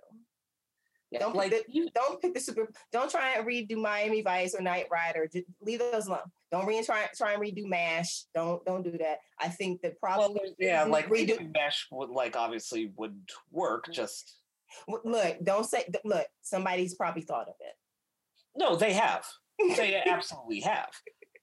Yeah, 1.11 1.19
Don't 1.19 1.35
like 1.35 1.51
pick 1.51 1.67
the, 1.67 1.73
you, 1.73 1.89
don't 1.95 2.21
pick 2.21 2.33
the 2.33 2.39
super. 2.41 2.69
Don't 2.91 3.09
try 3.09 3.35
and 3.35 3.47
redo 3.47 3.77
Miami 3.77 4.21
Vice 4.21 4.53
or 4.53 4.61
Knight 4.61 4.87
Rider. 4.91 5.29
Just 5.31 5.45
leave 5.61 5.79
those 5.79 6.07
alone. 6.07 6.19
Don't 6.51 6.65
re 6.65 6.83
try 6.83 7.07
try 7.15 7.33
and 7.33 7.41
redo 7.41 7.65
Mash. 7.65 8.25
Don't 8.35 8.63
don't 8.65 8.83
do 8.83 8.91
that. 8.97 9.19
I 9.39 9.47
think 9.47 9.81
the 9.81 9.93
well, 10.01 10.17
problem. 10.17 10.33
there's- 10.35 10.55
yeah, 10.59 10.83
like 10.83 11.07
redo. 11.09 11.53
Mash 11.53 11.87
would 11.91 12.09
like 12.09 12.35
obviously 12.35 12.91
would 12.97 13.17
work. 13.51 13.85
Just 13.91 14.35
Look, 14.87 15.37
don't 15.43 15.65
say. 15.65 15.85
Look, 16.03 16.27
somebody's 16.41 16.93
probably 16.95 17.21
thought 17.21 17.47
of 17.47 17.55
it. 17.61 17.75
no, 18.55 18.75
they 18.75 18.91
have. 18.93 19.25
They 19.59 20.01
absolutely 20.07 20.59
have. 20.61 20.89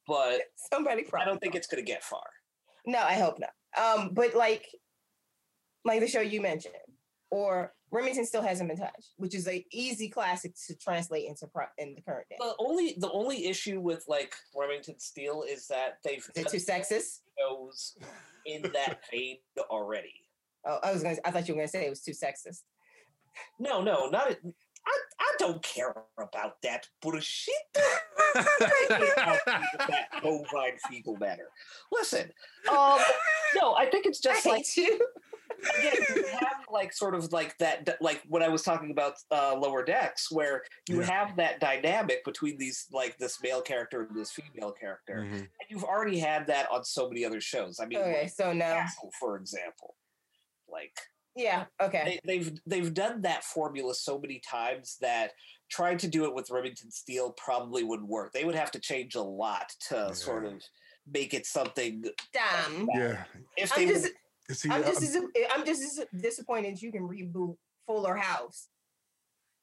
But 0.06 0.42
Somebody 0.70 1.06
I 1.14 1.24
don't 1.24 1.40
think 1.40 1.54
it's 1.54 1.66
going 1.66 1.82
to 1.82 1.90
get 1.90 2.04
far. 2.04 2.22
No, 2.86 2.98
I 2.98 3.14
hope 3.14 3.38
not. 3.38 3.50
Um, 3.82 4.10
but 4.12 4.34
like, 4.34 4.66
like 5.86 6.00
the 6.00 6.06
show 6.06 6.20
you 6.20 6.42
mentioned, 6.42 6.74
or 7.30 7.72
Remington 7.94 8.26
Steele 8.26 8.42
hasn't 8.42 8.68
been 8.68 8.76
touched, 8.76 9.12
which 9.18 9.36
is 9.36 9.46
a 9.46 9.64
easy 9.70 10.08
classic 10.08 10.52
to 10.66 10.74
translate 10.76 11.28
into 11.28 11.46
pro- 11.46 11.66
in 11.78 11.94
the 11.94 12.00
current 12.02 12.28
day. 12.28 12.34
The 12.40 12.54
only 12.58 12.96
the 12.98 13.10
only 13.12 13.46
issue 13.46 13.80
with 13.80 14.04
like 14.08 14.34
Remington 14.54 14.98
Steele 14.98 15.44
is 15.48 15.68
that 15.68 15.98
they've 16.02 16.28
done 16.34 16.46
too 16.46 16.56
sexist? 16.56 17.20
shows 17.38 17.96
in 18.46 18.62
that 18.62 18.98
vein 19.12 19.36
already. 19.70 20.12
Oh, 20.66 20.80
I 20.82 20.92
was 20.92 21.04
gonna. 21.04 21.16
I 21.24 21.30
thought 21.30 21.46
you 21.46 21.54
were 21.54 21.60
gonna 21.60 21.68
say 21.68 21.86
it 21.86 21.90
was 21.90 22.02
too 22.02 22.10
sexist. 22.12 22.62
No, 23.60 23.80
no, 23.80 24.08
not. 24.08 24.32
it- 24.32 24.42
I, 24.86 24.98
I 25.18 25.32
don't 25.38 25.62
care 25.62 25.94
about 26.18 26.60
that 26.62 26.86
bullshit. 27.00 27.54
that 27.74 28.00
bovine 30.22 30.76
fecal 30.90 31.16
matter. 31.16 31.48
Listen, 31.90 32.30
um, 32.70 32.98
no, 33.56 33.74
I 33.74 33.86
think 33.90 34.04
it's 34.04 34.20
just 34.20 34.46
I 34.46 34.50
like 34.50 34.76
you. 34.76 35.00
Again, 35.78 35.92
you 36.16 36.26
have 36.40 36.64
like 36.70 36.92
sort 36.92 37.14
of 37.14 37.32
like 37.32 37.56
that, 37.58 37.86
that- 37.86 38.02
like 38.02 38.22
when 38.28 38.42
I 38.42 38.48
was 38.48 38.62
talking 38.62 38.90
about 38.90 39.14
uh, 39.30 39.54
lower 39.56 39.84
decks, 39.84 40.30
where 40.30 40.62
you 40.88 41.00
Yeah. 41.00 41.06
have 41.06 41.36
that 41.36 41.60
dynamic 41.60 42.24
between 42.24 42.58
these 42.58 42.86
like 42.92 43.16
this 43.18 43.40
male 43.42 43.62
character 43.62 44.02
and 44.02 44.16
this 44.18 44.30
female 44.32 44.72
character, 44.72 45.20
Mhm. 45.26 45.32
and 45.40 45.48
you've 45.68 45.84
already 45.84 46.18
had 46.18 46.46
that 46.48 46.70
on 46.70 46.84
so 46.84 47.08
many 47.08 47.24
other 47.24 47.40
shows. 47.40 47.80
I 47.80 47.86
mean, 47.86 47.98
Okay, 47.98 48.22
like 48.22 48.32
so 48.32 48.52
now, 48.52 48.74
Castle, 48.74 49.10
for 49.18 49.36
example, 49.36 49.96
like 50.68 50.96
yeah, 51.36 51.64
okay. 51.80 52.20
they, 52.24 52.38
they've 52.38 52.52
they've 52.66 52.94
done 52.94 53.22
that 53.22 53.44
formula 53.44 53.94
so 53.94 54.18
many 54.18 54.40
times 54.40 54.96
that 55.00 55.32
trying 55.70 55.98
to 55.98 56.08
do 56.08 56.24
it 56.26 56.34
with 56.34 56.50
Remington 56.50 56.90
Steele 56.90 57.32
probably 57.32 57.82
wouldn't 57.82 58.08
work. 58.08 58.32
They 58.32 58.44
would 58.44 58.54
have 58.54 58.70
to 58.72 58.78
change 58.78 59.14
a 59.14 59.22
lot 59.22 59.72
to 59.88 60.14
sort 60.14 60.44
of 60.44 60.62
make 61.10 61.34
it 61.34 61.46
something. 61.46 62.04
Damn. 62.32 62.88
Yeah. 62.94 63.24
If 63.56 63.72
I'm 63.76 63.86
they 63.86 63.92
just, 63.92 64.08
See, 64.50 64.70
I'm 64.70 64.82
just, 64.82 65.02
as, 65.02 65.16
I'm 65.54 65.64
just 65.64 66.00
disappointed 66.20 66.80
you 66.82 66.92
can 66.92 67.08
reboot 67.08 67.56
Fuller 67.86 68.14
House 68.14 68.68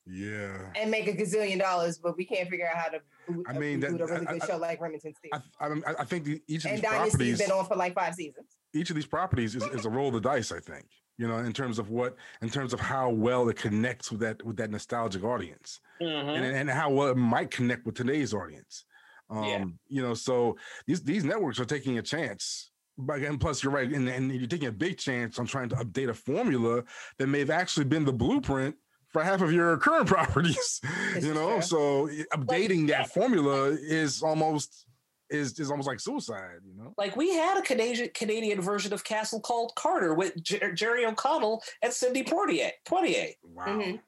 yeah. 0.07 0.57
and 0.75 0.89
make 0.89 1.07
a 1.07 1.13
gazillion 1.13 1.59
dollars, 1.59 1.99
but 1.99 2.17
we 2.17 2.25
can't 2.25 2.49
figure 2.49 2.67
out 2.67 2.75
how 2.77 2.89
to 2.89 2.99
boot, 3.27 3.45
I 3.47 3.53
mean, 3.57 3.79
that- 3.81 3.91
reboot 3.91 4.01
a 4.01 4.05
really 4.13 4.27
I- 4.27 4.33
good 4.33 4.43
I- 4.43 4.47
show 4.47 4.57
like 4.57 4.81
Remington 4.81 5.13
Steele. 5.13 5.43
I, 5.59 5.67
I, 5.67 5.95
I 5.99 6.05
think 6.05 6.23
the, 6.25 6.41
each 6.47 6.65
of 6.65 6.71
and 6.71 6.77
these 6.77 6.89
Dynasty's 6.89 7.11
properties, 7.15 7.37
been 7.39 7.51
on 7.51 7.65
for 7.65 7.75
like 7.75 7.93
five 7.93 8.15
seasons. 8.15 8.47
each 8.73 8.89
of 8.89 8.95
these 8.95 9.05
properties 9.05 9.55
is, 9.55 9.63
is 9.65 9.85
a 9.85 9.89
roll 9.89 10.07
of 10.07 10.13
the 10.15 10.21
dice. 10.21 10.51
I 10.51 10.59
think 10.59 10.85
you 11.17 11.27
know, 11.27 11.37
in 11.37 11.53
terms 11.53 11.77
of 11.77 11.89
what, 11.91 12.15
in 12.41 12.49
terms 12.49 12.73
of 12.73 12.79
how 12.79 13.09
well 13.11 13.47
it 13.49 13.55
connects 13.57 14.09
with 14.11 14.21
that 14.21 14.43
with 14.43 14.57
that 14.57 14.71
nostalgic 14.71 15.23
audience. 15.23 15.79
Mhm. 16.01 16.35
and, 16.35 16.45
and 16.45 16.69
how 16.69 16.89
well 16.89 17.09
it 17.09 17.17
might 17.17 17.51
connect 17.51 17.85
with 17.85 17.93
today's 17.93 18.33
audience. 18.33 18.85
Um, 19.29 19.43
Yeah. 19.43 19.65
you 19.87 20.01
know, 20.01 20.15
so 20.15 20.57
these 20.87 21.03
these 21.03 21.23
networks 21.23 21.59
are 21.59 21.65
taking 21.65 21.99
a 21.99 22.01
chance. 22.01 22.70
But 23.03 23.21
and 23.21 23.39
plus, 23.39 23.63
you're 23.63 23.71
right, 23.73 23.89
and, 23.91 24.07
and 24.07 24.31
you're 24.31 24.47
taking 24.47 24.67
a 24.67 24.71
big 24.71 24.97
chance 24.97 25.39
on 25.39 25.45
trying 25.47 25.69
to 25.69 25.75
update 25.77 26.09
a 26.09 26.13
formula 26.13 26.83
that 27.17 27.27
may 27.27 27.39
have 27.39 27.49
actually 27.49 27.85
been 27.85 28.05
the 28.05 28.13
blueprint 28.13 28.75
for 29.09 29.23
half 29.23 29.41
of 29.41 29.51
your 29.51 29.75
current 29.77 30.07
properties. 30.15 30.79
This 31.13 31.25
you 31.25 31.33
know, 31.33 31.53
true. 31.53 31.61
so 31.61 32.09
i- 32.09 32.25
updating 32.37 32.87
that 32.89 33.09
formula 33.13 33.69
is 33.71 34.21
almost 34.21 34.85
is 35.29 35.57
is 35.59 35.71
almost 35.71 35.87
like 35.87 35.99
suicide. 35.99 36.59
You 36.65 36.75
know, 36.77 36.93
Like 36.97 37.15
we 37.15 37.33
had 37.33 37.57
a 37.57 37.61
Canadian 37.61 38.09
Canadian 38.13 38.61
version 38.61 38.93
of 38.93 39.03
Castle 39.03 39.39
called 39.39 39.73
Carter 39.75 40.13
with 40.13 40.41
Jer- 40.43 40.73
Jerry 40.73 41.05
O'Connell 41.05 41.63
and 41.81 41.91
Sydney 41.91 42.23
Poitier. 42.23 42.71
Poitier. 42.85 43.33
wow, 43.43 43.65
Mhm. 43.67 43.99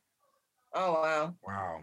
Oh 0.73 0.93
wow. 0.93 1.35
wow. 1.45 1.80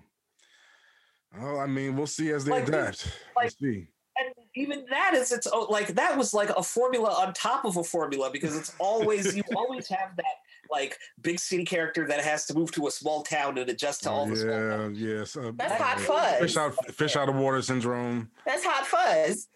Well, 1.39 1.61
I 1.61 1.67
mean, 1.67 1.97
we'll 1.97 2.07
see 2.07 2.31
as 2.33 2.45
they 2.45 2.51
Like, 2.53 2.69
adapt. 2.69 3.07
like- 3.37 3.53
we'll 3.61 3.73
see. 3.73 3.89
And 4.21 4.35
even 4.55 4.85
that 4.91 5.15
is 5.15 5.33
its 5.33 5.47
own 5.47 5.67
like 5.71 5.89
that 5.95 6.17
was 6.19 6.35
like 6.35 6.51
a 6.51 6.63
formula 6.63 7.09
on 7.11 7.33
top 7.33 7.65
of 7.65 7.77
a 7.77 7.85
formula 7.85 8.31
because 8.31 8.57
it's 8.57 8.73
always 8.79 9.35
you 9.37 9.43
always 9.57 9.89
have 9.89 10.17
that 10.17 10.25
like 10.71 10.97
big 11.23 11.39
city 11.41 11.65
character 11.65 12.07
that 12.07 12.21
has 12.21 12.47
to 12.47 12.55
move 12.55 12.71
to 12.73 12.87
a 12.87 12.91
small 12.91 13.23
town 13.23 13.59
and 13.59 13.69
adjust 13.71 14.03
to 14.05 14.11
all 14.11 14.27
the 14.27 14.37
small 14.37 14.51
yeah, 14.53 14.77
towns. 14.77 15.01
yes. 15.01 15.37
uh, 15.37 15.53
That's 15.57 15.81
uh, 15.81 15.85
hot 15.85 16.01
fuzz. 16.01 16.39
Fish 16.41 16.57
out, 16.57 16.95
fish 16.95 17.17
out 17.17 17.29
of 17.29 17.35
water 17.37 17.63
syndrome. 17.63 18.31
That's 18.47 18.65
hot 18.65 18.87
fuzz. 18.87 19.49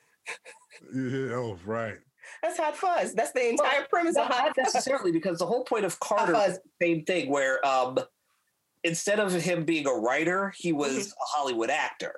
Yeah, 0.94 1.34
oh, 1.34 1.58
right. 1.64 1.96
That's 2.42 2.58
hot 2.58 2.76
fuzz. 2.76 3.14
That's 3.14 3.32
the 3.32 3.48
entire 3.48 3.86
premise 3.88 4.16
of 4.16 4.26
hot 4.26 4.46
not 4.46 4.56
fuzz. 4.56 4.74
necessarily 4.74 5.12
because 5.12 5.38
the 5.38 5.46
whole 5.46 5.64
point 5.64 5.84
of 5.84 5.96
Hot 6.02 6.18
Carter 6.18 6.32
fuzz. 6.34 6.58
same 6.80 7.04
thing 7.04 7.30
where 7.30 7.64
um 7.66 7.98
instead 8.82 9.18
of 9.20 9.32
him 9.32 9.64
being 9.64 9.86
a 9.86 9.92
writer 9.92 10.52
he 10.58 10.72
was 10.72 10.92
Mm-hmm. 10.94 11.10
a 11.10 11.24
hollywood 11.36 11.70
actor 11.70 12.14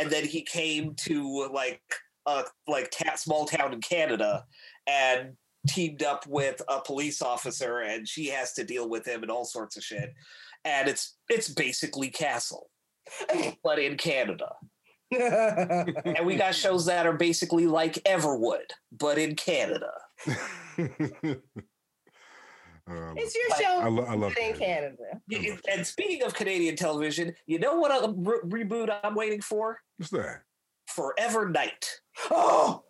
and 0.00 0.10
then 0.10 0.24
he 0.24 0.42
came 0.42 0.94
to 0.94 1.48
like 1.52 1.82
a 2.26 2.44
like 2.66 2.90
ta- 2.90 3.16
small 3.16 3.44
town 3.44 3.72
in 3.72 3.80
canada 3.80 4.44
and 4.86 5.36
teamed 5.68 6.02
up 6.02 6.26
with 6.26 6.62
a 6.68 6.80
police 6.80 7.20
officer 7.20 7.80
and 7.80 8.08
she 8.08 8.28
has 8.28 8.54
to 8.54 8.64
deal 8.64 8.88
with 8.88 9.06
him 9.06 9.22
and 9.22 9.30
all 9.30 9.44
sorts 9.44 9.76
of 9.76 9.84
shit. 9.84 10.14
And 10.64 10.88
it's 10.88 11.16
it's 11.28 11.48
basically 11.48 12.08
castle 12.08 12.70
but 13.62 13.78
in 13.78 13.96
canada. 13.96 14.52
And 15.12 16.24
we 16.24 16.36
got 16.36 16.54
shows 16.54 16.86
that 16.86 17.04
are 17.04 17.16
basically 17.16 17.66
like 17.66 17.94
everwood 18.04 18.70
but 18.96 19.18
in 19.18 19.34
canada 19.34 19.90
Um, 22.90 23.14
it's 23.16 23.34
your 23.36 23.56
show 23.60 23.80
I, 23.80 23.88
lo- 23.88 24.04
I 24.08 24.14
love 24.14 24.36
in 24.36 24.50
that. 24.52 24.58
Canada. 24.58 25.20
And 25.72 25.86
speaking 25.86 26.24
of 26.24 26.34
canadian 26.34 26.74
television 26.74 27.34
you 27.46 27.58
know 27.60 27.76
what 27.76 27.92
a 27.92 28.12
re- 28.12 28.64
reboot 28.64 28.90
i'm 29.04 29.14
waiting 29.14 29.40
for 29.40 29.78
What's 29.96 30.10
that? 30.10 30.42
Forever 30.86 31.48
Knight. 31.48 32.00
Oh. 32.30 32.82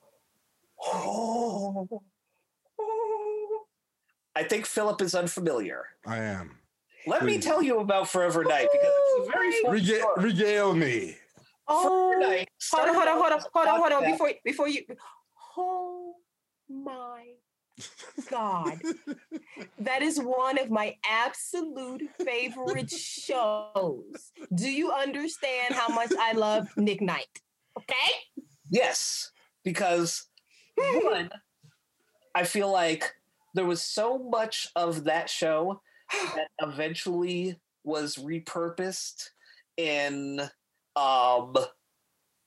Oh. 0.83 1.89
Oh. 2.81 3.59
I 4.35 4.43
think 4.45 4.65
Philip 4.65 5.03
is 5.03 5.15
unfamiliar. 5.15 5.85
I 6.07 6.17
am. 6.19 6.57
Let 7.07 7.25
me 7.25 7.39
tell 7.39 7.63
you 7.63 7.81
about 7.81 8.09
Forever 8.09 8.43
Knight 8.45 8.69
because 8.73 8.91
it's 8.95 9.29
a 9.29 9.31
very 9.33 9.53
fun 9.63 9.73
Rega- 9.73 9.99
story. 9.99 10.25
regale 10.25 10.73
me. 10.75 11.17
Oh. 11.69 12.13
Forever 12.15 12.21
Knight 12.31 12.49
Hold 12.73 12.89
on, 12.89 12.95
hold 12.95 13.09
on, 13.09 13.17
hold 13.19 13.33
on, 13.33 13.41
hold 13.53 13.67
on, 13.67 13.81
hold 13.81 13.93
on. 13.93 13.99
started 13.99 14.13
Before 14.13 14.33
before 14.45 14.69
you 14.69 14.83
Oh 15.59 16.15
my 16.71 17.25
God. 18.31 18.81
That 19.79 20.03
is 20.03 20.19
one 20.19 20.59
of 20.59 20.71
my 20.71 20.97
absolute 21.05 22.03
favorite 22.25 22.91
shows. 22.91 24.33
Do 24.55 24.71
you 24.71 24.93
understand 24.93 25.75
how 25.75 25.89
much 25.89 26.13
I 26.19 26.33
love 26.33 26.69
Nick 26.77 27.01
Knight? 27.01 27.41
Okay? 27.79 27.95
Yes, 28.71 29.33
because 29.65 30.27
one, 30.77 31.31
I 32.35 32.45
feel 32.45 32.71
like 32.71 33.15
there 33.55 33.65
was 33.65 33.83
so 33.83 34.19
much 34.19 34.69
of 34.77 35.05
that 35.05 35.29
show 35.29 35.81
that 36.35 36.49
eventually 36.61 37.57
was 37.85 38.17
repurposed 38.17 39.31
in 39.77 40.41
um 40.97 41.55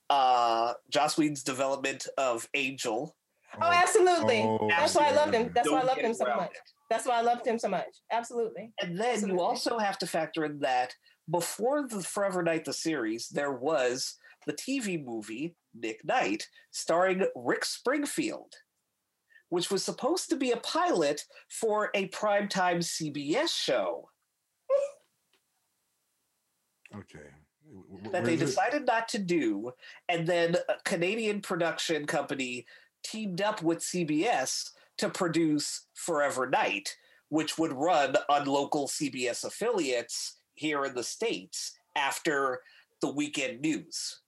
uh 0.09 0.73
Joss 0.89 1.17
Whedon's 1.17 1.43
development 1.43 2.07
of 2.17 2.47
Angel. 2.53 3.15
Oh, 3.61 3.71
absolutely. 3.71 4.41
Oh, 4.43 4.67
That's 4.69 4.95
why 4.95 5.09
I 5.09 5.11
loved 5.11 5.33
him. 5.33 5.51
That's 5.53 5.69
why 5.69 5.79
I 5.81 5.83
loved 5.83 6.01
him 6.01 6.13
so 6.13 6.25
much. 6.25 6.51
it. 6.51 6.57
That's 6.89 7.05
why 7.05 7.17
I 7.19 7.21
loved 7.21 7.45
him 7.45 7.59
so 7.59 7.69
much. 7.69 7.87
Absolutely. 8.11 8.71
And 8.81 8.99
then 8.99 9.09
Absolutely. 9.11 9.35
you 9.35 9.41
also 9.41 9.77
have 9.79 9.97
to 9.99 10.07
factor 10.07 10.45
in 10.45 10.59
that 10.59 10.93
before 11.29 11.87
the 11.87 12.01
Forever 12.01 12.43
Knight 12.43 12.65
the 12.65 12.73
series, 12.73 13.29
there 13.29 13.51
was 13.53 14.15
the 14.45 14.53
TV 14.53 15.03
movie 15.03 15.55
Nick 15.73 16.03
Knight, 16.03 16.47
starring 16.71 17.25
Rick 17.35 17.65
Springfield, 17.65 18.53
which 19.49 19.71
was 19.71 19.83
supposed 19.83 20.29
to 20.29 20.35
be 20.35 20.51
a 20.51 20.57
pilot 20.57 21.21
for 21.49 21.89
a 21.95 22.09
primetime 22.09 22.79
CBS 22.79 23.49
show. 23.55 24.09
Okay. 26.95 27.25
W- 27.65 27.85
w- 27.89 28.11
that 28.11 28.23
they 28.25 28.35
is 28.35 28.41
it? 28.41 28.45
decided 28.45 28.85
not 28.85 29.07
to 29.09 29.17
do, 29.17 29.71
and 30.09 30.27
then 30.27 30.55
a 30.69 30.75
Canadian 30.85 31.41
production 31.41 32.05
company 32.05 32.65
teamed 33.03 33.41
up 33.41 33.61
with 33.61 33.79
CBS 33.79 34.71
to 34.97 35.09
produce 35.09 35.87
Forever 35.93 36.49
Knight, 36.49 36.95
which 37.29 37.57
would 37.57 37.73
run 37.73 38.15
on 38.29 38.45
local 38.45 38.87
CBS 38.87 39.43
affiliates 39.43 40.37
here 40.53 40.85
in 40.85 40.93
the 40.95 41.03
states 41.03 41.75
after 41.95 42.61
the 43.01 43.11
weekend 43.11 43.61
news. 43.61 44.19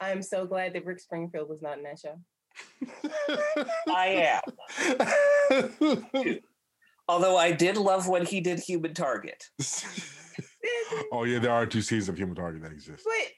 I'm 0.00 0.22
so 0.22 0.46
glad 0.46 0.72
that 0.74 0.86
Rick 0.86 1.00
Springfield 1.00 1.48
was 1.48 1.60
not 1.60 1.78
in 1.78 1.84
that 1.84 1.98
show. 1.98 2.18
I 3.88 4.40
am. 5.50 6.38
Although 7.08 7.36
I 7.36 7.52
did 7.52 7.76
love 7.76 8.08
when 8.08 8.24
he 8.24 8.40
did 8.40 8.60
Human 8.60 8.94
Target. 8.94 9.50
oh 11.12 11.24
yeah, 11.24 11.38
there 11.38 11.52
are 11.52 11.66
two 11.66 11.82
seasons 11.82 12.08
of 12.08 12.16
Human 12.18 12.34
Target 12.34 12.62
that 12.62 12.72
exist. 12.72 13.04
But 13.04 13.28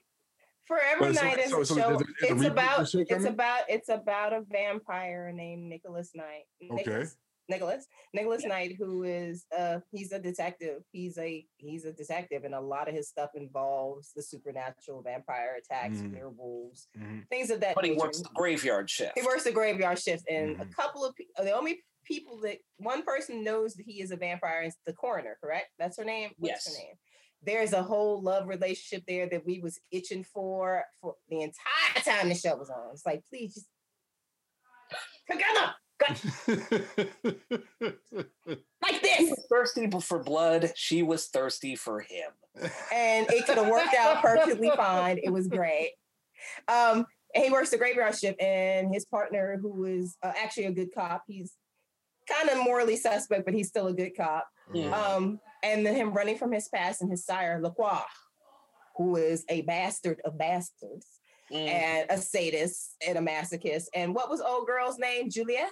Forever 0.66 1.00
But 1.00 1.16
so- 1.16 1.24
Night 1.24 1.38
is 1.38 1.50
so- 1.50 1.60
a 1.60 1.66
so 1.66 1.74
show. 1.74 1.80
there's 1.80 1.98
there's 1.98 2.10
it's 2.20 2.30
reboot 2.42 2.46
of 2.46 2.52
about 2.52 2.80
it's 2.94 3.10
coming? 3.10 3.26
about 3.26 3.60
it's 3.68 3.88
about 3.88 4.32
a 4.32 4.42
vampire 4.48 5.32
named 5.34 5.64
Nicholas 5.68 6.12
Knight. 6.14 6.44
Nicholas, 6.60 7.16
Nicholas 7.48 7.86
Nicholas 8.14 8.44
Knight, 8.46 8.76
who 8.78 9.02
is 9.02 9.44
uh 9.56 9.80
he's 9.90 10.12
a 10.12 10.20
detective. 10.20 10.82
He's 10.92 11.18
a 11.18 11.44
he's 11.56 11.84
a 11.84 11.92
detective, 11.92 12.44
and 12.44 12.54
a 12.54 12.60
lot 12.60 12.88
of 12.88 12.94
his 12.94 13.08
stuff 13.08 13.30
involves 13.34 14.12
the 14.14 14.22
supernatural, 14.22 15.02
vampire 15.02 15.56
attacks, 15.58 15.98
Mm. 15.98 16.14
werewolves, 16.14 16.86
Mhm. 16.96 17.28
things 17.28 17.50
of 17.50 17.60
that 17.60 17.74
But 17.74 17.84
he 17.84 17.92
works 17.92 18.18
the 18.20 18.28
graveyard 18.32 18.88
shift. 18.88 19.12
He 19.18 19.26
works 19.26 19.42
the 19.44 19.52
graveyard 19.52 19.98
shift, 19.98 20.24
and 20.30 20.60
a 20.60 20.64
Mhm. 20.64 20.74
couple 20.76 21.04
of 21.04 21.14
pe- 21.16 21.26
the 21.44 21.52
only 21.52 21.82
people 22.04 22.40
that 22.42 22.58
one 22.78 23.02
person 23.02 23.42
knows 23.44 23.74
that 23.74 23.84
he 23.84 24.00
is 24.00 24.12
a 24.12 24.16
vampire 24.16 24.62
is 24.62 24.76
the 24.86 24.92
coroner. 24.92 25.36
Correct? 25.42 25.68
That's 25.78 25.96
her 25.98 26.04
name. 26.04 26.30
What's 26.38 26.66
Yes. 26.66 26.76
her 26.76 26.82
name? 26.82 26.94
There's 27.44 27.72
a 27.72 27.82
whole 27.82 28.22
love 28.22 28.46
relationship 28.46 29.04
there 29.06 29.28
that 29.28 29.44
we 29.44 29.58
was 29.58 29.78
itching 29.90 30.24
for 30.24 30.84
for 31.00 31.14
the 31.28 31.40
entire 31.42 32.02
time 32.04 32.28
the 32.28 32.34
show 32.34 32.56
was 32.56 32.70
on. 32.70 32.90
It's 32.92 33.04
like, 33.06 33.22
please 33.30 33.54
just 33.54 33.66
together, 35.30 35.74
like 38.82 38.92
He 38.92 38.98
this, 39.00 39.30
was 39.30 39.46
thirsty 39.50 39.90
for 40.00 40.22
blood. 40.22 40.72
She 40.74 41.02
was 41.02 41.26
thirsty 41.28 41.76
for 41.76 42.00
him. 42.00 42.30
and 42.92 43.26
it 43.30 43.46
could 43.46 43.56
have 43.58 43.68
worked 43.68 43.94
out 43.98 44.20
perfectly 44.22 44.70
fine. 44.76 45.18
It 45.22 45.30
was 45.30 45.48
great. 45.48 45.92
Um, 46.68 47.06
and 47.34 47.44
he 47.44 47.50
works 47.50 47.70
the 47.70 47.78
graveyard 47.78 48.14
shift, 48.16 48.40
and 48.42 48.92
his 48.92 49.04
partner, 49.06 49.58
who 49.60 49.84
is 49.84 50.16
uh, 50.22 50.32
actually 50.36 50.64
a 50.66 50.72
good 50.72 50.88
cop, 50.94 51.22
he's 51.26 51.52
kind 52.28 52.50
of 52.50 52.58
morally 52.64 52.96
suspect, 52.96 53.44
but 53.44 53.54
he's 53.54 53.68
still 53.68 53.86
a 53.86 53.92
good 53.94 54.16
cop. 54.16 54.46
Yeah. 54.74 54.90
Um, 54.90 55.40
and 55.62 55.84
then 55.86 55.94
him 55.94 56.12
running 56.12 56.36
from 56.36 56.52
his 56.52 56.68
past 56.68 57.02
and 57.02 57.10
his 57.10 57.24
sire, 57.24 57.60
Lacroix, 57.62 58.00
who 58.96 59.16
is 59.16 59.44
a 59.48 59.62
bastard 59.62 60.20
of 60.24 60.38
bastards 60.38 61.06
Mm. 61.50 61.68
and 61.68 62.10
a 62.10 62.16
sadist 62.16 62.96
and 63.06 63.18
a 63.18 63.20
masochist. 63.20 63.86
And 63.94 64.14
what 64.14 64.30
was 64.30 64.40
old 64.40 64.66
girl's 64.66 64.98
name? 64.98 65.28
Juliet? 65.28 65.68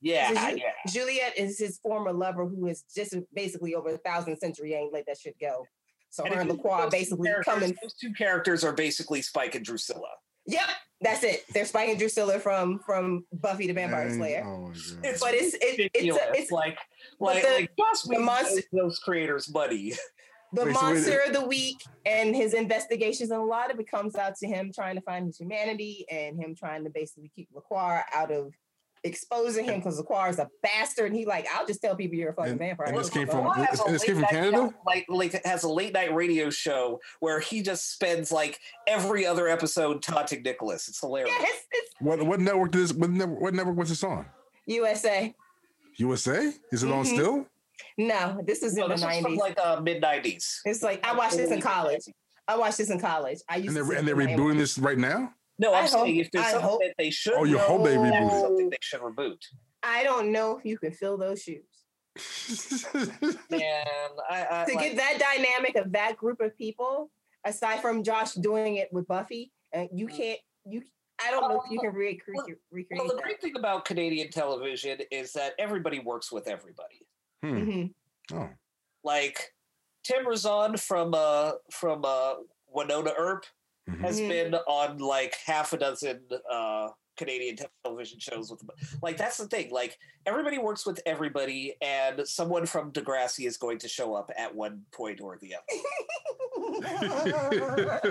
Yeah, 0.00 0.30
Is 0.30 0.54
it 0.54 0.58
yeah. 0.60 0.72
Juliet 0.90 1.36
is 1.36 1.58
his 1.58 1.78
former 1.78 2.12
lover 2.12 2.46
who 2.46 2.66
is 2.68 2.84
just 2.96 3.14
basically 3.34 3.74
over 3.74 3.90
a 3.90 3.98
thousand 3.98 4.38
century 4.38 4.72
ain't 4.72 4.94
let 4.94 5.04
that 5.06 5.18
shit 5.18 5.36
go. 5.38 5.66
So 6.08 6.24
And 6.24 6.32
her 6.34 6.40
and 6.40 6.50
Lacroix 6.50 6.88
basically 6.88 7.30
coming. 7.44 7.76
Those 7.82 7.94
two 8.00 8.14
characters 8.14 8.64
are 8.64 8.72
basically 8.72 9.20
Spike 9.20 9.54
and 9.56 9.64
Drusilla. 9.64 10.08
Yep, 10.46 10.68
that's 11.00 11.22
it. 11.24 11.44
They're 11.52 11.64
spiking 11.64 11.96
Drusilla 11.98 12.38
from 12.38 12.78
from 12.80 13.24
Buffy 13.32 13.66
the 13.66 13.72
Vampire 13.72 14.08
Dang, 14.08 14.18
Slayer. 14.18 14.44
Oh. 14.46 14.70
It's 15.04 15.20
But 15.20 15.34
it's 15.34 15.54
it, 15.54 15.90
it's 15.94 16.16
a, 16.16 16.32
it's 16.32 16.50
like 16.50 16.78
but 17.18 17.34
like, 17.36 17.42
the- 17.42 17.50
like 17.50 17.70
Joss 17.78 18.02
the 18.02 18.18
monster- 18.18 18.62
those 18.72 18.98
creators 18.98 19.52
money. 19.52 19.92
the 20.52 20.64
Wait, 20.64 20.74
so 20.74 20.82
monster 20.82 21.20
of 21.26 21.32
the 21.32 21.46
week 21.46 21.76
and 22.04 22.34
his 22.34 22.54
investigations, 22.54 23.30
and 23.30 23.40
a 23.40 23.44
lot 23.44 23.72
of 23.72 23.78
it 23.78 23.88
comes 23.88 24.16
out 24.16 24.34
to 24.36 24.46
him 24.48 24.72
trying 24.74 24.96
to 24.96 25.02
find 25.02 25.26
his 25.26 25.38
humanity 25.38 26.04
and 26.10 26.40
him 26.40 26.54
trying 26.56 26.82
to 26.84 26.90
basically 26.90 27.30
keep 27.34 27.48
Lacroix 27.54 28.00
out 28.12 28.32
of 28.32 28.52
exposing 29.04 29.64
him 29.64 29.76
because 29.76 29.98
Lacroix 29.98 30.28
is 30.28 30.38
a 30.38 30.48
bastard. 30.62 31.06
And 31.06 31.16
he 31.16 31.24
like, 31.26 31.46
I'll 31.54 31.66
just 31.66 31.80
tell 31.80 31.96
people 31.96 32.16
you're 32.18 32.30
a 32.30 32.34
fucking 32.34 32.52
And- 32.52 32.58
vampire. 32.58 32.86
and 32.88 32.96
this 32.98 33.08
came 33.10 33.26
from- 33.26 33.40
I'm 33.40 33.46
Lacroix 33.46 33.64
has 33.64 33.80
and 33.80 33.88
a 33.88 33.92
this 33.92 34.04
came 34.04 34.16
from 34.16 34.24
Canada? 34.26 34.74
Like 34.86 35.06
like 35.08 35.44
has 35.44 35.62
a 35.64 35.68
late 35.70 35.92
night 35.94 36.14
radio 36.14 36.50
show 36.50 37.00
where 37.20 37.40
he 37.40 37.62
just 37.62 37.92
spends 37.92 38.30
like 38.30 38.58
every 38.86 39.24
other 39.26 39.48
episode 39.48 40.02
taunting 40.02 40.42
Nicholas. 40.42 40.88
It's 40.88 41.00
hilarious. 41.00 41.34
Yeah, 41.38 41.46
it's, 41.48 41.66
it's 41.72 41.90
What 42.00 42.22
what 42.26 42.40
network 42.40 42.72
did 42.72 42.82
this? 42.82 42.92
What 42.92 43.10
network, 43.10 43.40
what 43.40 43.54
network 43.54 43.76
was 43.76 43.88
this 43.88 44.04
on? 44.04 44.26
USA. 44.66 45.34
USA? 45.96 46.52
Is 46.72 46.82
it 46.82 46.90
on 46.90 47.04
Mhm. 47.04 47.14
still? 47.14 47.46
No, 47.96 48.40
this 48.44 48.62
is 48.62 48.74
No, 48.74 48.84
in 48.84 48.90
the 48.90 48.94
this 48.96 49.04
was 49.04 49.14
from 49.16 49.22
nineties. 49.34 49.40
like 49.40 49.58
uh, 49.58 49.80
mid 49.80 50.00
nineties. 50.02 50.60
It's 50.64 50.82
like 50.82 51.04
I 51.06 51.14
watched 51.14 51.36
this 51.36 51.50
in 51.50 51.60
college. 51.60 52.02
I 52.46 52.56
watched 52.56 52.78
this 52.78 52.90
in 52.90 52.98
college. 53.00 53.38
I 53.48 53.56
used 53.56 53.68
And 53.68 53.76
they're 53.76 53.86
sit 53.86 53.98
and 53.98 54.08
they're 54.08 54.16
rebooting 54.16 54.58
this 54.58 54.78
right 54.78 54.98
now. 54.98 55.32
No, 55.60 55.74
I'm 55.74 55.84
I 55.84 55.86
saying 55.86 56.14
hope- 56.16 56.24
if 56.26 56.30
there's 56.32 56.46
I 56.46 56.50
something 56.52 56.68
hope- 56.70 56.80
that 56.80 56.94
they 56.98 57.10
should, 57.10 57.34
Oh, 57.34 57.44
you 57.44 57.58
hope 57.58 57.84
they 57.84 57.94
reboot 57.96 58.40
something 58.40 58.70
they 58.70 58.78
should 58.80 59.00
reboot. 59.00 59.38
I 59.82 60.02
don't 60.02 60.32
know 60.32 60.56
if 60.58 60.64
you 60.64 60.78
can 60.78 60.92
fill 60.92 61.16
those 61.18 61.42
shoes. 61.42 61.64
Man, 63.50 63.84
I, 64.28 64.46
I 64.50 64.64
to 64.66 64.74
like, 64.74 64.80
get 64.80 64.96
that 64.96 65.18
dynamic 65.18 65.76
of 65.76 65.92
that 65.92 66.16
group 66.16 66.40
of 66.40 66.56
people, 66.56 67.10
aside 67.44 67.80
from 67.80 68.02
Joss 68.02 68.34
doing 68.34 68.76
it 68.76 68.88
with 68.92 69.06
Buffy, 69.06 69.52
and 69.72 69.88
you 69.92 70.06
can't 70.06 70.38
you 70.66 70.82
I 71.22 71.30
don't 71.30 71.48
know 71.50 71.62
if 71.64 71.70
you 71.70 71.78
can 71.78 71.92
recreate. 71.92 72.36
Well, 72.36 72.46
recreate 72.70 72.98
Well, 73.02 73.08
the 73.08 73.14
that. 73.16 73.22
great 73.22 73.40
thing 73.42 73.52
about 73.56 73.84
Canadian 73.84 74.30
television 74.30 74.98
is 75.10 75.32
that 75.34 75.52
everybody 75.58 75.98
works 76.00 76.32
with 76.32 76.48
everybody. 76.48 77.06
Hmm. 77.42 77.56
Mhm. 77.56 77.94
Oh. 78.32 78.48
Like 79.04 79.52
Tim 80.04 80.26
Rozon 80.26 80.76
from 80.78 81.14
uh 81.14 81.52
from 81.70 82.02
uh 82.04 82.34
Wynonna 82.74 83.12
Earp 83.16 83.44
Mhm. 83.88 84.00
has 84.00 84.18
been 84.20 84.54
on 84.54 84.98
like 84.98 85.36
half 85.46 85.72
a 85.72 85.78
dozen 85.78 86.20
uh 86.50 86.88
Canadian 87.16 87.56
television 87.84 88.18
shows 88.18 88.50
with 88.50 88.60
them. 88.60 88.70
like 89.02 89.16
that's 89.18 89.36
the 89.36 89.46
thing 89.46 89.70
like 89.70 89.98
everybody 90.24 90.56
works 90.58 90.86
with 90.86 91.00
everybody 91.04 91.74
and 91.82 92.26
someone 92.26 92.64
from 92.64 92.92
Degrassi 92.92 93.46
is 93.46 93.56
going 93.58 93.78
to 93.78 93.88
show 93.88 94.14
up 94.14 94.30
at 94.38 94.54
one 94.54 94.82
point 94.92 95.20
or 95.20 95.36
the 95.38 95.54
other 95.54 95.64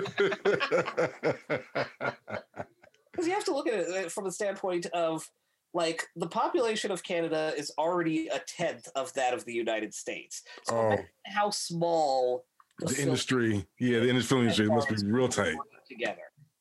because 3.12 3.26
you 3.26 3.32
have 3.32 3.44
to 3.44 3.54
look 3.54 3.66
at 3.66 3.74
it 3.74 4.06
uh, 4.06 4.08
from 4.08 4.24
the 4.24 4.32
standpoint 4.32 4.86
of 4.86 5.28
like 5.72 6.06
the 6.16 6.26
population 6.26 6.90
of 6.90 7.02
Canada 7.02 7.52
is 7.56 7.72
already 7.78 8.28
a 8.28 8.40
tenth 8.40 8.88
of 8.96 9.12
that 9.14 9.32
of 9.34 9.44
the 9.44 9.52
United 9.52 9.94
States. 9.94 10.42
So 10.64 10.76
oh, 10.76 10.96
how 11.26 11.50
small 11.50 12.44
the 12.80 13.02
industry. 13.02 13.66
Yeah, 13.78 14.00
the 14.00 14.08
industry, 14.08 14.28
film 14.28 14.42
industry 14.42 14.66
must 14.66 14.88
be 14.88 15.10
real 15.10 15.28
tight. 15.28 15.56
together. 15.88 16.18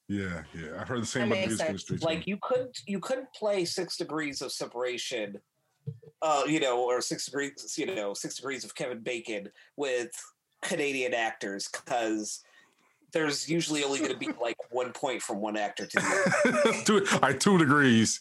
Yeah, 0.07 0.41
yeah. 0.55 0.79
I've 0.79 0.87
heard 0.87 1.03
the 1.03 1.07
same 1.07 1.31
about 1.31 1.41
the 1.41 1.47
music 1.47 1.67
industry. 1.67 1.97
Like 2.01 2.25
you 2.25 2.37
couldn't 2.41 2.79
you 2.87 2.99
couldn't 2.99 3.31
play 3.33 3.63
Six 3.65 3.97
Degrees 3.97 4.41
of 4.41 4.51
Separation, 4.51 5.39
uh, 6.21 6.43
you 6.47 6.59
know, 6.59 6.83
or 6.83 6.99
Six 6.99 7.25
Degrees, 7.25 7.75
you 7.77 7.85
know, 7.85 8.13
Six 8.13 8.35
Degrees 8.37 8.63
of 8.63 8.73
Kevin 8.73 9.01
Bacon 9.01 9.49
with 9.77 10.09
Canadian 10.63 11.13
actors 11.13 11.69
because 11.71 12.41
there's 13.11 13.49
usually 13.49 13.83
only 13.83 13.99
going 13.99 14.11
to 14.11 14.17
be 14.17 14.29
like 14.41 14.57
one 14.71 14.91
point 14.91 15.21
from 15.21 15.39
one 15.41 15.57
actor 15.57 15.85
to 15.85 15.97
the 15.99 16.61
other. 16.65 16.83
two, 16.85 17.05
all 17.13 17.19
right, 17.19 17.39
two 17.39 17.57
degrees. 17.57 18.19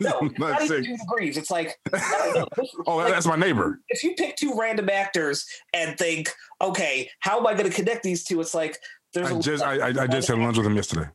No, 0.00 0.20
Not 0.20 0.38
not 0.38 0.62
even 0.62 0.84
two 0.84 0.96
degrees. 0.96 1.36
It's 1.36 1.50
like 1.50 1.78
I 1.92 2.30
don't 2.34 2.58
know. 2.58 2.66
Oh, 2.86 2.96
Like, 2.96 3.12
that's 3.12 3.26
my 3.26 3.36
neighbor. 3.36 3.80
if 3.88 4.02
you 4.04 4.14
pick 4.14 4.36
two 4.36 4.54
random 4.58 4.88
actors 4.90 5.46
and 5.74 5.96
think, 5.98 6.30
okay, 6.60 7.10
how 7.20 7.38
am 7.38 7.46
I 7.46 7.54
going 7.54 7.68
to 7.70 7.74
connect 7.74 8.02
these 8.02 8.24
two? 8.24 8.40
It's 8.40 8.54
like 8.54 8.78
there's 9.14 9.30
I 9.32 9.36
a 9.36 9.40
just 9.40 9.62
I, 9.64 9.78
I, 9.78 9.88
I 10.02 10.06
just 10.06 10.28
had 10.28 10.38
lunch 10.38 10.56
with 10.58 10.66
him 10.66 10.76
yesterday. 10.76 11.08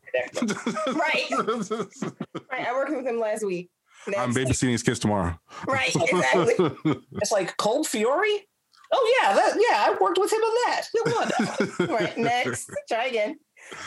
Right. 0.87 1.29
Right. 1.31 2.65
I 2.67 2.73
worked 2.73 2.91
with 2.95 3.05
him 3.05 3.19
last 3.19 3.45
week. 3.45 3.69
I'm 4.17 4.33
babysitting 4.33 4.71
his 4.71 4.81
kids 4.81 4.97
tomorrow. 4.97 5.39
Right, 5.67 5.95
exactly. 5.95 6.71
It's 7.21 7.31
like 7.31 7.55
Cold 7.57 7.87
Fury. 7.87 8.47
Oh 8.93 9.17
yeah, 9.21 9.33
that, 9.33 9.55
yeah, 9.55 9.85
I 9.87 9.97
worked 10.01 10.17
with 10.19 10.31
him 10.33 10.41
on 10.41 10.55
that. 10.65 10.87
Come 10.97 11.13
on 11.13 11.87
now. 11.87 11.95
right. 11.95 12.17
Next. 12.17 12.69
Try 12.89 13.05
again. 13.05 13.39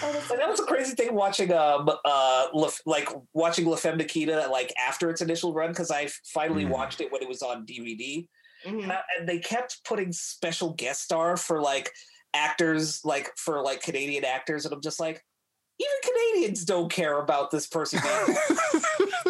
Oh, 0.02 0.12
that's 0.12 0.30
And 0.30 0.40
that 0.40 0.48
was 0.48 0.60
a 0.60 0.64
crazy 0.64 0.94
thing 0.94 1.14
watching 1.14 1.52
um 1.52 1.90
uh 2.04 2.46
Lef- 2.54 2.80
like 2.86 3.08
watching 3.34 3.66
La 3.66 3.76
Femme 3.76 3.98
Nikita 3.98 4.48
like 4.50 4.72
after 4.78 5.10
its 5.10 5.20
initial 5.20 5.52
run 5.52 5.70
because 5.70 5.90
I 5.90 6.08
finally 6.32 6.64
Mm. 6.64 6.70
watched 6.70 7.00
it 7.00 7.12
when 7.12 7.22
it 7.22 7.28
was 7.28 7.42
on 7.42 7.66
DVD 7.66 8.26
Mhm. 8.64 8.88
Uh, 8.90 9.00
and 9.18 9.28
they 9.28 9.40
kept 9.40 9.84
putting 9.84 10.10
special 10.12 10.72
guest 10.72 11.02
star 11.02 11.36
for 11.36 11.60
like 11.60 11.90
actors 12.34 13.04
like 13.04 13.30
for 13.36 13.60
like 13.60 13.82
Canadian 13.82 14.24
actors 14.24 14.64
and 14.64 14.72
I'm 14.72 14.80
just 14.80 14.98
like 15.00 15.22
even 15.78 15.92
Canadians 16.02 16.64
don't 16.64 16.90
care 16.90 17.18
about 17.18 17.50
this 17.50 17.66
person 17.66 17.98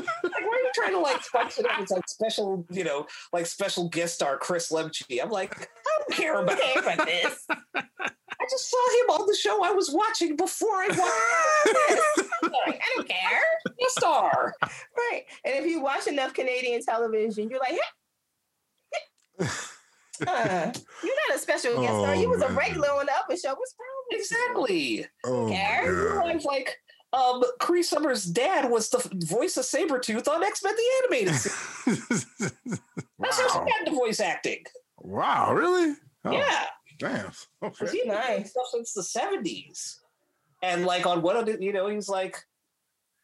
trying 0.84 0.94
to 0.94 1.00
like 1.00 1.22
spice 1.22 1.58
it 1.58 1.66
up 1.66 1.80
as 1.80 1.90
like 1.90 2.08
special, 2.08 2.66
you 2.70 2.84
know, 2.84 3.06
like 3.32 3.46
special 3.46 3.88
guest 3.88 4.14
star 4.14 4.36
Kris 4.38 4.70
Lemche? 4.70 5.04
I'm 5.22 5.30
like, 5.30 5.58
I 5.60 5.66
don't 5.98 6.16
care 6.16 6.40
about 6.42 6.58
Okay, 6.58 6.74
for 6.74 7.04
this. 7.04 7.46
I 7.76 8.46
just 8.50 8.70
saw 8.70 8.76
him 9.14 9.20
on 9.20 9.26
the 9.26 9.36
show 9.36 9.64
I 9.64 9.70
was 9.70 9.90
watching 9.90 10.36
before 10.36 10.68
I 10.74 10.88
watched 10.88 12.28
Like, 12.42 12.80
I 12.82 12.92
don't 12.96 13.08
care. 13.08 13.40
guest 13.78 13.96
star. 13.98 14.54
Right. 14.62 15.22
And 15.44 15.54
if 15.54 15.66
you 15.66 15.80
watch 15.80 16.06
enough 16.08 16.34
Canadian 16.34 16.82
television, 16.84 17.48
you're 17.48 17.60
like, 17.60 17.78
Uh, 20.26 20.70
you're 21.02 21.14
not 21.28 21.36
a 21.36 21.38
special 21.38 21.80
guest 21.80 21.94
star. 21.98 22.14
You 22.14 22.26
Oh, 22.26 22.30
was 22.30 22.42
a 22.42 22.52
regular 22.52 22.88
on 22.88 23.06
the 23.06 23.12
upper 23.12 23.36
show. 23.36 23.54
What's 23.54 23.74
wrong? 23.78 24.20
Exactly. 24.20 25.06
Oh, 25.24 25.44
my 25.46 25.50
Gary, 25.50 25.86
You 25.86 26.08
God. 26.14 26.44
like, 26.44 26.76
um, 27.15 27.43
Cree 27.60 27.83
Summer's 27.83 28.25
dad 28.25 28.70
was 28.70 28.91
the 28.91 28.99
voice 29.26 29.57
of 29.57 29.65
Sabretooth 29.65 30.26
on 30.28 30.43
X 30.43 30.62
Men 30.65 30.75
the 30.75 30.83
Animated 31.02 31.34
Series. 31.34 32.26
That's 33.18 33.41
how 33.41 33.47
wow. 33.47 33.67
she 33.67 33.70
got 33.70 33.81
into 33.86 33.93
voice 33.93 34.20
acting. 34.20 34.65
wow, 34.99 35.52
really? 35.55 35.94
Oh, 36.25 36.33
Yeah. 36.33 36.65
Damn. 36.99 37.31
Okay. 37.62 37.76
He's 37.81 37.91
been 37.91 38.01
doing 38.05 38.09
Nice. 38.09 38.51
stuff 38.51 38.67
since 38.73 38.93
the 38.93 39.02
70s. 39.02 39.97
And, 40.62 40.86
like, 40.86 41.07
on 41.07 41.23
what, 41.23 41.60
you 41.60 41.73
know, 41.73 41.89
he's 41.89 42.09
like, 42.09 42.36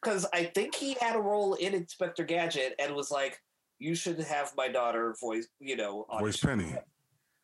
because 0.01 0.25
I 0.33 0.45
think 0.45 0.75
he 0.75 0.95
had 0.99 1.15
a 1.15 1.19
role 1.19 1.55
in 1.55 1.73
Inspector 1.73 2.23
Gadget 2.25 2.75
and 2.79 2.93
was 2.95 3.11
like, 3.11 3.39
you 3.79 3.95
should 3.95 4.19
have 4.19 4.51
my 4.55 4.67
daughter 4.67 5.15
voice, 5.19 5.47
you 5.59 5.75
know, 5.75 6.05
on 6.09 6.19
Voice. 6.21 6.37
Penny. 6.37 6.75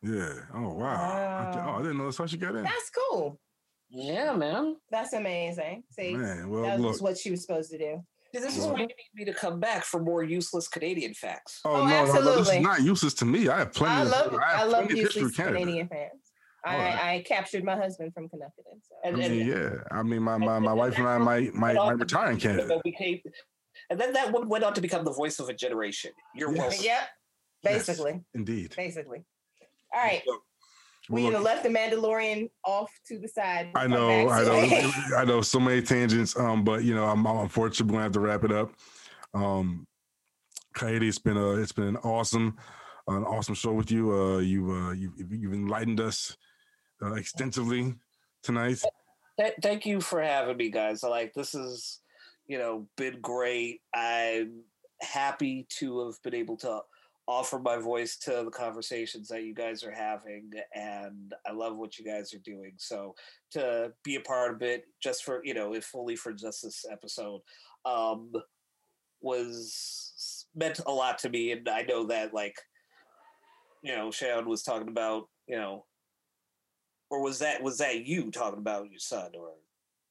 Yeah. 0.02 0.34
Oh 0.54 0.74
wow. 0.74 0.94
I, 0.94 1.70
oh, 1.70 1.74
I 1.74 1.82
didn't 1.82 1.98
know 1.98 2.04
that's 2.04 2.18
how 2.18 2.26
she 2.26 2.36
got 2.36 2.54
in. 2.54 2.62
That's 2.62 2.90
cool. 2.90 3.40
Yeah, 3.90 4.34
man. 4.34 4.76
That's 4.90 5.12
amazing. 5.14 5.84
See, 5.92 6.14
Man, 6.14 6.48
well, 6.50 6.62
that 6.62 6.80
look. 6.80 6.92
was 6.92 7.02
what 7.02 7.16
she 7.18 7.30
was 7.30 7.42
supposed 7.42 7.70
to 7.70 7.78
do. 7.78 8.02
See, 8.34 8.40
this 8.40 8.56
is 8.58 8.64
Well- 8.64 8.74
why 8.74 8.80
you 8.80 8.86
need 8.88 9.10
me 9.14 9.24
to 9.24 9.32
come 9.32 9.58
back 9.60 9.84
for 9.84 10.02
more 10.02 10.22
useless 10.22 10.68
Canadian 10.68 11.14
facts. 11.14 11.60
Oh, 11.64 11.76
Oh, 11.76 11.86
no, 11.86 12.04
no, 12.04 12.12
no, 12.20 12.36
this 12.36 12.50
is 12.52 12.60
not 12.60 12.82
useless 12.82 13.14
to 13.14 13.24
me. 13.24 13.48
I 13.48 13.58
have 13.60 13.72
plenty. 13.72 13.94
I 13.94 14.02
of, 14.02 14.08
love 14.10 14.34
I, 14.34 14.36
I, 14.36 14.56
have 14.58 14.68
love 14.68 14.84
plenty 14.86 15.00
of 15.00 15.06
history 15.06 15.22
usually 15.22 15.34
Canada. 15.34 15.58
Canadian 15.60 15.88
fans. 15.88 16.10
I, 16.64 16.74
All 16.74 16.80
right. 16.82 16.94
I 17.04 17.22
captured 17.26 17.64
my 17.64 17.76
husband 17.76 18.12
from 18.12 18.28
Connecticut. 18.28 18.64
So. 18.82 18.96
I 19.04 19.08
And, 19.08 19.16
mean, 19.16 19.32
and, 19.40 19.48
yeah. 19.48 19.70
I 19.90 20.02
mean, 20.02 20.22
my, 20.22 20.36
my, 20.36 20.58
my 20.58 20.72
wife 20.74 20.98
and 20.98 21.08
I 21.08 21.16
might 21.16 21.54
might, 21.54 21.76
might 21.76 21.98
retire 21.98 22.30
in 22.32 22.38
Canada. 22.38 22.66
then 22.66 22.80
became, 22.84 23.20
and 23.88 23.98
then 23.98 24.12
that 24.12 24.32
one 24.32 24.48
went 24.48 24.64
on 24.64 24.74
to 24.74 24.80
become 24.82 25.04
the 25.06 25.12
voice 25.12 25.38
of 25.38 25.48
a 25.48 25.54
generation. 25.54 26.10
You're 26.34 26.50
Yes. 26.50 26.58
welcome. 26.58 26.78
Yep. 26.84 27.00
Yes. 27.62 27.86
Basically. 27.86 28.20
Indeed. 28.34 28.74
Basically. 28.76 29.22
All 29.94 30.00
right. 30.02 30.22
Look, 30.26 30.42
We 31.10 31.22
look, 31.24 31.32
have 31.34 31.42
left 31.42 31.62
the 31.62 31.70
Mandalorian 31.70 32.50
off 32.64 32.90
to 33.08 33.18
the 33.18 33.28
side. 33.28 33.70
I 33.74 33.86
know, 33.86 34.28
I 34.28 34.44
know. 34.44 34.92
I 35.16 35.24
know. 35.24 35.40
So 35.40 35.58
many 35.58 35.80
tangents. 35.80 36.38
Um, 36.38 36.64
but 36.64 36.84
you 36.84 36.94
know, 36.94 37.04
I'm, 37.04 37.26
I'm 37.26 37.38
unfortunately 37.38 37.92
gonna 37.92 38.02
have 38.02 38.12
to 38.12 38.20
wrap 38.20 38.44
it 38.44 38.52
up. 38.52 38.72
Um, 39.34 39.86
Kayode, 40.76 41.08
it's 41.08 41.18
been 41.18 41.36
a, 41.36 41.52
it's 41.52 41.72
been 41.72 41.86
an 41.86 41.96
awesome, 41.98 42.56
an 43.08 43.24
awesome 43.24 43.54
show 43.54 43.72
with 43.72 43.90
you. 43.90 44.12
Uh, 44.12 44.38
you, 44.38 44.70
uh, 44.70 44.92
you, 44.92 45.12
you've 45.30 45.54
enlightened 45.54 46.00
us 46.00 46.36
uh, 47.02 47.14
extensively 47.14 47.94
tonight. 48.42 48.82
Thank 49.62 49.86
you 49.86 50.00
for 50.00 50.20
having 50.20 50.56
me, 50.56 50.68
guys. 50.68 51.02
Like 51.02 51.32
this 51.32 51.54
is, 51.54 52.00
you 52.46 52.58
know, 52.58 52.86
been 52.96 53.20
great. 53.20 53.80
I'm 53.94 54.62
happy 55.00 55.66
to 55.78 56.06
have 56.06 56.22
been 56.22 56.34
able 56.34 56.56
to 56.58 56.80
offer 57.28 57.58
my 57.58 57.76
voice 57.76 58.16
to 58.16 58.42
the 58.42 58.50
conversations 58.50 59.28
that 59.28 59.44
you 59.44 59.54
guys 59.54 59.84
are 59.84 59.92
having, 59.92 60.50
and 60.74 61.34
I 61.46 61.52
love 61.52 61.76
what 61.76 61.98
you 61.98 62.04
guys 62.04 62.32
are 62.32 62.38
doing. 62.38 62.72
So 62.78 63.14
to 63.52 63.92
be 64.02 64.16
a 64.16 64.20
part 64.20 64.54
of 64.54 64.62
it, 64.62 64.84
just 65.02 65.24
for 65.24 65.42
you 65.44 65.52
know, 65.52 65.74
if 65.74 65.90
only 65.94 66.16
for 66.16 66.32
just 66.32 66.62
this 66.62 66.86
episode, 66.90 67.42
um, 67.84 68.32
was 69.20 70.46
meant 70.54 70.80
a 70.86 70.92
lot 70.92 71.18
to 71.18 71.28
me, 71.28 71.52
and 71.52 71.68
I 71.68 71.82
know 71.82 72.06
that 72.06 72.32
like, 72.32 72.56
you 73.82 73.94
know, 73.94 74.10
Sharon 74.10 74.48
was 74.48 74.62
talking 74.62 74.88
about, 74.88 75.28
you 75.46 75.56
know, 75.56 75.84
or 77.10 77.22
was 77.22 77.40
that 77.40 77.62
was 77.62 77.76
that 77.78 78.06
you 78.06 78.30
talking 78.30 78.58
about 78.58 78.90
your 78.90 79.00
son 79.00 79.32
or 79.38 79.50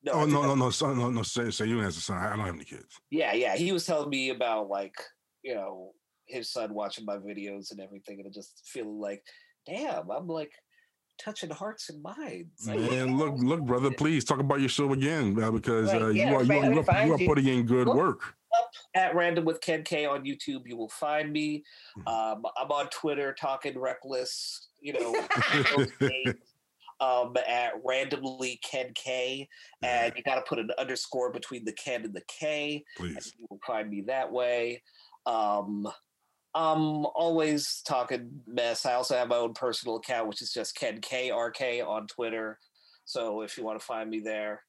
no? 0.04 0.12
Oh 0.14 0.20
think 0.20 0.34
no, 0.34 0.44
no, 0.44 0.56
no, 0.56 0.70
son, 0.70 1.00
no, 1.00 1.10
no. 1.10 1.24
Say, 1.24 1.50
say 1.50 1.66
you 1.66 1.80
has 1.80 1.98
a 1.98 2.02
son. 2.02 2.18
I 2.18 2.30
don't 2.30 2.46
have 2.46 2.56
any 2.56 2.64
kids. 2.64 3.00
yeah 3.10 3.34
yeah 3.34 3.56
he 3.56 3.72
was 3.72 3.88
telling 3.88 4.10
me 4.12 4.30
about 4.30 4.70
like 4.70 4.96
you 5.44 5.56
know 5.56 5.94
his 6.28 6.50
son 6.52 6.74
watching 6.74 7.06
my 7.06 7.18
videos 7.18 7.72
and 7.72 7.80
everything 7.80 8.20
and 8.22 8.34
just 8.34 8.62
feeling 8.66 9.00
like 9.00 9.24
damn 9.66 10.10
i'm 10.12 10.28
like 10.28 10.52
touching 11.20 11.50
hearts 11.50 11.90
and 11.90 12.02
minds 12.04 12.68
Like, 12.68 12.80
Man, 12.80 13.18
look, 13.18 13.34
look, 13.38 13.62
brother, 13.62 13.90
please 13.90 14.24
talk 14.24 14.40
about 14.40 14.60
your 14.60 14.70
show 14.70 14.94
again 14.94 15.42
uh, 15.42 15.50
because 15.50 15.92
Right, 15.92 16.02
uh, 16.02 16.08
yeah, 16.10 16.30
you 16.30 16.36
are 16.36 16.44
you 16.44 16.54
are, 16.54 16.74
you 16.74 16.84
are, 16.88 17.06
you 17.06 17.14
are 17.14 17.18
putting 17.18 17.48
in 17.48 17.66
good 17.66 17.88
Look. 17.88 17.96
work. 17.98 18.36
at 18.96 19.16
random 19.16 19.44
with 19.46 19.60
ken 19.62 19.84
k 19.84 20.06
on 20.06 20.24
youtube 20.24 20.62
you 20.66 20.78
will 20.78 20.90
find 20.90 21.32
me 21.32 21.64
Mhm. 21.98 22.08
um, 22.08 22.46
i'm 22.58 22.72
on 22.72 22.88
twitter 22.90 23.34
talking 23.34 23.78
reckless 23.78 24.68
you 24.80 24.94
know 24.94 25.28
um, 27.00 27.36
at 27.48 27.74
randomly 27.86 28.60
ken 28.64 28.92
k 28.96 29.48
and 29.84 30.14
you 30.16 30.24
got 30.24 30.36
to 30.36 30.42
put 30.42 30.60
an 30.60 30.70
underscore 30.80 31.32
between 31.32 31.64
the 31.66 31.74
ken 31.74 32.04
and 32.06 32.14
the 32.14 32.24
k 32.28 32.84
Please. 32.96 33.34
you 33.38 33.46
will 33.50 33.60
find 33.66 33.90
me 33.90 34.02
that 34.02 34.32
way. 34.32 34.82
Um, 35.26 35.88
I'm 36.56 37.06
always 37.06 37.82
talking 37.86 38.42
mess. 38.48 38.86
I 38.86 38.94
also 38.94 39.16
have 39.16 39.28
my 39.28 39.36
own 39.36 39.54
personal 39.54 39.98
account, 39.98 40.28
which 40.28 40.42
is 40.42 40.52
just 40.52 40.76
Ken 40.76 41.02
KRK 41.02 41.86
on 41.86 42.08
Twitter. 42.08 42.58
So 43.06 43.42
if 43.42 43.58
you 43.58 43.64
want 43.64 43.80
to 43.80 43.86
find 43.86 44.10
me 44.10 44.20
there, 44.20 44.64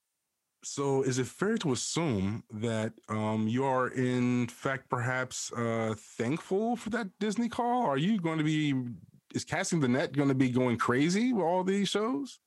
So, 0.64 1.02
is 1.02 1.18
it 1.18 1.26
fair 1.26 1.56
to 1.58 1.72
assume 1.72 2.42
that 2.50 2.92
um, 3.08 3.46
you 3.46 3.64
are 3.64 3.88
in 3.88 4.48
fact 4.48 4.90
perhaps 4.90 5.52
uh, 5.52 5.94
thankful 5.96 6.76
for 6.76 6.90
that 6.90 7.08
Disney 7.20 7.48
call? 7.48 7.82
Are 7.86 7.96
you 7.96 8.20
going 8.20 8.38
to 8.38 8.44
be? 8.44 8.74
Is 9.34 9.44
casting 9.44 9.80
the 9.80 9.88
net 9.88 10.16
going 10.16 10.28
to 10.28 10.34
be 10.34 10.50
going 10.50 10.78
crazy 10.78 11.32
with 11.32 11.44
all 11.44 11.62
these 11.62 11.88
shows? 11.88 12.40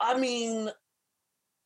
I 0.00 0.18
mean, 0.18 0.70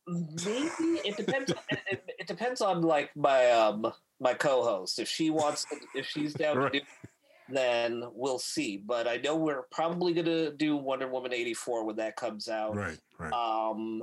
maybe 0.07 1.01
it 1.05 1.17
depends. 1.17 1.51
it, 1.51 1.79
it, 1.91 2.05
it 2.20 2.27
depends 2.27 2.61
on 2.61 2.83
like 2.83 3.11
my 3.17 3.51
um 3.51 3.93
my 4.20 4.35
co-host. 4.35 4.99
If 4.99 5.09
she 5.09 5.31
wants, 5.31 5.65
to, 5.65 5.77
if 5.95 6.07
she's 6.07 6.35
down 6.35 6.59
Right. 6.59 6.73
to 6.73 6.81
do, 6.81 6.85
then 7.49 8.05
we'll 8.12 8.39
see. 8.39 8.77
But 8.77 9.09
I 9.09 9.17
know 9.17 9.37
we're 9.37 9.62
probably 9.70 10.12
gonna 10.12 10.51
do 10.53 10.77
Wonder 10.77 11.09
Woman 11.09 11.33
eighty 11.33 11.55
four 11.55 11.85
when 11.85 11.97
that 11.97 12.17
comes 12.17 12.49
out. 12.49 12.77
Right, 12.77 12.99
right. 13.19 13.33
Um, 13.33 14.03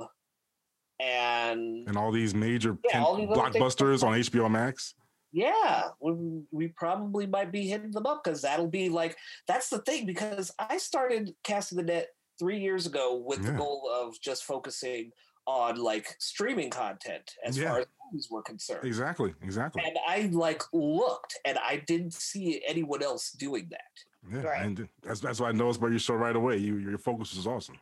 and 1.00 1.88
and 1.88 1.96
all 1.96 2.10
these 2.10 2.34
major 2.34 2.76
yeah, 2.84 3.02
all 3.02 3.16
these 3.16 3.28
blockbusters 3.28 4.02
on 4.02 4.18
HBO 4.18 4.50
Max. 4.50 4.94
Yeah, 5.30 5.88
we, 6.00 6.42
we 6.50 6.68
probably 6.68 7.26
might 7.26 7.52
be 7.52 7.68
hitting 7.68 7.90
them 7.90 8.06
up 8.06 8.24
because 8.24 8.42
that'll 8.42 8.66
be 8.66 8.88
like 8.88 9.16
that's 9.46 9.68
the 9.68 9.78
thing 9.78 10.06
because 10.06 10.50
I 10.58 10.78
started 10.78 11.34
casting 11.44 11.76
the 11.76 11.84
net 11.84 12.08
three 12.38 12.58
years 12.58 12.86
ago 12.86 13.22
with 13.24 13.42
the 13.44 13.52
goal 13.52 13.90
of 13.92 14.18
just 14.20 14.44
focusing 14.44 15.10
on 15.48 15.76
like 15.76 16.14
streaming 16.18 16.68
content 16.68 17.34
as 17.42 17.56
Yeah. 17.56 17.70
far 17.70 17.78
as 17.80 17.86
movies 18.12 18.28
were 18.30 18.42
concerned. 18.42 18.84
Exactly, 18.84 19.34
exactly. 19.42 19.82
And 19.82 19.96
I 20.06 20.28
like 20.30 20.62
looked 20.74 21.38
and 21.46 21.56
I 21.58 21.76
didn't 21.86 22.12
see 22.12 22.62
anyone 22.68 23.02
else 23.02 23.30
doing 23.32 23.66
that. 23.70 24.30
Yeah, 24.30 24.42
Right. 24.42 24.62
and 24.66 24.88
that's 25.02 25.20
that's 25.20 25.40
why 25.40 25.48
I 25.48 25.52
noticed 25.52 25.78
about 25.78 25.90
your 25.90 26.00
show 26.00 26.14
right 26.14 26.36
away. 26.36 26.58
You 26.58 26.76
your 26.76 26.98
focus 26.98 27.34
is 27.34 27.46
awesome. 27.46 27.78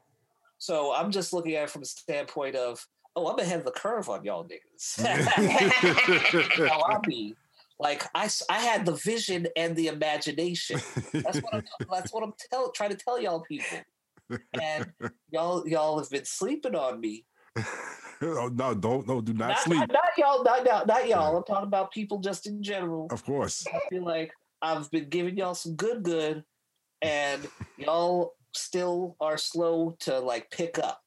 So 0.58 0.94
I'm 0.94 1.10
just 1.10 1.32
looking 1.32 1.54
at 1.56 1.64
it 1.64 1.70
from 1.70 1.82
a 1.82 1.86
standpoint 1.86 2.54
of, 2.54 2.86
oh, 3.16 3.26
I'm 3.28 3.38
ahead 3.40 3.58
of 3.58 3.64
the 3.64 3.72
curve 3.72 4.08
on 4.08 4.24
y'all 4.24 4.44
niggas. 4.48 5.04
how 6.68 6.82
I 6.82 6.98
be. 7.04 7.34
Like 7.78 8.04
I, 8.14 8.24
s- 8.26 8.42
I 8.48 8.60
had 8.60 8.86
the 8.86 8.92
vision 8.94 9.48
and 9.56 9.74
the 9.76 9.88
imagination. 9.88 10.80
That's 11.12 11.40
what 11.40 11.52
I'm. 11.52 11.64
That's 11.90 12.12
what 12.12 12.22
I'm 12.22 12.32
tell, 12.50 12.70
trying 12.70 12.90
to 12.90 12.96
tell 12.96 13.20
y'all 13.20 13.40
people. 13.40 13.78
And 14.60 14.92
y'all, 15.30 15.66
y'all 15.68 15.98
have 15.98 16.08
been 16.10 16.24
sleeping 16.24 16.74
on 16.74 17.00
me. 17.00 17.24
Oh, 18.22 18.50
no, 18.54 18.74
don't 18.74 19.06
no, 19.06 19.20
do 19.20 19.32
not, 19.32 19.48
Not, 19.48 19.58
sleep. 19.60 19.78
not, 19.80 19.92
not 19.92 20.10
y'all. 20.18 20.44
Not, 20.44 20.64
not, 20.64 20.86
not 20.86 21.08
y'all. 21.08 21.36
I'm 21.36 21.44
talking 21.44 21.66
about 21.66 21.92
people 21.92 22.18
just 22.18 22.46
in 22.46 22.62
general. 22.62 23.08
Of 23.10 23.24
course. 23.24 23.66
I 23.72 23.78
feel 23.90 24.04
like 24.04 24.32
I've 24.62 24.90
been 24.90 25.08
giving 25.08 25.36
y'all 25.36 25.54
some 25.54 25.74
good, 25.74 26.02
good, 26.02 26.44
and 27.02 27.46
y'all 27.76 28.34
still 28.54 29.16
are 29.20 29.36
slow 29.38 29.96
to 30.00 30.18
like 30.18 30.50
pick 30.50 30.78
up. 30.78 31.02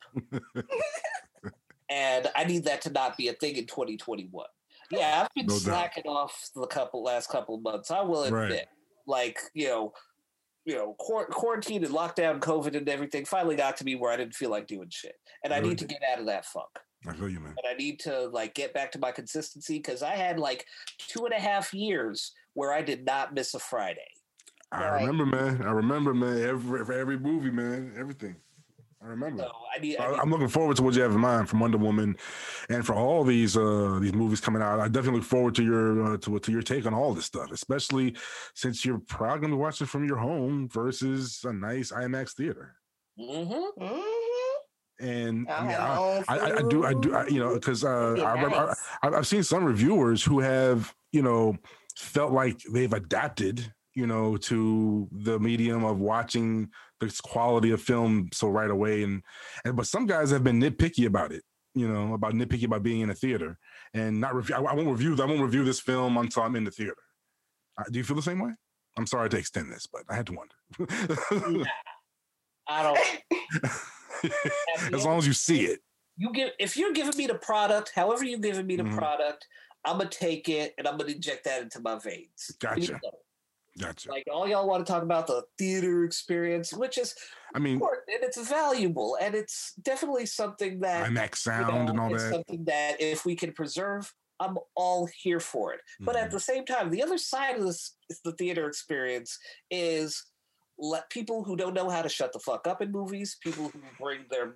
and 1.89 2.27
I 2.35 2.43
need 2.43 2.65
that 2.65 2.81
to 2.81 2.91
not 2.91 3.17
be 3.17 3.27
a 3.29 3.33
thing 3.33 3.55
in 3.55 3.65
2021. 3.65 4.45
Yeah, 4.91 5.21
I've 5.21 5.33
been 5.35 5.45
No 5.47 5.53
doubt. 5.53 5.61
slacking 5.61 6.03
off 6.05 6.49
the 6.55 6.65
couple 6.67 7.03
last 7.03 7.29
couple 7.29 7.55
of 7.55 7.61
months. 7.61 7.91
I 7.91 8.01
will 8.01 8.29
Right. 8.29 8.43
admit, 8.45 8.67
like 9.05 9.39
you 9.53 9.67
know, 9.67 9.93
you 10.69 10.75
know, 10.75 10.95
quar- 10.99 11.25
quarantine 11.25 11.83
and 11.83 11.93
lockdown, 11.93 12.39
COVID, 12.39 12.75
and 12.75 12.87
everything 12.87 13.25
finally 13.25 13.55
got 13.55 13.75
to 13.77 13.83
me 13.85 13.95
where 13.95 14.11
I 14.11 14.17
didn't 14.17 14.35
feel 14.35 14.51
like 14.51 14.67
doing 14.67 14.89
shit, 14.91 15.15
and 15.43 15.51
I 15.51 15.57
Really? 15.57 15.69
need 15.69 15.79
to 15.79 15.85
get 15.85 16.01
out 16.11 16.19
of 16.19 16.27
that 16.27 16.45
funk 16.45 16.69
I 17.07 17.13
feel 17.13 17.27
you, 17.29 17.39
man. 17.39 17.55
and 17.57 17.67
I 17.67 17.73
need 17.73 17.99
to 18.01 18.27
like 18.27 18.53
get 18.53 18.73
back 18.73 18.91
to 18.91 18.99
my 18.99 19.11
consistency 19.11 19.77
because 19.77 20.03
I 20.03 20.15
had 20.15 20.37
like 20.39 20.65
two 21.07 21.25
and 21.25 21.33
a 21.33 21.39
half 21.39 21.73
years 21.73 22.33
where 22.53 22.71
I 22.71 22.81
did 22.83 23.03
not 23.05 23.33
miss 23.33 23.53
a 23.55 23.59
Friday. 23.59 24.05
I 24.71 24.87
Right. 24.89 25.01
remember, 25.07 25.25
man. 25.25 25.63
I 25.63 25.71
remember, 25.71 26.13
man. 26.13 26.39
Every 26.43 26.85
for 26.85 26.93
every 26.93 27.17
movie, 27.17 27.49
man. 27.51 27.93
Everything. 27.97 28.35
I 29.01 29.07
remember. 29.07 29.43
So 29.43 29.51
I 29.75 29.79
need. 29.79 29.97
I, 29.97 30.05
I 30.07 30.11
need 30.11 30.19
I'm 30.19 30.29
looking 30.29 30.47
forward 30.49 30.75
to 30.77 30.83
what 30.83 30.93
you 30.93 31.01
have 31.01 31.11
in 31.13 31.19
mind 31.19 31.47
from 31.49 31.59
Wonder 31.61 31.77
Woman, 31.77 32.17
and 32.69 32.85
for 32.85 32.93
all 32.93 33.23
these 33.23 33.55
uh 33.55 33.97
these 34.01 34.13
movies 34.13 34.41
coming 34.41 34.61
out. 34.61 34.79
I 34.79 34.87
definitely 34.87 35.19
look 35.21 35.29
forward 35.29 35.55
to 35.55 35.63
your 35.63 36.13
uh, 36.13 36.17
to 36.17 36.39
to 36.39 36.51
your 36.51 36.61
take 36.61 36.85
on 36.85 36.93
all 36.93 37.13
this 37.13 37.25
stuff, 37.25 37.51
especially 37.51 38.15
since 38.55 38.83
you're 38.83 38.99
probably 38.99 39.39
going 39.39 39.51
to 39.51 39.57
watch 39.57 39.81
it 39.81 39.85
from 39.87 40.05
your 40.05 40.17
home 40.17 40.67
versus 40.69 41.41
a 41.45 41.53
nice 41.53 41.91
IMAX 41.91 42.33
theater. 42.33 42.75
Mhm. 43.19 43.71
Mhm. 43.79 44.03
And 45.01 45.47
I'll 45.49 45.55
I, 45.55 45.61
mean, 45.61 45.71
have 45.71 46.25
my 46.27 46.35
I, 46.35 46.37
I, 46.37 46.57
I 46.57 46.61
do, 46.69 46.85
I 46.85 46.93
do, 46.93 47.15
I, 47.15 47.27
you 47.27 47.39
know, 47.39 47.53
because 47.53 47.85
uh, 47.85 48.11
It'd 48.17 48.25
I, 48.25 48.33
remember- 48.33 48.65
nice. 48.67 48.75
I, 49.01 49.07
I've 49.07 49.27
seen 49.27 49.43
some 49.43 49.63
reviewers 49.63 50.21
who 50.25 50.41
have, 50.41 50.93
you 51.13 51.21
know, 51.21 51.55
felt 51.95 52.33
like 52.33 52.59
they've 52.73 52.91
adapted, 52.91 53.73
you 53.93 54.05
know, 54.07 54.35
to 54.35 55.07
the 55.13 55.39
medium 55.39 55.85
of 55.85 55.99
watching 55.99 56.69
this 56.99 57.21
quality 57.21 57.71
of 57.71 57.81
film 57.81 58.29
so 58.33 58.49
right 58.49 58.69
away. 58.69 59.03
And 59.03 59.23
and 59.65 59.75
but 59.75 59.87
some 59.87 60.05
guys 60.05 60.31
have 60.31 60.43
been 60.43 60.59
nitpicky 60.59 61.05
about 61.05 61.31
it, 61.31 61.43
you 61.75 61.87
know, 61.87 62.13
about 62.13 62.33
nitpicky 62.33 62.65
about 62.65 62.83
being 62.83 63.01
in 63.01 63.09
a 63.09 63.15
theater 63.15 63.57
and 63.93 64.19
not 64.19 64.35
review. 64.35 64.55
I, 64.55 64.59
I 64.59 64.73
won't 64.73 64.89
review. 64.89 65.15
I 65.21 65.25
won't 65.25 65.41
review 65.41 65.63
this 65.63 65.79
film 65.79 66.17
until 66.17 66.43
I'm 66.43 66.55
in 66.55 66.63
the 66.63 66.71
theater. 66.71 66.95
Uh, 67.77 67.83
do 67.91 67.99
you 67.99 68.03
feel 68.03 68.15
the 68.15 68.21
same 68.21 68.39
way? 68.39 68.51
I'm 68.97 69.07
sorry 69.07 69.29
to 69.29 69.37
extend 69.37 69.71
this, 69.71 69.87
but 69.87 70.03
I 70.09 70.15
had 70.15 70.27
to 70.27 70.33
wonder. 70.33 70.55
I 72.67 72.83
don't. 72.83 72.99
as 74.93 75.05
long 75.05 75.17
as 75.17 75.27
you 75.27 75.33
see 75.33 75.65
it. 75.65 75.79
You 76.17 76.31
give 76.33 76.49
if 76.59 76.75
you're 76.75 76.91
giving 76.91 77.15
me 77.17 77.27
the 77.27 77.35
product, 77.35 77.93
however 77.95 78.25
you're 78.25 78.39
giving 78.39 78.67
me 78.67 78.75
the 78.75 78.83
Mhm. 78.83 78.97
product, 78.97 79.47
I'm 79.85 79.97
gonna 79.97 80.09
take 80.09 80.49
it 80.49 80.73
and 80.77 80.87
I'm 80.87 80.97
gonna 80.97 81.13
inject 81.13 81.45
that 81.45 81.61
into 81.61 81.79
my 81.79 81.97
veins. 81.97 82.51
Gotcha. 82.59 82.81
You 82.81 82.91
know, 82.93 82.99
Gotcha. 83.79 84.09
Like 84.09 84.25
all 84.31 84.47
y'all 84.47 84.67
want 84.67 84.85
to 84.85 84.91
talk 84.91 85.03
about 85.03 85.27
the 85.27 85.43
theater 85.57 86.03
experience, 86.03 86.73
which 86.73 86.97
is 86.97 87.15
I 87.55 87.59
mean, 87.59 87.75
important 87.75 88.03
and 88.13 88.23
it's 88.23 88.49
valuable 88.49 89.17
and 89.21 89.33
it's 89.33 89.73
definitely 89.81 90.25
something 90.25 90.81
that 90.81 91.09
IMAX 91.09 91.45
you 91.45 91.51
sound 91.51 91.67
know, 91.69 91.91
and 91.91 91.99
all 91.99 92.09
that. 92.09 92.33
Something 92.33 92.65
that 92.65 92.99
if 92.99 93.25
we 93.25 93.35
can 93.35 93.53
preserve, 93.53 94.13
I'm 94.39 94.57
all 94.75 95.07
here 95.21 95.39
for 95.39 95.73
it. 95.73 95.81
But 96.01 96.15
at 96.15 96.27
Mhm. 96.27 96.31
the 96.31 96.39
same 96.39 96.65
time, 96.65 96.89
the 96.89 97.01
other 97.03 97.17
side 97.17 97.57
of 97.57 97.65
this 97.65 97.97
the 98.23 98.33
theater 98.33 98.67
experience 98.67 99.37
is 99.71 100.25
let 100.81 101.09
people 101.09 101.43
who 101.43 101.57
don't 101.57 101.73
know 101.73 101.89
how 101.89 102.01
to 102.01 102.07
shut 102.09 102.31
the 102.31 102.39
fuck 102.39 102.65
up 102.65 102.81
in 102.81 102.91
movies, 102.91 103.37
people 103.43 103.69
who 103.69 103.81
bring 103.99 104.25
their, 104.29 104.55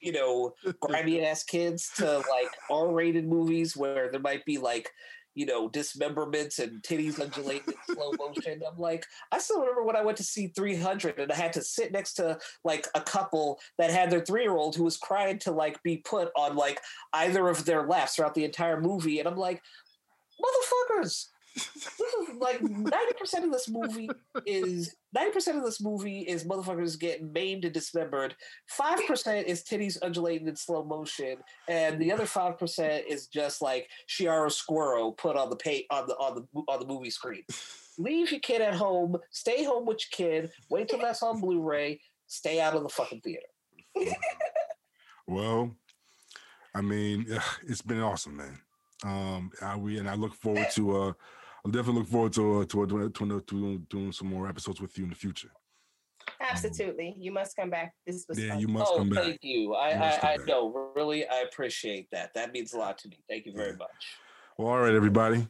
you 0.00 0.12
know, 0.12 0.54
grimy 0.80 1.22
ass 1.24 1.44
kids 1.44 1.90
to 1.96 2.18
like 2.30 2.50
R-rated 2.70 3.26
movies 3.28 3.76
where 3.76 4.10
there 4.10 4.20
might 4.20 4.44
be 4.46 4.56
like, 4.58 4.90
you 5.38 5.46
know, 5.46 5.68
dismemberments 5.68 6.58
and 6.58 6.82
titties 6.82 7.20
undulating 7.20 7.62
in 7.68 7.94
slow 7.94 8.10
motion. 8.18 8.60
I'm 8.68 8.76
like, 8.76 9.06
I 9.30 9.38
still 9.38 9.60
remember 9.60 9.84
when 9.84 9.94
I 9.94 10.02
went 10.02 10.16
to 10.16 10.24
see 10.24 10.48
300 10.48 11.20
and 11.20 11.30
I 11.30 11.36
had 11.36 11.52
to 11.52 11.62
sit 11.62 11.92
next 11.92 12.14
to 12.14 12.40
like 12.64 12.88
a 12.96 13.00
couple 13.00 13.60
that 13.78 13.92
had 13.92 14.10
their 14.10 14.24
three-year-old 14.24 14.74
who 14.74 14.82
was 14.82 14.96
crying 14.96 15.38
to 15.40 15.52
like 15.52 15.80
be 15.84 15.98
put 15.98 16.32
on 16.36 16.56
like 16.56 16.80
either 17.12 17.48
of 17.48 17.64
their 17.64 17.86
laps 17.86 18.16
throughout 18.16 18.34
the 18.34 18.44
entire 18.44 18.80
movie, 18.80 19.20
and 19.20 19.28
I'm 19.28 19.36
like, 19.36 19.62
motherfuckers. 20.42 21.26
This 21.58 22.00
is 22.28 22.36
like 22.38 22.60
90% 22.60 23.44
of 23.44 23.52
this 23.52 23.68
movie 23.68 24.08
is 24.46 24.94
90% 25.16 25.56
of 25.56 25.64
this 25.64 25.80
movie 25.80 26.20
is 26.20 26.44
motherfuckers 26.44 26.98
getting 26.98 27.32
maimed 27.32 27.64
and 27.64 27.74
dismembered. 27.74 28.34
5% 28.78 29.44
is 29.44 29.64
titties 29.64 29.98
undulating 30.02 30.48
in 30.48 30.56
slow 30.56 30.84
motion, 30.84 31.38
and 31.68 32.00
the 32.00 32.12
other 32.12 32.24
5% 32.24 33.06
is 33.06 33.26
just 33.26 33.62
like 33.62 33.88
Shiara 34.08 34.52
Squirrel 34.52 35.12
put 35.12 35.36
on 35.36 35.50
the 35.50 35.56
pay 35.56 35.86
on 35.90 36.06
the 36.06 36.14
on 36.14 36.34
the 36.34 36.62
on 36.68 36.80
the 36.80 36.86
movie 36.86 37.10
screen. 37.10 37.44
Leave 37.98 38.30
your 38.30 38.40
kid 38.40 38.62
at 38.62 38.74
home, 38.74 39.16
stay 39.30 39.64
home 39.64 39.84
with 39.84 39.98
your 39.98 40.28
kid, 40.28 40.50
wait 40.70 40.88
till 40.88 41.00
that's 41.00 41.22
on 41.22 41.40
Blu-ray, 41.40 42.00
stay 42.28 42.60
out 42.60 42.74
of 42.76 42.84
the 42.84 42.88
fucking 42.88 43.20
theater. 43.22 43.46
Well, 45.30 45.76
I 46.74 46.80
mean, 46.80 47.26
it's 47.66 47.82
been 47.82 48.00
awesome, 48.00 48.38
man. 48.38 48.58
Um, 49.04 49.50
I, 49.60 49.76
we 49.76 49.98
and 49.98 50.08
I 50.08 50.14
look 50.14 50.32
forward 50.32 50.68
to. 50.72 50.96
uh 50.96 51.12
I 51.66 51.70
definitely 51.70 52.00
look 52.00 52.08
forward 52.08 52.32
to 52.34 52.60
uh, 52.60 52.64
to, 52.64 52.86
doing, 52.86 53.12
to, 53.12 53.40
to 53.40 53.78
doing 53.90 54.12
some 54.12 54.28
more 54.28 54.48
episodes 54.48 54.80
with 54.80 54.96
you 54.96 55.04
in 55.04 55.10
the 55.10 55.16
future. 55.16 55.50
Absolutely. 56.40 57.14
You 57.18 57.32
must 57.32 57.56
come 57.56 57.70
back. 57.70 57.94
This 58.06 58.24
was 58.28 58.38
Yeah, 58.38 58.50
fun. 58.50 58.60
you 58.60 58.68
must 58.68 58.92
oh, 58.92 58.98
come 58.98 59.10
back. 59.10 59.24
thank 59.24 59.38
you. 59.42 59.74
I, 59.74 59.88
You 59.90 59.94
I, 59.96 60.18
come 60.18 60.30
I 60.30 60.36
back. 60.36 60.46
know, 60.46 60.92
really, 60.94 61.26
I 61.26 61.40
appreciate 61.40 62.08
that. 62.12 62.32
That 62.34 62.52
means 62.52 62.72
a 62.74 62.78
lot 62.78 62.98
to 62.98 63.08
me. 63.08 63.18
Thank 63.28 63.46
you 63.46 63.52
very 63.52 63.70
Yeah. 63.70 63.76
much. 63.76 64.16
Well, 64.56 64.68
all 64.68 64.80
right, 64.80 64.94
everybody. 64.94 65.48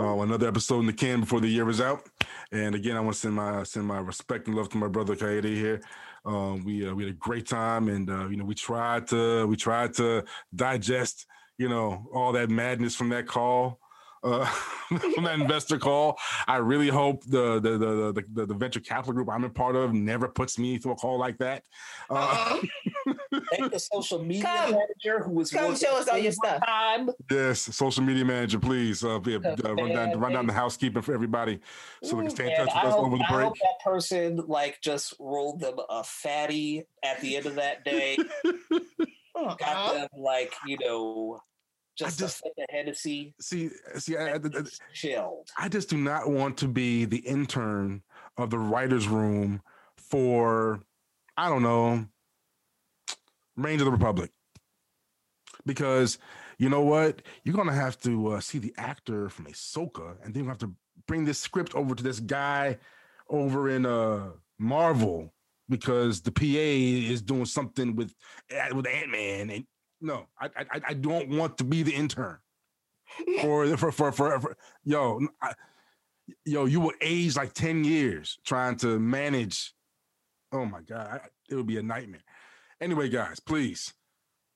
Uh, 0.00 0.20
another 0.20 0.46
episode 0.46 0.80
in 0.80 0.86
the 0.86 0.92
can 0.92 1.20
before 1.20 1.40
the 1.40 1.48
year 1.48 1.68
is 1.68 1.80
out. 1.80 2.08
And 2.52 2.74
again, 2.76 2.96
I 2.96 3.00
want 3.00 3.14
to 3.14 3.20
send 3.20 3.34
my 3.34 3.64
send 3.64 3.86
my 3.86 3.98
respect 3.98 4.46
and 4.46 4.56
love 4.56 4.68
to 4.70 4.76
my 4.76 4.86
brother 4.86 5.16
Kayode 5.16 5.44
here. 5.54 5.80
Um, 6.24 6.64
we 6.64 6.88
uh, 6.88 6.94
we 6.94 7.04
had 7.04 7.12
a 7.14 7.16
great 7.16 7.46
time, 7.48 7.88
and 7.88 8.08
uh, 8.08 8.28
you 8.28 8.36
know 8.36 8.44
we 8.44 8.54
tried 8.54 9.08
to 9.08 9.46
we 9.48 9.56
tried 9.56 9.94
to 9.94 10.24
digest 10.54 11.26
you 11.56 11.68
know 11.68 12.06
all 12.14 12.30
that 12.32 12.48
madness 12.48 12.94
from 12.94 13.08
that 13.08 13.26
call. 13.26 13.80
Uh, 14.22 14.44
from 15.14 15.24
that 15.24 15.38
investor 15.40 15.78
call, 15.78 16.18
I 16.46 16.56
really 16.56 16.88
hope 16.88 17.24
the 17.24 17.60
the, 17.60 17.78
the 17.78 18.12
the 18.12 18.24
the 18.32 18.46
the 18.46 18.54
venture 18.54 18.80
capital 18.80 19.12
group 19.12 19.28
I'm 19.30 19.44
a 19.44 19.50
part 19.50 19.76
of 19.76 19.92
never 19.92 20.28
puts 20.28 20.58
me 20.58 20.78
through 20.78 20.92
a 20.92 20.96
call 20.96 21.18
like 21.18 21.38
that. 21.38 21.62
Uh. 22.10 22.58
Thank 23.50 23.72
the 23.72 23.78
social 23.78 24.22
media 24.22 24.42
Come. 24.44 24.70
manager 24.72 25.22
who 25.24 25.32
was 25.32 25.50
Come 25.50 25.76
show 25.76 25.96
us 25.96 26.08
all 26.08 26.18
your 26.18 26.32
stuff. 26.32 26.64
Time. 26.66 27.10
yes, 27.30 27.60
social 27.60 28.02
media 28.02 28.24
manager, 28.24 28.58
please 28.58 29.04
uh, 29.04 29.18
be, 29.18 29.36
uh, 29.36 29.40
run 29.74 29.88
down 29.90 30.18
run 30.18 30.32
down 30.32 30.46
the 30.46 30.52
housekeeping 30.52 31.02
for 31.02 31.14
everybody 31.14 31.60
so 32.02 32.16
they 32.16 32.22
can 32.22 32.30
stay 32.30 32.44
in 32.46 32.60
And 32.60 32.68
touch 32.68 32.76
I 32.76 32.84
with 32.84 32.92
us 32.92 32.98
hope, 32.98 33.06
over 33.06 33.18
the 33.18 33.24
break. 33.28 33.40
I 33.40 33.44
hope 33.44 33.56
that 33.58 33.84
person 33.84 34.36
like 34.46 34.80
just 34.82 35.14
rolled 35.20 35.60
them 35.60 35.76
a 35.88 36.02
fatty 36.04 36.84
at 37.04 37.20
the 37.20 37.36
end 37.36 37.46
of 37.46 37.54
that 37.56 37.84
day. 37.84 38.18
got 39.34 39.60
Uh-uh. 39.62 39.92
them 39.94 40.08
like 40.16 40.52
you 40.66 40.76
know 40.80 41.40
just, 41.98 42.18
just- 42.18 42.44
a 42.44 42.50
Hennessy 42.70 43.34
See, 43.40 43.70
see, 43.96 44.16
I, 44.16 44.34
I, 44.34 44.38
just 44.38 44.80
chilled. 44.94 45.48
I 45.58 45.68
just 45.68 45.90
do 45.90 45.96
not 45.96 46.28
want 46.30 46.56
to 46.58 46.68
be 46.68 47.04
the 47.04 47.18
intern 47.18 48.02
of 48.36 48.50
the 48.50 48.58
writers' 48.58 49.08
room 49.08 49.60
for, 49.96 50.80
I 51.36 51.48
don't 51.48 51.62
know, 51.62 52.06
Range 53.56 53.80
of 53.80 53.86
the 53.86 53.90
Republic, 53.90 54.30
because 55.66 56.18
you 56.58 56.68
know 56.68 56.82
what, 56.82 57.22
you're 57.42 57.56
gonna 57.56 57.72
have 57.72 57.98
to 58.02 58.28
uh, 58.28 58.40
see 58.40 58.58
the 58.58 58.72
actor 58.76 59.28
from 59.28 59.46
Ahsoka, 59.46 60.16
and 60.22 60.32
then 60.32 60.44
you 60.44 60.48
have 60.48 60.58
to 60.58 60.72
bring 61.08 61.24
this 61.24 61.40
script 61.40 61.74
over 61.74 61.96
to 61.96 62.02
this 62.02 62.20
guy 62.20 62.78
over 63.28 63.68
in 63.68 63.84
uh 63.84 64.30
Marvel 64.58 65.32
because 65.68 66.20
the 66.20 66.32
PA 66.32 66.44
is 67.12 67.20
doing 67.20 67.44
something 67.44 67.96
with 67.96 68.14
eh, 68.50 68.70
with 68.72 68.86
Ant 68.86 69.10
Man, 69.10 69.50
and 69.50 69.64
no, 70.00 70.26
I, 70.40 70.46
I 70.56 70.80
I 70.88 70.94
don't 70.94 71.28
want 71.30 71.58
to 71.58 71.64
be 71.64 71.82
the 71.82 71.94
intern. 71.94 72.38
For 73.40 73.76
for 73.76 73.90
for 73.92 74.12
for, 74.12 74.40
for 74.40 74.56
yo 74.84 75.20
I, 75.40 75.52
yo 76.44 76.66
you 76.66 76.80
will 76.80 76.92
age 77.00 77.36
like 77.36 77.54
10 77.54 77.84
years 77.84 78.38
trying 78.44 78.76
to 78.78 78.98
manage. 78.98 79.72
Oh 80.52 80.64
my 80.66 80.80
god 80.82 81.20
I- 81.24 81.28
it 81.50 81.54
would 81.54 81.66
be 81.66 81.78
a 81.78 81.82
nightmare. 81.82 82.20
Anyway 82.80 83.08
guys 83.08 83.40
please 83.40 83.94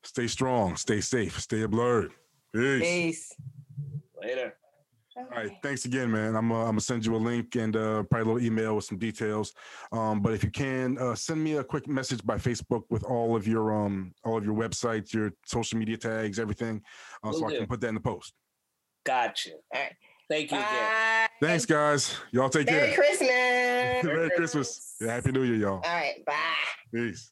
stay 0.05 0.27
strong 0.27 0.77
stay 0.77 1.01
safe 1.01 1.41
stay 1.41 1.65
blurred 1.67 2.13
peace. 2.55 2.81
Peace. 2.83 3.33
Later. 4.21 4.55
All 5.17 5.25
right 5.31 5.53
thanks 5.63 5.85
again 5.85 6.11
man 6.11 6.35
i'm 6.35 6.51
uh, 6.51 6.61
i'm 6.61 6.67
gonna 6.67 6.81
send 6.81 7.05
you 7.05 7.15
a 7.15 7.17
link 7.17 7.55
and 7.57 7.77
uh 7.77 8.03
probably 8.05 8.21
a 8.21 8.35
little 8.35 8.47
email 8.47 8.77
with 8.77 8.85
some 8.85 8.99
details 8.99 9.53
um 9.93 10.21
but 10.21 10.33
if 10.33 10.43
you 10.43 10.51
can 10.51 10.97
uh 10.99 11.15
send 11.15 11.43
me 11.43 11.57
a 11.57 11.65
quick 11.65 11.87
message 11.87 12.25
by 12.25 12.37
facebook 12.37 12.83
with 12.91 13.05
all 13.05 13.37
of 13.37 13.47
your 13.47 13.73
um 13.75 14.13
all 14.25 14.39
of 14.39 14.45
your 14.45 14.55
websites 14.55 15.13
your 15.13 15.33
social 15.45 15.79
media 15.79 15.97
tags 15.97 16.39
everything 16.39 16.81
uh, 17.23 17.33
so 17.33 17.41
Will 17.41 17.55
i 17.55 17.57
can 17.59 17.67
put 17.67 17.81
that 17.81 17.89
in 17.89 17.95
the 17.95 18.01
post 18.01 18.33
Gotcha. 19.05 19.51
All 19.53 19.81
right. 19.81 19.93
Thank 20.29 20.51
you 20.53 20.59
again. 20.59 21.29
Thanks 21.41 21.67
guys 21.67 22.17
y'all 22.31 22.49
take 22.49 22.69
care. 22.69 22.77
Merry 22.77 22.93
care 22.93 22.97
Christmas. 22.97 24.05
Merry 24.05 24.31
Christmas. 24.31 24.97
Yeah, 25.01 25.15
Happy 25.15 25.33
New 25.33 25.43
Year, 25.43 25.57
y'all. 25.57 25.83
All 25.85 25.95
right. 25.95 26.25
Bye. 26.25 26.35
Peace. 26.95 27.32